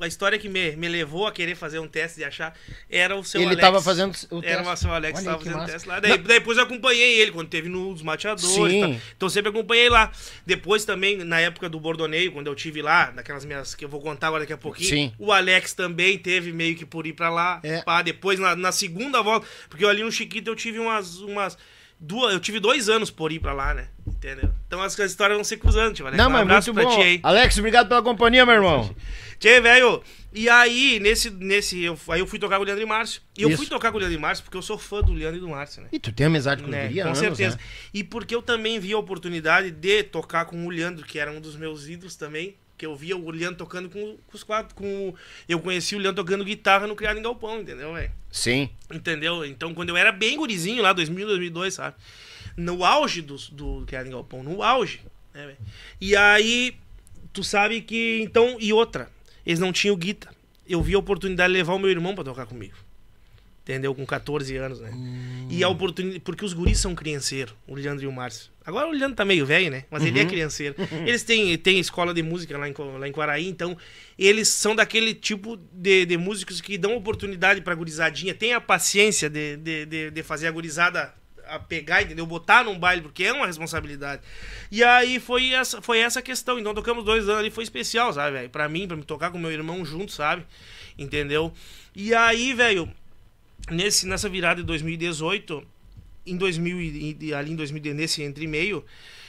a 0.00 0.06
história 0.06 0.38
que 0.38 0.48
me, 0.48 0.74
me 0.76 0.88
levou 0.88 1.26
a 1.26 1.32
querer 1.32 1.54
fazer 1.54 1.78
um 1.78 1.86
teste 1.86 2.18
de 2.18 2.24
achar 2.24 2.54
era 2.88 3.16
o 3.16 3.22
seu 3.22 3.40
Ele 3.40 3.48
Alex. 3.50 3.60
tava 3.60 3.82
fazendo 3.82 4.14
o 4.30 4.38
Era 4.42 4.58
teste. 4.64 4.72
o 4.72 4.76
seu 4.76 4.92
Alex 4.92 5.12
Olha 5.14 5.18
que 5.18 5.24
tava 5.24 5.38
fazendo 5.38 5.56
massa. 5.58 5.72
teste 5.72 5.88
lá. 5.88 6.00
Daí, 6.00 6.18
depois 6.18 6.58
eu 6.58 6.64
acompanhei 6.64 7.20
ele 7.20 7.30
quando 7.32 7.48
teve 7.48 7.68
nos 7.68 8.02
mateadores. 8.02 8.80
Tá? 8.80 8.88
Então 9.16 9.28
sempre 9.28 9.50
acompanhei 9.50 9.88
lá. 9.88 10.10
Depois 10.46 10.84
também, 10.84 11.18
na 11.18 11.40
época 11.40 11.68
do 11.68 11.78
Bordoneio, 11.78 12.32
quando 12.32 12.46
eu 12.46 12.54
tive 12.54 12.82
lá, 12.82 13.12
naquelas 13.14 13.44
minhas 13.44 13.74
que 13.74 13.84
eu 13.84 13.88
vou 13.88 14.00
contar 14.00 14.28
agora 14.28 14.42
daqui 14.42 14.52
a 14.52 14.58
pouquinho. 14.58 14.88
Sim. 14.88 15.12
O 15.18 15.32
Alex 15.32 15.74
também 15.74 16.18
teve 16.18 16.52
meio 16.52 16.74
que 16.76 16.86
por 16.86 17.06
ir 17.06 17.12
pra 17.12 17.30
lá. 17.30 17.60
É. 17.62 17.82
Pá, 17.82 18.02
depois, 18.02 18.38
na, 18.38 18.56
na 18.56 18.72
segunda 18.72 19.22
volta, 19.22 19.46
porque 19.68 19.84
ali 19.84 20.02
no 20.02 20.10
Chiquito 20.10 20.48
eu 20.48 20.56
tive 20.56 20.78
umas. 20.78 21.18
umas 21.18 21.56
duas, 22.00 22.32
eu 22.32 22.40
tive 22.40 22.58
dois 22.58 22.88
anos 22.88 23.10
por 23.10 23.30
ir 23.30 23.38
pra 23.38 23.52
lá, 23.52 23.74
né? 23.74 23.88
Entendeu? 24.06 24.50
Então 24.66 24.82
as, 24.82 24.98
as 24.98 25.10
histórias 25.10 25.36
vão 25.36 25.44
se 25.44 25.56
cruzando, 25.56 25.94
tio. 25.94 26.06
Alex. 26.06 26.18
Não, 26.18 26.28
Um 26.28 26.44
mas 26.44 26.66
muito 26.66 26.82
bom. 26.88 27.00
ti. 27.02 27.20
Alex, 27.22 27.58
obrigado 27.58 27.88
pela 27.88 28.02
companhia, 28.02 28.44
meu 28.46 28.54
irmão. 28.56 28.94
Tchê, 29.38 29.60
velho. 29.60 30.02
E 30.32 30.48
aí, 30.48 31.00
nesse. 31.00 31.30
nesse 31.30 31.82
eu, 31.82 31.98
aí 32.08 32.20
eu 32.20 32.26
fui 32.26 32.38
tocar 32.38 32.56
com 32.56 32.62
o 32.62 32.64
Leandro 32.66 32.82
e 32.84 32.86
Márcio. 32.86 33.20
E 33.36 33.42
eu 33.42 33.48
Isso. 33.48 33.58
fui 33.58 33.66
tocar 33.66 33.90
com 33.90 33.96
o 33.96 34.00
Leandro 34.00 34.16
e 34.18 34.20
Márcio 34.20 34.44
porque 34.44 34.56
eu 34.56 34.62
sou 34.62 34.78
fã 34.78 35.00
do 35.00 35.12
Leandro 35.12 35.38
e 35.38 35.40
do 35.40 35.48
Márcio, 35.48 35.82
né? 35.82 35.88
E 35.90 35.98
tu 35.98 36.12
tem 36.12 36.26
amizade 36.26 36.62
com 36.62 36.68
Né, 36.68 36.86
há 36.86 36.92
com 36.92 37.00
anos, 37.08 37.18
certeza. 37.18 37.56
né? 37.56 37.62
E 37.92 38.04
porque 38.04 38.34
eu 38.34 38.42
também 38.42 38.78
vi 38.78 38.92
a 38.92 38.98
oportunidade 38.98 39.70
de 39.70 40.02
tocar 40.04 40.44
com 40.44 40.64
o 40.66 40.70
Leandro, 40.70 41.04
que 41.04 41.18
era 41.18 41.32
um 41.32 41.40
dos 41.40 41.56
meus 41.56 41.88
ídolos 41.88 42.16
também. 42.16 42.54
Que 42.80 42.86
eu 42.86 42.96
via 42.96 43.14
o 43.14 43.30
Leandro 43.30 43.58
tocando 43.58 43.90
com, 43.90 44.16
com 44.16 44.34
os 44.34 44.42
quatro. 44.42 44.74
Com, 44.74 45.12
eu 45.46 45.60
conheci 45.60 45.94
o 45.94 45.98
Leandro 45.98 46.24
tocando 46.24 46.42
guitarra 46.42 46.86
no 46.86 46.96
Criado 46.96 47.18
em 47.18 47.22
Galpão, 47.22 47.60
entendeu, 47.60 47.92
velho? 47.92 48.10
Sim. 48.32 48.70
Entendeu? 48.90 49.44
Então, 49.44 49.74
quando 49.74 49.90
eu 49.90 49.98
era 49.98 50.10
bem 50.10 50.38
gurizinho 50.38 50.82
lá, 50.82 50.94
2000, 50.94 51.26
2002, 51.26 51.74
sabe? 51.74 51.96
No 52.56 52.82
auge 52.82 53.20
do, 53.20 53.36
do 53.52 53.84
Criado 53.86 54.06
em 54.06 54.12
Galpão, 54.12 54.42
no 54.42 54.62
auge. 54.62 55.02
Né, 55.34 55.56
e 56.00 56.16
aí, 56.16 56.74
tu 57.34 57.44
sabe 57.44 57.82
que. 57.82 58.22
Então, 58.22 58.56
e 58.58 58.72
outra, 58.72 59.10
eles 59.44 59.60
não 59.60 59.74
tinham 59.74 59.94
guita. 59.94 60.34
Eu 60.66 60.80
vi 60.80 60.94
a 60.94 60.98
oportunidade 60.98 61.52
de 61.52 61.58
levar 61.58 61.74
o 61.74 61.78
meu 61.78 61.90
irmão 61.90 62.14
pra 62.14 62.24
tocar 62.24 62.46
comigo. 62.46 62.78
Entendeu? 63.62 63.94
Com 63.94 64.06
14 64.06 64.56
anos, 64.56 64.80
né? 64.80 64.90
E 65.50 65.62
a 65.62 65.68
oportunidade. 65.68 66.20
Porque 66.20 66.44
os 66.44 66.52
guris 66.52 66.78
são 66.78 66.94
crianceiros, 66.94 67.54
o 67.68 67.74
Leandro 67.74 68.04
e 68.04 68.06
o 68.06 68.12
Márcio. 68.12 68.50
Agora 68.64 68.88
o 68.88 68.90
Leandro 68.90 69.16
tá 69.16 69.24
meio 69.24 69.44
velho, 69.44 69.70
né? 69.70 69.84
Mas 69.90 70.04
ele 70.04 70.18
é 70.18 70.24
crianceiro. 70.24 70.74
Eles 71.06 71.22
têm, 71.22 71.56
têm 71.58 71.78
escola 71.78 72.14
de 72.14 72.22
música 72.22 72.56
lá 72.56 72.68
em, 72.68 72.74
lá 72.98 73.08
em 73.08 73.12
Quaraí, 73.12 73.48
então 73.48 73.76
eles 74.18 74.48
são 74.48 74.76
daquele 74.76 75.14
tipo 75.14 75.56
de, 75.72 76.04
de 76.06 76.16
músicos 76.16 76.60
que 76.60 76.76
dão 76.76 76.94
oportunidade 76.94 77.60
pra 77.62 77.74
gurizadinha, 77.74 78.34
tem 78.34 78.52
a 78.52 78.60
paciência 78.60 79.30
de, 79.30 79.56
de, 79.56 79.86
de, 79.86 80.10
de 80.10 80.22
fazer 80.22 80.46
a 80.46 80.50
gurizada 80.50 81.12
a 81.50 81.58
pegar, 81.58 82.02
entendeu? 82.02 82.24
Botar 82.26 82.64
num 82.64 82.78
baile, 82.78 83.02
porque 83.02 83.24
é 83.24 83.32
uma 83.32 83.46
responsabilidade. 83.46 84.22
E 84.70 84.84
aí 84.84 85.18
foi 85.18 85.50
essa, 85.50 85.82
foi 85.82 85.98
essa 85.98 86.22
questão. 86.22 86.58
Então 86.58 86.72
tocamos 86.72 87.04
dois 87.04 87.24
anos 87.28 87.40
ali, 87.40 87.50
foi 87.50 87.64
especial, 87.64 88.12
sabe, 88.12 88.36
velho? 88.36 88.50
Pra 88.50 88.68
mim, 88.68 88.86
pra 88.86 88.96
me 88.96 89.02
tocar 89.02 89.30
com 89.30 89.38
meu 89.38 89.50
irmão 89.50 89.84
junto, 89.84 90.12
sabe? 90.12 90.46
Entendeu? 90.96 91.52
E 91.94 92.14
aí, 92.14 92.54
velho, 92.54 92.88
nesse, 93.70 94.06
nessa 94.06 94.28
virada 94.28 94.60
de 94.60 94.66
2018, 94.66 95.62
em 96.26 96.36
2000 96.36 96.80
e, 96.80 97.16
e 97.20 97.34
ali 97.34 97.52
em 97.52 97.56
2000, 97.56 97.94
nesse 97.94 98.22
entre 98.22 98.44
e 98.44 98.48
meio, 98.48 98.84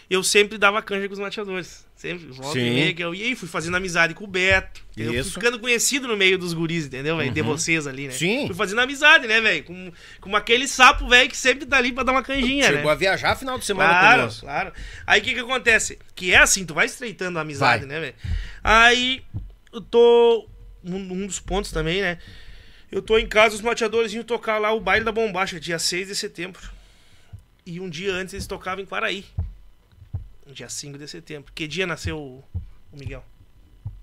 eu 0.10 0.24
sempre 0.24 0.58
dava 0.58 0.82
canja 0.82 1.08
com 1.08 1.14
os 1.14 1.20
mateadores. 1.20 1.90
Sempre, 1.96 2.26
volta 2.32 2.58
e 2.58 2.64
Sim. 2.64 2.70
meia, 2.74 2.94
que 2.96 3.04
eu 3.04 3.14
ia 3.14 3.28
e 3.28 3.36
fui 3.36 3.48
fazendo 3.48 3.78
amizade 3.78 4.16
com 4.16 4.24
o 4.24 4.28
Beto. 4.28 4.82
entendeu? 4.98 5.24
Fui 5.24 5.34
ficando 5.34 5.60
conhecido 5.60 6.08
no 6.08 6.18
meio 6.18 6.36
dos 6.36 6.52
guris, 6.52 6.88
entendeu, 6.88 7.16
velho? 7.16 7.32
De 7.32 7.42
vocês 7.44 7.86
ali, 7.86 8.08
né? 8.08 8.12
Sim. 8.12 8.48
Fui 8.48 8.56
fazendo 8.56 8.82
amizade, 8.82 9.28
né, 9.28 9.40
velho? 9.40 9.64
Com, 9.64 9.92
com 10.20 10.36
aquele 10.36 10.68
sapo, 10.68 11.08
velho, 11.08 11.30
que 11.30 11.38
sempre 11.38 11.66
tá 11.68 11.78
ali 11.78 11.92
pra 11.92 12.04
dar 12.04 12.12
uma 12.12 12.24
canjinha, 12.24 12.66
Chegou 12.66 12.86
né? 12.86 12.92
a 12.92 12.96
viajar 12.96 13.36
final 13.36 13.58
de 13.60 13.66
semana 13.66 13.90
Claro, 13.92 14.20
conosco. 14.22 14.42
claro. 14.42 14.74
Aí 15.06 15.22
o 15.22 15.24
que 15.24 15.34
que 15.36 15.40
acontece? 15.42 16.00
Que 16.16 16.34
é 16.34 16.38
assim, 16.38 16.66
tu 16.66 16.74
vai 16.74 16.88
estreitando 16.88 17.38
a 17.38 17.44
amizade, 17.44 17.86
Vai. 17.86 17.94
né, 17.96 18.00
velho? 18.02 18.16
Aí 18.64 19.22
eu 19.72 19.80
tô. 19.80 20.48
Um, 20.84 20.96
um 20.96 21.28
dos 21.28 21.40
pontos 21.40 21.72
também, 21.72 22.02
né? 22.02 22.18
Eu 22.92 23.02
tô 23.02 23.18
em 23.18 23.26
casa, 23.28 23.56
os 23.56 23.62
mateadores 23.62 24.12
iam 24.14 24.24
tocar 24.24 24.58
lá 24.58 24.74
o 24.74 24.80
baile 24.82 25.06
da 25.06 25.12
bombacha, 25.12 25.60
dia 25.60 25.80
6 25.80 26.08
de 26.08 26.16
setembro. 26.16 26.70
E 27.66 27.80
um 27.80 27.90
dia 27.90 28.14
antes 28.14 28.34
eles 28.34 28.46
tocavam 28.48 28.84
em 28.84 28.88
Quaraí. 28.88 29.24
Dia 30.48 30.68
5 30.68 30.98
de 30.98 31.08
setembro. 31.08 31.54
Que 31.54 31.68
dia 31.68 31.88
nasceu 31.88 32.18
o, 32.18 32.44
o 32.92 32.98
Miguel? 32.98 33.24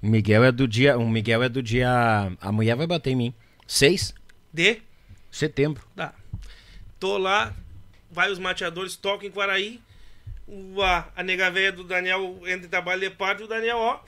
O 0.00 0.06
Miguel 0.08 0.44
é 0.44 0.52
do 0.52 0.66
dia. 0.66 0.96
O 0.96 1.06
Miguel 1.08 1.42
é 1.42 1.48
do 1.48 1.62
dia. 1.62 2.32
A 2.40 2.50
mulher 2.52 2.76
vai 2.76 2.86
bater 2.86 3.10
em 3.10 3.16
mim. 3.16 3.34
6 3.66 4.14
De? 4.52 4.74
de 4.74 4.82
setembro. 5.30 5.86
Tá. 5.94 6.14
Tô 6.98 7.18
lá, 7.18 7.54
vai 8.10 8.30
os 8.32 8.38
mateadores, 8.38 8.96
tocam 8.96 9.28
em 9.28 9.30
Quaraí. 9.30 9.80
A, 10.82 11.08
a 11.16 11.22
nega 11.22 11.50
velha 11.50 11.72
do 11.72 11.84
Daniel 11.84 12.38
entra 12.46 12.66
em 12.66 12.70
trabalho 12.70 13.00
de 13.00 13.10
parte 13.10 13.40
e 13.40 13.44
o 13.44 13.48
Daniel, 13.48 13.76
ó. 13.76 14.00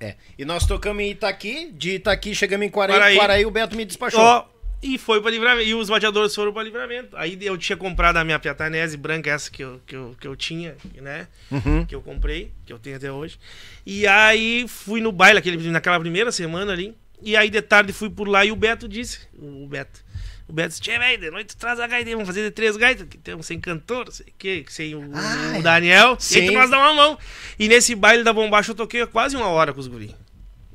É. 0.00 0.16
E 0.38 0.44
nós 0.44 0.66
tocamos 0.66 1.02
em 1.02 1.10
Itaqui, 1.10 1.70
de 1.72 1.96
Itaqui 1.96 2.34
chegamos 2.34 2.66
em 2.66 2.70
Quaraí, 2.70 2.96
Quaraí. 2.96 3.16
Quaraí, 3.16 3.46
o 3.46 3.50
Beto 3.50 3.76
me 3.76 3.84
despachou. 3.84 4.20
Ó, 4.20 4.44
e 4.82 4.96
foi 4.96 5.20
pra 5.20 5.30
livramento. 5.30 5.68
E 5.68 5.74
os 5.74 5.88
bateadores 5.88 6.34
foram 6.34 6.52
pra 6.52 6.62
livramento. 6.62 7.16
Aí 7.16 7.38
eu 7.40 7.56
tinha 7.58 7.76
comprado 7.76 8.16
a 8.16 8.24
minha 8.24 8.38
piatanese 8.38 8.96
branca, 8.96 9.30
essa 9.30 9.50
que 9.50 9.62
eu, 9.62 9.80
que 9.86 9.94
eu, 9.94 10.16
que 10.20 10.26
eu 10.26 10.36
tinha, 10.36 10.76
né? 10.96 11.26
Uhum. 11.50 11.84
Que 11.84 11.94
eu 11.94 12.00
comprei, 12.00 12.52
que 12.64 12.72
eu 12.72 12.78
tenho 12.78 12.96
até 12.96 13.10
hoje. 13.10 13.38
E 13.84 14.06
aí 14.06 14.66
fui 14.68 15.00
no 15.00 15.10
baile 15.12 15.38
aquele, 15.38 15.70
naquela 15.70 15.98
primeira 15.98 16.30
semana 16.30 16.72
ali. 16.72 16.96
E 17.20 17.36
aí 17.36 17.50
de 17.50 17.60
tarde 17.60 17.92
fui 17.92 18.08
por 18.08 18.28
lá 18.28 18.44
e 18.44 18.52
o 18.52 18.56
Beto 18.56 18.88
disse, 18.88 19.20
o 19.36 19.66
Beto. 19.66 20.04
O 20.48 20.52
Beto 20.52 20.70
disse, 20.70 20.80
Tchê, 20.80 20.98
velho, 20.98 21.20
de 21.20 21.30
noite 21.30 21.48
tu 21.54 21.58
traz 21.58 21.78
a 21.78 21.86
gaita, 21.86 22.10
vamos 22.10 22.26
fazer 22.26 22.42
de 22.42 22.50
três 22.50 22.74
gaitas, 22.76 23.06
que 23.06 23.18
temos 23.18 23.44
sem 23.46 23.60
cantor, 23.60 24.06
não 24.06 24.12
sei 24.12 24.26
o 24.26 24.32
que, 24.38 24.64
sem 24.68 24.94
o, 24.94 25.10
Ah, 25.14 25.58
o 25.58 25.62
Daniel, 25.62 26.16
sim. 26.18 26.38
e 26.38 26.48
aí 26.48 26.50
nós 26.54 26.70
dá 26.70 26.78
uma 26.78 26.94
mão. 26.94 27.18
E 27.58 27.68
nesse 27.68 27.94
baile 27.94 28.24
da 28.24 28.32
bombacha 28.32 28.70
eu 28.70 28.74
toquei 28.74 29.04
quase 29.06 29.36
uma 29.36 29.48
hora 29.48 29.74
com 29.74 29.80
os 29.80 29.86
guris. 29.86 30.10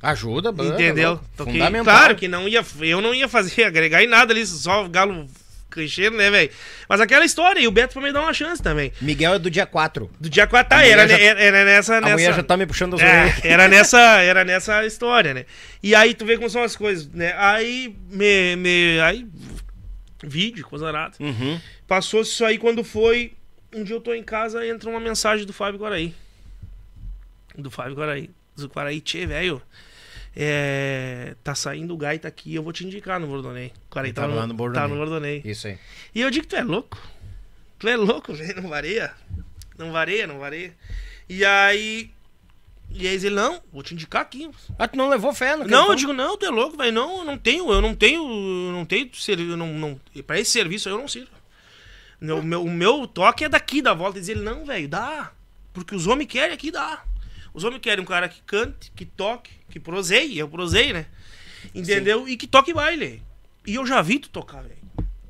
Ajuda, 0.00 0.52
banda, 0.52 0.74
Entendeu? 0.74 1.18
Toquei- 1.36 1.54
Fundamental. 1.54 1.84
Claro 1.94 2.14
que 2.14 2.28
não 2.28 2.46
ia, 2.46 2.64
eu 2.82 3.00
não 3.00 3.12
ia 3.14 3.26
fazer, 3.28 3.64
agregar 3.64 4.02
em 4.02 4.06
nada 4.06 4.32
ali, 4.32 4.46
só 4.46 4.86
galo 4.86 5.26
cancheiro, 5.70 6.14
né, 6.16 6.30
velho? 6.30 6.50
Mas 6.88 7.00
aquela 7.00 7.24
história, 7.24 7.58
e 7.58 7.66
o 7.66 7.70
Beto 7.72 7.94
pra 7.94 8.02
me 8.02 8.12
dar 8.12 8.20
uma 8.20 8.32
chance 8.32 8.62
também. 8.62 8.92
Miguel 9.00 9.34
é 9.34 9.38
do 9.40 9.50
dia 9.50 9.66
4. 9.66 10.08
Do 10.20 10.30
dia 10.30 10.46
4, 10.46 10.72
A 10.72 10.80
tá, 10.80 10.86
era, 10.86 11.08
já- 11.08 11.18
era, 11.18 11.40
era 11.42 11.64
nessa, 11.64 11.96
A 11.96 12.00
nessa... 12.00 12.12
mulher 12.14 12.34
já 12.34 12.42
tá 12.44 12.56
me 12.56 12.64
puxando 12.64 12.94
as 12.94 13.00
É, 13.00 13.34
era 13.42 13.66
nessa, 13.66 13.98
era 14.22 14.44
nessa 14.44 14.86
história, 14.86 15.34
né? 15.34 15.46
E 15.82 15.92
aí 15.94 16.14
tu 16.14 16.24
vê 16.24 16.36
como 16.36 16.48
são 16.48 16.62
as 16.62 16.76
coisas, 16.76 17.08
né? 17.08 17.34
Aí 17.36 17.96
me, 18.08 18.54
me 18.54 19.00
aí 19.00 19.26
vídeo, 20.24 20.66
coisa 20.66 20.90
nada. 20.90 21.16
Uhum. 21.20 21.60
Passou 21.86 22.22
isso 22.22 22.44
aí 22.44 22.58
quando 22.58 22.82
foi 22.82 23.34
um 23.74 23.82
dia 23.82 23.96
eu 23.96 24.00
tô 24.00 24.14
em 24.14 24.22
casa, 24.22 24.66
entra 24.66 24.88
uma 24.88 25.00
mensagem 25.00 25.44
do 25.44 25.52
Fábio 25.52 25.80
Guaraí. 25.80 26.14
Do 27.56 27.70
Fábio 27.70 27.94
Guaraí. 27.94 28.30
Do 28.56 28.68
Guaraí, 28.68 29.00
tchê, 29.00 29.26
velho. 29.26 29.60
É, 30.36 31.36
tá 31.44 31.54
saindo 31.54 31.94
o 31.94 31.96
gaita 31.96 32.26
aqui, 32.26 32.54
eu 32.54 32.62
vou 32.62 32.72
te 32.72 32.84
indicar 32.84 33.20
no 33.20 33.26
Bordonei. 33.26 33.72
O 33.90 33.94
Guaraí 33.94 34.12
tá, 34.12 34.22
tava 34.22 34.34
no, 34.34 34.40
no 34.42 34.48
tá 34.48 34.54
Bordonei. 34.54 34.88
no 34.88 34.96
Bordonei. 34.96 35.42
Isso 35.44 35.66
aí. 35.66 35.78
E 36.14 36.20
eu 36.20 36.30
digo, 36.30 36.46
tu 36.46 36.56
é 36.56 36.62
louco? 36.62 37.00
Tu 37.78 37.88
é 37.88 37.96
louco, 37.96 38.32
velho, 38.32 38.62
não 38.62 38.68
vareia. 38.68 39.12
Não 39.76 39.92
vareia, 39.92 40.26
não 40.26 40.38
vareia. 40.38 40.72
E 41.28 41.44
aí. 41.44 42.10
E 42.90 43.08
aí 43.08 43.14
ele, 43.14 43.30
não, 43.30 43.60
vou 43.72 43.82
te 43.82 43.92
indicar 43.92 44.22
aqui. 44.22 44.48
Ah, 44.78 44.86
tu 44.86 44.96
não 44.96 45.08
levou 45.08 45.34
fé 45.34 45.56
no 45.56 45.66
Não, 45.66 45.88
eu 45.88 45.94
digo, 45.96 46.12
não, 46.12 46.36
tu 46.36 46.46
é 46.46 46.50
louco, 46.50 46.76
velho. 46.76 46.92
Não, 46.92 47.18
eu 47.18 47.24
não 47.24 47.36
tenho, 47.36 47.72
eu 47.72 47.80
não 47.80 47.94
tenho, 47.94 48.22
eu 48.22 48.72
não 48.72 48.84
tenho 48.84 49.12
serviço, 49.14 49.50
eu 49.50 49.56
não, 49.56 49.72
não, 49.72 50.00
pra 50.26 50.38
esse 50.38 50.52
serviço 50.52 50.88
eu 50.88 50.96
não 50.96 51.08
sirvo. 51.08 51.30
O 52.20 52.42
meu, 52.42 52.62
o 52.62 52.70
meu 52.70 53.06
toque 53.06 53.44
é 53.44 53.48
daqui 53.48 53.82
da 53.82 53.92
volta. 53.92 54.20
Diz 54.20 54.28
ele, 54.28 54.40
não, 54.40 54.64
velho, 54.64 54.88
dá. 54.88 55.32
Porque 55.72 55.94
os 55.94 56.06
homens 56.06 56.28
querem 56.28 56.54
aqui, 56.54 56.70
dá. 56.70 57.04
Os 57.52 57.64
homens 57.64 57.80
querem 57.80 58.02
um 58.02 58.06
cara 58.06 58.28
que 58.28 58.40
cante, 58.42 58.90
que 58.94 59.04
toque, 59.04 59.50
que 59.68 59.78
proseie, 59.80 60.38
eu 60.38 60.48
prosei, 60.48 60.92
né? 60.92 61.06
Entendeu? 61.74 62.28
E 62.28 62.36
que 62.36 62.46
toque 62.46 62.72
baile. 62.72 63.22
E 63.66 63.74
eu 63.74 63.86
já 63.86 64.00
vi 64.00 64.18
tu 64.18 64.28
tocar, 64.28 64.62
velho. 64.62 64.83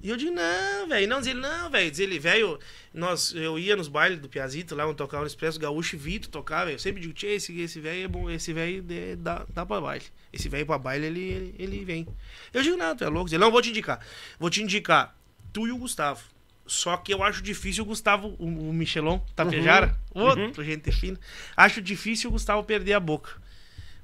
E 0.05 0.11
eu 0.11 0.19
digo, 0.19 0.33
não, 0.33 0.87
velho. 0.87 1.09
Não, 1.09 1.19
diz 1.19 1.29
ele, 1.29 1.41
não, 1.41 1.71
velho. 1.71 1.91
Diz 1.91 1.99
ele, 1.99 2.19
velho, 2.19 2.59
nós, 2.93 3.33
eu 3.35 3.59
ia 3.59 3.75
nos 3.75 3.89
bailes 3.89 4.19
do 4.19 4.29
Piazito, 4.29 4.75
lá 4.75 4.85
onde 4.87 4.97
tocava 4.99 5.23
no 5.23 5.27
Expresso 5.27 5.59
Gaúcho 5.59 5.97
e 5.97 5.99
vi 5.99 6.19
tu 6.19 6.29
tocar, 6.29 6.67
velho. 6.67 6.75
Eu 6.75 6.79
sempre 6.79 7.01
digo, 7.01 7.15
tchê, 7.15 7.29
esse 7.29 7.59
esse 7.59 7.81
velho 7.81 8.05
é 8.05 8.09
bom, 8.09 8.29
esse 8.29 8.53
velho 8.53 8.83
de- 8.83 9.17
dá, 9.17 9.47
dá 9.55 9.65
pra 9.65 9.81
baile. 9.81 10.05
Esse 10.31 10.47
velho 10.47 10.67
pra 10.67 10.77
baile, 10.77 11.07
ele, 11.07 11.21
ele, 11.21 11.55
ele 11.59 11.85
vem. 11.87 12.07
Eu 12.53 12.63
digo, 12.63 12.77
não, 12.77 12.95
tu 12.95 13.03
é 13.03 13.09
louco. 13.09 13.25
Diz 13.25 13.33
ele, 13.33 13.43
não, 13.43 13.51
vou 13.51 13.63
te 13.63 13.71
indicar. 13.71 13.99
Vou 14.39 14.51
te 14.51 14.63
indicar 14.63 15.17
tu 15.55 15.67
e 15.67 15.73
o 15.73 15.79
Gustavo. 15.79 16.23
Só 16.67 16.97
que 16.99 17.13
eu 17.15 17.23
acho 17.23 17.43
difícil 17.43 17.83
o 17.85 17.87
Gustavo, 17.87 18.37
o, 18.39 18.47
o 18.47 18.73
Michelon, 18.75 19.19
Tapejara, 19.35 19.99
outro 20.15 20.63
gente 20.63 20.93
fina. 20.93 21.19
Acho 21.57 21.81
difícil 21.81 22.29
o 22.29 22.33
Gustavo 22.35 22.63
perder 22.63 22.93
a 22.93 23.01
boca. 23.01 23.43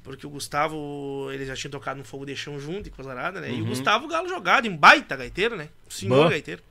Porque 0.02 0.27
o 0.27 0.31
Gustavo, 0.31 1.31
eles 1.32 1.47
já 1.47 1.55
tinham 1.55 1.70
tocado 1.70 1.98
no 1.98 2.05
Fogo 2.05 2.24
de 2.24 2.35
Chão 2.35 2.59
junto 2.59 2.89
e 2.89 2.90
coisa 2.90 3.14
nada, 3.14 3.40
né? 3.40 3.52
E 3.52 3.60
o 3.60 3.66
Gustavo 3.66 4.09
Galo 4.09 4.28
jogado, 4.28 4.66
em 4.66 4.74
baita 4.74 5.14
gaiteiro, 5.14 5.56
né? 5.56 5.68
Senhor 5.89 6.14
Boa. 6.14 6.31
gaiteiro. 6.31 6.62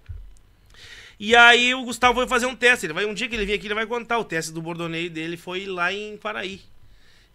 E 1.19 1.35
aí 1.35 1.75
o 1.75 1.83
Gustavo 1.83 2.15
foi 2.15 2.27
fazer 2.27 2.45
um 2.45 2.55
teste. 2.55 2.85
Ele 2.85 2.93
vai, 2.93 3.05
um 3.05 3.13
dia 3.13 3.27
que 3.27 3.35
ele 3.35 3.45
vir 3.45 3.53
aqui, 3.53 3.67
ele 3.67 3.73
vai 3.75 3.85
contar. 3.85 4.17
O 4.17 4.23
teste 4.23 4.51
do 4.51 4.61
bordoneio 4.61 5.09
dele 5.09 5.35
foi 5.35 5.65
lá 5.65 5.91
em 5.93 6.17
Quaraí. 6.17 6.61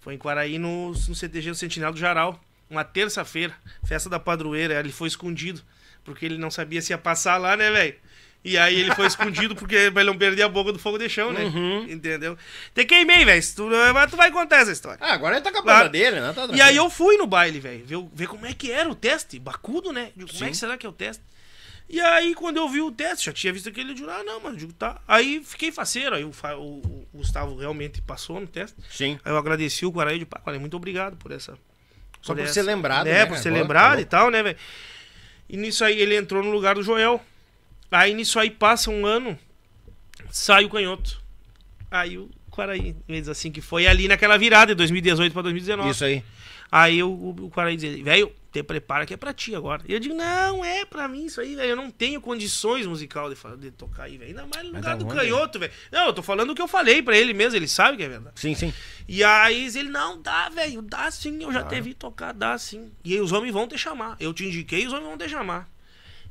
Foi 0.00 0.14
em 0.14 0.18
Quaraí, 0.18 0.58
no, 0.58 0.90
no 0.90 1.14
CTG 1.14 1.50
do 1.50 1.56
Sentinela 1.56 1.92
do 1.92 1.98
Jaral. 1.98 2.40
Uma 2.68 2.82
terça-feira, 2.82 3.55
festa 3.84 4.08
da 4.08 4.18
padroeira. 4.18 4.81
Ele 4.81 4.90
foi 4.90 5.06
escondido, 5.06 5.60
porque 6.02 6.24
ele 6.24 6.39
não 6.39 6.50
sabia 6.50 6.81
se 6.81 6.92
ia 6.92 6.98
passar 6.98 7.36
lá, 7.36 7.56
né, 7.56 7.70
velho? 7.70 7.94
E 8.44 8.58
aí 8.58 8.78
ele 8.78 8.94
foi 8.94 9.06
escondido 9.06 9.56
porque 9.56 9.74
ele 9.74 10.05
não 10.05 10.18
perder 10.18 10.42
a 10.42 10.48
boca 10.50 10.70
do 10.70 10.78
fogo 10.78 10.98
de 10.98 11.08
chão, 11.08 11.32
né? 11.32 11.44
Uhum. 11.44 11.86
Entendeu? 11.89 12.36
Te 12.74 12.84
queimei, 12.84 13.24
velho. 13.24 13.42
Tu, 13.56 13.66
mas 13.94 14.10
tu 14.10 14.16
vai 14.18 14.31
contar 14.31 14.58
essa 14.58 14.70
história. 14.70 14.98
Ah, 15.00 15.14
agora 15.14 15.36
ele 15.36 15.42
tá 15.44 15.50
com 15.50 15.58
a 15.60 15.62
banda 15.62 15.89
dele, 15.89 16.20
né? 16.20 16.31
Tá 16.34 16.47
E 16.52 16.60
aí 16.60 16.76
eu 16.76 16.90
fui 16.90 17.16
no 17.16 17.26
baile, 17.26 17.58
velho, 17.58 17.86
ver, 17.86 18.05
ver 18.12 18.26
como 18.26 18.44
é 18.44 18.52
que 18.52 18.70
era 18.70 18.86
o 18.89 18.94
teste. 18.94 19.39
Bacudo, 19.39 19.92
né? 19.92 20.10
Digo, 20.14 20.31
como 20.31 20.44
é 20.44 20.50
que 20.50 20.56
será 20.58 20.76
que 20.76 20.84
é 20.84 20.89
o 20.89 20.92
teste? 20.92 21.23
E 21.89 22.00
aí, 22.00 22.34
quando 22.34 22.56
eu 22.58 22.68
vi 22.68 22.81
o 22.82 22.90
teste, 22.90 23.26
já 23.26 23.32
tinha 23.32 23.52
visto 23.52 23.68
aquele, 23.68 23.90
eu 23.92 23.94
digo, 23.94 24.10
ah, 24.10 24.23
não, 24.24 24.40
eu 24.42 24.56
digo, 24.56 24.73
tá. 24.74 25.00
Aí 25.08 25.42
fiquei 25.44 25.70
faceiro, 25.73 26.14
aí 26.14 26.24
o, 26.24 26.31
o- 26.58 27.06
o 27.12 27.18
Gustavo 27.18 27.56
realmente 27.56 28.00
passou 28.02 28.40
no 28.40 28.47
teste. 28.47 28.76
Sim. 28.90 29.18
Aí 29.24 29.32
eu 29.32 29.36
agradeci 29.39 29.84
o 29.86 29.90
Guaraí 29.90 30.18
de 30.18 30.24
pá, 30.26 30.40
Guaraí, 30.44 30.58
muito 30.60 30.76
obrigado 30.76 31.16
por 31.16 31.31
essa. 31.31 31.58
Só 32.23 32.34
por 32.34 32.42
essa- 32.42 32.55
ser 32.55 32.62
lembrado, 32.62 33.05
né? 33.06 33.12
né? 33.12 33.26
por 33.26 33.36
ser 33.39 33.50
Boa, 33.50 33.60
lembrado 33.62 33.90
boa. 33.92 34.00
e 34.02 34.05
tal, 34.06 34.31
né, 34.31 34.42
velho? 34.42 34.56
E 35.48 35.56
nisso 35.58 35.84
aí 35.84 36.00
ele 36.00 36.16
entrou 36.16 36.42
no 36.42 36.50
lugar 36.50 36.74
do 36.74 36.82
Joel. 36.82 37.23
Aí 37.94 38.12
nisso 38.12 38.40
aí 38.40 38.50
passa 38.50 38.90
um 38.90 39.06
ano, 39.06 39.39
sai 40.28 40.64
o 40.64 40.68
canhoto. 40.68 41.23
Aí 41.89 42.18
o 42.18 42.28
Guaraí, 42.50 42.97
diz 43.08 43.28
assim, 43.28 43.52
que 43.52 43.60
foi 43.60 43.86
ali 43.86 44.08
naquela 44.08 44.36
virada, 44.36 44.73
de 44.73 44.74
2018 44.74 45.32
pra 45.32 45.42
2019. 45.42 45.90
Isso 45.90 46.05
aí. 46.05 46.24
Aí 46.73 47.00
o, 47.05 47.08
o, 47.08 47.31
o 47.47 47.50
cara 47.50 47.74
diz, 47.76 48.02
velho, 48.02 48.32
te 48.50 48.64
prepara 48.64 49.06
que 49.06 49.14
é 49.14 49.16
pra 49.16 49.32
ti 49.32 49.55
agora. 49.55 49.81
E 49.89 49.92
eu 49.92 50.00
digo, 50.00 50.12
não, 50.12 50.64
é 50.64 50.84
pra 50.84 51.06
mim 51.06 51.26
isso 51.26 51.40
aí, 51.40 51.55
velho. 51.55 51.70
Eu 51.70 51.76
não 51.76 51.89
tenho 51.89 52.20
condições 52.20 52.84
musical 52.84 53.32
de, 53.32 53.36
de 53.58 53.70
tocar 53.70 54.05
aí, 54.05 54.18
velho. 54.18 54.31
Ainda 54.31 54.47
mais 54.52 54.66
no 54.66 54.74
lugar 54.74 54.82
tá 54.82 54.97
do 54.97 55.06
canhoto, 55.06 55.60
velho. 55.60 55.73
Não, 55.92 56.06
eu 56.06 56.12
tô 56.12 56.20
falando 56.23 56.50
o 56.50 56.55
que 56.55 56.62
eu 56.62 56.66
falei 56.66 57.00
pra 57.00 57.16
ele 57.16 57.32
mesmo, 57.32 57.56
ele 57.56 57.68
sabe 57.68 57.97
que 57.97 58.02
é 58.02 58.08
verdade. 58.08 58.40
Sim, 58.40 58.56
sim. 58.56 58.74
E 59.06 59.23
aí 59.23 59.66
ele, 59.66 59.89
não, 59.89 60.20
dá, 60.20 60.48
velho, 60.48 60.82
dá 60.82 61.08
sim, 61.12 61.40
eu 61.40 61.52
já 61.52 61.62
te 61.62 61.81
vi 61.81 61.94
tocar, 61.94 62.32
dá 62.32 62.58
sim. 62.58 62.90
E 63.05 63.14
aí 63.14 63.20
os 63.20 63.31
homens 63.31 63.52
vão 63.52 63.68
te 63.68 63.78
chamar. 63.78 64.16
Eu 64.18 64.34
te 64.34 64.44
indiquei, 64.44 64.84
os 64.84 64.92
homens 64.92 65.08
vão 65.08 65.18
te 65.18 65.28
chamar. 65.28 65.73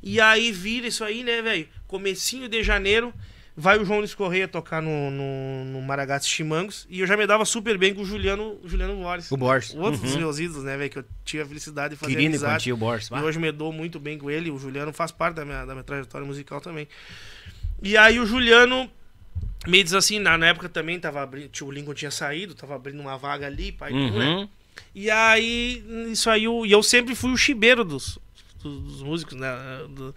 E 0.06 0.20
aí 0.20 0.52
vira 0.52 0.86
isso 0.86 1.02
aí, 1.02 1.24
né, 1.24 1.40
velho? 1.40 1.66
Comecinho 1.86 2.46
de 2.46 2.62
janeiro, 2.62 3.12
vai 3.56 3.78
o 3.78 3.84
João 3.86 4.00
Luiz 4.00 4.14
Correia 4.14 4.46
tocar 4.46 4.82
no, 4.82 5.10
no, 5.10 5.64
no 5.64 5.80
Maragatos 5.80 6.28
Chimangos. 6.28 6.86
E 6.90 7.00
eu 7.00 7.06
já 7.06 7.16
me 7.16 7.26
dava 7.26 7.44
super 7.46 7.78
bem 7.78 7.94
com 7.94 8.02
o 8.02 8.04
Juliano, 8.04 8.58
o 8.62 8.68
Juliano 8.68 8.94
Borges. 8.96 9.32
O 9.32 9.36
Borges. 9.36 9.74
Outro 9.74 10.00
dos 10.02 10.12
Uhum. 10.12 10.18
meus 10.18 10.38
ídolos, 10.38 10.64
né, 10.64 10.76
velho? 10.76 10.90
Que 10.90 10.98
eu 10.98 11.04
tive 11.24 11.42
a 11.42 11.46
felicidade 11.46 11.94
de 11.94 12.00
fazer 12.00 12.12
Querido 12.12 12.28
amizade. 12.28 12.54
contigo, 12.54 12.76
Borges. 12.76 13.08
E 13.10 13.14
hoje 13.14 13.38
me 13.38 13.50
dou 13.50 13.72
muito 13.72 13.98
bem 13.98 14.18
com 14.18 14.30
ele. 14.30 14.50
O 14.50 14.58
Juliano 14.58 14.92
faz 14.92 15.10
parte 15.10 15.36
da 15.36 15.44
minha, 15.44 15.64
da 15.64 15.72
minha 15.72 15.84
trajetória 15.84 16.26
musical 16.26 16.60
também. 16.60 16.86
E 17.82 17.96
aí 17.96 18.20
o 18.20 18.26
Juliano 18.26 18.90
me 19.66 19.82
diz 19.82 19.94
assim, 19.94 20.18
na, 20.18 20.36
na 20.36 20.48
época 20.48 20.68
também 20.68 21.00
tava 21.00 21.22
abrindo, 21.22 21.48
tio 21.48 21.70
Lincoln 21.70 21.94
tinha 21.94 22.10
saído, 22.10 22.54
tava 22.54 22.74
abrindo 22.74 23.00
uma 23.00 23.16
vaga 23.16 23.46
ali, 23.46 23.72
pai, 23.72 23.90
né? 23.92 23.98
Uhum. 24.00 24.48
E 24.94 25.10
aí, 25.10 25.82
isso 26.10 26.28
aí, 26.28 26.46
o- 26.46 26.66
e 26.66 26.72
eu 26.72 26.82
sempre 26.82 27.14
fui 27.14 27.30
o 27.30 27.36
chibeiro 27.36 27.84
dos, 27.84 28.18
dos, 28.68 29.02
músicos, 29.02 29.34
né? 29.38 29.52
Do- 29.88 30.14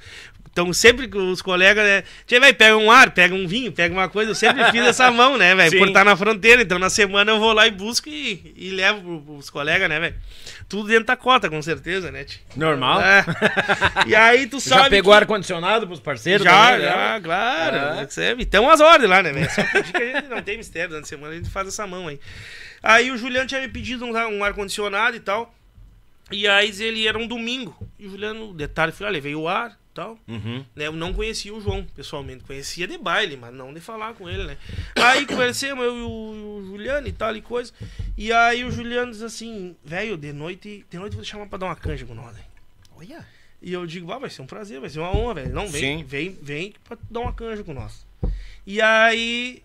então, 0.51 0.73
sempre 0.73 1.07
que 1.07 1.15
os 1.15 1.39
colegas, 1.39 1.85
né? 1.85 2.03
Tia, 2.25 2.39
velho, 2.39 2.55
pega 2.55 2.75
um 2.75 2.89
ar, 2.89 3.11
pega 3.11 3.35
um 3.35 3.45
vinho, 3.47 3.71
pega 3.71 3.93
uma 3.93 4.09
coisa. 4.09 4.31
Eu 4.31 4.35
sempre 4.35 4.63
fiz 4.71 4.81
essa 4.87 5.11
mão, 5.11 5.37
né, 5.37 5.53
velho? 5.53 5.77
Por 5.77 5.87
estar 5.89 6.03
na 6.03 6.15
fronteira. 6.17 6.63
Então, 6.63 6.79
na 6.79 6.89
semana 6.89 7.31
eu 7.31 7.39
vou 7.39 7.53
lá 7.53 7.67
e 7.67 7.71
busco 7.71 8.09
e, 8.09 8.53
e 8.57 8.71
levo 8.71 9.01
pro- 9.21 9.35
pros 9.35 9.51
colegas, 9.51 9.87
né, 9.87 9.99
velho? 9.99 10.15
Tudo 10.67 10.87
dentro 10.89 11.05
da 11.05 11.15
cota, 11.15 11.47
com 11.47 11.61
certeza, 11.61 12.11
né, 12.11 12.23
tio? 12.23 12.39
Normal. 12.55 12.99
É. 13.01 13.23
E 14.07 14.15
aí, 14.15 14.47
tu 14.47 14.59
sabe. 14.61 14.81
Já 14.85 14.89
pegou 14.89 15.13
que- 15.13 15.17
ar-condicionado 15.19 15.85
pros 15.85 15.99
parceiros? 15.99 16.43
já, 16.43 16.71
também, 16.71 16.79
né? 16.87 16.91
já, 16.91 17.21
claro. 17.21 17.77
É. 18.01 18.07
Sempre. 18.07 18.43
Então 18.43 18.67
as 18.67 18.79
ordens 18.81 19.09
lá, 19.11 19.21
né, 19.21 19.31
velho? 19.31 19.49
Só 19.51 19.61
que 19.61 19.77
a 19.77 19.81
gente 19.83 20.27
não 20.27 20.41
tem 20.41 20.57
mistério, 20.57 20.89
durante 20.89 21.05
a 21.05 21.07
semana 21.07 21.33
a 21.33 21.35
gente 21.37 21.51
faz 21.51 21.67
essa 21.67 21.85
mão 21.85 22.07
aí. 22.07 22.19
Aí 22.81 23.11
o 23.11 23.17
Juliano 23.17 23.47
tinha 23.47 23.61
me 23.61 23.67
pedido 23.67 24.05
um, 24.05 24.11
um 24.11 24.43
ar-condicionado 24.43 25.15
e 25.15 25.19
tal. 25.19 25.53
E 26.31 26.47
aí 26.47 26.69
ele 26.81 27.07
era 27.07 27.17
um 27.17 27.27
domingo. 27.27 27.75
E 27.97 28.05
o 28.07 28.09
Juliano, 28.11 28.53
detalhe, 28.53 28.91
foi, 28.91 29.07
olha, 29.07 29.21
veio 29.21 29.41
o 29.41 29.47
ar 29.47 29.71
e 29.71 29.93
tal. 29.93 30.19
Uhum. 30.27 30.63
Né, 30.75 30.87
eu 30.87 30.91
não 30.91 31.13
conhecia 31.13 31.53
o 31.53 31.61
João 31.61 31.85
pessoalmente, 31.95 32.43
conhecia 32.43 32.85
de 32.87 32.97
baile, 32.97 33.37
mas 33.37 33.53
não 33.53 33.73
de 33.73 33.79
falar 33.79 34.13
com 34.13 34.29
ele, 34.29 34.43
né? 34.43 34.57
Aí 34.95 35.25
conversamos, 35.25 35.83
eu 35.85 35.97
e 35.97 36.01
o, 36.01 36.09
o 36.59 36.65
Juliano 36.65 37.07
e 37.07 37.11
tal 37.13 37.35
e 37.35 37.41
coisa. 37.41 37.71
E 38.17 38.31
aí 38.33 38.63
o 38.65 38.71
Juliano 38.71 39.11
diz 39.11 39.21
assim, 39.21 39.75
velho, 39.83 40.17
de 40.17 40.33
noite, 40.33 40.85
de 40.89 40.97
noite 40.97 41.13
eu 41.13 41.17
vou 41.17 41.23
te 41.23 41.29
chamar 41.31 41.47
pra 41.47 41.57
dar 41.57 41.67
uma 41.67 41.75
canja 41.75 42.05
com 42.05 42.13
nós, 42.13 42.35
hein? 42.37 42.43
Olha. 42.97 43.25
E 43.61 43.73
eu 43.73 43.87
digo, 43.87 44.11
ah, 44.11 44.19
vai 44.19 44.29
ser 44.29 44.41
um 44.41 44.45
prazer, 44.45 44.79
vai 44.79 44.89
ser 44.89 44.99
uma 44.99 45.15
honra, 45.15 45.35
velho. 45.35 45.53
Não, 45.53 45.67
vem, 45.67 45.99
Sim. 45.99 46.03
vem, 46.03 46.37
vem 46.41 46.73
pra 46.83 46.97
dar 47.09 47.21
uma 47.21 47.33
canja 47.33 47.63
com 47.63 47.73
nós. 47.73 48.05
E 48.65 48.79
aí, 48.81 49.63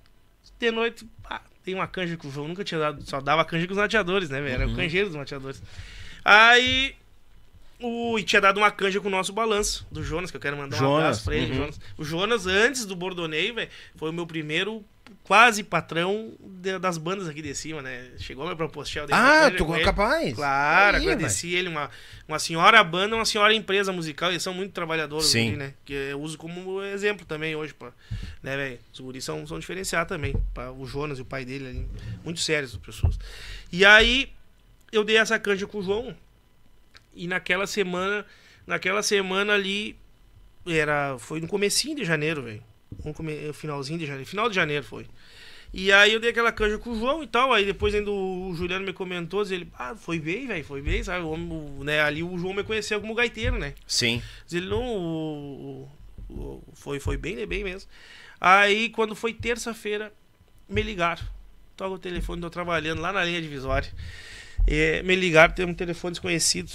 de 0.58 0.70
noite, 0.70 1.04
pá, 1.22 1.42
tem 1.64 1.74
uma 1.74 1.86
canja 1.86 2.16
que 2.16 2.26
o 2.26 2.30
João 2.30 2.48
nunca 2.48 2.64
tinha 2.64 2.80
dado, 2.80 3.04
só 3.04 3.20
dava 3.20 3.44
canja 3.44 3.66
com 3.66 3.72
os 3.72 3.78
mateadores, 3.78 4.30
né, 4.30 4.40
velho? 4.40 4.54
Era 4.54 4.66
Uhum. 4.66 4.72
o 4.72 4.76
canjeiro 4.76 5.08
dos 5.08 5.16
mateadores. 5.16 5.62
Aí, 6.24 6.94
o, 7.80 8.18
e 8.18 8.22
tinha 8.22 8.40
dado 8.40 8.58
uma 8.58 8.70
canja 8.70 9.00
com 9.00 9.08
o 9.08 9.10
nosso 9.10 9.32
balanço, 9.32 9.86
do 9.90 10.02
Jonas, 10.02 10.30
que 10.30 10.36
eu 10.36 10.40
quero 10.40 10.56
mandar 10.56 10.76
um 10.76 10.80
Jonas, 10.80 11.02
abraço 11.04 11.24
pra 11.24 11.36
ele, 11.36 11.50
uhum. 11.52 11.56
Jonas. 11.58 11.80
O 11.98 12.04
Jonas, 12.04 12.46
antes 12.46 12.84
do 12.86 12.94
Bordoneio, 12.94 13.54
velho, 13.54 13.70
foi 13.96 14.10
o 14.10 14.12
meu 14.12 14.26
primeiro 14.26 14.84
quase 15.24 15.62
patrão 15.62 16.32
de- 16.40 16.78
das 16.78 16.96
bandas 16.96 17.28
aqui 17.28 17.42
de 17.42 17.54
cima, 17.54 17.82
né? 17.82 18.10
Chegou 18.18 18.46
a 18.46 18.50
me 18.50 18.56
propor 18.56 18.84
eu 18.94 19.06
dei 19.06 19.14
Ah, 19.16 19.50
tu 19.56 19.74
ele. 19.74 19.84
capaz? 19.84 20.34
Claro, 20.34 20.96
Aí, 20.96 21.02
agradeci 21.02 21.54
ele, 21.54 21.68
uma, 21.68 21.90
uma 22.26 22.38
senhora 22.38 22.82
banda, 22.82 23.14
uma 23.14 23.24
senhora 23.24 23.52
empresa 23.52 23.92
musical, 23.92 24.30
eles 24.30 24.42
são 24.42 24.54
muito 24.54 24.72
trabalhadores, 24.72 25.26
Sim. 25.26 25.56
né? 25.56 25.74
Que 25.84 25.92
eu 25.92 26.20
uso 26.20 26.38
como 26.38 26.82
exemplo 26.82 27.26
também 27.26 27.54
hoje, 27.54 27.74
pra, 27.74 27.92
né, 28.42 28.56
velho? 28.56 28.78
Os 28.92 29.00
guris 29.00 29.24
são, 29.24 29.46
são 29.46 29.58
diferenciados 29.58 30.08
também, 30.08 30.34
pra, 30.54 30.72
o 30.72 30.86
Jonas 30.86 31.18
e 31.18 31.22
o 31.22 31.26
pai 31.26 31.44
dele 31.44 31.68
ali, 31.68 31.88
muito 32.24 32.40
sérios 32.40 32.72
as 32.72 32.78
pessoas. 32.80 33.18
E 33.70 33.84
aí, 33.84 34.32
eu 34.92 35.02
dei 35.02 35.16
essa 35.16 35.38
canja 35.38 35.66
com 35.66 35.78
o 35.78 35.82
João, 35.82 36.14
e 37.14 37.26
naquela 37.26 37.66
semana, 37.66 38.24
naquela 38.66 39.02
semana 39.02 39.54
ali, 39.54 39.96
era, 40.66 41.16
foi 41.18 41.40
no 41.40 41.48
comecinho 41.48 41.96
de 41.96 42.04
janeiro, 42.04 42.42
velho. 42.42 42.62
Um 43.04 43.12
come- 43.12 43.52
finalzinho 43.54 43.98
de 43.98 44.06
janeiro, 44.06 44.28
final 44.28 44.48
de 44.48 44.54
janeiro 44.54 44.84
foi. 44.84 45.06
E 45.74 45.90
aí 45.90 46.12
eu 46.12 46.20
dei 46.20 46.28
aquela 46.30 46.52
canja 46.52 46.76
com 46.76 46.90
o 46.90 46.98
João 46.98 47.22
e 47.22 47.26
tal. 47.26 47.50
Aí 47.52 47.64
depois 47.64 47.94
ainda 47.94 48.10
o 48.10 48.52
Juliano 48.54 48.84
me 48.84 48.92
comentou, 48.92 49.42
ele, 49.50 49.66
ah, 49.78 49.94
foi 49.96 50.18
bem, 50.18 50.46
velho, 50.46 50.62
foi 50.64 50.82
bem, 50.82 51.02
sabe? 51.02 51.24
O 51.24 51.30
homem, 51.30 51.48
né, 51.82 52.00
ali 52.02 52.22
o 52.22 52.36
João 52.38 52.52
me 52.52 52.62
conheceu 52.62 53.00
como 53.00 53.14
gaiteiro, 53.14 53.58
né? 53.58 53.72
Sim. 53.86 54.22
Diz 54.44 54.52
ele, 54.54 54.66
não, 54.68 54.82
o- 54.84 55.88
o- 56.28 56.62
foi, 56.74 57.00
foi 57.00 57.16
bem, 57.16 57.36
né? 57.36 57.46
Bem 57.46 57.64
mesmo. 57.64 57.88
Aí 58.38 58.90
quando 58.90 59.14
foi 59.16 59.32
terça-feira, 59.32 60.12
me 60.68 60.82
ligaram. 60.82 61.22
Toca 61.74 61.94
o 61.94 61.98
telefone, 61.98 62.42
tô 62.42 62.50
trabalhando 62.50 63.00
lá 63.00 63.10
na 63.10 63.24
linha 63.24 63.40
divisória. 63.40 63.90
É, 64.66 65.02
me 65.02 65.14
ligaram, 65.14 65.52
tem 65.52 65.66
um 65.66 65.74
telefone 65.74 66.12
desconhecido. 66.12 66.72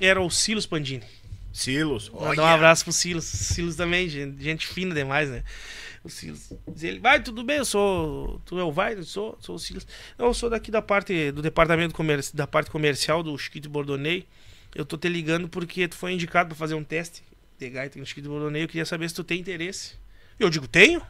Era 0.00 0.20
o 0.20 0.30
Silos 0.30 0.66
Pandini. 0.66 1.04
Silos. 1.52 2.08
Mandar 2.08 2.42
um 2.42 2.46
abraço 2.46 2.84
pro 2.84 2.92
Silas. 2.92 3.24
Silas 3.24 3.76
também, 3.76 4.08
gente, 4.08 4.42
gente 4.42 4.66
fina 4.66 4.94
demais, 4.94 5.28
né? 5.28 5.42
O 6.02 6.08
Silas. 6.08 6.52
Diz 6.68 6.84
ele, 6.84 6.98
vai, 6.98 7.22
tudo 7.22 7.42
bem, 7.42 7.58
eu 7.58 7.64
sou. 7.64 8.40
Tu 8.44 8.58
é 8.58 8.64
o 8.64 8.72
Vai? 8.72 8.94
Eu 8.94 9.04
sou, 9.04 9.36
sou 9.40 9.56
o 9.56 9.58
Silas. 9.58 9.86
Não, 10.16 10.26
eu 10.26 10.34
sou 10.34 10.48
daqui 10.48 10.70
da 10.70 10.80
parte 10.80 11.30
do 11.32 11.42
departamento 11.42 11.94
comerci... 11.94 12.34
da 12.34 12.46
parte 12.46 12.70
comercial 12.70 13.22
do 13.22 13.36
Chiquito 13.36 13.68
Bordonei. 13.68 14.26
Eu 14.74 14.84
tô 14.84 14.96
te 14.96 15.08
ligando 15.08 15.48
porque 15.48 15.88
tu 15.88 15.96
foi 15.96 16.12
indicado 16.12 16.48
pra 16.48 16.56
fazer 16.56 16.74
um 16.74 16.84
teste 16.84 17.22
de 17.58 17.68
gaita 17.68 17.98
no 17.98 18.06
Chiquito 18.06 18.28
Bordonei. 18.28 18.62
Eu 18.62 18.68
queria 18.68 18.86
saber 18.86 19.08
se 19.08 19.14
tu 19.14 19.24
tem 19.24 19.40
interesse. 19.40 19.94
E 20.38 20.42
eu 20.42 20.48
digo, 20.48 20.66
tenho? 20.66 21.02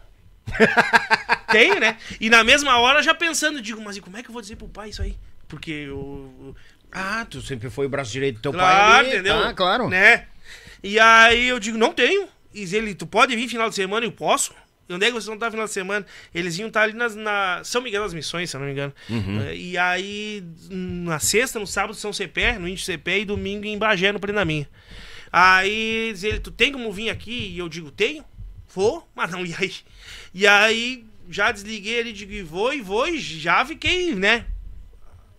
tenho, 1.53 1.79
né? 1.79 1.99
E 2.19 2.31
na 2.31 2.43
mesma 2.43 2.79
hora 2.79 3.03
já 3.03 3.15
pensando, 3.15 3.61
digo, 3.61 3.81
mas 3.81 3.97
e 3.97 4.01
como 4.01 4.17
é 4.17 4.23
que 4.23 4.31
eu 4.31 4.33
vou 4.33 4.43
dizer 4.43 4.57
pro 4.57 4.67
pai 4.67 4.89
isso 4.89 5.03
aí? 5.03 5.17
Porque 5.51 5.70
eu, 5.70 6.55
Ah, 6.91 7.27
tu 7.29 7.43
sempre 7.43 7.69
foi 7.69 7.87
o 7.87 7.89
braço 7.89 8.11
direito 8.11 8.37
do 8.37 8.43
teu 8.43 8.53
Claro, 8.53 8.77
pai 8.93 8.99
ali. 9.01 9.09
entendeu? 9.11 9.43
Tá, 9.43 9.53
claro. 9.55 9.89
Né? 9.89 10.27
E 10.83 10.99
aí 10.99 11.47
eu 11.49 11.59
digo, 11.61 11.77
não 11.77 11.93
tenho. 11.93 12.27
E 12.55 12.62
ele, 12.75 12.95
tu 12.95 13.07
pode 13.07 13.37
vir 13.37 13.49
final 13.49 13.69
de 13.69 13.75
semana? 13.75 14.05
Eu 14.07 14.12
posso. 14.12 14.53
E 14.89 14.93
onde 14.93 15.05
é 15.05 15.09
que 15.09 15.12
vocês 15.12 15.27
vão 15.27 15.35
estar 15.35 15.51
final 15.53 15.67
de 15.67 15.73
semana? 15.73 16.05
Eles 16.35 16.59
iam 16.59 16.67
estar 16.67 16.83
ali 16.83 16.95
nas, 16.95 17.15
na 17.15 17.61
São 17.62 17.81
Miguel 17.81 18.03
das 18.03 18.12
Missões, 18.12 18.51
se 18.51 18.57
eu 18.57 18.59
não 18.61 18.67
me 18.67 18.73
engano. 18.73 18.93
Uhum. 19.09 19.41
Eh, 19.43 19.55
E 19.57 19.79
aí, 19.79 20.43
na 20.69 21.20
sexta, 21.20 21.61
no 21.61 21.67
sábado, 21.67 21.95
São 21.95 22.12
Cepé, 22.12 22.59
no 22.59 22.67
Índio 22.67 22.85
Cepé, 22.85 23.20
e 23.20 23.25
domingo 23.25 23.67
em 23.67 23.79
Bagé, 23.79 24.11
no 24.11 24.19
Prenaminha. 24.19 24.69
Aí 25.33 26.11
diz 26.12 26.25
ele, 26.25 26.41
tu 26.41 26.51
tem 26.51 26.73
como 26.73 26.91
vir 26.93 27.11
aqui? 27.11 27.53
E 27.55 27.59
eu 27.59 27.69
digo, 27.69 27.91
tenho. 27.93 28.25
Vou, 28.75 29.09
mas 29.15 29.31
não, 29.31 29.47
e 29.47 29.55
aí? 29.59 29.73
E 30.35 30.47
aí, 30.47 31.05
já 31.29 31.53
desliguei 31.53 31.95
ele, 31.95 32.12
digo, 32.12 32.33
e 32.33 32.43
vou, 32.43 32.75
e 32.75 32.81
vou, 32.81 33.07
e 33.07 33.19
já 33.20 33.65
fiquei, 33.65 34.15
né? 34.15 34.47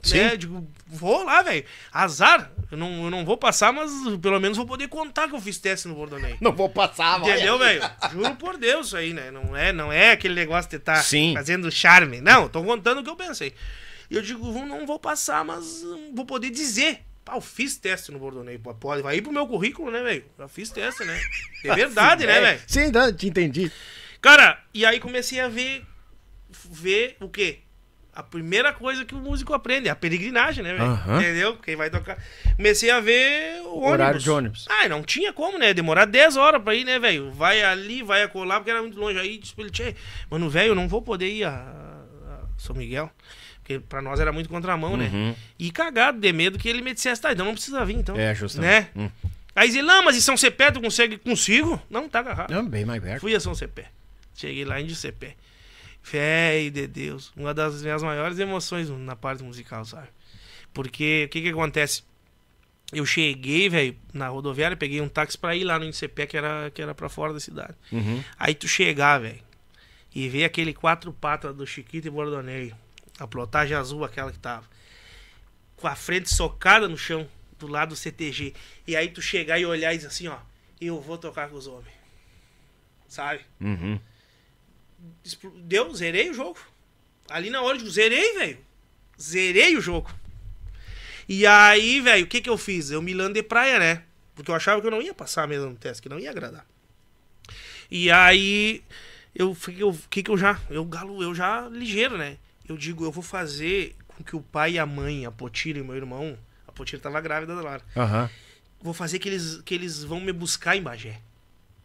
Sim. 0.04 0.18
Né? 0.18 0.36
Digo, 0.38 0.68
vou 0.88 1.24
lá, 1.24 1.42
velho. 1.42 1.64
Azar. 1.92 2.52
Eu 2.72 2.78
não, 2.78 3.04
eu 3.06 3.10
não 3.12 3.26
vou 3.26 3.38
passar, 3.38 3.74
mas 3.74 3.92
pelo 4.22 4.40
menos 4.40 4.58
vou 4.58 4.66
poder 4.66 4.88
contar 4.88 5.28
que 5.28 5.36
eu 5.36 5.42
fiz 5.42 5.58
teste 5.58 5.88
no 5.90 5.96
Bordonei. 5.96 6.38
Não 6.40 6.54
vou 6.54 6.70
passar, 6.70 7.18
vai. 7.20 7.32
Entendeu, 7.32 7.58
velho? 7.60 7.82
Juro 8.12 8.36
por 8.36 8.58
Deus 8.58 8.88
isso 8.88 8.98
aí, 8.98 9.12
né? 9.14 9.30
Não 9.30 9.56
é, 9.56 9.74
não 9.74 9.92
é 9.92 10.12
aquele 10.12 10.36
negócio 10.36 10.70
de 10.70 10.78
estar 10.78 10.96
Sim. 11.04 11.34
fazendo 11.36 11.70
charme. 11.70 12.22
Não, 12.22 12.48
tô 12.48 12.64
contando 12.64 13.00
o 13.00 13.04
que 13.04 13.10
eu 13.10 13.16
pensei. 13.16 13.54
E 14.10 14.16
eu 14.16 14.22
digo, 14.22 14.52
"Vou- 14.52 14.66
não 14.66 14.86
vou 14.86 14.98
passar, 15.00 15.44
mas 15.44 15.84
vou 16.14 16.26
poder 16.26 16.50
dizer. 16.50 17.02
Pá, 17.26 17.36
eu 17.36 17.42
fiz 17.42 17.76
teste 17.78 18.12
no 18.12 18.18
Bordonei. 18.20 18.58
Pode, 18.58 19.02
vai 19.04 19.18
ir 19.18 19.22
pro 19.22 19.32
meu 19.32 19.46
currículo, 19.46 19.92
né, 19.92 20.02
velho? 20.02 20.26
Já 20.40 20.48
fiz 20.48 20.70
teste, 20.72 21.04
né? 21.06 21.20
É 21.66 21.76
verdade, 21.76 22.26
né, 22.26 22.38
É, 22.38 22.42
velho? 22.42 22.62
Sim, 22.68 22.92
tá, 22.92 23.12
te 23.14 23.28
entendi. 23.28 23.72
Cara, 24.22 24.62
e 24.74 24.86
aí 24.86 25.00
comecei 25.00 25.40
a 25.40 25.48
ver. 25.50 25.86
Ver 26.70 27.16
o 27.22 27.30
quê? 27.30 27.60
A 28.14 28.22
primeira 28.22 28.74
coisa 28.74 29.06
que 29.06 29.16
o 29.16 29.20
músico 29.20 29.54
aprende, 29.54 29.88
a 29.88 29.96
peregrinagem, 29.96 30.64
né, 30.64 30.74
velho? 30.74 30.84
Aham. 30.84 31.20
Entendeu? 31.20 31.56
Quem 31.58 31.78
vai 31.78 31.90
tocar. 31.90 32.18
Comecei 32.58 32.92
a 32.92 33.00
ver 33.00 33.62
o 33.62 33.78
ônibus. 33.78 33.92
Horário 33.92 34.20
de 34.20 34.30
ônibus. 34.30 34.68
Ah, 34.70 34.90
não 34.90 35.02
tinha 35.02 35.32
como, 35.32 35.58
né? 35.58 35.74
Demorar 35.74 36.06
10 36.06 36.36
horas 36.36 36.62
pra 36.62 36.76
ir, 36.76 36.84
né, 36.84 37.00
velho? 37.00 37.32
Vai 37.32 37.64
ali, 37.64 38.04
vai 38.04 38.24
acolá, 38.24 38.56
porque 38.56 38.70
era 38.70 38.82
muito 38.82 39.00
longe. 39.00 39.18
Aí 39.18 39.38
disse 39.38 39.54
pra 39.54 39.64
ele, 39.64 39.72
tchê, 39.72 39.96
mano, 40.30 40.50
velho, 40.50 40.72
eu 40.72 40.76
não 40.76 40.90
vou 40.90 41.02
poder 41.02 41.32
ir 41.32 41.46
a, 41.46 41.52
a 41.52 42.40
São 42.58 42.76
Miguel. 42.76 43.10
Porque 43.60 43.80
pra 43.80 44.02
nós 44.02 44.20
era 44.20 44.34
muito 44.34 44.50
contramão, 44.50 44.98
né? 44.98 45.10
Uhum. 45.14 45.36
E 45.58 45.72
cagado 45.72 46.20
de 46.20 46.34
medo 46.34 46.60
que 46.60 46.68
ele 46.68 46.82
me 46.82 46.94
dissesse, 46.94 47.22
tá, 47.22 47.32
então 47.32 47.46
não 47.46 47.54
precisa 47.54 47.86
vir, 47.86 47.96
então. 47.96 48.18
É, 48.18 48.36
justamente. 48.36 48.70
Né? 48.70 48.90
Hum. 48.94 49.10
Aí 49.56 49.70
ele, 49.70 49.84
não, 49.84 50.04
mas 50.04 50.18
em 50.18 50.22
São 50.22 50.36
Cepé 50.36 50.72
tu 50.72 50.82
consegue 50.82 51.18
consigo? 51.18 51.82
Não, 51.90 52.10
tá 52.10 52.20
agarrado. 52.20 52.52
Não, 52.52 52.66
bem 52.66 52.84
mais 52.84 53.02
perto. 53.02 53.22
Fui 53.22 53.34
a 53.34 53.40
São 53.40 53.56
Cepé. 53.56 53.86
Cheguei 54.34 54.66
lá 54.66 54.82
em 54.82 54.90
Cepé. 54.90 55.36
Véi 56.04 56.70
de 56.70 56.88
Deus. 56.88 57.32
Uma 57.36 57.54
das 57.54 57.82
minhas 57.82 58.02
maiores 58.02 58.40
emoções 58.40 58.90
na 58.90 59.16
parte 59.16 59.44
musical, 59.44 59.86
sabe? 59.86 60.08
Porque 60.74 61.26
o 61.26 61.30
que 61.30 61.42
que 61.42 61.50
acontece? 61.50 62.04
Eu 62.94 63.06
cheguei, 63.06 63.70
velho, 63.70 63.96
na 64.14 64.28
rodoviária, 64.28 64.76
peguei 64.76 65.00
um 65.00 65.08
táxi 65.08 65.38
pra 65.38 65.56
ir 65.56 65.64
lá 65.64 65.80
no 65.80 65.86
Incepé, 65.86 66.26
que 66.26 66.36
era, 66.36 66.70
que 66.72 66.82
era 66.82 66.94
pra 66.94 67.08
fora 67.08 67.32
da 67.32 67.40
cidade. 67.40 67.74
Uhum. 67.92 68.22
Aí 68.38 68.54
tu 68.54 68.68
chegar, 68.68 69.20
velho, 69.20 69.40
e 70.14 70.28
ver 70.28 70.44
aquele 70.44 70.74
quatro 70.74 71.14
patas 71.14 71.56
do 71.56 71.66
Chiquito 71.66 72.08
e 72.08 72.12
Bordoneio, 72.12 72.76
a 73.18 73.26
plotagem 73.26 73.78
azul, 73.78 74.04
aquela 74.04 74.32
que 74.32 74.40
tava, 74.40 74.66
com 75.78 75.88
a 75.88 75.96
frente 75.96 76.30
socada 76.30 76.88
no 76.90 76.98
chão, 76.98 77.28
do 77.58 77.68
lado 77.68 77.90
do 77.90 77.96
CTG. 77.96 78.54
E 78.86 78.96
aí 78.96 79.08
tu 79.08 79.22
chegar 79.22 79.58
e 79.58 79.66
olhar 79.66 79.94
e 79.94 79.98
dizer 79.98 80.10
assim, 80.10 80.28
ó, 80.28 80.38
eu 80.80 81.00
vou 81.00 81.18
tocar 81.18 81.48
com 81.48 81.56
os 81.56 81.68
homens. 81.68 81.94
Sabe? 83.08 83.42
Uhum. 83.60 84.00
Deu, 85.64 85.94
zerei 85.94 86.30
o 86.30 86.34
jogo. 86.34 86.60
Ali 87.30 87.50
na 87.50 87.62
hora, 87.62 87.76
eu 87.76 87.80
digo, 87.80 87.92
zerei, 87.92 88.38
velho. 88.38 88.58
Zerei 89.20 89.78
o 89.78 89.82
jogo. 89.82 90.12
E 91.30 91.46
aí, 91.46 92.02
velho, 92.02 92.26
o 92.26 92.28
que 92.28 92.42
que 92.42 92.50
eu 92.50 92.58
fiz? 92.58 92.92
Eu 92.92 93.02
Milan 93.02 93.32
de 93.32 93.42
praia, 93.44 93.80
né? 93.80 94.04
Porque 94.36 94.52
eu 94.52 94.56
achava 94.56 94.82
que 94.82 94.88
eu 94.88 94.92
não 94.92 95.02
ia 95.02 95.14
passar 95.14 95.48
mesmo 95.48 95.70
no 95.70 95.76
teste, 95.76 96.02
que 96.02 96.10
não 96.10 96.20
ia 96.20 96.30
agradar. 96.32 96.66
E 97.90 98.10
aí, 98.10 98.84
eu 99.36 99.54
fiquei, 99.54 99.84
o 99.84 99.94
que 100.10 100.24
que 100.24 100.32
eu 100.32 100.38
já, 100.38 100.60
eu 100.70 100.84
galo, 100.86 101.22
eu 101.22 101.34
já 101.34 101.68
ligeiro, 101.70 102.18
né? 102.18 102.38
Eu 102.68 102.78
digo, 102.78 103.04
eu 103.06 103.12
vou 103.12 103.24
fazer 103.24 103.96
com 104.08 104.24
que 104.24 104.36
o 104.36 104.42
pai 104.42 104.74
e 104.74 104.80
a 104.80 104.86
mãe, 104.86 105.26
a 105.26 105.32
Potira 105.32 105.80
e 105.80 105.84
meu 105.84 105.96
irmão, 105.96 106.38
a 106.68 106.72
Potira 106.72 107.02
tava 107.02 107.20
grávida 107.22 107.56
da 107.56 107.62
Lara, 107.62 107.84
Aham. 107.96 108.30
vou 108.82 108.94
fazer 108.94 109.20
que 109.20 109.30
eles, 109.30 109.62
que 109.64 109.74
eles 109.74 110.04
vão 110.04 110.20
me 110.20 110.32
buscar 110.32 110.76
em 110.76 110.82
Bagé. 110.82 111.20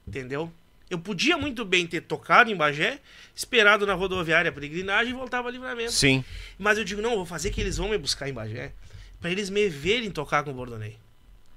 Entendeu? 0.07 0.53
Eu 0.89 0.99
podia 0.99 1.37
muito 1.37 1.65
bem 1.65 1.87
ter 1.87 2.03
tocado 2.03 2.51
em 2.51 2.57
Bagé, 2.57 3.01
esperado 3.35 3.85
na 3.85 3.95
rodoviária 3.95 4.49
a 4.49 4.53
peregrinagem 4.53 5.13
e 5.13 5.17
voltava 5.17 5.49
a 5.49 5.51
livramento. 5.51 5.93
Sim. 5.93 6.25
Mas 6.57 6.79
eu 6.79 6.85
digo, 6.85 7.03
não, 7.03 7.17
vou 7.17 7.27
fazer 7.27 7.51
que 7.51 7.61
eles 7.61 7.77
vão 7.77 7.89
me 7.89 7.99
buscar 7.99 8.29
em 8.29 8.33
Bagé. 8.33 8.73
Pra 9.21 9.31
eles 9.31 9.51
me 9.51 9.69
verem 9.69 10.11
tocar 10.11 10.45
com 10.45 10.51
o 10.53 10.55
Bordonei. 10.55 10.97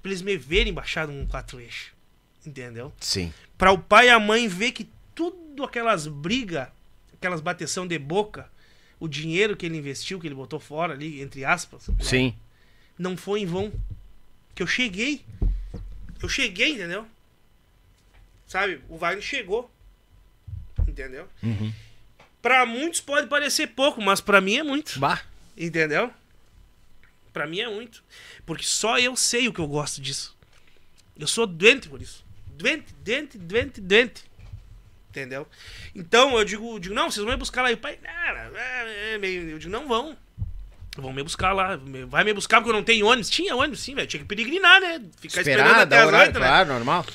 Pra 0.01 0.09
eles 0.09 0.21
me 0.21 0.35
verem 0.35 0.73
baixado 0.73 1.11
um 1.11 1.27
quatro 1.27 1.59
eixo. 1.59 1.93
Entendeu? 2.45 2.91
Sim. 2.99 3.31
Pra 3.57 3.71
o 3.71 3.77
pai 3.77 4.07
e 4.07 4.09
a 4.09 4.19
mãe 4.19 4.47
ver 4.47 4.71
que 4.71 4.89
tudo 5.13 5.63
aquelas 5.63 6.07
brigas, 6.07 6.67
aquelas 7.13 7.41
bateção 7.41 7.85
de 7.85 7.99
boca, 7.99 8.49
o 8.99 9.07
dinheiro 9.07 9.55
que 9.55 9.65
ele 9.65 9.77
investiu, 9.77 10.19
que 10.19 10.27
ele 10.27 10.35
botou 10.35 10.59
fora 10.59 10.93
ali, 10.93 11.21
entre 11.21 11.45
aspas, 11.45 11.87
né? 11.89 11.95
Sim. 11.99 12.33
não 12.97 13.15
foi 13.15 13.41
em 13.41 13.45
vão. 13.45 13.71
Que 14.55 14.63
eu 14.63 14.67
cheguei. 14.67 15.23
Eu 16.21 16.27
cheguei, 16.27 16.71
entendeu? 16.73 17.05
Sabe? 18.49 18.81
O 18.89 18.97
Wagner 18.97 19.21
chegou. 19.23 19.71
Entendeu? 20.87 21.29
Uhum. 21.43 21.71
Pra 22.41 22.65
muitos 22.65 22.99
pode 22.99 23.27
parecer 23.27 23.67
pouco, 23.67 24.01
mas 24.01 24.19
pra 24.19 24.41
mim 24.41 24.57
é 24.57 24.63
muito. 24.63 24.99
Bah. 24.99 25.21
Entendeu? 25.55 26.11
Pra 27.31 27.45
mim 27.45 27.59
é 27.59 27.69
muito. 27.69 28.03
Porque 28.47 28.63
só 28.63 28.97
eu 28.97 29.15
sei 29.15 29.47
o 29.47 29.53
que 29.53 29.59
eu 29.61 29.67
gosto 29.67 30.01
disso. 30.01 30.35
Eu 31.17 31.27
sou 31.27 31.45
doente 31.45 31.87
por 31.87 32.01
isso. 32.01 32.25
Doente, 32.47 32.91
doente, 33.05 33.37
doente, 33.37 33.81
doente. 33.81 34.23
Entendeu? 35.11 35.47
Então 35.93 36.35
eu 36.35 36.43
digo, 36.43 36.79
digo 36.79 36.95
não, 36.95 37.11
vocês 37.11 37.23
vão 37.23 37.33
me 37.33 37.39
buscar 37.39 37.61
lá. 37.61 37.71
E 37.71 37.75
o 37.75 37.77
pai, 37.77 37.97
"Cara, 37.97 38.51
é, 38.55 39.13
é 39.13 39.17
meio-" 39.19 39.47
eu 39.47 39.59
digo, 39.59 39.71
não 39.71 39.87
vão. 39.87 40.17
Vão 40.97 41.13
me 41.13 41.21
buscar 41.21 41.53
lá. 41.53 41.79
Vai 42.07 42.23
me 42.23 42.33
buscar 42.33 42.57
porque 42.57 42.71
eu 42.71 42.75
não 42.75 42.83
tenho 42.83 43.05
ônibus. 43.05 43.29
Tinha 43.29 43.55
ônibus, 43.55 43.81
sim, 43.81 43.93
velho. 43.93 44.07
Tinha 44.07 44.21
que 44.21 44.27
peregrinar, 44.27 44.81
né? 44.81 45.01
Ficar 45.19 45.41
esperando 45.41 45.67
Esperar, 45.67 45.75
até 45.75 45.85
dar 45.85 46.01
as 46.01 46.07
horário, 46.07 46.27
oito, 46.29 46.39
né? 46.39 46.47
claro, 46.47 46.69
normal. 46.69 47.05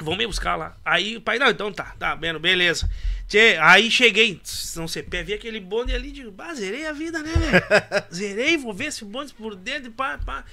Vão 0.00 0.16
me 0.16 0.26
buscar 0.26 0.56
lá. 0.56 0.76
Aí 0.84 1.16
o 1.16 1.20
pai, 1.20 1.38
não, 1.38 1.48
então 1.48 1.72
tá, 1.72 1.94
tá, 1.98 2.14
vendo, 2.14 2.38
beleza. 2.38 2.88
Tchê, 3.28 3.58
aí 3.60 3.90
cheguei, 3.90 4.40
não 4.76 4.86
sei, 4.86 5.02
pé, 5.02 5.22
vi 5.22 5.34
aquele 5.34 5.58
bonde 5.58 5.94
ali, 5.94 6.12
digo, 6.12 6.30
bah, 6.30 6.54
zerei 6.54 6.86
a 6.86 6.92
vida, 6.92 7.22
né, 7.22 7.32
velho? 7.32 8.04
zerei, 8.14 8.56
vou 8.56 8.72
ver 8.72 8.86
esse 8.86 9.04
bonde 9.04 9.32
por 9.34 9.56
dentro, 9.56 9.90
pá, 9.90 10.18
pá. 10.18 10.44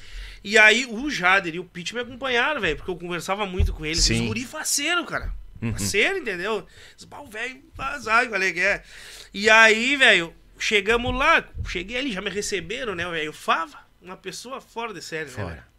E 0.43 0.57
aí 0.57 0.85
o 0.85 1.09
Jader 1.09 1.55
e 1.55 1.59
o 1.59 1.63
Pete 1.65 1.93
me 1.93 2.01
acompanharam, 2.01 2.59
velho, 2.59 2.75
porque 2.75 2.91
eu 2.91 2.97
conversava 2.97 3.45
muito 3.45 3.73
com 3.73 3.85
eles. 3.85 4.03
Sim. 4.03 4.21
Os 4.21 4.27
guri 4.27 4.43
faceiro, 4.43 5.05
cara. 5.05 5.33
Parceiro, 5.71 6.17
entendeu? 6.17 6.67
Disse, 6.95 7.07
"Bah, 7.07 7.21
O 7.21 7.27
velho 7.27 7.61
vazar, 7.73 8.27
qual 8.27 8.41
é 8.41 8.51
que 8.51 8.59
é? 8.59 8.83
E 9.33 9.49
aí, 9.49 9.95
velho, 9.95 10.33
chegamos 10.59 11.15
lá, 11.15 11.43
cheguei 11.67 11.97
ali, 11.97 12.11
já 12.11 12.21
me 12.21 12.29
receberam, 12.29 12.93
né, 12.95 13.09
velho? 13.09 13.31
Fava, 13.31 13.77
uma 14.01 14.17
pessoa 14.17 14.59
fora 14.59 14.93
de 14.93 15.01
série, 15.01 15.29
né, 15.29 15.35
Fora. 15.35 15.72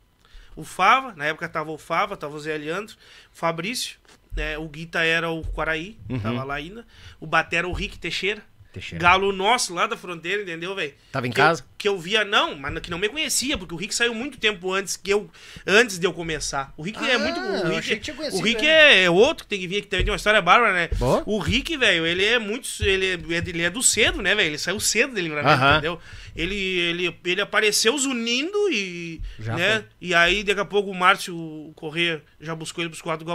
O 0.56 0.64
Fava, 0.64 1.12
na 1.16 1.24
época 1.26 1.48
tava 1.48 1.70
o 1.70 1.78
Fava, 1.78 2.16
tava 2.16 2.36
o 2.36 2.40
Zé 2.40 2.56
Leandro, 2.56 2.94
o 3.32 3.36
Fabrício, 3.36 3.98
né? 4.36 4.56
O 4.58 4.68
Guita 4.68 5.04
era 5.04 5.30
o 5.30 5.42
Quaraí, 5.42 5.96
Uhum. 6.08 6.18
tava 6.20 6.44
lá 6.44 6.54
ainda. 6.54 6.86
O 7.20 7.26
Batera 7.26 7.60
era 7.60 7.68
o 7.68 7.72
Rick 7.72 7.98
Teixeira. 7.98 8.42
Teixeira. 8.74 9.02
Galo 9.02 9.32
nosso 9.32 9.72
lá 9.72 9.86
da 9.86 9.96
fronteira, 9.96 10.42
entendeu, 10.42 10.74
velho? 10.74 10.92
Tava 11.12 11.26
em 11.26 11.30
Que 11.30 11.36
casa? 11.36 11.62
eu- 11.62 11.66
que 11.78 11.88
eu 11.88 11.98
via, 11.98 12.24
não, 12.24 12.54
mas 12.56 12.78
que 12.80 12.90
não 12.90 12.98
me 12.98 13.08
conhecia, 13.08 13.56
porque 13.58 13.72
o 13.74 13.76
Rick 13.76 13.94
saiu 13.94 14.14
muito 14.14 14.36
tempo 14.38 14.72
antes 14.72 14.96
que 14.96 15.10
eu 15.10 15.30
antes 15.66 15.98
de 15.98 16.06
eu 16.06 16.12
começar. 16.12 16.72
O 16.76 16.82
Rick 16.82 16.98
é 17.04 17.14
Ah, 17.14 17.18
muito. 17.18 17.38
O 17.40 17.78
Rick, 17.78 18.10
o 18.32 18.40
Rick 18.40 18.64
ele. 18.64 18.66
é 18.66 19.10
outro 19.10 19.44
que 19.44 19.50
tem 19.50 19.60
que 19.60 19.68
vir, 19.68 19.82
que 19.82 19.86
também 19.88 20.04
tem 20.04 20.10
uma 20.12 20.16
história 20.16 20.40
bárbara, 20.42 20.72
né? 20.72 20.88
Boa. 20.98 21.22
O 21.26 21.38
Rick, 21.38 21.76
velho, 21.76 22.06
ele 22.06 22.24
é 22.24 22.38
muito. 22.38 22.68
Ele 22.80 23.06
é, 23.12 23.36
ele 23.36 23.62
é 23.62 23.70
do 23.70 23.82
cedo, 23.82 24.20
né, 24.22 24.34
velho? 24.34 24.48
Ele 24.48 24.58
saiu 24.58 24.80
cedo 24.80 25.14
dele, 25.14 25.28
Aham. 25.52 25.72
entendeu? 25.72 26.00
Ele, 26.34 26.56
ele, 26.56 27.16
ele 27.24 27.40
apareceu 27.40 27.96
zunindo 27.96 28.58
e. 28.72 29.20
Já 29.38 29.54
né? 29.54 29.80
foi. 29.80 29.88
E 30.00 30.14
aí, 30.14 30.42
daqui 30.42 30.60
a 30.60 30.64
pouco, 30.64 30.90
o 30.90 30.94
Márcio 30.94 31.72
Corrêa 31.76 32.22
já 32.40 32.54
buscou 32.54 32.82
ele 32.82 32.88
pros 32.90 33.02
quatro 33.02 33.24
do 33.24 33.30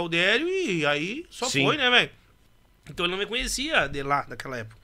e 0.48 0.84
aí 0.84 1.24
só 1.30 1.48
Sim. 1.48 1.64
foi, 1.64 1.76
né, 1.76 1.88
velho? 1.88 2.10
Então 2.90 3.06
ele 3.06 3.12
não 3.12 3.18
me 3.18 3.26
conhecia 3.26 3.86
de 3.86 4.02
lá, 4.02 4.22
daquela 4.22 4.58
época. 4.58 4.79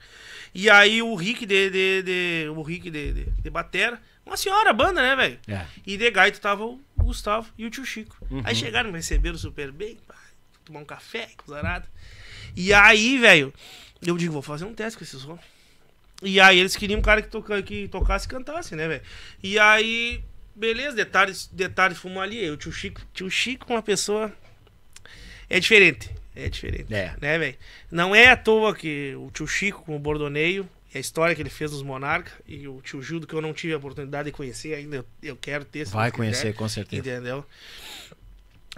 E 0.53 0.69
aí 0.69 1.01
o 1.01 1.13
Rick 1.15 1.45
de, 1.45 1.69
de, 1.69 2.03
de- 2.03 2.49
o 2.49 2.61
Rick 2.61 2.89
de, 2.89 3.13
de, 3.13 3.23
de 3.25 3.49
batera, 3.49 4.01
uma 4.25 4.35
senhora 4.37 4.73
banda, 4.73 5.01
né, 5.01 5.15
velho? 5.15 5.39
É. 5.47 5.65
E 5.85 5.97
de 5.97 6.09
gaita 6.11 6.39
tava 6.39 6.65
o 6.65 6.79
Gustavo 6.97 7.49
e 7.57 7.65
o 7.65 7.69
tio 7.69 7.85
Chico. 7.85 8.17
Uhum. 8.29 8.41
Aí 8.43 8.55
chegaram, 8.55 8.91
receberam 8.91 9.37
super 9.37 9.71
bem, 9.71 9.97
pá, 10.07 10.15
tomar 10.65 10.79
um 10.81 10.85
café, 10.85 11.29
coisa. 11.37 11.83
E 12.55 12.73
aí, 12.73 13.17
velho, 13.17 13.53
eu 14.01 14.17
digo, 14.17 14.33
vou 14.33 14.41
fazer 14.41 14.65
um 14.65 14.73
teste 14.73 14.97
com 14.97 15.03
esses 15.03 15.23
homens. 15.23 15.45
E 16.23 16.39
aí 16.39 16.57
eles 16.59 16.75
queriam 16.75 16.99
um 16.99 17.03
cara 17.03 17.21
que, 17.21 17.29
toca, 17.29 17.61
que 17.61 17.87
tocasse 17.89 18.25
e 18.25 18.29
cantasse, 18.29 18.75
né, 18.75 18.87
velho? 18.87 19.01
E 19.43 19.59
aí, 19.59 20.23
beleza, 20.55 20.95
detalhes, 20.95 21.47
detalhes 21.51 21.99
fomos 21.99 22.17
ali. 22.21 22.49
O 22.49 22.57
tio 22.57 22.71
Chico, 22.71 23.01
tio 23.13 23.29
Chico, 23.29 23.71
uma 23.71 23.83
pessoa. 23.83 24.33
É 25.49 25.59
diferente. 25.59 26.09
É 26.37 26.49
diferente. 26.49 26.93
É. 26.93 27.15
Né, 27.19 27.39
velho? 27.39 27.55
Não 27.89 28.13
é 28.13 28.27
à 28.29 28.37
toa 28.37 28.75
que 28.75 29.15
o 29.15 29.31
tio 29.31 29.47
Chico 29.47 29.83
com 29.83 29.95
o 29.95 29.99
Bordoneio, 29.99 30.69
e 30.93 30.97
a 30.97 31.01
história 31.01 31.35
que 31.35 31.41
ele 31.41 31.49
fez 31.49 31.71
nos 31.71 31.81
Monarca, 31.81 32.31
e 32.47 32.67
o 32.67 32.79
tio 32.81 33.01
Gildo, 33.01 33.25
que 33.25 33.33
eu 33.33 33.41
não 33.41 33.53
tive 33.53 33.73
a 33.73 33.77
oportunidade 33.77 34.27
de 34.27 34.31
conhecer 34.31 34.75
ainda, 34.75 34.97
eu, 34.97 35.05
eu 35.23 35.35
quero 35.35 35.65
ter. 35.65 35.85
Vai 35.87 36.11
conhecer, 36.11 36.47
quiser, 36.47 36.53
com 36.53 36.69
certeza. 36.69 37.01
Entendeu? 37.01 37.43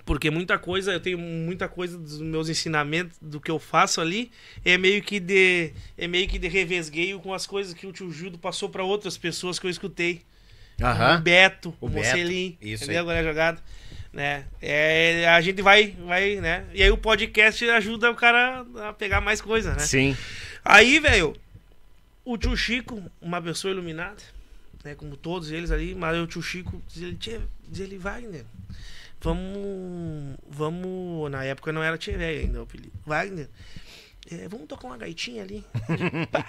Porque 0.05 0.29
muita 0.31 0.57
coisa, 0.57 0.93
eu 0.93 0.99
tenho 1.01 1.17
muita 1.17 1.67
coisa 1.67 1.97
dos 1.97 2.21
meus 2.21 2.47
ensinamentos, 2.47 3.17
do 3.21 3.41
que 3.41 3.51
eu 3.51 3.59
faço 3.59 3.99
ali, 3.99 4.31
é 4.63 4.77
meio 4.77 5.03
que 5.03 5.19
de 5.19 5.73
é 5.97 6.07
meio 6.07 6.27
que 6.27 6.39
de 6.39 6.47
revesgueio 6.47 7.19
com 7.19 7.33
as 7.33 7.45
coisas 7.45 7.73
que 7.73 7.85
o 7.85 7.91
tio 7.91 8.09
Gildo 8.09 8.37
passou 8.37 8.69
para 8.69 8.83
outras 8.83 9.17
pessoas 9.17 9.59
que 9.59 9.67
eu 9.67 9.69
escutei. 9.69 10.21
O 10.79 10.85
Aham. 10.85 11.19
Beto, 11.21 11.75
O 11.81 11.87
o, 11.87 11.99
isso 11.99 12.85
entendeu? 12.85 12.89
aí. 12.89 12.97
Agora 12.97 13.19
é 13.19 13.23
jogada. 13.23 13.61
Né? 14.11 14.45
É, 14.61 15.27
a 15.29 15.39
gente 15.41 15.61
vai, 15.61 15.95
vai, 16.05 16.35
né? 16.37 16.65
E 16.73 16.81
aí 16.81 16.89
o 16.89 16.97
podcast 16.97 17.67
ajuda 17.69 18.09
o 18.09 18.15
cara 18.15 18.65
a 18.87 18.93
pegar 18.93 19.21
mais 19.21 19.39
coisa, 19.39 19.73
né? 19.73 19.79
Sim. 19.79 20.17
Aí, 20.65 20.99
velho, 20.99 21.35
o 22.25 22.37
tio 22.37 22.55
Chico, 22.57 23.03
uma 23.21 23.41
pessoa 23.41 23.71
iluminada, 23.71 24.21
né? 24.83 24.95
Como 24.95 25.15
todos 25.15 25.51
eles 25.51 25.69
ali, 25.69 25.93
mas 25.93 26.17
o 26.17 26.25
tio 26.25 26.41
Chico 26.41 26.81
diz 26.87 27.03
ele, 27.03 27.17
"Tchê", 27.17 27.39
diz 27.67 27.81
ele 27.81 27.97
Wagner, 27.97 28.45
vamos. 29.21 30.37
Vamos. 30.49 31.29
Na 31.31 31.43
época 31.43 31.71
não 31.71 31.83
era 31.83 31.97
Tchê 31.97 32.13
Véia 32.13 32.41
ainda 32.41 32.59
o 32.59 32.63
apelido. 32.63 32.91
Wagner, 33.05 33.47
é, 34.31 34.47
vamos 34.47 34.67
tocar 34.67 34.87
uma 34.87 34.97
gaitinha 34.97 35.43
ali. 35.43 35.63
Pá, 36.31 36.45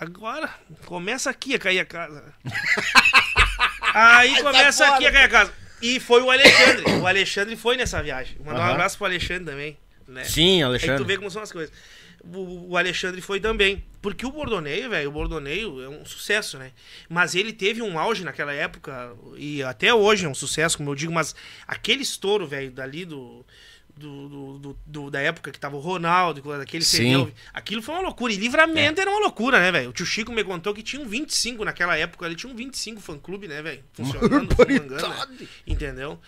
Agora, 0.00 0.48
começa 0.86 1.30
aqui 1.30 1.54
a 1.54 1.58
cair 1.58 1.80
a 1.80 1.84
casa. 1.84 2.24
Aí 3.94 4.40
começa 4.42 4.86
aqui 4.94 5.06
a 5.06 5.12
cair 5.12 5.24
a 5.24 5.28
casa. 5.28 5.52
E 5.82 5.98
foi 6.00 6.22
o 6.22 6.30
Alexandre. 6.30 6.84
O 7.00 7.06
Alexandre 7.06 7.56
foi 7.56 7.76
nessa 7.76 8.02
viagem. 8.02 8.36
Mandar 8.44 8.70
um 8.70 8.72
abraço 8.72 8.96
pro 8.96 9.06
Alexandre 9.06 9.44
também. 9.44 9.76
Né? 10.06 10.24
Sim, 10.24 10.56
Aí 10.56 10.60
tu 10.60 10.66
Alexandre. 10.66 11.04
vê 11.04 11.16
como 11.16 11.30
são 11.30 11.42
as 11.42 11.50
coisas. 11.50 11.74
O, 12.24 12.70
o 12.70 12.76
Alexandre 12.76 13.20
foi 13.20 13.40
também. 13.40 13.82
Porque 14.00 14.24
o 14.24 14.30
Bordoneio, 14.30 14.90
velho, 14.90 15.08
o 15.08 15.12
Bordoneio 15.12 15.82
é 15.82 15.88
um 15.88 16.04
sucesso, 16.04 16.56
né? 16.58 16.70
Mas 17.08 17.34
ele 17.34 17.52
teve 17.52 17.82
um 17.82 17.98
auge 17.98 18.24
naquela 18.24 18.52
época, 18.52 19.12
e 19.36 19.62
até 19.62 19.92
hoje 19.92 20.24
é 20.26 20.28
um 20.28 20.34
sucesso, 20.34 20.76
como 20.76 20.90
eu 20.90 20.94
digo, 20.94 21.12
mas 21.12 21.34
aquele 21.66 22.02
estouro, 22.02 22.46
velho, 22.46 22.70
dali 22.70 23.04
do. 23.04 23.44
Do, 23.94 24.58
do- 24.58 24.78
do- 24.86 25.10
da 25.10 25.20
época 25.20 25.50
que 25.52 25.60
tava 25.60 25.76
o 25.76 25.78
Ronaldo, 25.80 26.40
daquele 26.58 26.82
Sim. 26.82 27.18
CD, 27.20 27.32
aquilo 27.52 27.82
foi 27.82 27.94
uma 27.94 28.00
loucura. 28.02 28.32
E 28.32 28.36
livramento 28.36 29.00
era 29.00 29.10
uma 29.10 29.20
loucura, 29.20 29.60
né, 29.60 29.70
velho? 29.70 29.90
O 29.90 29.92
tio 29.92 30.06
Chico 30.06 30.32
me 30.32 30.42
contou 30.42 30.72
que 30.74 30.82
tinha 30.82 31.00
um 31.00 31.06
25 31.06 31.62
naquela 31.64 31.96
época, 31.96 32.24
ele 32.26 32.34
tinha 32.34 32.50
um 32.50 32.56
25 32.56 33.00
fã-clube, 33.02 33.46
né, 33.48 33.60
velho? 33.62 33.84
Funcionando, 33.92 34.54
fumangando, 34.56 35.08
né? 35.08 35.46
Entendeu? 35.66 36.18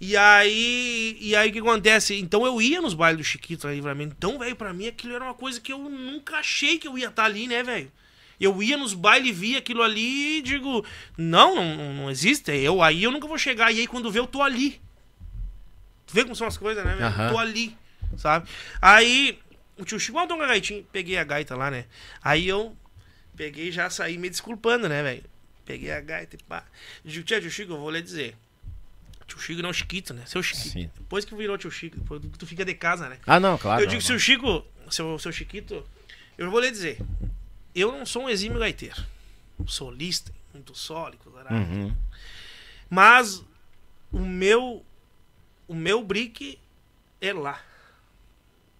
E 0.00 0.16
aí, 0.16 1.16
e 1.20 1.36
aí 1.36 1.48
o 1.48 1.52
que 1.52 1.60
acontece? 1.60 2.16
Então 2.18 2.44
eu 2.44 2.60
ia 2.60 2.80
nos 2.80 2.92
bailes 2.92 3.18
do 3.18 3.24
Chiquito 3.24 3.68
lá 3.68 3.72
Livramento. 3.72 4.14
Então, 4.18 4.36
velho, 4.38 4.56
pra 4.56 4.72
mim 4.72 4.88
aquilo 4.88 5.14
era 5.14 5.24
uma 5.24 5.34
coisa 5.34 5.60
que 5.60 5.72
eu 5.72 5.78
nunca 5.78 6.38
achei 6.38 6.76
que 6.76 6.88
eu 6.88 6.98
ia 6.98 7.06
estar 7.06 7.24
ali, 7.24 7.46
né, 7.46 7.62
velho? 7.62 7.90
Eu 8.40 8.60
ia 8.60 8.76
nos 8.76 8.94
bailes, 8.94 9.36
via 9.38 9.58
aquilo 9.58 9.80
ali 9.82 10.38
e 10.38 10.42
digo, 10.42 10.84
não, 11.16 11.54
não, 11.54 11.76
não- 11.76 11.94
não 11.94 12.10
existe. 12.10 12.50
Eu 12.50 12.82
aí 12.82 13.04
eu 13.04 13.12
nunca 13.12 13.28
vou 13.28 13.38
chegar. 13.38 13.70
E 13.70 13.78
aí 13.78 13.86
quando 13.86 14.10
vê, 14.10 14.18
eu 14.18 14.26
tô 14.26 14.42
ali. 14.42 14.80
Vê 16.12 16.22
como 16.22 16.36
são 16.36 16.46
as 16.46 16.56
coisas, 16.56 16.84
né, 16.84 16.94
velho? 16.94 17.06
Aham. 17.06 17.30
Tô 17.30 17.38
ali, 17.38 17.76
sabe? 18.16 18.48
Aí 18.80 19.38
o 19.78 19.84
tio 19.84 19.98
Chico 19.98 20.18
mandou 20.18 20.36
uma 20.36 20.46
gaitinha, 20.46 20.84
peguei 20.92 21.16
a 21.16 21.24
gaita 21.24 21.56
lá, 21.56 21.70
né? 21.70 21.86
Aí 22.22 22.46
eu 22.46 22.76
peguei 23.36 23.68
e 23.68 23.72
já 23.72 23.88
saí 23.88 24.18
me 24.18 24.28
desculpando, 24.28 24.88
né, 24.88 25.02
velho? 25.02 25.24
Peguei 25.64 25.90
a 25.92 26.00
gaita 26.00 26.36
e 26.36 26.42
pá. 26.42 26.64
Digo, 27.04 27.24
tia, 27.24 27.40
tio 27.40 27.50
Chico, 27.50 27.72
eu 27.72 27.78
vou 27.78 27.90
lhe 27.90 28.02
dizer. 28.02 28.36
Tio 29.26 29.38
Chico 29.38 29.62
não 29.62 29.68
é 29.68 29.70
o 29.70 29.74
Chiquito, 29.74 30.12
né? 30.12 30.24
Seu 30.26 30.42
Chiquito. 30.42 30.68
Sim. 30.68 30.90
Depois 30.98 31.24
que 31.24 31.34
virou 31.34 31.56
tio 31.56 31.70
Chico, 31.70 31.96
depois 31.96 32.20
que 32.20 32.38
tu 32.38 32.46
fica 32.46 32.64
de 32.64 32.74
casa, 32.74 33.08
né? 33.08 33.18
Ah, 33.26 33.40
não, 33.40 33.56
claro. 33.56 33.82
eu 33.82 33.86
digo, 33.86 34.00
não. 34.00 34.06
se 34.06 34.12
o 34.12 34.18
Chico, 34.18 34.64
seu, 34.90 35.18
seu 35.18 35.32
Chiquito, 35.32 35.84
eu 36.36 36.50
vou 36.50 36.60
lhe 36.60 36.70
dizer. 36.70 36.98
Eu 37.74 37.90
não 37.92 38.04
sou 38.04 38.24
um 38.24 38.28
exímio 38.28 38.58
gaiteiro. 38.58 39.02
Solista, 39.66 40.32
muito 40.52 40.74
sólido, 40.74 41.30
caralho. 41.30 41.56
Uhum. 41.56 41.96
Mas 42.90 43.42
o 44.10 44.18
meu 44.18 44.84
o 45.68 45.74
meu 45.74 46.02
brick 46.02 46.58
é 47.20 47.32
lá. 47.32 47.60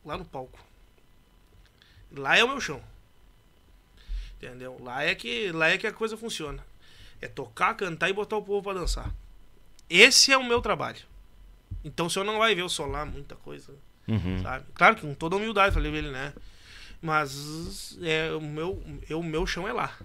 Lá 0.04 0.16
no 0.16 0.24
palco. 0.24 0.58
Lá 2.10 2.36
é 2.36 2.44
o 2.44 2.48
meu 2.48 2.60
chão. 2.60 2.82
Entendeu? 4.36 4.76
Lá 4.82 5.04
é 5.04 5.14
que 5.14 5.52
lá 5.52 5.68
é 5.68 5.78
que 5.78 5.86
a 5.86 5.92
coisa 5.92 6.16
funciona. 6.16 6.64
É 7.20 7.28
tocar, 7.28 7.74
cantar 7.74 8.08
e 8.10 8.12
botar 8.12 8.36
o 8.36 8.42
povo 8.42 8.62
pra 8.62 8.74
dançar. 8.80 9.14
Esse 9.88 10.32
é 10.32 10.36
o 10.36 10.44
meu 10.44 10.60
trabalho. 10.60 11.00
Então 11.84 12.06
o 12.06 12.10
senhor 12.10 12.24
não 12.24 12.38
vai 12.38 12.54
ver 12.54 12.62
eu 12.62 12.68
solar 12.68 13.06
muita 13.06 13.36
coisa, 13.36 13.74
Uhum. 14.08 14.42
sabe? 14.42 14.66
Claro 14.74 14.96
que 14.96 15.02
com 15.02 15.14
toda 15.14 15.36
humildade 15.36 15.72
falei 15.74 15.90
pra 15.90 15.98
ele, 15.98 16.10
né? 16.10 16.32
Mas 17.00 17.96
é, 18.02 18.32
o, 18.32 18.40
meu, 18.40 18.82
eu, 19.08 19.20
o 19.20 19.24
meu 19.24 19.46
chão 19.46 19.66
é 19.66 19.72
lá. 19.72 19.96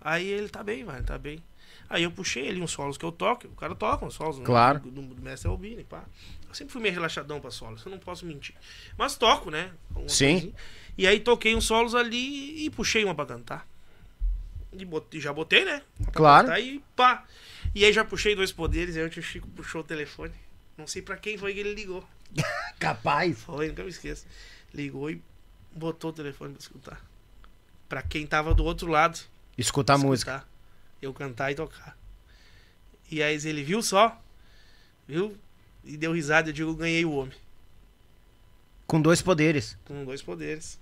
Aí 0.00 0.26
ele 0.26 0.48
tá 0.48 0.62
bem, 0.62 0.84
mano, 0.84 1.04
tá 1.04 1.18
bem. 1.18 1.42
Aí 1.90 2.02
eu 2.02 2.10
puxei 2.10 2.48
ali 2.48 2.60
uns 2.60 2.70
solos 2.70 2.98
que 2.98 3.04
eu 3.04 3.10
toco, 3.12 3.46
o 3.46 3.54
cara 3.56 3.74
toca 3.74 4.04
uns 4.04 4.14
solos, 4.14 4.38
né? 4.38 4.44
Claro. 4.44 4.80
Do, 4.80 4.90
do, 4.90 5.02
do 5.14 5.22
mestre 5.22 5.48
Albini, 5.48 5.84
pá. 5.84 6.04
Eu 6.46 6.54
sempre 6.54 6.72
fui 6.72 6.82
meio 6.82 6.94
relaxadão 6.94 7.40
pra 7.40 7.50
solos, 7.50 7.84
eu 7.84 7.90
não 7.90 7.98
posso 7.98 8.26
mentir. 8.26 8.54
Mas 8.96 9.16
toco, 9.16 9.50
né? 9.50 9.70
Sim. 10.06 10.32
coisinha. 10.32 10.54
E 10.98 11.06
aí 11.06 11.20
toquei 11.20 11.54
uns 11.54 11.64
solos 11.64 11.94
ali 11.94 12.64
e 12.66 12.70
puxei 12.70 13.04
uma 13.04 13.14
pra 13.14 13.24
cantar. 13.24 13.66
E 14.72 14.84
botei, 14.84 15.20
já 15.20 15.32
botei, 15.32 15.64
né? 15.64 15.82
Pra 16.04 16.12
Claro. 16.12 16.58
e 16.58 16.82
pá. 16.94 17.24
E 17.74 17.84
aí 17.84 17.92
já 17.92 18.04
puxei 18.04 18.34
dois 18.34 18.52
poderes, 18.52 18.96
aí 18.96 19.04
o 19.04 19.08
tio 19.10 19.22
Chico 19.22 19.48
puxou 19.48 19.80
o 19.80 19.84
telefone. 19.84 20.32
Não 20.76 20.86
sei 20.86 21.00
pra 21.00 21.16
quem 21.16 21.38
foi 21.38 21.54
que 21.54 21.60
ele 21.60 21.74
ligou. 21.74 22.06
Capaz. 22.78 23.38
Foi, 23.40 23.68
nunca 23.68 23.82
me 23.82 23.88
esqueço. 23.88 24.26
Ligou 24.74 25.10
e 25.10 25.22
botou 25.74 26.10
o 26.10 26.12
telefone 26.12 26.52
pra 26.52 26.60
escutar. 26.60 27.04
Pra 27.88 28.02
quem 28.02 28.26
tava 28.26 28.52
do 28.54 28.64
outro 28.64 28.88
lado. 28.90 29.18
Escutar 29.56 29.94
a 29.94 29.98
música. 29.98 30.44
Eu 31.00 31.12
cantar 31.14 31.50
e 31.52 31.54
tocar. 31.54 31.96
E 33.10 33.22
aí 33.22 33.38
ele 33.44 33.62
viu 33.62 33.82
só, 33.82 34.20
viu? 35.06 35.36
E 35.84 35.96
deu 35.96 36.12
risada. 36.12 36.50
Eu 36.50 36.52
digo, 36.52 36.74
ganhei 36.74 37.04
o 37.04 37.12
homem. 37.12 37.34
Com 38.86 39.00
dois 39.00 39.22
poderes. 39.22 39.78
Com 39.84 40.04
dois 40.04 40.22
poderes. 40.22 40.78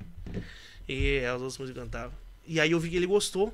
E 0.88 1.18
as 1.20 1.34
outras 1.34 1.58
músicas 1.58 1.82
cantavam. 1.82 2.16
E 2.46 2.60
aí 2.60 2.70
eu 2.70 2.80
vi 2.80 2.90
que 2.90 2.96
ele 2.96 3.06
gostou, 3.06 3.52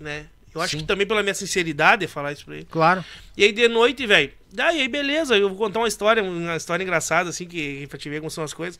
né? 0.00 0.26
Eu 0.54 0.60
acho 0.60 0.72
Sim. 0.72 0.80
que 0.80 0.86
também 0.86 1.06
pela 1.06 1.22
minha 1.22 1.34
sinceridade 1.34 2.06
falar 2.06 2.32
isso 2.32 2.44
pra 2.44 2.56
ele. 2.56 2.66
Claro. 2.70 3.04
E 3.36 3.44
aí 3.44 3.52
de 3.52 3.68
noite, 3.68 4.06
velho. 4.06 4.32
Daí 4.52 4.80
aí 4.80 4.88
beleza, 4.88 5.36
eu 5.36 5.48
vou 5.48 5.56
contar 5.56 5.78
uma 5.80 5.88
história, 5.88 6.22
uma 6.22 6.56
história 6.56 6.82
engraçada, 6.82 7.30
assim, 7.30 7.46
que, 7.46 7.86
pra 7.86 7.98
te 7.98 8.08
ver 8.10 8.20
como 8.20 8.30
são 8.30 8.44
as 8.44 8.52
coisas. 8.52 8.78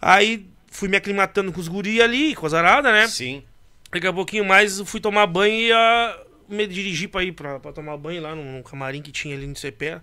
Aí 0.00 0.46
fui 0.70 0.88
me 0.88 0.96
aclimatando 0.96 1.52
com 1.52 1.60
os 1.60 1.68
guri 1.68 2.00
ali, 2.00 2.34
com 2.34 2.46
as 2.46 2.54
aradas, 2.54 2.92
né? 2.92 3.08
Sim. 3.08 3.42
Daqui 3.90 4.06
a 4.06 4.12
pouquinho 4.12 4.44
mais 4.44 4.80
fui 4.80 5.00
tomar 5.00 5.26
banho 5.26 5.54
e 5.54 5.68
ia 5.68 6.25
me 6.48 6.66
dirigir 6.66 7.08
pra 7.08 7.22
ir 7.24 7.32
pra, 7.32 7.58
pra 7.60 7.72
tomar 7.72 7.96
banho 7.96 8.22
lá 8.22 8.34
num, 8.34 8.52
num 8.52 8.62
camarim 8.62 9.02
que 9.02 9.12
tinha 9.12 9.34
ali 9.36 9.46
no 9.46 9.56
Cepé. 9.56 10.00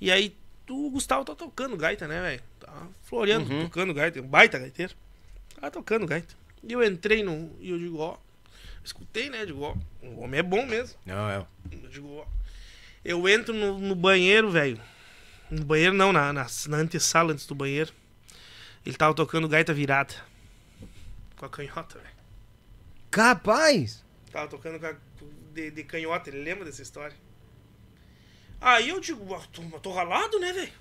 E 0.00 0.10
aí 0.10 0.36
o 0.68 0.90
Gustavo 0.90 1.24
tá 1.24 1.34
tocando 1.34 1.76
gaita, 1.76 2.06
né, 2.08 2.20
velho? 2.20 2.42
Tá 2.60 2.86
floreando, 3.02 3.48
tocando 3.64 3.94
gaita, 3.94 4.20
um 4.20 4.26
baita 4.26 4.58
gaiteiro. 4.58 4.94
Tá 5.60 5.70
tocando 5.70 6.06
gaita. 6.06 6.34
E 6.62 6.72
eu 6.72 6.82
entrei 6.84 7.22
no. 7.22 7.54
E 7.60 7.70
eu 7.70 7.78
digo, 7.78 7.98
ó. 7.98 8.16
Escutei, 8.84 9.30
né? 9.30 9.44
Digo, 9.46 9.62
ó. 9.62 9.74
O 10.02 10.20
homem 10.22 10.40
é 10.40 10.42
bom 10.42 10.64
mesmo. 10.66 10.98
Não, 11.06 11.28
é. 11.30 11.46
Eu 11.72 11.88
digo, 11.88 12.08
ó. 12.18 12.26
Eu 13.04 13.28
entro 13.28 13.54
no, 13.54 13.78
no 13.78 13.94
banheiro, 13.94 14.50
velho. 14.50 14.80
No 15.50 15.64
banheiro 15.64 15.94
não, 15.94 16.12
na, 16.12 16.32
na, 16.32 16.46
na 16.68 16.76
antessala 16.76 17.32
antes 17.32 17.46
do 17.46 17.54
banheiro. 17.54 17.92
Ele 18.84 18.96
tava 18.96 19.14
tocando 19.14 19.48
gaita 19.48 19.72
virada. 19.72 20.14
Com 21.36 21.46
a 21.46 21.48
canhota, 21.48 21.98
velho. 21.98 22.14
Capaz! 23.10 24.04
Tava 24.32 24.48
tocando 24.48 24.78
com 24.78 24.86
a- 24.86 24.96
de, 25.56 25.70
de 25.70 25.84
canhota, 25.84 26.28
ele 26.30 26.42
lembra 26.44 26.64
dessa 26.66 26.82
história? 26.82 27.16
Aí 28.60 28.88
eu 28.90 29.00
digo, 29.00 29.34
"Ah, 29.34 29.42
tô, 29.52 29.62
tô 29.80 29.92
ralado, 29.92 30.38
né, 30.38 30.52
velho? 30.52 30.72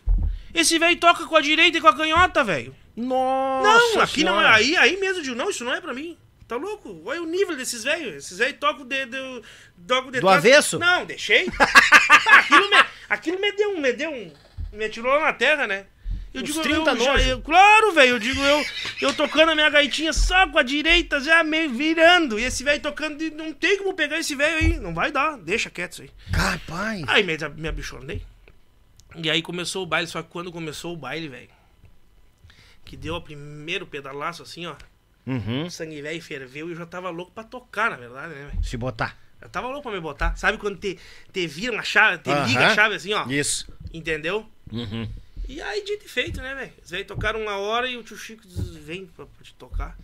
Esse 0.53 0.77
velho 0.79 0.97
toca 0.99 1.25
com 1.25 1.35
a 1.35 1.41
direita 1.41 1.77
e 1.77 1.81
com 1.81 1.87
a 1.87 1.95
canhota, 1.95 2.43
velho. 2.43 2.75
Nossa! 2.95 3.95
Não, 3.95 4.01
aqui 4.01 4.23
não 4.23 4.33
é. 4.39 4.43
Senhora. 4.43 4.55
Aí, 4.55 4.77
aí 4.77 4.97
mesmo 4.97 5.19
eu 5.19 5.23
digo, 5.23 5.35
não, 5.35 5.49
isso 5.49 5.65
não 5.65 5.73
é 5.73 5.81
pra 5.81 5.93
mim. 5.93 6.17
Tá 6.47 6.55
louco? 6.55 7.01
Olha 7.05 7.21
o 7.21 7.25
nível 7.25 7.57
desses 7.57 7.83
velhos. 7.83 8.15
Esses 8.15 8.37
velhos 8.37 8.59
tocam 8.59 8.85
de, 8.85 9.05
de, 9.05 9.17
tocam 9.87 10.11
de 10.11 10.19
Do 10.19 10.27
trás. 10.27 10.37
avesso? 10.37 10.79
Não, 10.79 11.05
deixei. 11.05 11.47
aquilo, 12.31 12.69
me, 12.69 12.85
aquilo 13.09 13.39
me 13.41 13.51
deu 13.51 13.69
um. 13.71 13.81
Me 13.81 13.93
deu 13.93 14.11
um. 14.11 14.31
Me 14.71 14.85
atirou 14.85 15.11
lá 15.13 15.19
na 15.25 15.33
terra, 15.33 15.67
né? 15.67 15.87
Eu 16.35 16.41
Uns 16.41 16.47
digo, 16.49 16.61
30 16.61 16.91
eu, 16.91 16.99
já- 16.99 17.21
eu- 17.21 17.41
Claro, 17.41 17.93
velho. 17.93 18.09
Eu 18.11 18.19
digo, 18.19 18.41
eu, 18.41 18.65
eu 19.01 19.13
tocando 19.13 19.51
a 19.51 19.55
minha 19.55 19.69
gaitinha 19.69 20.11
só 20.11 20.47
com 20.49 20.59
a 20.59 20.63
direita, 20.63 21.19
já 21.21 21.43
meio 21.43 21.71
virando. 21.73 22.37
E 22.37 22.43
esse 22.43 22.63
velho 22.63 22.81
tocando, 22.81 23.17
de- 23.17 23.31
não 23.31 23.53
tem 23.53 23.77
como 23.77 23.93
pegar 23.93 24.19
esse 24.19 24.35
velho 24.35 24.57
aí. 24.57 24.79
Não 24.79 24.93
vai 24.93 25.11
dar. 25.11 25.37
Deixa 25.37 25.69
quieto 25.69 25.93
isso 25.93 26.01
aí. 26.01 26.11
Capaz! 26.33 27.03
Aí 27.07 27.23
me, 27.23 27.37
me 27.55 27.67
abichonei. 27.69 28.21
E 29.15 29.29
aí 29.29 29.41
começou 29.41 29.83
o 29.83 29.85
baile, 29.85 30.07
só 30.07 30.21
que 30.21 30.29
quando 30.29 30.51
começou 30.51 30.93
o 30.93 30.97
baile, 30.97 31.29
velho, 31.29 31.49
que 32.83 32.97
deu 32.97 33.15
o 33.15 33.21
primeiro 33.21 33.87
pedalaço 33.87 34.43
assim, 34.43 34.65
ó, 34.65 34.75
Uhum. 35.25 35.65
o 35.65 35.71
sangue 35.71 36.01
velho 36.01 36.21
ferveu 36.21 36.67
e 36.67 36.71
eu 36.73 36.77
já 36.77 36.85
tava 36.85 37.09
louco 37.09 37.31
pra 37.31 37.43
tocar, 37.43 37.89
na 37.89 37.95
verdade, 37.97 38.33
né, 38.35 38.49
velho? 38.51 38.63
Se 38.63 38.75
botar. 38.77 39.17
Eu 39.41 39.49
tava 39.49 39.67
louco 39.67 39.83
pra 39.83 39.91
me 39.93 39.99
botar. 40.01 40.35
Sabe 40.35 40.57
quando 40.57 40.77
te, 40.77 40.99
te 41.31 41.47
vira 41.47 41.71
uma 41.73 41.81
chave, 41.83 42.17
te 42.21 42.29
Aham. 42.29 42.45
liga 42.45 42.67
a 42.67 42.75
chave 42.75 42.95
assim, 42.95 43.13
ó? 43.13 43.25
Isso. 43.27 43.67
Entendeu? 43.93 44.45
Uhum. 44.71 45.07
E 45.47 45.61
aí, 45.61 45.83
dito 45.83 46.05
e 46.05 46.09
feito, 46.09 46.41
né, 46.41 46.55
velho? 46.55 46.73
Os 46.83 46.89
velhos 46.89 47.07
tocaram 47.07 47.41
uma 47.41 47.57
hora 47.57 47.87
e 47.87 47.97
o 47.97 48.03
tio 48.03 48.17
Chico 48.17 48.47
diz, 48.47 48.75
vem 48.75 49.05
pra, 49.05 49.25
pra 49.25 49.43
te 49.43 49.53
tocar. 49.53 49.97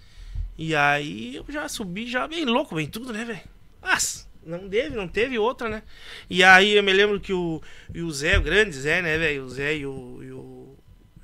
E 0.58 0.76
aí 0.76 1.36
eu 1.36 1.46
já 1.50 1.68
subi, 1.68 2.08
já 2.08 2.28
bem 2.28 2.46
louco, 2.46 2.76
bem 2.76 2.88
tudo, 2.88 3.12
né, 3.12 3.26
velho? 3.26 3.42
Mas, 3.82 4.30
não 4.46 4.70
teve, 4.70 4.96
não 4.96 5.08
teve 5.08 5.40
outra, 5.40 5.68
né? 5.68 5.84
E 6.30 6.44
aí 6.44 6.74
eu 6.74 6.84
me 6.84 6.94
lembro 6.94 7.20
que 7.20 7.34
o, 7.34 7.62
e 7.94 8.02
o 8.02 8.12
Zé, 8.12 8.38
o 8.38 8.42
grande 8.42 8.76
Zé, 8.76 9.02
né, 9.02 9.18
velho? 9.18 9.44
O 9.44 9.50
Zé 9.50 9.78
e 9.78 9.86
o, 9.86 10.20
e 10.22 10.32
o, 10.32 10.78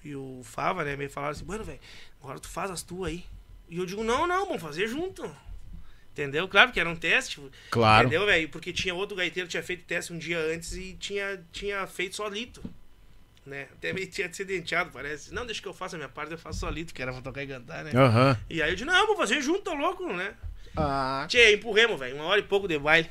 e 0.03 0.15
o 0.15 0.41
Fava, 0.43 0.83
né, 0.83 0.95
me 0.95 1.07
falaram 1.07 1.33
assim, 1.33 1.45
mano, 1.45 1.63
velho, 1.63 1.79
agora 2.21 2.39
tu 2.39 2.47
faz 2.47 2.71
as 2.71 2.81
tuas 2.81 3.11
aí. 3.11 3.23
E 3.69 3.77
eu 3.77 3.85
digo, 3.85 4.03
não, 4.03 4.25
não, 4.25 4.45
vamos 4.45 4.61
fazer 4.61 4.87
junto. 4.87 5.29
Entendeu? 6.11 6.47
Claro 6.47 6.71
que 6.71 6.79
era 6.79 6.89
um 6.89 6.95
teste. 6.95 7.39
Claro. 7.69 8.07
Entendeu, 8.07 8.25
velho? 8.25 8.49
Porque 8.49 8.73
tinha 8.73 8.95
outro 8.95 9.15
gaiteiro 9.15 9.45
que 9.47 9.51
tinha 9.51 9.61
feito 9.61 9.83
teste 9.83 10.11
um 10.11 10.17
dia 10.17 10.39
antes 10.39 10.73
e 10.73 10.95
tinha, 10.99 11.45
tinha 11.51 11.85
feito 11.85 12.15
solito. 12.15 12.63
Né? 13.47 13.67
Até 13.71 13.93
meio 13.93 14.07
tinha 14.07 14.31
se 14.31 14.43
denteado, 14.43 14.91
parece. 14.91 15.33
Não, 15.33 15.45
deixa 15.45 15.61
que 15.61 15.67
eu 15.67 15.73
faça 15.73 15.95
a 15.95 15.97
minha 15.97 16.09
parte, 16.09 16.33
eu 16.33 16.37
faço 16.37 16.59
solito, 16.59 16.93
que 16.93 17.01
era 17.01 17.13
pra 17.13 17.21
tocar 17.21 17.43
e 17.43 17.47
cantar, 17.47 17.85
né? 17.85 17.91
Aham. 17.95 18.37
E 18.49 18.61
aí 18.61 18.71
eu 18.71 18.75
disse, 18.75 18.85
não, 18.85 19.07
vou 19.07 19.15
fazer 19.15 19.41
junto, 19.41 19.61
tô 19.61 19.73
louco, 19.73 20.11
né? 20.11 20.33
Ah. 20.75 21.25
Tchê, 21.29 21.55
empurremos, 21.55 21.97
velho. 21.97 22.15
Uma 22.15 22.25
hora 22.25 22.41
e 22.41 22.43
pouco 22.43 22.67
de 22.67 22.77
baile. 22.77 23.09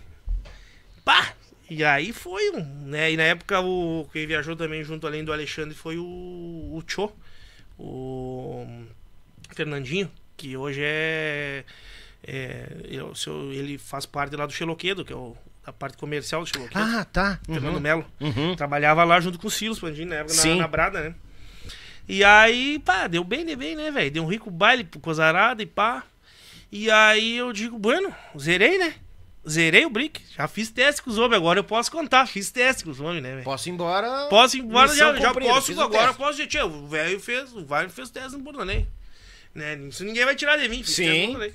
Pá! 1.03 1.33
E 1.71 1.83
aí 1.83 2.13
foi 2.13 2.51
um, 2.51 2.63
né? 2.87 3.11
E 3.13 3.17
na 3.17 3.25
época 3.25 3.61
o 3.61 4.07
quem 4.13 4.27
viajou 4.27 4.55
também 4.55 4.85
junto 4.85 5.07
além 5.07 5.25
do 5.25 5.33
Alexandre 5.33 5.75
foi 5.75 5.97
o, 5.97 6.05
o 6.05 6.83
Cho, 6.87 7.11
o 7.79 8.65
Fernandinho, 9.53 10.11
que 10.37 10.57
hoje 10.57 10.81
é, 10.85 11.65
é 12.23 12.69
ele 13.53 13.79
faz 13.79 14.07
parte 14.07 14.37
lá 14.37 14.47
do 14.47 14.53
Xeloquedo, 14.53 15.05
que 15.05 15.13
é 15.13 15.17
o, 15.17 15.37
a 15.67 15.73
parte 15.73 15.97
comercial 15.97 16.43
do 16.43 16.47
Xeloquedo. 16.47 16.79
Ah, 16.81 17.05
tá. 17.05 17.41
Fernando 17.45 17.75
Uhum. 17.75 17.81
Melo. 17.81 18.07
Uhum. 18.21 18.55
Trabalhava 18.55 19.03
lá 19.03 19.21
junto 19.21 19.39
com 19.39 19.49
o 19.49 19.51
Silas 19.51 19.81
Pandinho 19.81 20.09
na 20.09 20.17
época, 20.17 20.55
na, 20.55 20.69
Brada, 20.69 21.03
né? 21.03 21.15
E 22.09 22.23
aí, 22.23 22.79
pá, 22.79 23.09
deu 23.09 23.25
bem, 23.25 23.45
deu 23.45 23.57
bem, 23.57 23.75
né, 23.75 23.91
velho? 23.91 24.11
Deu 24.13 24.23
um 24.25 24.29
rico 24.29 24.49
baile 24.49 24.85
pro 24.85 25.01
Cozarada 25.01 25.61
e 25.63 25.67
pá. 25.67 26.05
E 26.71 26.89
aí 26.89 27.37
eu 27.37 27.53
digo, 27.53 27.79
bueno, 27.79 28.15
zerei, 28.39 28.79
né? 28.79 28.95
Zerei 29.49 29.85
o 29.85 29.91
brick. 29.91 30.21
Já 30.37 30.47
fiz 30.47 30.71
teste 30.71 31.03
com 31.03 31.11
os 31.11 31.19
homens, 31.19 31.37
agora 31.37 31.59
eu 31.59 31.65
posso 31.65 31.91
contar. 31.91 32.27
Fiz 32.27 32.51
teste 32.51 32.85
com 32.85 32.91
os 32.91 33.01
homens, 33.01 33.23
né, 33.23 33.33
velho? 33.33 33.45
Posso 33.45 33.69
ir 33.69 33.73
embora. 33.73 34.27
Posso 34.29 34.57
ir 34.57 34.61
embora, 34.61 34.89
já, 34.95 35.15
já 35.17 35.35
posso, 35.35 35.81
agora 35.81 36.07
teste. 36.07 36.19
posso, 36.19 36.39
gente. 36.39 36.59
O 36.59 36.87
velho 36.87 37.19
fez, 37.19 37.53
o 37.53 37.65
velho 37.65 37.91
fez 37.91 38.11
teste 38.11 38.33
no 38.33 38.45
Bordanei. 38.45 38.87
Né? 39.55 39.75
Isso 39.89 40.05
ninguém 40.05 40.25
vai 40.25 40.37
tirar 40.37 40.57
de 40.57 40.69
mim. 40.69 40.83
fiz 40.85 40.95
Sim. 40.95 41.05
teste 41.05 41.27
no 41.27 41.33
Bordanei. 41.33 41.55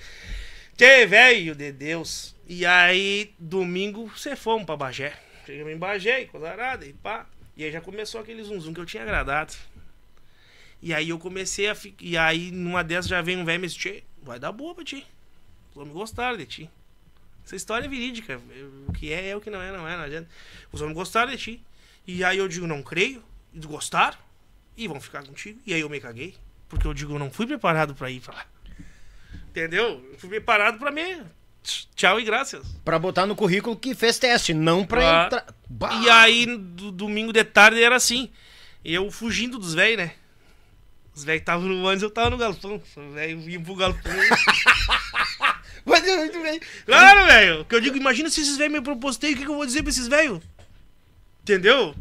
Tchê, 0.77 1.06
velho 1.06 1.53
de 1.56 1.72
Deus. 1.72 2.35
E 2.53 2.65
aí, 2.65 3.33
domingo, 3.39 4.07
você 4.07 4.35
fomos 4.35 4.65
pra 4.65 4.75
Bagé. 4.75 5.17
Chegamos 5.45 5.71
em 5.71 5.77
Bagé, 5.77 6.25
coisa 6.25 6.49
arada, 6.49 6.85
e 6.85 6.91
pá. 6.91 7.25
E 7.55 7.63
aí 7.63 7.71
já 7.71 7.80
começou 7.80 8.19
aquele 8.19 8.43
zum 8.43 8.73
que 8.73 8.80
eu 8.81 8.85
tinha 8.85 9.03
agradado. 9.03 9.53
E 10.81 10.93
aí 10.93 11.07
eu 11.07 11.17
comecei 11.17 11.69
a 11.69 11.73
ficar. 11.73 12.03
E 12.03 12.17
aí, 12.17 12.51
numa 12.51 12.83
dessas 12.83 13.07
já 13.07 13.21
vem 13.21 13.38
um 13.38 13.45
velho 13.45 13.61
me 13.61 13.67
disse, 13.69 14.03
vai 14.21 14.38
dar 14.38 14.51
boa 14.51 14.75
pra 14.75 14.83
ti. 14.83 15.07
Os 15.71 15.77
homens 15.77 15.93
gostaram 15.93 16.35
de 16.35 16.45
ti. 16.45 16.69
Essa 17.45 17.55
história 17.55 17.85
é 17.85 17.89
verídica. 17.89 18.38
O 18.85 18.91
que 18.91 19.13
é, 19.13 19.30
é 19.30 19.35
o 19.38 19.39
que 19.39 19.49
não 19.49 19.61
é, 19.61 19.71
não 19.71 19.88
é, 19.88 19.95
não 19.95 20.03
adianta. 20.03 20.30
Os 20.73 20.81
homens 20.81 20.97
gostaram 20.97 21.31
de 21.31 21.38
ti. 21.38 21.63
E 22.05 22.21
aí 22.21 22.38
eu 22.38 22.49
digo, 22.49 22.67
não 22.67 22.83
creio. 22.83 23.23
Eles 23.53 23.65
gostaram. 23.65 24.17
E 24.75 24.89
vão 24.89 24.99
ficar 24.99 25.25
contigo. 25.25 25.57
E 25.65 25.73
aí 25.73 25.80
eu 25.80 25.89
me 25.89 26.01
caguei. 26.01 26.35
Porque 26.67 26.85
eu 26.85 26.93
digo, 26.93 27.13
eu 27.13 27.19
não 27.19 27.31
fui 27.31 27.47
preparado 27.47 27.95
pra 27.95 28.11
ir 28.11 28.19
pra 28.19 28.33
lá. 28.33 28.45
Entendeu? 29.47 30.05
Eu 30.11 30.19
fui 30.19 30.27
preparado 30.27 30.77
pra 30.77 30.91
mim. 30.91 31.23
Tchau 31.95 32.19
e 32.19 32.23
graças. 32.23 32.65
Pra 32.83 32.98
botar 32.98 33.25
no 33.27 33.35
currículo 33.35 33.75
que 33.75 33.93
fez 33.93 34.17
teste, 34.17 34.53
não 34.53 34.85
pra 34.85 35.01
Claro. 35.01 35.25
entrar. 35.27 35.45
Bah! 35.69 35.93
E 36.03 36.09
aí, 36.09 36.45
do 36.57 36.91
domingo 36.91 37.31
de 37.31 37.43
tarde 37.43 37.81
era 37.81 37.95
assim. 37.95 38.30
Eu 38.83 39.11
fugindo 39.11 39.59
dos 39.59 39.73
velhos, 39.75 39.98
né? 39.98 40.11
Os 41.14 41.23
velhos 41.23 41.41
estavam 41.41 41.67
no 41.67 41.83
ônibus, 41.83 42.01
eu 42.03 42.09
tava 42.09 42.31
no 42.31 42.38
galpão. 42.38 42.81
Os 42.98 43.14
velhos 43.14 43.43
vinham 43.43 43.61
pro 43.64 43.75
galpão. 43.75 44.11
Mas 45.85 46.07
é 46.07 46.15
muito 46.17 46.41
bem. 46.41 46.59
Claro, 46.85 47.25
velho. 47.27 47.65
Que 47.65 47.75
eu 47.75 47.81
digo, 47.81 47.98
imagina 47.98 48.30
se 48.30 48.41
esses 48.41 48.57
velhos 48.57 48.73
me 48.73 48.81
propostei, 48.81 49.33
o 49.33 49.38
que, 49.38 49.43
que 49.45 49.49
eu 49.49 49.56
vou 49.56 49.65
dizer 49.65 49.81
pra 49.83 49.90
esses 49.91 50.07
velhos? 50.07 50.41
Entendeu? 51.43 51.95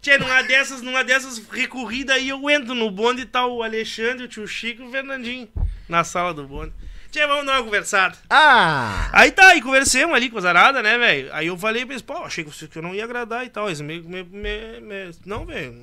Tchê, 0.00 0.16
numa 0.18 0.42
dessas, 0.42 0.80
numa 0.82 1.02
dessas 1.02 1.38
recorridas 1.50 2.16
aí 2.16 2.28
eu 2.28 2.48
entro 2.48 2.74
no 2.74 2.90
bonde 2.90 3.22
e 3.22 3.26
tá 3.26 3.44
o 3.46 3.62
Alexandre, 3.62 4.24
o 4.24 4.28
tio 4.28 4.46
Chico 4.46 4.82
e 4.82 4.86
o 4.86 4.90
Fernandinho 4.90 5.48
na 5.88 6.04
sala 6.04 6.32
do 6.32 6.46
bonde. 6.46 6.72
Tchê, 7.10 7.26
vamos 7.26 7.46
dar 7.46 7.52
uma 7.58 7.64
conversada. 7.64 8.16
Ah! 8.28 9.08
Aí 9.12 9.30
tá, 9.30 9.48
aí 9.48 9.62
conversemos 9.62 10.14
ali 10.14 10.28
com 10.28 10.36
as 10.38 10.44
aradas, 10.44 10.82
né, 10.82 10.98
velho? 10.98 11.30
Aí 11.32 11.46
eu 11.46 11.56
falei 11.56 11.84
pra 11.86 11.94
eles, 11.94 12.02
pô, 12.02 12.14
achei 12.18 12.44
que 12.44 12.76
eu 12.78 12.82
não 12.82 12.94
ia 12.94 13.04
agradar 13.04 13.46
e 13.46 13.48
tal. 13.48 13.66
Eles 13.66 13.80
me, 13.80 14.00
me, 14.02 14.22
me- 14.24 14.80
me- 14.80 15.10
não, 15.24 15.46
velho. 15.46 15.74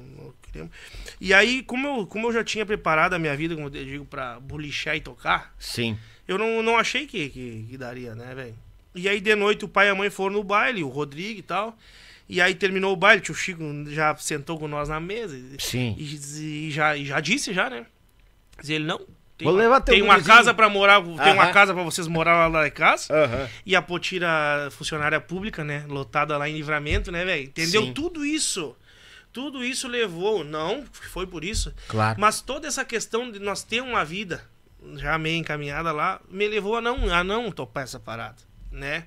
E 1.20 1.34
aí, 1.34 1.64
como 1.64 1.88
eu, 1.88 2.08
como 2.08 2.28
eu 2.28 2.34
já 2.34 2.44
tinha 2.44 2.66
preparado 2.66 3.14
a 3.14 3.20
minha 3.20 3.36
vida, 3.36 3.56
como 3.56 3.68
eu 3.68 3.72
digo, 3.72 4.06
pra 4.06 4.40
bolichar 4.40 4.96
e 4.96 5.02
tocar, 5.02 5.54
Sim. 5.60 5.98
eu 6.28 6.38
não, 6.38 6.62
não 6.64 6.78
achei 6.78 7.06
que, 7.08 7.28
que, 7.30 7.66
que 7.72 7.78
daria, 7.78 8.14
né, 8.16 8.34
velho? 8.36 8.56
E 8.94 9.10
aí, 9.10 9.20
de 9.20 9.36
noite, 9.36 9.66
o 9.66 9.68
pai 9.68 9.88
e 9.88 9.90
a 9.90 9.96
mãe 9.96 10.10
foram 10.10 10.36
no 10.36 10.44
baile, 10.44 10.84
o 10.84 10.88
Rodrigo 10.88 11.40
e 11.40 11.44
tal. 11.44 11.78
E 12.30 12.40
aí 12.40 12.56
terminou 12.56 12.94
o 12.94 12.96
baile, 12.96 13.20
o 13.20 13.24
tio 13.24 13.36
Chico 13.36 13.62
já 13.88 14.16
sentou 14.16 14.58
com 14.58 14.68
nós 14.68 14.88
na 14.90 15.00
mesa. 15.00 15.36
e- 15.36 15.58
Sim. 15.60 15.96
E, 15.98 16.68
e 16.68 16.72
já, 16.72 16.96
e 16.96 17.04
já 17.06 17.20
disse, 17.20 17.52
já, 17.54 17.70
né? 17.70 17.86
Diz 18.62 18.70
ele, 18.70 18.86
não. 18.86 19.02
Tem, 19.38 19.46
Vou 19.46 19.54
uma- 19.56 19.62
levar 19.64 19.82
tem 19.82 20.02
uma 20.02 20.14
gurizinho." 20.14 20.36
casa 20.38 20.54
pra 20.54 20.70
morar, 20.70 21.02
tem 21.02 21.34
uma 21.34 21.52
casa 21.52 21.74
pra 21.74 21.84
vocês 21.84 22.08
morar 22.08 22.48
lá 22.50 22.68
em 22.68 22.72
casa. 22.72 23.14
Aham. 23.14 23.50
E 23.66 23.76
a 23.76 23.82
Potira, 23.82 24.70
funcionária 24.72 25.20
pública, 25.20 25.64
né? 25.64 25.84
Lotada 25.90 26.38
lá 26.38 26.48
em 26.48 26.54
livramento, 26.56 27.12
né, 27.12 27.26
velho? 27.26 27.44
Entendeu? 27.44 27.82
Sim. 27.84 27.94
Tudo 27.94 28.26
isso. 28.26 28.76
Tudo 29.34 29.64
isso 29.66 29.88
levou. 29.90 30.44
Não 30.46 30.86
foi 31.12 31.28
por 31.28 31.44
isso. 31.44 31.74
Claro. 31.90 32.18
Mas 32.20 32.40
toda 32.40 32.68
essa 32.68 32.86
questão 32.86 33.30
de 33.30 33.40
nós 33.40 33.62
ter 33.64 33.82
uma 33.82 34.06
vida 34.06 34.42
já 34.96 35.18
meio 35.18 35.38
encaminhada 35.38 35.92
lá, 35.92 36.22
me 36.30 36.48
levou 36.48 36.78
a 36.78 36.82
não, 36.82 37.14
a 37.14 37.24
não 37.24 37.52
topar 37.52 37.84
essa 37.84 38.00
parada, 38.00 38.38
né? 38.72 39.06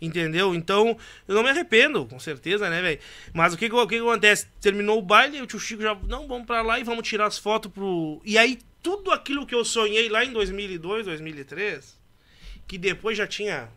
Entendeu? 0.00 0.54
Então, 0.54 0.96
eu 1.26 1.34
não 1.34 1.42
me 1.42 1.48
arrependo, 1.50 2.06
com 2.06 2.20
certeza, 2.20 2.70
né, 2.70 2.80
velho? 2.80 3.00
Mas 3.34 3.52
o 3.52 3.56
que, 3.56 3.68
que, 3.68 3.74
o 3.74 3.86
que 3.86 3.96
que 3.96 4.00
acontece? 4.00 4.46
Terminou 4.60 4.98
o 4.98 5.02
baile, 5.02 5.40
o 5.42 5.46
tio 5.46 5.58
Chico 5.58 5.82
já. 5.82 5.94
Não, 6.06 6.28
vamos 6.28 6.46
pra 6.46 6.62
lá 6.62 6.78
e 6.78 6.84
vamos 6.84 7.06
tirar 7.08 7.26
as 7.26 7.36
fotos 7.38 7.70
pro. 7.72 8.20
E 8.24 8.38
aí, 8.38 8.60
tudo 8.80 9.10
aquilo 9.10 9.44
que 9.44 9.54
eu 9.54 9.64
sonhei 9.64 10.08
lá 10.08 10.24
em 10.24 10.32
2002, 10.32 11.06
2003, 11.06 11.98
que 12.68 12.78
depois 12.78 13.18
já 13.18 13.26
tinha. 13.26 13.68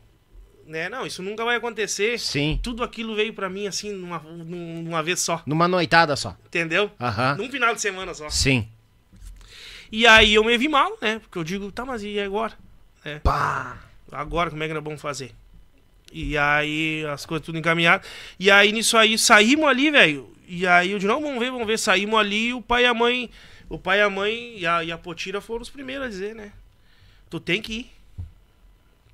Né? 0.68 0.88
Não, 0.90 1.08
isso 1.08 1.24
nunca 1.24 1.44
vai 1.44 1.56
acontecer. 1.56 2.20
Sim. 2.20 2.60
Tudo 2.62 2.84
aquilo 2.84 3.16
veio 3.16 3.34
pra 3.34 3.50
mim 3.50 3.66
assim, 3.66 3.92
numa, 3.92 4.20
num- 4.20 4.84
numa 4.84 5.02
vez 5.02 5.20
só. 5.20 5.42
Numa 5.46 5.68
noitada 5.68 6.16
só. 6.16 6.38
Entendeu? 6.46 6.92
Aham. 7.00 7.36
Num 7.38 7.50
final 7.50 7.74
de 7.74 7.82
semana 7.82 8.14
só. 8.14 8.30
Sim. 8.30 8.70
E 9.92 10.06
aí 10.06 10.36
eu 10.36 10.44
me 10.44 10.56
vi 10.58 10.68
mal, 10.70 10.96
né? 11.02 11.18
Porque 11.20 11.38
eu 11.38 11.44
digo, 11.44 11.72
tá, 11.72 11.84
mas 11.84 12.04
e 12.04 12.20
agora? 12.20 12.54
É. 13.04 13.18
Pá! 13.20 13.80
Agora 14.12 14.50
como 14.52 14.62
é 14.64 14.68
que 14.68 14.74
nós 14.74 14.84
vamos 14.84 15.02
fazer? 15.02 15.32
E 16.12 16.38
aí 16.38 17.06
as 17.12 17.26
coisas 17.26 17.46
tudo 17.46 17.58
encaminhadas. 17.58 18.08
E 18.40 18.50
aí 18.52 18.72
nisso 18.72 18.98
aí 18.98 19.18
saímos 19.18 19.66
ali, 19.66 19.90
velho. 19.92 20.30
E 20.48 20.68
aí 20.68 20.92
eu 20.92 20.98
disse, 20.98 21.08
não, 21.08 21.22
vamos 21.22 21.40
ver, 21.40 21.50
vamos 21.52 21.66
ver. 21.68 21.80
Saímos 21.80 22.20
ali 22.20 22.48
e 22.50 22.54
o 22.54 22.62
pai 22.62 22.84
e 22.84 22.86
a 22.88 22.94
mãe. 22.94 23.30
O 23.70 23.78
pai 23.80 24.00
e 24.00 24.02
a 24.02 24.10
mãe 24.10 24.58
e 24.60 24.66
a, 24.68 24.84
e 24.84 24.92
a 24.92 24.98
Potira 24.98 25.40
foram 25.40 25.62
os 25.62 25.70
primeiros 25.70 26.06
a 26.08 26.10
dizer, 26.10 26.36
né? 26.36 26.52
Tu 27.30 27.40
tem 27.40 27.62
que 27.62 27.74
ir. 27.74 27.92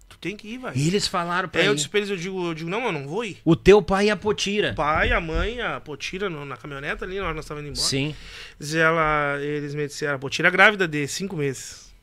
Tu 0.10 0.18
tem 0.18 0.36
que 0.36 0.48
ir, 0.48 0.58
vai. 0.58 0.74
E 0.76 0.88
eles 0.88 1.06
falaram 1.08 1.48
pra 1.48 1.62
Aí 1.62 1.68
eu 1.68 1.76
disse 1.76 1.88
pra 1.88 2.00
eles, 2.00 2.10
eu 2.10 2.18
digo, 2.18 2.48
eu 2.48 2.54
digo, 2.56 2.70
não, 2.70 2.84
eu 2.86 2.92
não 2.92 3.08
vou 3.08 3.24
ir. 3.24 3.38
O 3.46 3.56
teu 3.56 3.82
pai 3.84 4.08
e 4.08 4.10
a 4.10 4.16
Potira. 4.16 4.72
O 4.72 4.76
pai, 4.76 5.12
a 5.12 5.22
mãe, 5.22 5.62
a 5.62 5.80
Potira 5.80 6.28
no- 6.30 6.44
na 6.46 6.58
caminhoneta 6.58 7.06
ali, 7.06 7.18
na 7.18 7.24
hora 7.24 7.32
que 7.34 7.36
nós 7.36 7.46
estávamos 7.46 7.68
indo 7.70 7.76
embora. 7.78 7.88
Sim. 7.90 8.16
Diz 8.60 8.74
ela, 8.74 9.38
eles 9.40 9.76
me 9.76 9.86
disseram, 9.86 10.16
a 10.16 10.20
Potira 10.20 10.48
é 10.48 10.52
grávida 10.52 10.88
de 10.88 11.08
cinco 11.08 11.36
meses. 11.36 11.94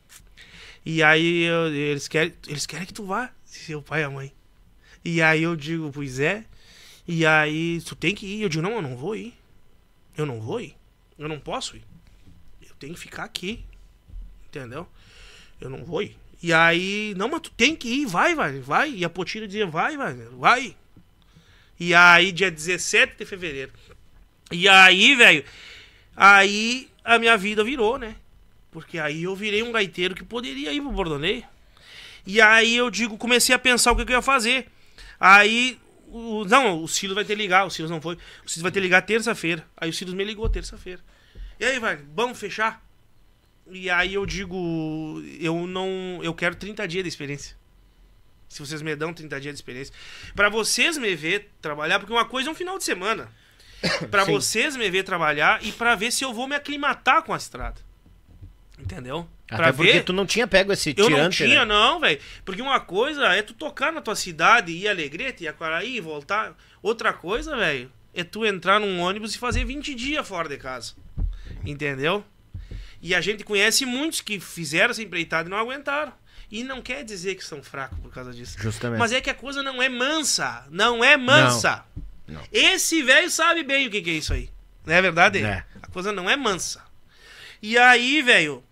E 0.87 1.03
aí 1.03 1.43
eu- 1.45 1.75
eles, 1.75 2.07
querem, 2.07 2.33
eles 2.47 2.67
querem 2.67 2.87
que 2.87 2.93
tu 2.95 3.05
vá, 3.05 3.31
o 3.71 3.83
pai 3.83 4.03
e 4.03 4.05
a 4.05 4.11
mãe. 4.11 4.33
E 5.05 5.21
aí 5.21 5.43
eu 5.43 5.55
digo, 5.55 5.91
pois 5.93 6.19
é. 6.19 6.45
E 7.07 7.27
aí, 7.27 7.81
tu 7.83 7.95
tem 7.95 8.15
que 8.15 8.27
ir. 8.27 8.43
Eu 8.43 8.49
digo, 8.49 8.63
não, 8.63 8.73
eu 8.73 8.83
não 8.83 8.97
vou 8.97 9.15
ir. 9.15 9.35
Eu 10.17 10.25
não 10.25 10.41
vou 10.41 10.61
ir. 10.61 10.75
Eu 11.19 11.29
não 11.29 11.39
posso 11.39 11.77
ir. 11.77 11.85
Eu 12.63 12.75
tenho 12.77 12.95
que 12.95 13.01
ficar 13.01 13.25
aqui. 13.25 13.65
Entendeu? 14.47 14.89
Eu 15.61 15.69
não 15.69 15.85
vou 15.85 16.03
ir. 16.03 16.17
E 16.43 16.53
aí, 16.53 17.15
não, 17.17 17.29
mas 17.29 17.41
tu 17.41 17.51
tem 17.51 17.75
que 17.75 17.89
ir, 17.89 18.07
vai, 18.07 18.35
vai, 18.35 18.59
vai. 18.61 18.91
E 18.91 19.05
a 19.05 19.11
Potira 19.11 19.47
dizia, 19.47 19.67
vai, 19.67 19.97
vai, 19.97 20.15
vai. 20.15 20.77
E 21.79 21.95
aí, 21.95 22.33
dia 22.33 22.51
17 22.51 23.17
de 23.17 23.25
fevereiro. 23.25 23.73
E 24.51 24.69
aí, 24.69 25.15
velho, 25.15 25.45
aí 26.17 26.89
a 27.03 27.19
minha 27.19 27.37
vida 27.37 27.65
virou, 27.65 27.99
né? 27.99 28.17
Porque 28.71 28.99
aí 28.99 29.23
eu 29.23 29.35
virei 29.35 29.63
um 29.63 29.73
gaiteiro 29.73 30.15
que 30.15 30.25
poderia 30.25 30.73
ir 30.73 30.81
pro 30.81 30.91
Bordonei. 30.91 31.45
E 32.27 32.41
aí 32.41 32.77
eu 32.77 32.91
digo, 32.91 33.17
comecei 33.17 33.55
a 33.55 33.59
pensar 33.59 33.93
o 33.93 33.97
que 33.97 34.03
eu 34.03 34.17
ia 34.17 34.23
fazer. 34.23 34.67
Aí, 35.19 35.79
o, 36.09 36.45
não, 36.45 36.83
o 36.83 36.89
Silas 36.89 37.15
vai 37.15 37.25
ter 37.25 37.35
ligar, 37.35 37.65
o 37.65 37.71
Silas 37.71 37.91
não 37.91 38.01
foi. 38.01 38.17
O 38.45 38.49
Silas 38.49 38.63
vai 38.63 38.73
ter 38.73 38.81
ligar 38.81 39.03
terça-feira. 39.03 39.67
Aí 39.77 39.91
o 39.91 39.93
Silas 39.93 40.15
me 40.15 40.25
ligou 40.25 40.49
terça-feira. 40.49 41.01
E 41.59 41.65
aí, 41.65 41.79
vai, 41.79 41.99
vamos 42.15 42.39
fechar? 42.39 42.85
E 43.71 43.89
aí 43.89 44.15
eu 44.15 44.27
digo, 44.27 45.23
eu 45.41 45.67
não, 45.67 46.21
eu 46.23 46.35
quero 46.35 46.55
30 46.55 46.87
dias 46.87 47.05
de 47.05 47.09
experiência. 47.09 47.57
Se 48.49 48.61
vocês 48.61 48.83
me 48.83 48.95
dão 48.95 49.13
30 49.13 49.41
dias 49.41 49.55
de 49.55 49.59
experiência. 49.59 49.95
Pra 50.35 50.49
vocês 50.49 50.99
me 50.99 51.15
ver 51.17 51.51
trabalhar, 51.61 51.99
porque 51.99 52.13
uma 52.13 52.25
coisa 52.27 52.49
é 52.49 52.53
um 52.53 52.55
final 52.55 52.79
de 52.79 52.85
semana. 52.85 53.29
Pra 54.11 54.25
Sim. 54.27 54.33
vocês 54.33 54.77
me 54.77 54.89
ver 54.91 55.03
trabalhar 55.03 55.65
e 55.65 55.73
pra 55.73 55.95
ver 55.95 56.13
se 56.13 56.25
eu 56.25 56.33
vou 56.33 56.47
me 56.47 56.55
aclimatar 56.55 57.23
com 57.23 57.33
a 57.33 57.37
estrada. 57.37 57.81
Entendeu? 58.85 59.27
Até 59.49 59.57
pra 59.57 59.73
porque 59.73 59.93
ver. 59.93 60.05
tu 60.05 60.13
não 60.13 60.27
tinha 60.27 60.47
pego 60.47 60.71
esse 60.73 60.91
Eu 60.91 61.07
tirante, 61.07 61.21
não 61.23 61.31
tinha, 61.31 61.61
né? 61.61 61.65
não, 61.65 62.01
velho. 62.01 62.21
Porque 62.45 62.61
uma 62.61 62.79
coisa 62.81 63.25
é 63.29 63.41
tu 63.41 63.55
tocar 63.55 63.91
na 63.93 64.03
tua 64.03 64.15
cidade, 64.15 64.73
ir 64.73 64.87
a 64.87 64.91
Alegrete, 64.91 65.45
ir 65.45 65.49
a 65.49 65.55
Quaraí, 65.55 66.01
voltar. 66.01 66.55
Outra 66.83 67.13
coisa, 67.15 67.57
velho, 67.57 67.91
é 68.13 68.23
tu 68.23 68.45
entrar 68.45 68.79
num 68.79 69.01
ônibus 69.01 69.35
e 69.35 69.39
fazer 69.39 69.65
20 69.65 69.95
dias 69.95 70.29
fora 70.29 70.49
de 70.51 70.59
casa. 70.59 70.93
Entendeu? 71.65 72.23
E 73.01 73.15
a 73.15 73.21
gente 73.23 73.43
conhece 73.43 73.87
muitos 73.87 74.21
que 74.21 74.39
fizeram 74.39 74.91
essa 74.91 75.03
empreitada 75.03 75.49
e 75.49 75.51
não 75.51 75.59
aguentaram. 75.59 76.13
E 76.51 76.63
não 76.63 76.83
quer 76.83 77.03
dizer 77.05 77.35
que 77.35 77.45
são 77.45 77.63
fracos 77.63 77.99
por 77.99 78.13
causa 78.13 78.33
disso. 78.33 78.57
Justamente. 78.61 78.99
Mas 78.99 79.13
é 79.13 79.21
que 79.21 79.31
a 79.31 79.35
coisa 79.35 79.63
não 79.63 79.83
é 79.83 79.89
mansa. 79.89 80.67
Não 80.71 81.03
é 81.03 81.17
mansa. 81.17 81.85
Não. 82.27 82.43
Esse 82.53 83.03
velho 83.03 83.31
sabe 83.31 83.63
bem 83.63 83.87
o 83.87 83.91
que, 83.91 84.03
que 84.03 84.11
é 84.11 84.15
isso 84.15 84.33
aí. 84.35 84.51
Não 84.85 84.95
é 84.95 85.01
verdade? 85.01 85.43
É. 85.43 85.65
A 85.83 85.87
coisa 85.89 86.13
não 86.13 86.29
é 86.29 86.37
mansa. 86.37 86.83
E 87.63 87.79
aí, 87.79 88.21
velho, 88.21 88.63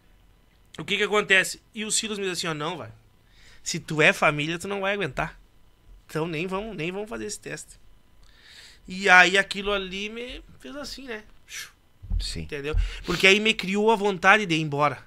o 0.78 0.84
que 0.84 0.96
que 0.96 1.02
acontece? 1.02 1.60
E 1.74 1.84
o 1.84 1.90
Silas 1.90 2.18
me 2.18 2.24
diz 2.24 2.38
assim, 2.38 2.46
ó, 2.46 2.54
não, 2.54 2.76
vai. 2.76 2.90
Se 3.62 3.78
tu 3.78 4.02
é 4.02 4.12
família, 4.12 4.58
tu 4.58 4.66
não 4.66 4.80
vai 4.80 4.94
aguentar. 4.94 5.38
Então 6.06 6.26
nem 6.26 6.46
vamos, 6.46 6.76
nem 6.76 6.90
vamos 6.90 7.08
fazer 7.08 7.26
esse 7.26 7.38
teste. 7.38 7.80
E 8.86 9.08
aí 9.08 9.38
aquilo 9.38 9.72
ali 9.72 10.08
me 10.08 10.42
fez 10.58 10.74
assim, 10.76 11.06
né? 11.06 11.22
Sim. 12.20 12.42
Entendeu? 12.42 12.74
Porque 13.04 13.26
aí 13.26 13.40
me 13.40 13.54
criou 13.54 13.90
a 13.90 13.96
vontade 13.96 14.46
de 14.46 14.54
ir 14.54 14.60
embora. 14.60 14.98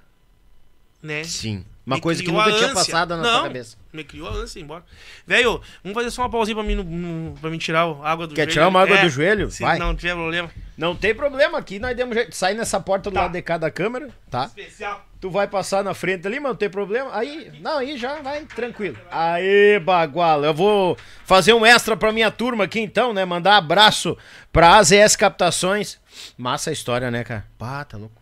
Né? 1.02 1.24
Sim. 1.24 1.66
Uma 1.86 1.98
Me 1.98 2.02
coisa 2.02 2.24
que 2.24 2.32
nunca 2.32 2.52
tinha 2.52 2.74
passado 2.74 3.10
na 3.10 3.18
não, 3.18 3.32
tua 3.32 3.44
cabeça. 3.44 3.78
Me 3.96 4.04
criou 4.04 4.28
a 4.28 4.32
ânsia 4.32 4.54
de 4.56 4.60
ir 4.60 4.64
embora. 4.64 4.84
Velho, 5.26 5.62
vamos 5.84 5.96
fazer 5.98 6.12
só 6.12 6.22
uma 6.24 6.30
pausinha 6.30 6.56
pra 6.56 6.64
mim, 6.64 6.76
no, 6.76 6.84
no, 6.84 7.34
pra 7.40 7.50
mim 7.50 7.58
tirar 7.58 7.82
a 7.84 8.10
água 8.12 8.28
do 8.28 8.36
Quer 8.36 8.42
joelho. 8.44 8.52
tirar 8.52 8.68
uma 8.68 8.82
água 8.82 8.98
É, 8.98 9.02
do 9.04 9.10
joelho? 9.10 9.50
Se 9.50 9.64
Vai. 9.64 9.80
não 9.80 9.96
tiver 9.96 10.14
problema. 10.14 10.52
Não 10.78 10.94
tem 10.96 11.16
problema 11.16 11.58
aqui, 11.58 11.80
nós 11.80 11.96
demos 11.96 12.14
jeito. 12.16 12.36
Sai 12.36 12.54
nessa 12.54 12.80
porta 12.80 13.10
do 13.10 13.14
Tá. 13.14 13.22
lado 13.22 13.32
de 13.32 13.42
cada 13.42 13.72
câmera, 13.72 14.10
tá? 14.30 14.46
Especial. 14.46 15.06
Tu 15.22 15.30
vai 15.32 15.48
passar 15.48 15.84
na 15.84 15.94
frente 15.94 16.28
ali, 16.28 16.40
mas 16.40 16.50
não 16.50 16.56
tem 16.56 16.70
problema. 16.70 17.10
Aí, 17.18 17.52
não, 17.62 17.78
aí 17.80 17.98
já 17.98 18.22
vai 18.22 18.42
tranquilo. 18.44 18.98
Aê, 19.10 19.80
baguala. 19.80 20.48
Eu 20.48 20.54
vou 20.54 20.98
fazer 21.24 21.54
um 21.54 21.66
extra 21.66 21.96
pra 21.98 22.12
minha 22.12 22.30
turma 22.30 22.66
aqui 22.66 22.80
então, 22.82 23.14
né? 23.14 23.24
Mandar 23.26 23.56
abraço 23.58 24.16
pra 24.52 24.76
AZS 24.78 25.16
Captações. 25.16 25.98
Massa 26.38 26.70
a 26.70 26.74
história, 26.74 27.10
né, 27.10 27.24
cara? 27.24 27.46
Pá, 27.58 27.84
tá 27.86 27.98
louco. 27.98 28.22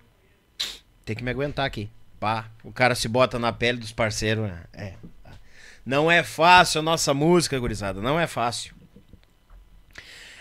Tem 1.04 1.16
que 1.16 1.24
me 1.24 1.32
aguentar 1.32 1.66
aqui. 1.66 1.90
Pá, 2.20 2.46
o 2.64 2.72
cara 2.72 2.96
se 2.96 3.10
bota 3.10 3.38
na 3.38 3.52
pele 3.52 3.80
dos 3.80 3.92
parceiros. 3.92 4.48
né? 4.48 4.62
É. 4.72 4.94
Não 5.86 6.10
é 6.10 6.24
fácil 6.24 6.80
a 6.80 6.84
nossa 6.84 7.14
música, 7.14 7.60
gurizada. 7.60 8.02
Não 8.02 8.20
é 8.20 8.28
fácil. 8.28 8.74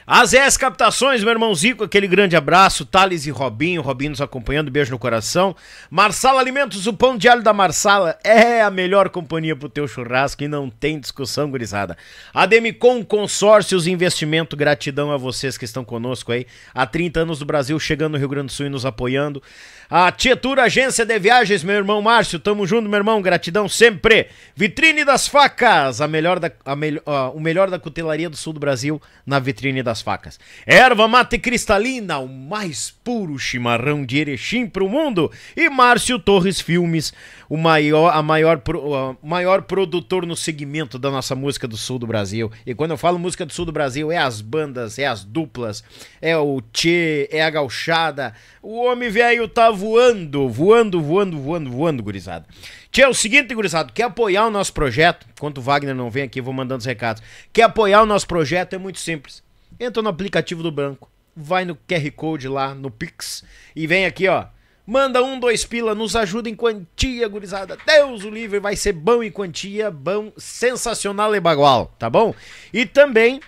AZS 0.05 0.57
Captações, 0.57 1.23
meu 1.23 1.31
irmão 1.31 1.55
Zico, 1.55 1.85
aquele 1.85 2.09
grande 2.09 2.35
abraço. 2.35 2.85
Thales 2.85 3.25
e 3.25 3.31
Robinho, 3.31 3.81
Robinho 3.81 4.11
nos 4.11 4.21
acompanhando, 4.21 4.71
beijo 4.71 4.91
no 4.91 4.99
coração. 4.99 5.55
Marsala 5.89 6.41
Alimentos, 6.41 6.89
o 6.89 6.93
pão 6.93 7.17
de 7.17 7.29
alho 7.29 7.43
da 7.43 7.53
Marsala 7.53 8.19
é 8.25 8.63
a 8.63 8.71
melhor 8.71 9.09
companhia 9.11 9.55
pro 9.55 9.69
teu 9.69 9.87
churrasco 9.87 10.43
e 10.43 10.49
não 10.49 10.69
tem 10.69 10.99
discussão, 10.99 11.49
gurizada. 11.49 11.97
Ademicon 12.35 13.05
Consórcios 13.05 13.87
Investimento, 13.87 14.57
gratidão 14.57 15.13
a 15.13 15.17
vocês 15.17 15.57
que 15.57 15.65
estão 15.65 15.85
conosco 15.85 16.33
aí. 16.33 16.47
Há 16.75 16.85
30 16.85 17.21
anos 17.21 17.39
do 17.39 17.45
Brasil, 17.45 17.79
chegando 17.79 18.13
no 18.13 18.19
Rio 18.19 18.29
Grande 18.29 18.47
do 18.47 18.53
Sul 18.53 18.67
e 18.67 18.71
nos 18.71 18.85
apoiando. 18.85 19.41
A 19.95 20.11
Tietura 20.11 20.63
Agência 20.63 21.05
de 21.05 21.19
Viagens, 21.19 21.63
meu 21.63 21.75
irmão 21.77 22.01
Márcio, 22.01 22.39
tamo 22.39 22.67
junto, 22.67 22.89
meu 22.89 22.97
irmão, 22.97 23.21
gratidão 23.21 23.69
sempre. 23.69 24.29
Vitrine 24.57 25.05
das 25.05 25.29
Facas, 25.29 26.01
a 26.01 26.09
melhor 26.09 26.41
da, 26.41 26.51
a 26.65 26.75
melhor, 26.75 27.03
ó, 27.05 27.29
o 27.33 27.39
melhor 27.39 27.69
da 27.69 27.79
cutelaria 27.79 28.31
do 28.31 28.37
sul 28.39 28.55
do 28.55 28.61
Brasil 28.61 29.03
na 29.27 29.39
vitrine 29.39 29.83
das 29.83 30.01
facas. 30.01 30.41
Erva 30.67 31.07
mate 31.07 31.39
cristalina, 31.39 32.19
o 32.19 32.27
mais 32.27 32.91
puro 33.05 33.39
chimarrão 33.39 34.03
de 34.03 34.19
Erechim 34.19 34.67
pro 34.67 34.89
mundo. 34.89 35.31
E 35.55 35.69
Márcio 35.69 36.19
Torres 36.19 36.59
Filmes, 36.59 37.13
o 37.47 37.59
maior, 37.59 38.17
a 38.17 38.23
maior, 38.23 38.61
pro- 38.61 39.17
o 39.23 39.27
maior 39.27 39.61
produtor 39.61 40.25
no 40.25 40.35
segmento 40.35 40.99
da 40.99 41.11
nossa 41.11 41.35
música 41.35 41.69
do 41.69 41.77
sul 41.77 41.99
do 41.99 42.07
Brasil. 42.07 42.51
E 42.65 42.75
quando 42.75 42.93
eu 42.93 42.97
falo 42.97 43.19
música 43.19 43.45
do 43.45 43.53
sul 43.53 43.67
do 43.67 43.73
Brasil, 43.73 44.11
é 44.11 44.17
as 44.17 44.41
bandas, 44.41 44.99
é 44.99 45.07
as 45.07 45.23
duplas, 45.23 45.85
é 46.21 46.35
o 46.35 46.63
Tchê, 46.73 47.29
é 47.31 47.43
a 47.43 47.51
gauchada. 47.51 48.33
O 48.63 48.87
homem 48.87 49.11
velho 49.11 49.47
tá 49.47 49.71
voando, 49.83 50.49
voando, 50.49 51.03
voando, 51.03 51.39
voando, 51.41 51.71
voando, 51.71 52.03
gurizada. 52.05 52.47
Tchê, 52.93 53.03
é 53.03 53.09
o 53.09 53.15
seguinte, 53.15 53.53
gurizada, 53.53 53.91
quer 53.93 54.05
apoiar 54.05 54.47
o 54.47 54.51
nosso 54.51 54.73
projeto? 54.73 55.27
Enquanto 55.33 55.59
o 55.59 55.61
Wagner 55.61 55.93
não 55.93 56.09
vem 56.09 56.23
aqui, 56.23 56.41
vou 56.41 56.55
mandando 56.55 56.79
os 56.79 56.87
recados. 56.87 57.21
Quer 57.53 57.65
apoiar 57.65 58.01
o 58.03 58.07
nosso 58.07 58.29
projeto? 58.29 58.75
É 58.75 58.79
muito 58.79 59.01
simples. 59.01 59.43
Entra 59.81 60.01
no 60.01 60.09
aplicativo 60.09 60.63
do 60.63 60.71
banco, 60.71 61.11
vai 61.35 61.65
no 61.65 61.75
QR 61.75 62.09
Code 62.15 62.47
lá, 62.47 62.77
no 62.77 62.93
Pix, 62.93 63.43
e 63.75 63.85
vem 63.89 64.07
aqui, 64.07 64.29
ó. 64.29 64.45
Manda 64.87 65.23
um, 65.23 65.41
dois 65.41 65.65
pila, 65.65 65.97
nos 65.97 66.15
ajuda 66.15 66.49
em 66.49 66.55
quantia, 66.55 67.27
gurizada. 67.27 67.77
Deus 67.85 68.23
o 68.25 68.31
livre, 68.31 68.61
vai 68.61 68.77
ser 68.77 68.93
bom 68.93 69.21
em 69.21 69.33
quantia, 69.33 69.91
bom, 69.91 70.33
sensacional 70.37 71.35
e 71.35 71.41
bagual, 71.41 71.93
tá 71.99 72.09
bom? 72.09 72.33
E 72.73 72.87
também 72.87 73.41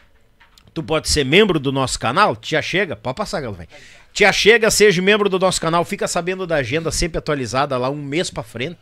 Tu 0.74 0.82
pode 0.82 1.08
ser 1.08 1.24
membro 1.24 1.60
do 1.60 1.70
nosso 1.70 1.96
canal, 2.00 2.34
te 2.34 2.60
chega, 2.60 2.96
pode 2.96 3.14
passar, 3.14 3.40
velho. 3.40 3.68
Te 4.14 4.32
chega, 4.32 4.70
seja 4.70 5.02
membro 5.02 5.28
do 5.28 5.40
nosso 5.40 5.60
canal, 5.60 5.84
fica 5.84 6.06
sabendo 6.06 6.46
da 6.46 6.54
agenda 6.54 6.92
sempre 6.92 7.18
atualizada 7.18 7.76
lá 7.76 7.90
um 7.90 8.00
mês 8.00 8.30
pra 8.30 8.44
frente. 8.44 8.78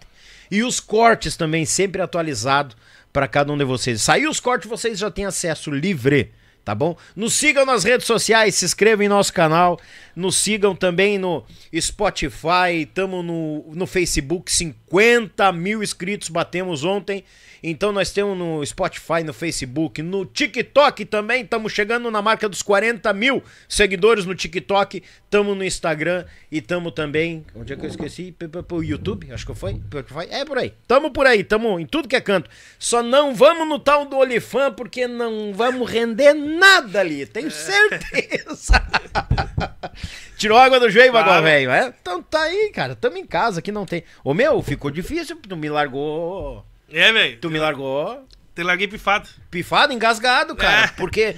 E 0.51 0.63
os 0.63 0.79
cortes 0.79 1.39
também 1.39 1.65
sempre 1.65 2.03
atualizado 2.03 2.77
pra 3.11 3.27
cada 3.27 3.51
um 3.51 3.57
de 3.57 3.65
vocês. 3.65 4.03
Saiu 4.03 4.31
os 4.31 4.39
cortes, 4.39 4.69
vocês 4.69 4.99
já 4.99 5.11
têm 5.11 5.25
acesso 5.25 5.71
livre, 5.71 6.33
tá 6.63 6.75
bom? 6.75 6.99
Nos 7.17 7.33
sigam 7.33 7.65
nas 7.65 7.83
redes 7.83 8.07
sociais, 8.07 8.57
se 8.57 8.67
inscrevam 8.67 9.07
em 9.07 9.09
nosso 9.09 9.33
canal, 9.33 9.81
nos 10.15 10.37
sigam 10.37 10.77
também 10.77 11.17
no 11.17 11.43
Spotify, 11.81 12.83
estamos 12.83 13.25
no, 13.25 13.65
no 13.73 13.87
Facebook, 13.87 14.53
50 15.03 15.51
mil 15.53 15.83
inscritos 15.83 16.29
batemos 16.29 16.85
ontem. 16.85 17.25
Então 17.65 17.93
nós 17.93 18.11
temos 18.11 18.37
no 18.37 18.65
Spotify, 18.67 19.23
no 19.25 19.33
Facebook, 19.33 20.03
no 20.03 20.27
TikTok 20.27 21.05
também. 21.07 21.43
Estamos 21.45 21.73
chegando 21.73 22.11
na 22.11 22.21
marca 22.21 22.49
dos 22.49 22.61
40 22.61 23.11
mil 23.15 23.43
seguidores 23.69 24.27
no 24.27 24.35
TikTok. 24.35 25.03
Estamos 25.25 25.57
no 25.57 25.65
Instagram 25.65 26.25
e 26.51 26.59
estamos 26.59 26.93
também. 26.93 27.47
Onde 27.55 27.73
é 27.73 27.77
que 27.77 27.87
eu 27.87 27.89
esqueci? 27.89 28.33
P- 28.33 28.49
YouTube, 28.83 29.33
acho 29.33 29.47
que 29.47 29.55
foi. 29.55 29.81
É 30.31 30.45
por 30.45 30.59
aí. 30.59 30.75
Estamos 30.83 31.11
por 31.13 31.25
aí, 31.27 31.41
estamos 31.41 31.81
em 31.81 31.87
tudo 31.87 32.09
que 32.09 32.17
é 32.17 32.21
canto. 32.21 32.51
Só 32.79 33.01
não 33.03 33.33
vamos 33.35 33.67
no 33.69 33.79
tal 33.79 34.05
do 34.07 34.17
Olifan 34.19 34.73
porque 34.73 35.07
não 35.07 35.53
vamos 35.55 35.89
render 35.89 36.35
nada 36.35 37.01
ali. 37.01 37.25
Tenho 37.27 37.51
certeza. 37.51 38.83
Tirou 40.37 40.59
água 40.59 40.81
do 40.81 40.91
joelho, 40.91 41.13
Claro. 41.13 41.45
velho. 41.45 41.71
É? 41.71 41.95
Então 42.03 42.21
tá 42.21 42.43
aí, 42.43 42.73
cara. 42.75 42.97
Tamo 42.97 43.17
em 43.17 43.25
casa, 43.27 43.61
aqui 43.61 43.71
não 43.71 43.87
tem. 43.87 44.03
Ô 44.25 44.35
meu, 44.35 44.61
ficou 44.61 44.82
difícil. 44.91 45.37
Tu 45.37 45.57
me 45.57 45.69
largou. 45.69 46.65
É, 46.91 47.13
velho. 47.13 47.39
Tu 47.39 47.51
me 47.51 47.59
largou 47.59 48.27
Te 48.55 48.63
larguei 48.63 48.87
pifado. 48.89 49.29
pifado, 49.51 49.93
engasgado, 49.93 50.55
cara. 50.57 50.87
É. 50.87 50.89
Porque, 50.89 51.37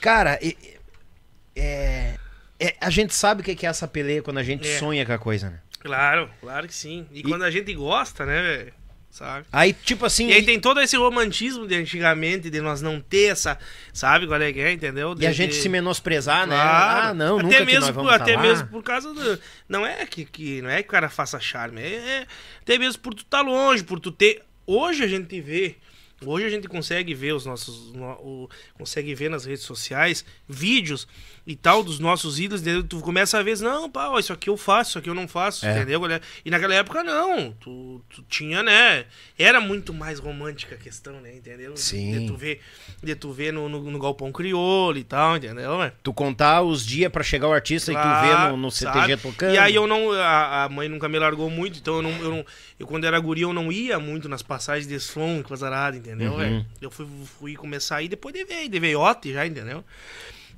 cara, 0.00 0.38
e- 0.42 0.56
e- 0.62 1.60
é, 1.60 2.14
é, 2.58 2.74
a 2.80 2.88
gente 2.90 3.14
sabe 3.14 3.42
o 3.42 3.44
que 3.44 3.66
é 3.66 3.68
essa 3.68 3.86
peleia 3.86 4.22
quando 4.22 4.38
a 4.38 4.42
gente 4.42 4.66
É. 4.68 4.78
sonha 4.78 5.04
com 5.04 5.12
a 5.12 5.18
coisa, 5.18 5.50
né? 5.50 5.60
Claro, 5.80 6.30
claro 6.40 6.66
que 6.66 6.74
sim. 6.74 7.06
E, 7.12 7.22
quando 7.22 7.42
a 7.44 7.50
gente 7.50 7.72
gosta, 7.74 8.24
né, 8.26 8.40
velho? 8.42 8.72
Sabe? 9.10 9.44
Aí, 9.52 9.72
tipo 9.72 10.06
assim. 10.06 10.28
E 10.28 10.32
aí 10.32 10.42
tem 10.44 10.58
todo 10.60 10.80
esse 10.80 10.96
romantismo 10.96 11.66
de 11.66 11.74
antigamente, 11.74 12.48
de 12.48 12.60
nós 12.60 12.80
não 12.80 13.00
ter 13.00 13.32
essa. 13.32 13.58
Sabe 13.92 14.26
qual 14.26 14.40
é 14.40 14.52
que 14.52 14.60
é, 14.60 14.72
entendeu? 14.72 15.14
E 15.18 15.26
a 15.26 15.30
De- 15.30 15.36
gente 15.36 15.50
de- 15.50 15.56
se 15.60 15.68
menosprezar, 15.68 16.46
né? 16.46 16.54
Claro. 16.54 17.08
Ah, 17.08 17.14
não, 17.14 17.34
até 17.38 17.42
nunca 17.42 17.56
que 17.58 17.64
mesmo, 17.64 17.80
nós 17.80 17.88
por- 17.90 17.94
vamos 18.04 18.12
Até 18.12 18.34
tá 18.34 18.40
mesmo 18.40 18.68
por 18.68 18.82
causa 18.84 19.12
do. 19.12 19.38
Não 19.68 19.84
é 19.84 20.06
que, 20.06 20.24
que 20.24 20.62
não 20.62 20.70
é 20.70 20.80
que 20.82 20.88
o 20.88 20.92
cara 20.92 21.08
faça 21.10 21.40
charme, 21.40 21.80
é, 21.82 21.86
é 21.96 22.26
até 22.62 22.78
mesmo 22.78 23.02
por 23.02 23.12
tu 23.12 23.22
estar 23.24 23.42
longe, 23.42 23.82
por 23.82 23.98
tu 23.98 24.12
ter. 24.12 24.42
Hoje 24.66 25.02
a 25.02 25.08
gente 25.08 25.40
vê. 25.40 25.76
Hoje 26.24 26.44
a 26.44 26.50
gente 26.50 26.68
consegue 26.68 27.12
ver 27.14 27.32
os 27.32 27.44
nossos. 27.46 27.92
no- 27.94 28.12
o- 28.12 28.50
consegue 28.74 29.14
ver 29.14 29.28
nas 29.30 29.44
redes 29.44 29.64
sociais 29.64 30.24
vídeos 30.48 31.08
e 31.50 31.56
tal 31.56 31.82
dos 31.82 31.98
nossos 31.98 32.38
ídolos, 32.38 32.62
entendeu? 32.62 32.84
Tu 32.84 33.00
começa 33.00 33.38
a 33.38 33.42
ver, 33.42 33.58
não, 33.58 33.90
pá, 33.90 34.08
ó, 34.08 34.18
isso 34.18 34.32
aqui 34.32 34.48
eu 34.48 34.56
faço, 34.56 34.90
isso 34.90 34.98
aqui 34.98 35.10
eu 35.10 35.14
não 35.14 35.26
faço, 35.26 35.66
É. 35.66 35.76
entendeu? 35.76 36.00
galera? 36.00 36.22
E 36.44 36.50
naquela 36.50 36.74
época 36.74 37.02
não. 37.02 37.52
Tu, 37.60 38.00
tu 38.08 38.22
tinha, 38.28 38.62
né? 38.62 39.04
Era 39.38 39.60
muito 39.60 39.92
mais 39.92 40.18
romântica 40.18 40.76
a 40.76 40.78
questão, 40.78 41.20
né? 41.20 41.34
Entendeu? 41.34 41.76
Sim. 41.76 42.12
De 42.20 42.26
tu 42.26 42.36
ver, 42.36 42.60
de 43.02 43.14
tu 43.14 43.32
ver 43.32 43.52
no, 43.52 43.68
no, 43.68 43.80
no 43.90 43.98
Galpão 43.98 44.30
Crioulo 44.30 44.96
e 44.96 45.02
tal, 45.04 45.36
entendeu, 45.36 45.78
velho? 45.78 45.92
Tu 46.02 46.12
contar 46.12 46.62
os 46.62 46.86
dias 46.86 47.10
pra 47.10 47.22
chegar 47.24 47.48
o 47.48 47.52
artista 47.52 47.90
e 47.90 47.94
tu 47.96 48.00
Claro, 48.00 48.46
ver 48.46 48.50
no, 48.52 48.56
no 48.56 48.70
CTG 48.70 48.98
sabe? 49.00 49.16
tocando. 49.16 49.54
E 49.54 49.58
aí 49.58 49.74
eu 49.74 49.86
não. 49.86 50.12
A, 50.12 50.64
a 50.64 50.68
mãe 50.68 50.88
nunca 50.88 51.08
me 51.08 51.18
largou 51.18 51.50
muito, 51.50 51.78
então 51.78 51.96
eu 51.96 52.02
não. 52.02 52.10
Eu, 52.22 52.30
não, 52.30 52.46
eu 52.78 52.86
quando 52.86 53.04
era 53.04 53.18
guri, 53.18 53.40
eu 53.42 53.52
não 53.52 53.72
ia 53.72 53.98
muito 53.98 54.28
nas 54.28 54.42
passagens 54.42 54.86
de 54.86 55.00
som, 55.00 55.42
coisa 55.42 55.66
arada, 55.66 55.96
entendeu, 55.96 56.32
Uhum. 56.32 56.38
velho? 56.38 56.66
Eu 56.80 56.90
fui, 56.90 57.06
fui 57.38 57.54
começar 57.56 57.96
a 57.96 58.02
ir 58.02 58.08
depois 58.08 58.32
de 58.34 58.44
veio, 58.44 58.68
de 58.68 58.78
veiote 58.78 59.32
já, 59.32 59.46
entendeu? 59.46 59.84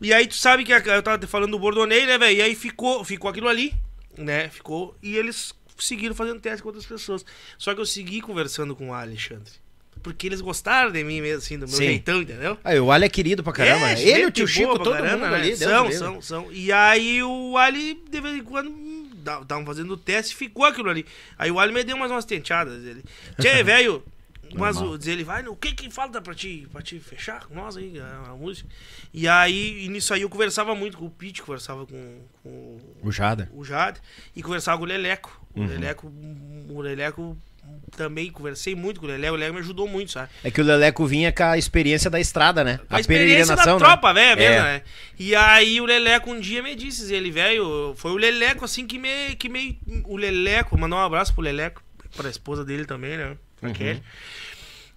E 0.02 0.12
aí 0.12 0.26
tu 0.26 0.34
sabe 0.34 0.64
que 0.64 0.72
a- 0.72 0.78
eu 0.78 1.02
tava 1.02 1.26
falando 1.26 1.52
do 1.52 1.58
Bordonei, 1.58 2.04
né, 2.06 2.18
velho? 2.18 2.36
E 2.38 2.42
aí 2.42 2.54
ficou, 2.54 3.04
ficou 3.04 3.30
aquilo 3.30 3.48
ali, 3.48 3.72
né? 4.18 4.48
Ficou. 4.48 4.96
E 5.02 5.16
eles 5.16 5.54
seguiram 5.78 6.14
fazendo 6.14 6.40
teste 6.40 6.62
com 6.62 6.68
outras 6.68 6.84
pessoas. 6.86 7.24
Só 7.56 7.74
que 7.74 7.80
eu 7.80 7.86
segui 7.86 8.20
conversando 8.20 8.74
com 8.76 8.90
o 8.90 8.94
Alexandre. 8.94 9.52
Porque 10.02 10.26
eles 10.26 10.40
gostaram 10.40 10.90
de 10.90 11.04
mim 11.04 11.20
mesmo, 11.20 11.38
assim, 11.38 11.54
do 11.56 11.66
meu 11.68 11.76
Sim. 11.76 11.84
jeito, 11.84 12.10
entendeu? 12.10 12.58
Aí, 12.64 12.80
o 12.80 12.90
Ali 12.90 13.04
é 13.04 13.08
querido 13.08 13.44
pra 13.44 13.52
caramba. 13.52 13.90
É, 13.90 13.94
né? 13.94 14.02
Ele 14.02 14.22
e 14.22 14.26
o 14.26 14.30
tio 14.32 14.48
Chico, 14.48 14.76
todo 14.78 14.90
caramba, 14.96 15.26
mundo 15.26 15.30
né? 15.30 15.36
ali. 15.36 15.48
Deus 15.50 15.58
São, 15.60 15.82
livre. 15.84 15.98
são, 15.98 16.20
são. 16.22 16.52
E 16.52 16.72
aí 16.72 17.22
o 17.22 17.56
Ali, 17.56 18.02
de 18.10 18.20
vez 18.20 18.36
em 18.36 18.42
quando, 18.42 18.68
hum, 18.70 19.08
estavam 19.42 19.64
fazendo 19.64 19.92
o 19.92 19.96
teste 19.96 20.34
e 20.34 20.36
ficou 20.36 20.64
aquilo 20.64 20.90
ali. 20.90 21.06
Aí 21.38 21.52
o 21.52 21.60
Ali 21.60 21.72
me 21.72 21.84
deu 21.84 21.96
mais 21.96 22.10
umas 22.10 22.24
tenteadas. 22.24 22.84
Ele, 22.84 23.04
Tchê, 23.40 23.62
velho, 23.62 24.02
mas 24.56 24.76
o, 24.80 24.98
ele, 25.06 25.24
vai, 25.24 25.46
o 25.46 25.56
que 25.56 25.72
que 25.72 25.90
falta 25.90 26.20
pra 26.20 26.34
te, 26.34 26.66
pra 26.72 26.82
te 26.82 26.98
fechar 26.98 27.46
com 27.46 27.54
nós 27.54 27.76
aí, 27.76 27.98
a, 27.98 28.30
a 28.30 28.34
música? 28.36 28.68
E 29.12 29.26
aí, 29.28 29.84
e 29.84 29.88
nisso 29.88 30.12
aí 30.12 30.22
eu 30.22 30.28
conversava 30.28 30.74
muito 30.74 30.98
com 30.98 31.06
o 31.06 31.10
Pete, 31.10 31.42
conversava 31.42 31.86
com, 31.86 32.18
com 32.42 32.78
O 33.02 33.10
Jada. 33.12 33.50
o 33.52 33.62
e 34.34 34.42
conversava 34.42 34.78
com 34.78 34.84
o 34.84 34.86
Leleco. 34.86 35.40
Uhum. 35.54 35.64
O 35.64 35.68
Leleco, 35.68 36.12
o 36.70 36.80
Leleco 36.80 37.38
também 37.96 38.30
conversei 38.30 38.74
muito 38.74 38.98
com 38.98 39.06
o 39.06 39.08
Leleco, 39.08 39.34
o 39.34 39.36
Leleco 39.36 39.54
me 39.54 39.60
ajudou 39.60 39.86
muito, 39.86 40.12
sabe? 40.12 40.30
É 40.42 40.50
que 40.50 40.60
o 40.60 40.64
Leleco 40.64 41.06
vinha 41.06 41.30
com 41.32 41.44
a 41.44 41.58
experiência 41.58 42.10
da 42.10 42.18
estrada, 42.18 42.64
né? 42.64 42.80
A, 42.88 42.98
experiência 42.98 43.54
da 43.54 43.64
né? 43.66 43.78
tropa, 43.78 44.12
velho, 44.12 44.36
mesmo, 44.36 44.54
É. 44.54 44.62
né? 44.62 44.82
E 45.18 45.34
aí 45.34 45.80
o 45.80 45.84
Leleco 45.84 46.30
um 46.30 46.40
dia 46.40 46.62
me 46.62 46.74
disse, 46.74 47.12
ele, 47.14 47.30
velho, 47.30 47.94
foi 47.96 48.10
o 48.10 48.16
Leleco 48.16 48.64
assim 48.64 48.86
que 48.86 48.98
me, 48.98 49.36
que 49.36 49.48
me. 49.48 49.78
O 50.04 50.16
Leleco, 50.16 50.76
mandar 50.78 50.96
um 50.96 51.00
abraço 51.00 51.32
pro 51.34 51.42
Leleco, 51.42 51.82
pra 52.16 52.28
esposa 52.28 52.64
dele 52.64 52.84
também, 52.84 53.16
né? 53.16 53.36
Pra 53.60 53.68
Uhum. 53.68 53.74
Kelly. 53.74 54.02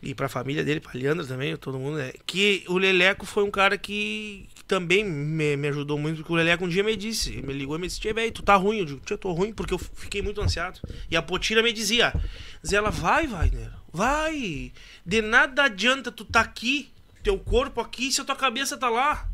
E 0.05 0.13
pra 0.13 0.29
família 0.29 0.63
dele, 0.63 0.79
pra 0.79 0.91
Leandro 0.93 1.25
também, 1.25 1.57
todo 1.57 1.79
mundo, 1.79 1.97
né? 1.97 2.13
Que 2.27 2.63
o 2.67 2.77
Leleco 2.77 3.25
foi 3.25 3.43
um 3.43 3.49
cara 3.49 3.75
que, 3.75 4.47
também 4.67 5.03
me, 5.03 5.57
me 5.57 5.67
ajudou 5.69 5.97
muito, 5.97 6.17
porque 6.17 6.31
o 6.31 6.35
Leleco 6.35 6.63
um 6.63 6.69
dia 6.69 6.83
me 6.83 6.95
disse, 6.95 7.41
me 7.41 7.51
ligou 7.53 7.75
e 7.75 7.79
me 7.81 7.87
disse, 7.87 7.99
Tia, 7.99 8.13
velho, 8.13 8.31
tu 8.31 8.43
tá 8.43 8.55
ruim? 8.55 8.77
Eu 8.79 8.85
digo, 8.85 8.99
Tia, 8.99 9.15
eu 9.15 9.17
tô 9.17 9.31
ruim, 9.31 9.51
porque 9.51 9.73
eu 9.73 9.79
fiquei 9.79 10.21
muito 10.21 10.39
ansiado. 10.39 10.79
E 11.09 11.15
a 11.17 11.21
Potira 11.23 11.63
me 11.63 11.73
dizia, 11.73 12.13
dizia 12.61 12.77
ela, 12.77 12.91
vai, 12.91 13.25
Wagner, 13.25 13.71
vai. 13.91 14.71
De 15.03 15.21
nada 15.23 15.63
adianta 15.63 16.11
tu 16.11 16.23
tá 16.23 16.41
aqui, 16.41 16.89
teu 17.23 17.39
corpo 17.39 17.81
aqui, 17.81 18.11
se 18.11 18.21
a 18.21 18.25
tua 18.25 18.35
cabeça 18.35 18.77
tá 18.77 18.89
lá. 18.89 19.27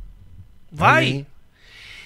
Vai. 0.71 1.09
Amém. 1.09 1.27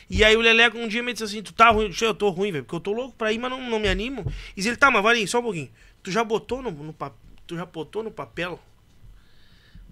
E 0.10 0.24
aí 0.24 0.36
o 0.36 0.42
Leleco 0.42 0.78
um 0.78 0.88
dia 0.88 1.02
me 1.04 1.14
disse 1.14 1.24
assim, 1.24 1.44
tu 1.44 1.54
tá 1.54 1.70
ruim? 1.70 1.84
Eu 1.86 1.90
disse, 1.90 2.04
eu 2.06 2.14
tô 2.16 2.30
ruim, 2.30 2.52
velho, 2.52 2.64
porque 2.64 2.76
eu 2.76 2.80
tô 2.80 2.92
louco 2.94 3.16
pra 3.16 3.32
ir, 3.32 3.38
mas 3.38 3.50
não, 3.52 3.70
não 3.70 3.80
me 3.80 3.88
animo. 3.88 4.26
E 4.58 4.68
ele, 4.68 4.76
tá, 4.76 4.90
mas 4.90 5.04
Valinho, 5.04 5.28
só 5.28 5.40
um 5.40 5.44
pouquinho. 5.44 5.70
Tu 6.04 6.12
já 6.12 6.24
botou 6.24 6.62
no, 6.62 6.70
no 6.72 6.94
pa- 6.94 7.14
tu 7.48 7.56
já 7.56 7.66
botou 7.66 8.04
no 8.04 8.12
papel 8.12 8.60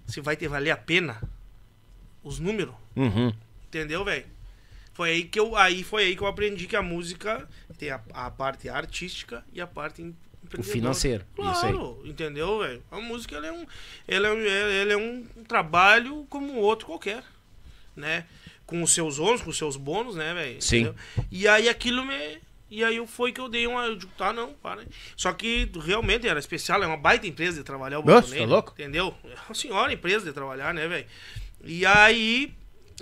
se 0.08 0.20
vai 0.22 0.36
ter 0.36 0.48
valer 0.48 0.72
a 0.72 0.78
pena 0.78 1.22
os 2.24 2.40
números? 2.40 2.76
Uhum. 2.96 3.34
Entendeu, 3.68 4.04
velho? 4.06 4.26
Foi 4.94 5.10
aí 5.10 5.24
que 5.24 5.40
eu 5.40 5.56
aí 5.56 5.84
foi 5.84 6.04
aí 6.04 6.16
que 6.16 6.22
eu 6.22 6.28
aprendi 6.28 6.68
que 6.68 6.76
a 6.76 6.82
música 6.82 7.48
tem 7.78 7.90
a, 7.90 8.00
a 8.14 8.30
parte 8.30 8.70
artística 8.70 9.44
e 9.52 9.60
a 9.60 9.66
parte 9.66 10.02
empreendedora. 10.04 10.64
financeiro. 10.74 11.26
Claro, 11.36 12.02
entendeu, 12.06 12.60
velho? 12.60 12.84
A 12.92 13.00
música 13.02 13.36
ela 13.36 13.48
é 13.48 13.52
um 13.52 13.66
ela 14.08 14.28
é, 14.28 14.32
um- 14.32 14.46
ela 14.82 14.94
é 14.94 14.98
um 14.98 15.24
trabalho 15.48 16.28
como 16.30 16.58
outro 16.58 16.86
qualquer, 16.86 17.24
né? 17.96 18.26
Com 18.68 18.84
os 18.84 18.94
seus 18.94 19.18
ônus, 19.18 19.42
com 19.42 19.50
os 19.50 19.58
seus 19.58 19.76
bônus, 19.76 20.16
né, 20.16 20.34
velho? 20.34 20.62
Sim. 20.62 20.82
Entendeu? 20.82 20.96
E 21.32 21.48
aí 21.48 21.68
aquilo 21.68 22.06
me 22.06 22.40
e 22.74 22.84
aí 22.84 23.06
foi 23.06 23.32
que 23.32 23.40
eu 23.40 23.48
dei 23.48 23.68
uma. 23.68 23.86
Eu 23.86 23.96
digo, 23.96 24.12
tá, 24.18 24.34
não, 24.34 24.52
para. 24.54 24.84
Só 25.16 25.32
que 25.32 25.70
realmente 25.86 26.28
era 26.28 26.40
especial, 26.40 26.82
é 26.82 26.88
uma 26.88 26.98
baita 26.98 27.28
empresa 27.28 27.60
de 27.60 27.64
trabalhar 27.64 28.00
o 28.00 28.04
Nossa, 28.04 28.30
tá 28.30 28.36
né? 28.36 28.46
louco? 28.48 28.74
Entendeu? 28.74 29.16
É 29.24 29.36
uma 29.48 29.54
senhora 29.54 29.94
empresa 29.94 30.26
de 30.26 30.34
trabalhar, 30.34 30.74
né, 30.74 30.88
velho? 30.88 31.06
E 31.64 31.86
aí. 31.86 32.52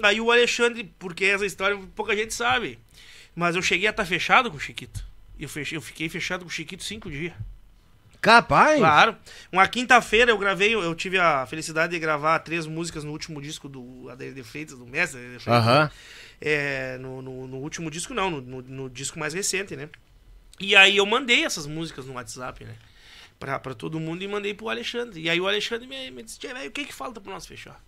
Aí 0.04 0.20
o 0.20 0.30
Alexandre, 0.30 0.94
porque 1.00 1.24
essa 1.24 1.46
história 1.46 1.80
pouca 1.96 2.14
gente 2.18 2.34
sabe. 2.34 2.80
Mas 3.34 3.56
eu 3.56 3.62
cheguei 3.62 3.88
a 3.88 3.92
estar 3.92 4.04
fechado 4.04 4.52
com 4.52 4.58
o 4.58 4.60
Chiquito. 4.60 5.06
Eu, 5.40 5.48
fechei, 5.48 5.78
eu 5.78 5.82
fiquei 5.82 6.10
fechado 6.10 6.42
com 6.42 6.50
o 6.50 6.52
Chiquito 6.52 6.84
cinco 6.84 7.10
dias. 7.10 7.34
Capaz? 8.20 8.78
Claro. 8.78 9.16
Uma 9.52 9.68
quinta-feira 9.70 10.32
eu 10.32 10.38
gravei, 10.38 10.76
eu 10.76 10.94
tive 10.94 11.18
a 11.18 11.46
felicidade 11.46 11.94
de 11.94 12.00
gravar 12.00 12.40
três 12.40 12.68
músicas 12.68 13.06
no 13.06 13.12
último 13.12 13.42
disco 13.42 13.70
do 13.70 14.10
Adair 14.10 14.34
de 14.34 14.44
Freitas, 14.44 14.78
do 14.78 14.86
mestre 14.86 15.18
Adair 15.18 15.38
de 15.38 15.44
Freitas. 15.44 15.66
Aham. 15.66 15.92
É, 16.42 16.98
no, 16.98 17.22
no, 17.22 17.48
no 17.48 17.58
último 17.58 17.92
disco 17.92 18.16
não, 18.16 18.32
no, 18.32 18.62
no, 18.64 18.90
disco 18.90 19.20
mais 19.20 19.34
recente, 19.34 19.76
né? 19.76 19.90
E 20.60 20.76
aí 20.76 20.98
eu 20.98 21.06
mandei 21.06 21.46
essas 21.46 21.68
músicas 21.68 22.06
no 22.06 22.14
WhatsApp, 22.14 22.66
né? 22.66 22.76
Pra, 23.40 23.60
pra 23.60 23.74
todo 23.76 24.00
mundo 24.00 24.24
e 24.24 24.28
mandei 24.28 24.54
pro 24.54 24.70
Alexandre. 24.70 25.22
E 25.22 25.30
aí 25.30 25.40
o 25.40 25.48
Alexandre 25.48 25.88
me, 25.88 26.12
me 26.12 26.24
disse, 26.24 26.40
"Tchê, 26.40 26.54
velho, 26.54 26.70
o 26.70 26.72
que 26.72 26.86
que 26.86 26.94
falta 26.94 27.22
pra 27.22 27.34
nós 27.34 27.46
fechar? 27.46 27.80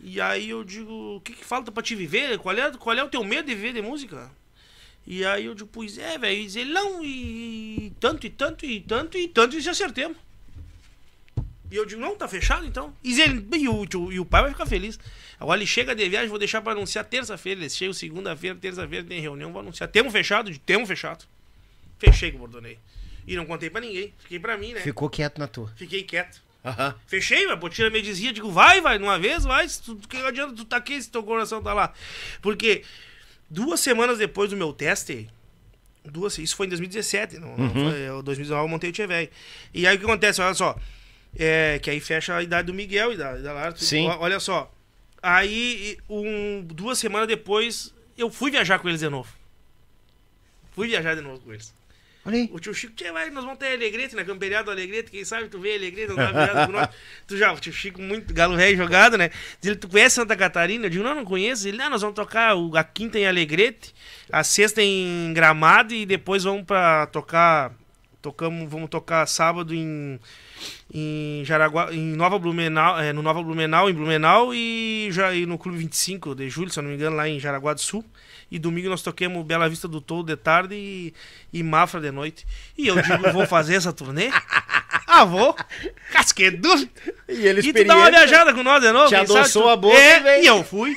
E 0.00 0.20
aí 0.20 0.50
eu 0.50 0.62
digo, 0.62 1.16
o 1.16 1.20
que 1.20 1.32
que 1.32 1.44
falta 1.44 1.72
pra 1.72 1.82
te 1.82 1.94
viver? 1.94 2.38
Qual 2.38 2.56
é, 2.56 2.70
qual 2.72 2.96
é 2.96 3.02
o 3.02 3.08
teu 3.08 3.24
medo 3.24 3.46
de 3.46 3.54
viver 3.54 3.72
de 3.72 3.82
música? 3.82 4.30
E 5.06 5.24
aí 5.24 5.46
eu 5.46 5.54
digo, 5.54 5.68
pois 5.72 5.98
é, 5.98 6.18
velho. 6.18 6.38
E 6.38 6.58
ele, 6.58 6.72
não, 6.72 7.04
e 7.04 7.92
tanto, 7.98 8.26
e 8.26 8.30
tanto, 8.30 8.66
e 8.66 8.80
tanto, 8.80 9.18
e 9.18 9.26
tanto, 9.26 9.56
e 9.56 9.62
se 9.62 9.68
acertemos. 9.68 10.16
E 11.70 11.76
eu 11.76 11.84
digo, 11.84 12.00
não, 12.00 12.16
tá 12.16 12.28
fechado 12.28 12.64
então? 12.64 12.94
E, 13.02 13.20
ele, 13.20 13.46
e, 13.56 13.68
o, 13.68 14.12
e 14.12 14.20
o 14.20 14.24
pai 14.24 14.42
vai 14.42 14.50
ficar 14.52 14.66
feliz. 14.66 14.98
Agora 15.40 15.58
ele 15.58 15.66
chega 15.66 15.94
de 15.94 16.08
viagem, 16.08 16.28
vou 16.28 16.38
deixar 16.38 16.60
pra 16.60 16.72
anunciar 16.72 17.04
terça-feira. 17.04 17.60
Eles 17.60 17.76
chegam 17.76 17.92
segunda-feira, 17.92 18.56
terça-feira 18.56 19.04
tem 19.04 19.20
reunião, 19.20 19.52
vou 19.52 19.60
anunciar. 19.60 19.88
Temos 19.88 20.12
fechado? 20.12 20.56
Temos 20.60 20.88
fechado. 20.88 21.24
Fechei 21.98 22.30
com 22.30 22.38
o 22.38 22.40
Bordonei. 22.40 22.78
E 23.26 23.36
não 23.36 23.44
contei 23.44 23.70
pra 23.70 23.80
ninguém. 23.80 24.12
Fiquei 24.18 24.38
pra 24.38 24.56
mim, 24.56 24.72
né? 24.72 24.80
Ficou 24.80 25.08
quieto 25.08 25.38
na 25.38 25.46
tua. 25.46 25.72
Fiquei 25.76 26.02
quieto. 26.02 26.42
Aham. 26.64 26.94
Fechei, 27.06 27.50
a 27.50 27.56
Potira 27.56 27.88
me 27.88 28.02
dizia, 28.02 28.32
digo, 28.32 28.50
vai, 28.50 28.80
vai, 28.80 28.98
uma 28.98 29.18
vez, 29.18 29.44
vai, 29.44 29.66
tu, 29.68 29.96
que 29.96 30.16
adianta 30.16 30.54
tu 30.54 30.64
tá 30.64 30.76
aqui 30.76 31.00
se 31.00 31.10
teu 31.10 31.22
coração 31.22 31.62
tá 31.62 31.72
lá. 31.72 31.92
Porque 32.42 32.82
duas 33.48 33.80
semanas 33.80 34.18
depois 34.18 34.50
do 34.50 34.56
meu 34.56 34.72
teste, 34.72 35.28
duas, 36.04 36.36
isso 36.38 36.56
foi 36.56 36.66
em 36.66 36.70
2017, 36.70 37.38
não, 37.38 37.56
não 37.56 37.70
foi, 37.70 38.06
em 38.06 38.22
2019 38.22 38.64
eu 38.64 38.68
montei 38.68 38.90
o 38.90 38.92
Tchê 38.92 39.06
Velho. 39.06 39.30
E 39.72 39.86
aí 39.86 39.96
o 39.96 39.98
que 39.98 40.04
acontece, 40.04 40.42
olha 40.42 40.54
só, 40.54 40.76
é, 41.38 41.78
que 41.80 41.90
aí 41.90 42.00
fecha 42.00 42.34
a 42.36 42.42
idade 42.42 42.66
do 42.66 42.74
Miguel 42.74 43.12
e 43.12 43.16
da, 43.16 43.34
da 43.36 43.52
Lara. 43.52 43.76
Sim. 43.76 44.06
Olha 44.08 44.40
só, 44.40 44.70
aí 45.22 45.98
um, 46.08 46.62
duas 46.62 46.98
semanas 46.98 47.28
depois 47.28 47.94
eu 48.16 48.30
fui 48.30 48.50
viajar 48.50 48.78
com 48.78 48.88
eles 48.88 49.00
de 49.00 49.08
novo. 49.08 49.32
Fui 50.72 50.88
viajar 50.88 51.14
de 51.14 51.20
novo 51.20 51.40
com 51.40 51.52
eles. 51.52 51.74
O 52.50 52.60
tio 52.60 52.74
Chico, 52.74 52.94
tchê, 52.94 53.10
vai, 53.10 53.30
nós 53.30 53.42
vamos 53.42 53.58
ter 53.58 53.72
Alegrete, 53.72 54.14
na 54.14 54.22
camperiada 54.22 54.64
do 54.64 54.70
Alegrete, 54.70 55.10
quem 55.10 55.24
sabe 55.24 55.48
tu 55.48 55.58
vê 55.58 55.76
Alegrete, 55.76 56.08
não 56.08 56.16
tá 56.16 56.26
virado 56.26 56.66
com 56.66 56.72
nós. 56.72 56.88
Tu 57.26 57.38
já, 57.38 57.52
o 57.52 57.58
tio 57.58 57.72
Chico, 57.72 58.02
muito 58.02 58.34
galo 58.34 58.54
velho 58.54 58.76
jogado, 58.76 59.16
né? 59.16 59.30
Diz 59.60 59.70
ele, 59.70 59.76
tu 59.76 59.88
conhece 59.88 60.16
Santa 60.16 60.36
Catarina? 60.36 60.86
Eu 60.86 60.90
digo, 60.90 61.04
não, 61.04 61.14
não 61.14 61.24
conheço. 61.24 61.66
Ele, 61.66 61.78
não, 61.78 61.88
nós 61.88 62.02
vamos 62.02 62.14
tocar 62.14 62.54
a 62.74 62.84
quinta 62.84 63.18
em 63.18 63.26
Alegrete, 63.26 63.94
a 64.30 64.44
sexta 64.44 64.82
em 64.82 65.32
Gramado 65.32 65.94
e 65.94 66.04
depois 66.04 66.44
vamos 66.44 66.64
pra 66.64 67.06
tocar, 67.06 67.72
tocamos, 68.20 68.70
vamos 68.70 68.90
tocar 68.90 69.26
sábado 69.26 69.74
em, 69.74 70.20
em 70.92 71.42
Jaraguá, 71.44 71.92
em 71.92 72.14
Nova 72.16 72.38
Blumenau, 72.38 72.98
é, 72.98 73.12
no 73.12 73.22
Nova 73.22 73.42
Blumenau, 73.42 73.88
em 73.90 73.92
Blumenau 73.94 74.54
e, 74.54 75.08
já, 75.10 75.34
e 75.34 75.44
no 75.46 75.58
Clube 75.58 75.78
25 75.78 76.34
de 76.34 76.48
julho, 76.48 76.70
se 76.70 76.78
eu 76.78 76.82
não 76.82 76.90
me 76.90 76.96
engano, 76.96 77.16
lá 77.16 77.28
em 77.28 77.38
Jaraguá 77.38 77.74
do 77.74 77.80
Sul. 77.80 78.04
E 78.50 78.58
domingo 78.58 78.88
nós 78.88 79.02
toquemos 79.02 79.44
Bela 79.44 79.68
Vista 79.68 79.86
do 79.86 80.00
Tolo 80.00 80.22
de 80.22 80.34
tarde 80.36 80.74
e, 80.74 81.12
e 81.52 81.62
Mafra 81.62 82.00
de 82.00 82.10
noite. 82.10 82.46
E 82.78 82.86
eu 82.86 83.00
digo, 83.02 83.30
vou 83.32 83.46
fazer 83.46 83.74
essa 83.76 83.92
turnê? 83.92 84.30
Ah, 85.10 85.24
vou. 85.24 85.56
Casque 86.12 86.50
dúvida. 86.50 86.90
E 87.26 87.46
ele 87.46 87.60
E 87.66 87.72
tu 87.72 87.84
dá 87.84 87.96
uma 87.96 88.10
viajada 88.10 88.52
com 88.52 88.62
nós 88.62 88.80
de 88.82 88.92
novo. 88.92 89.08
Te 89.08 89.16
quem 89.16 89.26
sabe 89.26 89.38
adoçou 89.40 89.62
tu- 89.62 89.68
a 89.70 89.76
boca 89.76 89.96
é, 89.96 90.40
e 90.40 90.44
e 90.44 90.46
eu 90.46 90.62
fui. 90.62 90.94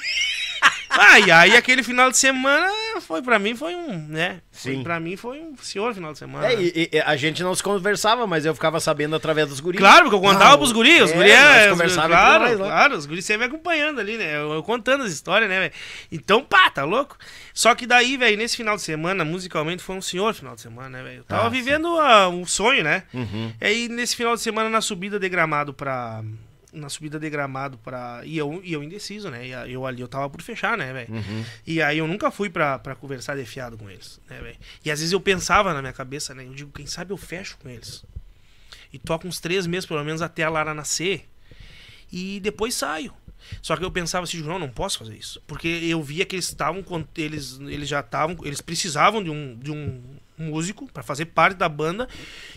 Ah, 0.89 1.17
e 1.19 1.31
aí 1.31 1.55
aquele 1.55 1.81
final 1.81 2.11
de 2.11 2.17
semana 2.17 2.69
foi 3.01 3.21
pra 3.21 3.37
mim, 3.37 3.55
foi 3.55 3.75
um, 3.75 3.97
né? 4.07 4.41
Sim. 4.51 4.83
pra 4.83 4.99
mim 4.99 5.17
foi 5.17 5.39
um 5.41 5.55
senhor 5.57 5.93
final 5.93 6.13
de 6.13 6.19
semana. 6.19 6.47
É, 6.47 6.55
e, 6.61 6.89
e 6.93 6.99
a 6.99 7.15
gente 7.15 7.43
não 7.43 7.53
se 7.53 7.61
conversava, 7.61 8.25
mas 8.25 8.45
eu 8.45 8.53
ficava 8.53 8.79
sabendo 8.79 9.15
através 9.15 9.49
dos 9.49 9.59
guris. 9.59 9.79
Claro, 9.79 10.03
porque 10.03 10.15
eu 10.15 10.21
contava 10.21 10.53
Ah, 10.53 10.57
pros 10.57 10.71
guris, 10.71 11.01
os 11.01 11.11
é, 11.11 11.15
guris 11.15 11.31
é, 11.31 11.69
conversava 11.69 12.07
claro, 12.09 12.57
claro, 12.57 12.95
os 12.97 13.05
guris 13.05 13.25
sempre 13.25 13.47
acompanhando 13.47 13.99
ali, 13.99 14.17
né? 14.17 14.37
Eu, 14.37 14.53
eu 14.53 14.63
contando 14.63 15.03
as 15.03 15.11
histórias, 15.11 15.49
né, 15.49 15.59
velho? 15.59 15.73
Então, 16.11 16.43
pá, 16.43 16.69
tá 16.69 16.83
louco? 16.83 17.17
Só 17.53 17.75
que 17.75 17.85
daí, 17.85 18.15
velho, 18.17 18.37
nesse 18.37 18.55
final 18.55 18.75
de 18.75 18.81
semana, 18.81 19.25
musicalmente, 19.25 19.83
foi 19.83 19.95
um 19.95 20.01
senhor 20.01 20.33
final 20.33 20.55
de 20.55 20.61
semana, 20.61 20.89
né, 20.89 21.03
velho? 21.03 21.17
Eu 21.17 21.23
tava 21.23 21.47
Ah, 21.47 21.49
vivendo 21.49 21.87
ah, 21.99 22.29
um 22.29 22.45
sonho, 22.45 22.83
né? 22.83 23.03
Uhum. 23.13 23.51
E 23.59 23.65
aí, 23.65 23.89
nesse 23.89 24.15
final 24.15 24.35
de 24.35 24.41
semana, 24.41 24.69
na 24.69 24.81
subida 24.81 25.19
de 25.19 25.27
gramado 25.27 25.73
pra. 25.73 26.23
Na 26.73 26.87
subida 26.87 27.19
de 27.19 27.29
gramado 27.29 27.77
pra. 27.77 28.21
E 28.23 28.37
eu, 28.37 28.61
e 28.63 28.71
eu 28.71 28.81
indeciso, 28.81 29.29
né? 29.29 29.47
E 29.47 29.73
eu 29.73 29.85
ali 29.85 30.01
eu 30.01 30.07
tava 30.07 30.29
por 30.29 30.41
fechar, 30.41 30.77
né, 30.77 30.93
velho? 30.93 31.13
Uhum. 31.13 31.45
E 31.67 31.81
aí 31.81 31.97
eu 31.97 32.07
nunca 32.07 32.31
fui 32.31 32.49
pra 32.49 32.79
conversar 32.99 33.35
de 33.35 33.45
fiado 33.45 33.77
com 33.77 33.89
eles, 33.89 34.21
né, 34.29 34.39
velho? 34.39 34.57
E 34.85 34.89
às 34.89 34.99
vezes 34.99 35.11
eu 35.11 35.19
pensava 35.19 35.73
na 35.73 35.81
minha 35.81 35.93
cabeça, 35.93 36.33
né? 36.33 36.45
Eu 36.45 36.53
digo, 36.53 36.71
quem 36.71 36.85
sabe 36.85 37.11
eu 37.11 37.17
fecho 37.17 37.57
com 37.57 37.69
eles. 37.69 38.05
E 38.93 38.99
toco 38.99 39.27
uns 39.27 39.39
três 39.39 39.67
meses, 39.67 39.85
pelo 39.85 40.03
menos, 40.03 40.21
até 40.21 40.43
a 40.43 40.49
Lara 40.49 40.73
nascer. 40.73 41.27
E 42.11 42.39
depois 42.41 42.73
saio. 42.73 43.13
Só 43.61 43.75
que 43.75 43.83
eu 43.83 43.91
pensava 43.91 44.23
assim, 44.23 44.41
não, 44.41 44.59
não 44.59 44.69
posso 44.69 44.99
fazer 44.99 45.15
isso. 45.15 45.41
Porque 45.47 45.67
eu 45.67 46.01
via 46.01 46.25
que 46.25 46.35
eles 46.35 46.45
estavam. 46.45 46.83
Eles, 47.17 47.59
eles 47.59 47.89
já 47.89 48.01
estavam. 48.01 48.37
Eles 48.43 48.61
precisavam 48.61 49.23
de 49.23 49.29
um, 49.29 49.57
de 49.57 49.71
um 49.71 50.01
músico 50.37 50.91
pra 50.91 51.03
fazer 51.03 51.25
parte 51.25 51.57
da 51.57 51.69
banda. 51.69 52.07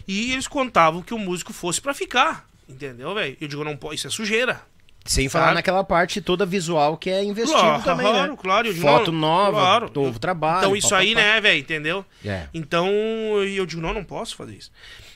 E 0.06 0.32
eles 0.32 0.46
contavam 0.46 1.02
que 1.02 1.14
o 1.14 1.18
músico 1.18 1.52
fosse 1.52 1.80
pra 1.80 1.94
ficar. 1.94 2.48
Entendeu, 2.68 3.14
velho? 3.14 3.36
Eu 3.40 3.48
digo, 3.48 3.64
não 3.64 3.76
pode, 3.76 3.96
isso 3.96 4.06
é 4.06 4.10
sujeira. 4.10 4.60
Sem 5.06 5.28
falar 5.28 5.46
Sabe? 5.46 5.54
naquela 5.56 5.84
parte 5.84 6.22
toda 6.22 6.46
visual 6.46 6.96
que 6.96 7.10
é 7.10 7.22
investido 7.22 7.60
Claro, 7.60 7.82
também, 7.82 8.06
claro, 8.06 8.32
né? 8.32 8.38
claro, 8.40 8.72
digo, 8.72 8.80
Foto 8.86 9.12
não, 9.12 9.18
nova, 9.20 9.60
claro. 9.60 9.90
novo 9.94 10.18
trabalho. 10.18 10.58
Então 10.60 10.76
isso 10.76 10.88
pá, 10.88 10.98
aí, 10.98 11.14
pá, 11.14 11.20
né, 11.20 11.40
velho, 11.42 11.60
entendeu? 11.60 12.06
É. 12.24 12.48
Então 12.54 12.88
eu 12.88 13.66
digo, 13.66 13.82
não, 13.82 13.92
não 13.92 14.02
posso 14.02 14.34
fazer 14.34 14.54
isso. 14.56 14.72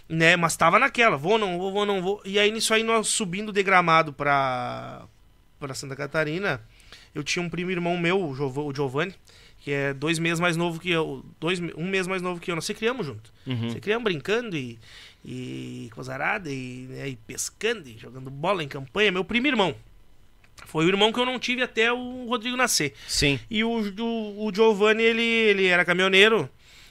Né, 0.07 0.37
mas 0.37 0.57
tava 0.57 0.79
naquela, 0.79 1.17
vou, 1.17 1.39
não 1.39 1.59
vou, 1.59 1.73
vou, 1.73 1.87
não 1.87 2.03
vou. 2.03 2.21
E 2.25 2.39
aí 2.39 2.51
nisso 2.51 2.75
aí 2.75 2.83
nós 2.83 3.09
subindo 3.09 3.51
de 3.51 3.63
gramado 3.63 4.13
pra, 4.13 5.05
pra 5.59 5.73
Santa 5.73 5.97
Catarina, 5.97 6.61
eu 7.15 7.25
tinha 7.25 7.43
um 7.43 7.49
primo 7.49 7.71
irmão 7.71 7.97
meu, 7.97 8.23
o 8.23 8.35
Giov- 8.35 8.59
o 8.59 8.75
Giovanni, 8.75 9.15
que 9.61 9.71
é 9.73 9.95
dois 9.95 10.19
meses 10.19 10.39
mais 10.39 10.57
novo 10.57 10.79
que 10.79 10.91
eu. 10.91 11.25
Dois, 11.41 11.61
um 11.61 11.87
mês 11.89 12.07
mais 12.07 12.21
novo 12.23 12.41
que 12.41 12.51
eu. 12.51 12.55
Nós 12.55 12.65
se 12.65 12.73
criamos 12.75 13.07
junto. 13.07 13.31
Uhum. 13.47 13.71
Se 13.71 13.81
criamos 13.81 14.05
brincando 14.05 14.57
e, 14.57 14.79
e 15.25 15.91
coisa 15.95 16.13
arada, 16.15 16.51
e, 16.51 16.87
né, 16.89 17.09
e 17.09 17.17
pescando, 17.17 17.89
e 17.89 17.99
jogando 17.99 18.31
bola 18.31 18.63
em 18.63 18.69
campanha. 18.69 19.13
Meu 19.13 19.25
primo 19.25 19.47
irmão. 19.47 19.75
Foi 20.67 20.85
o 20.85 20.89
irmão 20.89 21.13
que 21.13 21.21
eu 21.21 21.27
não 21.27 21.39
tive 21.39 21.63
até 21.63 21.93
o 21.93 22.27
Rodrigo 22.27 22.57
nascer. 22.57 22.93
Sim. 23.07 23.39
E 23.49 23.63
o, 23.63 23.71
o, 23.71 24.47
o 24.47 24.55
Giovanni, 24.55 25.03
ele, 25.03 25.23
ele 25.23 25.67
era 25.67 25.85
caminhoneiro. 25.85 26.49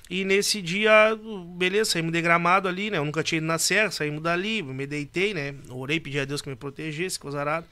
E 0.09 0.23
nesse 0.23 0.61
dia, 0.61 1.17
beleza, 1.57 1.91
saímos 1.91 2.13
de 2.13 2.21
gramado 2.21 2.67
ali, 2.67 2.89
né? 2.89 2.97
Eu 2.97 3.03
nunca 3.03 3.21
tinha 3.21 3.37
ido 3.37 3.47
na 3.47 3.57
serra, 3.57 3.91
saímos 3.91 4.23
dali, 4.23 4.63
me 4.63 4.87
deitei, 4.87 5.33
né? 5.33 5.53
Orei, 5.69 5.99
pedi 5.99 6.17
a 6.17 6.23
Deus 6.25 6.41
que 6.41 6.49
me 6.49 6.55
protegesse, 6.55 7.19
coisa 7.19 7.41
arada. 7.41 7.67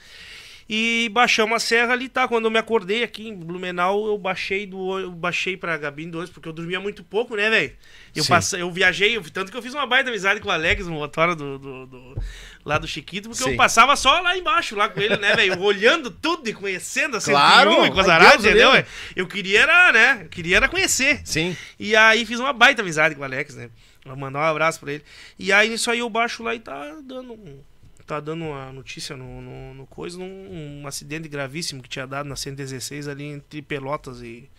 E 0.67 1.09
baixamos 1.13 1.55
a 1.55 1.59
serra 1.59 1.93
ali, 1.93 2.09
tá? 2.09 2.27
Quando 2.27 2.45
eu 2.45 2.51
me 2.51 2.57
acordei 2.57 3.03
aqui 3.03 3.27
em 3.27 3.35
Blumenau, 3.35 4.07
eu 4.07 4.17
baixei 4.17 4.65
do 4.65 4.97
eu 4.97 5.11
baixei 5.11 5.55
pra 5.55 5.77
Gabine 5.77 6.09
do 6.09 6.17
ônibus, 6.17 6.33
porque 6.33 6.49
eu 6.49 6.53
dormia 6.53 6.79
muito 6.79 7.03
pouco, 7.03 7.35
né, 7.35 7.51
velho? 7.51 7.71
Eu, 8.15 8.23
eu 8.57 8.71
viajei, 8.71 9.15
eu- 9.15 9.21
tanto 9.29 9.51
que 9.51 9.57
eu 9.57 9.61
fiz 9.61 9.75
uma 9.75 9.85
baita 9.85 10.09
amizade 10.09 10.39
com 10.39 10.47
o 10.49 10.51
Alex, 10.51 10.87
no 10.87 10.93
motora 10.93 11.35
do, 11.35 11.59
do, 11.59 11.85
do- 11.85 12.21
lá 12.65 12.79
do 12.79 12.87
Chiquito, 12.87 13.29
porque 13.29 13.43
Sim. 13.43 13.51
eu 13.51 13.55
passava 13.57 13.95
só 13.95 14.19
lá 14.21 14.35
embaixo, 14.35 14.75
lá 14.75 14.89
com 14.89 14.99
ele, 14.99 15.17
né, 15.17 15.35
velho? 15.35 15.61
Olhando 15.61 16.09
tudo 16.09 16.49
e 16.49 16.53
conhecendo 16.53 17.15
a 17.17 17.21
Claro, 17.21 17.69
101 17.69 17.85
e 17.85 17.91
coisa 17.91 18.09
ai, 18.13 18.15
arada, 18.15 18.31
Deus 18.37 18.43
o 18.43 18.47
entendeu? 18.47 18.85
Eu 19.15 19.27
queria 19.27 19.61
era, 19.61 19.91
né? 19.91 20.19
Eu 20.23 20.29
queria 20.29 20.57
era 20.57 20.67
conhecer. 20.67 21.21
Sim. 21.25 21.55
E 21.79 21.95
aí 21.95 22.25
fiz 22.25 22.39
uma 22.39 22.51
baita 22.53 22.81
amizade 22.81 23.13
com 23.13 23.21
o 23.21 23.23
Alex, 23.23 23.53
né? 23.53 23.69
Vou 24.03 24.15
mandar 24.15 24.39
um 24.39 24.43
abraço 24.43 24.79
pra 24.79 24.93
ele. 24.93 25.03
E 25.37 25.53
aí 25.53 25.69
nisso 25.69 25.91
aí 25.91 25.99
eu 25.99 26.09
baixo 26.09 26.41
lá 26.41 26.55
e 26.55 26.59
tá 26.59 26.73
dando 27.03 27.33
um- 27.33 27.61
Tá 28.06 28.19
dando 28.19 28.45
uma 28.45 28.72
notícia 28.72 29.17
no, 29.17 29.42
no, 29.42 29.74
no 29.74 29.88
coisa, 29.88 30.17
num 30.17 30.82
um 30.82 30.88
acidente 30.88 31.27
gravíssimo 31.27 31.82
que 31.82 31.90
tinha 31.90 32.06
dado 32.06 32.30
na 32.30 32.35
116 32.35 33.08
ali 33.08 33.25
entre 33.25 33.61
Pelotas 33.61 34.22
e. 34.22 34.50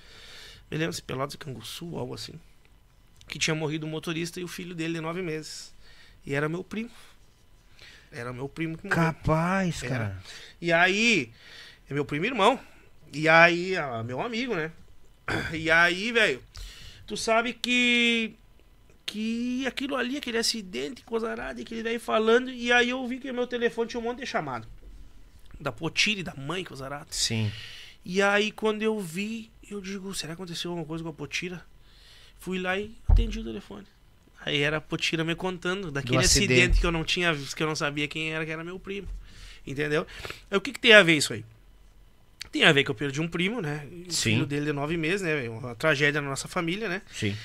Me 0.70 0.76
lembro 0.76 0.92
se 0.92 1.02
Pelotas 1.02 1.34
e 1.34 1.38
Canguçu, 1.38 1.96
algo 1.96 2.14
assim. 2.14 2.34
Que 3.28 3.38
tinha 3.38 3.54
morrido 3.54 3.86
o 3.86 3.88
motorista 3.88 4.40
e 4.40 4.44
o 4.44 4.48
filho 4.48 4.74
dele 4.74 4.94
de 4.94 5.00
nove 5.00 5.22
meses. 5.22 5.72
E 6.24 6.34
era 6.34 6.48
meu 6.48 6.64
primo. 6.64 6.90
Era 8.10 8.32
meu 8.32 8.48
primo 8.48 8.76
que 8.76 8.88
morreu. 8.88 9.02
Capaz, 9.04 9.82
Era. 9.82 9.92
cara. 9.92 10.22
E 10.60 10.72
aí, 10.72 11.30
é 11.88 11.94
meu 11.94 12.04
primo 12.04 12.24
irmão. 12.24 12.58
E 13.12 13.28
aí, 13.28 13.76
ah, 13.76 14.02
meu 14.02 14.20
amigo, 14.20 14.54
né? 14.54 14.72
E 15.52 15.70
aí, 15.70 16.12
velho, 16.12 16.42
tu 17.06 17.16
sabe 17.16 17.52
que. 17.52 18.34
Que 19.06 19.64
aquilo 19.66 19.94
ali, 19.96 20.16
aquele 20.16 20.36
acidente, 20.36 21.02
coisa 21.02 21.30
arada, 21.30 21.62
que 21.64 21.72
ele 21.72 21.82
daí 21.84 21.98
falando. 21.98 22.50
E 22.50 22.72
aí 22.72 22.90
eu 22.90 23.06
vi 23.06 23.18
que 23.18 23.32
meu 23.32 23.46
telefone 23.46 23.88
tinha 23.88 24.00
um 24.00 24.02
monte 24.02 24.18
de 24.18 24.26
chamado. 24.26 24.66
Da 25.58 25.70
Potire, 25.72 26.22
da 26.22 26.34
mãe, 26.34 26.64
coisa 26.64 26.84
arada. 26.84 27.06
Sim. 27.10 27.50
E 28.04 28.20
aí, 28.20 28.50
quando 28.50 28.82
eu 28.82 28.98
vi, 29.00 29.50
eu 29.70 29.80
digo, 29.80 30.12
será 30.14 30.34
que 30.34 30.42
aconteceu 30.42 30.70
alguma 30.70 30.86
coisa 30.86 31.02
com 31.02 31.10
a 31.10 31.12
Potira? 31.12 31.64
Fui 32.38 32.58
lá 32.58 32.78
e 32.78 32.94
atendi 33.08 33.40
o 33.40 33.44
telefone. 33.44 33.86
Aí 34.44 34.60
era 34.60 34.76
a 34.76 34.80
Potira 34.80 35.24
me 35.24 35.34
contando 35.34 35.90
daquele 35.90 36.18
acidente. 36.18 36.52
acidente. 36.52 36.80
que 36.80 36.86
eu 36.86 36.92
não 36.92 37.04
tinha 37.04 37.32
visto, 37.32 37.56
que 37.56 37.62
eu 37.62 37.66
não 37.66 37.74
sabia 37.74 38.06
quem 38.06 38.32
era, 38.32 38.44
que 38.44 38.50
era 38.50 38.62
meu 38.62 38.78
primo. 38.78 39.08
Entendeu? 39.66 40.06
Aí, 40.50 40.56
o 40.56 40.60
que, 40.60 40.72
que 40.72 40.78
tem 40.78 40.92
a 40.92 41.02
ver 41.02 41.16
isso 41.16 41.32
aí? 41.32 41.44
Tem 42.52 42.64
a 42.64 42.72
ver 42.72 42.84
que 42.84 42.90
eu 42.90 42.94
perdi 42.94 43.20
um 43.20 43.26
primo, 43.28 43.60
né? 43.60 43.86
O 44.08 44.12
Sim. 44.12 44.30
filho 44.30 44.46
dele 44.46 44.66
de 44.66 44.72
nove 44.72 44.96
meses, 44.96 45.22
né? 45.22 45.48
Uma 45.48 45.74
tragédia 45.74 46.20
na 46.20 46.28
nossa 46.28 46.46
família, 46.46 46.88
né? 46.88 47.02
Sim. 47.12 47.36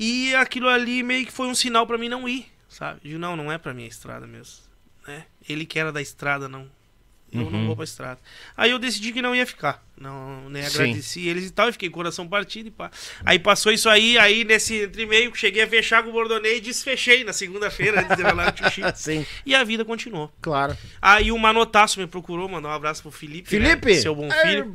E 0.00 0.32
aquilo 0.36 0.68
ali 0.68 1.02
meio 1.02 1.26
que 1.26 1.32
foi 1.32 1.48
um 1.48 1.54
sinal 1.56 1.84
pra 1.84 1.98
mim 1.98 2.08
não 2.08 2.28
ir, 2.28 2.46
sabe? 2.68 3.00
De 3.02 3.18
não, 3.18 3.34
não 3.34 3.50
é 3.50 3.58
pra 3.58 3.74
mim 3.74 3.82
a 3.82 3.88
estrada 3.88 4.28
mesmo, 4.28 4.62
né? 5.04 5.26
Ele 5.48 5.66
que 5.66 5.76
era 5.76 5.90
da 5.90 6.00
estrada, 6.00 6.48
não. 6.48 6.70
Eu 7.30 7.42
não 7.50 7.60
Uhum. 7.60 7.66
vou 7.66 7.76
pra 7.76 7.84
estrada. 7.84 8.18
Aí 8.56 8.70
eu 8.70 8.78
decidi 8.78 9.12
que 9.12 9.20
não 9.20 9.34
ia 9.36 9.44
ficar. 9.46 9.84
Não, 10.00 10.48
nem 10.48 10.62
Sim. 10.62 10.82
agradeci 10.82 11.28
eles 11.28 11.46
e 11.46 11.50
tal, 11.50 11.68
e 11.68 11.72
fiquei 11.72 11.90
coração 11.90 12.26
partido 12.26 12.68
e 12.68 12.70
pá. 12.70 12.90
Aí 13.24 13.38
passou 13.38 13.70
isso 13.72 13.88
aí, 13.88 14.16
aí 14.16 14.44
nesse 14.44 14.82
entre 14.84 15.04
meio, 15.04 15.34
cheguei 15.34 15.62
a 15.62 15.66
fechar 15.68 16.02
com 16.02 16.10
o 16.10 16.12
Bordonei 16.12 16.56
e 16.58 16.60
desfechei 16.60 17.24
na 17.24 17.32
segunda-feira 17.32 18.00
antes 18.00 18.16
de 18.16 18.22
revelar 18.22 18.48
o 18.48 18.52
tio 18.52 18.70
Chico. 18.70 18.92
Sim. 18.96 19.26
E 19.44 19.54
a 19.54 19.62
vida 19.64 19.84
continuou. 19.84 20.32
Claro. 20.40 20.76
Aí 21.02 21.30
o 21.32 21.38
Manotaço 21.38 22.00
me 22.00 22.06
procurou, 22.06 22.48
mandou 22.48 22.70
um 22.70 22.74
abraço 22.74 23.02
pro 23.02 23.10
Felipe. 23.10 23.58
né? 23.58 23.66
Felipe! 23.70 23.94
Seu 23.96 24.14
bom 24.14 24.30
filho. 24.30 24.72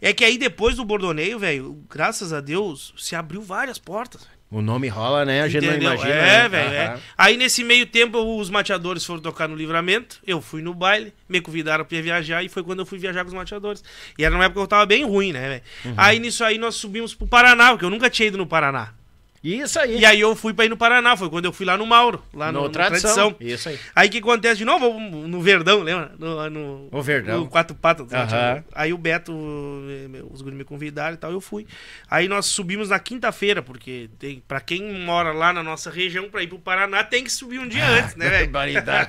É 0.00 0.12
que 0.12 0.24
aí 0.24 0.38
depois 0.38 0.76
do 0.76 0.84
Bordoneio, 0.84 1.38
velho, 1.38 1.84
graças 1.90 2.32
a 2.32 2.40
Deus, 2.40 2.94
se 2.96 3.14
abriu 3.16 3.42
várias 3.42 3.78
portas. 3.78 4.26
O 4.50 4.62
nome 4.62 4.88
rola, 4.88 5.26
né? 5.26 5.42
A 5.42 5.48
gente 5.48 5.66
não 5.66 5.74
Entendeu? 5.74 5.92
imagina. 5.92 6.14
É, 6.14 6.42
né? 6.42 6.48
velho, 6.48 6.74
é. 6.74 6.98
Aí 7.18 7.36
nesse 7.36 7.62
meio 7.62 7.84
tempo 7.84 8.18
os 8.38 8.48
mateadores 8.48 9.04
foram 9.04 9.20
tocar 9.20 9.46
no 9.46 9.54
livramento, 9.54 10.18
eu 10.26 10.40
fui 10.40 10.62
no 10.62 10.72
baile, 10.72 11.12
me 11.28 11.38
convidaram 11.40 11.84
pra 11.84 12.00
viajar 12.00 12.42
e 12.42 12.48
foi 12.48 12.62
quando 12.62 12.78
eu 12.78 12.86
fui 12.86 12.98
viajar 12.98 13.24
com 13.24 13.28
os 13.28 13.34
mateadores. 13.34 13.84
E 14.18 14.24
era 14.24 14.34
numa 14.34 14.44
época 14.44 14.60
que 14.60 14.64
eu 14.64 14.68
tava 14.68 14.86
bem 14.86 15.04
ruim, 15.04 15.32
né, 15.32 15.48
velho? 15.48 15.62
Uhum. 15.84 15.94
Aí 15.98 16.18
nisso 16.18 16.42
aí 16.44 16.56
nós 16.56 16.76
subimos 16.76 17.14
pro 17.14 17.26
Paraná, 17.26 17.70
porque 17.70 17.84
eu 17.84 17.90
nunca 17.90 18.08
tinha 18.08 18.28
ido 18.28 18.38
no 18.38 18.46
Paraná. 18.46 18.94
Isso 19.42 19.78
aí. 19.78 19.98
E 20.00 20.04
aí 20.04 20.20
eu 20.20 20.34
fui 20.34 20.52
pra 20.52 20.64
ir 20.64 20.68
no 20.68 20.76
Paraná, 20.76 21.16
foi 21.16 21.30
quando 21.30 21.44
eu 21.44 21.52
fui 21.52 21.64
lá 21.64 21.76
no 21.76 21.86
Mauro, 21.86 22.22
lá 22.34 22.50
no, 22.50 22.60
no 22.60 22.64
no 22.66 22.70
tradição. 22.72 23.34
Isso 23.40 23.68
aí. 23.68 23.78
Aí 23.94 24.08
que 24.08 24.18
acontece 24.18 24.58
de 24.58 24.64
novo? 24.64 24.98
No 24.98 25.40
Verdão, 25.40 25.82
lembra? 25.82 26.12
No, 26.18 26.50
no, 26.50 26.88
O 26.90 27.02
Verdão. 27.02 27.40
no 27.40 27.48
Quatro 27.48 27.76
Patas. 27.76 28.12
Aham. 28.12 28.24
Mateadores. 28.24 28.64
Aí 28.74 28.92
o 28.92 28.98
Beto, 28.98 29.32
os 30.30 30.42
guris 30.42 30.58
me 30.58 30.64
convidaram 30.64 31.14
e 31.14 31.18
tal, 31.18 31.30
eu 31.30 31.40
fui. 31.40 31.66
Aí 32.10 32.28
nós 32.28 32.46
subimos 32.46 32.88
na 32.88 32.98
quinta-feira, 32.98 33.62
porque 33.62 34.10
tem, 34.18 34.42
pra 34.46 34.60
quem 34.60 34.92
mora 35.04 35.32
lá 35.32 35.52
na 35.52 35.62
nossa 35.62 35.90
região, 35.90 36.28
pra 36.28 36.42
ir 36.42 36.48
pro 36.48 36.58
Paraná, 36.58 37.04
tem 37.04 37.22
que 37.22 37.30
subir 37.30 37.58
um 37.58 37.68
dia 37.68 37.86
antes, 37.86 38.16
né, 38.16 38.28
velho? 38.28 38.48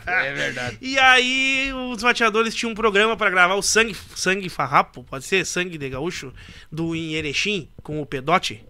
É 0.10 0.34
verdade. 0.34 0.78
E 0.82 0.98
aí 1.00 1.72
os 1.92 2.04
mateadores 2.04 2.54
tinham 2.54 2.72
um 2.72 2.76
programa 2.76 3.16
pra 3.18 3.30
gravar 3.30 3.56
o 3.56 3.62
Sangue, 3.62 3.96
sangue 4.16 4.50
Farrapo, 4.50 5.04
pode 5.04 5.26
ser? 5.26 5.46
Sangue 5.46 5.78
de 5.78 5.90
Gaúcho, 5.90 6.34
do 6.72 6.96
em 6.96 7.14
Erechim, 7.14 7.70
com 7.82 8.02
o 8.02 8.06
Pedote. 8.06 8.64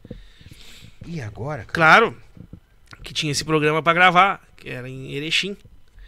E 1.10 1.22
agora, 1.22 1.64
cara? 1.66 1.74
Claro, 1.74 2.18
que 3.04 3.14
tinha 3.14 3.32
esse 3.32 3.44
programa 3.44 3.82
pra 3.82 3.94
gravar, 3.94 4.42
que 4.56 4.70
era 4.70 4.88
em 4.88 5.12
Erechim. 5.14 5.58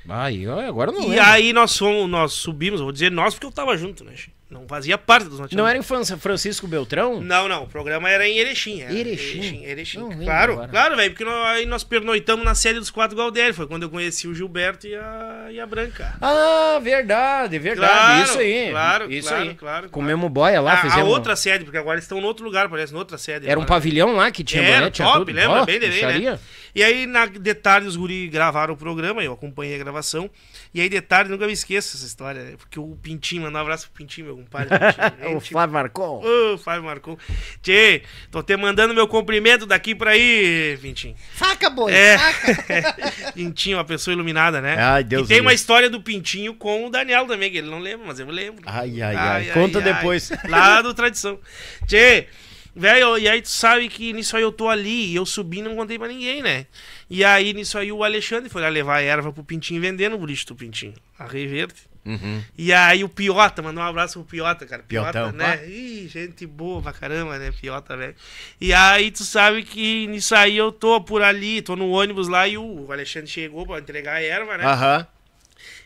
Ai, 0.07 0.47
ó, 0.47 0.59
agora 0.61 0.91
não 0.91 1.01
E 1.03 1.07
lembro. 1.09 1.23
aí 1.25 1.53
nós 1.53 1.77
fomos, 1.77 2.09
nós 2.09 2.33
subimos, 2.33 2.81
vou 2.81 2.91
dizer 2.91 3.11
nós 3.11 3.33
porque 3.33 3.45
eu 3.47 3.51
tava 3.51 3.75
junto, 3.77 4.03
né? 4.03 4.13
Não 4.51 4.67
fazia 4.67 4.97
parte 4.97 5.23
dos 5.29 5.39
mateadores. 5.39 5.55
Não 5.57 5.65
era 5.67 5.79
em 5.79 5.81
Fran- 5.81 6.03
Francisco 6.19 6.67
Beltrão? 6.67 7.21
Não, 7.21 7.47
não, 7.47 7.63
o 7.63 7.67
programa 7.67 8.09
era 8.09 8.27
em 8.27 8.37
Erechim. 8.37 8.81
Era. 8.81 8.93
Erechim? 8.93 9.37
Erechim, 9.39 9.63
Erechim. 9.63 9.97
Não 9.99 10.09
Claro, 10.25 10.53
agora. 10.53 10.67
claro, 10.67 10.95
velho, 10.97 11.11
porque 11.11 11.23
nós, 11.23 11.47
aí 11.47 11.65
nós 11.65 11.83
pernoitamos 11.85 12.43
na 12.43 12.53
série 12.53 12.77
dos 12.77 12.89
quatro 12.89 13.15
Galdério. 13.15 13.53
Foi 13.53 13.65
quando 13.65 13.83
eu 13.83 13.89
conheci 13.89 14.27
o 14.27 14.35
Gilberto 14.35 14.85
e 14.87 14.93
a, 14.95 15.47
e 15.51 15.59
a 15.59 15.65
Branca. 15.65 16.15
Ah, 16.21 16.79
verdade, 16.81 17.57
verdade. 17.59 17.91
Claro, 17.93 18.23
isso 18.23 18.39
aí. 18.39 18.69
claro, 18.71 19.11
isso 19.13 19.27
claro, 19.29 19.43
aí. 19.49 19.55
claro, 19.55 19.89
Comemos 19.89 20.29
boia 20.29 20.59
lá, 20.59 20.71
a, 20.71 20.75
a 20.75 20.81
fizemos. 20.81 21.07
outra 21.09 21.35
sede, 21.37 21.63
porque 21.63 21.77
agora 21.77 21.95
eles 21.95 22.03
estão 22.03 22.19
em 22.19 22.23
outro 22.25 22.43
lugar, 22.43 22.67
parece, 22.69 22.93
em 22.93 22.97
outra 22.97 23.17
sede. 23.17 23.45
Era 23.47 23.57
um 23.57 23.63
agora. 23.63 23.75
pavilhão 23.75 24.15
lá 24.17 24.29
que 24.31 24.43
tinha 24.43 24.61
Era, 24.63 24.91
tinha 24.91 25.07
top, 25.07 25.19
tudo. 25.19 25.31
lembra? 25.33 25.61
Ó, 25.61 25.65
Bem 25.65 25.79
bem, 25.79 25.89
né? 26.21 26.39
E 26.75 26.83
aí, 26.83 27.05
na 27.05 27.25
de 27.25 27.53
tarde, 27.53 27.87
os 27.87 27.95
guri 27.95 28.27
gravaram 28.29 28.73
o 28.73 28.77
programa, 28.77 29.23
eu 29.23 29.33
acompanhei 29.33 29.75
a 29.75 29.77
gravação. 29.77 30.29
E 30.73 30.79
aí, 30.79 30.87
de 30.87 31.01
tarde, 31.01 31.29
nunca 31.29 31.45
me 31.45 31.51
esqueço 31.53 31.97
essa 31.97 32.05
história, 32.05 32.43
né? 32.43 32.53
Porque 32.57 32.79
o 32.79 32.97
Pintinho, 33.01 33.41
mandar 33.43 33.59
um 33.59 33.61
abraço 33.63 33.87
pro 33.89 33.97
Pintinho, 33.97 34.27
meu 34.27 34.40
compadre. 34.43 34.69
O 35.27 35.39
gente 35.39 35.49
Flávio 35.49 35.73
Marcon. 35.73 36.23
Ô, 36.23 36.57
Fábio 36.57 36.83
Marcon. 36.83 37.17
Tchê, 37.61 38.03
tô 38.29 38.41
te 38.43 38.55
mandando 38.57 38.93
meu 38.93 39.07
cumprimento 39.07 39.65
daqui 39.65 39.93
pra 39.95 40.11
aí, 40.11 40.77
Pintinho. 40.81 41.15
Saca, 41.35 41.69
boi, 41.69 41.93
É. 41.93 42.17
saca. 42.17 43.31
Pintinho, 43.33 43.77
uma 43.77 43.85
pessoa 43.85 44.13
iluminada, 44.13 44.59
né? 44.61 44.75
Ai, 44.77 45.03
Deus 45.03 45.25
e 45.25 45.27
tem 45.27 45.35
livre. 45.37 45.47
uma 45.47 45.53
história 45.53 45.89
do 45.89 46.01
Pintinho 46.01 46.53
com 46.55 46.85
o 46.85 46.89
Daniel 46.89 47.25
também, 47.27 47.51
que 47.51 47.57
ele 47.57 47.69
não 47.69 47.79
lembra, 47.79 48.07
mas 48.07 48.19
eu 48.19 48.27
lembro. 48.27 48.63
Ai, 48.65 49.01
ai, 49.01 49.15
ai. 49.15 49.45
Conta 49.53 49.79
depois. 49.81 50.31
Lá 50.47 50.81
do 50.81 50.93
Tradição. 50.93 51.39
Tchê, 51.87 52.27
velho, 52.75 53.17
e 53.17 53.27
aí 53.27 53.41
tu 53.41 53.49
sabe 53.49 53.87
que 53.89 54.13
nisso 54.13 54.35
aí 54.35 54.43
eu 54.43 54.51
tô 54.51 54.69
ali, 54.69 55.11
e 55.11 55.15
eu 55.15 55.25
subi 55.25 55.59
e 55.59 55.61
não 55.61 55.75
contei 55.75 55.97
pra 55.97 56.07
ninguém, 56.07 56.41
né? 56.41 56.65
E 57.09 57.23
aí 57.23 57.53
nisso 57.53 57.77
aí 57.77 57.91
o 57.91 58.03
Alexandre 58.03 58.49
foi 58.49 58.61
lá 58.61 58.69
levar 58.69 58.95
a 58.97 59.01
erva 59.01 59.31
pro 59.33 59.43
Pintinho 59.43 59.81
vender 59.81 60.09
no 60.09 60.17
bulicho 60.17 60.45
do 60.47 60.55
Pintinho. 60.55 60.93
A 61.19 61.25
Reverde. 61.25 61.90
Uhum. 62.05 62.43
E 62.57 62.73
aí 62.73 63.03
o 63.03 63.09
Piota, 63.09 63.61
mandou 63.61 63.83
um 63.83 63.87
abraço 63.87 64.19
pro 64.19 64.27
Piota, 64.27 64.65
cara. 64.65 64.83
Piota, 64.83 65.11
Piotão, 65.11 65.31
né? 65.31 65.57
pá. 65.57 65.63
Ih, 65.65 66.07
gente 66.07 66.45
boa 66.45 66.81
pra 66.81 66.93
caramba, 66.93 67.37
né? 67.37 67.51
Piota, 67.51 67.95
velho. 67.95 68.15
E 68.59 68.73
aí 68.73 69.11
tu 69.11 69.23
sabe 69.23 69.63
que 69.63 70.07
nisso 70.07 70.33
aí 70.35 70.57
eu 70.57 70.71
tô 70.71 70.99
por 71.01 71.21
ali, 71.21 71.61
tô 71.61 71.75
no 71.75 71.89
ônibus 71.89 72.27
lá 72.27 72.47
e 72.47 72.57
o 72.57 72.91
Alexandre 72.91 73.29
chegou 73.29 73.65
pra 73.65 73.79
entregar 73.79 74.15
a 74.15 74.21
erva, 74.21 74.57
né? 74.57 74.65
Aham. 74.65 75.07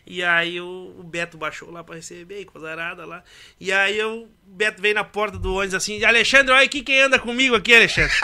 E 0.06 0.22
aí 0.22 0.60
o, 0.60 0.94
o 0.98 1.02
Beto 1.02 1.36
baixou 1.36 1.70
lá 1.70 1.82
pra 1.82 1.96
receber, 1.96 2.44
coisa 2.44 2.70
arada 2.70 3.04
lá. 3.04 3.22
E 3.60 3.72
aí 3.72 3.98
eu, 3.98 4.28
o 4.46 4.50
Beto 4.50 4.80
veio 4.80 4.94
na 4.94 5.04
porta 5.04 5.36
do 5.36 5.52
ônibus 5.52 5.74
assim, 5.74 6.02
Alexandre, 6.04 6.52
olha 6.52 6.64
aqui 6.64 6.80
quem 6.80 7.00
anda 7.00 7.18
comigo 7.18 7.56
aqui, 7.56 7.74
Alexandre. 7.74 8.14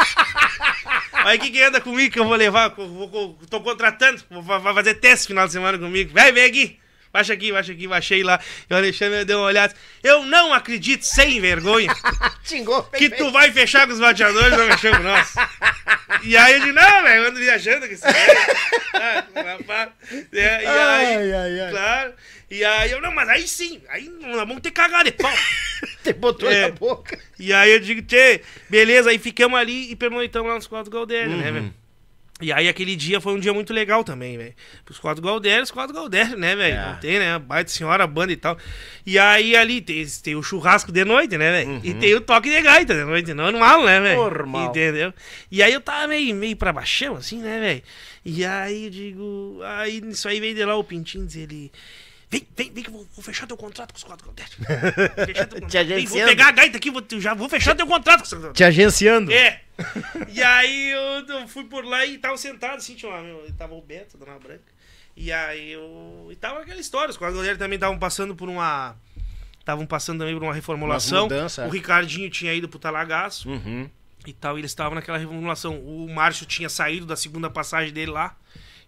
olha 1.13 1.35
aqui 1.35 1.51
quem 1.51 1.65
anda 1.65 1.81
comigo 1.81 2.13
que 2.13 2.21
eu 2.21 2.25
vou 2.25 2.37
levar, 2.37 2.73
eu 2.79 2.89
vou, 2.89 3.39
tô 3.51 3.61
contratando, 3.61 4.23
vou 4.31 4.43
vai 4.43 4.73
fazer 4.75 4.95
teste 4.95 5.27
final 5.27 5.45
de 5.45 5.53
semana 5.53 5.77
comigo. 5.77 6.15
Vem, 6.15 6.33
vem 6.33 6.45
aqui. 6.45 6.82
Baixa 7.13 7.35
aqui, 7.35 7.53
baixa 7.53 7.73
aqui, 7.73 7.87
baixei 7.87 8.23
lá. 8.23 8.41
E 8.71 8.73
o 8.73 8.77
Alexandre 8.77 9.25
deu 9.25 9.39
uma 9.39 9.47
olhada. 9.47 9.75
Eu 10.03 10.25
não 10.25 10.53
acredito, 10.55 11.03
sem 11.03 11.41
vergonha, 11.41 11.93
Xingou. 12.43 12.83
que 12.85 13.11
tu 13.11 13.31
vai 13.31 13.51
fechar 13.53 13.87
com 13.87 13.93
os 13.93 14.01
bateadores 14.01 14.53
e 14.55 14.57
vai 14.57 14.67
mexer 14.69 14.97
com 14.97 15.03
nós. 15.03 15.35
E 16.23 16.37
aí 16.37 16.55
eu 16.55 16.61
disse, 16.61 16.73
não, 16.73 17.03
velho, 17.03 17.23
eu 17.23 17.29
ando 17.29 17.39
viajando 17.39 17.87
com 17.87 17.93
esse 17.93 18.03
velho. 18.03 18.39
Ah. 18.95 19.25
É, 20.33 20.63
e 20.65 20.67
aí, 20.67 20.67
Ai, 20.67 21.33
ai, 21.33 21.61
ai. 21.61 21.71
claro. 21.71 22.13
E 22.51 22.65
aí 22.65 22.91
eu, 22.91 23.01
não, 23.01 23.13
mas 23.13 23.29
aí 23.29 23.49
sim, 23.49 23.81
aí 23.89 24.09
nós 24.21 24.37
vamos 24.37 24.61
ter 24.61 24.71
cagar 24.71 25.05
de 25.05 25.13
pau. 25.13 25.33
Te 26.05 26.13
botou 26.13 26.51
É. 26.51 26.63
na 26.63 26.71
boca. 26.71 27.19
E 27.39 27.53
aí 27.53 27.73
eu 27.73 27.81
digo, 27.81 28.03
tchê, 28.03 28.43
beleza, 28.69 29.11
aí 29.11 29.19
ficamos 29.19 29.59
ali 29.59 29.91
e 29.91 29.97
pernoitamos 29.97 30.49
lá 30.49 30.55
nos 30.57 30.67
quatro 30.67 30.91
Galdério, 30.91 31.33
Uhum. 31.33 31.39
né, 31.39 31.51
velho? 31.53 31.75
E 32.43 32.53
aí 32.53 32.69
aquele 32.69 32.97
dia 32.97 33.21
foi 33.21 33.33
um 33.35 33.39
dia 33.39 33.55
muito 33.55 33.73
legal 33.73 34.03
também, 34.03 34.37
velho. 34.37 34.55
Os 34.91 34.99
quatro 34.99 35.23
Galdérios, 35.23 35.69
os 35.69 35.71
quatro 35.71 35.95
Galdérios, 35.95 36.39
né, 36.39 36.57
velho? 36.57 36.75
É. 36.77 36.87
Não 36.87 36.97
tem, 36.97 37.19
né? 37.21 37.39
Baita 37.39 37.71
senhora, 37.71 38.05
banda 38.07 38.33
e 38.33 38.37
tal. 38.37 38.59
E 39.07 39.17
aí 39.19 39.55
ali 39.55 39.81
tem, 39.81 40.05
tem 40.23 40.35
o 40.35 40.43
churrasco 40.43 40.91
de 40.91 41.05
noite, 41.05 41.39
né, 41.39 41.53
velho? 41.53 41.81
E 41.85 41.95
tem 41.95 42.15
o 42.15 42.21
toque 42.21 42.51
de 42.51 42.61
gaita 42.61 42.95
de 42.95 43.05
noite, 43.05 43.33
normal, 43.33 43.85
né, 43.85 44.01
velho? 44.01 44.19
Uhum. 44.19 44.25
Normal. 44.25 44.67
Entendeu? 44.71 45.15
E 45.51 45.63
aí 45.63 45.73
eu 45.73 45.81
tava 45.81 46.09
meio, 46.09 46.35
meio 46.35 46.57
pra 46.57 46.73
baixão, 46.73 47.15
assim, 47.17 47.39
né, 47.39 47.61
velho? 47.61 47.83
E 48.25 48.45
aí 48.45 48.85
eu 48.85 48.91
digo, 48.91 49.61
aí 49.65 50.01
nisso 50.01 50.29
aí 50.29 50.41
veio 50.41 50.55
de 50.55 50.65
lá 50.65 50.77
o 50.77 50.85
Pintinho 50.85 51.25
dizer 51.25 51.43
ele. 51.43 51.71
Vem, 52.29 52.47
vem, 52.57 52.73
vem 52.73 52.83
que 52.83 52.89
eu 52.89 52.95
vou, 52.95 53.07
vou 53.15 53.23
fechar 53.23 53.47
teu 53.47 53.57
contrato 53.57 53.93
com 53.93 53.99
os 53.99 54.05
quatro 54.05 54.25
Galdérios. 54.27 54.57
Fechar 55.27 55.47
teu 55.47 55.61
contrato. 55.61 55.71
Vem, 55.71 55.85
vou 55.87 55.97
agenciando. 55.97 56.29
pegar 56.31 56.47
a 56.47 56.53
gaita 56.53 56.77
aqui, 56.79 56.91
vou, 56.91 57.05
já 57.19 57.35
vou 57.35 57.47
fechar 57.49 57.75
teu 57.75 57.87
contrato 57.87 58.21
com 58.21 58.25
os 58.25 58.33
quatro 58.33 58.53
Te 58.55 58.65
agenciando. 58.65 59.31
é. 59.31 59.61
E 60.29 60.43
aí 60.43 60.91
eu, 60.91 61.27
eu 61.27 61.49
fui 61.49 61.65
por 61.65 61.85
lá 61.85 62.05
e 62.07 62.19
tava 62.19 62.37
sentado 62.37 62.77
assim, 62.77 62.95
tinha 62.95 63.11
uma, 63.11 63.23
meu, 63.23 63.47
tava 63.57 63.75
o 63.75 63.83
Beto, 63.83 64.17
Dona 64.17 64.39
Branca. 64.39 64.73
E 65.17 65.31
aí 65.31 65.73
eu. 65.73 66.29
E 66.31 66.37
tava 66.37 66.61
aquela 66.61 66.81
história, 66.81 67.11
os 67.11 67.17
quatro 67.17 67.37
goleiros 67.37 67.59
também 67.59 67.77
estavam 67.77 67.99
passando 67.99 68.35
por 68.35 68.49
uma. 68.49 68.97
Estavam 69.59 69.87
passando 69.87 70.21
também 70.21 70.35
por 70.35 70.43
uma 70.43 70.55
reformulação. 70.55 71.27
Umas 71.27 71.33
mudanças, 71.33 71.65
é. 71.65 71.69
o 71.69 71.71
Ricardinho 71.71 72.29
tinha 72.31 72.53
ido 72.53 72.69
pro 72.69 72.79
Talagaço 72.79 73.49
Uhum. 73.49 73.89
e 74.27 74.33
tal, 74.33 74.57
e 74.57 74.61
eles 74.61 74.71
estavam 74.71 74.95
naquela 74.95 75.19
reformulação. 75.19 75.79
O 75.79 76.09
Márcio 76.13 76.47
tinha 76.47 76.69
saído 76.69 77.07
da 77.07 77.15
segunda 77.15 77.49
passagem 77.49 77.93
dele 77.93 78.11
lá, 78.11 78.37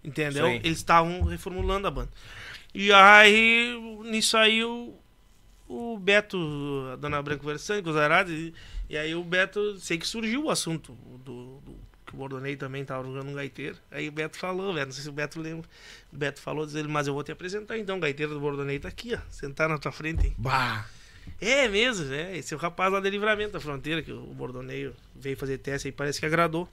entendeu? 0.03 0.47
Sim. 0.47 0.61
Eles 0.65 0.79
estavam 0.79 1.23
reformulando 1.23 1.87
a 1.87 1.91
banda. 1.91 2.11
E 2.75 2.93
aí, 2.93 3.73
nisso 4.07 4.37
aí, 4.37 4.65
o, 4.65 4.99
o 5.69 5.97
Beto, 5.99 6.37
a 6.93 6.97
Dona 6.97 7.23
Branca 7.23 7.41
conversando 7.41 7.83
com 7.85 7.91
os 7.91 7.97
arados, 7.97 8.33
e, 8.33 8.53
e 8.95 8.99
aí 8.99 9.15
o 9.15 9.25
Beto, 9.25 9.77
sei 9.79 9.99
que 9.99 10.07
surgiu 10.07 10.45
o 10.45 10.51
assunto 10.51 10.93
do, 11.25 11.59
do- 11.61 11.75
que 12.07 12.15
o 12.15 12.17
Bordonei 12.17 12.55
também 12.57 12.85
tava 12.85 13.03
jogando 13.05 13.29
um 13.29 13.35
gaiteiro. 13.35 13.77
Aí 13.91 14.09
o 14.09 14.13
Beto 14.13 14.37
falou, 14.39 14.73
velho, 14.73 14.87
não 14.87 14.93
sei 14.93 15.03
se 15.03 15.09
o 15.09 15.13
Beto 15.13 15.41
lembra. 15.41 15.69
O 16.13 16.17
Beto 16.17 16.41
falou, 16.41 16.65
diz 16.65 16.75
ele, 16.75 16.87
mas 16.89 17.07
eu 17.07 17.15
vou 17.15 17.25
te 17.25 17.33
apresentar 17.33 17.77
então, 17.79 17.97
o 17.97 18.01
gaiteiro 18.01 18.35
do 18.35 18.41
Bordonei 18.41 18.79
tá 18.79 18.89
aqui, 18.89 19.15
ó, 19.15 19.19
sentado 19.31 19.71
na 19.71 19.79
tua 19.79 19.91
frente. 19.93 20.27
hein?" 20.27 20.35
Bah. 20.39 20.87
É 21.41 21.67
mesmo, 21.69 22.13
é. 22.13 22.37
Esse 22.37 22.53
é 22.53 22.57
o 22.57 22.61
rapaz 22.61 22.93
lá 22.93 23.01
de 23.01 23.09
livramento 23.11 23.53
da 23.55 23.61
fronteira, 23.61 24.03
que 24.03 24.13
o 24.13 24.21
Bordoneio 24.35 24.95
veio 25.17 25.37
fazer 25.37 25.57
teste 25.59 25.89
aí, 25.89 25.93
parece 25.93 26.21
que 26.21 26.27
agradou. 26.27 26.69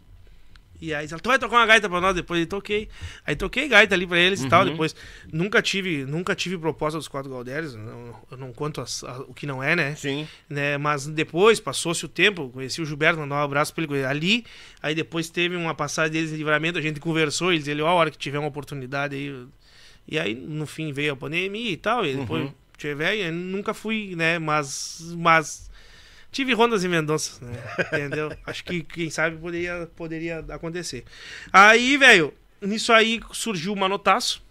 E 0.81 0.93
aí, 0.95 1.07
ela, 1.09 1.19
tu 1.19 1.29
vai 1.29 1.37
tocar 1.37 1.57
uma 1.57 1.65
gaita 1.67 1.87
pra 1.87 2.01
nós? 2.01 2.15
Depois 2.15 2.39
eu 2.41 2.47
toquei. 2.47 2.89
Aí 3.23 3.35
toquei 3.35 3.67
gaita 3.67 3.93
ali 3.93 4.07
pra 4.07 4.17
eles 4.17 4.41
e 4.41 4.49
tal. 4.49 4.65
Depois, 4.71 4.95
nunca 5.31 5.61
tive, 5.61 6.03
nunca 6.05 6.33
tive 6.33 6.57
proposta 6.57 6.97
dos 6.97 7.07
quatro 7.07 7.29
Galdérios. 7.29 7.75
Não, 7.75 8.15
eu 8.31 8.37
não 8.37 8.51
conto 8.51 8.81
as- 8.81 9.03
a- 9.03 9.19
o 9.21 9.33
que 9.33 9.45
não 9.45 9.61
é, 9.61 9.75
né? 9.75 9.93
Sim. 9.95 10.27
né? 10.49 10.77
Mas 10.79 11.05
depois, 11.05 11.59
passou-se 11.59 12.03
o 12.03 12.07
tempo, 12.09 12.49
conheci 12.49 12.81
o 12.81 12.85
Gilberto, 12.85 13.19
mandar 13.19 13.35
um 13.35 13.43
abraço 13.43 13.73
pra 13.73 13.83
ele 13.83 14.03
ali. 14.03 14.43
Aí 14.81 14.95
depois 14.95 15.29
teve 15.29 15.55
uma 15.55 15.75
passagem 15.75 16.11
deles 16.11 16.31
em 16.31 16.35
livramento, 16.37 16.79
a 16.79 16.81
gente 16.81 16.99
conversou, 16.99 17.53
eles 17.53 17.67
ele, 17.67 17.81
ó, 17.83 17.87
a 17.87 17.93
hora 17.93 18.09
que 18.09 18.17
tiver 18.17 18.39
uma 18.39 18.47
oportunidade 18.47 19.15
aí. 19.15 19.27
eu-" 19.27 19.47
E 20.07 20.17
aí, 20.17 20.33
no 20.33 20.65
fim, 20.65 20.91
veio 20.91 21.13
a 21.13 21.15
pandemia 21.15 21.69
e 21.71 21.77
tal, 21.77 22.03
e 22.05 22.15
depois 22.15 22.49
tiver, 22.75 23.15
e 23.17 23.21
eu 23.27 23.31
nunca 23.31 23.71
fui, 23.73 24.15
né? 24.15 24.39
Mas. 24.39 25.13
mas 25.15 25.69
Tive 26.31 26.53
rondas 26.53 26.83
e 26.83 26.87
Mendonças, 26.87 27.41
né? 27.41 27.51
Entendeu? 27.87 28.31
Acho 28.45 28.63
que, 28.63 28.83
quem 28.83 29.09
sabe, 29.09 29.37
poderia, 29.37 29.89
poderia 29.95 30.39
acontecer. 30.49 31.03
Aí, 31.51 31.97
velho, 31.97 32.33
nisso 32.61 32.93
aí 32.93 33.19
surgiu 33.33 33.73
o 33.73 33.75
Manotaço. 33.75 34.41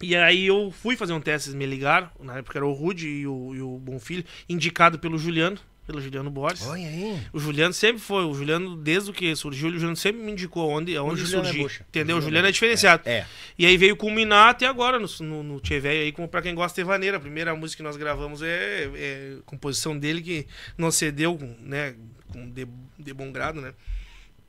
E 0.00 0.16
aí 0.16 0.46
eu 0.46 0.72
fui 0.72 0.96
fazer 0.96 1.12
um 1.12 1.20
teste, 1.20 1.50
eles 1.50 1.58
me 1.58 1.66
ligaram. 1.66 2.10
Na 2.20 2.38
época 2.38 2.58
era 2.58 2.66
o 2.66 2.72
Rude 2.72 3.06
e 3.06 3.26
o, 3.26 3.54
e 3.54 3.60
o 3.60 3.78
Bonfilho, 3.78 4.24
indicado 4.48 4.98
pelo 4.98 5.18
Juliano, 5.18 5.58
pelo 5.86 6.00
Juliano 6.00 6.30
Borges. 6.30 6.66
Olha 6.66 6.86
aí. 6.86 7.20
O 7.32 7.38
Juliano 7.38 7.74
sempre 7.74 8.00
foi, 8.00 8.24
o 8.24 8.34
Juliano, 8.34 8.76
desde 8.76 9.10
o 9.10 9.12
que 9.12 9.34
surgiu, 9.36 9.68
o 9.68 9.72
Juliano 9.72 9.96
sempre 9.96 10.22
me 10.22 10.32
indicou 10.32 10.70
onde, 10.70 10.96
onde 10.98 11.20
Juliano 11.20 11.48
é 11.48 11.52
surgir. 11.52 11.84
entendeu? 11.88 12.16
O 12.18 12.20
Juliano 12.20 12.46
é 12.46 12.50
é 12.50 12.52
diferenciado. 12.52 13.02
É. 13.06 13.26
E 13.58 13.66
aí 13.66 13.76
veio 13.76 13.96
culminar 13.96 14.50
até 14.50 14.66
agora 14.66 14.98
no, 14.98 15.06
no, 15.20 15.42
no 15.42 15.62
aí, 15.84 16.12
como 16.12 16.28
pra 16.28 16.40
quem 16.40 16.54
gosta 16.54 16.80
de 16.80 16.86
vaneira. 16.86 17.18
A 17.18 17.20
primeira 17.20 17.54
música 17.54 17.78
que 17.78 17.82
nós 17.82 17.96
gravamos 17.96 18.42
é, 18.42 18.90
é 18.94 19.36
composição 19.44 19.98
dele 19.98 20.22
que 20.22 20.46
nos 20.78 20.94
cedeu, 20.94 21.38
né, 21.60 21.94
com 22.32 22.48
de, 22.50 22.66
de 22.98 23.12
bom 23.12 23.30
grado, 23.30 23.60
né? 23.60 23.74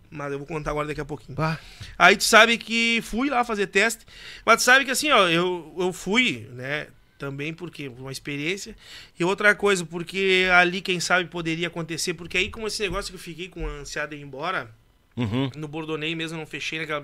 Mas 0.10 0.32
eu 0.32 0.38
vou 0.38 0.48
contar 0.48 0.72
agora 0.72 0.88
daqui 0.88 1.02
a 1.02 1.06
pouquinho. 1.06 1.36
Bah. 1.36 1.60
Aí 1.98 2.16
tu 2.16 2.24
sabe 2.24 2.58
que 2.58 3.02
fui 3.02 3.30
lá 3.30 3.44
fazer 3.44 3.68
teste, 3.68 4.06
mas 4.46 4.58
tu 4.58 4.64
sabe 4.64 4.86
que 4.86 4.92
assim, 4.92 5.12
ó, 5.12 5.28
eu, 5.28 5.76
eu 5.78 5.92
fui, 5.92 6.48
né, 6.54 6.88
também 7.18 7.54
porque 7.54 7.88
uma 7.88 8.12
experiência, 8.12 8.76
e 9.20 9.24
outra 9.24 9.54
coisa, 9.56 9.86
porque 9.86 10.48
ali, 10.54 10.82
quem 10.82 11.00
sabe, 11.00 11.30
poderia 11.30 11.68
acontecer, 11.68 12.14
porque 12.14 12.38
aí, 12.38 12.50
como 12.50 12.68
esse 12.68 12.82
negócio 12.82 13.12
que 13.12 13.16
eu 13.16 13.22
fiquei 13.22 13.48
com 13.50 13.66
a 13.68 13.72
ansiada 13.72 14.16
de 14.16 14.22
ir 14.22 14.26
embora, 14.26 14.70
Uhum. 15.18 15.50
no 15.56 15.66
Bordonei 15.66 16.14
mesmo, 16.14 16.38
não 16.38 16.46
fechei 16.46 16.78
naquela. 16.78 17.02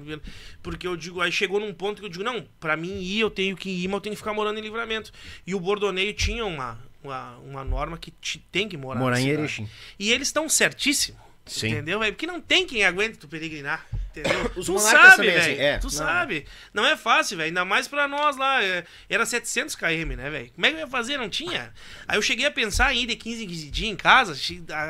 Porque 0.62 0.86
eu 0.86 0.98
digo, 0.98 1.22
aí 1.22 1.32
chegou 1.32 1.62
num 1.62 1.74
ponto 1.74 2.02
que 2.02 2.06
eu 2.06 2.10
digo, 2.10 2.26
não, 2.26 2.46
pra 2.60 2.76
mim 2.76 3.00
ir, 3.02 3.22
eu 3.22 3.30
tenho 3.30 3.56
que 3.56 3.70
ir, 3.70 3.88
mas 3.88 3.94
eu 3.96 4.02
tenho 4.02 4.14
que 4.16 4.20
ficar 4.22 4.34
morando 4.34 4.60
em 4.60 4.62
livramento. 4.62 5.14
E 5.48 5.56
o 5.56 5.60
Bordoneio 5.62 6.14
tinha 6.14 6.46
uma, 6.46 6.78
uma, 7.02 7.38
uma 7.38 7.64
norma 7.64 7.98
que 7.98 8.12
te- 8.12 8.40
tem 8.52 8.68
que 8.68 8.76
morar 8.76 9.00
Morar 9.00 9.22
em. 9.22 9.30
Erechim. 9.30 9.66
E 9.98 10.12
eles 10.12 10.28
estão 10.28 10.50
certíssimos. 10.50 11.22
Sim. 11.52 11.68
Entendeu, 11.70 12.00
velho? 12.00 12.14
Porque 12.14 12.26
não 12.26 12.40
tem 12.40 12.66
quem 12.66 12.84
aguente 12.86 13.18
tu 13.18 13.28
peregrinar. 13.28 13.86
Entendeu? 14.12 14.52
Os 14.56 14.66
tu 14.66 14.80
sabe, 14.80 15.26
velho. 15.28 15.40
assim, 15.40 15.52
é. 15.62 15.78
Tu 15.80 15.84
Não, 15.86 15.90
sabe. 15.92 16.46
Não 16.74 16.86
é 16.86 16.96
fácil, 16.96 17.36
velho. 17.38 17.48
Ainda 17.48 17.66
mais 17.66 17.88
pra 17.88 18.08
nós 18.08 18.38
lá. 18.38 18.64
é, 18.64 18.86
Era 19.10 19.26
700 19.26 19.76
km, 19.76 20.16
né, 20.18 20.30
velho? 20.30 20.52
Como 20.54 20.66
é 20.66 20.70
que 20.70 20.76
eu 20.76 20.80
ia 20.80 20.88
fazer? 20.88 21.18
Não 21.18 21.30
tinha. 21.30 21.74
Aí 22.08 22.18
eu 22.18 22.22
cheguei 22.22 22.46
a 22.46 22.52
pensar 22.52 22.94
em 22.96 23.04
ir 23.04 23.06
de 23.08 23.16
15 23.18 23.44
em 23.44 23.48
15 23.48 23.70
dias 23.70 23.90
em 23.92 23.96
casa. 23.96 24.34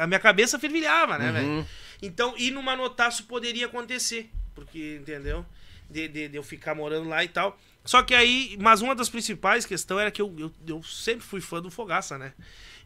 a 0.02 0.06
minha 0.08 0.20
cabeça 0.20 0.60
fervilhava, 0.60 1.18
né, 1.18 1.28
Uhum. 1.28 1.34
velho? 1.34 1.68
Então, 2.02 2.36
ir 2.38 2.52
numa 2.52 2.76
notaço 2.76 3.24
poderia 3.24 3.66
acontecer. 3.66 4.30
Porque, 4.54 4.98
entendeu? 5.02 5.46
De, 5.90 6.08
de, 6.08 6.28
de 6.30 6.38
eu 6.38 6.44
ficar 6.44 6.76
morando 6.76 7.10
lá 7.10 7.24
e 7.24 7.28
tal. 7.28 7.60
Só 7.84 8.04
que 8.04 8.14
aí, 8.14 8.56
mas 8.60 8.82
uma 8.82 8.94
das 8.96 9.10
principais 9.10 9.66
questões 9.66 10.02
era 10.02 10.12
que 10.12 10.22
eu, 10.22 10.34
eu, 10.38 10.52
eu 10.68 10.84
sempre 10.84 11.26
fui 11.26 11.42
fã 11.42 11.60
do 11.62 11.72
Fogaça, 11.72 12.18
né? 12.18 12.34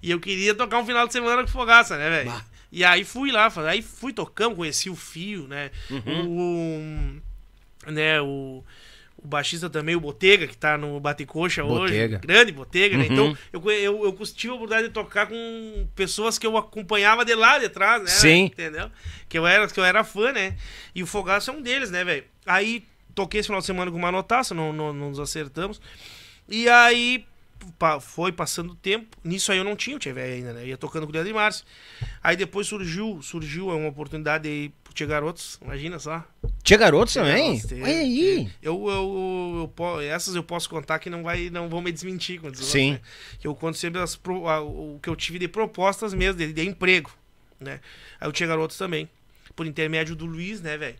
E 0.01 0.11
eu 0.11 0.19
queria 0.19 0.53
tocar 0.55 0.79
um 0.79 0.85
final 0.85 1.05
de 1.07 1.11
semana 1.13 1.41
com 1.41 1.47
Fogaça, 1.49 1.97
né, 1.97 2.09
velho? 2.09 2.31
E 2.75 2.83
aí 2.83 3.05
fui 3.05 3.31
lá, 3.31 3.49
aí 3.69 3.81
fui 3.81 4.11
tocando, 4.11 4.57
conheci 4.57 4.89
o 4.89 4.95
Fio, 4.97 5.47
né? 5.47 5.71
O, 6.27 6.81
né, 7.89 8.19
o, 8.21 8.61
o 9.17 9.25
baixista 9.25 9.69
também, 9.69 9.95
o 9.95 9.99
Botega, 10.01 10.45
que 10.45 10.57
tá 10.57 10.77
no 10.77 10.99
Batecoxa 10.99 11.63
hoje. 11.63 11.93
Grande 12.19 12.51
Botega, 12.51 12.97
né? 12.97 13.05
Uhum. 13.05 13.13
Então, 13.13 13.37
eu, 13.53 13.61
conhe- 13.61 13.79
eu, 13.79 14.03
eu 14.03 14.11
tive 14.25 14.51
a 14.51 14.55
oportunidade 14.55 14.89
de 14.89 14.93
tocar 14.93 15.27
com 15.27 15.87
pessoas 15.95 16.37
que 16.37 16.45
eu 16.45 16.57
acompanhava 16.57 17.23
de 17.23 17.33
lá 17.33 17.57
de 17.57 17.69
trás, 17.69 18.01
né? 18.01 18.09
Sim. 18.09 18.43
Entendeu? 18.45 18.91
Que 19.29 19.37
eu 19.37 19.47
era, 19.47 19.65
que 19.69 19.79
eu 19.79 19.85
era 19.85 20.03
fã, 20.03 20.33
né? 20.33 20.57
E 20.93 21.01
o 21.01 21.07
Fogaço 21.07 21.51
é 21.51 21.53
um 21.53 21.61
deles, 21.61 21.89
né, 21.89 22.03
velho? 22.03 22.25
Aí 22.45 22.83
toquei 23.15 23.39
esse 23.39 23.47
final 23.47 23.61
de 23.61 23.67
semana 23.67 23.89
com 23.89 23.97
uma 23.97 24.11
notaça, 24.11 24.53
não, 24.53 24.73
não, 24.73 24.91
não 24.91 25.09
nos 25.11 25.19
acertamos. 25.21 25.79
E 26.49 26.67
aí 26.67 27.25
foi 28.01 28.31
passando 28.31 28.71
o 28.71 28.75
tempo. 28.75 29.15
Nisso 29.23 29.51
aí 29.51 29.57
eu 29.57 29.63
não 29.63 29.75
tinha 29.75 29.95
o 29.95 29.99
Velho 29.99 30.33
ainda, 30.33 30.53
né? 30.53 30.63
Eu 30.63 30.67
ia 30.67 30.77
tocando 30.77 31.03
com 31.05 31.09
o 31.11 31.13
Leandro 31.13 31.31
e 31.31 31.33
Márcio. 31.33 31.65
Aí 32.23 32.35
depois 32.35 32.67
surgiu, 32.67 33.21
surgiu 33.21 33.67
uma 33.69 33.87
oportunidade 33.89 34.47
aí 34.47 34.71
pro 34.83 34.93
Tia 34.93 35.05
Garotos, 35.07 35.59
imagina 35.61 35.99
só. 35.99 36.23
Tinha 36.63 36.77
garotos 36.79 37.13
também? 37.13 37.57
Garotos, 37.57 37.71
Olha 37.73 37.85
aí. 37.99 38.49
Eu, 38.61 38.87
eu, 38.89 39.55
eu, 39.61 39.67
po- 39.75 40.01
essas 40.01 40.33
eu 40.35 40.43
posso 40.43 40.69
contar 40.69 40.97
que 40.99 41.09
não, 41.09 41.21
vai, 41.23 41.49
não 41.49 41.69
vão 41.69 41.81
me 41.81 41.91
desmentir. 41.91 42.39
quando 42.39 42.55
Sim. 42.57 42.93
né? 42.93 43.01
Eu 43.43 43.53
conto 43.53 43.77
sempre 43.77 44.01
as 44.01 44.15
o 44.15 44.99
que 45.01 45.09
eu 45.09 45.15
tive 45.15 45.37
de 45.37 45.47
propostas 45.47 46.13
mesmo, 46.13 46.39
de, 46.39 46.51
de 46.53 46.63
emprego, 46.65 47.11
né? 47.59 47.79
Aí 48.19 48.27
eu 48.27 48.31
tinha 48.31 48.47
garotos 48.47 48.77
também, 48.77 49.07
por 49.55 49.65
intermédio 49.67 50.15
do 50.15 50.25
Luiz, 50.25 50.59
né, 50.61 50.77
velho? 50.77 50.95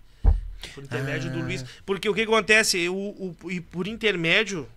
Por 0.74 0.84
intermédio 0.84 1.30
Ah. 1.30 1.34
do 1.34 1.40
Luiz. 1.44 1.64
Porque 1.86 2.08
o 2.10 2.14
que 2.14 2.22
acontece, 2.22 2.88
o, 2.90 2.96
o, 3.44 3.52
e 3.52 3.60
por 3.62 3.88
intermédio, 3.88 4.68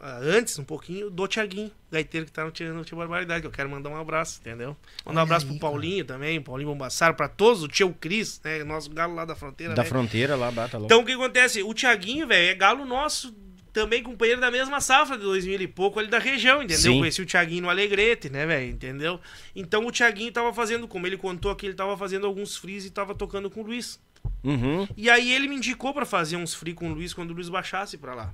antes 0.00 0.58
um 0.58 0.64
pouquinho, 0.64 1.10
do 1.10 1.26
Tiaguinho, 1.26 1.70
gaiteiro 1.90 2.26
que 2.26 2.32
tá 2.32 2.44
no 2.44 2.50
Tia, 2.50 2.72
no 2.72 2.84
Tia 2.84 2.96
Barbaridade, 2.96 3.40
que 3.40 3.46
eu 3.46 3.50
quero 3.50 3.68
mandar 3.68 3.90
um 3.90 3.96
abraço, 3.96 4.40
entendeu? 4.40 4.76
Mandar 5.04 5.20
um 5.20 5.22
abraço 5.24 5.46
aí, 5.46 5.52
pro 5.52 5.60
Paulinho 5.60 6.04
também, 6.04 6.40
Paulinho 6.40 6.70
Bombassaro, 6.70 7.14
pra 7.14 7.28
todos, 7.28 7.62
o 7.62 7.68
tio 7.68 7.92
Cris, 7.92 8.40
né? 8.44 8.62
Nosso 8.64 8.90
galo 8.90 9.14
lá 9.14 9.24
da 9.24 9.34
fronteira. 9.34 9.74
Da 9.74 9.82
né? 9.82 9.88
fronteira 9.88 10.36
lá, 10.36 10.50
bata 10.50 10.78
louco. 10.78 10.92
Então 10.92 11.02
o 11.02 11.06
que 11.06 11.12
acontece? 11.12 11.62
O 11.62 11.74
Thiaguinho, 11.74 12.26
velho, 12.26 12.50
é 12.50 12.54
galo 12.54 12.84
nosso, 12.84 13.34
também 13.72 14.02
companheiro 14.02 14.40
da 14.40 14.50
mesma 14.50 14.80
safra 14.80 15.16
de 15.16 15.24
2000 15.24 15.60
e 15.60 15.68
pouco 15.68 15.98
ali 15.98 16.08
da 16.08 16.18
região, 16.18 16.62
entendeu? 16.62 16.92
Sim. 16.92 16.98
Conheci 16.98 17.22
o 17.22 17.26
Thiaguinho 17.26 17.62
no 17.62 17.70
Alegrete, 17.70 18.30
né, 18.30 18.46
velho? 18.46 18.70
Entendeu? 18.70 19.20
Então 19.54 19.86
o 19.86 19.92
Thiaguinho 19.92 20.32
tava 20.32 20.52
fazendo, 20.52 20.86
como 20.86 21.06
ele 21.06 21.16
contou 21.16 21.50
aqui, 21.50 21.66
ele 21.66 21.74
tava 21.74 21.96
fazendo 21.96 22.26
alguns 22.26 22.56
frees 22.56 22.84
e 22.84 22.90
tava 22.90 23.14
tocando 23.14 23.50
com 23.50 23.60
o 23.62 23.64
Luiz. 23.64 24.00
Uhum. 24.42 24.86
E 24.96 25.10
aí 25.10 25.32
ele 25.32 25.48
me 25.48 25.56
indicou 25.56 25.92
pra 25.92 26.06
fazer 26.06 26.36
uns 26.36 26.54
free 26.54 26.74
com 26.74 26.90
o 26.90 26.94
Luiz 26.94 27.12
quando 27.12 27.30
o 27.30 27.34
Luiz 27.34 27.48
baixasse 27.48 27.98
pra 27.98 28.14
lá. 28.14 28.32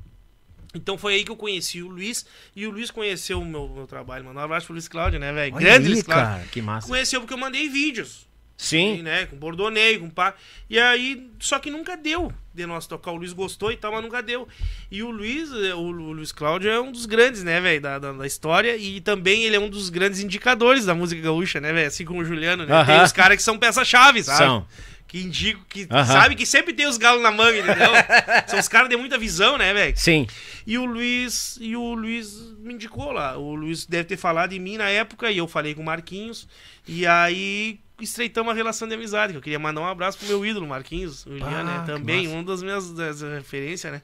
Então 0.74 0.98
foi 0.98 1.14
aí 1.14 1.24
que 1.24 1.30
eu 1.30 1.36
conheci 1.36 1.82
o 1.82 1.88
Luiz 1.88 2.26
e 2.54 2.66
o 2.66 2.70
Luiz 2.70 2.90
conheceu 2.90 3.40
o 3.40 3.44
meu, 3.44 3.68
meu 3.68 3.86
trabalho, 3.86 4.24
mano. 4.24 4.38
Um 4.38 4.42
abraço 4.42 4.66
pro 4.66 4.74
Luiz 4.74 4.88
Cláudio, 4.88 5.20
né, 5.20 5.32
velho? 5.32 5.54
Grande 5.54 5.86
aí, 5.86 5.92
Luiz 5.92 6.02
Cláudio. 6.02 6.26
cara, 6.26 6.44
que 6.50 6.60
massa. 6.62 6.88
Conheceu 6.88 7.20
porque 7.20 7.34
eu 7.34 7.38
mandei 7.38 7.68
vídeos. 7.68 8.24
Sim. 8.56 9.02
né? 9.02 9.26
Com 9.26 9.36
Bordoneio, 9.36 9.98
com 9.98 10.08
pá. 10.08 10.32
E 10.70 10.78
aí, 10.78 11.28
só 11.40 11.58
que 11.58 11.70
nunca 11.72 11.96
deu 11.96 12.32
de 12.54 12.64
nós 12.64 12.86
tocar. 12.86 13.10
O 13.10 13.16
Luiz 13.16 13.32
gostou 13.32 13.72
e 13.72 13.76
tal, 13.76 13.90
mas 13.92 14.00
nunca 14.02 14.22
deu. 14.22 14.46
E 14.92 15.02
o 15.02 15.10
Luiz, 15.10 15.50
eh, 15.52 15.74
o 15.74 15.90
Lu- 15.90 16.12
Luiz 16.12 16.30
Cláudio 16.30 16.70
é 16.70 16.80
um 16.80 16.92
dos 16.92 17.04
grandes, 17.04 17.42
né, 17.42 17.60
velho, 17.60 17.80
da, 17.80 17.98
da, 17.98 18.12
da 18.12 18.26
história. 18.26 18.76
E 18.76 19.00
também 19.00 19.42
ele 19.42 19.56
é 19.56 19.58
um 19.60 19.68
dos 19.68 19.90
grandes 19.90 20.20
indicadores 20.20 20.86
da 20.86 20.94
música 20.94 21.20
gaúcha, 21.20 21.60
né, 21.60 21.72
velho? 21.72 21.88
Assim 21.88 22.04
como 22.04 22.20
o 22.20 22.24
Juliano, 22.24 22.64
né? 22.64 22.84
Tem 22.84 22.94
Aham. 22.94 23.04
os 23.04 23.10
caras 23.12 23.36
que 23.36 23.42
são 23.42 23.58
peça-chave, 23.58 24.22
sabe? 24.22 24.38
São. 24.38 24.66
Que 25.06 25.22
indicam, 25.22 25.62
que 25.68 25.86
sabe 25.86 26.34
que 26.34 26.44
sempre 26.44 26.72
tem 26.72 26.86
os 26.86 26.96
galos 26.96 27.22
na 27.22 27.30
manga, 27.30 27.58
entendeu? 27.58 27.90
são 28.48 28.58
os 28.58 28.66
caras 28.66 28.88
de 28.88 28.96
muita 28.96 29.16
visão, 29.16 29.56
né, 29.56 29.72
velho? 29.72 29.96
Sim. 29.96 30.26
E 30.66 30.76
o 30.76 30.84
Luiz, 30.84 31.56
e 31.60 31.76
o 31.76 31.94
Luiz 31.94 32.34
me 32.58 32.74
indicou 32.74 33.12
lá. 33.12 33.36
O 33.36 33.54
Luiz 33.54 33.86
deve 33.86 34.04
ter 34.04 34.16
falado 34.16 34.52
em 34.52 34.58
mim 34.58 34.76
na 34.76 34.88
época 34.88 35.30
e 35.30 35.38
eu 35.38 35.46
falei 35.46 35.74
com 35.74 35.82
o 35.82 35.84
Marquinhos. 35.84 36.48
E 36.86 37.06
aí 37.06 37.78
estreitamos 38.00 38.52
a 38.52 38.54
relação 38.54 38.88
de 38.88 38.94
amizade. 38.94 39.32
que 39.32 39.38
Eu 39.38 39.42
queria 39.42 39.58
mandar 39.58 39.80
um 39.80 39.86
abraço 39.86 40.18
pro 40.18 40.26
meu 40.26 40.44
ídolo, 40.44 40.66
Marquinhos, 40.66 41.24
o 41.26 41.38
Juliano, 41.38 41.64
né? 41.64 41.84
Também, 41.86 42.26
massa. 42.26 42.36
um 42.36 42.44
das 42.44 42.62
minhas 42.62 42.92
das 42.92 43.20
referências, 43.22 43.92
né? 43.92 44.02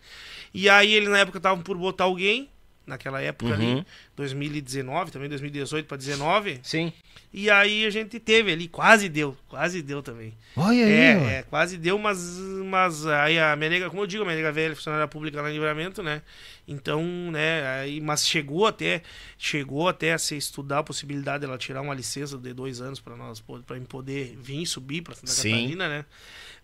E 0.54 0.68
aí 0.68 0.92
ele 0.92 1.08
na 1.08 1.18
época 1.18 1.38
estavam 1.38 1.62
por 1.62 1.76
botar 1.76 2.04
alguém, 2.04 2.48
naquela 2.90 3.22
época 3.22 3.54
Uhum. 3.54 3.78
ali, 3.78 3.86
2019, 4.16 5.10
também 5.10 5.28
2018 5.28 5.86
para 5.86 5.96
19. 5.96 6.60
Sim. 6.62 6.92
E 7.32 7.48
aí 7.48 7.86
a 7.86 7.90
gente 7.90 8.18
teve 8.18 8.52
ali, 8.52 8.66
quase 8.66 9.08
deu, 9.08 9.36
quase 9.48 9.80
deu 9.82 10.02
também. 10.02 10.34
Olha 10.56 10.84
aí. 10.84 10.92
É, 10.92 11.10
é, 11.38 11.42
quase 11.44 11.78
deu, 11.78 11.96
mas, 11.96 12.18
mas 12.64 13.06
aí 13.06 13.38
a 13.38 13.54
minha 13.54 13.70
nega, 13.70 13.88
como 13.88 14.02
eu 14.02 14.06
digo, 14.06 14.24
a 14.24 14.26
minha 14.26 14.36
nega 14.36 14.50
velha, 14.50 14.74
funcionária 14.74 15.06
pública 15.06 15.40
lá 15.40 15.48
em 15.48 15.52
livramento, 15.54 16.02
né? 16.02 16.22
Então, 16.66 17.02
né, 17.30 17.66
aí, 17.80 18.00
mas 18.00 18.26
chegou 18.26 18.66
até, 18.66 19.02
chegou 19.38 19.88
até 19.88 20.12
a 20.12 20.18
se 20.18 20.36
estudar 20.36 20.80
a 20.80 20.82
possibilidade 20.82 21.40
dela 21.42 21.56
tirar 21.56 21.80
uma 21.82 21.94
licença 21.94 22.36
de 22.36 22.52
dois 22.52 22.80
anos 22.80 22.98
para 23.00 23.16
nós, 23.16 23.40
para 23.40 23.80
poder 23.88 24.36
vir 24.40 24.66
subir 24.66 25.02
para 25.02 25.14
Santa 25.14 25.30
Sim. 25.30 25.50
Catarina, 25.52 25.88
né? 25.88 26.04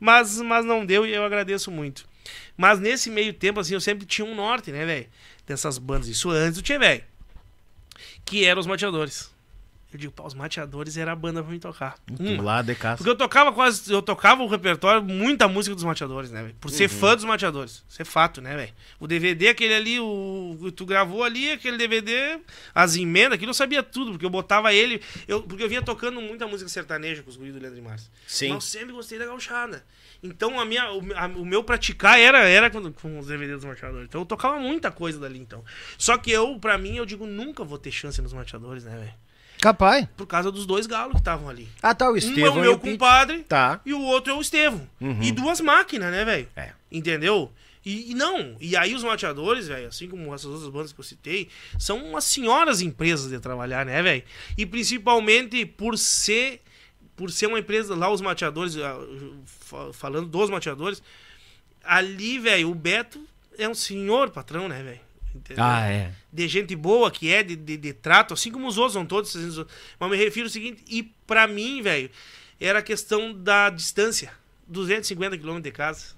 Mas, 0.00 0.40
mas 0.40 0.64
não 0.64 0.84
deu 0.84 1.06
e 1.06 1.14
eu 1.14 1.24
agradeço 1.24 1.70
muito. 1.70 2.06
Mas 2.56 2.78
nesse 2.80 3.08
meio 3.08 3.32
tempo, 3.32 3.60
assim, 3.60 3.74
eu 3.74 3.80
sempre 3.80 4.04
tinha 4.04 4.24
um 4.24 4.34
norte, 4.34 4.72
né, 4.72 4.84
velho? 4.84 5.06
Dessas 5.46 5.78
bandas, 5.78 6.08
isso 6.08 6.30
antes 6.30 6.56
do 6.56 6.62
Tchê, 6.62 6.78
velho. 6.78 7.04
Que 8.24 8.44
eram 8.44 8.60
os 8.60 8.66
mateadores. 8.66 9.30
Eu 9.96 10.00
digo, 10.00 10.12
pá, 10.12 10.24
os 10.24 10.34
mateadores 10.34 10.96
era 10.98 11.12
a 11.12 11.16
banda 11.16 11.42
pra 11.42 11.50
mim 11.50 11.58
tocar. 11.58 11.96
Uma. 12.20 12.42
Lá 12.42 12.60
de 12.62 12.74
casa. 12.74 12.98
Porque 12.98 13.08
eu 13.08 13.16
tocava 13.16 13.50
quase. 13.52 13.90
Eu 13.90 14.02
tocava 14.02 14.42
o 14.42 14.46
repertório, 14.46 15.02
muita 15.02 15.48
música 15.48 15.74
dos 15.74 15.84
mateadores, 15.84 16.30
né, 16.30 16.42
velho? 16.42 16.54
Por 16.60 16.70
ser 16.70 16.88
fã 16.88 17.14
dos 17.16 17.24
mateadores. 17.24 17.82
Isso 17.88 18.02
é 18.02 18.04
fato, 18.04 18.40
né, 18.42 18.54
velho? 18.54 18.72
O 19.00 19.06
DVD, 19.06 19.48
aquele 19.48 19.72
ali, 19.74 19.98
o. 19.98 20.58
o- 20.60 20.70
Tu 20.72 20.84
gravou 20.84 21.24
ali, 21.24 21.50
aquele 21.52 21.78
DVD, 21.78 22.38
as 22.74 22.94
emendas, 22.96 23.32
aquilo 23.36 23.50
eu 23.50 23.54
sabia 23.54 23.82
tudo, 23.82 24.10
porque 24.12 24.26
eu 24.26 24.30
botava 24.30 24.72
ele. 24.74 25.00
Eu, 25.26 25.42
porque 25.42 25.64
eu 25.64 25.68
vinha 25.68 25.80
tocando 25.82 26.20
muita 26.20 26.46
música 26.46 26.68
sertaneja 26.68 27.22
com 27.22 27.30
os 27.30 27.36
guris 27.36 27.54
do 27.54 27.60
Leandro 27.60 27.78
e 27.78 27.82
Márcio. 27.82 28.10
Sim. 28.26 28.48
Mas 28.48 28.54
eu 28.56 28.60
sempre 28.60 28.92
gostei 28.92 29.18
da 29.18 29.24
gauchada. 29.24 29.82
Então 30.22 30.58
a 30.60 30.64
minha, 30.64 30.90
o, 30.92 31.00
a- 31.14 31.26
o 31.26 31.44
meu 31.44 31.62
praticar 31.64 32.18
era, 32.18 32.38
era 32.48 32.68
com, 32.70 32.92
com 32.92 33.18
os 33.18 33.26
DVDs 33.28 33.56
dos 33.56 33.64
mateadores. 33.64 34.06
Então 34.08 34.20
eu 34.20 34.26
tocava 34.26 34.58
muita 34.58 34.90
coisa 34.90 35.18
dali, 35.18 35.38
então. 35.38 35.64
Só 35.96 36.18
que 36.18 36.30
eu, 36.30 36.58
pra 36.58 36.76
mim, 36.76 36.96
eu 36.96 37.06
digo, 37.06 37.26
nunca 37.26 37.64
vou 37.64 37.78
ter 37.78 37.90
chance 37.90 38.20
nos 38.20 38.32
mateadores, 38.32 38.84
né, 38.84 38.96
velho? 38.98 39.14
Capaz. 39.60 40.06
Por 40.16 40.26
causa 40.26 40.50
dos 40.52 40.66
dois 40.66 40.86
galos 40.86 41.12
que 41.14 41.18
estavam 41.20 41.48
ali. 41.48 41.68
Ah, 41.82 41.94
tá, 41.94 42.08
o 42.08 42.12
um 42.12 42.14
é 42.16 42.18
Estevão 42.18 42.56
o 42.58 42.60
meu 42.60 42.78
compadre 42.78 43.42
Tá. 43.44 43.80
e 43.84 43.92
o 43.92 44.00
outro 44.02 44.32
é 44.32 44.36
o 44.36 44.40
Estevão. 44.40 44.88
Uhum. 45.00 45.22
E 45.22 45.32
duas 45.32 45.60
máquinas, 45.60 46.10
né, 46.12 46.24
velho? 46.24 46.48
É. 46.56 46.70
Entendeu? 46.92 47.50
E, 47.84 48.10
e 48.10 48.14
não, 48.14 48.56
e 48.60 48.76
aí 48.76 48.94
os 48.94 49.04
mateadores, 49.04 49.68
velho, 49.68 49.86
assim 49.86 50.08
como 50.08 50.34
essas 50.34 50.46
outras 50.50 50.68
bandas 50.68 50.92
que 50.92 50.98
eu 50.98 51.04
citei, 51.04 51.48
são 51.78 51.98
umas 52.04 52.24
senhoras 52.24 52.80
empresas 52.80 53.30
de 53.30 53.38
trabalhar, 53.38 53.86
né, 53.86 54.02
velho? 54.02 54.24
E 54.58 54.66
principalmente 54.66 55.64
por 55.64 55.96
ser 55.96 56.60
por 57.14 57.30
ser 57.30 57.46
uma 57.46 57.58
empresa 57.58 57.94
lá 57.94 58.10
os 58.10 58.20
mateadores, 58.20 58.76
ah, 58.76 58.94
fa- 59.46 59.90
falando 59.92 60.26
dos 60.28 60.50
mateadores, 60.50 61.02
ali, 61.82 62.38
velho, 62.38 62.70
o 62.70 62.74
Beto 62.74 63.24
é 63.56 63.66
um 63.68 63.74
senhor 63.74 64.30
patrão, 64.30 64.68
né, 64.68 64.82
velho? 64.82 65.00
Ah, 65.56 65.86
é. 65.88 66.10
De 66.36 66.48
gente 66.48 66.76
boa 66.76 67.10
que 67.10 67.32
é, 67.32 67.42
de, 67.42 67.56
de, 67.56 67.76
de 67.76 67.92
trato, 67.92 68.34
assim 68.34 68.52
como 68.52 68.68
os 68.68 68.76
outros 68.76 68.92
são 68.92 69.06
todos. 69.06 69.34
Mas 69.98 70.10
me 70.10 70.16
refiro 70.16 70.46
ao 70.46 70.50
seguinte, 70.50 70.84
e 70.88 71.02
pra 71.26 71.46
mim, 71.46 71.80
velho, 71.80 72.10
era 72.60 72.80
a 72.80 72.82
questão 72.82 73.32
da 73.32 73.70
distância. 73.70 74.32
250 74.68 75.38
quilômetros 75.38 75.72
de 75.72 75.76
casa. 75.76 76.16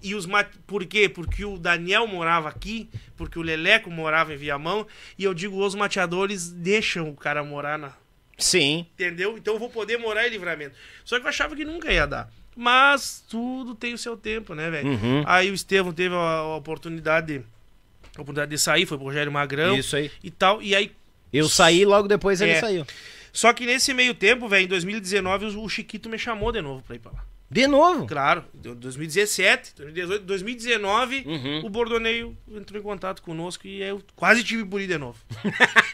E 0.00 0.14
os 0.14 0.26
mat... 0.26 0.48
Por 0.66 0.86
quê? 0.86 1.08
Porque 1.08 1.44
o 1.44 1.58
Daniel 1.58 2.06
morava 2.06 2.48
aqui, 2.48 2.88
porque 3.16 3.38
o 3.38 3.42
Leleco 3.42 3.90
morava 3.90 4.32
em 4.32 4.36
Viamão, 4.36 4.86
e 5.18 5.24
eu 5.24 5.34
digo, 5.34 5.64
os 5.64 5.74
mateadores 5.74 6.50
deixam 6.50 7.08
o 7.08 7.16
cara 7.16 7.42
morar 7.42 7.76
na, 7.76 7.92
Sim. 8.38 8.86
Entendeu? 8.94 9.36
Então 9.36 9.54
eu 9.54 9.58
vou 9.58 9.68
poder 9.68 9.98
morar 9.98 10.26
em 10.26 10.30
livramento. 10.30 10.76
Só 11.04 11.18
que 11.18 11.26
eu 11.26 11.28
achava 11.28 11.56
que 11.56 11.64
nunca 11.64 11.92
ia 11.92 12.06
dar. 12.06 12.30
Mas 12.56 13.24
tudo 13.28 13.74
tem 13.74 13.92
o 13.94 13.98
seu 13.98 14.16
tempo, 14.16 14.54
né, 14.54 14.70
velho? 14.70 14.90
Uhum. 14.90 15.24
Aí 15.26 15.50
o 15.50 15.54
Estevão 15.54 15.92
teve 15.92 16.14
a, 16.14 16.18
a 16.18 16.56
oportunidade, 16.56 17.44
a 18.20 18.22
oportunidade 18.22 18.50
de 18.50 18.58
sair, 18.58 18.86
foi 18.86 18.96
pro 18.98 19.06
Rogério 19.06 19.30
Magrão 19.32 19.76
Isso 19.76 19.96
aí. 19.96 20.10
e 20.22 20.30
tal. 20.30 20.60
E 20.62 20.74
aí. 20.74 20.92
Eu 21.32 21.48
saí 21.48 21.84
logo 21.84 22.08
depois 22.08 22.40
ele 22.40 22.52
É. 22.52 22.60
saiu. 22.60 22.86
Só 23.32 23.52
que 23.52 23.66
nesse 23.66 23.92
meio 23.92 24.14
tempo, 24.14 24.48
velho, 24.48 24.64
em 24.64 24.68
2019, 24.68 25.46
o 25.58 25.68
Chiquito 25.68 26.08
me 26.08 26.18
chamou 26.18 26.50
de 26.50 26.60
novo 26.62 26.82
pra 26.82 26.96
ir 26.96 26.98
pra 26.98 27.12
lá. 27.12 27.24
De 27.50 27.66
novo. 27.66 28.06
Claro, 28.06 28.44
em 28.54 28.74
2017, 28.74 29.74
2018, 29.76 30.24
2019, 30.26 31.22
Uhum. 31.26 31.60
o 31.64 31.70
Bordoneio 31.70 32.36
entrou 32.54 32.78
em 32.78 32.82
contato 32.82 33.22
conosco 33.22 33.66
e 33.66 33.82
eu 33.82 34.02
quase 34.14 34.44
tive 34.44 34.64
por 34.66 34.80
ir 34.82 34.86
de 34.86 34.98
novo. 34.98 35.18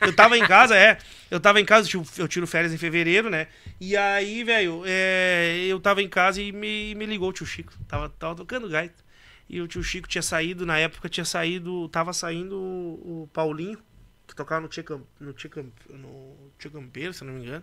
eu 0.00 0.12
tava 0.12 0.36
em 0.36 0.44
casa, 0.46 0.76
é. 0.76 0.98
Eu 1.30 1.38
tava 1.38 1.60
em 1.60 1.64
casa, 1.64 1.86
eu 1.86 1.90
tiro- 1.90 2.04
eu 2.18 2.26
tiro 2.28 2.46
férias 2.46 2.72
em 2.72 2.76
fevereiro, 2.78 3.30
né? 3.30 3.46
E 3.80 3.96
aí, 3.96 4.42
velho, 4.42 4.82
é, 4.84 5.64
eu 5.68 5.78
tava 5.78 6.02
em 6.02 6.08
casa 6.08 6.42
e 6.42 6.50
me, 6.50 6.92
me 6.96 7.06
ligou 7.06 7.28
o 7.28 7.32
tio 7.32 7.46
Chico. 7.46 7.72
Tava, 7.86 8.08
tava 8.08 8.34
tocando 8.34 8.68
gaita. 8.68 9.04
E 9.48 9.60
o 9.60 9.68
tio 9.68 9.82
Chico 9.82 10.08
tinha 10.08 10.22
saído, 10.22 10.64
na 10.64 10.78
época 10.78 11.08
tinha 11.08 11.24
saído, 11.24 11.88
tava 11.90 12.12
saindo 12.12 12.56
o, 12.58 13.22
o 13.24 13.28
Paulinho, 13.32 13.78
que 14.26 14.34
tocava 14.34 14.62
no 14.62 14.68
Tia, 14.68 14.82
Cam- 14.82 15.02
no, 15.20 15.32
Tia, 15.34 15.50
Cam- 15.50 15.66
no 15.90 16.34
Tia 16.58 16.70
Campeiro, 16.70 17.12
se 17.12 17.22
não 17.24 17.34
me 17.34 17.42
engano. 17.46 17.62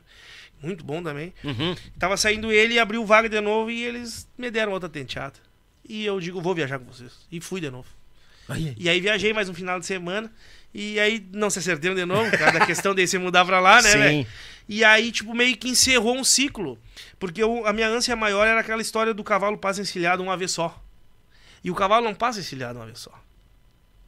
Muito 0.62 0.84
bom 0.84 1.02
também. 1.02 1.34
Uhum. 1.44 1.76
Tava 1.98 2.16
saindo 2.18 2.52
ele 2.52 2.76
e 2.76 2.80
abriu 2.80 3.04
vaga 3.04 3.28
de 3.28 3.42
novo 3.42 3.72
e 3.72 3.84
eles 3.84 4.30
me 4.38 4.52
deram 4.52 4.72
outra 4.72 4.88
tenteada. 4.88 5.34
E 5.90 6.06
eu 6.06 6.20
digo, 6.20 6.40
vou 6.40 6.54
viajar 6.54 6.78
com 6.78 6.86
vocês. 6.86 7.26
E 7.32 7.42
fui 7.42 7.60
de 7.60 7.72
novo. 7.72 7.88
E 8.78 8.88
aí 8.88 9.02
viajei 9.02 9.34
mais 9.34 9.50
um 9.50 9.54
final 9.54 9.80
de 9.80 9.86
semana. 9.88 10.32
E 10.74 11.00
aí 11.00 11.26
não 11.34 11.50
se 11.50 11.58
acertaram 11.60 11.96
de 11.96 12.06
novo, 12.06 12.30
cada 12.38 12.64
questão 12.66 12.94
de 12.94 13.06
se 13.08 13.18
mudar 13.18 13.44
pra 13.44 13.60
lá, 13.60 13.82
né, 13.82 13.92
velho? 13.98 14.28
E 14.70 14.84
aí, 14.86 15.12
tipo, 15.12 15.34
meio 15.34 15.58
que 15.58 15.68
encerrou 15.68 16.16
um 16.16 16.24
ciclo. 16.24 16.78
Porque 17.20 17.42
eu- 17.42 17.66
a 17.66 17.74
minha 17.74 17.90
ânsia 17.90 18.16
maior 18.16 18.46
era 18.48 18.60
aquela 18.62 18.82
história 18.82 19.14
do 19.14 19.24
cavalo 19.24 19.58
passa 19.58 19.82
encilhado 19.82 20.22
uma 20.22 20.38
vez 20.38 20.52
só. 20.52 20.82
E 21.64 21.70
o 21.70 21.76
cavalo 21.76 22.06
não 22.06 22.16
passa 22.16 22.40
encilhado 22.40 22.80
uma 22.80 22.86
vez 22.86 23.00
só. 23.00 23.12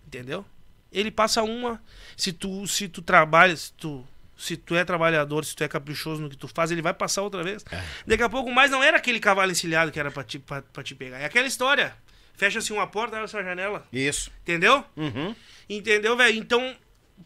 Entendeu? 0.07 0.45
Ele 0.91 1.11
passa 1.11 1.41
uma. 1.43 1.81
Se 2.15 2.31
tu, 2.31 2.67
se 2.67 2.87
tu 2.87 3.01
trabalha, 3.01 3.55
se 3.55 3.73
tu, 3.73 4.05
se 4.37 4.55
tu 4.57 4.75
é 4.75 4.85
trabalhador, 4.85 5.43
se 5.45 5.55
tu 5.55 5.63
é 5.63 5.67
caprichoso 5.67 6.21
no 6.21 6.29
que 6.29 6.37
tu 6.37 6.47
faz, 6.47 6.71
ele 6.71 6.81
vai 6.81 6.93
passar 6.93 7.21
outra 7.21 7.43
vez. 7.43 7.63
Daqui 8.05 8.23
a 8.23 8.29
pouco 8.29 8.51
mais 8.51 8.69
não 8.69 8.83
era 8.83 8.97
aquele 8.97 9.19
cavalo 9.19 9.51
encilhado 9.51 9.91
que 9.91 9.99
era 9.99 10.11
pra 10.11 10.23
te, 10.23 10.39
pra, 10.39 10.61
pra 10.61 10.83
te 10.83 10.93
pegar. 10.93 11.19
É 11.19 11.25
aquela 11.25 11.47
história. 11.47 11.95
Fecha-se 12.35 12.73
uma 12.73 12.87
porta, 12.87 13.15
abre-se 13.15 13.37
a 13.37 13.43
janela. 13.43 13.87
Isso. 13.91 14.31
Entendeu? 14.41 14.83
Uhum. 14.95 15.35
Entendeu, 15.69 16.17
velho? 16.17 16.37
Então, 16.37 16.75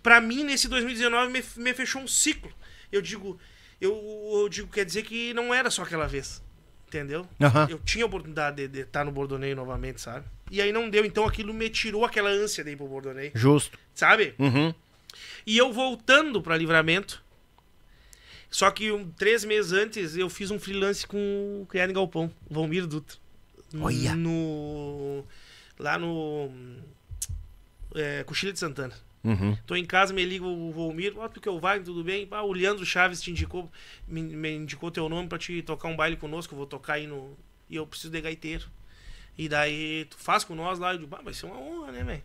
pra 0.04 0.20
mim, 0.22 0.44
nesse 0.44 0.68
2019, 0.68 1.32
me, 1.32 1.44
me 1.58 1.74
fechou 1.74 2.02
um 2.02 2.08
ciclo. 2.08 2.54
Eu 2.92 3.02
digo, 3.02 3.40
eu, 3.80 3.92
eu 4.42 4.50
digo, 4.50 4.70
quer 4.70 4.86
dizer 4.86 5.04
que 5.04 5.34
não 5.34 5.54
era 5.54 5.70
só 5.70 5.84
aquela 5.84 6.08
vez. 6.08 6.42
Entendeu? 6.88 7.28
Aham. 7.42 7.68
Eu 7.70 7.80
tinha 7.80 8.06
a 8.06 8.08
oportunidade 8.08 8.68
de 8.68 8.80
estar 8.80 9.04
no 9.04 9.12
Bordoneio 9.12 9.56
novamente, 9.56 10.00
sabe? 10.00 10.26
E 10.50 10.62
aí 10.62 10.72
não 10.72 10.90
deu, 10.90 11.04
então 11.04 11.26
aquilo 11.26 11.54
me 11.54 11.70
tirou 11.70 12.06
aquela 12.06 12.30
ânsia 12.30 12.64
de 12.64 12.72
ir 12.72 12.78
pro 12.78 12.88
Bordoneio, 12.88 13.32
Justo. 13.36 13.78
sabe? 13.94 14.34
Uhum. 14.40 14.74
E 15.46 15.58
eu 15.58 15.74
voltando 15.74 16.42
pra 16.42 16.56
livramento. 16.56 17.22
Só 18.50 18.72
que 18.72 18.90
um, 18.92 19.12
três 19.12 19.44
meses 19.44 19.74
antes 19.74 20.16
eu 20.16 20.30
fiz 20.30 20.50
um 20.50 20.58
freelance 20.60 21.06
com 21.06 21.18
o 21.62 21.66
Criado 21.66 21.90
em 21.90 21.94
Galpão, 21.94 22.32
Valmir 22.50 22.88
Dutra. 22.88 23.18
Olha. 23.82 24.16
No. 24.16 25.26
Lá 25.78 25.98
no. 25.98 26.50
É, 27.94 28.24
Cochilha 28.24 28.54
de 28.54 28.60
Santana. 28.60 28.94
Uhum. 29.30 29.58
Tô 29.66 29.76
em 29.76 29.86
casa, 29.86 30.14
me 30.14 30.24
liga 30.24 30.46
o 30.46 30.72
Volmir, 30.72 31.14
ó, 31.18 31.28
tu 31.28 31.42
que 31.42 31.50
eu 31.50 31.60
vai, 31.60 31.80
tudo 31.82 32.04
bem? 32.04 32.28
Ah, 32.32 32.44
o 32.44 32.54
Leandro 32.54 32.86
Chaves 32.86 33.22
te 33.22 33.30
indicou, 33.32 33.70
me, 34.08 34.22
me 34.22 34.52
indicou 34.56 34.90
teu 34.90 35.10
nome 35.10 35.28
pra 35.28 35.38
te 35.38 35.62
tocar 35.62 35.88
um 35.90 35.96
baile 35.96 36.16
conosco, 36.16 36.54
eu 36.54 36.58
vou 36.58 36.66
tocar 36.68 36.94
aí 36.94 37.08
no. 37.08 37.38
E 37.70 37.76
eu 37.76 37.86
preciso 37.86 38.12
de 38.12 38.22
gaiteiro. 38.22 38.66
E 39.38 39.50
daí, 39.50 40.06
tu 40.10 40.18
faz 40.18 40.44
com 40.44 40.56
nós 40.56 40.80
lá, 40.80 40.94
eu 40.94 41.00
digo, 41.00 41.16
ah, 41.16 41.22
vai 41.22 41.34
ser 41.34 41.46
uma 41.46 41.60
honra, 41.60 41.92
né, 41.92 42.04
velho? 42.04 42.24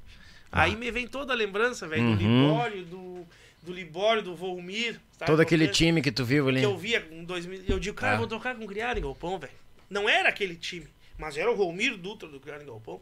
Aí 0.51 0.77
me 0.77 0.91
vem 0.91 1.07
toda 1.07 1.33
a 1.33 1.37
lembrança, 1.37 1.89
velho, 1.89 2.03
do 2.17 2.23
Uhum. 2.23 2.43
Libório, 2.47 2.85
do, 2.85 3.27
do 3.63 3.73
Libório, 3.73 4.23
do 4.23 4.37
Volmir. 4.37 5.01
sabe? 5.19 5.27
Todo 5.31 5.41
aquele 5.41 5.65
Porque- 5.67 5.79
time 5.79 6.01
que 6.03 6.13
tu 6.13 6.25
viu 6.25 6.49
ali. 6.49 6.61
que 6.61 6.67
eu 6.67 6.77
via 6.79 7.07
em 7.11 7.25
2000. 7.25 7.65
Eu 7.69 7.79
digo, 7.79 7.97
cara, 7.97 8.13
Ah. 8.13 8.15
eu 8.15 8.19
vou 8.21 8.27
tocar 8.29 8.55
com 8.55 8.65
o 8.65 8.67
Criado 8.69 8.99
em 8.99 9.03
Galpão, 9.03 9.39
velho. 9.39 9.53
Não 9.91 10.09
era 10.09 10.29
aquele 10.29 10.55
time, 10.57 10.87
mas 11.19 11.37
era 11.37 11.51
o 11.51 11.57
Volmir 11.57 11.97
Dutra 11.97 12.29
do 12.29 12.39
Criado 12.39 12.63
em 12.63 12.67
Galpão. 12.67 13.01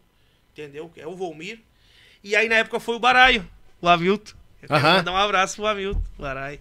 Entendeu? 0.52 0.90
É 0.96 1.06
o 1.06 1.14
Volmir. 1.14 1.60
E 2.22 2.34
aí 2.36 2.48
na 2.48 2.56
época 2.56 2.78
foi 2.80 2.96
o 2.96 2.98
Baraio, 2.98 3.48
o 3.80 3.88
Hamilton. 3.88 4.32
Eu 4.62 4.68
quero 4.68 4.82
mandar 4.82 5.12
um 5.12 5.16
abraço 5.16 5.56
pro 5.56 5.66
Hamilton, 5.66 6.02
Baraio. 6.18 6.60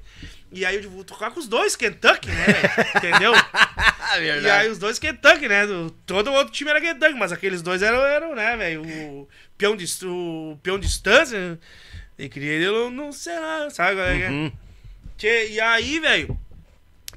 E 0.52 0.66
aí 0.66 0.82
eu 0.82 0.90
vou 0.90 1.04
tocar 1.04 1.30
com 1.32 1.40
os 1.40 1.48
dois 1.48 1.76
Kentucky, 1.76 2.30
né? 2.30 2.46
Entendeu? 2.96 3.34
E 4.20 4.50
aí 4.50 4.68
os 4.70 4.80
dois 4.80 4.98
Kentucky, 4.98 5.48
né? 5.48 5.68
Do- 5.68 5.92
todo 6.06 6.32
o 6.32 6.34
outro 6.34 6.52
time 6.52 6.72
era 6.72 6.82
Kentucky, 6.82 7.14
mas 7.14 7.32
aqueles 7.32 7.62
dois 7.62 7.84
eram, 7.84 8.00
eram 8.04 8.34
né, 8.34 8.58
velho? 8.58 8.82
O 8.82 9.28
peão 9.56 9.76
de, 9.76 9.86
o 10.06 10.58
peão 10.64 10.80
de 10.80 10.88
distância. 10.88 11.60
E 12.18 12.28
queria 12.28 12.54
ele 12.54 12.90
não 12.90 13.12
sei 13.12 13.40
lá, 13.40 13.70
sabe? 13.70 14.00
é 14.02 14.18
que 14.18 14.24
é? 14.24 14.30
Uhum. 14.30 14.52
Tchê, 15.16 15.52
e 15.52 15.62
aí, 15.62 16.00
velho, 16.00 16.40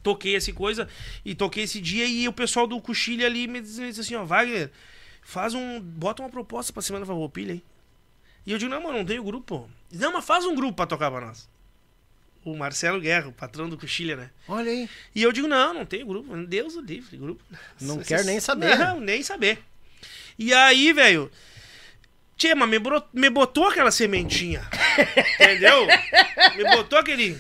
toquei 0.03 0.37
essa 0.37 0.53
coisa 0.53 0.87
e 1.25 1.35
toquei 1.35 1.65
esse 1.65 1.81
dia 1.81 2.05
e 2.05 2.29
o 2.29 2.33
pessoal 2.33 2.67
do 2.67 2.79
Cochilha 2.81 3.27
ali 3.27 3.47
me 3.47 3.63
disse, 3.63 3.99
assim, 3.99 4.15
ó, 4.15 4.25
Wagner, 4.25 4.71
faz 5.23 5.55
um. 5.55 5.81
Bota 5.81 6.23
uma 6.23 6.29
proposta 6.29 6.73
pra 6.75 6.83
Semana 6.83 7.07
Farroupilha 7.07 7.55
aí. 7.55 7.63
E 8.45 8.53
eu 8.53 8.59
digo, 8.59 8.71
não, 8.71 8.83
mano, 8.83 8.99
não 8.99 9.05
tenho 9.07 9.25
grupo. 9.25 9.71
Não, 9.93 10.13
mas 10.13 10.25
faz 10.25 10.45
um 10.45 10.55
grupo 10.55 10.75
pra 10.75 10.87
tocar 10.87 11.11
pra 11.11 11.21
nós. 11.21 11.49
O 12.45 12.57
Marcelo 12.57 13.01
Guerra, 13.01 13.29
o 13.29 13.33
patrão 13.33 13.69
do 13.69 13.79
Cochilha, 13.79 14.17
né? 14.17 14.31
Olha 14.49 14.71
aí. 14.71 14.89
E 15.15 15.23
eu 15.23 15.31
digo, 15.31 15.47
não, 15.47 15.73
não 15.73 15.87
tenho 15.87 16.07
grupo. 16.07 16.37
Deus 16.47 16.75
o 16.75 16.81
livre, 16.81 17.17
grupo. 17.17 17.43
Não 17.81 17.99
quero 17.99 18.25
nem 18.25 18.41
saber. 18.41 18.77
Não, 18.77 18.99
nem 19.01 19.23
saber. 19.23 19.59
E 20.39 20.53
aí, 20.53 20.93
velho. 20.93 21.31
Tchê, 22.37 22.55
mas 22.55 22.69
me, 22.69 22.79
bro- 22.81 23.05
me 23.13 23.31
botou 23.31 23.69
aquela 23.69 23.91
sementinha. 23.93 24.69
entendeu? 25.39 25.87
Me 26.57 26.65
botou 26.77 26.99
aquele. 26.99 27.39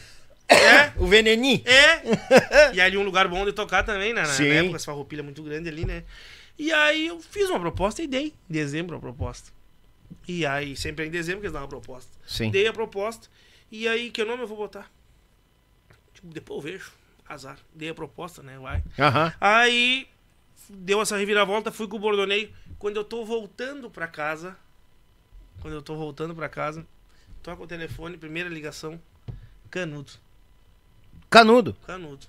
É, 0.48 0.92
O 0.96 1.06
veneninho. 1.06 1.62
é. 1.64 2.72
E 2.74 2.80
ali 2.80 2.96
um 2.96 3.02
lugar 3.02 3.26
bom 3.26 3.44
de 3.44 3.52
tocar 3.52 3.82
também, 3.82 4.12
né? 4.12 4.20
Na 4.22 4.28
Sim. 4.28 4.48
época, 4.48 4.76
essa 4.76 4.84
farroupilha 4.86 5.22
muito 5.22 5.42
grande 5.42 5.68
ali, 5.68 5.84
né? 5.84 6.04
E 6.58 6.70
aí 6.72 7.06
eu 7.08 7.18
fiz 7.20 7.48
uma 7.50 7.58
proposta 7.58 8.02
e 8.02 8.06
dei. 8.06 8.34
Em 8.48 8.52
dezembro 8.52 8.96
a 8.96 9.00
proposta. 9.00 9.50
E 10.26 10.46
aí, 10.46 10.76
sempre 10.76 11.04
é 11.04 11.08
em 11.08 11.10
dezembro 11.10 11.40
que 11.40 11.46
eles 11.46 11.52
dão 11.52 11.62
uma 11.62 11.68
proposta. 11.68 12.10
Sim. 12.26 12.50
Dei 12.50 12.66
a 12.66 12.72
proposta. 12.72 13.28
E 13.70 13.88
aí, 13.88 14.10
que 14.10 14.24
nome 14.24 14.42
eu 14.42 14.46
vou 14.46 14.56
botar? 14.56 14.90
Tipo, 16.14 16.28
depois 16.28 16.64
eu 16.64 16.72
vejo. 16.72 16.92
Azar. 17.28 17.58
Dei 17.74 17.88
a 17.88 17.94
proposta, 17.94 18.42
né? 18.42 18.58
Vai. 18.58 18.82
Aham. 18.98 19.32
Aí 19.40 20.08
deu 20.68 21.00
essa 21.00 21.16
reviravolta, 21.16 21.72
fui 21.72 21.88
com 21.88 21.96
o 21.96 22.00
bordoneio. 22.00 22.52
Quando 22.78 22.96
eu 22.96 23.04
tô 23.04 23.24
voltando 23.24 23.90
pra 23.90 24.06
casa, 24.06 24.56
quando 25.60 25.74
eu 25.74 25.82
tô 25.82 25.96
voltando 25.96 26.34
pra 26.34 26.48
casa, 26.48 26.86
toca 27.42 27.62
o 27.62 27.66
telefone, 27.66 28.16
primeira 28.16 28.48
ligação, 28.48 29.00
Canudo. 29.70 30.12
Canudo. 31.30 31.74
Canudo. 31.86 32.26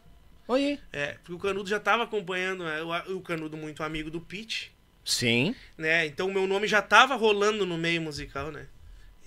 Aí. 0.47 0.79
É, 0.91 1.13
porque 1.13 1.33
o 1.33 1.39
Canudo 1.39 1.69
já 1.69 1.79
tava 1.79 2.03
acompanhando, 2.03 2.63
né, 2.63 2.81
o, 2.81 3.17
o 3.17 3.21
Canudo 3.21 3.57
muito 3.57 3.83
amigo 3.83 4.11
do 4.11 4.21
Pete, 4.21 4.73
Sim. 5.05 5.55
né? 5.77 6.05
Então 6.05 6.27
o 6.27 6.33
meu 6.33 6.47
nome 6.47 6.67
já 6.67 6.81
tava 6.81 7.15
rolando 7.15 7.65
no 7.65 7.77
meio 7.77 8.01
musical, 8.01 8.51
né? 8.51 8.67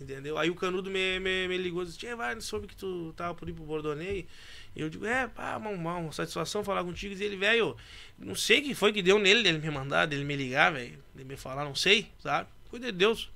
Entendeu? 0.00 0.36
Aí 0.36 0.50
o 0.50 0.55
Canudo 0.55 0.90
me, 0.90 1.18
me, 1.18 1.48
me 1.48 1.56
ligou 1.56 1.82
e 1.82 1.86
disse, 1.86 2.14
vai, 2.14 2.38
soube 2.40 2.66
que 2.66 2.76
tu 2.76 3.14
tava 3.16 3.34
por 3.34 3.48
ir 3.48 3.55
pro 3.55 3.64
Bordoneio. 3.64 4.26
E 4.74 4.80
eu 4.80 4.90
digo, 4.90 5.06
é, 5.06 5.26
pá, 5.26 5.56
uma, 5.56 5.70
uma 5.70 6.12
satisfação 6.12 6.62
falar 6.62 6.84
contigo. 6.84 7.14
E 7.14 7.24
ele, 7.24 7.36
velho, 7.36 7.74
não 8.18 8.34
sei 8.34 8.60
que 8.60 8.74
foi 8.74 8.92
que 8.92 9.00
deu 9.00 9.18
nele, 9.18 9.42
dele 9.42 9.58
me 9.58 9.70
mandar, 9.70 10.06
dele 10.06 10.22
me 10.22 10.36
ligar, 10.36 10.72
velho. 10.72 10.98
Dele 11.14 11.28
me 11.28 11.36
falar, 11.36 11.64
não 11.64 11.74
sei, 11.74 12.10
sabe? 12.22 12.46
Cuida 12.68 12.92
de 12.92 12.98
Deus. 12.98 13.30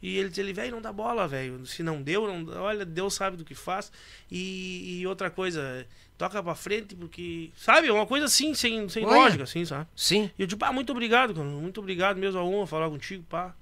E 0.00 0.16
ele 0.16 0.30
disse, 0.30 0.40
ele, 0.40 0.54
velho, 0.54 0.72
não 0.72 0.80
dá 0.80 0.90
bola, 0.92 1.28
velho. 1.28 1.64
Se 1.66 1.82
não 1.82 2.00
deu, 2.02 2.26
não, 2.26 2.62
olha, 2.62 2.86
Deus 2.86 3.12
sabe 3.12 3.36
do 3.36 3.44
que 3.44 3.54
faz. 3.54 3.92
E, 4.30 5.00
e 5.00 5.06
outra 5.06 5.30
coisa, 5.30 5.86
toca 6.22 6.40
pra 6.40 6.54
frente, 6.54 6.94
porque. 6.94 7.50
Sabe? 7.56 7.90
Uma 7.90 8.06
coisa 8.06 8.26
assim, 8.26 8.54
sem, 8.54 8.88
sem 8.88 9.04
Olha. 9.04 9.16
lógica, 9.16 9.42
assim, 9.42 9.64
sabe? 9.64 9.88
Sim. 9.96 10.30
E 10.38 10.42
eu 10.42 10.46
digo, 10.46 10.58
pá, 10.58 10.72
muito 10.72 10.92
obrigado, 10.92 11.34
cara. 11.34 11.46
Muito 11.46 11.80
obrigado 11.80 12.16
mesmo 12.16 12.38
a 12.38 12.44
honra 12.44 12.66
falar 12.66 12.88
contigo, 12.88 13.24
pá. 13.28 13.54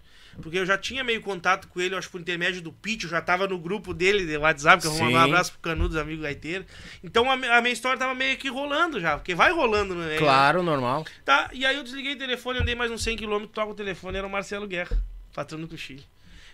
Porque 0.43 0.59
eu 0.59 0.67
já 0.67 0.79
tinha 0.79 1.03
meio 1.03 1.21
contato 1.23 1.67
com 1.69 1.81
ele, 1.81 1.95
eu 1.95 1.99
acho 1.99 2.09
por 2.09 2.21
intermédio 2.21 2.63
do 2.63 2.71
Pete, 2.71 3.05
eu 3.05 3.11
já 3.11 3.21
tava 3.21 3.49
no 3.49 3.59
grupo 3.59 3.93
dele 3.93 4.25
de 4.25 4.37
WhatsApp, 4.37 4.81
que 4.81 4.87
eu 4.87 4.93
vou 4.93 5.05
mandar 5.05 5.21
um 5.21 5.25
abraço 5.25 5.53
pro 5.53 5.61
Canudos, 5.61 5.97
amigo 5.97 6.23
gaiteiro. 6.23 6.65
Então 7.03 7.29
a, 7.29 7.35
a 7.35 7.61
minha 7.61 7.73
história 7.73 7.99
tava 7.99 8.15
meio 8.15 8.37
que 8.37 8.49
rolando 8.49 9.01
já, 9.01 9.17
porque 9.17 9.35
vai 9.35 9.51
rolando, 9.51 9.95
né? 9.95 10.19
Claro, 10.19 10.63
normal. 10.63 11.05
Tá, 11.25 11.51
e 11.53 11.67
aí 11.67 11.77
eu 11.77 11.83
desliguei 11.83 12.15
o 12.15 12.19
telefone, 12.19 12.61
andei 12.61 12.77
mais 12.77 12.93
uns 12.93 13.05
100km, 13.05 13.49
toco 13.49 13.73
o 13.73 13.75
telefone, 13.75 14.19
era 14.19 14.27
o 14.27 14.31
Marcelo 14.31 14.69
Guerra, 14.69 14.97
patrão 15.35 15.61
do 15.61 15.67
Cochilho. 15.67 16.05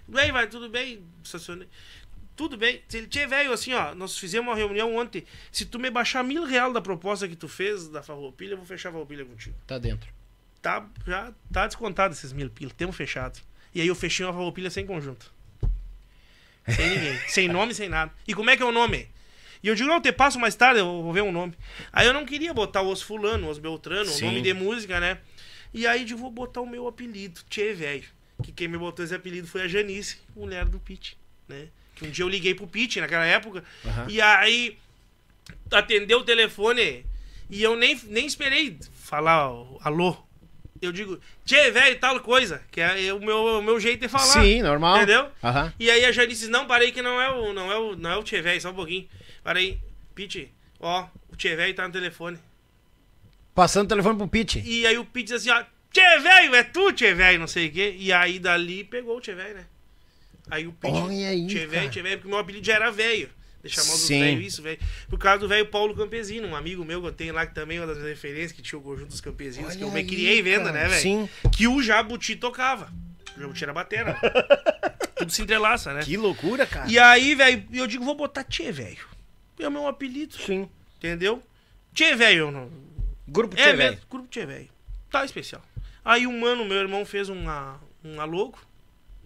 Bem, 0.09 0.33
vai, 0.33 0.47
tudo 0.47 0.71
bem? 0.71 1.05
Estacionei. 1.23 1.69
Tudo 2.37 2.57
bem. 2.57 2.83
Se 2.87 2.99
ele 2.99 3.07
tinha 3.07 3.27
velho, 3.27 3.51
assim, 3.53 3.73
ó, 3.73 3.95
nós 3.95 4.19
fizemos 4.19 4.47
uma 4.49 4.55
reunião 4.57 4.95
ontem. 4.95 5.25
Se 5.51 5.65
tu 5.65 5.79
me 5.79 5.91
baixar 5.91 6.23
mil 6.23 6.45
real 6.45 6.71
da 6.73 6.81
proposta 6.83 7.27
que 7.27 7.35
tu 7.35 7.49
fez 7.49 7.89
da 7.89 8.03
Farroupilha, 8.03 8.53
eu 8.53 8.57
vou 8.59 8.67
fechar 8.67 8.91
a 8.91 8.93
Farroupilha 8.93 9.25
contigo 9.25 9.57
Tá 9.67 9.79
dentro. 9.79 10.09
tá, 10.61 10.87
já 11.07 11.33
tá 11.53 11.67
descontado 11.67 12.13
esses 12.13 12.33
mil 12.33 12.51
pila. 12.51 12.71
Temos 12.77 12.95
fechado. 12.95 13.41
E 13.75 13.81
aí 13.81 13.87
eu 13.89 13.95
fechei 13.95 14.25
uma 14.25 14.33
farroupilha 14.33 14.71
sem 14.71 14.87
conjunto. 14.87 15.33
Sem 16.69 16.91
ninguém. 16.91 17.19
sem 17.29 17.49
nome, 17.49 17.75
sem 17.75 17.89
nada. 17.89 18.13
E 18.27 18.35
como 18.35 18.51
é 18.51 18.57
que 18.57 18.63
é 18.63 18.67
o 18.67 18.73
nome? 18.73 19.09
E 19.63 19.69
eu 19.69 19.75
digo, 19.75 19.89
não, 19.89 20.01
te 20.01 20.13
passo 20.13 20.39
mais 20.39 20.55
tarde, 20.55 20.81
eu 20.81 21.03
vou 21.03 21.13
ver 21.13 21.23
um 21.23 21.33
nome. 21.33 21.55
Aí 21.93 22.07
eu 22.07 22.13
não 22.13 22.25
queria 22.27 22.53
botar 22.53 22.83
o 22.83 22.91
Os 22.93 23.03
Fulano, 23.03 23.49
Os 23.51 23.59
Beltrano, 23.59 24.11
o 24.11 24.13
Sim. 24.15 24.27
nome 24.27 24.43
de 24.43 24.53
música, 24.53 25.01
né? 25.01 25.19
E 25.73 25.87
aí 25.87 26.01
eu 26.03 26.07
digo, 26.07 26.21
vou 26.21 26.31
botar 26.31 26.61
o 26.61 26.67
meu 26.67 26.87
apelido, 26.87 27.41
Tchê, 27.49 27.73
velho. 27.73 28.05
Que 28.43 28.53
quem 28.53 28.69
me 28.69 28.77
botou 28.79 29.05
esse 29.05 29.15
apelido 29.15 29.47
foi 29.47 29.63
a 29.63 29.69
Janice, 29.69 30.19
mulher 30.35 30.67
do 30.67 30.79
Pete, 30.79 31.17
né? 31.49 31.69
Que 31.97 32.07
um 32.07 32.11
dia 32.11 32.25
eu 32.25 32.29
liguei 32.29 32.55
pro 32.55 32.67
Pete 32.67 33.01
naquela 33.01 33.25
época. 33.25 33.65
Aham. 33.85 34.07
E 34.09 34.21
aí 34.21 34.79
atendeu 35.73 36.21
o 36.21 36.25
telefone 36.25 37.05
e 37.51 37.63
eu 37.63 37.77
nem, 37.77 37.99
nem 38.05 38.27
esperei 38.27 38.79
falar 39.03 39.51
ó, 39.51 39.79
alô. 39.81 40.17
Eu 40.81 40.93
digo, 40.93 41.19
tchê, 41.45 41.71
velho, 41.71 41.99
tal 41.99 42.21
coisa. 42.21 42.63
Que 42.71 42.83
é 42.83 43.13
o 43.13 43.19
meu, 43.19 43.59
o 43.59 43.63
meu 43.63 43.81
jeito 43.81 44.03
de 44.03 44.09
falar. 44.09 44.43
Sim, 44.43 44.61
normal. 44.61 44.99
Entendeu? 44.99 45.31
Aham. 45.43 45.73
E 45.81 45.91
aí 45.91 46.05
a 46.05 46.13
Janice 46.13 46.41
disse, 46.41 46.51
não, 46.51 46.67
parei 46.67 46.93
que 46.93 47.01
não 47.01 47.21
é 47.21 47.31
o, 47.31 47.55
não 47.55 47.73
é 47.73 47.79
o, 47.79 47.97
não 47.97 48.11
é 48.11 48.17
o 48.19 48.23
tchê, 48.23 48.43
velho, 48.43 48.61
só 48.61 48.71
um 48.71 48.75
pouquinho. 48.75 49.09
Parei, 49.43 49.81
Pete, 50.15 50.53
ó, 50.79 51.07
o 51.33 51.37
tchê, 51.37 51.57
velho 51.57 51.75
tá 51.75 51.87
no 51.87 51.93
telefone. 51.93 52.39
Passando 53.55 53.87
o 53.87 53.89
telefone 53.89 54.19
pro 54.19 54.29
Pete. 54.29 54.63
E 54.67 54.87
aí 54.87 54.99
o 54.99 55.05
Pete 55.07 55.29
diz 55.29 55.37
assim, 55.37 55.51
ó, 55.51 55.65
tchê, 55.91 56.19
velho, 56.19 56.55
é 56.55 56.63
tu, 56.63 56.93
tchê, 56.93 57.15
velho, 57.15 57.39
não 57.39 57.47
sei 57.47 57.69
o 57.69 57.73
quê. 57.73 57.97
E 57.99 58.13
aí 58.13 58.39
dali 58.39 58.85
pegou 58.85 59.17
o 59.17 59.21
tchê, 59.21 59.35
velho, 59.35 59.55
né? 59.55 59.67
Aí 60.51 60.67
o 60.67 60.73
Pete, 60.73 60.95
Olha 60.95 61.29
aí, 61.29 61.47
tchê, 61.47 61.67
velho, 61.67 61.91
tchê, 61.91 62.03
velho, 62.03 62.19
porque 62.19 62.29
meu 62.29 62.39
apelido 62.39 62.65
já 62.67 62.75
era 62.75 62.91
velho. 62.91 63.29
De 63.65 63.71
chamar 63.73 63.95
os 63.95 64.01
Sim. 64.01 64.21
velhos 64.21 64.47
isso, 64.47 64.63
velho. 64.63 64.79
Por 65.09 65.19
causa 65.19 65.41
do 65.41 65.49
velho 65.49 65.67
Paulo 65.67 65.93
Campesino, 65.97 66.47
um 66.47 66.55
amigo 66.55 66.85
meu 66.85 67.01
que 67.01 67.09
eu 67.09 67.13
tenho 67.13 67.35
lá, 67.35 67.45
que 67.45 67.53
também 67.55 67.79
é 67.79 67.81
uma 67.81 67.93
das 67.93 68.01
referências, 68.03 68.53
que 68.53 68.63
tinha 68.63 68.79
o 68.79 68.83
conjunto 68.83 69.09
dos 69.09 69.21
campesinos, 69.21 69.75
que 69.75 69.83
eu 69.83 69.89
Olha 69.89 69.95
me 69.97 70.05
criei 70.05 70.41
vendo, 70.41 70.67
cara. 70.67 70.73
né, 70.73 70.89
velho? 70.89 71.01
Sim. 71.03 71.29
Que 71.51 71.67
o 71.67 71.83
Jabuti 71.83 72.37
tocava. 72.37 72.93
O 73.37 73.41
Jabuti 73.41 73.65
era 73.65 73.73
batera. 73.73 74.17
Tudo 75.17 75.33
se 75.33 75.43
entrelaça, 75.43 75.93
né? 75.93 76.03
Que 76.03 76.17
loucura, 76.17 76.65
cara. 76.65 76.89
E 76.89 76.97
aí, 76.99 77.35
velho, 77.35 77.67
eu 77.73 77.87
digo, 77.89 78.05
vou 78.05 78.15
botar 78.15 78.45
Tchê, 78.45 78.71
velho. 78.71 78.99
É 79.59 79.67
o 79.67 79.71
meu 79.71 79.89
apelido, 79.89 80.37
Sim. 80.37 80.69
entendeu? 80.99 81.43
Tchê, 81.93 82.15
velho, 82.15 82.51
não, 82.53 82.71
Grupo 83.27 83.57
é, 83.57 83.59
Tchê, 83.59 83.65
velho. 83.73 83.79
velho. 83.79 83.99
Grupo 84.09 84.29
Tchê, 84.29 84.47
velho. 84.47 84.69
Tá 85.11 85.25
especial. 85.25 85.63
Aí 86.05 86.25
um 86.27 86.39
mano, 86.39 86.65
meu 86.65 86.77
irmão, 86.77 87.05
fez 87.05 87.29
uma, 87.29 87.81
uma 88.05 88.25
logo, 88.25 88.59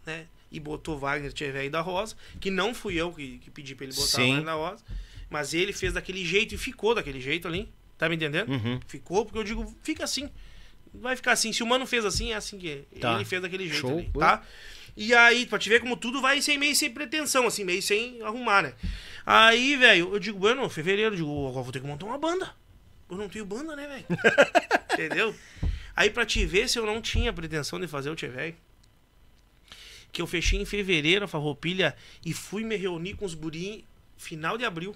né? 0.06 0.24
E 0.50 0.58
botou 0.58 0.98
Wagner 0.98 1.32
Tchê, 1.32 1.50
velho 1.52 1.70
da 1.70 1.80
Rosa. 1.80 2.16
Que 2.40 2.50
não 2.50 2.74
fui 2.74 2.94
eu 2.96 3.12
que, 3.12 3.38
que 3.38 3.50
pedi 3.50 3.74
pra 3.74 3.84
ele 3.86 3.94
botar 3.94 4.06
Sim. 4.06 4.28
Wagner 4.34 4.44
da 4.44 4.54
Rosa. 4.54 4.84
Mas 5.28 5.54
ele 5.54 5.72
fez 5.72 5.92
daquele 5.92 6.24
jeito 6.24 6.54
e 6.54 6.58
ficou 6.58 6.94
daquele 6.94 7.20
jeito 7.20 7.46
ali. 7.46 7.70
Tá 7.96 8.08
me 8.08 8.16
entendendo? 8.16 8.50
Uhum. 8.50 8.80
Ficou, 8.88 9.24
porque 9.24 9.38
eu 9.38 9.44
digo, 9.44 9.76
fica 9.82 10.02
assim. 10.04 10.28
Vai 10.92 11.14
ficar 11.14 11.32
assim. 11.32 11.52
Se 11.52 11.62
o 11.62 11.66
mano 11.66 11.86
fez 11.86 12.04
assim, 12.04 12.32
é 12.32 12.34
assim 12.34 12.58
que 12.58 12.84
Tá. 13.00 13.14
ele 13.14 13.24
fez 13.24 13.40
daquele 13.40 13.68
jeito 13.68 13.80
Show, 13.80 13.98
ali, 13.98 14.10
tá? 14.18 14.42
E 14.96 15.14
aí, 15.14 15.46
pra 15.46 15.58
te 15.58 15.68
ver 15.68 15.80
como 15.80 15.96
tudo 15.96 16.20
vai 16.20 16.42
sem 16.42 16.58
meio 16.58 16.74
sem 16.74 16.90
pretensão, 16.90 17.46
assim, 17.46 17.62
meio 17.62 17.80
sem 17.80 18.20
arrumar, 18.22 18.62
né? 18.64 18.74
Aí, 19.24 19.76
velho, 19.76 20.12
eu 20.14 20.18
digo, 20.18 20.38
bueno, 20.38 20.68
fevereiro, 20.68 21.12
eu 21.14 21.16
digo, 21.16 21.48
agora 21.48 21.62
vou 21.62 21.72
ter 21.72 21.80
que 21.80 21.86
montar 21.86 22.06
uma 22.06 22.18
banda. 22.18 22.52
Eu 23.08 23.16
não 23.16 23.28
tenho 23.28 23.44
banda, 23.44 23.76
né, 23.76 23.86
velho? 23.86 24.04
Entendeu? 24.92 25.34
Aí, 25.94 26.10
pra 26.10 26.26
te 26.26 26.44
ver 26.44 26.68
se 26.68 26.78
eu 26.78 26.84
não 26.86 27.00
tinha 27.00 27.32
pretensão 27.32 27.78
de 27.78 27.86
fazer 27.86 28.10
o 28.10 28.16
Tchê 28.16 28.28
Velho, 28.28 28.56
que 30.12 30.20
eu 30.20 30.26
fechei 30.26 30.60
em 30.60 30.64
fevereiro 30.64 31.24
a 31.24 31.28
farroupilha 31.28 31.96
e 32.24 32.32
fui 32.32 32.64
me 32.64 32.76
reunir 32.76 33.14
com 33.14 33.24
os 33.24 33.34
gurim 33.34 33.84
final 34.16 34.58
de 34.58 34.64
abril. 34.64 34.94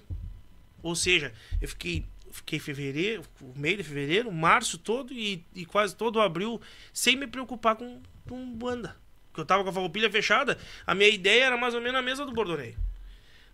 Ou 0.83 0.95
seja, 0.95 1.33
eu 1.61 1.69
fiquei 1.69 2.05
fiquei 2.31 2.59
fevereiro, 2.59 3.23
meio 3.55 3.77
de 3.77 3.85
fevereiro, 3.85 4.31
março 4.33 4.77
todo 4.77 5.13
e, 5.13 5.45
e 5.55 5.65
quase 5.65 5.95
todo 5.95 6.21
abril 6.21 6.61
sem 6.93 7.17
me 7.17 7.29
preocupar 7.29 7.77
com, 7.77 8.03
com 8.29 8.53
banda. 8.53 8.97
Porque 9.29 9.41
eu 9.41 9.47
tava 9.47 9.63
com 9.63 9.71
a 9.71 9.73
farroupilha 9.73 10.11
fechada, 10.11 10.59
a 10.87 10.95
minha 10.95 11.09
ideia 11.09 11.45
era 11.45 11.57
mais 11.57 11.75
ou 11.75 11.81
menos 11.81 11.99
a 11.99 12.03
mesa 12.03 12.27
do 12.27 12.33
Bordoneio. 12.33 12.77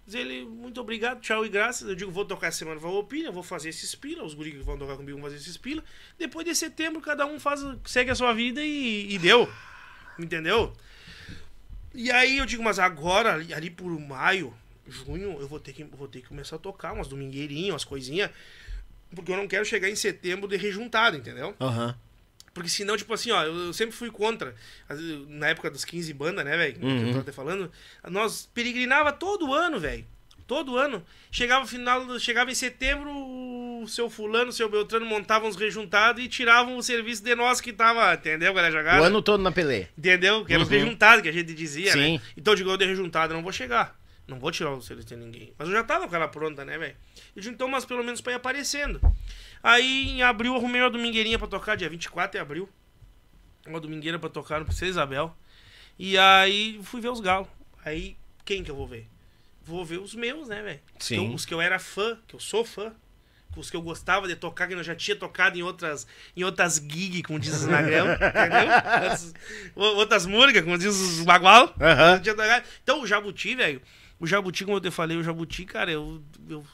Diz 0.07 0.15
ele, 0.15 0.45
muito 0.45 0.81
obrigado, 0.81 1.21
tchau 1.21 1.45
e 1.45 1.49
graças. 1.49 1.89
Eu 1.89 1.95
digo, 1.95 2.11
vou 2.11 2.25
tocar 2.25 2.49
essa 2.49 2.59
semana 2.59 2.81
farroupilha, 2.81 3.31
vou 3.31 3.43
fazer 3.43 3.69
esses 3.69 3.95
pila, 3.95 4.25
os 4.25 4.35
guris 4.35 4.55
que 4.55 4.61
vão 4.61 4.79
tocar 4.79 4.97
comigo 4.97 5.19
vão 5.19 5.29
fazer 5.29 5.37
esses 5.37 5.57
pila. 5.57 5.85
Depois 6.19 6.45
de 6.45 6.55
setembro, 6.55 7.01
cada 7.01 7.27
um 7.27 7.39
faz, 7.39 7.61
segue 7.85 8.11
a 8.11 8.15
sua 8.15 8.33
vida 8.33 8.63
e, 8.63 9.15
e 9.15 9.19
deu. 9.19 9.49
Entendeu? 10.19 10.73
E 11.95 12.11
aí 12.11 12.39
eu 12.39 12.47
digo, 12.47 12.63
mas 12.63 12.79
agora, 12.79 13.35
ali, 13.35 13.53
ali 13.53 13.71
por 13.71 13.91
maio, 13.99 14.55
junho, 14.87 15.39
eu 15.41 15.49
vou 15.49 15.59
ter 15.59 15.73
que, 15.73 15.85
vou 15.85 16.09
ter 16.09 16.21
que 16.21 16.29
começar 16.29 16.57
a 16.57 16.59
tocar 16.59 16.93
umas 16.93 17.09
domingueirinhas, 17.09 17.73
umas 17.73 17.85
coisinhas. 17.85 18.31
Porque 19.15 19.33
eu 19.33 19.37
não 19.37 19.49
quero 19.49 19.65
chegar 19.65 19.89
em 19.89 19.97
setembro 19.97 20.49
de 20.49 20.57
rejuntado, 20.57 21.17
entendeu? 21.17 21.55
Aham. 21.61 21.97
Porque 22.53 22.69
senão, 22.69 22.97
tipo 22.97 23.13
assim, 23.15 23.31
ó, 23.31 23.45
eu 23.45 23.73
sempre 23.73 23.95
fui 23.95 24.11
contra. 24.11 24.55
Na 25.29 25.49
época 25.49 25.71
dos 25.71 25.85
15 25.85 26.13
bandas, 26.13 26.45
né, 26.45 26.57
velho? 26.57 26.75
Que 26.75 26.85
eu 26.85 27.07
tava 27.07 27.21
até 27.21 27.33
falando. 27.33 27.71
Nós 28.09 28.49
peregrinava 28.53 29.13
todo 29.13 29.55
ano, 29.55 29.79
velho. 29.79 30.05
Todo 30.47 30.77
ano. 30.77 31.05
Chegava 31.31 31.65
final, 31.67 32.19
chegava 32.19 32.51
em 32.51 32.55
setembro, 32.55 33.13
o 33.83 33.89
seu 33.89 34.09
fulano, 34.11 34.51
o 34.51 34.53
seu 34.53 34.69
Beltrano 34.69 35.05
montavam 35.07 35.49
os 35.49 35.57
rejuntados 35.57 36.23
e 36.23 36.29
tiravam 36.29 36.77
o 36.77 36.83
serviço 36.83 37.23
de 37.23 37.35
nós 37.35 37.61
que 37.61 37.73
tava, 37.73 38.15
entendeu, 38.15 38.53
galera 38.55 38.73
jogada? 38.73 39.03
O 39.03 39.05
ano 39.05 39.23
todo 39.23 39.43
na 39.43 39.53
Pelé. 39.53 39.89
Entendeu? 39.97 40.45
Que 40.45 40.53
era 40.55 40.63
os 40.63 40.69
rejuntados 40.69 41.23
que 41.23 41.29
a 41.29 41.33
gente 41.33 41.53
dizia, 41.55 41.93
Sim. 41.93 42.19
né? 42.19 42.23
Então 42.37 42.53
eu 42.53 42.57
digo, 42.57 42.71
eu 42.71 42.77
de 42.77 42.85
rejuntado, 42.87 43.33
eu 43.33 43.37
não 43.37 43.43
vou 43.43 43.53
chegar. 43.53 43.99
Não 44.27 44.39
vou 44.39 44.51
tirar 44.53 44.71
o 44.71 44.81
serviço 44.81 45.09
de 45.09 45.17
ninguém. 45.17 45.53
Mas 45.59 45.69
eu 45.69 45.75
já 45.75 45.83
tava 45.83 46.07
com 46.07 46.15
ela 46.15 46.29
pronta, 46.29 46.65
né, 46.65 46.79
velho? 46.79 46.95
Eu 47.35 47.43
digo, 47.43 47.55
então, 47.55 47.67
mas 47.67 47.85
pelo 47.85 48.05
menos 48.05 48.21
pra 48.21 48.33
ir 48.33 48.37
aparecendo. 48.37 49.01
Aí 49.63 50.09
em 50.11 50.23
abril 50.23 50.53
eu 50.53 50.59
arrumei 50.59 50.81
uma 50.81 50.91
domingueirinha 50.91 51.39
pra 51.39 51.49
tocar, 51.49 51.77
dia 51.77 51.89
24 51.89 52.33
de 52.33 52.39
abril. 52.39 52.69
Uma 53.67 53.81
domingueira 53.81 54.19
pra 54.19 54.29
tocar 54.31 54.59
no 54.61 54.65
Princesa 54.67 54.91
Isabel. 54.91 55.37
E 55.99 56.17
aí 56.17 56.81
fui 56.85 57.01
ver 57.01 57.11
os 57.11 57.21
galos. 57.21 57.49
Aí 57.85 58.17
quem 58.45 58.63
que 58.63 58.71
eu 58.71 58.77
vou 58.77 58.87
ver? 58.87 59.07
Vou 59.63 59.85
ver 59.85 59.99
os 59.99 60.15
meus, 60.15 60.49
né, 60.49 60.63
velho? 60.63 60.81
Os 60.99 61.09
que 61.09 61.15
eu- 61.15 61.21
Sim. 61.23 61.35
Os 61.35 61.45
que 61.45 61.53
eu 61.55 61.61
era 61.61 61.79
fã, 61.79 62.17
que 62.27 62.35
eu 62.35 62.41
sou 62.41 62.65
fã. 62.65 62.93
Os 63.57 63.69
que 63.69 63.77
eu 63.77 63.83
gostava 63.83 64.29
de 64.29 64.37
tocar, 64.37 64.69
que 64.69 64.75
eu 64.75 64.83
já 64.83 64.95
tinha 64.95 65.17
tocado 65.17 65.59
em 65.59 65.63
outras, 65.63 66.07
em 66.37 66.45
outras 66.45 66.77
gigs, 66.77 67.23
como 67.23 67.39
diz 67.39 67.53
os 67.55 67.63
entendeu? 67.69 68.07
Outras, 69.75 70.27
músicas, 70.27 70.63
como 70.63 70.79
diz 70.79 70.89
os 70.95 71.25
bagual. 71.25 71.69
Tocado. 71.69 72.65
Então 72.83 73.03
o 73.03 73.07
Jabuti, 73.07 73.55
velho, 73.55 73.81
o 74.19 74.27
Jabuti, 74.27 74.65
como 74.65 74.77
eu 74.77 74.81
te 74.81 74.91
falei, 74.91 75.17
o 75.17 75.23
Jabuti, 75.23 75.65
cara, 75.65 75.91
eu, 75.91 76.23
eu 76.49 76.65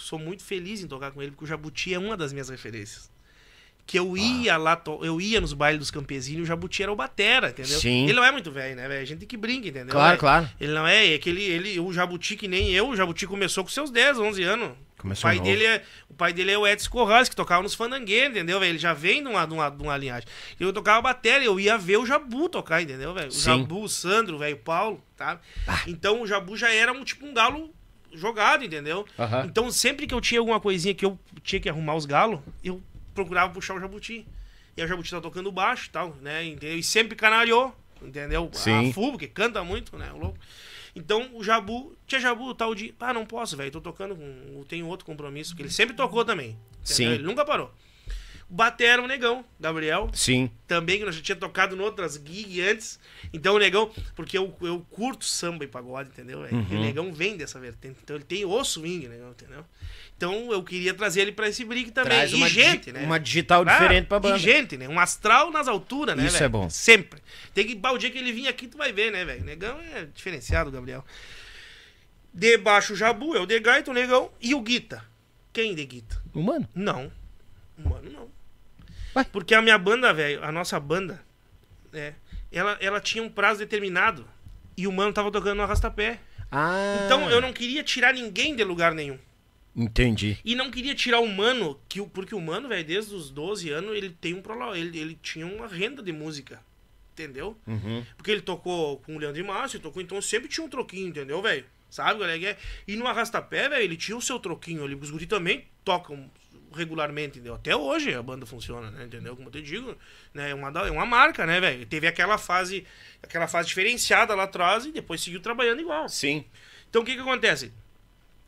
sou 0.00 0.18
muito 0.18 0.42
feliz 0.44 0.82
em 0.82 0.86
tocar 0.88 1.10
com 1.10 1.20
ele, 1.22 1.30
porque 1.32 1.44
o 1.44 1.48
Jabuti 1.48 1.92
é 1.92 1.98
uma 1.98 2.16
das 2.16 2.32
minhas 2.32 2.48
referências. 2.48 3.10
Que 3.86 3.98
eu 3.98 4.16
ia 4.16 4.56
lá, 4.56 4.74
to- 4.74 5.04
eu 5.04 5.20
ia 5.20 5.40
nos 5.40 5.52
bailes 5.52 5.78
dos 5.78 5.90
campesinos 5.92 6.40
e 6.40 6.42
o 6.42 6.46
Jabuti 6.46 6.82
era 6.82 6.90
o 6.92 6.96
batera, 6.96 7.50
entendeu? 7.50 7.78
Sim. 7.78 8.04
Ele 8.04 8.14
não 8.14 8.24
é 8.24 8.32
muito 8.32 8.50
velho, 8.50 8.74
né, 8.74 8.88
velho? 8.88 9.00
A 9.02 9.04
gente 9.04 9.20
tem 9.20 9.28
que 9.28 9.36
brinca, 9.36 9.68
entendeu? 9.68 9.92
Claro, 9.92 10.08
velho? 10.08 10.20
claro. 10.20 10.50
Ele 10.60 10.72
não 10.72 10.86
é, 10.86 11.12
é 11.14 11.18
que 11.18 11.30
ele, 11.30 11.42
ele, 11.44 11.78
o 11.78 11.92
Jabuti 11.92 12.34
que 12.34 12.48
nem 12.48 12.72
eu, 12.72 12.88
o 12.88 12.96
Jabuti 12.96 13.26
começou 13.28 13.62
com 13.62 13.70
seus 13.70 13.90
10, 13.90 14.18
11 14.18 14.42
anos. 14.42 14.70
Começou 14.98 15.28
o 15.28 15.30
pai 15.30 15.36
novo. 15.36 15.48
dele 15.48 15.64
é 15.64 15.84
O 16.08 16.14
pai 16.14 16.32
dele 16.32 16.50
é 16.52 16.58
o 16.58 16.66
Edson 16.66 16.90
Corrales, 16.90 17.28
que 17.28 17.36
tocava 17.36 17.62
nos 17.62 17.74
fandangueiros, 17.74 18.30
entendeu, 18.36 18.58
velho? 18.58 18.70
Ele 18.70 18.78
já 18.78 18.92
vem 18.94 19.22
de 19.22 19.28
uma, 19.28 19.46
de 19.46 19.52
uma, 19.52 19.68
de 19.68 19.82
uma 19.82 19.96
linhagem. 19.96 20.26
Eu 20.58 20.72
tocava 20.72 21.02
bateria, 21.02 21.46
eu 21.46 21.60
ia 21.60 21.76
ver 21.76 21.98
o 21.98 22.06
Jabu 22.06 22.48
tocar, 22.48 22.82
entendeu, 22.82 23.12
velho? 23.14 23.28
O 23.28 23.32
Sim. 23.32 23.60
Jabu, 23.60 23.82
o 23.82 23.88
Sandro, 23.88 24.38
velho, 24.38 24.56
o 24.56 24.60
Paulo, 24.60 25.02
tá? 25.16 25.40
Então 25.86 26.22
o 26.22 26.26
Jabu 26.26 26.56
já 26.56 26.72
era 26.72 26.92
um 26.92 27.04
tipo 27.04 27.26
um 27.26 27.34
galo 27.34 27.74
jogado, 28.12 28.64
entendeu? 28.64 29.06
Aham. 29.18 29.44
Então 29.46 29.70
sempre 29.70 30.06
que 30.06 30.14
eu 30.14 30.20
tinha 30.20 30.40
alguma 30.40 30.58
coisinha 30.60 30.94
que 30.94 31.04
eu 31.04 31.18
tinha 31.42 31.60
que 31.60 31.68
arrumar 31.68 31.94
os 31.94 32.06
galos, 32.06 32.40
eu 32.64 32.82
procurava 33.14 33.52
puxar 33.52 33.74
o 33.74 33.80
Jabuti. 33.80 34.26
E 34.76 34.84
o 34.84 34.88
Jabuti 34.88 35.10
tá 35.10 35.20
tocando 35.20 35.50
baixo 35.50 35.86
e 35.88 35.90
tal, 35.90 36.16
né? 36.20 36.44
Entendeu? 36.44 36.78
E 36.78 36.82
sempre 36.82 37.16
canariou, 37.16 37.74
entendeu? 38.02 38.50
Sim. 38.52 38.90
A 38.90 38.92
full, 38.92 39.12
porque 39.12 39.26
canta 39.26 39.62
muito, 39.64 39.96
né? 39.96 40.10
O 40.12 40.18
louco. 40.18 40.38
Então 40.96 41.28
o 41.34 41.44
Jabu, 41.44 41.94
tinha 42.06 42.18
Jabu 42.18 42.54
tal 42.54 42.74
dia, 42.74 42.94
ah, 42.98 43.12
não 43.12 43.26
posso, 43.26 43.54
velho, 43.54 43.70
tô 43.70 43.82
tocando 43.82 44.16
com, 44.16 44.64
tenho 44.66 44.86
outro 44.86 45.04
compromisso, 45.04 45.50
porque 45.50 45.64
ele 45.64 45.70
sempre 45.70 45.94
tocou 45.94 46.24
também. 46.24 46.48
entendeu? 46.48 46.82
Sim. 46.82 47.04
Ele 47.04 47.22
nunca 47.22 47.44
parou. 47.44 47.70
O 48.48 48.54
Batera, 48.54 49.02
o 49.02 49.08
Negão, 49.08 49.44
Gabriel, 49.58 50.08
Sim. 50.14 50.48
também, 50.68 50.98
que 50.98 51.04
nós 51.04 51.16
já 51.16 51.20
tinha 51.20 51.34
tocado 51.36 51.74
em 51.76 51.80
outras 51.80 52.14
gigs 52.14 52.60
antes. 52.60 53.00
Então 53.32 53.56
o 53.56 53.58
Negão, 53.58 53.90
porque 54.14 54.38
eu, 54.38 54.56
eu 54.62 54.86
curto 54.88 55.24
samba 55.24 55.64
e 55.64 55.66
pagode, 55.68 56.10
entendeu? 56.10 56.38
Uhum. 56.38 56.66
E 56.70 56.74
o 56.76 56.80
Negão 56.80 57.12
vem 57.12 57.36
dessa 57.36 57.58
vertente. 57.58 57.98
Então 58.02 58.16
ele 58.16 58.24
tem 58.24 58.44
o 58.44 58.64
swing, 58.64 59.08
Negão, 59.08 59.30
entendeu? 59.32 59.64
Então 60.16 60.50
eu 60.50 60.62
queria 60.62 60.94
trazer 60.94 61.20
ele 61.22 61.32
pra 61.32 61.48
esse 61.48 61.62
brick 61.64 61.90
também. 61.90 62.10
Traz 62.18 62.32
e 62.32 62.36
uma, 62.36 62.48
gente, 62.48 62.90
né? 62.90 63.02
uma 63.04 63.20
digital 63.20 63.62
Ah, 63.66 63.72
diferente 63.72 64.06
pra 64.06 64.18
banda. 64.18 64.36
E 64.36 64.40
gente, 64.40 64.76
né? 64.78 64.88
Um 64.88 64.98
astral 64.98 65.50
nas 65.50 65.68
alturas, 65.68 66.16
né, 66.16 66.24
Isso 66.24 66.34
velho? 66.34 66.44
é 66.44 66.48
bom. 66.48 66.70
Sempre. 66.70 67.22
Tem 67.52 67.66
que, 67.66 67.78
o 67.86 67.98
dia 67.98 68.10
que 68.10 68.16
ele 68.16 68.32
vir 68.32 68.48
aqui, 68.48 68.66
tu 68.66 68.78
vai 68.78 68.92
ver, 68.92 69.12
né, 69.12 69.24
velho? 69.26 69.44
Negão 69.44 69.78
é 69.94 70.06
diferenciado, 70.06 70.70
Gabriel. 70.70 71.04
Debaixo 72.32 72.94
o 72.94 72.96
Jabu, 72.96 73.36
é 73.36 73.40
o 73.40 73.46
De 73.46 73.58
Gaito, 73.60 73.90
o 73.90 73.94
Negão 73.94 74.30
e 74.40 74.54
o 74.54 74.60
Guita. 74.60 75.04
Quem 75.52 75.74
de 75.74 75.84
Guita? 75.84 76.22
Humano. 76.34 76.66
Não. 76.74 77.12
Mano, 77.78 78.10
não. 78.10 78.30
Ué? 79.14 79.24
Porque 79.24 79.54
a 79.54 79.60
minha 79.60 79.76
banda, 79.78 80.12
velho, 80.14 80.42
a 80.42 80.50
nossa 80.50 80.80
banda, 80.80 81.22
né, 81.92 82.14
ela, 82.50 82.76
ela 82.80 83.00
tinha 83.00 83.22
um 83.22 83.28
prazo 83.28 83.58
determinado. 83.58 84.26
E 84.76 84.86
o 84.86 84.92
mano 84.92 85.12
tava 85.12 85.30
tocando 85.30 85.56
no 85.56 85.62
arrastapé. 85.62 86.20
Ah. 86.50 87.02
Então 87.04 87.30
eu 87.30 87.40
não 87.40 87.52
queria 87.52 87.82
tirar 87.82 88.12
ninguém 88.14 88.54
de 88.54 88.64
lugar 88.64 88.92
nenhum. 88.94 89.18
Entendi. 89.76 90.38
E 90.42 90.54
não 90.54 90.70
queria 90.70 90.94
tirar 90.94 91.20
o 91.20 91.28
mano, 91.28 91.78
que, 91.86 92.00
porque 92.06 92.34
o 92.34 92.40
mano, 92.40 92.66
velho, 92.68 92.84
desde 92.84 93.14
os 93.14 93.28
12 93.30 93.70
anos, 93.70 93.94
ele 93.94 94.08
tem 94.08 94.32
um 94.32 94.42
ele, 94.74 94.98
ele 94.98 95.18
tinha 95.22 95.46
uma 95.46 95.66
renda 95.66 96.02
de 96.02 96.12
música. 96.12 96.60
Entendeu? 97.12 97.56
Uhum. 97.66 98.04
Porque 98.16 98.30
ele 98.30 98.40
tocou 98.40 98.98
com 98.98 99.16
o 99.16 99.18
Leandro 99.18 99.40
e 99.40 99.44
Márcio, 99.44 99.80
tocou, 99.80 100.02
então 100.02 100.20
sempre 100.20 100.48
tinha 100.48 100.64
um 100.64 100.68
troquinho, 100.68 101.08
entendeu, 101.08 101.40
velho? 101.42 101.64
Sabe, 101.90 102.20
galera? 102.20 102.38
que 102.38 102.46
é? 102.46 102.56
E 102.88 102.96
no 102.96 103.06
arrastapé, 103.06 103.68
velho, 103.68 103.82
ele 103.82 103.96
tinha 103.96 104.16
o 104.16 104.22
seu 104.22 104.38
troquinho 104.38 104.84
ali. 104.84 104.94
Os 104.94 105.10
guri 105.10 105.26
também 105.26 105.64
tocam 105.84 106.30
regularmente, 106.74 107.38
entendeu? 107.38 107.54
Até 107.54 107.74
hoje 107.74 108.12
a 108.14 108.22
banda 108.22 108.44
funciona, 108.44 108.90
né? 108.90 109.04
Entendeu? 109.04 109.36
Como 109.36 109.48
eu 109.48 109.52
te 109.52 109.62
digo, 109.62 109.96
né? 110.34 110.50
É 110.50 110.54
uma, 110.54 110.68
é 110.86 110.90
uma 110.90 111.06
marca, 111.06 111.46
né, 111.46 111.60
velho? 111.60 111.86
Teve 111.86 112.06
aquela 112.06 112.38
fase, 112.38 112.86
aquela 113.22 113.46
fase 113.46 113.68
diferenciada 113.68 114.34
lá 114.34 114.44
atrás 114.44 114.84
e 114.84 114.92
depois 114.92 115.20
seguiu 115.20 115.40
trabalhando 115.40 115.80
igual. 115.80 116.08
Sim. 116.08 116.44
Então 116.88 117.02
o 117.02 117.04
que 117.04 117.14
que 117.14 117.20
acontece? 117.20 117.72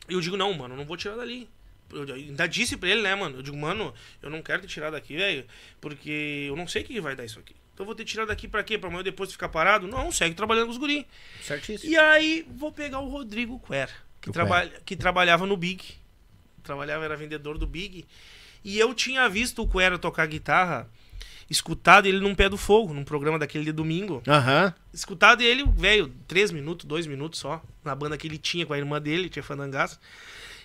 Eu 0.09 0.21
digo, 0.21 0.37
não, 0.37 0.53
mano, 0.53 0.73
eu 0.73 0.77
não 0.77 0.85
vou 0.85 0.97
tirar 0.97 1.15
dali. 1.15 1.47
Eu 1.91 2.13
ainda 2.13 2.47
disse 2.47 2.77
pra 2.77 2.89
ele, 2.89 3.01
né, 3.01 3.15
mano? 3.15 3.37
Eu 3.37 3.41
digo, 3.41 3.57
mano, 3.57 3.93
eu 4.21 4.29
não 4.29 4.41
quero 4.41 4.61
te 4.61 4.67
tirar 4.67 4.91
daqui, 4.91 5.15
velho, 5.15 5.45
porque 5.81 6.45
eu 6.47 6.55
não 6.55 6.67
sei 6.67 6.83
o 6.83 6.85
que 6.85 7.01
vai 7.01 7.15
dar 7.15 7.25
isso 7.25 7.39
aqui. 7.39 7.55
Então 7.73 7.83
eu 7.83 7.85
vou 7.85 7.95
te 7.95 8.03
tirar 8.05 8.25
daqui 8.25 8.47
pra 8.47 8.63
quê? 8.63 8.77
Pra 8.77 8.89
amanhã 8.89 9.03
depois 9.03 9.31
ficar 9.31 9.49
parado? 9.49 9.87
Não, 9.87 10.11
segue 10.11 10.35
trabalhando 10.35 10.65
com 10.65 10.71
os 10.71 10.77
guri. 10.77 11.07
Certíssimo. 11.41 11.91
E 11.91 11.97
aí 11.97 12.45
vou 12.55 12.71
pegar 12.71 12.99
o 12.99 13.07
Rodrigo 13.07 13.59
Quer, 13.65 13.89
que, 14.21 14.29
O 14.29 14.33
trabalha, 14.33 14.71
que 14.85 14.95
trabalhava 14.95 15.45
no 15.47 15.55
Big. 15.55 15.83
Trabalhava, 16.61 17.05
era 17.05 17.15
vendedor 17.15 17.57
do 17.57 17.65
Big. 17.65 18.05
E 18.63 18.77
eu 18.77 18.93
tinha 18.93 19.27
visto 19.29 19.61
o 19.61 19.67
Quer 19.67 19.97
tocar 19.97 20.27
guitarra, 20.27 20.89
escutado 21.49 22.05
ele 22.05 22.19
num 22.19 22.35
pé 22.35 22.47
do 22.47 22.57
fogo, 22.57 22.93
num 22.93 23.03
programa 23.03 23.39
daquele 23.39 23.65
de 23.65 23.71
domingo 23.71 24.21
Aham. 24.27 24.73
escutado 24.93 25.41
ele, 25.41 25.63
velho, 25.75 26.13
três 26.27 26.51
minutos, 26.51 26.85
dois 26.85 27.07
minutos 27.07 27.39
só, 27.39 27.61
na 27.83 27.95
banda 27.95 28.17
que 28.17 28.27
ele 28.27 28.37
tinha 28.37 28.65
com 28.65 28.73
a 28.73 28.77
irmã 28.77 29.01
dele, 29.01 29.29
tinha 29.29 29.41
Fandangaço. 29.41 29.99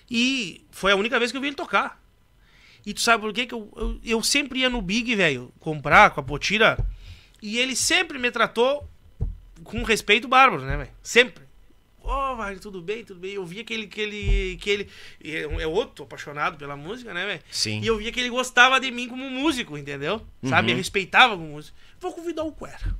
E 0.09 0.63
foi 0.69 0.91
a 0.91 0.95
única 0.95 1.17
vez 1.17 1.31
que 1.31 1.37
eu 1.37 1.41
vi 1.41 1.47
ele 1.47 1.55
tocar. 1.55 1.99
E 2.85 2.93
tu 2.93 3.01
sabe 3.01 3.23
por 3.23 3.33
quê? 3.33 3.47
Que 3.47 3.55
eu, 3.55 3.73
eu, 3.75 3.99
eu 4.03 4.23
sempre 4.23 4.59
ia 4.59 4.69
no 4.69 4.81
Big, 4.81 5.15
velho, 5.15 5.51
comprar 5.59 6.11
com 6.11 6.19
a 6.19 6.23
Potira, 6.23 6.77
e 7.41 7.57
ele 7.57 7.75
sempre 7.75 8.19
me 8.19 8.29
tratou 8.29 8.87
com 9.63 9.81
respeito 9.81 10.27
bárbaro, 10.27 10.63
né, 10.63 10.77
velho? 10.77 10.91
Sempre. 11.01 11.44
Ô, 12.05 12.33
oh, 12.33 12.35
velho, 12.37 12.59
tudo 12.59 12.81
bem, 12.81 13.03
tudo 13.03 13.19
bem. 13.19 13.33
Eu 13.33 13.43
via 13.45 13.63
que 13.63 13.73
ele, 13.73 13.87
que 13.87 13.99
ele, 13.99 14.57
que 14.57 14.69
ele 14.69 14.89
é 15.23 15.63
é 15.63 15.67
outro 15.67 16.05
apaixonado 16.05 16.55
pela 16.55 16.75
música, 16.75 17.13
né, 17.13 17.25
velho? 17.25 17.41
Sim. 17.49 17.81
E 17.81 17.87
eu 17.87 17.97
via 17.97 18.11
que 18.11 18.19
ele 18.19 18.29
gostava 18.29 18.79
de 18.79 18.91
mim 18.91 19.07
como 19.07 19.27
músico, 19.27 19.75
entendeu? 19.75 20.25
Sabe? 20.43 20.67
Me 20.67 20.73
Uhum. 20.73 20.77
respeitava 20.77 21.35
como 21.35 21.47
músico. 21.49 21.75
Vou 21.99 22.13
convidar 22.13 22.43
o 22.43 22.51
Quera. 22.51 22.95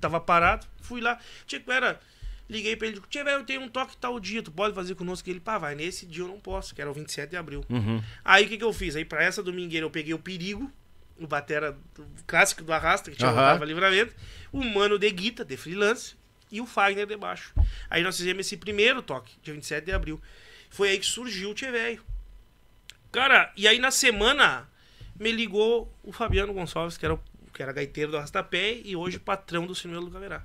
Tava 0.00 0.18
parado, 0.20 0.66
fui 0.80 1.02
lá. 1.02 1.18
Tia 1.46 1.60
Quera, 1.60 2.00
liguei 2.48 2.76
pra 2.76 2.86
ele, 2.86 2.94
digo, 2.96 3.06
tia, 3.08 3.22
velho, 3.24 3.40
eu 3.40 3.44
tenho 3.44 3.60
um 3.60 3.68
toque 3.68 3.96
tal 3.96 4.18
dia, 4.18 4.42
tu 4.42 4.50
pode 4.50 4.74
fazer 4.74 4.94
conosco? 4.94 5.28
Ele, 5.28 5.40
pá, 5.40 5.58
vai, 5.58 5.74
nesse 5.74 6.06
dia 6.06 6.22
eu 6.22 6.28
não 6.28 6.40
posso, 6.40 6.74
que 6.74 6.80
era 6.80 6.90
o 6.90 6.94
27 6.94 7.30
de 7.30 7.36
abril. 7.36 7.62
Uhum. 7.68 8.02
Aí 8.24 8.46
o 8.46 8.48
que 8.48 8.56
que 8.56 8.64
eu 8.64 8.72
fiz? 8.72 8.96
Aí 8.96 9.04
pra 9.04 9.22
essa 9.22 9.42
domingueira 9.42 9.84
eu 9.84 9.90
peguei 9.90 10.14
o 10.14 10.18
Perigo, 10.18 10.70
o 11.20 11.26
batera 11.26 11.76
clássico 12.26 12.62
do 12.62 12.72
Arrasta, 12.72 13.10
que 13.10 13.16
tinha 13.16 13.30
uhum. 13.30 13.64
livramento, 13.64 14.14
o 14.52 14.62
Mano 14.64 14.98
de 14.98 15.10
Guita, 15.10 15.44
de 15.44 15.56
freelance, 15.56 16.14
e 16.50 16.60
o 16.60 16.66
Fagner 16.66 17.06
de 17.06 17.16
baixo. 17.16 17.52
Aí 17.90 18.02
nós 18.02 18.16
fizemos 18.16 18.46
esse 18.46 18.56
primeiro 18.56 19.02
toque, 19.02 19.34
dia 19.42 19.54
27 19.54 19.84
de 19.84 19.92
abril. 19.92 20.20
Foi 20.70 20.90
aí 20.90 20.98
que 20.98 21.06
surgiu 21.06 21.50
o 21.50 21.54
Tchê 21.54 21.70
Velho. 21.70 22.02
Cara, 23.12 23.52
e 23.56 23.66
aí 23.66 23.78
na 23.78 23.90
semana 23.90 24.68
me 25.18 25.32
ligou 25.32 25.92
o 26.02 26.12
Fabiano 26.12 26.52
Gonçalves, 26.52 26.98
que 26.98 27.06
era, 27.06 27.18
que 27.52 27.62
era 27.62 27.72
gaiteiro 27.72 28.10
do 28.10 28.16
Arrastapé 28.18 28.80
e 28.84 28.94
hoje 28.94 29.18
patrão 29.18 29.66
do 29.66 29.74
Sinuelo 29.74 30.06
do 30.06 30.12
Caverá, 30.12 30.44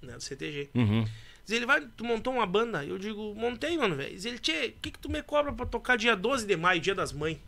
né, 0.00 0.14
do 0.14 0.20
CTG. 0.22 0.70
Uhum. 0.74 1.04
Diz 1.44 1.54
ele, 1.56 1.66
vai, 1.66 1.80
tu 1.96 2.04
montou 2.04 2.32
uma 2.34 2.46
banda? 2.46 2.84
Eu 2.84 2.98
digo, 2.98 3.34
montei, 3.34 3.76
mano, 3.76 3.94
velho. 3.96 4.14
Diz 4.14 4.24
ele, 4.24 4.38
tchê, 4.38 4.74
o 4.76 4.80
que 4.80 4.90
que 4.90 4.98
tu 4.98 5.08
me 5.08 5.22
cobra 5.22 5.52
pra 5.52 5.64
tocar 5.66 5.96
dia 5.96 6.16
12 6.16 6.46
de 6.46 6.56
maio, 6.56 6.80
dia 6.80 6.94
das 6.94 7.12
mães? 7.12 7.38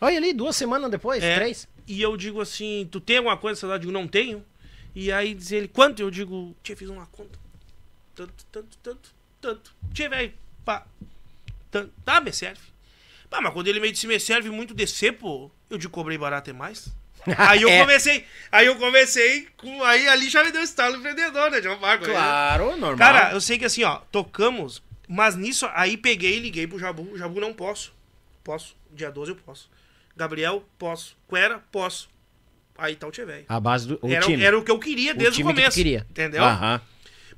Olha 0.00 0.16
ali, 0.16 0.32
duas 0.32 0.56
semanas 0.56 0.90
depois, 0.90 1.22
É. 1.22 1.34
três. 1.36 1.68
E 1.86 2.00
eu 2.00 2.16
digo 2.16 2.40
assim, 2.40 2.88
tu 2.90 3.00
tem 3.00 3.18
alguma 3.18 3.36
coisa 3.36 3.66
Eu 3.66 3.78
digo, 3.78 3.92
não 3.92 4.08
tenho. 4.08 4.44
E 4.94 5.10
aí 5.12 5.34
diz 5.34 5.50
ele, 5.52 5.68
quanto? 5.68 6.00
Eu 6.00 6.10
digo, 6.10 6.54
tchê, 6.62 6.76
fiz 6.76 6.88
uma 6.88 7.06
conta. 7.06 7.38
Tanto, 8.14 8.44
tanto, 8.52 8.78
tanto, 8.78 9.14
tanto. 9.40 9.74
Tchê, 9.92 10.08
velho, 10.08 10.32
pá. 10.64 10.86
Tanto. 11.70 11.92
Tá, 12.04 12.20
me 12.20 12.32
serve. 12.32 12.60
Pá, 13.28 13.40
mas 13.40 13.52
quando 13.52 13.66
ele 13.68 13.80
me 13.80 13.90
disse, 13.90 14.06
me 14.06 14.18
serve 14.20 14.50
muito 14.50 14.72
descer, 14.74 15.12
pô, 15.18 15.50
eu 15.68 15.76
digo, 15.78 15.92
cobrei 15.92 16.16
barato 16.16 16.50
é 16.50 16.52
mais. 16.52 16.88
Aí 17.38 17.62
eu 17.62 17.68
É. 17.70 17.80
comecei, 17.80 18.26
aí 18.52 18.66
eu 18.66 18.76
comecei 18.76 19.48
com, 19.56 19.82
aí 19.82 20.06
ali 20.08 20.28
já 20.28 20.44
me 20.44 20.52
deu 20.52 20.62
estalo 20.62 20.96
empreendedor, 20.96 21.50
né, 21.50 21.62
João 21.62 21.80
Marco? 21.80 22.04
Claro, 22.04 22.76
normal. 22.76 22.96
Cara, 22.98 23.32
eu 23.32 23.40
sei 23.40 23.58
que 23.58 23.64
assim, 23.64 23.82
ó, 23.82 23.96
tocamos, 24.12 24.82
mas 25.08 25.34
nisso, 25.34 25.66
aí 25.72 25.96
peguei 25.96 26.36
e 26.36 26.40
liguei 26.40 26.66
pro 26.66 26.78
Jabu. 26.78 27.16
Jabu 27.16 27.40
não 27.40 27.54
posso. 27.54 27.94
Posso. 28.44 28.76
Dia 28.92 29.10
12 29.10 29.30
eu 29.30 29.36
posso. 29.36 29.70
Gabriel, 30.14 30.68
posso. 30.78 31.16
Quera, 31.26 31.60
posso. 31.72 32.10
Aí 32.76 32.96
tá 32.96 33.06
o 33.06 33.10
Tchê 33.10 33.24
velho. 33.24 33.44
a 33.48 33.60
base 33.60 33.86
do 33.88 33.98
o 34.02 34.08
Era, 34.10 34.24
time. 34.26 34.42
era 34.42 34.58
o 34.58 34.64
que 34.64 34.70
eu 34.70 34.78
queria 34.78 35.14
desde 35.14 35.42
o, 35.42 35.46
que 35.46 35.52
tu 35.52 35.54
começo. 35.56 35.76
queria. 35.76 36.06
Entendeu? 36.10 36.42
Aham. 36.42 36.80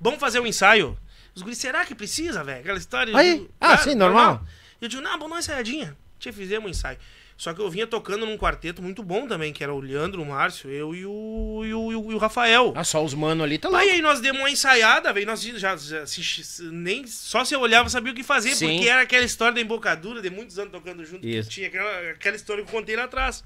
Vamos 0.00 0.18
fazer 0.20 0.40
um 0.40 0.46
ensaio. 0.46 0.96
Os 1.34 1.42
guris, 1.42 1.58
será 1.58 1.84
que 1.84 1.94
precisa, 1.94 2.42
velho? 2.42 2.60
Aquela 2.60 2.78
história. 2.78 3.14
Aí? 3.16 3.34
digo, 3.34 3.50
Ah, 3.60 3.68
"Cara, 3.76 3.82
sim, 3.82 3.94
normal." 3.94 4.42
Eu 4.80 4.88
digo, 4.88 5.02
não, 5.02 5.10
vamos 5.12 5.20
dar 5.28 5.34
uma 5.34 5.38
ensaiadinha. 5.38 5.96
Tchê, 6.18 6.32
fizemos 6.32 6.66
um 6.66 6.70
ensaio. 6.70 6.98
Só 7.36 7.52
que 7.52 7.60
eu 7.60 7.68
vinha 7.68 7.86
tocando 7.86 8.24
num 8.24 8.38
quarteto 8.38 8.80
muito 8.82 9.02
bom 9.02 9.26
também, 9.28 9.52
que 9.52 9.62
era 9.62 9.72
o 9.74 9.78
Leandro, 9.78 10.22
o 10.22 10.26
Márcio, 10.26 10.70
eu 10.70 10.94
e 10.94 11.04
o, 11.04 11.62
e 11.66 11.74
o, 11.74 11.92
e 11.92 11.94
o- 11.94 12.14
o 12.14 12.16
Rafael. 12.16 12.72
Ah, 12.74 12.82
só 12.82 13.04
os 13.04 13.12
mano 13.12 13.44
ali 13.44 13.58
tá 13.58 13.68
lá. 13.68 13.80
Aí, 13.80 13.90
aí 13.90 14.00
nós 14.00 14.20
demos 14.20 14.40
uma 14.40 14.50
ensaiada, 14.50 15.12
velho. 15.12 15.26
Nós 15.26 15.42
já, 15.42 15.76
já 15.76 16.06
se- 16.06 16.62
nem 16.72 17.06
só 17.06 17.44
se 17.44 17.54
eu 17.54 17.60
olhava 17.60 17.90
sabia 17.90 18.10
o 18.10 18.14
que 18.16 18.22
fazer, 18.22 18.54
Sim. 18.54 18.76
porque 18.76 18.88
era 18.88 19.02
aquela 19.02 19.24
história 19.26 19.54
da 19.54 19.60
embocadura 19.60 20.22
de 20.22 20.30
muitos 20.30 20.58
anos 20.58 20.72
tocando 20.72 21.04
junto. 21.04 21.26
Isso. 21.26 21.50
Que 21.50 21.54
tinha 21.56 21.68
aquela, 21.68 22.10
aquela 22.12 22.36
história 22.36 22.64
que 22.64 22.70
eu 22.70 22.72
contei 22.74 22.96
lá 22.96 23.04
atrás. 23.04 23.44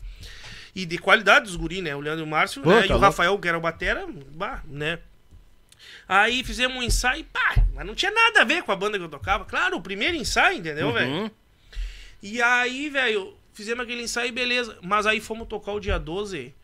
E 0.75 0.87
de 0.87 0.99
qualidade 0.99 1.47
dos 1.47 1.57
guri, 1.57 1.83
né? 1.83 1.95
O 1.95 2.01
Leandro 2.01 2.27
Márcio, 2.27 2.63
Pô, 2.63 2.71
né? 2.71 2.87
tá 2.87 2.95
e 2.95 2.97
o. 2.97 2.99
Rafael, 2.99 3.39
que 3.39 3.49
era 3.49 3.59
o 3.59 3.61
Batera, 3.61 4.07
bah, 4.33 4.63
né? 4.67 5.01
Aí 6.09 6.43
fizemos 6.45 6.77
um 6.77 6.83
ensaio, 6.83 7.25
pá, 7.25 7.57
mas 7.73 7.87
não 7.87 7.95
tinha 7.95 8.11
nada 8.11 8.43
a 8.43 8.45
ver 8.45 8.63
com 8.63 8.73
a 8.73 8.77
banda 8.77 8.99
que 8.99 9.05
eu 9.05 9.09
tocava. 9.09 9.45
Claro, 9.45 9.77
o 9.77 9.83
primeiro 9.83 10.17
ensaio, 10.17 10.59
entendeu, 10.59 10.93
velho? 10.93 11.13
Uhum. 11.13 11.31
E 12.23 12.43
aí, 12.43 12.89
velho, 12.91 13.37
fizemos 13.55 13.85
aquele 13.85 14.03
ensaio, 14.03 14.33
beleza. 14.33 14.77
Mas 14.83 15.07
aí 15.07 15.21
fomos 15.21 15.49
tocar 15.49 15.73
o 15.73 15.81
dia 15.81 15.99
12 15.99 16.55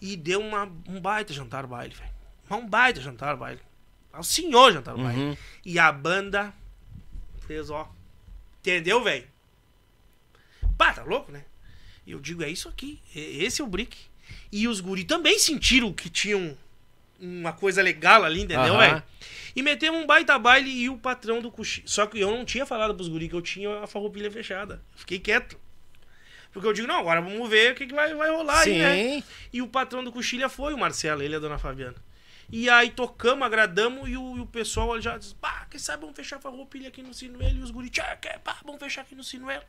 e 0.00 0.16
deu 0.16 0.40
uma, 0.40 0.64
um 0.88 1.00
baita 1.00 1.32
jantar 1.32 1.66
baile, 1.66 1.94
velho. 1.94 2.10
Mas 2.48 2.58
Um 2.58 2.68
baita 2.68 3.00
jantar 3.00 3.36
baile. 3.36 3.60
O 4.12 4.22
senhor 4.22 4.72
jantar 4.72 4.96
baile. 4.96 5.20
Uhum. 5.20 5.36
E 5.64 5.78
a 5.78 5.92
banda 5.92 6.52
fez, 7.46 7.70
ó. 7.70 7.90
Entendeu, 8.60 9.02
velho? 9.02 9.26
Pá, 10.76 10.92
tá 10.92 11.02
louco, 11.02 11.30
né? 11.30 11.44
Eu 12.12 12.20
digo, 12.20 12.42
é 12.42 12.48
isso 12.48 12.68
aqui. 12.68 13.00
e- 13.14 13.44
Esse 13.44 13.60
é 13.60 13.64
o 13.64 13.68
brick. 13.68 13.96
E 14.52 14.66
os 14.68 14.80
guri 14.80 15.04
também 15.04 15.38
sentiram 15.38 15.92
que 15.92 16.08
tinham 16.08 16.56
uma 17.18 17.52
coisa 17.52 17.82
legal 17.82 18.24
ali, 18.24 18.40
entendeu, 18.42 18.74
Aham. 18.74 18.78
velho? 18.78 19.02
E 19.54 19.62
metemos 19.62 20.00
um 20.02 20.06
baita 20.06 20.38
baile 20.38 20.70
e 20.70 20.88
o 20.88 20.96
patrão 20.96 21.40
do 21.42 21.50
cochilo. 21.50 21.88
Só 21.88 22.06
que 22.06 22.18
eu 22.20 22.30
não 22.30 22.44
tinha 22.44 22.64
falado 22.64 22.94
pros 22.94 23.08
guri 23.08 23.28
que 23.28 23.34
eu 23.34 23.42
tinha 23.42 23.80
a 23.80 23.86
farroupilha 23.86 24.30
fechada. 24.30 24.80
Fiquei 24.94 25.18
quieto. 25.18 25.58
Porque 26.52 26.66
eu 26.66 26.72
digo, 26.72 26.88
não, 26.88 26.98
agora 26.98 27.20
vamos 27.20 27.48
ver 27.48 27.72
o 27.72 27.74
que, 27.76 27.86
que 27.86 27.94
vai, 27.94 28.12
vai 28.14 28.30
rolar 28.30 28.60
aí, 28.60 28.78
né? 28.78 28.94
Sim. 28.94 29.24
E 29.52 29.62
o 29.62 29.68
patrão 29.68 30.02
do 30.02 30.10
Coxilha 30.10 30.48
foi 30.48 30.72
o 30.74 30.78
Marcelo, 30.78 31.22
ele 31.22 31.34
e 31.34 31.36
a 31.36 31.40
dona 31.40 31.58
Fabiana. 31.58 31.94
E 32.52 32.68
aí 32.68 32.90
tocamos, 32.90 33.46
agradamos 33.46 34.08
e 34.08 34.16
o, 34.16 34.38
e 34.38 34.40
o 34.40 34.46
pessoal 34.46 35.00
já 35.00 35.16
disse, 35.16 35.34
pá, 35.36 35.66
quem 35.70 35.78
sabe 35.78 36.00
vamos 36.00 36.16
fechar 36.16 36.36
a 36.36 36.40
farroupilha 36.40 36.88
aqui 36.88 37.00
no 37.00 37.14
Sinuelo. 37.14 37.58
E 37.58 37.62
os 37.62 37.70
guris, 37.70 37.90
pá, 38.42 38.58
vamos 38.64 38.80
fechar 38.80 39.02
aqui 39.02 39.14
no 39.14 39.22
Sinuelo. 39.22 39.62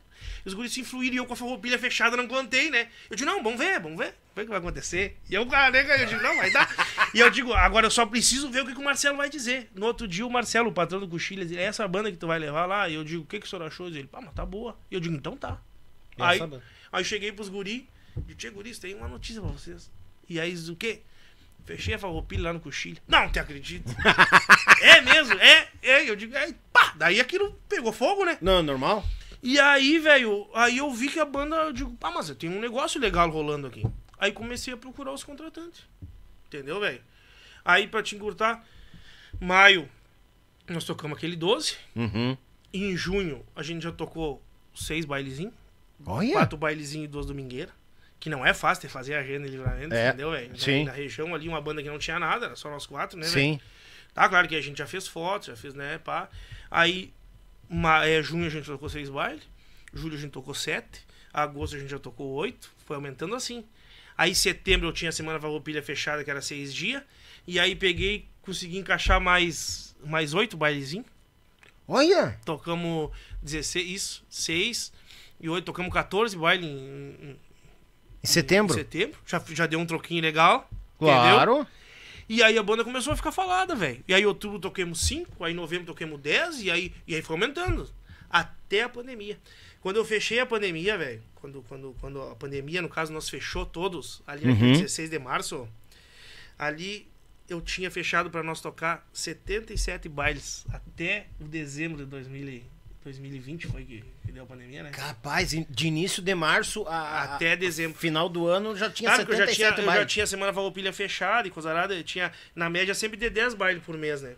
E 0.44 0.48
os 0.48 0.54
guris 0.54 0.72
se 0.72 0.80
influíram 0.80 1.14
e 1.14 1.18
eu 1.18 1.26
com 1.26 1.32
a 1.32 1.36
farroupilha 1.36 1.78
fechada 1.78 2.16
não 2.16 2.26
contei, 2.26 2.70
né? 2.70 2.88
Eu 3.08 3.14
digo, 3.14 3.30
não, 3.30 3.40
vamos 3.40 3.58
ver, 3.58 3.78
vamos 3.78 3.98
ver, 3.98 4.06
vamos 4.06 4.34
ver 4.34 4.42
o 4.42 4.44
que 4.44 4.50
vai 4.50 4.58
acontecer. 4.58 5.16
E 5.30 5.34
eu, 5.34 5.46
cara, 5.46 5.70
né, 5.70 6.02
eu 6.02 6.06
digo, 6.06 6.22
não, 6.22 6.36
vai 6.36 6.50
dar. 6.50 6.68
e 7.14 7.20
eu 7.20 7.30
digo, 7.30 7.52
agora 7.52 7.86
eu 7.86 7.90
só 7.90 8.04
preciso 8.04 8.50
ver 8.50 8.62
o 8.62 8.66
que, 8.66 8.74
que 8.74 8.80
o 8.80 8.84
Marcelo 8.84 9.16
vai 9.16 9.30
dizer. 9.30 9.70
No 9.76 9.86
outro 9.86 10.08
dia 10.08 10.26
o 10.26 10.30
Marcelo, 10.30 10.70
o 10.70 10.72
patrão 10.72 10.98
do 10.98 11.06
Coxilha, 11.06 11.46
diz, 11.46 11.56
é 11.56 11.62
essa 11.62 11.86
banda 11.86 12.10
que 12.10 12.16
tu 12.16 12.26
vai 12.26 12.40
levar 12.40 12.66
lá? 12.66 12.88
E 12.88 12.94
eu 12.94 13.04
digo, 13.04 13.22
o 13.22 13.26
que, 13.26 13.38
que 13.38 13.46
o 13.46 13.48
senhor 13.48 13.64
achou? 13.64 13.86
Ele, 13.86 14.08
pá, 14.08 14.20
mas 14.20 14.34
tá 14.34 14.44
boa. 14.44 14.76
E 14.90 14.94
eu 14.94 15.00
digo, 15.00 15.14
então 15.14 15.36
tá. 15.36 15.60
Aí, 16.18 16.40
aí 16.92 17.04
cheguei 17.04 17.30
pros 17.30 17.48
guri, 17.48 17.88
digo, 18.16 18.34
tia 18.34 18.50
guris, 18.50 18.78
tem 18.80 18.94
uma 18.94 19.06
notícia 19.06 19.40
pra 19.40 19.52
vocês. 19.52 19.88
E 20.28 20.40
aí, 20.40 20.50
diz, 20.50 20.68
o 20.68 20.74
quê? 20.74 21.02
Fechei 21.64 21.94
a 21.94 21.98
farroupilha 21.98 22.44
lá 22.44 22.52
no 22.52 22.60
coxilha. 22.60 23.00
Não, 23.06 23.30
te 23.30 23.38
acredito. 23.38 23.94
é 24.82 25.00
mesmo? 25.00 25.34
É, 25.34 25.68
é. 25.82 26.10
Eu 26.10 26.16
digo, 26.16 26.34
é, 26.34 26.52
pá, 26.72 26.94
daí 26.96 27.20
aquilo 27.20 27.52
pegou 27.68 27.92
fogo, 27.92 28.24
né? 28.24 28.38
Não, 28.40 28.62
normal? 28.62 29.04
E 29.42 29.58
aí, 29.58 29.98
velho, 29.98 30.48
aí 30.54 30.78
eu 30.78 30.90
vi 30.92 31.08
que 31.08 31.18
a 31.18 31.24
banda, 31.24 31.56
eu 31.56 31.72
digo, 31.72 31.92
pá, 31.96 32.10
mas 32.10 32.30
tem 32.30 32.50
um 32.50 32.60
negócio 32.60 33.00
legal 33.00 33.28
rolando 33.30 33.66
aqui. 33.66 33.84
Aí 34.18 34.30
comecei 34.32 34.72
a 34.72 34.76
procurar 34.76 35.12
os 35.12 35.24
contratantes. 35.24 35.84
Entendeu, 36.46 36.78
velho? 36.80 37.00
Aí, 37.64 37.86
pra 37.88 38.02
te 38.02 38.14
encurtar, 38.14 38.64
maio, 39.40 39.88
nós 40.68 40.84
tocamos 40.84 41.16
aquele 41.16 41.36
12. 41.36 41.76
Uhum. 41.94 42.36
E 42.72 42.84
em 42.84 42.96
junho, 42.96 43.44
a 43.54 43.62
gente 43.62 43.82
já 43.82 43.92
tocou 43.92 44.42
seis 44.74 45.04
bailezinhos. 45.04 45.54
Olha. 46.04 46.32
Quatro 46.32 46.58
bailezinhos 46.58 47.06
e 47.06 47.08
duas 47.08 47.26
domingueiras. 47.26 47.74
Que 48.22 48.30
não 48.30 48.46
é 48.46 48.54
fácil 48.54 48.86
de 48.86 48.88
fazer 48.92 49.14
agenda 49.14 49.48
e 49.48 49.50
livramento, 49.50 49.92
É, 49.92 50.08
entendeu, 50.10 50.30
velho? 50.30 50.56
sim. 50.56 50.84
Na 50.84 50.92
região 50.92 51.34
ali, 51.34 51.48
uma 51.48 51.60
banda 51.60 51.82
que 51.82 51.88
não 51.88 51.98
tinha 51.98 52.20
nada, 52.20 52.46
era 52.46 52.54
só 52.56 52.70
nós 52.70 52.86
quatro, 52.86 53.18
né, 53.18 53.26
velho? 53.26 53.34
Sim. 53.34 53.60
Tá, 54.14 54.28
claro 54.28 54.46
que 54.46 54.54
a 54.54 54.60
gente 54.60 54.78
já 54.78 54.86
fez 54.86 55.08
fotos, 55.08 55.48
já 55.48 55.56
fez, 55.56 55.74
né, 55.74 55.98
pá. 55.98 56.28
Aí, 56.70 57.12
ma- 57.68 58.06
é, 58.06 58.22
junho 58.22 58.46
a 58.46 58.48
gente 58.48 58.64
tocou 58.66 58.88
seis 58.88 59.08
bailes. 59.10 59.42
Julho 59.92 60.14
a 60.16 60.20
gente 60.20 60.30
tocou 60.30 60.54
sete. 60.54 61.04
Agosto 61.32 61.74
a 61.74 61.80
gente 61.80 61.90
já 61.90 61.98
tocou 61.98 62.28
oito. 62.34 62.70
Foi 62.86 62.94
aumentando 62.94 63.34
assim. 63.34 63.64
Aí, 64.16 64.36
setembro 64.36 64.86
eu 64.86 64.92
tinha 64.92 65.08
a 65.08 65.12
semana 65.12 65.40
farroupilha 65.40 65.82
fechada, 65.82 66.22
que 66.22 66.30
era 66.30 66.40
seis 66.40 66.72
dias. 66.72 67.02
E 67.44 67.58
aí 67.58 67.74
peguei, 67.74 68.28
consegui 68.40 68.78
encaixar 68.78 69.20
mais, 69.20 69.96
mais 70.04 70.32
oito 70.32 70.56
bailezinhos. 70.56 71.06
Olha. 71.88 72.38
Tocamos 72.44 73.10
16, 73.42 73.90
isso, 73.90 74.24
6 74.30 74.92
e 75.40 75.48
8, 75.48 75.64
tocamos 75.64 75.92
14 75.92 76.36
baile 76.36 76.66
em, 76.66 77.36
em- 78.22 78.26
Em 78.28 78.28
setembro? 78.28 78.74
em 78.74 78.78
setembro. 78.78 79.18
Já, 79.26 79.42
já 79.50 79.66
deu 79.66 79.78
um 79.80 79.86
troquinho 79.86 80.22
legal. 80.22 80.68
Claro. 80.98 81.52
Entendeu? 81.52 81.66
E 82.28 82.42
aí 82.42 82.56
a 82.56 82.62
banda 82.62 82.84
começou 82.84 83.12
a 83.12 83.16
ficar 83.16 83.32
falada, 83.32 83.74
velho. 83.74 84.02
E 84.06 84.14
aí 84.14 84.24
outubro 84.24 84.58
toquemos 84.58 85.00
5, 85.06 85.44
aí 85.44 85.52
em 85.52 85.56
novembro 85.56 85.86
toquemos 85.86 86.20
10 86.20 86.62
e 86.62 86.70
aí, 86.70 86.92
e 87.06 87.14
aí 87.14 87.20
foi 87.22 87.34
aumentando. 87.34 87.88
Até 88.30 88.82
a 88.82 88.88
pandemia. 88.88 89.38
Quando 89.80 89.96
eu 89.96 90.04
fechei 90.04 90.38
a 90.38 90.46
pandemia, 90.46 90.96
velho, 90.96 91.20
quando, 91.34 91.62
quando, 91.68 91.94
quando 92.00 92.22
a 92.22 92.34
pandemia, 92.36 92.80
no 92.80 92.88
caso, 92.88 93.12
nós 93.12 93.28
fechou 93.28 93.66
todos, 93.66 94.22
ali 94.26 94.46
Uhum. 94.48 94.72
16 94.72 95.10
de 95.10 95.18
março, 95.18 95.68
ali 96.58 97.06
eu 97.48 97.60
tinha 97.60 97.90
fechado 97.90 98.30
pra 98.30 98.42
nós 98.42 98.60
tocar 98.60 99.06
77 99.12 100.08
bailes 100.08 100.64
até 100.72 101.26
o 101.40 101.44
dezembro 101.44 101.98
de 101.98 102.04
2000, 102.06 102.48
e- 102.48 102.64
2020 103.04 103.66
foi 103.66 103.84
que, 103.84 104.04
que 104.24 104.32
deu 104.32 104.44
a 104.44 104.46
pandemia, 104.46 104.82
né? 104.82 104.90
Capaz, 104.90 105.50
de 105.50 105.86
início 105.86 106.22
de 106.22 106.34
março 106.34 106.86
a, 106.86 107.22
Até 107.24 107.56
dezembro. 107.56 107.98
final 107.98 108.28
do 108.28 108.46
ano 108.46 108.76
já 108.76 108.90
tinha 108.90 109.10
Claro 109.10 109.26
que 109.26 109.32
eu 109.32 109.36
já 109.36 109.46
77 109.46 109.56
tinha, 109.56 109.82
eu 109.82 109.86
já 109.86 109.92
bailes. 109.92 110.12
tinha 110.12 110.26
semana 110.26 110.52
farroupilha 110.52 110.92
fechada 110.92 111.48
e 111.48 111.50
coisa 111.50 111.70
arada, 111.70 111.94
eu 111.94 112.04
tinha 112.04 112.32
na 112.54 112.70
média 112.70 112.94
sempre 112.94 113.16
de 113.16 113.28
10 113.28 113.54
bailes 113.54 113.82
por 113.82 113.96
mês, 113.96 114.22
né? 114.22 114.34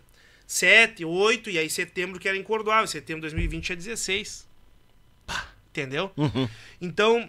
7, 0.46 1.04
8 1.04 1.50
e 1.50 1.58
aí 1.58 1.70
setembro 1.70 2.18
que 2.20 2.28
era 2.28 2.36
encordoável, 2.36 2.86
setembro 2.86 3.20
de 3.22 3.34
2020 3.34 3.72
é 3.72 3.76
16. 3.76 4.48
Pá, 5.26 5.48
Entendeu? 5.70 6.10
Uhum. 6.16 6.48
Então, 6.80 7.28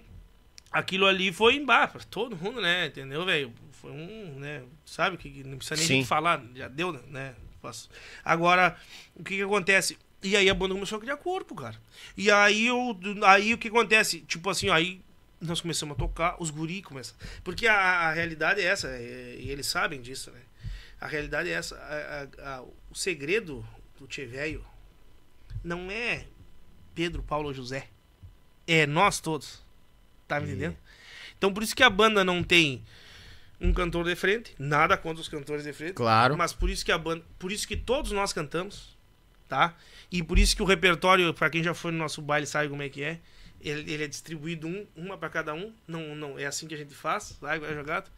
aquilo 0.72 1.06
ali 1.06 1.32
foi 1.32 1.56
embaixo 1.56 1.94
pra 1.94 2.04
todo 2.04 2.36
mundo, 2.36 2.62
né? 2.62 2.88
Entendeu, 2.88 3.26
velho? 3.26 3.54
Foi 3.72 3.92
um, 3.92 4.40
né? 4.40 4.64
Sabe 4.86 5.18
que 5.18 5.44
não 5.44 5.58
precisa 5.58 5.88
nem 5.94 6.04
falar, 6.04 6.44
já 6.56 6.68
deu, 6.68 6.92
né? 7.08 7.36
Agora, 8.24 8.78
o 9.16 9.24
que 9.24 9.38
que 9.38 9.42
acontece? 9.42 9.98
E 10.26 10.36
aí 10.36 10.50
a 10.50 10.54
banda 10.54 10.74
começou 10.74 10.98
a 10.98 11.02
criar 11.02 11.18
corpo, 11.18 11.54
cara. 11.56 11.76
E 12.18 12.32
aí 12.32 12.68
eu, 12.68 12.98
aí 13.26 13.54
o 13.54 13.58
que 13.58 13.68
acontece? 13.68 14.22
Tipo 14.22 14.50
assim, 14.50 14.70
aí 14.70 15.02
nós 15.40 15.62
começamos 15.62 15.94
a 15.96 16.00
tocar, 16.00 16.36
os 16.42 16.50
guri 16.50 16.82
começam. 16.82 17.16
Porque 17.44 17.68
a, 17.68 17.76
a 17.78 18.12
realidade 18.14 18.60
é 18.62 18.64
essa, 18.66 18.88
é- 18.88 19.36
e 19.40 19.50
eles 19.52 19.68
sabem 19.68 20.02
disso, 20.02 20.32
né? 20.32 20.40
A 21.00 21.08
realidade 21.08 21.50
é 21.50 21.54
essa. 21.54 21.76
a- 21.76 22.58
a- 22.58 22.62
o 22.64 22.96
segredo 22.96 23.64
do 24.00 24.08
Tchê 24.08 24.26
Velho 24.26 24.66
não 25.64 25.92
é 25.92 26.26
Pedro, 26.96 27.22
Paulo 27.22 27.50
ou 27.50 27.54
José. 27.54 27.88
É 28.68 28.88
nós 28.88 29.20
todos. 29.20 29.64
Tá 30.28 30.40
me 30.40 30.48
entendendo? 30.48 30.78
Então 31.38 31.54
por 31.54 31.62
isso 31.62 31.76
que 31.76 31.84
a 31.84 31.90
banda 31.90 32.24
não 32.24 32.42
tem 32.42 32.84
um 33.62 33.72
cantor 33.74 34.06
de 34.06 34.16
frente, 34.16 34.56
nada 34.58 34.98
contra 34.98 35.22
os 35.22 35.28
cantores 35.28 35.64
de 35.64 35.74
frente. 35.74 35.94
Claro. 35.94 36.36
Mas 36.38 36.52
por 36.54 36.70
isso 36.70 36.84
que 36.84 36.92
a 36.92 36.98
banda, 36.98 37.24
por 37.38 37.52
isso 37.52 37.68
que 37.68 37.78
todos 37.78 38.12
nós 38.12 38.34
cantamos, 38.34 38.95
tá? 39.48 39.76
E 40.12 40.24
por 40.24 40.38
isso 40.38 40.56
que 40.56 40.62
o 40.62 40.66
repertório, 40.66 41.34
para 41.34 41.50
quem 41.50 41.64
já 41.64 41.74
foi 41.74 41.92
no 41.92 41.98
nosso 41.98 42.22
baile 42.22 42.46
sabe 42.46 42.70
como 42.70 42.82
é 42.82 42.90
que 42.90 43.04
é, 43.04 43.20
ele, 43.62 43.92
ele 43.92 44.04
é 44.04 44.08
distribuído 44.08 44.68
um, 44.68 44.86
uma 44.96 45.18
para 45.18 45.30
cada 45.30 45.54
um, 45.54 45.74
não, 45.88 46.16
não 46.16 46.38
é 46.38 46.46
assim 46.46 46.68
que 46.68 46.76
a 46.76 46.78
gente 46.78 46.94
faz, 46.94 47.36
sabe, 47.40 47.66
é 47.66 47.74
jogado. 47.74 48.12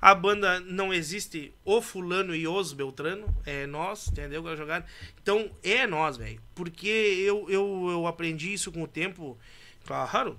A 0.00 0.14
banda 0.14 0.60
não 0.60 0.92
existe 0.92 1.54
o 1.64 1.80
fulano 1.80 2.34
e 2.34 2.46
os 2.46 2.72
Beltrano, 2.72 3.26
é 3.46 3.66
nós, 3.66 4.08
entendeu? 4.08 4.46
É 4.48 4.56
jogado. 4.56 4.84
Então 5.22 5.50
é 5.62 5.86
nós, 5.86 6.16
velho. 6.16 6.40
Porque 6.54 6.88
eu, 6.88 7.48
eu, 7.48 7.88
eu 7.90 8.06
aprendi 8.06 8.52
isso 8.52 8.70
com 8.70 8.82
o 8.82 8.88
tempo. 8.88 9.38
Claro, 9.86 10.38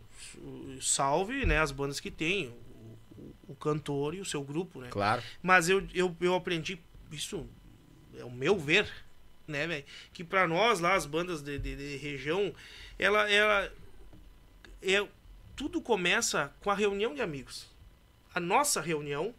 salve, 0.79 1.45
né, 1.45 1.59
as 1.59 1.71
bandas 1.71 1.99
que 1.99 2.11
tem, 2.11 2.53
o, 3.17 3.51
o 3.51 3.55
cantor 3.55 4.13
e 4.13 4.21
o 4.21 4.25
seu 4.25 4.43
grupo, 4.43 4.79
né? 4.79 4.89
Claro. 4.91 5.23
Mas 5.41 5.67
eu, 5.67 5.85
eu, 5.93 6.15
eu 6.21 6.35
aprendi 6.35 6.79
isso, 7.11 7.49
é 8.15 8.23
o 8.23 8.31
meu 8.31 8.57
ver, 8.57 8.87
né, 9.51 9.67
velho? 9.67 9.85
Que 10.13 10.23
pra 10.23 10.47
nós 10.47 10.80
lá, 10.80 10.95
as 10.95 11.05
bandas 11.05 11.41
de, 11.43 11.59
de, 11.59 11.75
de 11.75 11.97
região, 11.97 12.53
ela, 12.97 13.30
ela 13.30 13.71
é, 14.81 15.05
tudo 15.55 15.81
começa 15.81 16.51
com 16.61 16.71
a 16.71 16.75
reunião 16.75 17.13
de 17.13 17.21
amigos. 17.21 17.69
A 18.33 18.39
nossa 18.39 18.81
reunião 18.81 19.35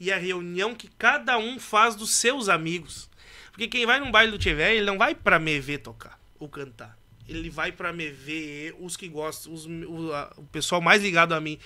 e 0.00 0.10
a 0.10 0.16
reunião 0.16 0.74
que 0.74 0.88
cada 0.88 1.38
um 1.38 1.58
faz 1.60 1.94
dos 1.94 2.10
seus 2.10 2.48
amigos. 2.48 3.08
Porque 3.52 3.68
quem 3.68 3.86
vai 3.86 4.00
num 4.00 4.10
baile 4.10 4.32
do 4.32 4.38
Tiver, 4.38 4.72
ele 4.74 4.84
não 4.86 4.98
vai 4.98 5.14
pra 5.14 5.38
me 5.38 5.60
ver 5.60 5.78
tocar 5.78 6.18
ou 6.38 6.48
cantar. 6.48 6.98
Ele 7.28 7.48
vai 7.48 7.70
pra 7.72 7.92
me 7.92 8.10
ver 8.10 8.74
os 8.80 8.96
que 8.96 9.08
gostam, 9.08 9.52
os, 9.52 9.64
o, 9.66 10.12
a- 10.12 10.32
o 10.36 10.42
pessoal 10.44 10.80
mais 10.80 11.00
ligado 11.02 11.32
a 11.34 11.40
mim. 11.40 11.58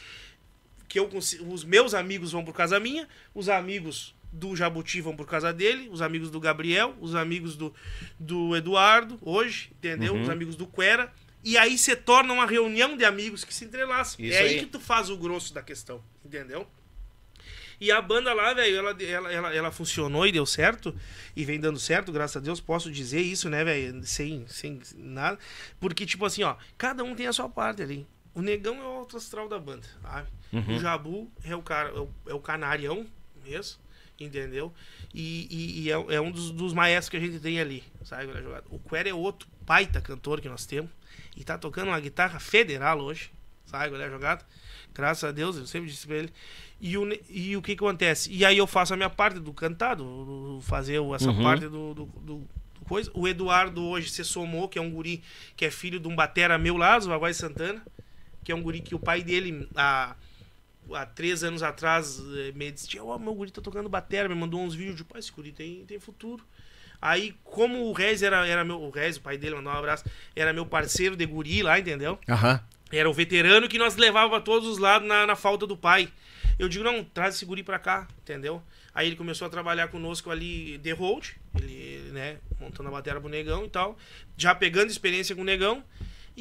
Que 0.89 0.99
eu, 0.99 1.09
os 1.09 1.65
meus 1.65 1.95
amigos 1.95 2.33
vão 2.33 2.45
por 2.45 2.55
casa 2.55 2.79
minha, 2.79 3.09
os 3.35 3.49
amigos 3.49 4.15
do 4.33 4.55
Jabuti 4.55 5.01
vão 5.01 5.17
por 5.17 5.27
casa 5.27 5.53
dele, 5.53 5.89
os 5.91 6.03
amigos 6.03 6.31
do 6.31 6.41
Gabriel, 6.41 6.95
os 7.01 7.15
amigos 7.15 7.57
do, 7.57 7.75
do 8.19 8.55
Eduardo, 8.55 9.19
hoje, 9.23 9.71
entendeu? 9.79 10.19
Os 10.21 10.29
amigos 10.29 10.57
do 10.57 10.67
Quera. 10.67 11.13
E 11.43 11.57
aí 11.57 11.79
se 11.79 11.95
torna 11.97 12.33
uma 12.33 12.47
reunião 12.47 12.97
de 12.97 13.05
amigos 13.05 13.45
que 13.45 13.55
se 13.55 13.65
entrelaçam. 13.65 14.25
Isso 14.25 14.37
é 14.37 14.41
aí 14.41 14.49
aí. 14.55 14.61
que 14.61 14.67
tu 14.67 14.81
faz 14.81 15.09
o 15.09 15.17
grosso 15.17 15.55
da 15.55 15.63
questão, 15.63 16.03
entendeu? 16.25 16.67
E 17.81 17.93
a 17.93 18.03
banda 18.03 18.35
lá, 18.35 18.53
velho, 18.55 18.77
ela, 18.77 19.03
ela, 19.03 19.33
ela, 19.33 19.55
ela 19.55 19.71
funcionou 19.71 20.27
e 20.27 20.33
deu 20.33 20.45
certo. 20.45 20.95
E 21.37 21.45
vem 21.45 21.61
dando 21.61 21.79
certo, 21.79 22.11
graças 22.11 22.37
a 22.37 22.41
Deus, 22.41 22.61
posso 22.61 22.91
dizer 22.91 23.21
isso, 23.21 23.49
né, 23.49 23.65
velho? 23.65 24.05
Sem, 24.05 24.45
sem 24.49 24.81
nada. 24.97 25.39
Porque, 25.79 26.05
tipo 26.05 26.25
assim, 26.25 26.43
ó, 26.43 26.57
cada 26.77 27.05
um 27.05 27.15
tem 27.15 27.29
a 27.29 27.33
sua 27.33 27.49
parte 27.49 27.81
ali. 27.81 28.07
O 28.35 28.43
negão 28.43 28.77
é 28.81 28.85
o 28.85 28.99
alto 28.99 29.17
astral 29.17 29.49
da 29.49 29.59
banda, 29.59 29.87
sabe? 30.03 30.29
O 30.77 30.79
Jabu 30.79 31.31
é 31.45 31.55
o 31.55 31.63
cara, 31.63 31.91
é 31.91 32.01
o, 32.01 32.09
é 32.29 32.35
o 32.35 32.41
canarião 32.41 33.07
mesmo, 33.45 33.79
entendeu? 34.25 34.73
E, 35.15 35.47
e- 35.51 35.81
e 35.83 35.91
é, 35.91 36.17
é 36.17 36.21
um 36.21 36.31
dos, 36.31 36.51
dos 36.51 36.73
maestros 36.73 37.09
que 37.09 37.17
a 37.17 37.21
gente 37.21 37.39
tem 37.41 37.61
ali, 37.61 37.83
sabe? 38.05 38.31
O 38.71 38.79
Quer 38.79 39.07
é 39.07 39.15
outro 39.15 39.49
baita 39.67 40.01
cantor 40.01 40.41
que 40.41 40.49
nós 40.49 40.67
temos. 40.67 40.91
E 41.37 41.45
tá 41.45 41.57
tocando 41.57 41.89
uma 41.89 42.01
guitarra 42.01 42.39
federal 42.41 42.99
hoje, 43.01 43.31
sabe? 43.67 43.95
A 44.03 44.09
jogada. 44.11 44.45
Graças 44.95 45.23
a 45.25 45.31
Deus, 45.33 45.57
eu 45.57 45.67
sempre 45.67 45.89
disse 45.89 46.07
pra 46.07 46.17
ele. 46.17 46.33
E 46.81 46.97
o, 46.99 47.09
e 47.29 47.57
o 47.57 47.63
que 47.63 47.77
que 47.77 47.85
acontece? 47.85 48.31
E 48.33 48.45
aí 48.45 48.57
eu 48.59 48.67
faço 48.67 48.95
a 48.95 48.97
minha 48.97 49.11
parte 49.11 49.39
do 49.39 49.53
cantado, 49.53 50.03
do- 50.05 50.55
do 50.57 50.61
fazer 50.63 50.99
o- 50.99 51.15
essa 51.15 51.31
parte 51.43 51.69
do, 51.69 51.95
do, 51.95 52.05
do- 52.07 52.49
coisa. 52.87 53.11
O 53.15 53.29
Eduardo 53.29 53.85
hoje 53.85 54.09
se 54.11 54.25
somou, 54.25 54.69
que 54.69 54.79
é 54.79 54.83
um 54.83 54.91
guri 54.91 55.23
que 55.57 55.65
é 55.65 55.71
filho 55.71 56.01
de 56.01 56.09
um 56.09 56.17
batera 56.17 56.57
meu 56.59 56.77
lá, 56.77 56.99
do 56.99 57.13
Aguai 57.13 57.35
Santana, 57.35 57.83
que 58.43 58.51
é 58.51 58.55
um 58.55 58.63
guri 58.63 58.81
que 58.81 58.95
o 58.95 58.99
pai 58.99 59.23
dele, 59.23 59.69
há, 59.77 60.17
há 60.95 61.07
três 61.07 61.43
anos 61.43 61.63
atrás, 61.63 62.21
eh, 62.37 62.53
me 62.55 62.71
disse, 62.71 62.89
"Tia, 62.89 63.03
ó, 63.03 63.19
meu 63.19 63.35
guri 63.35 63.51
tá 63.51 63.61
tocando 63.61 63.89
batera, 63.89 64.29
me 64.29 64.35
mandou 64.35 64.61
uns 64.61 64.75
vídeos 64.75 64.97
de, 64.97 65.05
pai, 65.05 65.21
esse 65.21 65.33
guri 65.33 65.53
tem, 65.53 65.85
tem 65.87 65.99
futuro. 65.99 66.45
Aí, 67.01 67.35
como 67.45 67.85
o 67.85 67.93
Rez 67.93 68.23
era, 68.23 68.47
era 68.47 68.65
meu, 68.65 68.81
o 68.81 68.91
Rez, 68.91 69.17
o 69.17 69.21
pai 69.21 69.39
dele, 69.39 69.55
mandou 69.55 69.73
um 69.73 69.77
abraço, 69.77 70.05
era 70.35 70.53
meu 70.53 70.67
parceiro 70.67 71.17
de 71.17 71.25
guri 71.27 71.63
lá, 71.63 71.79
entendeu? 71.79 72.19
Aham. 72.29 72.61
Era 72.91 73.09
o 73.09 73.13
veterano 73.13 73.69
que 73.69 73.79
nós 73.79 73.97
levava 73.97 74.31
pra 74.31 74.41
todos 74.41 74.67
os 74.67 74.79
lados 74.79 75.07
na, 75.07 75.27
na 75.27 75.37
falta 75.37 75.67
do 75.67 75.77
pai. 75.77 76.09
Eu 76.59 76.69
digo, 76.69 76.83
não, 76.83 77.05
traz 77.05 77.37
esse 77.37 77.45
guri 77.45 77.63
pra 77.63 77.79
cá, 77.79 78.09
entendeu? 78.23 78.63
Aí 78.95 79.07
ele 79.07 79.15
começou 79.17 79.47
a 79.47 79.51
trabalhar 79.51 79.89
conosco 79.89 80.31
ali 80.31 80.77
de 80.79 80.91
hold, 80.93 81.29
ele, 81.61 82.11
né, 82.13 82.39
montando 82.59 82.89
a 82.89 82.93
bateria 82.93 83.21
pro 83.21 83.29
negão 83.29 83.65
e 83.65 83.69
tal, 83.69 83.97
já 84.37 84.55
pegando 84.55 84.91
experiência 84.91 85.37
com 85.37 85.43
o 85.43 85.45
negão, 85.45 85.85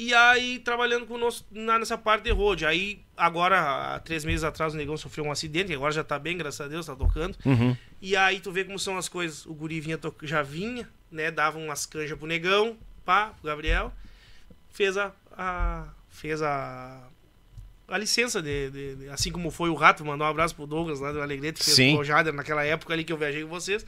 e 0.00 0.14
aí 0.14 0.60
trabalhando 0.60 1.06
conosco 1.06 1.44
na, 1.50 1.76
nessa 1.78 1.98
parte 1.98 2.22
de 2.24 2.30
road. 2.30 2.64
Aí, 2.64 3.00
agora, 3.16 3.94
há 3.96 3.98
três 3.98 4.24
meses 4.24 4.44
atrás, 4.44 4.72
o 4.72 4.76
negão 4.76 4.96
sofreu 4.96 5.24
um 5.24 5.32
acidente, 5.32 5.74
agora 5.74 5.90
já 5.90 6.04
tá 6.04 6.18
bem, 6.20 6.36
graças 6.38 6.60
a 6.60 6.68
Deus, 6.68 6.86
tá 6.86 6.94
tocando. 6.94 7.36
E 8.00 8.14
aí 8.16 8.38
tu 8.38 8.52
vê 8.52 8.62
como 8.64 8.78
são 8.78 8.96
as 8.96 9.08
coisas. 9.08 9.44
O 9.44 9.52
guri 9.52 9.80
vinha, 9.80 9.98
já 10.22 10.40
vinha, 10.42 10.88
né, 11.10 11.32
dava 11.32 11.58
umas 11.58 11.84
canjas 11.84 12.16
pro 12.16 12.28
negão, 12.28 12.78
pá, 13.04 13.32
pro 13.40 13.48
Gabriel, 13.50 13.92
fez 14.70 14.96
a, 14.96 15.10
a- 15.32 15.88
fez 16.08 16.40
a 16.42 17.02
a 17.90 17.96
licença 17.96 18.42
de, 18.42 18.70
de- 18.70 18.94
de- 18.96 19.08
assim 19.08 19.32
como 19.32 19.50
foi 19.50 19.70
o 19.70 19.74
Rato, 19.74 20.04
mandou 20.04 20.26
um 20.26 20.30
abraço 20.30 20.54
pro 20.54 20.66
Douglas 20.66 21.00
lá 21.00 21.10
do 21.10 21.22
Alegrete, 21.22 21.58
que 21.58 21.64
fez 21.64 21.74
Sim. 21.74 21.96
o 21.98 22.04
Jader 22.04 22.34
naquela 22.34 22.62
época 22.62 22.92
ali 22.92 23.02
que 23.02 23.10
eu 23.10 23.16
viajei 23.16 23.42
com 23.42 23.48
vocês. 23.48 23.84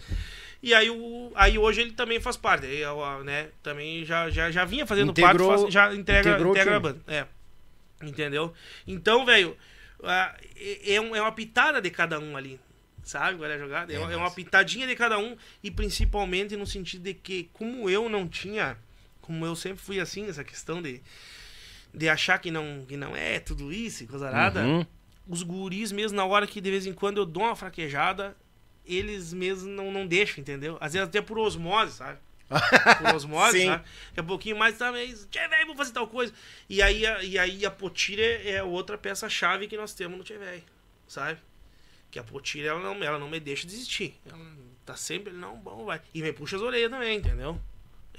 E 0.62 0.74
aí, 0.74 0.90
o, 0.90 1.32
aí 1.34 1.58
hoje 1.58 1.80
ele 1.80 1.92
também 1.92 2.20
faz 2.20 2.36
parte, 2.36 2.66
aí, 2.66 2.82
né? 3.24 3.48
Também 3.62 4.04
já, 4.04 4.28
já, 4.28 4.50
já 4.50 4.64
vinha 4.64 4.86
fazendo 4.86 5.10
Integrou- 5.10 5.48
parte, 5.48 5.62
faz- 5.62 5.72
já 5.72 5.94
integra, 5.94 6.38
integra 6.40 6.76
a 6.76 6.80
banda. 6.80 7.00
É. 7.08 7.26
Entendeu? 8.02 8.52
Então, 8.86 9.24
velho, 9.24 9.56
é, 10.02 10.92
é 10.92 10.94
é 10.94 11.00
uma 11.00 11.32
pitada 11.32 11.80
de 11.80 11.90
cada 11.90 12.18
um 12.18 12.36
ali. 12.36 12.60
Sabe 13.02 13.38
qual 13.38 13.50
é 13.50 13.54
a 13.54 13.58
jogada? 13.58 13.92
É, 13.92 13.98
uma- 13.98 14.12
é 14.12 14.16
uma 14.16 14.30
pitadinha 14.30 14.86
de 14.86 14.94
cada 14.94 15.18
um. 15.18 15.36
E 15.62 15.70
principalmente 15.70 16.56
no 16.56 16.66
sentido 16.66 17.02
de 17.04 17.14
que, 17.14 17.48
como 17.52 17.88
eu 17.88 18.08
não 18.08 18.28
tinha. 18.28 18.76
Como 19.22 19.44
eu 19.46 19.54
sempre 19.56 19.78
fui 19.78 19.98
assim, 20.00 20.28
essa 20.28 20.44
questão 20.44 20.82
de. 20.82 21.00
De 21.92 22.08
achar 22.08 22.38
que 22.38 22.50
não, 22.50 22.84
que 22.86 22.96
não 22.96 23.16
é 23.16 23.40
tudo 23.40 23.72
isso, 23.72 24.06
coisa 24.06 24.30
nada. 24.30 24.60
Uhum. 24.62 24.86
Os 25.26 25.42
guris, 25.42 25.90
mesmo 25.90 26.16
na 26.16 26.24
hora 26.24 26.46
que 26.46 26.60
de 26.60 26.70
vez 26.70 26.86
em 26.86 26.92
quando 26.92 27.16
eu 27.18 27.26
dou 27.26 27.42
uma 27.42 27.56
fraquejada, 27.56 28.36
eles 28.94 29.32
mesmo 29.32 29.68
não, 29.70 29.90
não 29.92 30.06
deixam, 30.06 30.40
entendeu? 30.40 30.76
Às 30.80 30.92
vezes 30.94 31.08
até 31.08 31.20
por 31.22 31.38
osmose, 31.38 31.92
sabe? 31.96 32.18
Por 32.98 33.14
osmose, 33.14 33.64
sabe? 33.64 33.84
Daqui 34.08 34.20
a 34.20 34.24
pouquinho 34.24 34.58
mais 34.58 34.76
também, 34.76 35.14
tchê, 35.30 35.46
velho, 35.46 35.66
vou 35.68 35.76
fazer 35.76 35.92
tal 35.92 36.08
coisa. 36.08 36.32
E 36.68 36.82
aí, 36.82 37.06
a- 37.06 37.22
e 37.22 37.38
aí 37.38 37.64
a 37.64 37.70
potira 37.70 38.22
é 38.24 38.60
outra 38.60 38.98
peça-chave 38.98 39.68
que 39.68 39.76
nós 39.76 39.94
temos 39.94 40.18
no 40.18 40.24
Tchê, 40.24 40.36
velho, 40.36 40.62
sabe? 41.06 41.38
Que 42.10 42.18
a 42.18 42.24
potira, 42.24 42.70
ela 42.70 42.80
não, 42.80 43.00
ela 43.04 43.20
não 43.20 43.30
me 43.30 43.38
deixa 43.38 43.68
desistir. 43.68 44.18
Ela 44.26 44.36
tá 44.84 44.96
sempre, 44.96 45.32
não, 45.32 45.56
bom, 45.58 45.84
vai. 45.84 46.00
E 46.12 46.20
me 46.22 46.32
puxa 46.32 46.56
as 46.56 46.62
orelhas 46.62 46.90
também, 46.90 47.18
entendeu? 47.18 47.56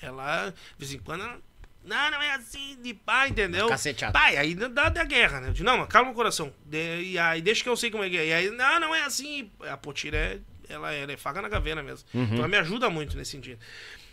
Ela, 0.01 0.49
de 0.51 0.55
vez 0.79 0.93
em 0.93 0.99
quando, 0.99 1.23
ela, 1.25 1.37
não, 1.83 2.11
não 2.11 2.21
é 2.21 2.31
assim, 2.35 2.77
de 2.81 2.93
pá, 2.93 3.27
entendeu? 3.27 3.67
Caceteada. 3.67 4.13
Pai, 4.13 4.37
aí 4.37 4.55
dá 4.55 4.87
da 4.87 5.03
guerra, 5.03 5.41
né? 5.41 5.49
Eu 5.49 5.53
digo, 5.53 5.65
não, 5.65 5.79
mas 5.79 5.89
calma 5.89 6.11
o 6.11 6.13
coração. 6.13 6.53
De- 6.65 7.01
e 7.03 7.19
aí 7.19 7.41
deixa 7.41 7.63
que 7.63 7.67
eu 7.69 7.75
sei 7.75 7.91
como 7.91 8.03
é 8.05 8.09
que 8.09 8.15
é. 8.17 8.27
E 8.27 8.33
aí, 8.33 8.49
não, 8.49 8.79
não 8.79 8.95
é 8.95 9.03
assim. 9.03 9.51
A 9.69 9.75
potira 9.75 10.17
é, 10.17 10.39
ela, 10.71 10.91
ela 10.93 11.11
é 11.11 11.17
faca 11.17 11.41
na 11.41 11.49
caveira 11.49 11.83
mesmo. 11.83 12.07
Então 12.13 12.37
ela 12.39 12.47
me 12.47 12.57
ajuda 12.57 12.89
muito 12.89 13.17
nesse 13.17 13.31
sentido. 13.31 13.59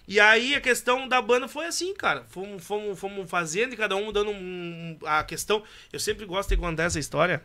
E 0.07 0.19
aí 0.19 0.55
a 0.55 0.61
questão 0.61 1.07
da 1.07 1.21
banda 1.21 1.47
foi 1.49 1.67
assim, 1.67 1.95
cara. 1.95 2.25
Fomos, 2.29 2.65
fomos, 2.65 2.99
fomos 2.99 3.29
fazendo 3.31 3.75
e 3.75 3.77
cada 3.77 3.95
um 3.95 4.11
dando 4.11 4.31
um. 4.31 4.99
A 5.05 5.23
questão. 5.23 5.63
Eu 5.93 6.01
sempre 6.01 6.25
gosto 6.25 6.49
de 6.49 6.57
contar 6.57 6.85
essa 6.85 6.99
história. 6.99 7.43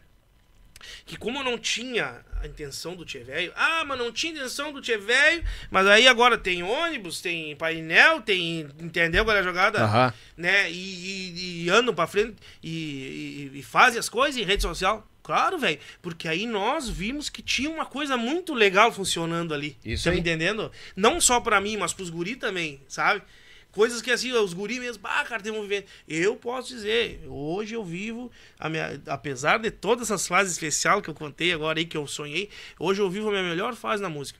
Que 1.05 1.15
como 1.15 1.39
eu 1.39 1.43
não 1.45 1.57
tinha 1.57 2.25
a 2.41 2.47
intenção 2.47 2.93
do 2.93 3.05
Tchê 3.05 3.19
Velho, 3.19 3.53
ah, 3.55 3.85
mas 3.85 3.97
não 3.97 4.11
tinha 4.11 4.33
intenção 4.33 4.73
do 4.73 4.81
Tchê 4.81 4.97
Velho, 4.97 5.41
mas 5.71 5.87
aí 5.87 6.07
agora 6.09 6.37
tem 6.37 6.61
ônibus, 6.61 7.21
tem 7.21 7.55
painel, 7.55 8.21
tem. 8.21 8.67
Entendeu 8.81 9.23
qual 9.23 9.35
é 9.37 9.39
a 9.39 9.43
jogada? 9.43 9.81
Aham. 9.83 10.13
Né? 10.35 10.69
E, 10.69 10.75
e- 10.75 11.63
e 11.65 11.69
andam 11.69 11.93
pra 11.95 12.05
frente 12.07 12.35
e, 12.61 13.49
e- 13.53 13.59
e 13.59 13.63
fazem 13.63 13.97
as 13.97 14.09
coisas 14.09 14.35
em 14.41 14.43
rede 14.43 14.61
social. 14.61 15.07
Claro, 15.23 15.57
velho. 15.57 15.79
Porque 16.01 16.27
aí 16.27 16.45
nós 16.45 16.89
vimos 16.89 17.29
que 17.29 17.41
tinha 17.41 17.69
uma 17.69 17.85
coisa 17.85 18.17
muito 18.17 18.53
legal 18.53 18.91
funcionando 18.91 19.53
ali. 19.53 19.77
Isso 19.83 20.03
tá 20.03 20.11
me 20.11 20.19
entendendo? 20.19 20.69
Não 20.95 21.21
só 21.21 21.39
pra 21.39 21.61
mim, 21.61 21.77
mas 21.77 21.93
pros 21.93 22.09
guri 22.09 22.35
também, 22.35 22.81
sabe? 22.89 23.23
Coisas 23.71 24.03
que 24.03 24.11
assim, 24.11 24.31
os 24.33 24.53
guri 24.53 24.79
mesmo, 24.79 25.01
ah, 25.07 25.23
cara, 25.23 25.41
tem 25.41 25.51
movimento. 25.51 25.87
Eu 26.07 26.35
posso 26.35 26.67
dizer, 26.67 27.23
hoje 27.27 27.73
eu 27.73 27.83
vivo, 27.83 28.31
a 28.59 28.69
minha, 28.69 29.01
apesar 29.07 29.57
de 29.57 29.71
todas 29.71 30.11
essas 30.11 30.27
fases 30.27 30.53
especiais 30.53 31.01
que 31.01 31.09
eu 31.09 31.13
contei 31.15 31.51
agora 31.51 31.79
aí, 31.79 31.85
que 31.85 31.97
eu 31.97 32.05
sonhei, 32.05 32.49
hoje 32.77 33.01
eu 33.01 33.09
vivo 33.09 33.29
a 33.29 33.31
minha 33.31 33.43
melhor 33.43 33.73
fase 33.75 34.03
na 34.03 34.09
música. 34.09 34.39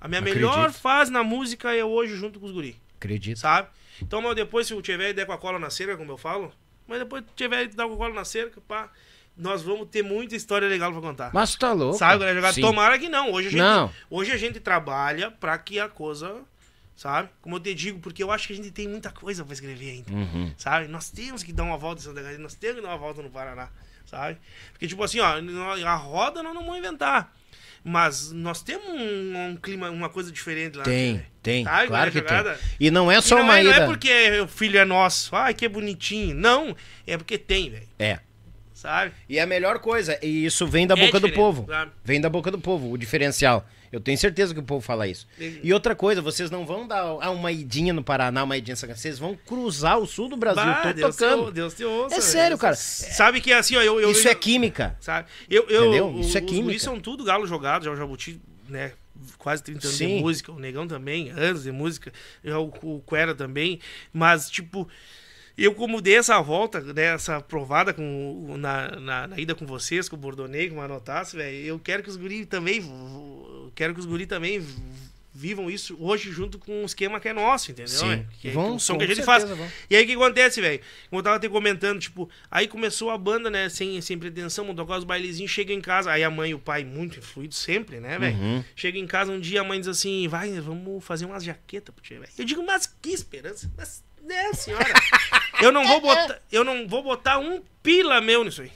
A 0.00 0.08
minha 0.08 0.20
Acredito. 0.20 0.40
melhor 0.40 0.72
fase 0.72 1.10
na 1.10 1.22
música 1.22 1.74
é 1.74 1.84
hoje 1.84 2.16
junto 2.16 2.38
com 2.38 2.46
os 2.46 2.52
guri 2.52 2.76
Acredito. 2.96 3.40
sabe? 3.40 3.68
Então, 4.00 4.22
mas 4.22 4.36
depois, 4.36 4.66
se 4.66 4.72
o 4.72 4.80
tiver 4.80 5.12
der 5.12 5.26
com 5.26 5.32
a 5.32 5.38
cola 5.38 5.58
na 5.58 5.68
cerca, 5.68 5.96
como 5.96 6.12
eu 6.12 6.16
falo, 6.16 6.52
mas 6.86 7.00
depois 7.00 7.22
se 7.24 7.30
tiver 7.36 7.66
dar 7.68 7.86
com 7.86 7.94
a 7.94 7.96
cola 7.96 8.14
na 8.14 8.24
cerca, 8.24 8.60
pá, 8.60 8.90
nós 9.38 9.62
vamos 9.62 9.88
ter 9.88 10.02
muita 10.02 10.34
história 10.36 10.66
legal 10.68 10.90
pra 10.92 11.00
contar. 11.00 11.30
Mas 11.32 11.54
tá 11.54 11.72
louco. 11.72 11.96
sabe, 11.98 12.18
galera? 12.20 12.36
Jogar? 12.40 12.54
Tomara 12.54 12.98
que 12.98 13.08
não. 13.08 13.30
Hoje 13.32 13.48
a 13.48 13.50
gente, 13.50 13.60
Não. 13.60 13.92
hoje 14.10 14.32
a 14.32 14.36
gente 14.36 14.58
trabalha 14.60 15.30
pra 15.30 15.56
que 15.56 15.78
a 15.78 15.88
coisa, 15.88 16.42
sabe? 16.96 17.28
Como 17.40 17.56
eu 17.56 17.60
te 17.60 17.72
digo, 17.74 18.00
porque 18.00 18.22
eu 18.22 18.30
acho 18.32 18.46
que 18.46 18.52
a 18.52 18.56
gente 18.56 18.70
tem 18.70 18.88
muita 18.88 19.10
coisa 19.10 19.44
pra 19.44 19.54
escrever 19.54 19.90
ainda, 19.90 20.12
Uhum. 20.12 20.52
sabe? 20.58 20.88
Nós 20.88 21.08
temos 21.10 21.42
que 21.42 21.52
dar 21.52 21.62
uma 21.62 21.76
volta 21.78 22.00
em 22.00 22.04
Santa 22.04 22.16
Catarina, 22.20 22.42
nós 22.42 22.54
temos 22.54 22.76
que 22.76 22.82
dar 22.82 22.88
uma 22.88 22.98
volta 22.98 23.22
no 23.22 23.30
Paraná, 23.30 23.68
sabe? 24.04 24.36
Porque, 24.72 24.86
tipo 24.88 25.02
assim, 25.04 25.20
ó, 25.20 25.36
a 25.86 25.94
roda 25.94 26.42
nós 26.42 26.52
não 26.54 26.62
vamos 26.62 26.78
inventar. 26.78 27.32
Mas 27.84 28.32
nós 28.32 28.60
temos 28.60 28.86
um, 28.88 29.50
um 29.50 29.56
clima, 29.56 29.88
uma 29.88 30.08
coisa 30.08 30.32
diferente 30.32 30.76
lá. 30.76 30.82
Tem, 30.84 31.14
né? 31.14 31.24
tem. 31.40 31.64
Tá, 31.64 31.86
claro 31.86 32.10
que 32.10 32.20
tem. 32.20 32.36
jogada. 32.36 32.60
E 32.78 32.90
não 32.90 33.10
é 33.10 33.18
E 33.18 33.22
só 33.22 33.36
não, 33.36 33.44
uma 33.44 33.58
é, 33.58 33.62
não 33.62 33.70
ida. 33.70 33.80
é 33.82 33.86
porque 33.86 34.40
o 34.40 34.48
filho 34.48 34.78
é 34.78 34.84
nosso, 34.84 35.34
ai 35.34 35.54
que 35.54 35.66
bonitinho. 35.68 36.34
Não, 36.34 36.76
é 37.06 37.16
porque 37.16 37.38
tem, 37.38 37.70
velho. 37.70 37.88
É. 37.98 38.18
Sabe? 38.78 39.12
E 39.28 39.40
a 39.40 39.44
melhor 39.44 39.80
coisa, 39.80 40.16
e 40.22 40.44
isso 40.46 40.64
vem 40.64 40.86
da 40.86 40.94
É 40.94 41.04
boca 41.04 41.18
do 41.18 41.32
povo. 41.32 41.66
Vem 42.04 42.20
da 42.20 42.30
boca 42.30 42.48
do 42.48 42.60
povo, 42.60 42.92
o 42.92 42.96
diferencial. 42.96 43.66
Eu 43.90 43.98
tenho 43.98 44.16
certeza 44.16 44.54
que 44.54 44.60
o 44.60 44.62
povo 44.62 44.80
fala 44.80 45.08
isso. 45.08 45.26
E 45.36 45.72
outra 45.72 45.96
coisa, 45.96 46.22
vocês 46.22 46.48
não 46.48 46.64
vão 46.64 46.86
dar 46.86 47.00
ah, 47.00 47.30
uma 47.32 47.50
idinha 47.50 47.92
no 47.92 48.04
Paraná, 48.04 48.44
uma 48.44 48.56
idinha 48.56 48.74
em 48.74 48.76
São 48.76 48.88
vocês 48.88 49.18
vão 49.18 49.34
cruzar 49.34 49.98
o 49.98 50.06
sul 50.06 50.28
do 50.28 50.36
Brasil, 50.36 50.62
Bah, 50.62 50.82
tô 50.82 50.92
Deus 50.92 51.16
tocando. 51.16 51.46
Te, 51.46 51.52
Deus 51.54 51.74
te 51.74 51.84
ouça. 51.84 52.14
É 52.14 52.20
sério, 52.20 52.56
cara. 52.56 52.76
Sabe 52.76 53.40
que 53.40 53.52
assim, 53.52 53.74
ó, 53.74 53.82
eu. 53.82 53.98
eu 53.98 54.12
Isso 54.12 54.28
eu- 54.28 54.30
é 54.30 54.34
química. 54.36 54.96
Sabe? 55.00 55.26
Eu, 55.50 55.68
eu, 55.68 55.86
Entendeu? 55.86 56.20
Isso 56.20 56.38
é 56.38 56.40
química. 56.40 56.64
guris 56.66 56.82
são 56.82 57.00
tudo 57.00 57.24
galo 57.24 57.48
jogado, 57.48 57.84
já 57.84 57.90
o 57.90 57.96
Jabuti, 57.96 58.40
né? 58.68 58.92
Quase 59.38 59.60
30 59.64 59.88
anos 59.88 59.98
Sim. 59.98 60.16
de 60.18 60.22
música, 60.22 60.52
o 60.52 60.58
Negão 60.60 60.86
também, 60.86 61.30
anos 61.30 61.64
de 61.64 61.72
música, 61.72 62.12
o, 62.44 63.00
Quera 63.00 63.34
também, 63.34 63.80
mas 64.12 64.48
tipo, 64.48 64.88
eu 65.64 65.74
como 65.74 66.00
dei 66.00 66.16
essa 66.16 66.40
volta, 66.40 66.80
né, 66.80 67.14
essa 67.14 67.40
provada 67.40 67.92
com, 67.92 68.56
na, 68.58 68.90
na, 69.00 69.26
na 69.26 69.40
ida 69.40 69.54
com 69.54 69.66
vocês, 69.66 70.08
com 70.08 70.16
o 70.16 70.18
Bordonei, 70.18 70.68
com 70.68 70.76
o 70.76 70.78
Manotassi, 70.78 71.36
velho, 71.36 71.56
eu 71.56 71.78
quero 71.78 72.02
que 72.02 72.08
os 72.08 72.16
guris 72.16 72.46
também, 72.46 72.82
quero 73.74 73.94
que 73.94 74.00
os 74.00 74.06
guris 74.06 74.26
também 74.26 74.64
vivam 75.38 75.70
isso 75.70 75.96
hoje 76.00 76.32
junto 76.32 76.58
com 76.58 76.82
um 76.82 76.84
esquema 76.84 77.20
que 77.20 77.28
é 77.28 77.32
nosso, 77.32 77.70
entendeu? 77.70 77.94
Sim. 77.94 78.26
Que, 78.40 78.48
é 78.48 78.50
Vão, 78.50 78.74
o 78.74 78.80
som 78.80 78.94
com 78.94 78.98
que 78.98 79.04
a 79.04 79.06
gente 79.06 79.24
certeza 79.24 79.46
faz. 79.46 79.58
vão. 79.58 79.70
E 79.88 79.94
aí 79.94 80.02
o 80.02 80.06
que 80.06 80.14
acontece, 80.14 80.60
velho? 80.60 80.80
Como 81.08 81.20
eu 81.20 81.22
tava 81.22 81.36
até 81.36 81.48
comentando, 81.48 82.00
tipo, 82.00 82.28
aí 82.50 82.66
começou 82.66 83.10
a 83.10 83.16
banda, 83.16 83.48
né, 83.48 83.68
sem, 83.68 84.00
sem 84.00 84.18
pretensão, 84.18 84.64
montou 84.64 84.84
os 84.84 85.04
bailezinhos, 85.04 85.50
chega 85.50 85.72
em 85.72 85.80
casa, 85.80 86.10
aí 86.10 86.24
a 86.24 86.30
mãe 86.30 86.50
e 86.50 86.54
o 86.54 86.58
pai, 86.58 86.82
muito 86.84 87.20
influídos 87.20 87.58
sempre, 87.58 88.00
né, 88.00 88.18
velho? 88.18 88.36
Uhum. 88.36 88.64
Chega 88.74 88.98
em 88.98 89.06
casa 89.06 89.30
um 89.30 89.38
dia, 89.38 89.60
a 89.60 89.64
mãe 89.64 89.78
diz 89.78 89.88
assim, 89.88 90.26
vai, 90.26 90.50
vamos 90.60 91.04
fazer 91.04 91.24
umas 91.24 91.44
jaquetas 91.44 91.94
pro 91.94 92.02
tio, 92.02 92.18
velho. 92.18 92.32
Eu 92.36 92.44
digo, 92.44 92.64
mas 92.64 92.86
que 93.00 93.10
esperança, 93.10 93.70
mas, 93.76 94.02
né, 94.22 94.52
senhora? 94.52 94.92
eu 95.62 95.72
não 95.72 95.86
vou 95.86 96.00
botar, 96.00 96.40
eu 96.50 96.64
não 96.64 96.86
vou 96.86 97.02
botar 97.02 97.38
um 97.38 97.62
pila 97.82 98.20
meu 98.20 98.44
nisso 98.44 98.62
aí. 98.62 98.72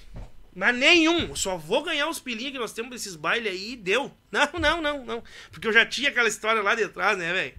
Mas 0.54 0.76
nenhum, 0.76 1.28
eu 1.28 1.36
só 1.36 1.56
vou 1.56 1.82
ganhar 1.82 2.08
os 2.08 2.20
pilinhos 2.20 2.52
que 2.52 2.58
nós 2.58 2.72
temos 2.72 2.90
desses 2.90 3.16
bailes 3.16 3.50
aí 3.50 3.72
e 3.72 3.76
deu. 3.76 4.12
Não, 4.30 4.48
não, 4.60 4.82
não, 4.82 5.04
não. 5.04 5.24
Porque 5.50 5.66
eu 5.66 5.72
já 5.72 5.86
tinha 5.86 6.10
aquela 6.10 6.28
história 6.28 6.60
lá 6.60 6.74
de 6.74 6.86
trás, 6.88 7.16
né, 7.16 7.32
velho? 7.32 7.54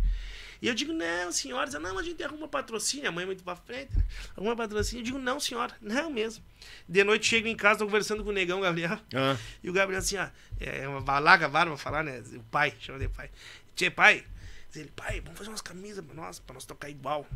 E 0.61 0.67
eu 0.67 0.73
digo, 0.73 0.93
não, 0.93 1.29
senhora, 1.29 1.65
diz, 1.65 1.77
não, 1.77 1.99
a 1.99 2.03
gente 2.03 2.23
arruma 2.23 2.47
patrocínio, 2.47 3.09
a 3.09 3.11
mãe 3.11 3.23
é 3.23 3.25
muito 3.25 3.43
pra 3.43 3.53
frente, 3.53 3.97
né? 3.97 4.03
arruma 4.37 4.55
patrocínio. 4.55 5.01
Eu 5.01 5.05
digo, 5.05 5.19
não, 5.19 5.37
senhora, 5.37 5.75
não 5.81 6.09
mesmo. 6.09 6.41
De 6.87 7.03
noite 7.03 7.27
chego 7.27 7.47
em 7.47 7.55
casa, 7.55 7.79
tô 7.79 7.85
conversando 7.85 8.23
com 8.23 8.29
o 8.29 8.33
negão 8.33 8.61
Gabriel. 8.61 8.97
Ah. 9.13 9.35
E 9.61 9.69
o 9.69 9.73
Gabriel 9.73 9.99
assim, 9.99 10.15
ó, 10.15 10.27
é 10.61 10.87
uma 10.87 11.01
balaga 11.01 11.49
barba 11.49 11.75
falar, 11.75 12.01
né? 12.01 12.23
O 12.35 12.43
pai, 12.43 12.73
chama 12.79 12.97
de 12.97 13.09
pai. 13.09 13.29
Tchê, 13.75 13.89
pai. 13.89 14.23
Diz 14.69 14.77
ele, 14.77 14.91
pai, 14.95 15.19
vamos 15.19 15.37
fazer 15.37 15.49
umas 15.49 15.61
camisas 15.61 16.05
pra 16.05 16.15
nós, 16.15 16.39
pra 16.39 16.53
nós 16.53 16.63
tocar 16.63 16.89
igual 16.89 17.27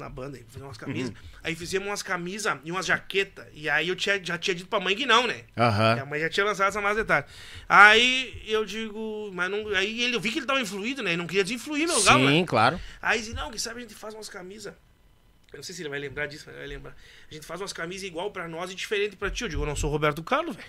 na 0.00 0.08
banda 0.08 0.36
aí, 0.36 0.44
fazer 0.48 0.64
umas 0.64 0.76
camisas. 0.76 1.14
Aí 1.42 1.54
fizemos 1.54 1.86
umas 1.88 2.02
camisas 2.02 2.58
e 2.64 2.72
umas 2.72 2.86
jaquetas. 2.86 3.46
E 3.52 3.68
aí 3.68 3.88
eu 3.88 3.94
tinha, 3.94 4.22
já 4.22 4.36
tinha 4.36 4.54
dito 4.54 4.68
pra 4.68 4.80
mãe 4.80 4.96
que 4.96 5.06
não, 5.06 5.26
né? 5.26 5.44
Aham. 5.56 5.94
Que 5.94 6.00
a 6.00 6.06
mãe 6.06 6.20
já 6.20 6.28
tinha 6.28 6.44
lançado 6.44 6.68
essa 6.68 6.80
mais 6.80 6.96
detalhe. 6.96 7.26
Aí 7.68 8.42
eu 8.46 8.64
digo, 8.64 9.30
mas 9.32 9.50
não. 9.50 9.68
Aí 9.68 10.02
ele, 10.02 10.16
eu 10.16 10.20
vi 10.20 10.32
que 10.32 10.38
ele 10.38 10.46
tava 10.46 10.60
influído, 10.60 11.02
né? 11.02 11.10
Ele 11.10 11.18
não 11.18 11.26
queria 11.26 11.44
desinfluir 11.44 11.86
meu 11.86 12.02
galo, 12.02 12.24
né? 12.24 12.32
Sim, 12.32 12.44
claro. 12.44 12.80
Aí 13.00 13.20
disse, 13.20 13.34
não, 13.34 13.50
quem 13.50 13.58
sabe 13.58 13.78
a 13.78 13.82
gente 13.82 13.94
faz 13.94 14.14
umas 14.14 14.28
camisas. 14.28 14.74
Eu 15.52 15.56
não 15.58 15.62
sei 15.62 15.74
se 15.74 15.82
ele 15.82 15.88
vai 15.88 15.98
lembrar 15.98 16.26
disso, 16.26 16.44
mas 16.46 16.54
ele 16.54 16.66
vai 16.66 16.76
lembrar. 16.76 16.96
A 17.30 17.34
gente 17.34 17.46
faz 17.46 17.60
umas 17.60 17.72
camisas 17.72 18.06
igual 18.06 18.30
pra 18.30 18.48
nós 18.48 18.70
e 18.70 18.74
diferente 18.74 19.16
pra 19.16 19.30
ti. 19.30 19.42
Eu 19.42 19.48
digo, 19.48 19.62
eu 19.62 19.66
não 19.66 19.76
sou 19.76 19.90
Roberto 19.90 20.22
Carlos, 20.22 20.56
velho. 20.56 20.68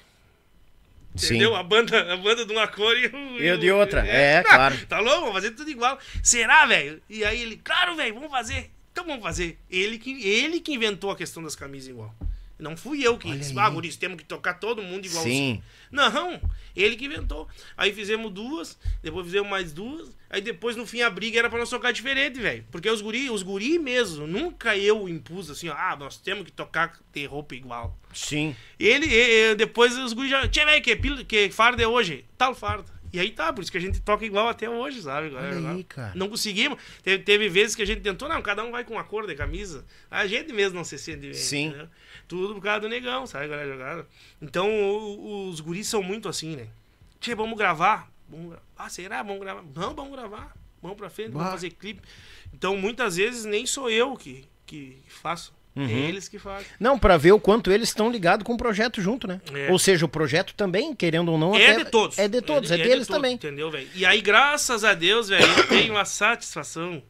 Sim. 1.15 1.35
Entendeu? 1.35 1.55
A 1.55 1.63
banda, 1.63 2.13
a 2.13 2.17
banda 2.17 2.45
de 2.45 2.53
uma 2.53 2.67
cor 2.67 2.97
e 2.97 3.07
o. 3.07 3.39
E 3.39 3.45
eu 3.45 3.57
de 3.57 3.69
outra. 3.71 4.05
É, 4.07 4.41
claro. 4.43 4.77
Tá 4.87 4.99
louco? 4.99 5.19
Vamos 5.19 5.33
fazer 5.33 5.51
tudo 5.51 5.69
igual. 5.69 5.99
Será, 6.23 6.65
velho? 6.65 7.01
E 7.09 7.23
aí 7.25 7.41
ele, 7.41 7.57
claro, 7.57 7.95
velho, 7.95 8.13
vamos 8.13 8.31
fazer. 8.31 8.71
Então 9.01 9.05
vamos 9.15 9.23
fazer. 9.23 9.57
Ele 9.69 9.97
que, 9.97 10.23
ele 10.27 10.59
que 10.59 10.73
inventou 10.73 11.09
a 11.11 11.15
questão 11.15 11.41
das 11.43 11.55
camisas 11.55 11.89
igual. 11.89 12.13
Não 12.59 12.77
fui 12.77 13.01
eu 13.05 13.17
que 13.17 13.27
Olha 13.27 13.39
disse, 13.39 13.53
aí. 13.53 13.57
ah, 13.57 13.67
Guris, 13.71 13.95
temos 13.97 14.17
que 14.17 14.23
tocar 14.23 14.53
todo 14.53 14.83
mundo 14.83 15.03
igual. 15.03 15.23
Sim. 15.23 15.63
Não, 15.91 16.39
ele 16.75 16.95
que 16.95 17.05
inventou. 17.05 17.47
Aí 17.75 17.91
fizemos 17.91 18.31
duas, 18.31 18.77
depois 19.01 19.25
fizemos 19.25 19.49
mais 19.49 19.73
duas. 19.73 20.11
Aí 20.29 20.41
depois, 20.41 20.75
no 20.75 20.85
fim, 20.85 21.01
a 21.01 21.09
briga 21.09 21.39
era 21.39 21.49
pra 21.49 21.57
nós 21.57 21.71
tocar 21.71 21.91
diferente, 21.91 22.39
velho. 22.39 22.63
Porque 22.71 22.87
os 22.87 23.01
guri, 23.01 23.31
os 23.31 23.41
guri 23.41 23.79
mesmo, 23.79 24.27
nunca 24.27 24.77
eu 24.77 25.09
impus 25.09 25.49
assim, 25.49 25.69
ó, 25.69 25.73
ah, 25.75 25.95
nós 25.99 26.17
temos 26.17 26.43
que 26.45 26.51
tocar 26.51 26.99
ter 27.11 27.25
roupa 27.25 27.55
igual. 27.55 27.97
Sim. 28.13 28.55
Ele, 28.79 29.07
e- 29.07 29.51
e 29.51 29.55
depois 29.55 29.97
os 29.97 30.13
guri 30.13 30.29
já. 30.29 30.47
Tchê, 30.47 30.63
velho, 30.63 30.83
que, 30.83 31.25
que 31.25 31.49
farda 31.49 31.81
é 31.81 31.87
hoje? 31.87 32.25
Tal 32.37 32.53
farda. 32.53 33.00
E 33.13 33.19
aí 33.19 33.31
tá, 33.31 33.51
por 33.51 33.61
isso 33.61 33.71
que 33.71 33.77
a 33.77 33.81
gente 33.81 33.99
toca 34.01 34.25
igual 34.25 34.47
até 34.47 34.69
hoje, 34.69 35.01
sabe? 35.01 35.27
Olha 35.35 35.49
Agora- 35.57 35.73
aí, 35.75 35.83
cara. 35.83 36.13
Não 36.15 36.29
conseguimos. 36.29 36.79
Teve, 37.03 37.23
teve 37.23 37.49
vezes 37.49 37.75
que 37.75 37.81
a 37.81 37.85
gente 37.85 38.01
tentou, 38.01 38.29
não, 38.29 38.41
cada 38.41 38.63
um 38.63 38.71
vai 38.71 38.83
com 38.85 38.93
uma 38.93 39.03
cor 39.03 39.27
de 39.27 39.35
camisa. 39.35 39.85
A 40.09 40.25
gente 40.27 40.53
mesmo 40.53 40.75
não 40.77 40.83
se 40.83 40.97
sente 40.97 41.19
bem. 41.21 41.33
Sim. 41.33 41.67
entendeu? 41.67 41.87
Tudo 42.27 42.53
por 42.55 42.61
causa 42.63 42.81
do 42.81 42.89
negão, 42.89 43.27
sabe? 43.27 43.45
Agora 43.45 43.63
é 43.63 43.67
jogada. 43.67 44.07
Então 44.41 44.69
o- 44.69 45.49
os 45.49 45.59
guris 45.59 45.87
são 45.87 46.01
muito 46.01 46.29
assim, 46.29 46.55
né? 46.55 46.67
Tchê, 47.19 47.35
vamos 47.35 47.57
gravar. 47.57 48.09
Vamos 48.29 48.51
gra- 48.51 48.61
Ah, 48.77 48.89
será? 48.89 49.21
Vamos 49.21 49.41
gravar? 49.41 49.61
Não, 49.75 49.93
vamos 49.93 50.11
gravar. 50.13 50.55
Vamos 50.81 50.97
pra 50.97 51.09
frente, 51.09 51.31
vamos 51.31 51.45
Bah. 51.47 51.51
fazer 51.51 51.69
clipe. 51.71 52.01
Então 52.53 52.75
muitas 52.77 53.17
vezes 53.17 53.43
nem 53.45 53.65
sou 53.65 53.89
eu 53.89 54.15
que, 54.15 54.45
que 54.65 54.97
faço. 55.07 55.53
Uhum. 55.75 55.87
É 55.87 55.91
eles 55.91 56.27
que 56.27 56.37
fazem. 56.37 56.67
Não, 56.79 56.99
pra 56.99 57.15
ver 57.17 57.31
o 57.31 57.39
quanto 57.39 57.71
eles 57.71 57.89
estão 57.89 58.11
ligados 58.11 58.43
com 58.43 58.53
o 58.53 58.57
projeto 58.57 59.01
junto, 59.01 59.25
né? 59.27 59.39
É. 59.53 59.71
Ou 59.71 59.79
seja, 59.79 60.05
o 60.05 60.09
projeto 60.09 60.53
também, 60.53 60.93
querendo 60.93 61.31
ou 61.31 61.37
não, 61.37 61.55
É 61.55 61.77
de 61.77 61.85
todos. 61.85 62.17
É 62.19 62.27
de 62.27 62.41
todos, 62.41 62.71
é, 62.71 62.77
de 62.77 62.83
deles 62.83 63.07
todos, 63.07 63.21
também. 63.21 63.35
Entendeu, 63.35 63.71
velho? 63.71 63.87
E 63.95 64.05
aí, 64.05 64.21
graças 64.21 64.83
a 64.83 64.93
Deus, 64.93 65.29
velho, 65.29 65.45
eu 65.45 65.67
tenho 65.67 65.97
a 65.97 66.03
satisfação 66.03 67.01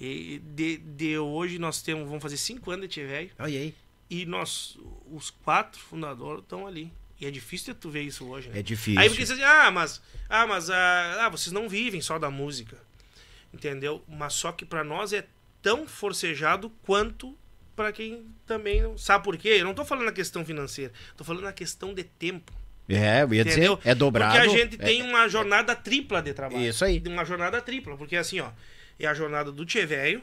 de, 0.00 0.78
de 0.78 1.18
hoje 1.18 1.58
nós 1.58 1.82
temos, 1.82 2.06
vamos 2.06 2.22
fazer 2.22 2.38
cinco 2.38 2.70
anos 2.70 2.88
de 2.88 3.04
Velho, 3.04 3.30
Olha 3.38 3.58
aí. 3.58 3.74
e 4.08 4.24
nós, 4.24 4.78
os 5.10 5.30
quatro 5.30 5.80
fundadores 5.80 6.42
estão 6.42 6.66
ali. 6.66 6.90
E 7.20 7.26
é 7.26 7.30
difícil 7.30 7.74
tu 7.74 7.90
ver 7.90 8.02
isso 8.02 8.24
hoje, 8.26 8.48
né? 8.48 8.60
É 8.60 8.62
difícil. 8.62 8.98
Aí 8.98 9.10
porque 9.10 9.26
você 9.26 9.34
diz, 9.34 9.44
ah, 9.44 9.70
mas, 9.70 10.00
ah, 10.26 10.46
mas 10.46 10.70
ah, 10.70 11.26
ah, 11.26 11.28
vocês 11.28 11.52
não 11.52 11.68
vivem 11.68 12.00
só 12.00 12.18
da 12.18 12.30
música. 12.30 12.78
Entendeu? 13.52 14.02
Mas 14.08 14.32
só 14.32 14.52
que 14.52 14.64
pra 14.64 14.82
nós 14.82 15.12
é 15.12 15.26
tão 15.60 15.86
forcejado 15.86 16.70
quanto 16.82 17.36
pra 17.80 17.92
quem 17.92 18.24
também 18.46 18.82
não. 18.82 18.96
Sabe 18.98 19.24
por 19.24 19.36
quê? 19.36 19.48
Eu 19.60 19.64
não 19.64 19.74
tô 19.74 19.84
falando 19.84 20.04
na 20.06 20.12
questão 20.12 20.44
financeira, 20.44 20.92
tô 21.16 21.24
falando 21.24 21.42
na 21.44 21.52
questão 21.52 21.94
de 21.94 22.04
tempo. 22.04 22.52
É, 22.88 23.22
eu 23.22 23.32
ia 23.34 23.44
dizer, 23.44 23.70
é 23.84 23.94
dobrado. 23.94 24.34
Porque 24.36 24.48
a 24.48 24.58
gente 24.58 24.74
é- 24.74 24.84
tem 24.84 25.02
uma 25.02 25.28
jornada 25.28 25.74
tripla 25.76 26.20
de 26.20 26.32
trabalho. 26.34 26.62
Isso 26.64 26.84
aí. 26.84 27.00
Uma 27.06 27.24
jornada 27.24 27.60
tripla. 27.60 27.96
Porque 27.96 28.16
assim, 28.16 28.40
ó, 28.40 28.50
é 28.98 29.06
a 29.06 29.14
jornada 29.14 29.52
do 29.52 29.64
Tchê 29.64 29.86
Velho, 29.86 30.20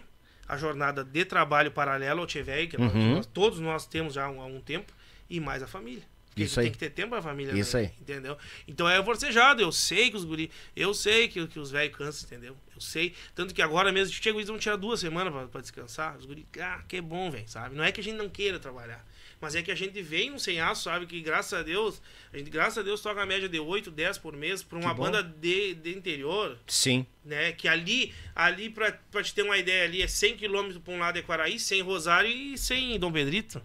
a 0.47 0.57
jornada 0.57 1.03
de 1.03 1.23
trabalho 1.25 1.71
paralelo 1.71 2.21
ao 2.21 2.27
Tchê 2.27 2.41
Velho, 2.43 2.67
que 2.67 2.77
nós- 2.77 2.93
Uhum. 2.93 3.15
nós- 3.15 3.25
todos 3.25 3.59
nós 3.59 3.85
temos 3.87 4.13
já 4.13 4.25
há 4.25 4.29
um, 4.29 4.41
há 4.41 4.45
um 4.45 4.59
tempo, 4.59 4.91
e 5.29 5.39
mais 5.39 5.63
a 5.63 5.67
família. 5.67 6.03
Porque 6.29 6.43
Isso 6.43 6.55
tem 6.55 6.65
aí. 6.65 6.71
que 6.71 6.77
ter 6.77 6.89
tempo 6.91 7.09
pra 7.11 7.21
família. 7.21 7.51
Isso 7.57 7.71
também, 7.71 7.87
aí. 7.87 7.93
Entendeu? 8.01 8.37
Então 8.67 8.87
é 8.87 9.01
forcejado. 9.03 9.61
Eu 9.61 9.71
sei 9.71 10.11
que 10.11 10.17
os 10.17 10.23
guri. 10.25 10.51
Eu 10.75 10.93
sei 10.93 11.27
que, 11.29 11.47
que 11.47 11.59
os 11.59 11.71
velhos 11.71 11.95
cansam, 11.97 12.27
entendeu? 12.27 12.55
Eu 12.77 12.81
sei. 12.81 13.13
Tanto 13.33 13.53
que 13.53 13.61
agora 13.61 13.91
mesmo, 13.91 14.13
chega, 14.13 14.37
eles 14.37 14.47
vão 14.47 14.57
tirar 14.57 14.75
duas 14.75 14.99
semanas 14.99 15.33
pra, 15.33 15.47
pra 15.47 15.61
descansar. 15.61 16.15
Os 16.15 16.25
guri, 16.25 16.47
ah, 16.59 16.83
que 16.87 17.01
bom, 17.01 17.31
velho, 17.31 17.47
sabe? 17.49 17.75
Não 17.75 17.83
é 17.83 17.91
que 17.91 17.99
a 17.99 18.03
gente 18.03 18.15
não 18.15 18.29
queira 18.29 18.59
trabalhar. 18.59 19.03
Mas 19.39 19.55
é 19.55 19.61
que 19.61 19.71
a 19.71 19.75
gente 19.75 20.01
vem 20.01 20.31
no 20.31 20.39
sem 20.39 20.59
aço, 20.59 20.83
sabe? 20.83 21.05
Que 21.05 21.21
graças 21.21 21.53
a 21.53 21.61
Deus, 21.61 22.01
a 22.33 22.37
gente, 22.37 22.49
graças 22.49 22.77
a 22.77 22.81
Deus, 22.81 23.01
toca 23.01 23.21
a 23.21 23.25
média 23.25 23.47
de 23.47 23.59
8, 23.59 23.91
10 23.91 24.17
por 24.17 24.35
mês 24.35 24.63
pra 24.63 24.79
uma 24.79 24.93
banda 24.93 25.21
de, 25.21 25.75
de 25.75 25.95
interior, 25.95 26.57
Sim. 26.65 27.05
né? 27.23 27.51
Que 27.51 27.67
ali, 27.67 28.13
ali 28.35 28.69
pra, 28.69 28.91
pra 29.11 29.21
te 29.21 29.33
ter 29.33 29.43
uma 29.43 29.57
ideia, 29.57 29.85
ali 29.85 30.01
é 30.01 30.07
100 30.07 30.37
km 30.37 30.79
pra 30.83 30.93
um 30.93 30.99
lado 30.99 31.19
é 31.19 31.21
Quaraí, 31.21 31.59
100 31.59 31.81
Rosário 31.81 32.29
e 32.29 32.57
100 32.57 32.99
Dom 32.99 33.11
Pedrito. 33.11 33.61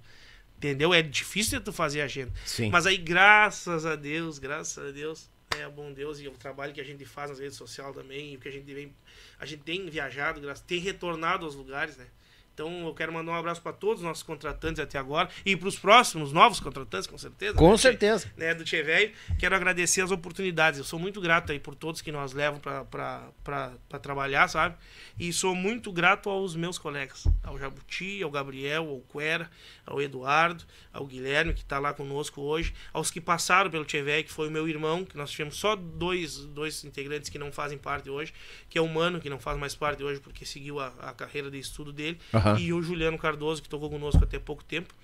Entendeu? 0.59 0.95
É 0.95 1.03
difícil 1.03 1.61
tu 1.61 1.73
fazer 1.73 2.03
a 2.03 2.05
agenda. 2.05 2.33
Sim. 2.45 2.71
Mas 2.71 2.87
aí, 2.87 2.97
graças 2.97 3.85
a 3.85 3.97
Deus, 3.97 4.39
graças 4.39 4.79
a 4.87 4.91
Deus, 4.93 5.29
é 5.61 5.69
bom 5.69 5.93
Deus 5.93 6.21
e 6.21 6.29
o 6.29 6.33
trabalho 6.33 6.73
que 6.73 6.81
a 6.81 6.85
gente 6.85 7.05
faz 7.05 7.31
nas 7.31 7.39
redes 7.39 7.57
sociais 7.57 7.95
também, 7.95 8.37
o 8.37 8.41
que 8.41 8.49
a 8.49 8.53
gente 8.53 8.73
vem, 8.73 8.95
a 9.39 9.47
gente 9.47 9.63
tem 9.63 9.89
viajado, 9.89 10.41
tem 10.67 10.79
retornado 10.79 11.45
aos 11.45 11.55
lugares, 11.55 11.97
né? 11.97 12.07
Então 12.55 12.87
eu 12.87 12.95
quero 12.95 13.13
mandar 13.13 13.33
um 13.33 13.35
abraço 13.35 13.63
para 13.63 13.73
todos 13.73 14.01
os 14.01 14.05
nossos 14.05 14.23
contratantes 14.23 14.79
até 14.79 14.99
agora 14.99 15.29
e 15.45 15.57
para 15.57 15.69
os 15.69 15.79
próximos 15.79 16.33
novos 16.33 16.61
contratantes, 16.61 17.07
com 17.07 17.17
certeza. 17.17 17.55
Com 17.57 17.71
né? 17.71 17.77
certeza. 17.77 18.31
Né, 18.37 18.55
do 18.55 18.65
Tchê 18.65 18.83
Velho. 18.83 19.13
Quero 19.39 19.55
agradecer 19.55 20.03
as 20.03 20.11
oportunidades. 20.11 20.79
Eu 20.79 20.85
sou 20.85 20.99
muito 20.99 21.21
grato 21.21 21.53
aí 21.53 21.59
por 21.59 21.75
todos 21.75 22.03
que 22.03 22.13
nós 22.13 22.33
levam 22.33 22.61
para 22.61 23.99
trabalhar, 24.01 24.49
sabe? 24.49 24.77
E 25.19 25.33
sou 25.33 25.55
muito 25.55 25.93
grato 25.93 26.29
aos 26.29 26.55
meus 26.57 26.79
colegas, 26.79 27.27
ao 27.43 27.59
Jabuti, 27.59 28.23
ao 28.23 28.31
Gabriel, 28.31 28.89
ao 28.89 29.01
Quera, 29.01 29.51
ao 29.87 30.01
Eduardo, 30.01 30.65
ao 30.93 31.07
Guilherme, 31.07 31.55
que 31.55 31.61
está 31.61 31.79
lá 31.79 31.93
conosco 31.93 32.41
hoje, 32.41 32.75
aos 32.93 33.11
que 33.11 33.21
passaram 33.21 33.71
pelo 33.71 33.85
Tchê 33.85 34.03
Velho, 34.03 34.25
que 34.25 34.33
foi 34.33 34.49
o 34.49 34.51
meu 34.51 34.69
irmão, 34.69 35.05
que 35.05 35.17
nós 35.17 35.31
tivemos 35.31 35.57
só 35.57 35.75
dois, 35.77 36.39
dois 36.47 36.85
integrantes 36.85 37.29
que 37.31 37.39
não 37.39 37.51
fazem 37.53 37.79
parte 37.79 38.11
hoje, 38.11 38.33
que 38.69 38.79
é 38.79 38.81
o 38.81 38.89
Mano, 38.89 39.21
que 39.21 39.31
não 39.31 39.39
faz 39.39 39.59
mais 39.59 39.75
parte 39.75 40.03
hoje 40.03 40.21
porque 40.21 40.45
seguiu 40.45 40.81
a, 40.81 40.89
a 40.99 41.13
carreira 41.13 41.51
de 41.51 41.59
estudo 41.59 41.93
dele, 41.93 42.19
Aham. 42.49 42.59
e 42.59 42.73
o 42.73 42.83
Juliano 42.83 43.19
Cardoso, 43.19 43.63
que 43.63 43.69
tocou 43.69 43.89
conosco 43.91 44.23
até 44.23 44.39
pouco 44.39 44.65
tempo 44.65 44.95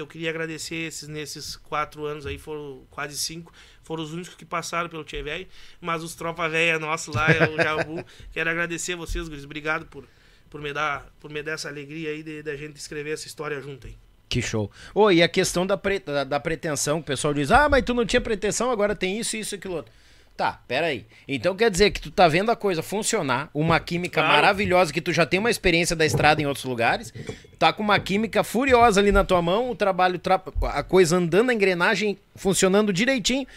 eu 0.00 0.06
queria 0.06 0.30
agradecer 0.30 0.76
esses, 0.76 1.08
nesses 1.08 1.56
quatro 1.56 2.04
anos 2.04 2.26
aí, 2.26 2.38
foram 2.38 2.82
quase 2.90 3.16
cinco, 3.16 3.52
foram 3.82 4.02
os 4.02 4.12
únicos 4.12 4.34
que 4.34 4.44
passaram 4.44 4.88
pelo 4.88 5.04
Tchê 5.04 5.22
Velho, 5.22 5.46
mas 5.80 6.02
os 6.02 6.14
tropa 6.14 6.48
velha 6.48 6.78
nossos 6.78 7.14
lá, 7.14 7.28
é 7.28 7.48
o 7.48 7.56
Jabu, 7.60 8.04
quero 8.32 8.50
agradecer 8.50 8.94
a 8.94 8.96
vocês, 8.96 9.28
guris, 9.28 9.44
obrigado 9.44 9.86
por, 9.86 10.04
por, 10.48 10.60
me 10.60 10.72
dar, 10.72 11.06
por 11.20 11.30
me 11.30 11.42
dar 11.42 11.52
essa 11.52 11.68
alegria 11.68 12.10
aí 12.10 12.42
da 12.42 12.56
gente 12.56 12.76
escrever 12.76 13.12
essa 13.12 13.26
história 13.26 13.60
junto 13.60 13.86
aí. 13.86 13.96
Que 14.28 14.42
show. 14.42 14.70
Oh, 14.94 15.10
e 15.10 15.22
a 15.22 15.28
questão 15.28 15.66
da, 15.66 15.76
pre... 15.76 16.00
da, 16.00 16.22
da 16.22 16.38
pretensão, 16.38 16.98
o 16.98 17.02
pessoal 17.02 17.32
diz, 17.32 17.50
ah, 17.50 17.68
mas 17.68 17.82
tu 17.82 17.94
não 17.94 18.04
tinha 18.04 18.20
pretensão, 18.20 18.70
agora 18.70 18.94
tem 18.94 19.18
isso, 19.18 19.36
isso, 19.36 19.54
aquilo 19.54 19.74
outro. 19.76 19.92
Tá, 20.38 20.60
peraí. 20.68 21.04
Então 21.26 21.56
quer 21.56 21.68
dizer 21.68 21.90
que 21.90 22.00
tu 22.00 22.12
tá 22.12 22.28
vendo 22.28 22.52
a 22.52 22.54
coisa 22.54 22.80
funcionar, 22.80 23.50
uma 23.52 23.80
química 23.80 24.20
claro. 24.20 24.36
maravilhosa, 24.36 24.92
que 24.92 25.00
tu 25.00 25.12
já 25.12 25.26
tem 25.26 25.40
uma 25.40 25.50
experiência 25.50 25.96
da 25.96 26.06
estrada 26.06 26.40
em 26.40 26.46
outros 26.46 26.64
lugares, 26.64 27.12
tá 27.58 27.72
com 27.72 27.82
uma 27.82 27.98
química 27.98 28.44
furiosa 28.44 29.00
ali 29.00 29.10
na 29.10 29.24
tua 29.24 29.42
mão, 29.42 29.68
o 29.68 29.74
trabalho, 29.74 30.16
tra... 30.16 30.40
a 30.62 30.84
coisa 30.84 31.16
andando, 31.16 31.50
a 31.50 31.54
engrenagem 31.54 32.16
funcionando 32.36 32.92
direitinho, 32.92 33.48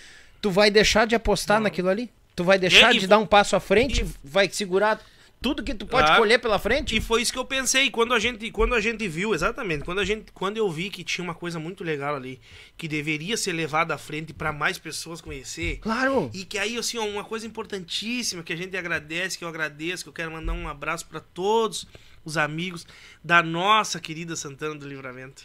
tu 0.42 0.50
vai 0.50 0.72
deixar 0.72 1.06
de 1.06 1.14
apostar 1.14 1.58
Não. 1.58 1.66
naquilo 1.66 1.88
ali? 1.88 2.10
Tu 2.36 2.44
vai 2.44 2.58
deixar 2.58 2.94
de 2.94 3.06
dar 3.06 3.20
um 3.20 3.28
passo 3.28 3.56
à 3.56 3.60
frente, 3.60 4.02
e... 4.02 4.06
vai 4.24 4.50
segurar 4.50 5.00
tudo 5.42 5.64
que 5.64 5.74
tu 5.74 5.88
pode 5.88 6.06
claro. 6.06 6.22
colher 6.22 6.40
pela 6.40 6.60
frente. 6.60 6.96
E 6.96 7.02
foi 7.02 7.24
isso 7.24 7.34
que 7.34 7.40
eu 7.40 7.46
pensei 7.46 7.90
quando 7.90 8.14
a 8.14 8.20
gente, 8.20 8.52
quando 8.52 8.76
a 8.76 8.80
gente 8.80 9.08
viu, 9.08 9.34
exatamente, 9.34 9.84
quando 9.84 10.00
a 10.00 10.06
gente, 10.06 10.32
quando 10.32 10.58
eu 10.58 10.70
vi 10.70 10.92
que 10.92 11.04
tinha 11.04 11.24
uma 11.24 11.34
coisa 11.34 11.60
muito 11.60 11.84
legal 11.84 12.16
ali, 12.16 12.40
que 12.78 12.88
deveria 12.88 13.36
ser 13.36 13.52
levada 13.52 13.96
à 13.96 13.98
frente 13.98 14.34
para 14.34 14.54
mais 14.54 14.78
pessoas 14.78 15.20
conhecer. 15.20 15.80
Claro. 15.80 16.30
E 16.32 16.46
que 16.46 16.60
aí 16.60 16.78
assim, 16.78 17.00
uma 17.00 17.24
coisa 17.24 17.48
importantíssima 17.48 18.44
que 18.44 18.54
a 18.54 18.56
gente 18.56 18.78
agradece, 18.78 19.38
que 19.38 19.44
eu 19.44 19.50
agradeço, 19.50 20.04
que 20.04 20.10
eu 20.10 20.14
quero 20.14 20.32
mandar 20.32 20.54
um 20.54 20.68
abraço 20.68 21.08
para 21.08 21.20
todos 21.20 21.88
os 22.24 22.38
amigos 22.38 22.86
da 23.24 23.42
nossa 23.42 24.00
querida 24.00 24.36
Santana 24.36 24.76
do 24.76 24.88
Livramento. 24.88 25.44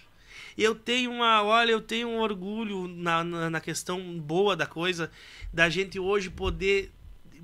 Eu 0.58 0.74
tenho 0.74 1.10
uma, 1.10 1.42
olha, 1.42 1.70
eu 1.70 1.80
tenho 1.80 2.08
um 2.08 2.18
orgulho 2.18 2.86
na, 2.88 3.24
na, 3.24 3.50
na 3.50 3.60
questão 3.60 4.18
boa 4.18 4.54
da 4.54 4.66
coisa, 4.66 5.10
da 5.52 5.68
gente 5.68 5.98
hoje 5.98 6.30
poder 6.30 6.92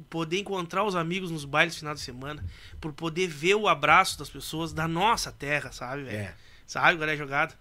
poder 0.08 0.38
encontrar 0.38 0.84
os 0.84 0.94
amigos 0.96 1.30
nos 1.30 1.44
bailes 1.44 1.76
final 1.76 1.94
de 1.94 2.00
semana, 2.00 2.44
por 2.80 2.92
poder 2.92 3.28
ver 3.28 3.54
o 3.54 3.68
abraço 3.68 4.18
das 4.18 4.30
pessoas 4.30 4.72
da 4.72 4.86
nossa 4.86 5.32
terra, 5.32 5.72
sabe, 5.72 6.04
velho? 6.04 6.16
É. 6.16 6.34
Sabe 6.66 6.96
qual 6.96 7.08
é 7.08 7.12
a 7.12 7.16
jogada? 7.16 7.54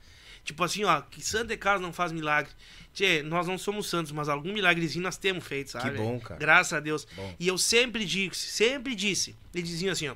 Tipo 0.43 0.63
assim, 0.63 0.83
ó, 0.83 1.01
que 1.01 1.21
Santa 1.21 1.55
Casa 1.55 1.81
não 1.81 1.93
faz 1.93 2.11
milagre. 2.11 2.51
Tchê, 2.93 3.21
nós 3.21 3.47
não 3.47 3.57
somos 3.57 3.87
santos, 3.87 4.11
mas 4.11 4.27
algum 4.27 4.51
milagrezinho 4.51 5.03
nós 5.03 5.17
temos 5.17 5.45
feito, 5.45 5.71
sabe? 5.71 5.91
Que 5.91 5.97
bom, 5.97 6.19
cara. 6.19 6.39
Graças 6.39 6.73
a 6.73 6.79
Deus. 6.79 7.07
Bom. 7.15 7.35
E 7.39 7.47
eu 7.47 7.57
sempre 7.57 8.03
disse, 8.05 8.49
sempre 8.49 8.95
disse, 8.95 9.35
eles 9.53 9.69
diziam 9.69 9.91
assim, 9.91 10.07
ó, 10.07 10.15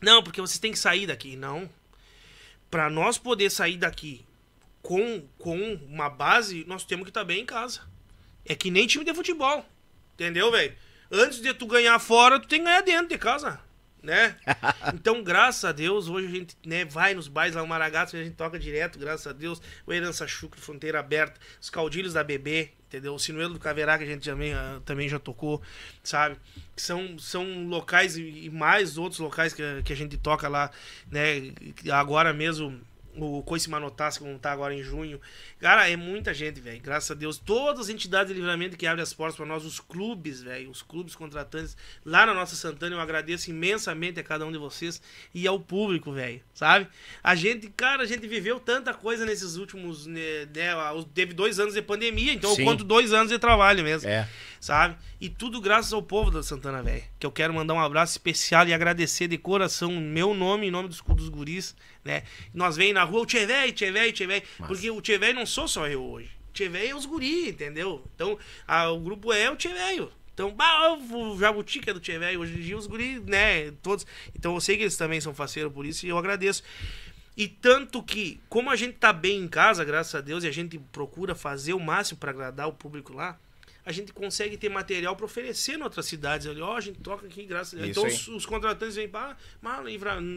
não, 0.00 0.22
porque 0.22 0.40
vocês 0.40 0.58
têm 0.58 0.72
que 0.72 0.78
sair 0.78 1.06
daqui. 1.06 1.36
Não. 1.36 1.68
Para 2.70 2.90
nós 2.90 3.16
poder 3.16 3.50
sair 3.50 3.76
daqui 3.76 4.24
com, 4.82 5.26
com 5.38 5.74
uma 5.88 6.10
base, 6.10 6.64
nós 6.66 6.84
temos 6.84 7.04
que 7.04 7.10
estar 7.10 7.20
tá 7.20 7.24
bem 7.24 7.42
em 7.42 7.46
casa. 7.46 7.80
É 8.44 8.54
que 8.54 8.70
nem 8.70 8.86
time 8.86 9.04
de 9.04 9.14
futebol. 9.14 9.64
Entendeu, 10.14 10.50
velho? 10.50 10.76
Antes 11.10 11.40
de 11.40 11.52
tu 11.54 11.66
ganhar 11.66 11.98
fora, 11.98 12.40
tu 12.40 12.48
tem 12.48 12.60
que 12.60 12.64
ganhar 12.64 12.82
dentro 12.82 13.08
de 13.08 13.18
casa, 13.18 13.60
né? 14.02 14.36
Então, 14.94 15.22
graças 15.22 15.64
a 15.64 15.72
Deus, 15.72 16.08
hoje 16.08 16.26
a 16.26 16.30
gente 16.30 16.56
né, 16.64 16.84
vai 16.84 17.14
nos 17.14 17.26
bailes 17.26 17.56
lá, 17.56 17.62
o 17.62 17.66
Maragato, 17.66 18.16
a 18.16 18.22
gente 18.22 18.36
toca 18.36 18.58
direto, 18.58 18.98
graças 18.98 19.26
a 19.26 19.32
Deus. 19.32 19.60
O 19.86 19.92
Herança 19.92 20.26
Chucre, 20.26 20.60
Fronteira 20.60 21.00
Aberta, 21.00 21.40
os 21.60 21.70
Caudilhos 21.70 22.12
da 22.12 22.22
Bebê, 22.22 22.72
entendeu? 22.86 23.14
O 23.14 23.18
Sinuelo 23.18 23.54
do 23.54 23.60
Caverá, 23.60 23.96
que 23.98 24.04
a 24.04 24.06
gente 24.06 24.28
também, 24.28 24.54
uh, 24.54 24.80
também 24.84 25.08
já 25.08 25.18
tocou, 25.18 25.60
sabe? 26.02 26.36
São, 26.76 27.18
são 27.18 27.66
locais 27.66 28.16
e 28.16 28.50
mais 28.50 28.98
outros 28.98 29.20
locais 29.20 29.52
que, 29.52 29.62
que 29.82 29.92
a 29.92 29.96
gente 29.96 30.16
toca 30.16 30.48
lá, 30.48 30.70
né? 31.10 31.52
Agora 31.90 32.32
mesmo 32.32 32.80
o 33.16 33.42
Coice 33.42 33.68
Manotassi, 33.70 34.18
como 34.18 34.38
tá 34.38 34.52
agora 34.52 34.74
em 34.74 34.82
junho. 34.82 35.20
Cara, 35.60 35.88
é 35.88 35.96
muita 35.96 36.34
gente, 36.34 36.60
velho. 36.60 36.80
Graças 36.80 37.10
a 37.10 37.14
Deus. 37.14 37.38
Todas 37.38 37.82
as 37.82 37.88
entidades 37.88 38.32
de 38.32 38.40
livramento 38.40 38.76
que 38.76 38.86
abrem 38.86 39.02
as 39.02 39.12
portas 39.12 39.36
para 39.36 39.46
nós, 39.46 39.64
os 39.64 39.80
clubes, 39.80 40.42
velho, 40.42 40.70
os 40.70 40.82
clubes 40.82 41.14
contratantes 41.14 41.76
lá 42.04 42.26
na 42.26 42.34
nossa 42.34 42.56
Santana, 42.56 42.96
eu 42.96 43.00
agradeço 43.00 43.50
imensamente 43.50 44.20
a 44.20 44.22
cada 44.22 44.44
um 44.44 44.52
de 44.52 44.58
vocês 44.58 45.00
e 45.34 45.46
ao 45.46 45.58
público, 45.60 46.12
velho, 46.12 46.40
sabe? 46.52 46.88
A 47.22 47.34
gente, 47.34 47.68
cara, 47.68 48.02
a 48.02 48.06
gente 48.06 48.26
viveu 48.26 48.58
tanta 48.58 48.92
coisa 48.92 49.24
nesses 49.24 49.56
últimos, 49.56 50.06
né, 50.06 50.46
né 50.54 50.74
teve 51.14 51.32
dois 51.32 51.58
anos 51.58 51.74
de 51.74 51.82
pandemia, 51.82 52.32
então 52.32 52.54
Sim. 52.54 52.62
eu 52.62 52.66
conto 52.66 52.84
dois 52.84 53.12
anos 53.12 53.30
de 53.30 53.38
trabalho 53.38 53.82
mesmo. 53.84 54.08
É 54.08 54.28
sabe? 54.64 54.96
E 55.20 55.28
tudo 55.28 55.60
graças 55.60 55.92
ao 55.92 56.02
povo 56.02 56.30
da 56.30 56.42
Santana 56.42 56.82
Velha. 56.82 57.02
Que 57.18 57.26
eu 57.26 57.30
quero 57.30 57.52
mandar 57.52 57.74
um 57.74 57.80
abraço 57.80 58.12
especial 58.12 58.66
e 58.66 58.72
agradecer 58.72 59.28
de 59.28 59.36
coração, 59.36 59.92
meu 59.92 60.32
nome, 60.32 60.68
em 60.68 60.70
nome 60.70 60.88
dos, 60.88 61.02
dos 61.02 61.28
guris, 61.28 61.76
né? 62.04 62.22
Nós 62.52 62.76
vem 62.76 62.92
na 62.92 63.04
rua, 63.04 63.22
o 63.22 63.26
Tchê 63.26 63.46
Velho, 63.46 63.72
Tchê 63.72 63.90
Velho, 63.90 64.12
Tchê. 64.12 64.42
Porque 64.66 64.90
o 64.90 65.00
Tchê 65.00 65.18
não 65.32 65.46
sou 65.46 65.66
só 65.66 65.86
eu 65.88 66.02
hoje. 66.02 66.30
Tchê 66.52 66.68
Velho 66.68 66.90
é 66.90 66.94
os 66.94 67.06
guris, 67.06 67.48
entendeu? 67.48 68.04
Então, 68.14 68.38
a, 68.66 68.90
o 68.90 69.00
grupo 69.00 69.32
é 69.32 69.50
o 69.50 69.56
Tchê. 69.56 69.70
Então, 70.34 70.52
bah, 70.52 70.92
o 70.92 71.38
Jabuti 71.38 71.78
que 71.78 71.90
é 71.90 71.94
do 71.94 72.00
Tchê 72.00 72.18
hoje 72.36 72.54
em 72.54 72.60
dia 72.60 72.76
os 72.76 72.86
guris, 72.86 73.22
né, 73.22 73.70
todos. 73.82 74.04
Então 74.34 74.54
eu 74.54 74.60
sei 74.60 74.76
que 74.76 74.82
eles 74.82 74.96
também 74.96 75.20
são 75.20 75.32
faceiros 75.32 75.72
por 75.72 75.86
isso 75.86 76.04
e 76.04 76.08
eu 76.08 76.18
agradeço. 76.18 76.62
E 77.36 77.48
tanto 77.48 78.02
que, 78.02 78.40
como 78.48 78.70
a 78.70 78.76
gente 78.76 78.94
tá 78.94 79.12
bem 79.12 79.40
em 79.40 79.48
casa, 79.48 79.84
graças 79.84 80.14
a 80.14 80.20
Deus, 80.20 80.44
e 80.44 80.48
a 80.48 80.52
gente 80.52 80.78
procura 80.78 81.34
fazer 81.34 81.72
o 81.72 81.80
máximo 81.80 82.18
para 82.18 82.30
agradar 82.30 82.68
o 82.68 82.72
público 82.72 83.12
lá, 83.12 83.38
a 83.86 83.92
gente 83.92 84.12
consegue 84.12 84.56
ter 84.56 84.70
material 84.70 85.14
para 85.14 85.26
oferecer 85.26 85.78
em 85.78 85.82
outras 85.82 86.06
cidades. 86.06 86.46
Ali, 86.46 86.60
ó, 86.62 86.72
oh, 86.72 86.76
a 86.76 86.80
gente 86.80 87.00
toca 87.00 87.26
aqui, 87.26 87.44
graças 87.44 87.78
a 87.78 87.82
Deus. 87.82 87.90
Então 87.90 88.06
os, 88.06 88.28
os, 88.28 88.46
contratantes 88.46 88.96
vêm 88.96 89.08
para 89.08 89.36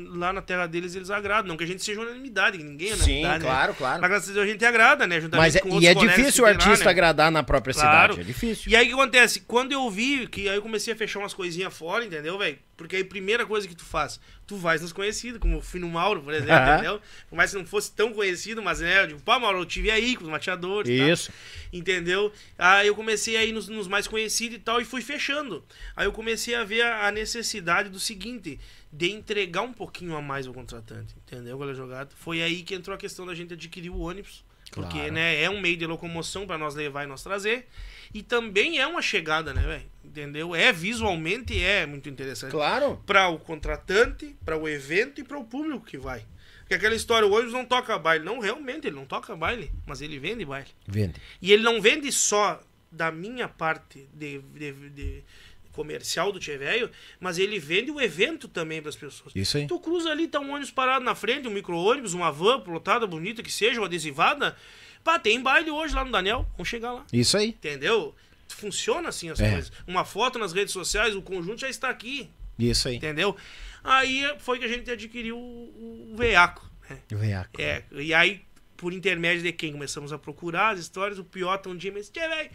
lá 0.09 0.33
na 0.33 0.41
terra 0.41 0.67
deles 0.67 0.95
eles 0.95 1.09
agradam. 1.09 1.47
Não 1.47 1.57
que 1.57 1.63
a 1.63 1.67
gente 1.67 1.81
seja 1.81 2.01
unanimidade, 2.01 2.57
ninguém 2.57 2.91
é 2.91 2.95
unanimidade. 2.95 3.43
Sim, 3.43 3.49
claro, 3.49 3.71
né? 3.71 3.77
claro. 3.77 4.01
Mas 4.01 4.09
graças 4.09 4.29
a 4.29 4.33
Deus 4.33 4.45
a 4.45 4.51
gente 4.51 4.65
agrada, 4.65 5.07
né? 5.07 5.19
Mas 5.31 5.55
é, 5.55 5.61
e 5.79 5.87
é 5.87 5.93
difícil 5.93 6.43
o 6.43 6.47
artista 6.47 6.71
lá, 6.71 6.85
né? 6.85 6.91
agradar 6.91 7.31
na 7.31 7.43
própria 7.43 7.73
claro. 7.73 8.13
cidade. 8.13 8.29
É 8.29 8.33
difícil. 8.33 8.69
E 8.71 8.75
aí 8.75 8.85
o 8.85 8.89
que 8.89 8.93
acontece? 9.01 9.41
Quando 9.41 9.71
eu 9.71 9.89
vi 9.89 10.27
que 10.27 10.49
aí 10.49 10.55
eu 10.55 10.61
comecei 10.61 10.93
a 10.93 10.97
fechar 10.97 11.19
umas 11.19 11.33
coisinhas 11.33 11.73
fora, 11.73 12.03
entendeu, 12.03 12.37
velho? 12.37 12.57
Porque 12.77 12.95
aí 12.95 13.01
a 13.01 13.05
primeira 13.05 13.43
coisa 13.43 13.67
que 13.67 13.75
tu 13.75 13.83
faz, 13.83 14.19
tu 14.45 14.55
vais 14.55 14.81
nos 14.81 14.93
conhecidos, 14.93 15.39
como 15.39 15.57
o 15.57 15.61
Fino 15.61 15.89
Mauro, 15.89 16.21
por 16.21 16.31
exemplo, 16.31 16.73
entendeu? 16.73 17.01
Por 17.27 17.35
mais 17.35 17.49
que 17.49 17.57
não 17.57 17.65
fosse 17.65 17.91
tão 17.91 18.13
conhecido, 18.13 18.61
mas 18.61 18.79
né, 18.79 19.01
eu 19.01 19.07
digo, 19.07 19.21
pá, 19.21 19.39
Mauro, 19.39 19.59
eu 19.59 19.65
tive 19.65 19.89
aí 19.89 20.15
com 20.15 20.23
os 20.23 20.29
mateadores. 20.29 20.89
Isso. 20.89 21.31
Entendeu? 21.73 22.31
Aí 22.55 22.87
eu 22.87 22.95
comecei 22.95 23.35
aí 23.35 23.51
nos, 23.51 23.67
nos, 23.67 23.87
mais 23.87 24.07
conhecidos 24.07 24.57
e 24.57 24.59
tal, 24.59 24.79
e 24.79 24.85
fui 24.85 25.01
fechando. 25.01 25.65
Aí 25.95 26.05
eu 26.05 26.11
comecei 26.11 26.53
a 26.53 26.63
ver 26.63 26.83
a, 26.83 27.07
a 27.07 27.11
necessidade 27.11 27.89
do 27.89 27.99
seguinte, 27.99 28.59
de 28.93 29.11
entregar 29.11 29.63
um 29.63 29.73
pouquinho 29.73 30.15
a 30.15 30.21
mais 30.21 30.45
ao 30.45 30.53
contratante, 30.53 31.15
entendeu? 31.17 31.57
Qual 31.57 31.69
é 31.69 31.73
jogada? 31.73 32.11
Foi 32.15 32.43
aí 32.43 32.61
que 32.61 32.75
entrou 32.75 32.93
a 32.93 32.97
questão 32.97 33.25
da 33.25 33.33
gente 33.33 33.53
adquirir 33.53 33.89
o 33.89 33.97
ônibus. 33.97 34.45
Porque, 34.71 34.97
claro. 34.97 35.13
né, 35.13 35.41
é 35.41 35.49
um 35.49 35.59
meio 35.59 35.77
de 35.77 35.85
locomoção 35.85 36.45
para 36.45 36.57
nós 36.57 36.75
levar 36.75 37.03
e 37.03 37.07
nós 37.07 37.23
trazer. 37.23 37.67
E 38.13 38.21
também 38.21 38.79
é 38.79 38.87
uma 38.87 39.01
chegada, 39.01 39.53
né, 39.53 39.61
velho? 39.61 39.85
Entendeu? 40.03 40.55
É 40.55 40.71
visualmente 40.71 41.61
é 41.61 41.85
muito 41.85 42.09
interessante. 42.09 42.51
Claro. 42.51 43.01
Para 43.05 43.27
o 43.29 43.37
contratante, 43.37 44.35
para 44.43 44.57
o 44.57 44.67
evento 44.67 45.21
e 45.21 45.23
para 45.23 45.37
o 45.37 45.43
público 45.43 45.85
que 45.85 45.97
vai. 45.97 46.25
Porque 46.59 46.75
aquela 46.75 46.95
história, 46.95 47.27
o 47.27 47.31
ônibus 47.31 47.53
não 47.53 47.63
toca 47.63 47.97
baile. 47.97 48.25
Não, 48.25 48.39
realmente, 48.39 48.87
ele 48.87 48.95
não 48.95 49.05
toca 49.05 49.35
baile, 49.35 49.71
mas 49.85 50.01
ele 50.01 50.19
vende 50.19 50.43
baile. 50.43 50.67
Vende. 50.85 51.15
E 51.41 51.53
ele 51.53 51.63
não 51.63 51.81
vende 51.81 52.11
só 52.11 52.61
da 52.91 53.11
minha 53.11 53.47
parte 53.47 54.07
de, 54.13 54.39
de, 54.39 54.89
de 54.89 55.23
comercial 55.77 56.31
do 56.31 56.39
Tchê 56.39 56.57
Velho, 56.57 56.89
mas 57.19 57.37
ele 57.37 57.59
vende 57.59 57.91
o 57.91 58.01
evento 58.01 58.47
também 58.47 58.81
para 58.81 58.89
as 58.89 58.95
pessoas. 58.95 59.31
Isso 59.35 59.57
aí. 59.57 59.67
Tu 59.67 59.79
cruza 59.79 60.09
ali, 60.09 60.27
tá 60.27 60.39
um 60.39 60.49
ônibus 60.49 60.71
parado 60.71 61.05
na 61.05 61.13
frente, 61.13 61.47
um 61.47 61.51
micro-ônibus, 61.51 62.15
uma 62.15 62.31
van 62.31 62.59
plotada, 62.59 63.05
bonita 63.05 63.43
que 63.43 63.51
seja, 63.51 63.79
uma 63.79 63.85
adesivada. 63.85 64.57
Pá, 65.03 65.19
tem 65.19 65.39
baile 65.39 65.69
hoje 65.69 65.93
lá 65.93 66.03
no 66.03 66.11
Daniel. 66.11 66.47
Vamos 66.53 66.67
chegar 66.67 66.91
lá. 66.91 67.05
Isso 67.13 67.37
aí. 67.37 67.49
Entendeu? 67.49 68.15
Funciona 68.49 69.09
assim 69.09 69.29
as 69.29 69.39
é. 69.39 69.51
coisas. 69.51 69.71
Uma 69.85 70.03
foto 70.03 70.39
nas 70.39 70.51
redes 70.51 70.73
sociais, 70.73 71.15
o 71.15 71.21
conjunto 71.21 71.61
já 71.61 71.69
está 71.69 71.89
aqui. 71.89 72.29
Isso 72.57 72.87
aí. 72.87 72.95
Entendeu? 72.95 73.35
Aí 73.83 74.23
foi 74.39 74.57
que 74.57 74.65
a 74.65 74.67
gente 74.67 74.89
adquiriu 74.89 75.37
o, 75.37 76.11
o 76.11 76.17
veiaco. 76.17 76.69
Né? 76.89 76.97
O 77.13 77.17
veiaco. 77.17 77.61
É. 77.61 77.83
E 77.91 78.13
aí, 78.13 78.41
por 78.75 78.91
intermédio 78.91 79.43
de 79.43 79.51
quem 79.53 79.71
começamos 79.71 80.11
a 80.11 80.17
procurar 80.17 80.73
as 80.73 80.79
histórias, 80.79 81.19
o 81.19 81.23
Piota 81.23 81.69
um 81.69 81.77
dia 81.77 81.91
me 81.91 81.99
disse, 81.99 82.11
velho. 82.11 82.49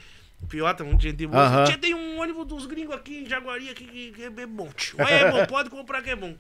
Piota, 0.49 0.85
um 0.85 0.97
dia 0.97 1.13
de 1.13 1.27
boa. 1.27 1.69
Uhum. 1.69 1.79
Tem 1.79 1.95
um 1.95 2.21
ônibus 2.21 2.47
dos 2.47 2.67
gringos 2.67 2.95
aqui 2.95 3.19
em 3.19 3.29
Jaguari 3.29 3.71
aqui 3.71 3.85
que, 3.85 4.13
que 4.13 4.23
é 4.23 4.47
bom. 4.47 4.71
Tio. 4.73 5.01
É 5.01 5.31
bom, 5.31 5.45
pode 5.47 5.71
comprar 5.71 6.03
que 6.03 6.11
é 6.11 6.17
bom. 6.17 6.37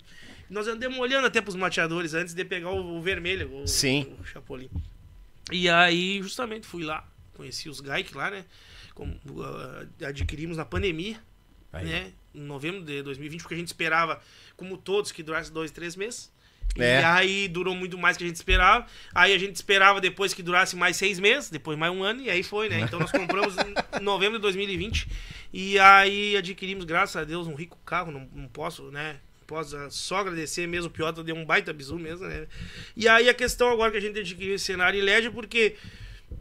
Nós 0.50 0.68
andamos 0.68 0.98
olhando 0.98 1.26
até 1.26 1.40
pros 1.40 1.56
mateadores 1.56 2.12
antes 2.14 2.34
de 2.34 2.44
pegar 2.44 2.70
o, 2.70 2.98
o 2.98 3.02
vermelho, 3.02 3.62
o, 3.62 3.66
Sim. 3.66 4.14
o 4.20 4.24
Chapolin. 4.24 4.68
E 5.50 5.68
aí, 5.68 6.20
justamente, 6.22 6.66
fui 6.66 6.84
lá, 6.84 7.08
conheci 7.34 7.68
os 7.68 7.80
Gaik 7.80 8.14
lá, 8.14 8.30
né? 8.30 8.44
Como, 8.94 9.14
uh, 9.14 10.06
adquirimos 10.06 10.56
na 10.56 10.64
pandemia, 10.64 11.18
aí. 11.72 11.86
né? 11.86 12.12
Em 12.34 12.42
novembro 12.42 12.84
de 12.84 13.02
2020, 13.02 13.40
porque 13.40 13.54
a 13.54 13.58
gente 13.58 13.68
esperava, 13.68 14.20
como 14.56 14.76
todos, 14.76 15.10
que 15.10 15.22
durasse 15.22 15.50
dois, 15.50 15.70
três 15.70 15.96
meses. 15.96 16.30
É. 16.78 17.00
E 17.00 17.04
aí 17.04 17.48
durou 17.48 17.74
muito 17.74 17.98
mais 17.98 18.16
que 18.16 18.24
a 18.24 18.26
gente 18.26 18.36
esperava. 18.36 18.86
Aí 19.14 19.34
a 19.34 19.38
gente 19.38 19.54
esperava 19.56 20.00
depois 20.00 20.32
que 20.32 20.42
durasse 20.42 20.74
mais 20.74 20.96
seis 20.96 21.18
meses, 21.20 21.50
depois 21.50 21.76
mais 21.78 21.92
um 21.92 22.02
ano, 22.02 22.22
e 22.22 22.30
aí 22.30 22.42
foi, 22.42 22.68
né? 22.68 22.80
Então 22.80 22.98
nós 22.98 23.10
compramos 23.12 23.54
em 23.58 23.74
novembro 24.02 24.38
de 24.38 24.42
2020. 24.42 25.06
E 25.52 25.78
aí 25.78 26.34
adquirimos, 26.36 26.84
graças 26.84 27.14
a 27.16 27.24
Deus, 27.24 27.46
um 27.46 27.54
rico 27.54 27.76
carro. 27.84 28.10
Não, 28.10 28.26
não 28.34 28.48
posso, 28.48 28.84
né? 28.90 29.16
Posso 29.46 29.76
só 29.90 30.18
agradecer 30.18 30.66
mesmo, 30.66 30.86
o 30.86 30.90
Piota 30.90 31.22
deu 31.22 31.34
um 31.36 31.44
baita 31.44 31.74
bisu 31.74 31.98
mesmo, 31.98 32.26
né? 32.26 32.46
E 32.96 33.06
aí 33.06 33.28
a 33.28 33.34
questão 33.34 33.68
agora 33.70 33.90
que 33.90 33.98
a 33.98 34.00
gente 34.00 34.18
adquiriu 34.18 34.54
esse 34.54 34.64
cenário 34.64 34.98
em 34.98 35.02
LED, 35.02 35.30
porque, 35.30 35.76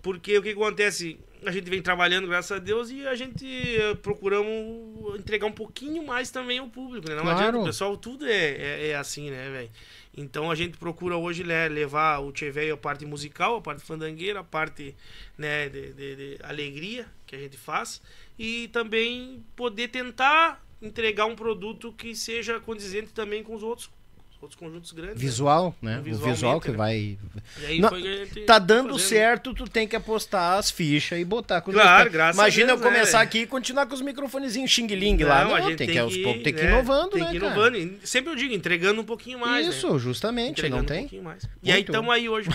porque 0.01 0.37
o 0.37 0.41
que 0.41 0.51
acontece? 0.51 1.19
A 1.45 1.51
gente 1.51 1.69
vem 1.69 1.81
trabalhando, 1.81 2.27
graças 2.27 2.51
a 2.51 2.59
Deus, 2.59 2.89
e 2.91 3.05
a 3.05 3.15
gente 3.15 3.43
eh, 3.45 3.95
procuramos 3.95 5.19
entregar 5.19 5.47
um 5.47 5.51
pouquinho 5.51 6.05
mais 6.05 6.29
também 6.29 6.59
ao 6.59 6.67
público, 6.67 7.09
né? 7.09 7.15
Não 7.15 7.23
Claro. 7.23 7.39
adianta, 7.39 7.57
o 7.57 7.63
pessoal, 7.65 7.97
tudo 7.97 8.25
é, 8.27 8.31
é, 8.31 8.87
é 8.89 8.95
assim, 8.95 9.29
né, 9.31 9.49
velho? 9.49 9.69
Então 10.15 10.51
a 10.51 10.55
gente 10.55 10.77
procura 10.77 11.15
hoje 11.15 11.43
né, 11.43 11.67
levar 11.69 12.19
o 12.19 12.31
Tchê 12.31 12.51
Velho 12.51 12.73
a 12.73 12.77
parte 12.77 13.05
musical, 13.05 13.55
a 13.57 13.61
parte 13.61 13.81
fandangueira, 13.83 14.41
a 14.41 14.43
parte 14.43 14.95
né, 15.37 15.69
de, 15.69 15.93
de- 15.93 16.15
de 16.15 16.37
alegria 16.43 17.05
que 17.25 17.35
a 17.35 17.39
gente 17.39 17.57
faz. 17.57 18.01
E 18.37 18.67
também 18.69 19.43
poder 19.55 19.87
tentar 19.87 20.65
entregar 20.81 21.25
um 21.25 21.35
produto 21.35 21.93
que 21.93 22.15
seja 22.15 22.59
condizente 22.59 23.13
também 23.13 23.43
com 23.43 23.55
os 23.55 23.63
outros, 23.63 23.87
os 23.87 23.93
outros 24.41 24.59
conjuntos 24.59 24.91
grandes. 24.91 25.15
né? 25.15 25.19
Visual, 25.21 25.75
né? 25.81 25.99
O 25.99 26.03
visual 26.03 26.59
que 26.59 26.71
né? 26.71 26.77
vai. 26.77 26.95
E 26.97 27.65
aí 27.65 27.79
Não, 27.79 27.89
que 27.89 28.41
a 28.41 28.45
Tá 28.45 28.59
dando 28.59 28.91
fazendo. 28.93 29.07
certo, 29.07 29.53
tu 29.53 29.67
tem 29.69 29.87
que 29.87 29.95
apostar 29.95 30.57
as 30.57 30.71
fichas 30.71 31.19
e 31.19 31.23
botar 31.25 31.61
com 31.61 31.69
os 31.71 31.75
Claro, 31.75 32.03
meus- 32.05 32.13
graças 32.13 32.39
a 32.39 32.43
Imagina 32.43 32.67
Deus, 32.67 32.81
eu 32.81 32.85
começar 32.87 33.17
né? 33.19 33.23
aqui 33.23 33.39
e 33.39 33.47
continuar 33.47 33.85
com 33.85 33.93
os 33.93 34.01
microfonezinhos 34.01 34.71
xing-ling 34.71 35.23
lá. 35.23 35.45
Não, 35.45 35.55
a 35.55 35.61
gente 35.61 35.77
tem, 35.77 35.87
que, 35.89 35.97
aos 35.97 36.15
poucos 36.17 36.43
tem 36.43 36.53
que 36.53 36.59
ir 36.59 36.63
né, 36.65 36.71
inovando, 36.71 37.09
tem 37.11 37.21
né? 37.21 37.29
que 37.29 37.35
ir 37.35 37.37
inovando. 37.37 37.77
E 37.77 37.99
Sempre 38.03 38.31
eu 38.31 38.35
digo, 38.35 38.53
entregando 38.53 38.99
um 39.01 39.05
pouquinho 39.05 39.39
mais. 39.39 39.67
né? 39.67 39.71
Isso, 39.73 39.99
justamente, 39.99 40.51
Entregando 40.59 40.77
não 40.77 40.83
um 40.83 40.85
tem? 40.87 40.99
pouquinho 41.01 41.23
mais. 41.23 41.43
E 41.61 41.69
aí 41.71 41.77
Muito. 41.77 41.89
estamos 41.91 42.13
aí 42.13 42.27
hoje 42.29 42.49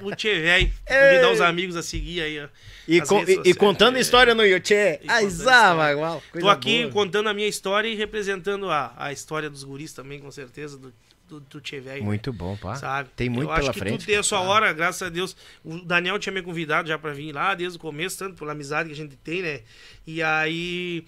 com 0.00 0.06
o 0.08 0.14
Tchê 0.16 0.40
Velho. 0.40 0.72
Convidar 0.86 1.32
os 1.32 1.40
amigos 1.40 1.76
a 1.76 1.82
seguir 1.82 2.22
aí, 2.22 2.40
ó. 2.42 2.48
E, 2.86 3.02
co- 3.02 3.20
e- 3.22 3.50
e 3.50 3.54
contando 3.54 3.96
é. 3.98 4.00
história 4.00 4.34
no 4.34 4.44
YouTube. 4.46 4.74
E 4.78 4.98
contando 4.98 5.10
Ai, 5.10 5.24
história. 5.26 5.44
zava, 5.52 5.92
igual. 5.92 6.22
Tô 6.40 6.48
aqui 6.48 6.88
contando 6.90 7.28
a 7.28 7.34
minha 7.34 7.46
história 7.48 7.86
e 7.86 7.94
representando 7.94 8.70
a, 8.70 8.94
a 8.96 9.12
história 9.12 9.50
dos 9.50 9.62
guris 9.62 9.92
também, 9.92 10.18
com 10.20 10.30
certeza, 10.30 10.78
do, 10.78 10.92
do, 11.28 11.40
do 11.40 11.60
Tchê 11.60 11.78
Velho. 11.80 12.02
Muito 12.02 12.32
bom, 12.32 12.56
pá. 12.56 12.74
Sabe? 12.74 13.10
Tem 13.14 13.28
muito 13.28 13.50
eu 13.50 13.54
pela 13.54 13.60
acho 13.60 13.72
que 13.72 13.78
frente. 13.78 13.98
tudo 13.98 14.06
tem 14.06 14.16
a 14.16 14.22
sua 14.22 14.40
hora, 14.40 14.72
graças 14.72 15.02
a 15.02 15.10
Deus. 15.10 15.36
O 15.64 15.78
Daniel 15.78 16.18
tinha 16.18 16.32
me 16.32 16.42
convidado 16.42 16.88
já 16.88 16.98
pra 16.98 17.12
vir 17.12 17.32
lá 17.32 17.54
desde 17.54 17.76
o 17.76 17.80
começo, 17.80 18.18
tanto 18.18 18.36
pela 18.36 18.52
amizade 18.52 18.88
que 18.88 18.94
a 18.94 18.96
gente 18.96 19.16
tem, 19.16 19.42
né? 19.42 19.60
E 20.06 20.22
aí 20.22 21.04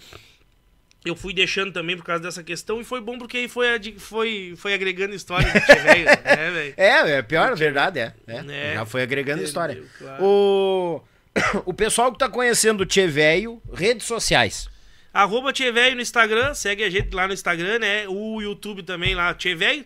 eu 1.04 1.16
fui 1.16 1.32
deixando 1.32 1.72
também 1.72 1.96
por 1.96 2.04
causa 2.04 2.22
dessa 2.22 2.44
questão 2.44 2.80
e 2.80 2.84
foi 2.84 3.00
bom 3.00 3.16
porque 3.18 3.38
aí 3.38 3.48
foi, 3.48 3.94
foi, 3.98 4.54
foi 4.56 4.74
agregando 4.74 5.14
história 5.14 5.50
do 5.50 5.82
Velho, 5.82 6.04
né, 6.24 6.50
velho? 6.50 6.74
É, 6.76 7.12
é 7.12 7.22
pior, 7.22 7.52
a 7.52 7.54
verdade, 7.54 7.98
é. 7.98 8.14
é. 8.26 8.44
É. 8.48 8.74
Já 8.74 8.84
foi 8.84 9.02
agregando 9.02 9.42
Entendeu, 9.42 9.48
história. 9.48 9.82
claro. 9.98 10.22
O... 10.22 11.02
o 11.64 11.72
pessoal 11.72 12.12
que 12.12 12.18
tá 12.18 12.28
conhecendo 12.28 12.82
o 12.82 12.86
Tchê 12.86 13.06
Velho, 13.06 13.62
redes 13.72 14.06
sociais. 14.06 14.68
Arroba 15.12 15.52
Tchê 15.52 15.72
Velho 15.72 15.96
no 15.96 16.02
Instagram, 16.02 16.54
segue 16.54 16.84
a 16.84 16.90
gente 16.90 17.14
lá 17.14 17.26
no 17.26 17.32
Instagram, 17.32 17.78
né? 17.80 18.06
O 18.06 18.40
YouTube 18.40 18.82
também 18.82 19.14
lá, 19.14 19.34
Tchê 19.34 19.54
Velho. 19.54 19.84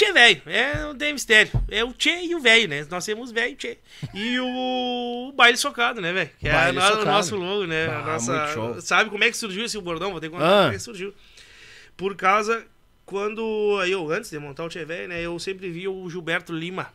Tchê 0.00 0.12
Velho, 0.14 0.42
é, 0.46 0.82
não 0.82 0.96
tem 0.96 1.12
mistério. 1.12 1.52
É 1.70 1.84
o 1.84 1.92
Tchê 1.92 2.24
e 2.24 2.34
o 2.34 2.40
Velho, 2.40 2.66
né? 2.66 2.86
Nós 2.88 3.04
temos 3.04 3.30
Velho 3.30 3.52
e 3.52 3.56
Tchê. 3.56 3.76
E 4.14 4.40
o 4.40 5.30
Baile 5.36 5.58
Socado, 5.58 6.00
né, 6.00 6.10
velho? 6.10 6.30
Que 6.40 6.48
é 6.48 6.52
a 6.52 6.70
o 6.70 7.04
nosso 7.04 7.36
logo, 7.36 7.66
né? 7.66 7.86
Ah, 7.86 8.00
nossa... 8.06 8.32
muito 8.32 8.52
show. 8.54 8.80
Sabe 8.80 9.10
como 9.10 9.22
é 9.24 9.30
que 9.30 9.36
surgiu 9.36 9.62
esse 9.62 9.78
bordão? 9.78 10.10
Vou 10.10 10.18
ter 10.18 10.28
que 10.28 10.32
contar 10.32 10.46
Ah. 10.48 10.60
como 10.62 10.72
é 10.72 10.76
que 10.76 10.82
surgiu. 10.82 11.12
Por 11.98 12.16
causa, 12.16 12.64
quando 13.04 13.42
eu, 13.84 14.10
antes 14.10 14.30
de 14.30 14.38
montar 14.38 14.64
o 14.64 14.70
Tchê 14.70 14.86
Velho, 14.86 15.08
né? 15.08 15.20
Eu 15.20 15.38
sempre 15.38 15.68
via 15.68 15.90
o 15.90 16.08
Gilberto 16.08 16.50
Lima 16.50 16.90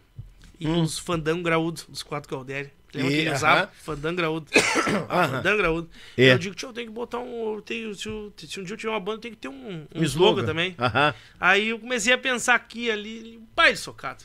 e 0.59 0.67
os 0.67 0.97
Fandango 0.97 1.43
Graúdo, 1.43 1.83
dos 1.87 2.01
quatro 2.01 2.27
Calderi. 2.27 2.71
Lembra. 2.95 3.11
E, 3.11 3.15
que 3.15 3.21
ele 3.21 3.31
usava? 3.35 3.71
Fandango 3.83 4.17
Graúdo. 4.17 4.47
Ah, 5.09 5.27
Fandango 5.27 5.57
Graúdo. 5.57 5.89
É. 6.17 6.31
Eu 6.33 6.37
digo, 6.37 6.55
tio, 6.55 6.69
eu 6.69 6.73
tenho 6.73 6.87
que 6.87 6.93
botar 6.93 7.19
um. 7.19 7.61
tenho- 7.61 7.93
se, 7.95 8.07
eu- 8.07 8.33
se 8.37 8.59
um 8.59 8.63
dia 8.63 8.73
eu 8.73 8.77
tiver 8.77 8.91
uma 8.91 8.99
banda, 8.99 9.21
tem 9.21 9.31
que 9.31 9.37
ter 9.37 9.47
um, 9.47 9.85
um 9.93 10.01
Um 10.01 10.03
slogan 10.03 10.45
também. 10.45 10.75
Aham. 10.79 11.13
Aí 11.39 11.69
eu 11.69 11.79
comecei 11.79 12.13
a 12.13 12.17
pensar 12.17 12.55
aqui, 12.55 12.89
ali, 12.89 13.37
um 13.41 13.47
baile 13.55 13.77
socado. 13.77 14.23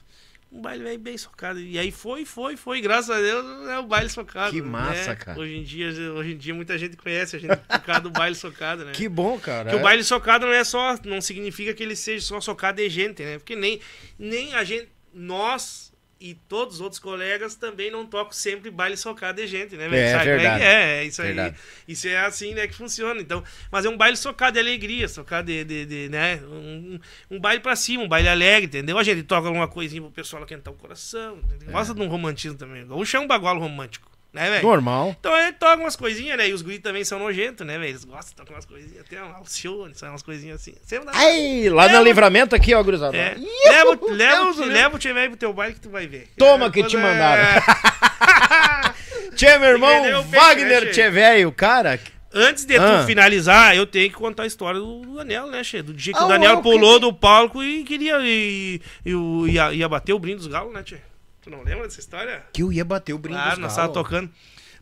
Um 0.53 0.61
baile 0.61 0.83
velho 0.83 0.99
bem 0.99 1.17
socado. 1.17 1.61
E 1.61 1.79
aí 1.79 1.93
foi, 1.93 2.25
foi, 2.25 2.57
foi. 2.57 2.81
Graças 2.81 3.09
a 3.09 3.21
Deus 3.21 3.69
é 3.69 3.79
o 3.79 3.85
baile 3.85 4.09
socado. 4.11 4.51
Que 4.51 4.61
massa, 4.61 5.11
né? 5.11 5.15
cara. 5.17 5.39
Hoje 5.39 5.57
em, 5.57 5.63
dia, 5.63 5.89
hoje 6.13 6.33
em 6.33 6.37
dia 6.37 6.53
muita 6.53 6.77
gente 6.77 6.97
conhece 6.97 7.37
a 7.37 7.39
gente 7.39 7.57
por 7.57 7.79
causa 7.83 8.01
do 8.01 8.11
baile 8.11 8.35
socado, 8.35 8.85
né? 8.85 8.91
Que 9.01 9.09
bom, 9.09 9.39
cara. 9.39 9.65
Porque 9.71 9.77
o 9.77 9.83
baile 9.83 10.03
socado 10.03 10.47
não 10.47 10.53
é 10.53 10.65
só. 10.65 10.97
Não 11.05 11.21
significa 11.21 11.73
que 11.73 11.83
ele 11.85 11.95
seja 11.95 12.27
só 12.27 12.41
socado 12.41 12.77
de 12.79 12.89
gente, 12.89 13.23
né? 13.23 13.39
Porque 13.39 13.55
nem, 13.55 13.81
nem 14.19 14.53
a 14.55 14.65
gente. 14.65 14.89
Nós 15.15 15.90
e 16.21 16.35
todos 16.35 16.75
os 16.77 16.81
outros 16.83 16.99
colegas 17.01 17.55
também 17.55 17.91
não 17.91 18.05
tocam 18.05 18.33
sempre 18.33 18.71
baile 18.71 18.97
socado 18.97 19.41
de 19.41 19.47
gente, 19.47 19.75
né? 19.75 19.89
velho? 19.89 20.03
É, 20.03 20.11
Sabe 20.13 20.25
como 20.25 20.37
verdade. 20.37 20.65
é? 20.65 20.99
É 20.99 21.05
isso 21.05 21.23
aí. 21.23 21.29
Verdade. 21.29 21.57
Isso 21.89 22.09
é 22.09 22.19
assim, 22.19 22.53
né, 22.53 22.67
que 22.67 22.75
funciona. 22.75 23.21
Então, 23.21 23.43
mas 23.73 23.87
é 23.87 23.89
um 23.89 23.97
baile 23.97 24.17
socado 24.19 24.53
de 24.53 24.59
alegria, 24.61 25.09
socado 25.09 25.47
de, 25.47 25.65
de, 25.65 25.87
de, 25.87 26.09
né? 26.11 26.37
Um, 26.45 27.01
um 27.31 27.41
baile 27.41 27.61
pra 27.61 27.75
cima, 27.75 28.05
um 28.05 28.09
baile 28.09 28.29
alegre, 28.29 28.67
entendeu? 28.67 28.99
A 28.99 29.03
gente 29.03 29.23
toca 29.23 29.47
alguma 29.49 29.67
coisinha 29.67 30.03
pro 30.03 30.11
pessoal 30.11 30.43
aquentar 30.43 30.75
o 30.75 30.77
coração. 30.77 31.39
entendeu? 31.39 31.73
Gosta 31.73 31.95
de 31.95 32.03
um 32.03 32.09
romantismo 32.09 32.59
também. 32.59 32.85
O 32.91 33.05
chão 33.05 33.23
é 33.23 33.25
um 33.25 33.29
bagualo 33.29 33.59
romântico, 33.61 34.10
né, 34.33 34.49
velho? 34.51 34.63
Normal. 34.63 35.17
Então 35.19 35.35
a 35.35 35.43
gente 35.47 35.57
toca 35.59 35.77
umas 35.83 35.97
coisinhas, 35.97 36.39
né? 36.39 36.49
E 36.49 36.53
os 36.53 36.63
guris 36.63 36.79
também 36.81 37.05
são 37.05 37.19
nojentos, 37.19 37.67
né, 37.67 37.79
velho? 37.79 37.91
Eles 37.91 38.05
gostam 38.05 38.31
de 38.31 38.35
tocar 38.37 38.53
umas 38.55 38.65
coisinhas, 38.65 39.01
até 39.05 39.23
um 39.23 39.35
Alcione, 39.35 39.95
são 39.95 40.09
umas 40.09 40.23
coisinhas 40.23 40.61
assim. 40.61 40.75
Dá. 41.05 41.11
Ai, 41.15 41.69
lá 41.69 41.85
Leva- 41.87 41.99
no 41.99 42.05
livramento 42.05 42.55
aqui, 42.55 42.75
ó, 42.75 42.83
gurizada. 42.83 43.17
É. 43.17 43.35
Leva, 43.69 43.97
Deus 43.97 44.11
leva, 44.17 44.65
leva 44.67 44.97
o 44.97 44.99
tio 44.99 45.15
velho 45.15 45.31
pro 45.31 45.39
teu 45.39 45.53
baile 45.53 45.75
que 45.75 45.81
tu 45.81 45.91
vai 45.91 46.07
ver. 46.07 46.29
Toma 46.39 46.67
É, 46.67 46.71
que 46.71 46.83
te 46.85 46.97
é- 46.97 47.01
mandaram. 47.01 47.63
Tchê, 49.35 49.59
meu 49.59 49.71
irmão, 49.71 50.03
né, 50.03 50.13
Wagner 50.23 50.91
Tchê? 50.91 51.11
Velho, 51.11 51.51
cara. 51.53 51.99
Antes 52.33 52.65
de 52.65 52.77
Ah. 52.77 53.01
tu 53.01 53.07
finalizar, 53.07 53.75
eu 53.75 53.85
tenho 53.87 54.09
que 54.09 54.15
contar 54.15 54.45
a 54.45 54.47
história 54.47 54.79
do, 54.79 55.01
do 55.01 55.17
Daniel, 55.17 55.49
né, 55.49 55.65
Che? 55.65 55.83
Do 55.83 55.93
dia 55.93 56.13
que 56.13 56.19
Ah, 56.21 56.27
o 56.27 56.29
Daniel 56.29 56.63
pulou 56.63 56.95
que- 56.95 57.01
do 57.01 57.13
palco 57.13 57.61
e 57.63 57.83
queria. 57.83 58.19
E, 58.21 58.81
e, 59.05 59.15
o- 59.15 59.49
ia, 59.49 59.73
ia 59.73 59.89
bater 59.89 60.13
o 60.13 60.19
brinde 60.19 60.37
dos 60.39 60.47
galos, 60.47 60.73
né, 60.73 60.83
Tchê? 60.85 60.99
Tu 61.51 61.57
não 61.57 61.65
lembra 61.65 61.83
dessa 61.89 61.99
história? 61.99 62.45
Que 62.53 62.63
eu 62.63 62.73
ia 62.73 62.85
bater 62.85 63.13
o 63.13 63.19
brinde 63.19 63.37
Claro, 63.41 63.61
nós 63.61 63.75
tava 63.75 63.93
tocando. 63.93 64.31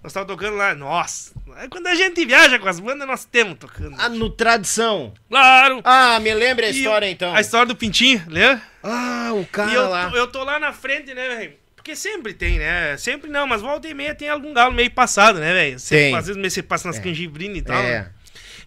Nós 0.04 0.12
tava 0.12 0.26
tocando 0.26 0.54
lá, 0.56 0.74
nossa. 0.74 1.32
Aí 1.56 1.66
Quando 1.66 1.86
a 1.86 1.94
gente 1.94 2.22
viaja 2.26 2.58
com 2.58 2.68
as 2.68 2.78
bandas, 2.78 3.08
nós 3.08 3.24
temos 3.24 3.56
tocando. 3.58 3.96
Ah, 3.98 4.10
no 4.10 4.28
Tradição. 4.28 5.14
Claro! 5.30 5.80
Ah, 5.82 6.20
me 6.20 6.32
lembra 6.34 6.66
a 6.66 6.68
E 6.68 6.76
história, 6.76 7.06
eu- 7.06 7.10
então. 7.12 7.34
A 7.34 7.40
história 7.40 7.66
do 7.66 7.74
Pintinho, 7.74 8.22
lembra? 8.28 8.60
Ah, 8.82 9.30
o 9.32 9.46
cara 9.46 9.70
E 9.70 9.74
eu, 9.74 9.88
lá. 9.88 10.10
tô- 10.10 10.16
eu 10.18 10.26
tô 10.26 10.44
lá 10.44 10.60
na 10.60 10.72
frente, 10.74 11.14
né, 11.14 11.26
velho? 11.36 11.52
Porque 11.74 11.96
sempre 11.96 12.34
tem, 12.34 12.58
né? 12.58 12.96
Sempre 12.98 13.30
não, 13.30 13.46
mas 13.46 13.62
volta 13.62 13.88
e 13.88 13.94
meia 13.94 14.14
tem 14.14 14.28
algum 14.28 14.52
galo 14.52 14.74
meio 14.74 14.90
passado, 14.90 15.38
né, 15.38 15.54
velho? 15.54 15.76
Às 15.76 15.88
vezes 15.88 16.36
meio 16.36 16.50
você 16.50 16.62
passa 16.62 16.86
nas 16.86 16.98
canjibrinas 16.98 17.56
e 17.58 17.62
tal. 17.62 17.78
É. 17.80 18.00
né? 18.00 18.10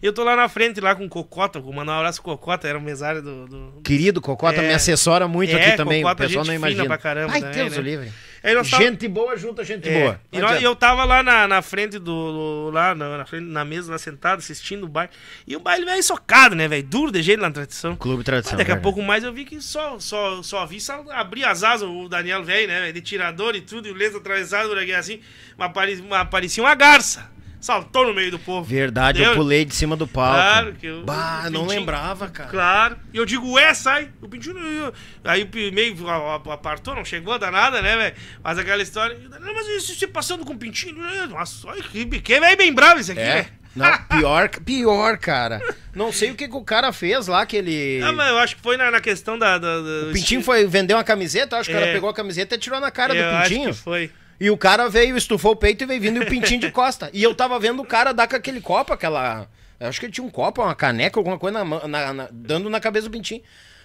Eu 0.02 0.12
tô 0.12 0.24
lá 0.24 0.34
na 0.34 0.48
frente, 0.48 0.80
lá 0.80 0.96
com 0.96 1.04
o 1.04 1.08
Cocota, 1.08 1.60
vou 1.60 1.72
mandar 1.72 1.92
um 1.92 1.96
abraço 1.98 2.20
pro 2.20 2.32
Cocota, 2.32 2.66
era 2.66 2.76
o 2.76 2.82
mesário 2.82 3.22
do. 3.22 3.46
do... 3.46 3.80
Querido 3.84 4.20
Cocota, 4.20 4.60
É. 4.60 4.66
me 4.66 4.74
assessora 4.74 5.28
muito 5.28 5.54
É, 5.54 5.64
aqui 5.68 5.76
também. 5.76 6.02
Cocota, 6.02 6.24
o 6.24 6.26
pessoal 6.26 6.44
não 6.44 6.52
imagina. 6.54 6.84
pra 6.86 6.98
caramba 6.98 7.32
Ai, 7.34 7.40
também, 7.40 7.54
Deus 7.56 7.76
né? 7.76 7.82
livre. 7.82 8.12
Nós 8.42 8.68
tava- 8.68 8.82
Gente 8.82 9.06
boa 9.06 9.36
junta 9.36 9.62
gente 9.62 9.88
É, 9.88 10.00
boa. 10.00 10.20
E 10.32 10.40
nós- 10.40 10.60
eu 10.60 10.74
tava 10.74 11.04
lá 11.04 11.22
na, 11.22 11.46
na 11.46 11.62
frente 11.62 12.00
do. 12.00 12.70
lá 12.72 12.92
na, 12.92 13.18
na 13.18 13.24
frente, 13.24 13.44
na 13.44 13.64
mesa, 13.64 13.92
lá 13.92 13.98
sentado, 13.98 14.40
assistindo 14.40 14.82
o 14.82 14.88
baile. 14.88 15.12
E 15.46 15.54
o 15.54 15.60
baile 15.60 15.84
velho 15.84 16.02
socado, 16.02 16.56
né, 16.56 16.66
velho? 16.66 16.82
Duro 16.82 17.12
de 17.12 17.22
jeito 17.22 17.40
na 17.40 17.52
tradição. 17.52 17.94
Clube 17.94 18.24
Tradição. 18.24 18.54
Mas 18.54 18.58
daqui 18.58 18.72
a 18.72 18.74
verdade. 18.74 18.82
pouco 18.82 19.00
mais 19.06 19.22
eu 19.22 19.32
vi 19.32 19.44
que 19.44 19.60
só, 19.60 20.00
só, 20.00 20.42
só 20.42 20.66
vi 20.66 20.80
só 20.80 21.04
abrir 21.12 21.44
as 21.44 21.62
asas 21.62 21.88
o 21.88 22.08
Daniel 22.08 22.42
velho, 22.42 22.66
né? 22.66 22.90
De 22.90 23.00
tirador 23.00 23.54
e 23.54 23.60
tudo, 23.60 23.86
e 23.86 23.92
o 23.92 23.94
leso 23.94 24.16
atravessado 24.16 24.68
por 24.70 24.78
aqui 24.78 24.92
assim. 24.92 25.20
Mas 25.56 25.70
parecia 25.72 26.04
uma, 26.04 26.24
parecia 26.24 26.62
uma 26.64 26.74
garça. 26.74 27.30
Saltou 27.62 28.04
no 28.08 28.12
meio 28.12 28.28
do 28.30 28.40
povo. 28.40 28.64
Verdade, 28.68 29.20
eu 29.20 29.26
Entendeu? 29.26 29.40
pulei 29.42 29.64
de 29.64 29.72
cima 29.72 29.96
do 29.96 30.04
palco. 30.06 30.34
Claro 30.34 30.72
que 30.74 30.86
eu. 30.86 31.04
Bah, 31.04 31.48
não 31.48 31.64
lembrava, 31.64 32.28
cara. 32.28 32.50
Claro. 32.50 32.96
E 33.14 33.16
eu 33.16 33.24
digo, 33.24 33.52
ué, 33.52 33.72
sai. 33.72 34.08
O 34.20 34.28
Pintinho 34.28 34.54
não. 34.54 34.92
Aí 35.22 35.48
meio 35.72 36.08
a- 36.08 36.34
a- 36.34 36.54
apartou, 36.54 36.92
não 36.96 37.04
chegou 37.04 37.38
danada, 37.38 37.80
né, 37.80 37.96
velho? 37.96 38.16
Mas 38.42 38.58
aquela 38.58 38.82
história. 38.82 39.16
Não, 39.40 39.54
mas 39.54 39.68
isso 39.68 39.94
você 39.94 40.08
passando 40.08 40.44
com 40.44 40.54
o 40.54 40.58
Pintinho. 40.58 40.96
né? 41.00 41.26
Nossa, 41.30 41.68
olha 41.68 41.80
que 41.84 42.04
velho 42.40 42.56
bem 42.56 42.72
bravo 42.72 42.98
esse 42.98 43.12
aqui, 43.12 43.20
É. 43.20 43.46
Não, 43.76 43.86
pior, 44.10 44.48
pior, 44.48 45.16
cara. 45.16 45.62
Não 45.94 46.12
sei 46.12 46.32
o 46.32 46.34
que, 46.34 46.48
que 46.48 46.56
o 46.56 46.64
cara 46.64 46.92
fez 46.92 47.28
lá, 47.28 47.46
que 47.46 47.56
ele. 47.56 48.02
Ah, 48.02 48.12
mas 48.12 48.28
eu 48.28 48.38
acho 48.38 48.56
que 48.56 48.60
foi 48.62 48.76
na, 48.76 48.90
na 48.90 49.00
questão 49.00 49.38
da. 49.38 49.56
da, 49.56 49.76
da- 49.80 50.08
O 50.10 50.12
Pintinho 50.12 50.42
foi 50.42 50.66
vender 50.66 50.94
uma 50.94 51.04
camiseta, 51.04 51.56
acho 51.56 51.70
que 51.70 51.76
o 51.76 51.78
cara 51.78 51.90
É. 51.90 51.94
pegou 51.94 52.10
a 52.10 52.12
camiseta 52.14 52.56
e 52.56 52.58
tirou 52.58 52.80
na 52.80 52.90
cara 52.90 53.14
eu 53.14 53.22
do 53.30 53.36
acho 53.36 53.48
Pintinho. 53.50 53.70
que 53.70 53.78
foi. 53.80 54.10
E 54.40 54.50
o 54.50 54.56
cara 54.56 54.88
veio, 54.88 55.16
estufou 55.16 55.52
o 55.52 55.56
peito 55.56 55.84
e 55.84 55.86
veio 55.86 56.00
vindo 56.00 56.20
e 56.20 56.24
o 56.24 56.28
pintinho 56.28 56.60
de 56.60 56.70
costa. 56.70 57.08
E 57.12 57.22
eu 57.22 57.34
tava 57.34 57.58
vendo 57.60 57.80
o 57.80 57.86
cara 57.86 58.12
dar 58.12 58.26
com 58.26 58.34
aquele 58.36 58.60
copo, 58.60 58.92
aquela. 58.92 59.46
eu 59.78 59.88
Acho 59.88 60.00
que 60.00 60.06
ele 60.06 60.12
tinha 60.12 60.26
um 60.26 60.30
copo, 60.30 60.62
uma 60.62 60.74
caneca, 60.74 61.18
alguma 61.20 61.38
coisa 61.38 61.62
na, 61.64 61.86
na- 61.88 62.12
na- 62.12 62.28
dando 62.32 62.68
na 62.68 62.80
cabeça 62.80 63.08
do 63.08 63.12
pintinho. 63.12 63.42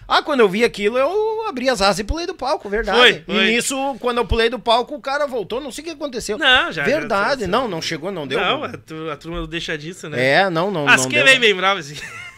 Ah, 0.07 0.21
quando 0.23 0.39
eu 0.39 0.47
vi 0.47 0.63
aquilo, 0.63 0.97
eu 0.97 1.45
abri 1.49 1.69
as 1.69 1.81
asas 1.81 1.99
e 1.99 2.03
pulei 2.03 2.25
do 2.25 2.33
palco, 2.33 2.69
verdade. 2.69 2.97
Foi, 2.97 3.23
foi. 3.25 3.47
E 3.49 3.51
nisso, 3.51 3.75
quando 3.99 4.19
eu 4.19 4.25
pulei 4.25 4.49
do 4.49 4.57
palco, 4.57 4.95
o 4.95 5.01
cara 5.01 5.27
voltou, 5.27 5.59
não 5.59 5.69
sei 5.69 5.81
o 5.83 5.85
que 5.85 5.91
aconteceu. 5.91 6.37
Não, 6.37 6.71
já- 6.71 6.83
Verdade, 6.83 7.41
já- 7.41 7.47
não, 7.47 7.67
não 7.67 7.81
chegou, 7.81 8.09
não 8.09 8.25
deu. 8.25 8.39
Não, 8.39 8.63
a, 8.63 8.69
a 9.13 9.17
turma 9.17 9.41
do 9.41 9.47
deixa 9.47 9.77
disso, 9.77 10.07
né? 10.09 10.25
É, 10.25 10.49
não, 10.49 10.71
não, 10.71 10.87
As 10.87 11.01
não 11.03 11.09
que 11.09 11.17
deu. 11.17 11.25
vem 11.25 11.39
bem 11.39 11.53
bravo 11.53 11.81
assim. 11.81 11.95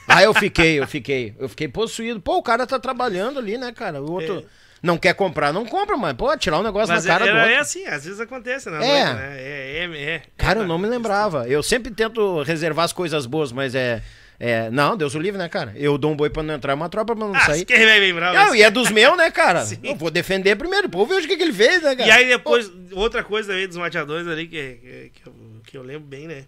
Ah, 0.07 0.23
eu 0.23 0.33
fiquei, 0.33 0.79
eu 0.79 0.87
fiquei, 0.87 1.35
eu 1.37 1.47
fiquei 1.47 1.67
possuído. 1.67 2.19
Pô, 2.19 2.37
o 2.37 2.41
cara 2.43 2.65
tá 2.65 2.79
trabalhando 2.79 3.37
ali, 3.37 3.55
né, 3.59 3.71
cara? 3.71 4.01
O 4.01 4.11
outro 4.13 4.43
não 4.81 4.97
quer 4.97 5.13
comprar, 5.13 5.51
não 5.53 5.65
compra, 5.65 5.97
mas 5.97 6.13
pô, 6.13 6.35
tirar 6.37 6.59
um 6.59 6.63
negócio 6.63 6.91
É. 6.91 6.95
Mas 6.95 7.05
na 7.05 7.11
cara 7.11 7.25
é, 7.27 7.31
do 7.31 7.37
outro. 7.37 7.51
é 7.51 7.57
assim, 7.57 7.85
às 7.85 8.05
vezes 8.05 8.19
acontece, 8.19 8.69
né? 8.69 8.79
É. 8.85 9.01
É, 9.01 9.85
é, 9.85 9.85
é, 9.85 10.03
é. 10.15 10.21
Cara, 10.37 10.59
eu 10.59 10.67
não 10.67 10.77
me 10.77 10.87
lembrava. 10.87 11.47
Eu 11.47 11.61
sempre 11.61 11.91
tento 11.91 12.41
reservar 12.43 12.85
as 12.85 12.93
coisas 12.93 13.25
boas, 13.25 13.51
mas 13.51 13.75
é. 13.75 14.01
É, 14.41 14.69
não, 14.69 14.95
Deus 14.95 15.13
o 15.15 15.19
livre, 15.19 15.37
né, 15.37 15.49
cara? 15.49 15.73
Eu 15.75 15.97
dou 15.97 16.13
um 16.13 16.15
boi 16.15 16.29
pra 16.29 16.41
não 16.41 16.53
entrar, 16.53 16.73
uma 16.73 16.87
tropa 16.87 17.13
pra 17.13 17.27
não 17.27 17.35
Ah, 17.35 17.41
sair. 17.41 17.65
quem 17.65 17.85
vai 17.85 17.99
lembrar? 17.99 18.33
Não, 18.33 18.55
e 18.55 18.61
é 18.61 18.71
dos 18.71 18.89
meus, 18.89 19.17
né, 19.17 19.29
cara? 19.29 19.65
Eu 19.83 19.97
vou 19.97 20.09
defender 20.09 20.55
primeiro, 20.55 20.87
pô, 20.87 21.05
veja 21.05 21.25
o 21.25 21.27
que, 21.27 21.35
que 21.35 21.43
ele 21.43 21.51
fez, 21.51 21.83
né, 21.83 21.93
cara? 21.93 22.07
E 22.07 22.11
aí 22.11 22.25
depois, 22.25 22.71
outra 22.93 23.21
coisa 23.21 23.49
também 23.49 23.67
dos 23.67 23.75
mateadores 23.75 24.25
ali 24.29 24.47
que, 24.47 24.75
que, 24.75 25.11
que 25.13 25.27
eu, 25.27 25.35
que 25.65 25.77
eu 25.77 25.83
lembro 25.83 26.07
bem, 26.07 26.25
né? 26.25 26.45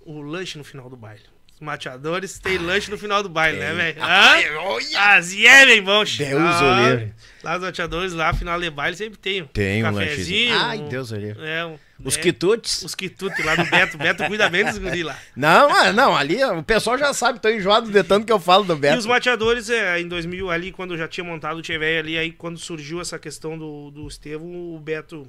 O 0.00 0.20
lanche 0.20 0.58
no 0.58 0.64
final 0.64 0.90
do 0.90 0.96
baile. 0.98 1.22
Os 1.54 1.60
mateadores 1.60 2.36
têm 2.40 2.58
lanche 2.58 2.90
no 2.90 2.98
final 2.98 3.22
do 3.22 3.28
baile, 3.28 3.58
né, 3.60 3.72
velho? 3.72 3.96
Ai, 4.02 4.48
Hã? 4.48 4.58
olha! 4.58 5.00
Assim 5.16 5.46
é, 5.46 5.64
bem 5.64 5.80
bom. 5.80 6.02
Deus 6.04 6.18
Ah, 6.20 6.64
o 6.64 6.90
livre. 6.90 7.14
Lá 7.44 7.56
os 7.56 7.62
mateadores, 7.62 8.12
lá, 8.12 8.34
final 8.34 8.60
de 8.60 8.68
baile, 8.70 8.96
sempre 8.96 9.18
tem. 9.18 9.44
Tem 9.46 9.84
um 9.84 9.92
cafezinho. 9.92 10.52
lanchezinho. 10.52 10.58
Ai, 10.58 10.78
um- 10.78 10.88
Deus 10.88 11.12
o 11.12 11.16
livre. 11.16 11.46
É, 11.46 11.64
um- 11.64 11.78
Os 12.04 12.16
é, 12.18 12.20
quitutes. 12.20 12.82
Os 12.82 12.94
quitutes 12.96 13.44
lá 13.44 13.54
do 13.54 13.64
Beto. 13.66 13.96
Beto 13.96 14.24
cuida 14.26 14.48
bem 14.48 14.64
dos 14.64 14.78
guri 14.78 15.04
lá. 15.04 15.16
Não, 15.36 15.70
ah, 15.70 15.92
não, 15.92 16.16
ali 16.16 16.42
o 16.42 16.60
pessoal 16.64 16.98
já 16.98 17.14
sabe, 17.14 17.38
tô 17.38 17.48
enjoado 17.48 17.88
de 17.88 18.02
tanto 18.02 18.26
que 18.26 18.32
eu 18.32 18.40
falo 18.40 18.64
do 18.64 18.74
Beto. 18.74 18.96
E 18.96 18.98
os 18.98 19.06
mateadores, 19.06 19.70
é, 19.70 20.00
em 20.00 20.08
2000, 20.08 20.50
ali, 20.50 20.72
quando 20.72 20.94
eu 20.94 20.98
já 20.98 21.06
tinha 21.06 21.22
montado 21.22 21.58
o 21.58 21.62
Tchevei 21.62 21.98
ali, 21.98 22.18
aí 22.18 22.32
quando 22.32 22.58
surgiu 22.58 23.00
essa 23.00 23.16
questão 23.16 23.56
do, 23.56 23.92
do 23.92 24.08
Estevão, 24.08 24.74
o 24.74 24.80
Beto... 24.80 25.28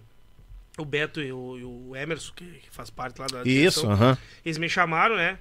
O 0.78 0.84
Beto 0.84 1.22
e 1.22 1.32
o, 1.32 1.58
e 1.58 1.64
o 1.64 1.96
Emerson, 1.96 2.34
que, 2.36 2.44
que 2.46 2.70
faz 2.72 2.90
parte 2.90 3.22
lá 3.22 3.28
da 3.28 3.40
Isso, 3.44 3.82
direção, 3.82 3.92
aham. 3.92 4.18
Eles 4.44 4.58
me 4.58 4.68
chamaram, 4.68 5.16
né? 5.16 5.38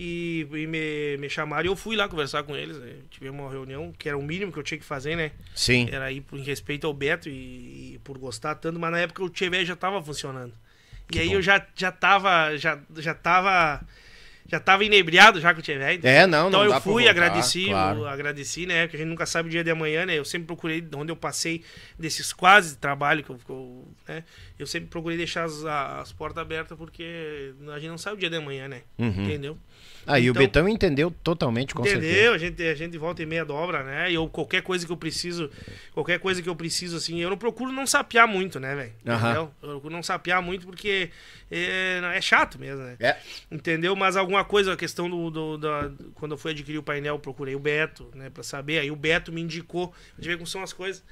E, 0.00 0.46
e 0.52 0.66
me, 0.68 1.16
me 1.18 1.28
chamaram 1.28 1.64
e 1.64 1.68
eu 1.68 1.74
fui 1.74 1.96
lá 1.96 2.08
conversar 2.08 2.44
com 2.44 2.54
eles. 2.56 2.78
Né? 2.78 2.92
Tivemos 3.10 3.40
uma 3.40 3.50
reunião, 3.50 3.92
que 3.98 4.08
era 4.08 4.16
o 4.16 4.22
mínimo 4.22 4.52
que 4.52 4.58
eu 4.58 4.62
tinha 4.62 4.78
que 4.78 4.84
fazer, 4.84 5.16
né? 5.16 5.32
Sim. 5.56 5.88
Era 5.90 6.12
ir 6.12 6.20
por- 6.20 6.38
em 6.38 6.42
respeito 6.42 6.86
ao 6.86 6.94
Beto 6.94 7.28
e, 7.28 7.94
e 7.94 8.00
por 8.04 8.16
gostar 8.16 8.54
tanto, 8.54 8.78
mas 8.78 8.92
na 8.92 9.00
época 9.00 9.24
o 9.24 9.28
Tchevê 9.28 9.64
já 9.64 9.74
tava 9.74 10.00
funcionando. 10.02 10.52
e 11.12 11.18
aí 11.18 11.32
eu 11.32 11.42
já, 11.42 11.66
já 11.74 11.90
tava. 11.90 12.56
Já, 12.56 12.78
já 12.96 13.12
tava. 13.12 13.80
Já 14.50 14.58
tava 14.58 14.82
inebriado 14.82 15.38
já 15.42 15.52
com 15.52 15.60
o 15.60 15.62
Tchevê. 15.62 16.00
É, 16.02 16.26
não, 16.26 16.48
Então 16.48 16.60
não 16.60 16.64
eu 16.64 16.70
dá 16.70 16.76
pra 16.76 16.80
fui, 16.80 17.02
voltar, 17.02 17.10
agradeci, 17.10 17.64
claro. 17.66 17.98
eu 17.98 18.08
agradeci, 18.08 18.64
né? 18.64 18.86
Porque 18.86 18.96
a 18.96 19.00
gente 19.00 19.08
nunca 19.10 19.26
sabe 19.26 19.48
o 19.48 19.50
dia 19.50 19.62
de 19.62 19.70
amanhã, 19.70 20.06
né? 20.06 20.14
Eu 20.18 20.24
sempre 20.24 20.46
procurei, 20.46 20.82
onde 20.96 21.12
eu 21.12 21.16
passei 21.16 21.62
desses 21.98 22.32
quase 22.32 22.78
trabalho 22.78 23.22
que 23.22 23.28
eu, 23.28 23.36
que 23.36 23.50
eu, 23.50 23.86
né? 24.08 24.24
Eu 24.58 24.66
sempre 24.66 24.88
procurei 24.88 25.18
deixar 25.18 25.44
as, 25.44 25.62
as 25.66 26.12
portas 26.12 26.40
abertas 26.40 26.78
porque 26.78 27.52
a 27.74 27.78
gente 27.78 27.90
não 27.90 27.98
sabe 27.98 28.16
o 28.16 28.20
dia 28.20 28.30
de 28.30 28.36
amanhã, 28.36 28.68
né? 28.68 28.82
Entendeu? 28.98 29.58
Aí 30.08 30.28
o 30.28 30.32
Então- 30.32 30.42
Betão 30.42 30.68
entendeu 30.68 31.10
totalmente, 31.22 31.74
com 31.74 31.82
certeza. 31.84 32.06
Entendeu? 32.06 32.32
A 32.32 32.38
gente, 32.38 32.62
a 32.62 32.74
gente 32.74 32.96
volta 32.98 33.22
e 33.22 33.26
meia 33.26 33.44
dobra, 33.44 33.82
né? 33.82 34.10
E 34.10 34.14
eu, 34.14 34.28
qualquer 34.28 34.62
coisa 34.62 34.84
que 34.86 34.90
eu 34.92 34.96
preciso, 34.96 35.50
qualquer 35.92 36.18
coisa 36.18 36.42
que 36.42 36.48
eu 36.48 36.56
preciso, 36.56 36.96
assim, 36.96 37.20
eu 37.20 37.30
não 37.30 37.36
procuro 37.36 37.70
não 37.72 37.86
sapear 37.86 38.26
muito, 38.26 38.58
né, 38.58 38.74
velho? 38.74 38.92
Aham. 39.06 39.26
Entendeu? 39.30 39.54
Eu 39.62 39.68
procuro 39.70 39.92
não 39.94 40.02
sapear 40.02 40.40
muito 40.42 40.66
porque 40.66 41.10
é, 41.50 42.00
é 42.14 42.20
chato 42.20 42.58
mesmo, 42.58 42.82
né? 42.82 42.96
É. 43.00 43.16
Entendeu? 43.50 43.94
Mas 43.94 44.16
alguma 44.16 44.44
coisa, 44.44 44.72
a 44.72 44.76
questão 44.76 45.08
do, 45.08 45.30
do- 45.30 45.58
da- 45.58 45.90
Quando 46.14 46.32
eu 46.32 46.38
fui 46.38 46.50
adquirir 46.52 46.78
o 46.78 46.82
painel, 46.82 47.14
eu 47.14 47.18
procurei 47.20 47.54
o 47.54 47.58
Beto, 47.58 48.10
né, 48.14 48.30
pra 48.30 48.42
saber. 48.42 48.78
Aí 48.78 48.90
o 48.90 48.96
Beto 48.96 49.32
me 49.32 49.40
indicou, 49.40 49.94
gente 50.18 50.28
vê 50.28 50.34
como 50.34 50.46
são 50.46 50.62
as 50.62 50.72
coisas. 50.72 51.02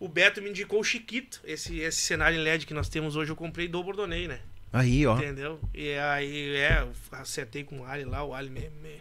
O 0.00 0.08
Beto 0.08 0.42
me 0.42 0.50
indicou 0.50 0.80
o 0.80 0.84
Chiquito, 0.84 1.40
esse, 1.44 1.78
esse 1.78 2.00
cenário 2.00 2.36
em 2.38 2.42
LED 2.42 2.66
que 2.66 2.74
nós 2.74 2.88
temos 2.88 3.14
hoje, 3.14 3.30
eu 3.30 3.36
comprei 3.36 3.68
do 3.68 3.82
Bordonei, 3.82 4.26
né? 4.26 4.40
Aí, 4.74 5.06
ó. 5.06 5.16
Entendeu? 5.16 5.60
E 5.72 5.94
aí, 5.96 6.56
é, 6.56 6.80
eu 6.82 6.90
acertei 7.12 7.62
com 7.64 7.80
o 7.80 7.84
Ali 7.86 8.04
lá, 8.04 8.24
o 8.24 8.34
Ali 8.34 8.50
me. 8.50 8.60
me... 8.82 9.00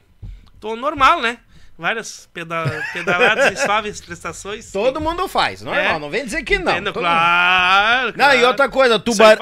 Tô 0.60 0.76
normal, 0.76 1.20
né? 1.20 1.40
Várias 1.76 2.30
peda 2.32 2.64
pedaladas 2.94 3.52
e 3.60 3.64
suaves 3.64 4.00
prestações. 4.00 4.72
Todo 4.72 5.02
mundo 5.02 5.28
faz, 5.28 5.64
normal. 5.64 5.96
É. 5.96 6.00
Não 6.00 6.08
vem 6.12 6.24
dizer 6.24 6.44
que 6.44 6.60
não. 6.60 6.94
Claro, 6.94 8.06
mundo- 8.06 8.18
Não, 8.18 8.26
e 8.28 8.32
claro. 8.34 8.48
outra 8.48 8.70
coisa, 8.70 9.00
tubar... 9.00 9.38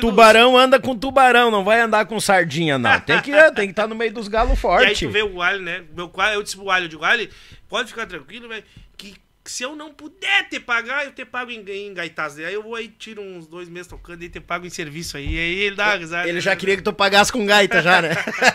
tubarão 0.00 0.56
anda 0.56 0.80
com 0.80 0.96
tubarão, 0.96 1.50
não 1.50 1.62
vai 1.62 1.82
andar 1.82 2.06
com 2.06 2.18
sardinha, 2.18 2.78
não. 2.78 2.98
Tem 3.00 3.20
que 3.20 3.30
estar 3.30 3.50
tem 3.52 3.68
que 3.68 3.74
tá 3.74 3.86
no 3.86 3.94
meio 3.94 4.14
dos 4.14 4.28
galos 4.28 4.52
E 4.54 4.54
aí 4.54 4.58
fortes. 4.60 4.98
tu 5.00 5.10
vê 5.10 5.22
o 5.22 5.42
Ali, 5.42 5.62
né? 5.62 5.84
Meu, 5.94 6.10
eu 6.32 6.42
disse 6.42 6.56
pro 6.56 6.70
Ali, 6.70 6.86
eu 6.86 6.88
digo, 6.88 7.04
Ali, 7.04 7.30
pode 7.68 7.90
ficar 7.90 8.06
tranquilo, 8.06 8.48
velho, 8.48 8.64
que 8.96 9.14
se 9.44 9.62
eu 9.62 9.76
não 9.76 9.92
puder 9.92 10.48
te 10.48 10.58
pagar, 10.58 11.04
eu 11.04 11.12
te 11.12 11.24
pago 11.24 11.50
em, 11.50 11.64
em. 11.68 11.94
Aí 11.98 12.54
eu 12.54 12.62
vou 12.62 12.74
aí, 12.74 12.88
tiro 12.88 13.20
uns 13.20 13.46
dois 13.46 13.68
meses 13.68 13.86
tocando 13.86 14.22
e 14.22 14.28
te 14.28 14.40
pago 14.40 14.66
em 14.66 14.70
serviço 14.70 15.16
aí. 15.16 15.26
Aí 15.26 15.58
ele 15.60 15.76
dá 15.76 15.86
uma 15.86 15.96
risada. 15.96 16.28
Ele 16.28 16.40
já 16.40 16.56
queria 16.56 16.76
que 16.76 16.82
tu 16.82 16.92
pagasse 16.92 17.30
com 17.30 17.44
gaita 17.44 17.82
já, 17.82 18.00
né? 18.00 18.10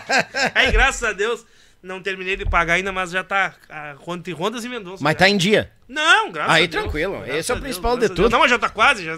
Aí, 0.54 0.72
graças 0.72 1.02
a 1.04 1.12
Deus, 1.12 1.46
não 1.82 2.02
terminei 2.02 2.36
de 2.36 2.44
pagar 2.44 2.74
ainda, 2.74 2.90
mas 2.90 3.10
já 3.10 3.22
tá 3.22 3.54
a 3.68 3.92
ronda 3.92 4.28
e 4.28 4.32
rondas 4.32 4.64
e 4.64 4.68
Mendonça. 4.68 5.02
Mas 5.02 5.12
já. 5.12 5.18
tá 5.20 5.28
em 5.28 5.36
dia. 5.36 5.70
Não, 5.88 6.32
graças 6.32 6.54
Aí, 6.54 6.64
a 6.64 6.66
Deus. 6.66 6.82
tranquilo. 6.82 7.12
Graças 7.18 7.36
Esse 7.36 7.52
é 7.52 7.54
o 7.54 7.56
a 7.56 7.60
Deus, 7.60 7.68
principal 7.68 7.96
de 7.96 8.08
tudo. 8.08 8.30
Não, 8.30 8.40
mas 8.40 8.50
já 8.50 8.58
tá 8.58 8.68
quase, 8.68 9.04
já, 9.04 9.16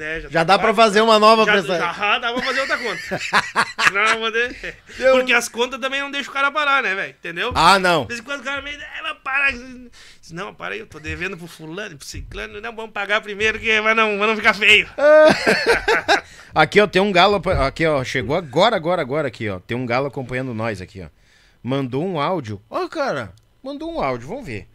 né, 0.00 0.20
Já 0.22 0.28
tá 0.40 0.44
dá 0.44 0.58
pra 0.58 0.68
quase. 0.74 0.76
fazer 0.76 1.00
uma 1.02 1.18
nova 1.18 1.44
já, 1.44 1.52
prestação. 1.52 1.94
já 1.94 2.18
dá 2.18 2.32
pra 2.32 2.42
fazer 2.42 2.60
outra 2.60 2.78
conta. 2.78 3.20
Poder- 4.18 4.76
Deu- 4.96 5.16
Porque 5.16 5.32
as 5.32 5.48
contas 5.48 5.78
também 5.80 6.00
não 6.00 6.10
deixam 6.10 6.30
o 6.30 6.34
cara 6.34 6.50
parar, 6.50 6.82
né, 6.82 6.94
velho? 6.94 7.10
Entendeu? 7.10 7.52
Ah, 7.54 7.78
não. 7.78 8.02
De 8.02 8.08
vez 8.08 8.20
em 8.20 8.22
quando 8.22 8.40
o 8.40 8.44
cara 8.44 8.62
meio. 8.62 8.78
É, 8.80 9.14
para. 9.22 9.52
Não, 10.32 10.54
para 10.54 10.74
aí, 10.74 10.80
eu 10.80 10.86
tô 10.86 11.00
devendo 11.00 11.36
pro 11.36 11.46
fulano, 11.48 11.96
pro 11.96 12.06
ciclano. 12.06 12.60
Não, 12.60 12.74
vamos 12.74 12.92
pagar 12.92 13.20
primeiro, 13.20 13.58
que 13.58 13.80
vai 13.80 13.94
não, 13.94 14.16
vai 14.18 14.28
não 14.28 14.36
ficar 14.36 14.54
feio. 14.54 14.88
Aqui, 16.54 16.80
ó, 16.80 16.86
tem 16.86 17.00
um 17.02 17.12
galo. 17.12 17.40
Aqui, 17.66 17.86
ó, 17.86 18.02
chegou 18.04 18.36
agora, 18.36 18.76
agora, 18.76 19.02
agora 19.02 19.28
aqui, 19.28 19.48
ó. 19.48 19.58
Tem 19.60 19.76
um 19.76 19.86
galo 19.86 20.06
acompanhando 20.06 20.54
nós 20.54 20.80
aqui, 20.80 21.02
ó. 21.02 21.08
Mandou 21.62 22.04
um 22.04 22.20
áudio. 22.20 22.60
Ó, 22.70 22.88
cara, 22.88 23.32
mandou 23.62 23.92
um 23.94 24.00
áudio, 24.00 24.28
vamos 24.28 24.46
ver. 24.46 24.68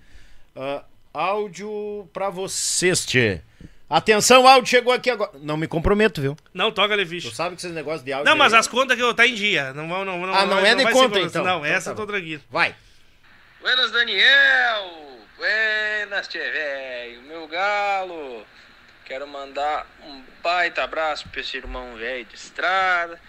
Ah, 0.56 0.84
áudio 1.14 2.10
pra 2.14 2.30
vocês, 2.30 3.06
tchê. 3.06 3.42
Atenção, 3.90 4.48
áudio 4.48 4.68
chegou 4.70 4.92
aqui 4.92 5.10
agora. 5.12 5.32
Não 5.42 5.56
me 5.58 5.68
comprometo, 5.68 6.20
viu? 6.20 6.36
Não, 6.54 6.72
toca, 6.72 6.96
Tu 6.96 6.98
Lefiche. 6.98 7.36
sabe 7.36 7.56
que 7.56 7.62
esses 7.62 7.72
negócios 7.76 8.04
de 8.04 8.12
áudio. 8.12 8.30
Não, 8.30 8.36
mas 8.38 8.52
aí- 8.54 8.60
as 8.60 8.68
contas 8.68 8.98
que 8.98 9.04
eu 9.04 9.14
tá 9.14 9.28
em 9.28 9.36
dia. 9.36 9.74
Não 9.74 9.88
vão, 9.88 10.04
não, 10.04 10.20
não, 10.26 10.34
Ah, 10.34 10.46
não 10.46 10.62
vai- 10.62 10.72
é 10.72 10.76
de 10.76 10.92
conta, 10.92 11.20
então. 11.20 11.44
Não, 11.44 11.58
Então 11.60 11.66
essa 11.66 11.86
tá 11.94 12.02
eu 12.02 12.06
tô 12.06 12.12
tranquilo. 12.12 12.42
Vai. 12.50 12.76
Buenas, 13.62 13.92
Daniel! 13.92 15.20
Buenas, 15.38 16.28
tchê 16.28 16.40
velho! 16.40 17.22
Meu 17.24 17.48
galo! 17.48 18.44
Quero 19.06 19.28
mandar 19.28 19.86
um 20.04 20.24
baita 20.42 20.84
abraço 20.84 21.28
pra 21.30 21.42
esse 21.42 21.56
irmão 21.58 21.96
velho 21.96 22.26
de 22.26 22.36
estrada. 22.36 23.20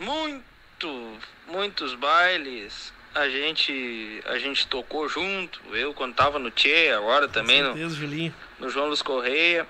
Muito, 0.00 1.18
muitos 1.46 1.94
bailes 1.94 2.92
a 3.14 3.28
gente, 3.28 4.22
a 4.26 4.38
gente 4.38 4.66
tocou 4.68 5.06
junto. 5.08 5.60
Eu 5.74 5.92
quando 5.92 6.14
tava 6.14 6.38
no 6.38 6.50
Tchê, 6.50 6.92
agora 6.96 7.28
também 7.28 7.62
no, 7.62 7.72
Certeza, 7.74 7.94
Julinho. 7.96 8.34
no 8.58 8.70
João 8.70 8.86
Luiz 8.86 9.02
Correia. 9.02 9.66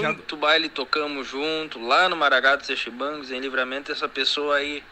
Já- 0.00 0.12
Muito 0.12 0.36
baile 0.36 0.68
tocamos 0.68 1.26
junto, 1.26 1.78
lá 1.84 2.08
no 2.08 2.16
Maragatos 2.16 2.68
e 2.70 2.76
Chibangos, 2.76 3.30
em 3.30 3.40
livramento, 3.40 3.92
essa 3.92 4.08
pessoa 4.08 4.56
aí 4.56 4.82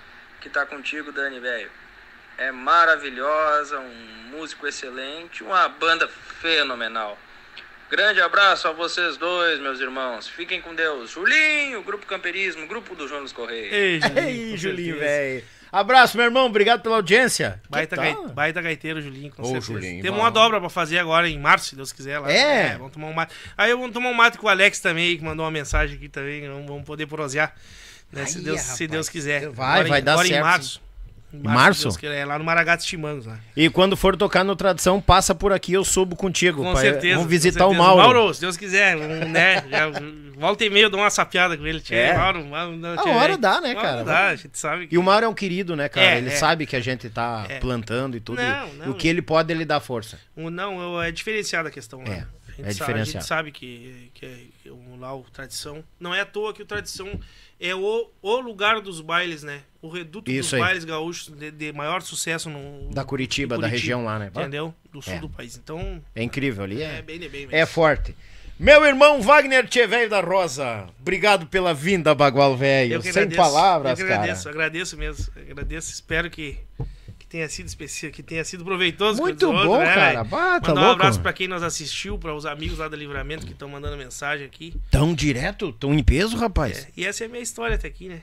que 0.41 0.49
tá 0.51 0.67
contigo, 0.67 1.13
Dani, 1.13 1.39
velho. 1.41 1.71
É 2.37 2.51
maravilhosa, 2.51 3.79
um 3.79 3.95
músico 4.31 4.67
excelente, 4.67 5.43
uma 5.43 5.69
banda 5.69 6.09
fenomenal. 6.09 7.19
Grande 7.91 8.21
abraço 8.21 8.69
a 8.69 8.73
vocês 8.73 9.17
dois, 9.17 9.59
meus 9.59 9.81
irmãos. 9.81 10.29
Fiquem 10.29 10.61
com 10.61 10.75
Deus. 10.75 11.11
Julinho, 11.11 11.83
Grupo 11.83 12.07
Camperismo, 12.07 12.67
Grupo 12.67 12.95
do 12.95 13.05
Luiz 13.07 13.33
Correia. 13.33 13.69
Ei, 14.29 14.57
Julinho. 14.57 14.95
Ei, 14.95 15.01
velho. 15.01 15.45
Abraço, 15.73 16.17
meu 16.17 16.27
irmão. 16.27 16.47
Obrigado 16.47 16.81
pela 16.83 16.97
audiência. 16.97 17.61
Baita, 17.69 17.97
Que 17.97 18.03
gai- 18.03 18.29
baita 18.35 18.61
gaiteiro, 18.61 19.01
Julinho, 19.01 19.31
com 19.33 19.43
Ô, 19.43 19.45
certeza. 19.47 19.73
Julinho, 19.73 20.03
Temos 20.03 20.19
uma 20.19 20.31
dobra 20.31 20.59
pra 20.61 20.69
fazer 20.69 20.99
agora 20.99 21.29
em 21.29 21.39
março, 21.39 21.67
se 21.67 21.77
Deus 21.77 21.93
quiser. 21.93 22.19
Lá. 22.19 22.31
É? 22.31 22.77
vamos 22.77 22.93
tomar 22.93 23.07
um 23.09 23.13
mate. 23.13 23.33
Aí 23.57 23.71
eu 23.71 23.79
vou 23.79 23.91
tomar 23.91 24.09
um 24.11 24.15
mate 24.15 24.37
com 24.39 24.47
o 24.47 24.51
Alex 24.51 24.81
também, 24.81 25.17
que 25.17 25.23
mandou 25.25 25.45
uma 25.45 25.51
mensagem 25.53 25.97
aqui 25.97 26.09
também. 26.09 26.49
Vamos, 26.49 26.67
vamos 26.67 26.85
poder 26.85 27.07
prosear. 27.07 27.55
Né, 28.13 28.27
se, 28.27 28.41
Deus, 28.41 28.59
rapaz. 28.59 28.77
se 28.77 28.87
Deus 28.89 29.09
quiser. 29.09 29.49
Vai, 29.51 29.73
Agora 29.75 29.87
em- 29.87 29.91
vai 29.91 30.03
dar 30.03 30.13
agora 30.15 30.27
certo, 30.27 30.41
em 30.41 30.43
março. 30.43 30.83
Em 31.33 31.39
Março? 31.43 31.91
se 31.93 32.01
Deus 32.01 32.13
É 32.15 32.25
lá 32.25 32.39
no 32.39 32.45
Maragatos 32.45 32.85
Timangos, 32.85 33.27
lá. 33.27 33.39
E 33.57 33.71
quando 33.71 33.97
for 33.97 34.17
tocar 34.17 34.43
no 34.45 34.57
Tradição, 34.57 35.01
passa 35.01 35.35
por 35.35 35.53
aqui, 35.53 35.73
eu 35.73 35.85
subo 35.85 36.17
contigo. 36.17 36.65
Com 36.65 36.73
pai. 36.73 36.83
certeza. 36.83 37.15
Vamos 37.17 37.31
visitar 37.31 37.67
o 37.67 37.71
certeza. 37.71 37.83
Mauro. 37.89 38.03
Mauro, 38.19 38.35
se 38.35 38.41
Deus 38.41 38.57
quiser, 38.57 38.97
um, 38.97 39.29
né? 39.29 39.65
Já, 39.71 39.91
volta 40.37 40.65
e 40.65 40.71
meia 40.71 40.85
eu 40.85 40.91
dou 40.91 40.99
uma 41.01 41.11
sapiada 41.11 41.57
com 41.57 41.65
ele. 41.67 41.81
Tchê, 41.81 41.95
É. 41.95 42.17
Mauro, 42.17 42.45
Mauro, 42.45 42.77
não, 42.77 42.95
A 42.95 42.97
tchê, 42.97 43.09
hora 43.11 43.29
velho. 43.29 43.39
dá, 43.39 43.61
né, 43.61 43.75
cara? 43.75 43.97
hora 43.97 44.05
dá, 44.05 44.27
a 44.29 44.37
gente 44.37 44.59
sabe 44.59 44.87
que... 44.89 44.95
E 44.95 44.99
o 44.99 45.03
Mauro 45.03 45.27
é 45.27 45.29
um 45.29 45.35
querido, 45.35 45.77
né, 45.77 45.89
cara? 45.89 46.07
É, 46.07 46.19
ele 46.19 46.31
é. 46.31 46.37
sabe 46.37 46.67
que 46.67 46.75
a 46.75 46.81
gente 46.81 47.09
tá 47.09 47.47
É. 47.49 47.59
plantando 47.61 48.17
e 48.17 48.21
tudo. 48.21 48.41
e 48.41 48.45
Não, 48.45 48.73
não. 48.75 48.91
O 48.91 48.95
que 48.95 49.07
ele 49.07 49.23
pode, 49.23 49.53
ele 49.53 49.65
dá 49.65 49.79
força. 49.79 50.19
O- 50.35 50.51
Não, 50.51 50.81
eu- 50.81 51.01
é 51.03 51.13
diferenciada 51.13 51.69
a 51.69 51.73
questão 51.73 52.01
lá. 52.01 52.09
É, 52.13 52.27
A 52.59 52.63
gente 52.63 52.69
é 52.69 52.73
sabe- 52.73 53.01
A 53.01 53.05
gente 53.05 53.25
sabe 53.25 53.53
que, 53.53 54.11
que 54.15 54.27
é 54.67 54.71
o, 54.71 54.97
lá 54.99 55.15
o 55.15 55.23
Tradição. 55.33 55.85
Não 55.99 56.15
é 56.15 56.21
à 56.23 56.27
toa 56.27 56.53
que 56.53 56.63
o 56.63 56.67
Tradição 56.67 57.09
é 57.61 57.75
o, 57.75 58.11
o 58.23 58.41
lugar 58.41 58.81
dos 58.81 59.01
bailes, 59.01 59.43
né? 59.43 59.61
O 59.83 59.89
reduto 59.89 60.31
Isso 60.31 60.51
dos 60.51 60.55
aí. 60.55 60.61
bailes 60.61 60.85
gaúchos 60.85 61.29
de, 61.35 61.51
de 61.51 61.73
maior 61.73 62.03
sucesso 62.03 62.49
no. 62.51 62.91
Da 62.93 63.05
Curitiba, 63.05 63.57
em 63.57 63.61
da 63.61 63.67
região 63.67 64.05
lá, 64.05 64.19
né? 64.19 64.31
Entendeu? 64.35 64.75
Do 64.93 65.01
sul 65.03 65.15
É. 65.15 65.19
do 65.19 65.29
país. 65.29 65.57
Então, 65.57 66.03
É 66.15 66.23
incrível 66.23 66.65
ali. 66.65 66.83
é, 66.83 66.99
É, 66.99 67.03
bem 67.03 67.19
de 67.19 67.29
bem 67.29 67.43
mesmo. 67.43 67.57
é 67.57 67.65
forte. 67.67 68.17
Meu 68.59 68.85
irmão 68.85 69.23
Wagner 69.23 69.67
Tchevelho 69.67 70.11
da 70.11 70.21
Rosa, 70.21 70.87
obrigado 71.01 71.47
pela 71.47 71.73
vinda, 71.73 72.15
Bagual 72.15 72.55
Velho. 72.59 73.01
Sem 73.01 73.11
agradeço, 73.11 73.37
palavras, 73.41 73.99
eu 73.99 74.07
cara. 74.07 74.21
agradeço, 74.23 74.49
agradeço 74.51 74.97
mesmo. 74.99 75.27
Agradeço, 75.51 75.91
espero 75.93 76.29
que 76.29 76.59
tenha 77.31 77.49
sido 77.49 77.67
específico, 77.69 78.17
que 78.17 78.23
tenha 78.23 78.45
sido 78.45 78.65
proveitoso. 78.65 79.23
Muito 79.23 79.51
bom, 79.53 79.79
né, 79.79 79.95
cara. 79.95 80.25
Bah, 80.25 80.61
tá 80.61 80.69
Mandar 80.69 80.81
um 80.81 80.85
louco. 80.87 81.01
abraço 81.01 81.21
pra 81.21 81.33
quem 81.33 81.47
nos 81.49 81.63
assistiu, 81.63 82.19
para 82.19 82.35
os 82.35 82.45
amigos 82.45 82.79
lá 82.79 82.89
do 82.89 82.97
Livramento 82.97 83.47
que 83.47 83.53
estão 83.53 83.69
mandando 83.69 83.97
mensagem 83.97 84.45
aqui. 84.45 84.75
Tão 84.91 85.15
direto? 85.15 85.73
Tão 85.73 85.95
em 85.95 86.03
peso, 86.03 86.37
rapaz? 86.37 86.79
É, 86.81 86.89
e 86.97 87.07
essa 87.07 87.23
é 87.25 87.27
a 87.27 87.31
minha 87.31 87.43
história 87.43 87.77
até 87.77 87.87
aqui, 87.89 88.09
né? 88.09 88.21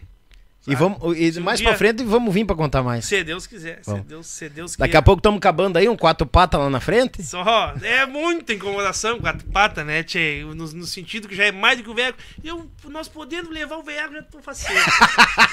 E 0.69 0.75
vamos 0.75 0.97
e 1.17 1.39
um 1.39 1.43
mais 1.43 1.59
dia- 1.59 1.69
pra 1.69 1.77
frente 1.77 2.03
vamos 2.03 2.33
vir 2.33 2.43
pra 2.45 2.53
contar 2.53 2.83
mais. 2.83 3.05
Se 3.05 3.23
Deus 3.23 3.47
quiser, 3.47 3.79
se. 3.81 4.01
Deus, 4.01 4.27
se 4.27 4.49
Deus 4.49 4.71
Daqui 4.75 4.89
queira. 4.91 4.99
a 4.99 5.01
pouco 5.01 5.19
estamos 5.21 5.37
acabando 5.37 5.77
aí 5.77 5.87
um 5.87 5.95
quatro 5.95 6.27
patas 6.27 6.59
lá 6.59 6.69
na 6.69 6.81
frente. 6.81 7.23
Só, 7.23 7.73
é 7.81 8.05
muita 8.05 8.51
incomodação 8.53 9.17
quatro 9.17 9.47
patas, 9.47 9.85
né, 9.85 10.03
tchê? 10.03 10.41
No, 10.43 10.53
no 10.55 10.85
sentido 10.85 11.29
que 11.29 11.35
já 11.37 11.45
é 11.45 11.53
mais 11.53 11.77
do 11.77 11.85
que 11.85 11.89
o 11.89 11.93
velho. 11.95 12.13
Eu, 12.43 12.69
nós 12.89 13.07
podendo 13.07 13.49
levar 13.49 13.77
o 13.77 13.83
velho, 13.83 14.11
já 14.11 14.21
tô 14.23 14.41
faceiro. 14.41 14.81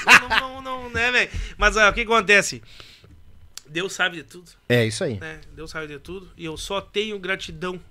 não, 0.05 0.27
não, 0.27 0.61
não, 0.61 0.61
não, 0.83 0.89
né, 0.89 1.09
velho? 1.09 1.29
Mas 1.57 1.77
ó, 1.77 1.89
o 1.89 1.93
que 1.93 2.01
acontece? 2.01 2.61
Deus 3.67 3.93
sabe 3.93 4.17
de 4.17 4.23
tudo, 4.23 4.51
É 4.69 4.85
isso 4.85 5.03
aí. 5.03 5.19
né? 5.19 5.41
Deus 5.55 5.71
sabe 5.71 5.87
de 5.87 5.99
tudo. 5.99 6.31
E 6.37 6.45
eu 6.45 6.55
só 6.57 6.79
tenho 6.81 7.17
gratidão. 7.19 7.81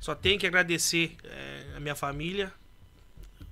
Só 0.00 0.14
tenho 0.14 0.38
que 0.38 0.46
agradecer 0.46 1.16
é, 1.24 1.76
a 1.76 1.80
minha 1.80 1.94
família, 1.94 2.52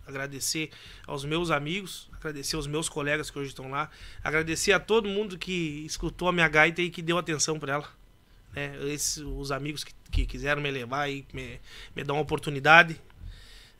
agradecer 0.06 0.70
aos 1.06 1.24
meus 1.24 1.50
amigos, 1.50 2.08
agradecer 2.12 2.56
aos 2.56 2.66
meus 2.66 2.88
colegas 2.88 3.30
que 3.30 3.38
hoje 3.38 3.48
estão 3.48 3.70
lá, 3.70 3.90
agradecer 4.22 4.72
a 4.72 4.78
todo 4.78 5.08
mundo 5.08 5.38
que 5.38 5.84
escutou 5.86 6.28
a 6.28 6.32
minha 6.32 6.48
gaita 6.48 6.82
e 6.82 6.90
que 6.90 7.02
deu 7.02 7.18
atenção 7.18 7.58
para 7.58 7.74
ela. 7.74 7.88
Né? 8.54 8.76
Esses, 8.92 9.18
os 9.18 9.50
amigos 9.50 9.82
que, 9.82 9.92
que 10.10 10.26
quiseram 10.26 10.62
me 10.62 10.70
levar 10.70 11.10
e 11.10 11.26
me, 11.32 11.60
me 11.96 12.04
dar 12.04 12.12
uma 12.12 12.22
oportunidade. 12.22 13.00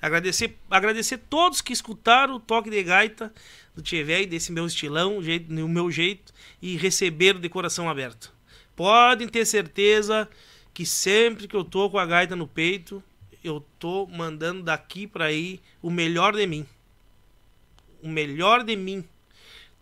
Agradecer, 0.03 0.59
agradecer 0.69 1.19
todos 1.31 1.61
que 1.63 1.73
escutaram 1.73 2.35
o 2.35 2.41
toque 2.41 2.69
de 2.69 2.83
gaita 2.83 3.33
do 3.75 3.81
Tchevei, 3.81 4.27
desse 4.27 4.53
meu 4.53 4.67
estilão, 4.67 5.23
jeito, 5.23 5.51
o 5.53 5.69
meu 5.69 5.91
jeito, 5.91 6.34
e 6.65 6.79
receberam 6.79 7.39
de 7.39 7.49
coração 7.51 7.91
aberto. 7.91 8.33
Podem 8.75 9.29
ter 9.29 9.45
certeza 9.45 10.27
que 10.73 10.87
sempre 10.87 11.47
que 11.47 11.55
eu 11.55 11.63
tô 11.63 11.91
com 11.91 11.99
a 11.99 12.07
gaita 12.07 12.35
no 12.35 12.49
peito, 12.49 13.05
eu 13.45 13.61
tô 13.79 14.07
mandando 14.07 14.63
daqui 14.63 15.07
para 15.07 15.27
aí 15.27 15.61
o 15.83 15.91
melhor 15.91 16.35
de 16.35 16.47
mim. 16.47 16.67
O 18.03 18.09
melhor 18.09 18.65
de 18.65 18.75
mim. 18.77 19.05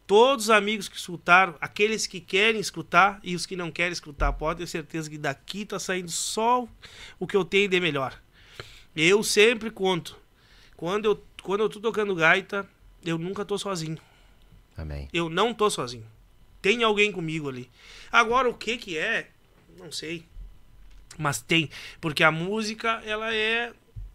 Todos 0.08 0.46
os 0.46 0.50
amigos 0.50 0.88
que 0.88 0.96
escutaram, 0.96 1.54
aqueles 1.60 2.08
que 2.08 2.20
querem 2.20 2.60
escutar 2.60 3.20
e 3.22 3.36
os 3.36 3.46
que 3.46 3.54
não 3.54 3.70
querem 3.70 3.92
escutar, 3.92 4.32
podem 4.32 4.66
ter 4.66 4.70
certeza 4.70 5.08
que 5.08 5.16
daqui 5.16 5.64
tá 5.64 5.78
saindo 5.78 6.10
só 6.10 6.66
o 7.16 7.28
que 7.28 7.36
eu 7.36 7.44
tenho 7.44 7.68
de 7.68 7.78
melhor. 7.78 8.20
Eu 8.96 9.22
sempre 9.22 9.70
conto. 9.70 10.18
Quando 10.76 11.04
eu, 11.04 11.24
quando 11.44 11.60
eu 11.60 11.68
tô 11.68 11.78
tocando 11.78 12.12
gaita, 12.16 12.68
eu 13.04 13.16
nunca 13.16 13.44
tô 13.44 13.56
sozinho. 13.56 13.98
Amém. 14.76 15.08
Eu 15.12 15.28
não 15.28 15.54
tô 15.54 15.70
sozinho. 15.70 16.10
Tem 16.62 16.82
alguém 16.84 17.10
comigo 17.12 17.48
ali. 17.48 17.68
Agora, 18.10 18.48
o 18.48 18.54
que 18.54 18.78
que 18.78 18.96
é? 18.96 19.28
Não 19.78 19.90
sei. 19.92 20.24
Mas 21.18 21.42
tem. 21.42 21.68
Porque 22.00 22.22
a 22.22 22.30
música, 22.30 23.02
ela 23.04 23.34
é... 23.34 23.72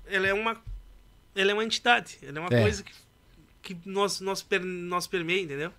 Ela 0.08 0.28
é 0.28 0.34
uma... 0.34 0.60
Ela 1.36 1.52
é 1.52 1.54
uma 1.54 1.64
entidade. 1.64 2.18
Ela 2.24 2.38
é 2.40 2.42
uma 2.42 2.50
É. 2.58 2.62
coisa 2.62 2.84
que, 2.84 2.94
que 3.62 3.78
nós, 3.86 4.20
nós, 4.22 4.42
per, 4.42 4.64
nós 4.64 5.06
permeia, 5.06 5.42
entendeu? 5.42 5.74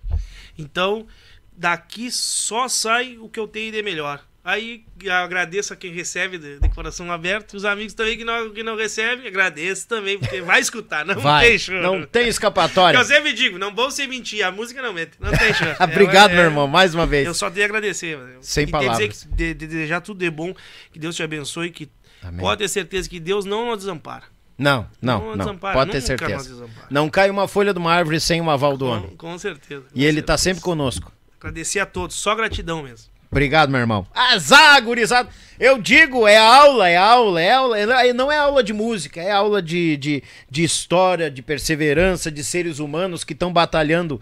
Então, 0.57 1.07
daqui 1.51 2.11
só 2.11 2.67
sai 2.67 3.17
o 3.17 3.27
que 3.27 3.39
eu 3.39 3.47
tenho 3.47 3.71
de 3.71 3.81
melhor. 3.81 4.25
Aí 4.43 4.83
agradeço 5.23 5.73
a 5.73 5.75
quem 5.75 5.91
recebe 5.91 6.37
de, 6.37 6.59
de 6.59 6.69
coração 6.69 7.11
aberto. 7.11 7.55
Os 7.55 7.65
amigos 7.65 7.93
também 7.93 8.17
que 8.17 8.23
não, 8.23 8.49
que 8.51 8.63
não 8.63 8.75
recebem, 8.77 9.27
agradeço 9.27 9.87
também, 9.87 10.17
porque 10.17 10.41
vai 10.41 10.61
escutar. 10.61 11.05
Não 11.05 11.19
Vai. 11.19 11.49
tem 11.49 11.59
choro. 11.59 11.81
Não 11.81 12.05
tem 12.05 12.27
escapatória. 12.27 12.97
Eu 12.97 13.03
sempre 13.03 13.33
digo, 13.33 13.57
não 13.57 13.75
vou 13.75 13.91
ser 13.91 14.07
mentir, 14.07 14.43
a 14.45 14.51
música 14.51 14.81
não 14.81 14.93
mente. 14.93 15.11
Não 15.19 15.31
tem 15.31 15.53
chance. 15.53 15.75
Obrigado, 15.83 16.31
É, 16.31 16.35
meu 16.35 16.43
é, 16.43 16.45
irmão, 16.45 16.67
mais 16.67 16.95
uma 16.95 17.05
vez. 17.05 17.27
Eu 17.27 17.33
só 17.33 17.49
tenho 17.49 17.65
a 17.65 17.69
agradecer. 17.69 18.17
Sem 18.41 18.63
e 18.63 18.71
palavras. 18.71 18.97
Dizer 18.97 19.27
que, 19.27 19.35
de, 19.35 19.53
de 19.53 19.67
desejar 19.67 20.01
tudo 20.01 20.19
de 20.19 20.31
bom, 20.31 20.53
que 20.91 20.97
Deus 20.97 21.15
te 21.15 21.21
abençoe, 21.21 21.69
que 21.69 21.89
Amém. 22.23 22.39
pode 22.39 22.59
ter 22.59 22.69
certeza 22.69 23.09
que 23.09 23.19
Deus 23.19 23.43
não 23.43 23.67
nos 23.67 23.79
desampara. 23.79 24.23
Não, 24.57 24.89
não, 25.01 25.35
Não 25.35 25.45
não. 25.45 25.57
Pode 25.57 25.91
ter 25.91 26.01
certeza. 26.01 26.65
Não 26.89 27.09
cai 27.09 27.29
uma 27.29 27.47
folha 27.47 27.73
de 27.73 27.79
uma 27.79 27.93
árvore 27.93 28.19
sem 28.19 28.41
um 28.41 28.49
aval 28.49 28.75
do 28.75 28.87
homem. 28.87 29.09
Com, 29.11 29.31
com 29.31 29.37
certeza. 29.39 29.85
E 29.93 29.99
com 29.99 30.05
ele 30.05 30.21
tá 30.21 30.37
certeza. 30.37 30.55
sempre 30.55 30.61
conosco. 30.63 31.11
Agradecer 31.39 31.79
a 31.79 31.85
todos, 31.85 32.17
só 32.17 32.35
gratidão 32.35 32.83
mesmo. 32.83 33.09
Obrigado, 33.31 33.69
meu 33.69 33.79
irmão. 33.79 34.07
Azar, 34.13 34.81
gurizada. 34.83 35.29
Eu 35.59 35.77
digo, 35.77 36.27
é 36.27 36.37
aula, 36.37 36.89
é 36.89 36.97
aula, 36.97 37.41
é 37.41 37.51
aula. 37.51 37.77
é- 37.79 38.13
Não 38.13 38.31
é 38.31 38.37
aula 38.37 38.63
de 38.63 38.73
música, 38.73 39.21
é 39.21 39.29
aula 39.31 39.61
de, 39.61 39.97
de, 39.97 40.23
de 40.49 40.63
história, 40.63 41.29
de 41.29 41.41
perseverança, 41.41 42.31
de 42.31 42.43
seres 42.43 42.79
humanos 42.79 43.23
que 43.23 43.33
estão 43.33 43.51
batalhando 43.53 44.19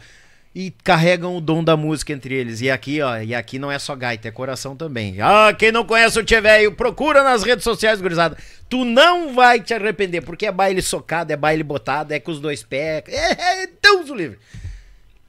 e 0.54 0.74
carregam 0.84 1.38
o 1.38 1.42
dom 1.42 1.64
da 1.64 1.78
música 1.78 2.12
entre 2.12 2.34
eles. 2.34 2.60
E 2.62 2.70
aqui, 2.70 3.00
ó, 3.02 3.18
e 3.20 3.34
aqui 3.36 3.60
não 3.60 3.72
é 3.72 3.78
só 3.80 3.96
gaita, 3.96 4.28
é 4.28 4.32
coração 4.32 4.76
também. 4.76 5.22
Ah, 5.22 5.54
quem 5.58 5.72
não 5.72 5.86
conhece 5.86 6.20
o 6.20 6.24
Tchê 6.24 6.42
Velho, 6.42 6.72
procura 6.74 7.24
nas 7.24 7.44
redes 7.44 7.64
sociais, 7.64 8.02
gurizada. 8.02 8.36
Tu 8.68 8.84
não 8.84 9.34
vai 9.34 9.62
te 9.62 9.74
arrepender, 9.74 10.22
porque 10.22 10.48
é 10.48 10.52
baile 10.52 10.82
socado, 10.82 11.32
é 11.32 11.38
baile 11.38 11.64
botado, 11.64 12.12
é 12.14 12.20
com 12.20 12.32
os 12.32 12.40
dois 12.42 12.64
pés. 12.64 13.04
É, 13.08 13.64
é 13.64 13.70
Deus 13.82 14.10
o 14.10 14.16
livre. 14.16 14.40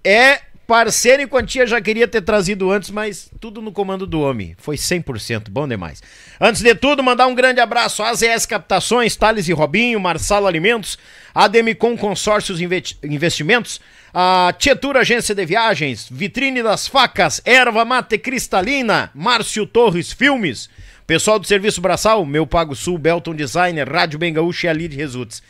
É 0.03 0.41
parceiro 0.69 1.23
em 1.23 1.27
quantia, 1.27 1.67
já 1.67 1.81
queria 1.81 2.07
ter 2.07 2.21
trazido 2.21 2.71
antes, 2.71 2.91
mas 2.91 3.31
tudo 3.41 3.63
no 3.63 3.73
comando 3.73 4.07
do 4.07 4.21
homem. 4.21 4.55
Foi 4.59 4.77
100%, 4.77 5.49
bom 5.51 5.67
demais. 5.67 6.03
Antes 6.39 6.61
de 6.61 6.75
tudo, 6.75 7.03
mandar 7.03 7.27
um 7.27 7.35
grande 7.35 7.59
abraço 7.59 8.03
a 8.03 8.11
AZS 8.11 8.45
Captações, 8.45 9.17
Thales 9.17 9.49
e 9.49 9.53
Robinho, 9.55 9.99
Marçalo 9.99 10.47
Alimentos, 10.47 10.99
a 11.35 11.49
Demicon 11.49 11.97
Consórcios 11.97 12.61
Inve- 12.61 12.97
Investimentos, 13.03 13.81
a 14.13 14.53
Tietur 14.59 14.99
Agência 14.99 15.35
de 15.35 15.47
Viagens, 15.47 16.07
Vitrine 16.11 16.63
das 16.63 16.87
Facas, 16.87 17.41
Erva 17.47 17.83
Mate 17.87 18.19
Cristalina, 18.19 19.11
Márcio 19.15 19.67
Torres 19.67 20.13
Filmes, 20.13 20.69
pessoal 21.07 21.39
do 21.39 21.47
Serviço 21.47 21.81
Braçal, 21.81 22.27
Meu 22.27 22.47
Pago 22.47 22.77
Sul, 22.77 22.99
Belton 22.99 23.35
Designer, 23.35 23.89
Rádio 23.91 24.19
Bem 24.19 24.35
Gaúcho 24.35 24.67
e 24.67 24.69
a 24.69 24.75
Lid 24.75 24.95
Results. 24.95 25.43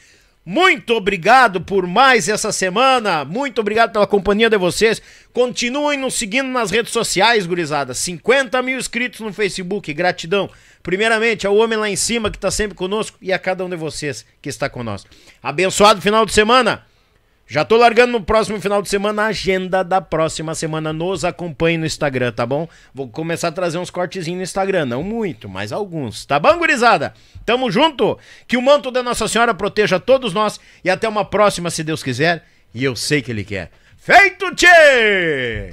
Muito 0.51 0.95
obrigado 0.95 1.61
por 1.61 1.87
mais 1.87 2.27
essa 2.27 2.51
semana. 2.51 3.23
Muito 3.23 3.61
obrigado 3.61 3.93
pela 3.93 4.07
companhia 4.07 4.49
de 4.49 4.57
vocês. 4.57 5.03
Continuem 5.31 5.99
nos 5.99 6.15
seguindo 6.15 6.49
nas 6.49 6.71
redes 6.71 6.91
sociais, 6.91 7.45
gurizada. 7.45 7.93
50 7.93 8.63
mil 8.63 8.79
inscritos 8.79 9.21
no 9.21 9.31
Facebook. 9.31 9.93
Gratidão. 9.93 10.49
Primeiramente 10.83 11.47
ao 11.47 11.55
homem 11.55 11.79
lá 11.79 11.91
em 11.91 11.97
cima 11.97 12.31
que 12.31 12.39
está 12.39 12.51
sempre 12.51 12.75
conosco 12.75 13.19
e 13.21 13.31
a 13.31 13.39
cada 13.39 13.63
um 13.63 13.69
de 13.69 13.77
vocês 13.77 14.25
que 14.41 14.49
está 14.49 14.71
conosco. 14.71 15.11
Abençoado 15.43 16.01
final 16.01 16.25
de 16.25 16.33
semana. 16.33 16.83
Já 17.51 17.65
tô 17.65 17.79
largando 17.79 18.13
no 18.13 18.21
próximo 18.23 18.61
final 18.61 18.83
de 18.83 18.91
semana 18.91 19.23
a 19.23 19.27
agenda 19.29 19.83
da 19.83 20.03
próxima 20.03 20.55
semana. 20.55 20.93
Nos 20.93 21.25
acompanhe 21.25 21.79
no 21.79 21.87
Instagram, 21.87 22.31
tá 22.31 22.45
bom? 22.45 22.69
Vou 22.95 23.09
começar 23.09 23.49
a 23.49 23.53
trazer 23.53 23.79
uns 23.79 23.89
cortezinhos 23.89 24.37
no 24.37 24.43
Instagram. 24.43 24.85
Não 24.85 25.03
muito, 25.03 25.49
mas 25.49 25.73
alguns. 25.73 26.27
Tá 26.27 26.39
bom, 26.39 26.59
gurizada? 26.59 27.15
Tamo 27.47 27.71
junto. 27.71 28.19
Que 28.47 28.59
o 28.59 28.63
manto 28.63 28.91
da 28.91 29.03
Nossa 29.03 29.27
Senhora 29.27 29.55
proteja 29.55 29.99
todos 29.99 30.35
nós. 30.35 30.61
E 30.85 30.91
até 30.91 31.09
uma 31.09 31.25
próxima, 31.25 31.71
se 31.71 31.83
Deus 31.83 32.03
quiser. 32.03 32.45
E 32.75 32.85
eu 32.85 32.95
sei 32.95 33.23
que 33.23 33.31
Ele 33.31 33.45
quer. 33.45 33.71
Feito, 33.97 34.55
tchê! 34.55 35.73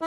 O 0.00 0.06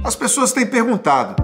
As 0.03 0.17
pessoas 0.17 0.51
têm 0.51 0.67
perguntado: 0.67 1.44